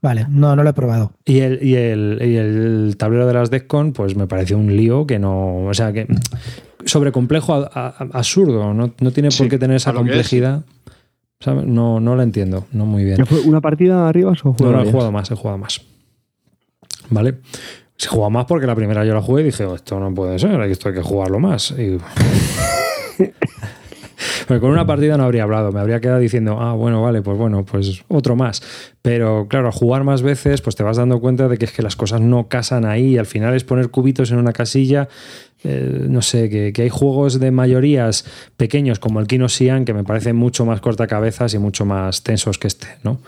vale, 0.00 0.26
no, 0.30 0.56
no 0.56 0.62
lo 0.62 0.70
he 0.70 0.72
probado. 0.72 1.12
Y 1.26 1.40
el, 1.40 1.62
y 1.62 1.74
el, 1.74 2.18
y 2.22 2.36
el 2.36 2.96
tablero 2.96 3.26
de 3.26 3.34
las 3.34 3.50
Descon, 3.50 3.92
pues 3.92 4.16
me 4.16 4.26
pareció 4.26 4.56
un 4.56 4.74
lío 4.74 5.06
que 5.06 5.18
no. 5.18 5.66
O 5.66 5.74
sea, 5.74 5.92
que. 5.92 6.06
Sobrecomplejo, 6.86 7.68
absurdo. 7.72 8.72
No, 8.72 8.94
no 8.98 9.10
tiene 9.10 9.28
por 9.36 9.48
qué 9.48 9.58
tener 9.58 9.76
esa 9.76 9.92
complejidad. 9.92 10.62
¿sabes? 11.40 11.66
No, 11.66 12.00
no 12.00 12.16
lo 12.16 12.22
entiendo, 12.22 12.66
no 12.72 12.86
muy 12.86 13.04
bien. 13.04 13.24
¿Fue 13.26 13.40
una 13.40 13.60
partida 13.60 14.08
arriba 14.08 14.32
o 14.32 14.56
No, 14.60 14.72
no, 14.72 14.82
he 14.82 14.90
jugado 14.90 15.12
más, 15.12 15.30
he 15.30 15.34
jugado 15.34 15.58
más. 15.58 15.82
¿Vale? 17.10 17.40
Se 17.96 18.08
juega 18.08 18.30
más 18.30 18.46
porque 18.46 18.66
la 18.66 18.74
primera 18.74 19.04
yo 19.04 19.14
la 19.14 19.22
jugué 19.22 19.42
y 19.42 19.44
dije, 19.46 19.64
oh, 19.66 19.74
esto 19.74 20.00
no 20.00 20.12
puede 20.14 20.38
ser, 20.38 20.60
esto 20.62 20.88
hay 20.88 20.94
que 20.94 21.02
jugarlo 21.02 21.38
más. 21.38 21.72
Y... 21.72 21.98
Porque 24.46 24.60
con 24.60 24.70
una 24.70 24.86
partida 24.86 25.16
no 25.16 25.24
habría 25.24 25.44
hablado, 25.44 25.72
me 25.72 25.80
habría 25.80 26.00
quedado 26.00 26.20
diciendo, 26.20 26.58
ah, 26.60 26.74
bueno, 26.74 27.02
vale, 27.02 27.22
pues 27.22 27.38
bueno, 27.38 27.64
pues 27.64 28.04
otro 28.08 28.36
más. 28.36 28.62
Pero 29.02 29.46
claro, 29.48 29.68
a 29.68 29.72
jugar 29.72 30.04
más 30.04 30.22
veces, 30.22 30.60
pues 30.60 30.76
te 30.76 30.82
vas 30.82 30.96
dando 30.96 31.20
cuenta 31.20 31.48
de 31.48 31.58
que 31.58 31.64
es 31.64 31.72
que 31.72 31.82
las 31.82 31.96
cosas 31.96 32.20
no 32.20 32.48
casan 32.48 32.84
ahí 32.84 33.14
y 33.14 33.18
al 33.18 33.26
final 33.26 33.54
es 33.54 33.64
poner 33.64 33.90
cubitos 33.90 34.30
en 34.30 34.38
una 34.38 34.52
casilla. 34.52 35.08
Eh, 35.62 36.06
no 36.08 36.20
sé, 36.20 36.50
que, 36.50 36.82
hay 36.82 36.88
juegos 36.90 37.40
de 37.40 37.50
mayorías 37.50 38.26
pequeños 38.56 38.98
como 38.98 39.20
el 39.20 39.26
Kino 39.26 39.48
Sian 39.48 39.86
que 39.86 39.94
me 39.94 40.04
parecen 40.04 40.36
mucho 40.36 40.66
más 40.66 40.80
cortacabezas 40.80 41.54
y 41.54 41.58
mucho 41.58 41.86
más 41.86 42.22
tensos 42.22 42.58
que 42.58 42.66
este, 42.66 42.88
¿no? 43.02 43.20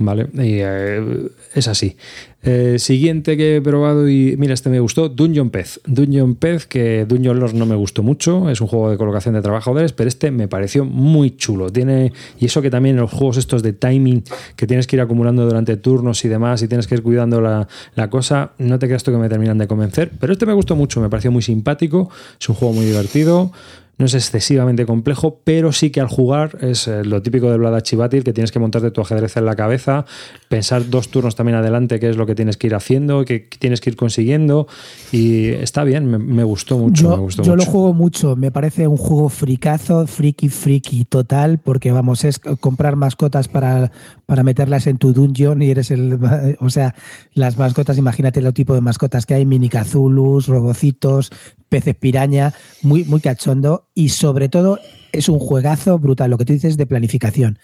¿Vale? 0.00 0.28
Y 0.32 0.60
eh, 0.62 1.28
es 1.54 1.68
así. 1.68 1.94
Eh, 2.42 2.76
siguiente 2.78 3.36
que 3.36 3.56
he 3.56 3.60
probado 3.60 4.08
y 4.08 4.34
mira, 4.38 4.54
este 4.54 4.70
me 4.70 4.80
gustó, 4.80 5.10
Dungeon 5.10 5.50
Pez. 5.50 5.78
Dungeon 5.84 6.36
Pez, 6.36 6.64
que 6.64 7.04
Dungeon 7.06 7.38
Lords 7.38 7.52
no 7.52 7.66
me 7.66 7.74
gustó 7.74 8.02
mucho, 8.02 8.48
es 8.48 8.62
un 8.62 8.66
juego 8.66 8.90
de 8.90 8.96
colocación 8.96 9.34
de 9.34 9.42
trabajadores, 9.42 9.92
pero 9.92 10.08
este 10.08 10.30
me 10.30 10.48
pareció 10.48 10.86
muy 10.86 11.36
chulo. 11.36 11.68
Tiene, 11.68 12.14
y 12.38 12.46
eso 12.46 12.62
que 12.62 12.70
también 12.70 12.96
los 12.96 13.10
juegos 13.10 13.36
estos 13.36 13.62
de 13.62 13.74
timing 13.74 14.24
que 14.56 14.66
tienes 14.66 14.86
que 14.86 14.96
ir 14.96 15.02
acumulando 15.02 15.44
durante 15.44 15.76
turnos 15.76 16.24
y 16.24 16.28
demás 16.28 16.62
y 16.62 16.68
tienes 16.68 16.86
que 16.86 16.94
ir 16.94 17.02
cuidando 17.02 17.42
la, 17.42 17.68
la 17.94 18.08
cosa, 18.08 18.52
no 18.56 18.78
te 18.78 18.86
creas 18.86 19.02
tú 19.02 19.12
que 19.12 19.18
me 19.18 19.28
terminan 19.28 19.58
de 19.58 19.66
convencer, 19.66 20.10
pero 20.18 20.32
este 20.32 20.46
me 20.46 20.54
gustó 20.54 20.76
mucho, 20.76 21.02
me 21.02 21.10
pareció 21.10 21.30
muy 21.30 21.42
simpático, 21.42 22.08
es 22.40 22.48
un 22.48 22.54
juego 22.54 22.72
muy 22.72 22.86
divertido. 22.86 23.52
No 24.00 24.06
es 24.06 24.14
excesivamente 24.14 24.86
complejo, 24.86 25.42
pero 25.44 25.72
sí 25.72 25.90
que 25.90 26.00
al 26.00 26.08
jugar 26.08 26.56
es 26.62 26.88
eh, 26.88 27.04
lo 27.04 27.20
típico 27.20 27.50
de 27.50 27.58
Vlada 27.58 27.82
Chivatil, 27.82 28.24
que 28.24 28.32
tienes 28.32 28.50
que 28.50 28.58
montarte 28.58 28.90
tu 28.90 29.02
ajedrez 29.02 29.36
en 29.36 29.44
la 29.44 29.54
cabeza, 29.56 30.06
pensar 30.48 30.88
dos 30.88 31.10
turnos 31.10 31.36
también 31.36 31.58
adelante, 31.58 32.00
qué 32.00 32.08
es 32.08 32.16
lo 32.16 32.24
que 32.24 32.34
tienes 32.34 32.56
que 32.56 32.68
ir 32.68 32.74
haciendo, 32.74 33.26
qué 33.26 33.46
tienes 33.58 33.82
que 33.82 33.90
ir 33.90 33.96
consiguiendo. 33.96 34.68
Y 35.12 35.48
está 35.48 35.84
bien, 35.84 36.06
me, 36.06 36.44
gustó 36.44 36.78
mucho. 36.78 37.28
Yo, 37.28 37.42
yo 37.42 37.56
lo 37.56 37.64
juego 37.66 37.92
mucho, 37.92 38.36
me 38.36 38.50
parece 38.50 38.88
un 38.88 38.96
juego 38.96 39.28
fricazo, 39.28 40.06
friki, 40.06 40.48
friki 40.48 41.04
total, 41.04 41.58
porque 41.58 41.92
vamos, 41.92 42.24
es 42.24 42.38
comprar 42.38 42.96
mascotas 42.96 43.48
para, 43.48 43.92
para 44.24 44.42
meterlas 44.42 44.86
en 44.86 44.96
tu 44.96 45.12
dungeon 45.12 45.60
y 45.60 45.70
eres 45.70 45.90
el. 45.90 46.18
O 46.60 46.70
sea, 46.70 46.94
las 47.34 47.58
mascotas, 47.58 47.98
imagínate 47.98 48.40
el 48.40 48.54
tipo 48.54 48.74
de 48.74 48.80
mascotas 48.80 49.26
que 49.26 49.34
hay: 49.34 49.44
mini 49.44 49.68
cazulus, 49.68 50.46
robocitos, 50.46 51.30
peces 51.70 51.94
piraña, 51.94 52.52
muy, 52.82 53.04
muy 53.04 53.20
cachondo 53.20 53.88
y 53.94 54.10
sobre 54.10 54.50
todo 54.50 54.78
es 55.12 55.30
un 55.30 55.38
juegazo 55.38 55.98
brutal, 55.98 56.30
lo 56.30 56.36
que 56.36 56.44
tú 56.44 56.52
dices 56.52 56.76
de 56.76 56.84
planificación. 56.84 57.58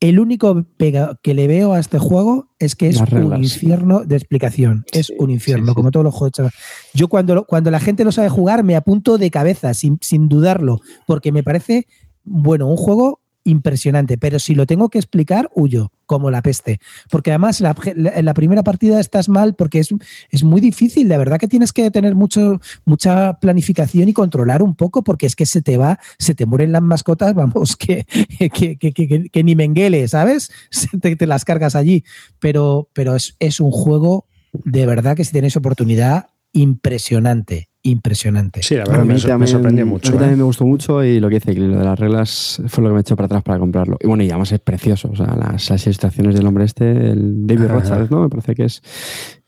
El 0.00 0.20
único 0.20 0.64
pega 0.76 1.18
que 1.22 1.34
le 1.34 1.48
veo 1.48 1.72
a 1.72 1.80
este 1.80 1.98
juego 1.98 2.54
es 2.60 2.76
que 2.76 2.88
es 2.88 3.00
un 3.00 3.36
infierno 3.36 4.04
de 4.04 4.14
explicación. 4.14 4.84
Es 4.92 5.12
un 5.18 5.28
infierno, 5.30 5.74
como 5.74 5.90
todos 5.90 6.04
los 6.04 6.14
juegos. 6.14 6.52
Yo 6.94 7.08
cuando, 7.08 7.44
cuando 7.44 7.72
la 7.72 7.80
gente 7.80 8.04
no 8.04 8.12
sabe 8.12 8.28
jugar 8.28 8.62
me 8.62 8.76
apunto 8.76 9.18
de 9.18 9.30
cabeza, 9.32 9.74
sin, 9.74 9.98
sin 10.00 10.28
dudarlo, 10.28 10.80
porque 11.08 11.32
me 11.32 11.42
parece, 11.42 11.88
bueno, 12.22 12.68
un 12.68 12.76
juego 12.76 13.20
impresionante. 13.48 14.18
Pero 14.18 14.38
si 14.38 14.54
lo 14.54 14.66
tengo 14.66 14.88
que 14.88 14.98
explicar, 14.98 15.50
huyo, 15.54 15.92
como 16.06 16.30
la 16.30 16.42
peste. 16.42 16.80
Porque 17.10 17.30
además 17.30 17.60
en 17.60 18.24
la, 18.24 18.34
primera 18.34 18.62
partida 18.62 19.00
estás 19.00 19.28
mal 19.28 19.54
porque 19.54 19.80
es, 19.80 19.94
es 20.30 20.44
muy 20.44 20.60
difícil. 20.60 21.08
De 21.08 21.18
verdad 21.18 21.38
que 21.38 21.48
tienes 21.48 21.72
que 21.72 21.90
tener 21.90 22.14
mucho, 22.14 22.60
mucha 22.84 23.34
planificación 23.40 24.08
y 24.08 24.12
controlar 24.12 24.62
un 24.62 24.74
poco 24.74 25.02
porque 25.02 25.26
es 25.26 25.36
que 25.36 25.46
se 25.46 25.62
te 25.62 25.76
va, 25.76 25.98
se 26.18 26.34
te 26.34 26.46
mueren 26.46 26.72
las 26.72 26.82
mascotas, 26.82 27.34
vamos, 27.34 27.76
que, 27.76 28.06
que, 28.38 29.44
ni 29.44 29.54
menguele, 29.54 30.06
¿sabes? 30.08 30.50
Te, 31.00 31.16
te, 31.16 31.26
las 31.26 31.44
cargas 31.44 31.74
allí. 31.74 32.04
Pero, 32.38 32.88
pero 32.92 33.14
es, 33.14 33.36
es 33.38 33.60
un 33.60 33.70
juego 33.70 34.26
de 34.52 34.86
verdad 34.86 35.16
que 35.16 35.24
si 35.24 35.32
tienes 35.32 35.56
oportunidad, 35.56 36.26
impresionante 36.52 37.67
impresionante. 37.82 38.62
Sí, 38.62 38.74
la 38.74 38.84
verdad 38.84 39.04
me, 39.04 39.38
me, 39.38 39.46
sorprendió 39.46 39.86
mucho. 39.86 40.08
A 40.08 40.12
mí 40.12 40.18
también 40.18 40.34
¿eh? 40.34 40.38
me 40.38 40.44
gustó 40.44 40.66
mucho 40.66 41.04
y 41.04 41.20
lo 41.20 41.28
que 41.28 41.36
dice, 41.36 41.54
lo 41.54 41.78
de 41.78 41.84
las 41.84 41.98
reglas 41.98 42.62
fue 42.66 42.82
lo 42.82 42.90
que 42.90 42.94
me 42.94 43.00
echó 43.00 43.16
para 43.16 43.26
atrás 43.26 43.42
para 43.42 43.58
comprarlo. 43.58 43.96
Y 44.00 44.06
bueno, 44.06 44.24
y 44.24 44.30
además 44.30 44.52
es 44.52 44.60
precioso. 44.60 45.10
O 45.10 45.16
sea, 45.16 45.34
las, 45.36 45.86
ilustraciones 45.86 46.34
del 46.34 46.46
hombre 46.46 46.64
este, 46.64 46.90
el 46.90 47.46
David 47.46 47.68
Rochard, 47.68 48.10
¿no? 48.10 48.22
Me 48.22 48.28
parece 48.28 48.54
que 48.54 48.64
es, 48.64 48.82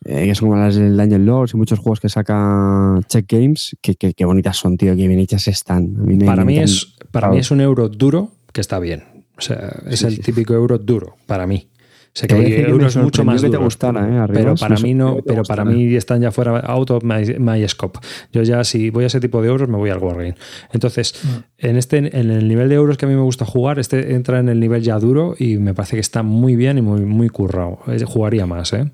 eh, 0.04 0.34
son 0.34 0.48
como 0.48 0.60
las 0.60 0.76
del 0.76 0.96
Daniel 0.96 1.26
Lords 1.26 1.54
y 1.54 1.56
muchos 1.56 1.78
juegos 1.78 2.00
que 2.00 2.08
saca 2.08 3.00
Check 3.08 3.26
Games. 3.30 3.76
Que, 3.80 3.94
que, 3.94 4.24
bonitas 4.24 4.56
son, 4.56 4.76
tío, 4.76 4.94
que 4.94 5.08
bien 5.08 5.20
hechas 5.20 5.48
están. 5.48 5.94
para 6.24 6.44
mí, 6.44 6.58
es, 6.58 6.94
para 7.10 7.30
mí 7.30 7.38
es 7.38 7.50
un 7.50 7.60
euro 7.60 7.88
duro 7.88 8.30
que 8.52 8.60
está 8.60 8.78
bien. 8.78 9.04
O 9.36 9.42
sea, 9.42 9.82
es 9.88 10.02
el 10.02 10.20
típico 10.20 10.54
euro 10.54 10.78
duro 10.78 11.16
para 11.26 11.46
mí. 11.46 11.69
Sé 12.12 12.26
que 12.26 12.34
hay 12.34 12.52
euros 12.54 12.96
mucho 12.96 13.24
más 13.24 13.40
que 13.40 13.50
te 13.50 13.56
gustara, 13.56 14.24
¿eh? 14.24 14.28
pero 14.32 14.56
para 14.56 14.76
mí 14.76 14.94
no, 14.94 15.18
pero 15.24 15.44
para 15.44 15.64
mí 15.64 15.94
están 15.94 16.20
ya 16.20 16.32
fuera 16.32 16.58
out 16.58 16.90
of 16.90 17.04
my, 17.04 17.68
scope. 17.68 18.00
Yo 18.32 18.42
ya 18.42 18.64
si 18.64 18.90
voy 18.90 19.04
a 19.04 19.06
ese 19.06 19.20
tipo 19.20 19.40
de 19.40 19.48
euros 19.48 19.68
me 19.68 19.76
voy 19.76 19.90
al 19.90 19.98
Wargame. 19.98 20.34
Entonces, 20.72 21.14
mm. 21.22 21.28
en 21.58 21.76
este 21.76 21.98
en 21.98 22.30
el 22.30 22.48
nivel 22.48 22.68
de 22.68 22.74
euros 22.74 22.96
que 22.96 23.06
a 23.06 23.08
mí 23.08 23.14
me 23.14 23.22
gusta 23.22 23.44
jugar, 23.44 23.78
este 23.78 24.14
entra 24.14 24.40
en 24.40 24.48
el 24.48 24.58
nivel 24.58 24.82
ya 24.82 24.98
duro 24.98 25.34
y 25.38 25.58
me 25.58 25.72
parece 25.72 25.96
que 25.96 26.00
está 26.00 26.22
muy 26.22 26.56
bien 26.56 26.78
y 26.78 26.82
muy 26.82 27.02
muy 27.02 27.28
currado. 27.28 27.78
Jugaría 28.06 28.46
más, 28.46 28.72
¿eh? 28.72 28.90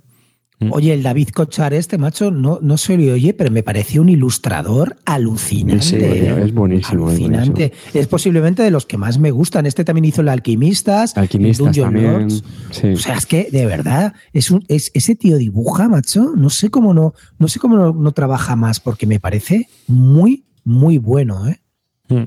Mm. 0.59 0.73
Oye, 0.73 0.95
el 0.95 1.03
David 1.03 1.29
Cochar 1.35 1.75
este, 1.75 1.99
macho, 1.99 2.31
no, 2.31 2.59
no 2.63 2.79
se 2.79 2.97
le 2.97 3.13
oye, 3.13 3.35
pero 3.35 3.51
me 3.51 3.63
parece 3.63 4.01
un 4.01 4.09
ilustrador 4.09 4.97
alucinante. 5.05 5.83
Sí, 5.83 5.97
es 5.97 6.55
buenísimo. 6.55 7.09
Alucinante. 7.09 7.73
Es, 7.93 8.07
posiblemente 8.07 8.63
de 8.63 8.71
los 8.71 8.87
que 8.87 8.97
más 8.97 9.19
me 9.19 9.31
gustan. 9.31 9.67
Este 9.67 9.85
también 9.85 10.07
hizo 10.07 10.23
el 10.23 10.29
Alquimistas. 10.29 11.17
Alquimistas 11.17 11.77
también. 11.77 12.29
O 12.71 12.97
sea, 12.97 13.17
es 13.17 13.27
que 13.27 13.49
de 13.51 13.67
verdad, 13.67 14.15
es 14.33 14.51
un, 14.51 14.65
es, 14.69 14.91
ese 14.95 15.15
tío 15.15 15.37
dibuja, 15.37 15.89
macho. 15.89 16.33
No 16.35 16.49
sé 16.49 16.71
cómo 16.71 16.95
no, 16.95 17.13
no 17.39 17.49
sé 17.49 17.59
cómo 17.59 17.93
no, 17.93 18.13
trabaja 18.13 18.57
más, 18.57 18.81
porque 18.81 19.07
me 19.07 19.21
parece 19.21 19.69
muy, 19.87 20.47
muy 20.65 20.97
bueno, 20.97 21.47
¿eh? 21.49 21.61
Mm. 22.09 22.25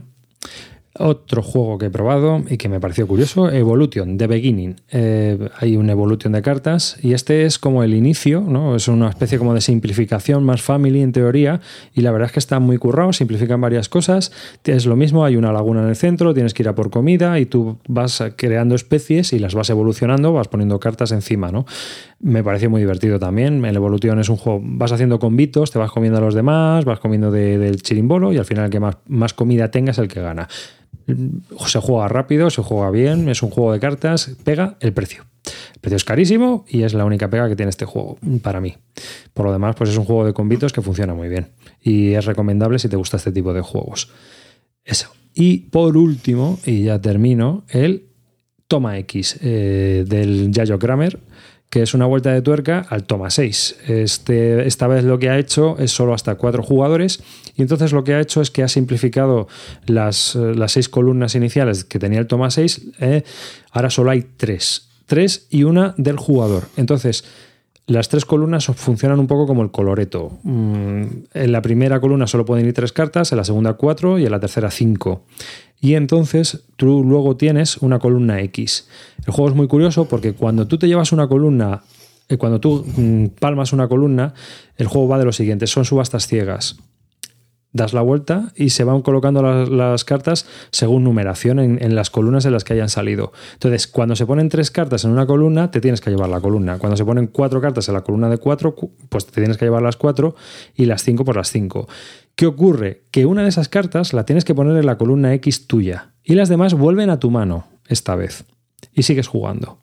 Otro 0.98 1.44
juego 1.44 1.78
que 1.78 1.86
he 1.86 1.90
probado 1.92 2.42
y 2.50 2.58
que 2.58 2.68
me 2.68 2.80
pareció 2.80 3.06
curioso, 3.06 3.52
Evolution, 3.52 4.18
The 4.18 4.26
Beginning. 4.26 4.76
Eh, 4.92 5.50
hay 5.60 5.78
un 5.78 5.88
Evolution 5.90 6.34
de 6.34 6.42
cartas 6.42 6.98
y 7.04 7.14
este 7.14 7.46
es 7.46 7.60
como 7.60 7.84
el 7.84 7.94
inicio, 7.94 8.42
¿no? 8.42 8.76
Es 8.76 8.88
una 8.88 9.08
especie 9.10 9.38
como 9.38 9.54
de 9.54 9.62
simplificación 9.62 10.44
más 10.44 10.64
family 10.64 11.02
en 11.02 11.12
teoría 11.12 11.62
y 11.94 12.02
la 12.02 12.12
verdad 12.12 12.26
es 12.26 12.32
que 12.32 12.40
está 12.40 12.60
muy 12.60 12.78
currado, 12.78 13.14
simplifican 13.14 13.62
varias 13.62 13.88
cosas. 13.88 14.32
Es 14.64 14.88
lo 14.88 14.96
mismo, 14.96 15.24
hay 15.24 15.36
una 15.36 15.54
laguna 15.54 15.84
en 15.84 15.90
el 15.90 15.96
centro, 15.96 16.34
tienes 16.34 16.56
que 16.56 16.64
ir 16.64 16.70
a 16.70 16.76
por 16.76 16.90
comida 16.90 17.40
y 17.40 17.46
tú 17.46 17.78
vas 17.88 18.24
creando 18.36 18.74
especies 18.74 19.32
y 19.32 19.38
las 19.38 19.54
vas 19.54 19.70
evolucionando, 19.70 20.34
vas 20.34 20.48
poniendo 20.48 20.80
cartas 20.80 21.12
encima, 21.12 21.52
¿no? 21.52 21.66
Me 22.20 22.44
pareció 22.44 22.70
muy 22.72 22.82
divertido 22.82 23.20
también. 23.20 23.64
El 23.64 23.76
Evolution 23.76 24.20
es 24.20 24.30
un 24.30 24.38
juego, 24.38 24.60
vas 24.64 24.92
haciendo 24.92 25.20
convitos, 25.20 25.70
te 25.70 25.78
vas 25.78 25.92
comiendo 25.92 26.18
a 26.18 26.22
los 26.22 26.34
demás, 26.34 26.84
vas 26.84 27.00
comiendo 27.00 27.30
del 27.32 27.82
chirimbolo 27.84 28.34
y 28.34 28.38
al 28.38 28.46
final 28.46 28.66
el 28.66 28.72
que 28.72 28.80
más, 28.80 28.98
más 29.08 29.34
comida 29.36 29.70
tenga 29.70 29.92
es 29.92 30.00
el 30.00 30.08
que 30.08 30.22
gana. 30.22 30.48
Se 31.66 31.80
juega 31.80 32.08
rápido, 32.08 32.50
se 32.50 32.62
juega 32.62 32.90
bien, 32.92 33.30
es 33.30 33.44
un 33.44 33.50
juego 33.50 33.74
de 33.74 33.80
cartas, 33.80 34.32
pega 34.44 34.78
el 34.80 34.94
precio. 34.94 35.26
El 35.74 35.80
precio 35.82 35.98
es 35.98 36.04
carísimo 36.04 36.66
y 36.68 36.84
es 36.84 36.94
la 36.94 37.06
única 37.06 37.30
pega 37.30 37.48
que 37.48 37.56
tiene 37.56 37.70
este 37.70 37.86
juego 37.86 38.18
para 38.42 38.62
mí. 38.62 38.76
Por 39.34 39.46
lo 39.46 39.52
demás, 39.52 39.76
pues 39.76 39.90
es 39.90 39.98
un 39.98 40.06
juego 40.06 40.26
de 40.26 40.34
convitos 40.34 40.74
que 40.74 40.82
funciona 40.82 41.14
muy 41.14 41.30
bien 41.30 41.48
y 41.82 42.14
es 42.14 42.26
recomendable 42.26 42.80
si 42.80 42.90
te 42.90 42.96
gusta 42.96 43.18
este 43.18 43.32
tipo 43.32 43.54
de 43.54 43.62
juegos. 43.62 44.12
Eso. 44.84 45.12
Y 45.34 45.58
por 45.70 45.96
último, 45.96 46.60
y 46.66 46.84
ya 46.84 47.00
termino, 47.00 47.64
el 47.70 48.08
Toma 48.68 48.98
X 49.00 49.40
eh, 49.42 50.04
del 50.08 50.52
Yayo 50.52 50.78
Kramer, 50.78 51.20
que 51.70 51.84
es 51.84 51.94
una 51.94 52.06
vuelta 52.06 52.34
de 52.34 52.42
tuerca 52.42 52.86
al 52.90 53.04
toma 53.04 53.30
6. 53.30 53.78
Este, 53.88 54.68
esta 54.68 54.88
vez 54.88 55.04
lo 55.04 55.20
que 55.20 55.30
ha 55.30 55.38
hecho 55.38 55.78
es 55.78 55.92
solo 55.92 56.14
hasta 56.14 56.36
cuatro 56.36 56.64
jugadores 56.64 57.22
y 57.56 57.62
entonces 57.62 57.92
lo 57.92 58.04
que 58.04 58.16
ha 58.16 58.20
hecho 58.20 58.42
es 58.42 58.50
que 58.50 58.64
ha 58.64 58.68
simplificado 58.68 59.48
las, 59.86 60.36
eh, 60.36 60.56
las 60.56 60.72
seis 60.72 60.90
columnas 60.90 61.36
iniciales 61.36 61.84
que 61.84 62.00
tenía 62.00 62.20
el 62.20 62.28
toma 62.28 62.50
6, 62.50 62.82
eh, 63.00 63.24
ahora 63.72 63.90
solo 63.90 64.12
hay 64.12 64.26
tres. 64.38 64.88
Tres 65.06 65.48
y 65.50 65.64
una 65.64 65.94
del 65.98 66.18
jugador. 66.18 66.68
Entonces, 66.78 67.24
las 67.88 68.10
tres 68.10 68.26
columnas 68.26 68.68
funcionan 68.68 69.20
un 69.20 69.26
poco 69.26 69.48
como 69.48 69.64
el 69.64 69.72
coloreto. 69.72 70.38
Mm, 70.44 71.04
en 71.34 71.52
la 71.52 71.62
primera 71.62 72.00
columna 72.00 72.28
solo 72.28 72.46
pueden 72.46 72.68
ir 72.68 72.74
tres 72.74 72.94
cartas, 72.94 73.32
en 73.32 73.38
la 73.38 73.44
segunda 73.44 73.74
cuatro 73.74 74.20
y 74.20 74.26
en 74.26 74.32
la 74.32 74.40
tercera 74.40 74.70
cinco 74.70 75.24
y 75.82 75.96
entonces 75.96 76.64
tú 76.76 77.04
luego 77.04 77.38
tienes 77.38 77.78
una 77.78 78.00
columna 78.00 78.42
X. 78.42 78.88
El 79.26 79.34
juego 79.34 79.50
es 79.50 79.56
muy 79.56 79.68
curioso 79.68 80.06
porque 80.06 80.34
cuando 80.34 80.68
tú 80.68 80.78
te 80.78 80.88
llevas 80.88 81.12
una 81.12 81.28
columna, 81.28 81.84
eh, 82.28 82.38
cuando 82.38 82.60
tú 82.60 82.86
mm, 82.86 83.28
palmas 83.40 83.74
una 83.74 83.88
columna, 83.88 84.34
el 84.78 84.88
juego 84.88 85.08
va 85.08 85.20
de 85.20 85.26
lo 85.26 85.32
siguiente, 85.32 85.68
son 85.68 85.86
subastas 85.86 86.28
ciegas. 86.28 86.78
Das 87.72 87.94
la 87.94 88.02
vuelta 88.02 88.52
y 88.56 88.72
se 88.72 88.84
van 88.84 89.04
colocando 89.04 89.44
las, 89.44 90.04
cartas 90.04 90.48
según 90.72 91.04
numeración 91.04 91.60
en, 91.60 91.78
en, 91.84 91.94
las 91.94 92.10
columnas 92.10 92.44
en 92.46 92.54
las 92.54 92.64
que 92.64 92.74
hayan 92.74 92.90
salido. 92.90 93.32
Entonces, 93.54 93.86
cuando 93.86 94.16
se 94.16 94.26
ponen 94.26 94.50
tres 94.50 94.72
cartas 94.72 95.06
en 95.06 95.12
una 95.12 95.28
columna, 95.28 95.70
te 95.70 95.80
tienes 95.80 96.02
que 96.02 96.10
llevar 96.10 96.30
la 96.30 96.42
columna. 96.42 96.80
Cuando 96.80 96.98
se 96.98 97.06
ponen 97.06 97.28
cuatro 97.28 97.62
cartas 97.62 97.88
en 97.88 97.94
la 97.94 98.02
columna 98.02 98.28
de 98.28 98.40
cuatro, 98.40 98.76
pues 99.10 99.28
te 99.28 99.40
tienes 99.40 99.58
que 99.58 99.66
llevar 99.66 99.84
las 99.84 99.98
cuatro 99.98 100.36
y 100.76 100.86
las 100.86 101.04
cinco 101.04 101.24
por 101.24 101.36
las 101.36 101.52
cinco. 101.52 101.88
¿Qué 102.40 102.46
ocurre? 102.46 103.04
Que 103.12 103.26
una 103.26 103.44
de 103.44 103.50
esas 103.50 103.68
cartas 103.68 104.14
la 104.14 104.24
tienes 104.24 104.46
que 104.46 104.56
poner 104.56 104.78
en 104.78 104.86
la 104.86 104.98
columna 104.98 105.34
X 105.34 105.68
tuya 105.68 106.14
y 106.24 106.36
las 106.36 106.48
demás 106.48 106.74
vuelven 106.74 107.10
a 107.10 107.20
tu 107.20 107.32
mano 107.32 107.68
esta 107.90 108.16
vez 108.16 108.46
y 108.94 109.04
sigues 109.04 109.28
jugando. 109.28 109.82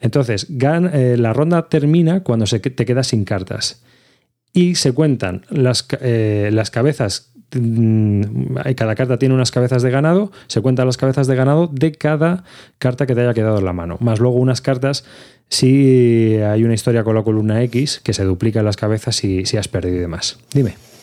Entonces, 0.00 0.46
eh, 0.48 1.16
la 1.18 1.34
ronda 1.34 1.68
termina 1.68 2.22
cuando 2.22 2.46
se, 2.46 2.60
te 2.60 2.86
quedas 2.86 3.08
sin 3.08 3.26
cartas 3.26 3.82
y 4.54 4.76
se 4.76 4.92
cuentan 4.92 5.44
las, 5.50 5.86
eh, 6.00 6.48
las 6.50 6.70
cabezas 6.70 7.34
mm, 7.54 8.22
cada 8.74 8.94
carta 8.94 9.18
tiene 9.18 9.34
unas 9.34 9.50
cabezas 9.50 9.82
de 9.82 9.90
ganado, 9.90 10.32
se 10.46 10.62
cuentan 10.62 10.86
las 10.86 10.96
cabezas 10.96 11.26
de 11.26 11.36
ganado 11.36 11.66
de 11.66 11.92
cada 11.92 12.44
carta 12.78 13.04
que 13.04 13.14
te 13.14 13.20
haya 13.20 13.34
quedado 13.34 13.58
en 13.58 13.66
la 13.66 13.74
mano, 13.74 13.98
más 14.00 14.18
luego 14.18 14.36
unas 14.36 14.62
cartas 14.62 15.04
si 15.50 16.36
hay 16.36 16.64
una 16.64 16.72
historia 16.72 17.04
con 17.04 17.14
la 17.14 17.22
columna 17.22 17.62
X 17.64 18.00
que 18.02 18.14
se 18.14 18.24
duplican 18.24 18.64
las 18.64 18.78
cabezas 18.78 19.14
si, 19.14 19.44
si 19.44 19.58
has 19.58 19.68
perdido 19.68 19.96
y 19.96 20.00
demás. 20.00 20.38
Dime. 20.54 20.93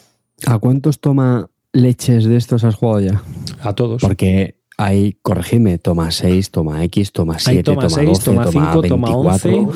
¿A 0.48 0.60
cuántos 0.60 1.00
toma 1.00 1.50
leches 1.74 2.26
de 2.26 2.38
estos 2.38 2.64
has 2.64 2.76
jugado 2.76 3.00
ya? 3.02 3.24
A 3.62 3.74
todos. 3.74 4.02
Porque 4.02 4.56
hay, 4.78 5.18
corregime, 5.22 5.78
toma 5.78 6.12
6, 6.12 6.52
toma 6.52 6.84
X, 6.86 7.12
toma 7.12 7.40
7, 7.40 7.64
toma, 7.64 7.84
12, 7.84 8.24
toma 8.24 8.48
5, 8.52 8.82
toma 8.84 9.10
11. 9.10 9.68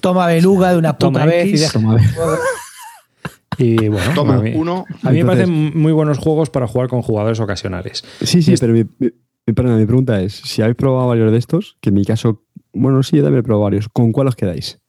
Toma 0.00 0.26
beluga 0.26 0.72
de 0.72 0.78
una 0.78 0.98
puta 0.98 1.24
vez. 1.24 1.62
y 1.62 1.72
toma 1.72 1.96
Y 3.58 3.88
bueno, 3.88 4.12
toma 4.14 4.34
a 4.36 4.40
mí, 4.40 4.52
uno. 4.54 4.84
A 5.02 5.10
mí 5.10 5.18
me 5.18 5.26
parecen 5.26 5.78
muy 5.78 5.92
buenos 5.92 6.18
juegos 6.18 6.50
para 6.50 6.66
jugar 6.66 6.88
con 6.88 7.02
jugadores 7.02 7.40
ocasionales. 7.40 8.04
Sí, 8.20 8.42
sí, 8.42 8.54
pero 8.58 8.72
mi, 8.72 8.84
mi, 8.98 9.10
mi, 9.46 9.86
pregunta 9.86 10.20
es: 10.20 10.34
si 10.34 10.60
habéis 10.60 10.76
probado 10.76 11.08
varios 11.08 11.30
de 11.30 11.38
estos, 11.38 11.78
que 11.80 11.90
en 11.90 11.94
mi 11.94 12.04
caso, 12.04 12.42
bueno, 12.72 13.02
sí, 13.02 13.16
yo 13.16 13.22
también 13.22 13.40
he 13.40 13.42
probado 13.44 13.64
varios, 13.64 13.88
¿con 13.88 14.12
cuál 14.12 14.26
os 14.26 14.36
quedáis? 14.36 14.80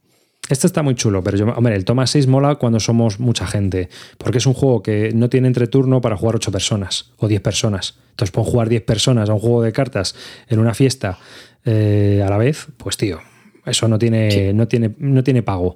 Este 0.50 0.68
está 0.68 0.84
muy 0.84 0.94
chulo, 0.94 1.24
pero 1.24 1.38
yo, 1.38 1.46
hombre, 1.48 1.76
el 1.76 1.86
Toma 1.86 2.06
6 2.06 2.28
mola 2.28 2.56
cuando 2.56 2.80
somos 2.80 3.20
mucha 3.20 3.48
gente, 3.48 3.90
porque 4.18 4.38
es 4.38 4.46
un 4.46 4.54
juego 4.54 4.84
que 4.84 5.12
no 5.14 5.28
tiene 5.28 5.48
entreturno 5.48 6.02
para 6.02 6.18
jugar 6.18 6.36
8 6.36 6.52
personas 6.52 7.12
o 7.18 7.28
10 7.28 7.42
personas. 7.42 7.96
Entonces, 8.12 8.32
pueden 8.32 8.52
jugar 8.52 8.70
10 8.70 8.84
personas 8.84 9.30
a 9.30 9.34
un 9.34 9.40
juego 9.40 9.64
de 9.64 9.72
cartas 9.72 10.16
en 10.48 10.60
una 10.60 10.76
fiesta 10.76 11.18
eh, 11.66 12.24
a 12.26 12.30
la 12.30 12.38
vez, 12.38 12.68
pues 12.78 12.96
tío, 12.96 13.20
eso 13.66 13.88
no 13.88 13.98
tiene, 13.98 14.54
no, 14.54 14.68
tiene, 14.68 14.94
no 15.00 15.24
tiene 15.24 15.42
pago, 15.42 15.76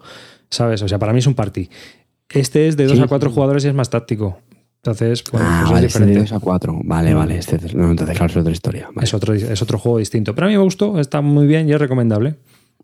¿sabes? 0.52 0.84
O 0.84 0.88
sea, 0.88 1.00
para 1.00 1.14
mí 1.14 1.20
es 1.20 1.28
un 1.28 1.34
party. 1.34 1.68
Este 2.30 2.68
es 2.68 2.78
de 2.78 2.86
2 2.86 3.00
a 3.00 3.08
4 3.08 3.32
jugadores 3.32 3.66
y 3.66 3.70
es 3.70 3.74
más 3.74 3.90
táctico. 3.90 4.40
Entonces, 4.84 5.24
pues, 5.24 5.44
ah, 5.44 5.62
pues 5.62 5.72
vale, 5.72 5.88
es 5.88 5.94
diferente. 5.94 6.14
de 6.14 6.20
2 6.22 6.34
a 6.34 6.40
4. 6.40 6.80
Vale, 6.84 7.14
vale. 7.16 7.38
Este, 7.38 7.58
no, 7.76 7.90
entonces, 7.90 8.16
claro, 8.16 8.32
es 8.32 8.38
otra 8.38 8.52
historia. 8.52 8.90
Es, 9.02 9.14
otro, 9.14 9.34
es 9.34 9.62
otro 9.62 9.80
juego 9.80 9.98
distinto. 9.98 10.36
Pero 10.36 10.46
a 10.46 10.50
mí 10.50 10.56
me 10.56 10.64
gustó, 10.64 11.00
está 11.00 11.22
muy 11.22 11.48
bien 11.48 11.68
y 11.68 11.74
es 11.74 11.80
recomendable. 11.80 12.36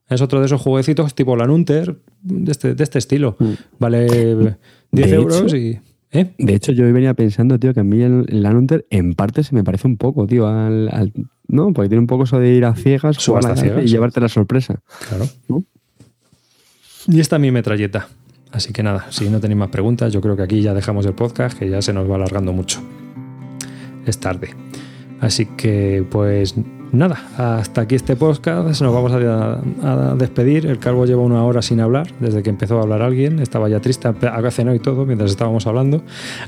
Es 0.10 0.22
otro 0.22 0.40
de 0.40 0.46
esos 0.46 0.62
jueguecitos 0.62 1.16
tipo 1.16 1.36
la 1.36 1.48
Nunter, 1.48 1.98
de 2.22 2.52
este, 2.52 2.76
de 2.76 2.84
este 2.84 3.00
estilo. 3.00 3.36
Mm. 3.40 3.52
Vale 3.80 4.58
10 4.92 5.12
euros 5.14 5.54
y. 5.54 5.80
¿eh? 6.12 6.34
De 6.38 6.54
hecho, 6.54 6.72
yo 6.72 6.92
venía 6.92 7.14
pensando, 7.14 7.60
tío, 7.60 7.74
que 7.74 7.80
a 7.80 7.84
mí 7.84 8.02
el, 8.02 8.26
el 8.28 8.44
Lanunter 8.44 8.86
en 8.90 9.14
parte 9.14 9.44
se 9.44 9.56
me 9.56 9.64
parece 9.64 9.88
un 9.88 9.98
poco, 9.98 10.28
tío, 10.28 10.48
al, 10.48 11.12
¿no? 11.48 11.74
Porque 11.74 11.90
tiene 11.90 12.02
un 12.02 12.08
poco 12.08 12.24
eso 12.24 12.40
de 12.40 12.54
ir 12.54 12.66
a 12.66 12.76
ciegas, 12.76 13.18
y 13.84 13.88
llevarte 13.88 14.22
la 14.22 14.30
sorpresa. 14.30 14.82
Claro. 15.10 15.28
Y 17.08 17.20
esta 17.20 17.36
es 17.36 17.42
mi 17.42 17.52
metralleta. 17.52 18.08
Así 18.52 18.72
que 18.72 18.84
nada, 18.84 19.08
si 19.10 19.30
no 19.30 19.40
tenéis 19.40 19.58
más 19.58 19.70
preguntas, 19.70 20.14
yo 20.14 20.22
creo 20.22 20.38
que 20.38 20.44
aquí 20.44 20.62
ya 20.62 20.74
dejamos 20.74 21.06
el 21.06 21.14
podcast, 21.14 21.58
que 21.58 21.70
ya 21.70 21.82
se 21.82 21.94
nos 21.94 22.10
va 22.10 22.16
alargando 22.16 22.54
mucho. 22.54 22.82
Es 24.06 24.20
tarde. 24.20 24.52
Así 25.20 25.46
que, 25.58 26.06
pues 26.10 26.56
nada, 26.98 27.20
hasta 27.38 27.82
aquí 27.82 27.96
este 27.96 28.16
podcast. 28.16 28.82
Nos 28.82 28.94
vamos 28.94 29.12
a, 29.12 30.16
despedir. 30.16 30.66
El 30.66 30.80
calvo 30.80 31.06
lleva 31.06 31.22
una 31.22 31.44
hora 31.44 31.62
sin 31.62 31.80
hablar, 31.80 32.08
desde 32.20 32.44
que 32.44 32.50
empezó 32.50 32.80
a 32.80 32.84
hablar 32.84 33.02
alguien. 33.02 33.40
Estaba 33.40 33.70
ya 33.70 33.80
triste, 33.80 34.08
acá 34.08 34.52
cenó 34.52 34.74
y 34.74 34.80
todo 34.80 35.06
mientras 35.06 35.32
estábamos 35.32 35.68
hablando. 35.68 36.02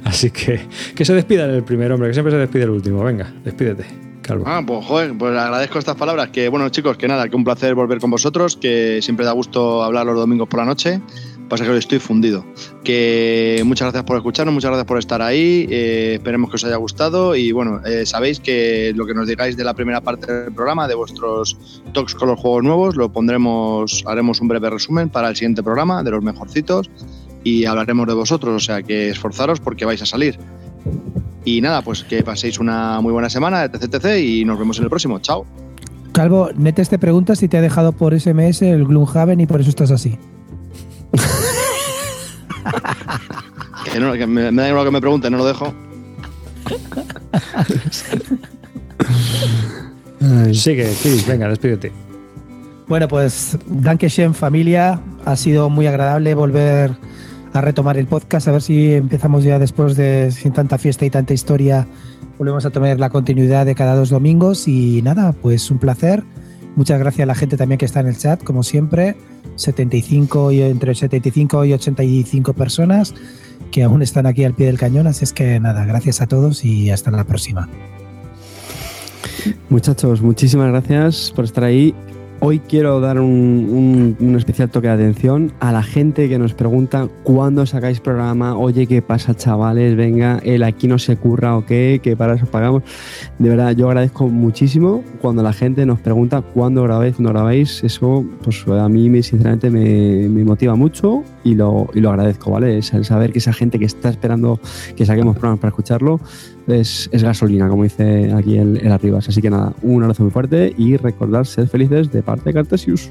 Así 0.04 0.32
que 0.32 0.62
que 0.96 1.06
se 1.06 1.14
despida 1.14 1.46
el 1.46 1.64
primer 1.64 1.92
hombre, 1.92 2.10
que 2.10 2.14
siempre 2.14 2.32
se 2.32 2.38
despide 2.38 2.64
el 2.64 2.72
último. 2.72 3.04
Venga, 3.04 3.32
despídete. 3.44 3.86
Calvo. 4.22 4.44
Ah, 4.46 4.62
pues 4.66 4.86
joder, 4.86 5.18
pues 5.18 5.38
agradezco 5.38 5.80
estas 5.80 5.96
palabras. 5.96 6.30
Que 6.30 6.50
bueno, 6.50 6.68
chicos, 6.70 6.98
que 6.98 7.08
nada, 7.08 7.30
que 7.30 7.36
un 7.36 7.46
placer 7.46 7.76
volver 7.76 8.00
con 8.00 8.12
vosotros, 8.12 8.58
que 8.58 9.00
siempre 9.02 9.26
da 9.26 9.32
gusto 9.32 9.84
hablar 9.84 10.06
los 10.06 10.16
domingos 10.16 10.50
por 10.50 10.60
la 10.60 10.66
noche. 10.66 11.02
Pasa 11.50 11.64
que 11.64 11.72
hoy 11.72 11.78
estoy 11.78 12.00
fundido. 12.00 12.46
Que 12.84 13.62
muchas 13.66 13.86
gracias 13.86 14.04
por 14.04 14.18
escucharnos, 14.18 14.54
muchas 14.54 14.70
gracias 14.70 14.86
por 14.86 14.98
estar 14.98 15.22
ahí. 15.22 15.66
Eh, 15.70 16.16
esperemos 16.16 16.50
que 16.50 16.58
os 16.58 16.64
haya 16.66 16.76
gustado. 16.76 17.36
Y 17.36 17.52
bueno, 17.54 17.82
eh, 17.86 18.06
sabéis 18.06 18.40
que 18.40 18.92
lo 18.96 19.06
que 19.06 19.14
nos 19.14 19.28
digáis 19.28 19.56
de 19.56 19.64
la 19.64 19.74
primera 19.74 20.02
parte 20.02 20.32
del 20.32 20.54
programa, 20.54 20.88
de 20.88 20.96
vuestros 20.96 21.82
talks 21.94 22.16
con 22.16 22.28
los 22.28 22.40
juegos 22.40 22.64
nuevos, 22.64 22.96
lo 22.98 23.12
pondremos, 23.12 24.04
haremos 24.06 24.42
un 24.42 24.50
breve 24.50 24.70
resumen 24.70 25.10
para 25.10 25.30
el 25.30 25.36
siguiente 25.36 25.64
programa 25.64 26.04
de 26.04 26.12
los 26.12 26.22
mejorcitos 26.22 26.90
y 27.44 27.64
hablaremos 27.64 28.08
de 28.08 28.14
vosotros. 28.14 28.54
O 28.54 28.60
sea 28.60 28.84
que 28.84 29.10
esforzaros 29.10 29.62
porque 29.62 29.86
vais 29.86 30.02
a 30.02 30.06
salir. 30.06 30.38
Y 31.46 31.62
nada, 31.62 31.82
pues 31.82 32.04
que 32.04 32.24
paséis 32.24 32.60
una 32.60 33.00
muy 33.00 33.14
buena 33.14 33.30
semana, 33.30 33.64
etc, 33.64 33.84
etc. 33.84 34.06
Y 34.22 34.44
nos 34.44 34.60
vemos 34.60 34.78
en 34.80 34.84
el 34.84 34.90
próximo. 34.90 35.20
Chao. 35.20 35.46
Calvo, 36.12 36.50
Netes 36.58 36.90
te 36.90 37.00
pregunta 37.00 37.36
si 37.36 37.48
te 37.48 37.58
ha 37.58 37.62
dejado 37.62 37.94
por 37.94 38.20
SMS 38.20 38.64
el 38.64 38.86
Gloomhaven 38.86 39.40
y 39.40 39.46
por 39.46 39.62
eso 39.62 39.70
estás 39.70 39.92
así. 39.92 40.18
Que, 43.92 44.28
me, 44.28 44.52
da 44.52 44.70
igual 44.70 44.86
que 44.86 44.92
me 44.92 45.02
pregunte, 45.02 45.30
no 45.30 45.38
lo 45.38 45.46
dejo. 45.46 45.74
Sigue, 50.54 50.92
sí, 50.94 51.24
venga, 51.28 51.48
despídete. 51.48 51.92
Bueno, 52.88 53.08
pues 53.08 53.58
Dankeschön 53.68 54.34
familia, 54.34 55.02
ha 55.26 55.36
sido 55.36 55.70
muy 55.70 55.88
agradable 55.88 56.34
volver 56.36 56.92
a 57.54 57.62
retomar 57.62 57.98
el 57.98 58.08
podcast, 58.08 58.48
a 58.48 58.52
ver 58.54 58.62
si 58.62 58.94
empezamos 58.94 59.44
ya 59.44 59.60
después 59.60 59.96
de 59.98 60.32
sin 60.32 60.54
tanta 60.54 60.78
fiesta 60.78 61.06
y 61.06 61.10
tanta 61.10 61.34
historia, 61.34 61.88
volvemos 62.38 62.66
a 62.66 62.70
tomar 62.70 63.00
la 63.00 63.10
continuidad 63.10 63.66
de 63.66 63.76
cada 63.76 63.96
dos 63.96 64.10
domingos 64.10 64.68
y 64.68 65.02
nada, 65.02 65.34
pues 65.34 65.70
un 65.72 65.80
placer. 65.80 66.24
Muchas 66.78 67.00
gracias 67.00 67.24
a 67.24 67.26
la 67.26 67.34
gente 67.34 67.58
también 67.58 67.80
que 67.80 67.86
está 67.86 68.02
en 68.02 68.08
el 68.08 68.18
chat, 68.18 68.44
como 68.44 68.62
siempre. 68.62 69.16
75 69.56 70.52
y 70.52 70.62
entre 70.62 70.94
75 70.94 71.66
y 71.66 71.74
85 71.74 72.54
personas 72.54 73.16
que 73.72 73.82
aún 73.82 74.04
están 74.04 74.28
aquí 74.28 74.44
al 74.44 74.54
pie 74.54 74.68
del 74.68 74.78
cañón. 74.78 75.08
Así 75.08 75.24
es 75.24 75.34
que 75.34 75.60
nada, 75.60 75.86
gracias 75.86 76.22
a 76.22 76.28
todos 76.28 76.64
y 76.64 76.92
hasta 76.92 77.10
la 77.10 77.24
próxima. 77.24 77.68
Muchachos, 79.70 80.22
muchísimas 80.22 80.70
gracias 80.70 81.34
por 81.36 81.46
estar 81.46 81.64
ahí. 81.64 81.96
Hoy 82.40 82.60
quiero 82.60 83.00
dar 83.00 83.20
un, 83.20 84.16
especial 84.38 84.70
toque 84.70 84.88
de 84.88 84.94
atención 84.94 85.54
a 85.60 85.72
la 85.72 85.82
gente 85.82 86.30
que 86.30 86.38
nos 86.38 86.54
pregunta 86.54 87.10
cuándo 87.24 87.66
sacáis 87.66 88.00
programa, 88.00 88.56
oye, 88.56 88.86
¿qué 88.86 89.02
pasa 89.02 89.34
chavales? 89.34 89.96
Venga, 89.96 90.40
el 90.44 90.62
aquí 90.62 90.88
no 90.88 91.00
se 91.00 91.18
curra 91.18 91.58
o 91.58 91.66
qué, 91.66 92.00
que 92.04 92.16
para 92.16 92.36
eso 92.36 92.46
pagamos. 92.46 92.84
De 93.40 93.50
verdad, 93.50 93.72
yo 93.72 93.88
agradezco 93.88 94.28
muchísimo 94.28 95.04
cuando 95.20 95.42
la 95.42 95.52
gente 95.52 95.84
nos 95.88 96.00
pregunta 96.00 96.42
cuándo 96.42 96.84
grabáis, 96.84 97.20
no 97.20 97.30
grabáis. 97.30 97.84
Eso, 97.84 98.24
pues 98.44 98.68
a 98.68 98.88
mí 98.88 99.24
sinceramente 99.24 99.72
me, 99.72 100.30
motiva 100.44 100.76
mucho 100.76 101.24
y 101.44 101.56
lo, 101.56 101.88
y 101.96 102.02
lo 102.02 102.12
agradezco, 102.12 102.52
¿vale? 102.52 102.78
El 102.78 102.84
saber 102.84 103.32
que 103.32 103.40
esa 103.40 103.52
gente 103.52 103.80
que 103.80 103.86
está 103.86 104.10
esperando 104.10 104.60
que 104.96 105.08
saquemos 105.08 105.36
programas 105.36 105.60
para 105.60 105.70
escucharlo, 105.70 106.20
es, 106.68 107.10
gasolina, 107.12 107.68
como 107.70 107.84
dice 107.84 108.32
aquí 108.34 108.58
el, 108.58 108.78
el 108.78 108.92
Arribas. 108.92 109.30
Así 109.30 109.42
que 109.42 109.50
nada, 109.50 109.74
un 109.82 110.04
abrazo 110.04 110.24
muy 110.24 110.32
fuerte 110.32 110.74
y 110.78 110.98
recordar 110.98 111.46
ser 111.46 111.68
felices 111.68 112.12
de 112.12 112.24
parte 112.24 112.46
de 112.46 112.54
Cartesius. 112.54 113.10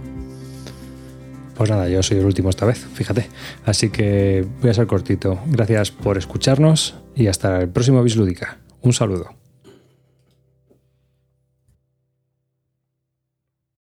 Pues 1.56 1.70
nada, 1.70 1.88
yo 1.88 2.02
soy 2.02 2.18
el 2.18 2.26
último 2.26 2.50
esta 2.50 2.66
vez, 2.66 2.78
fíjate. 2.78 3.28
Así 3.64 3.88
que 3.88 4.46
voy 4.60 4.70
a 4.70 4.74
ser 4.74 4.86
cortito. 4.86 5.38
Gracias 5.46 5.90
por 5.90 6.18
escucharnos 6.18 6.96
y 7.14 7.28
hasta 7.28 7.62
el 7.62 7.68
próximo 7.70 8.02
Bislúdica. 8.02 8.58
Un 8.82 8.92
saludo. 8.92 9.45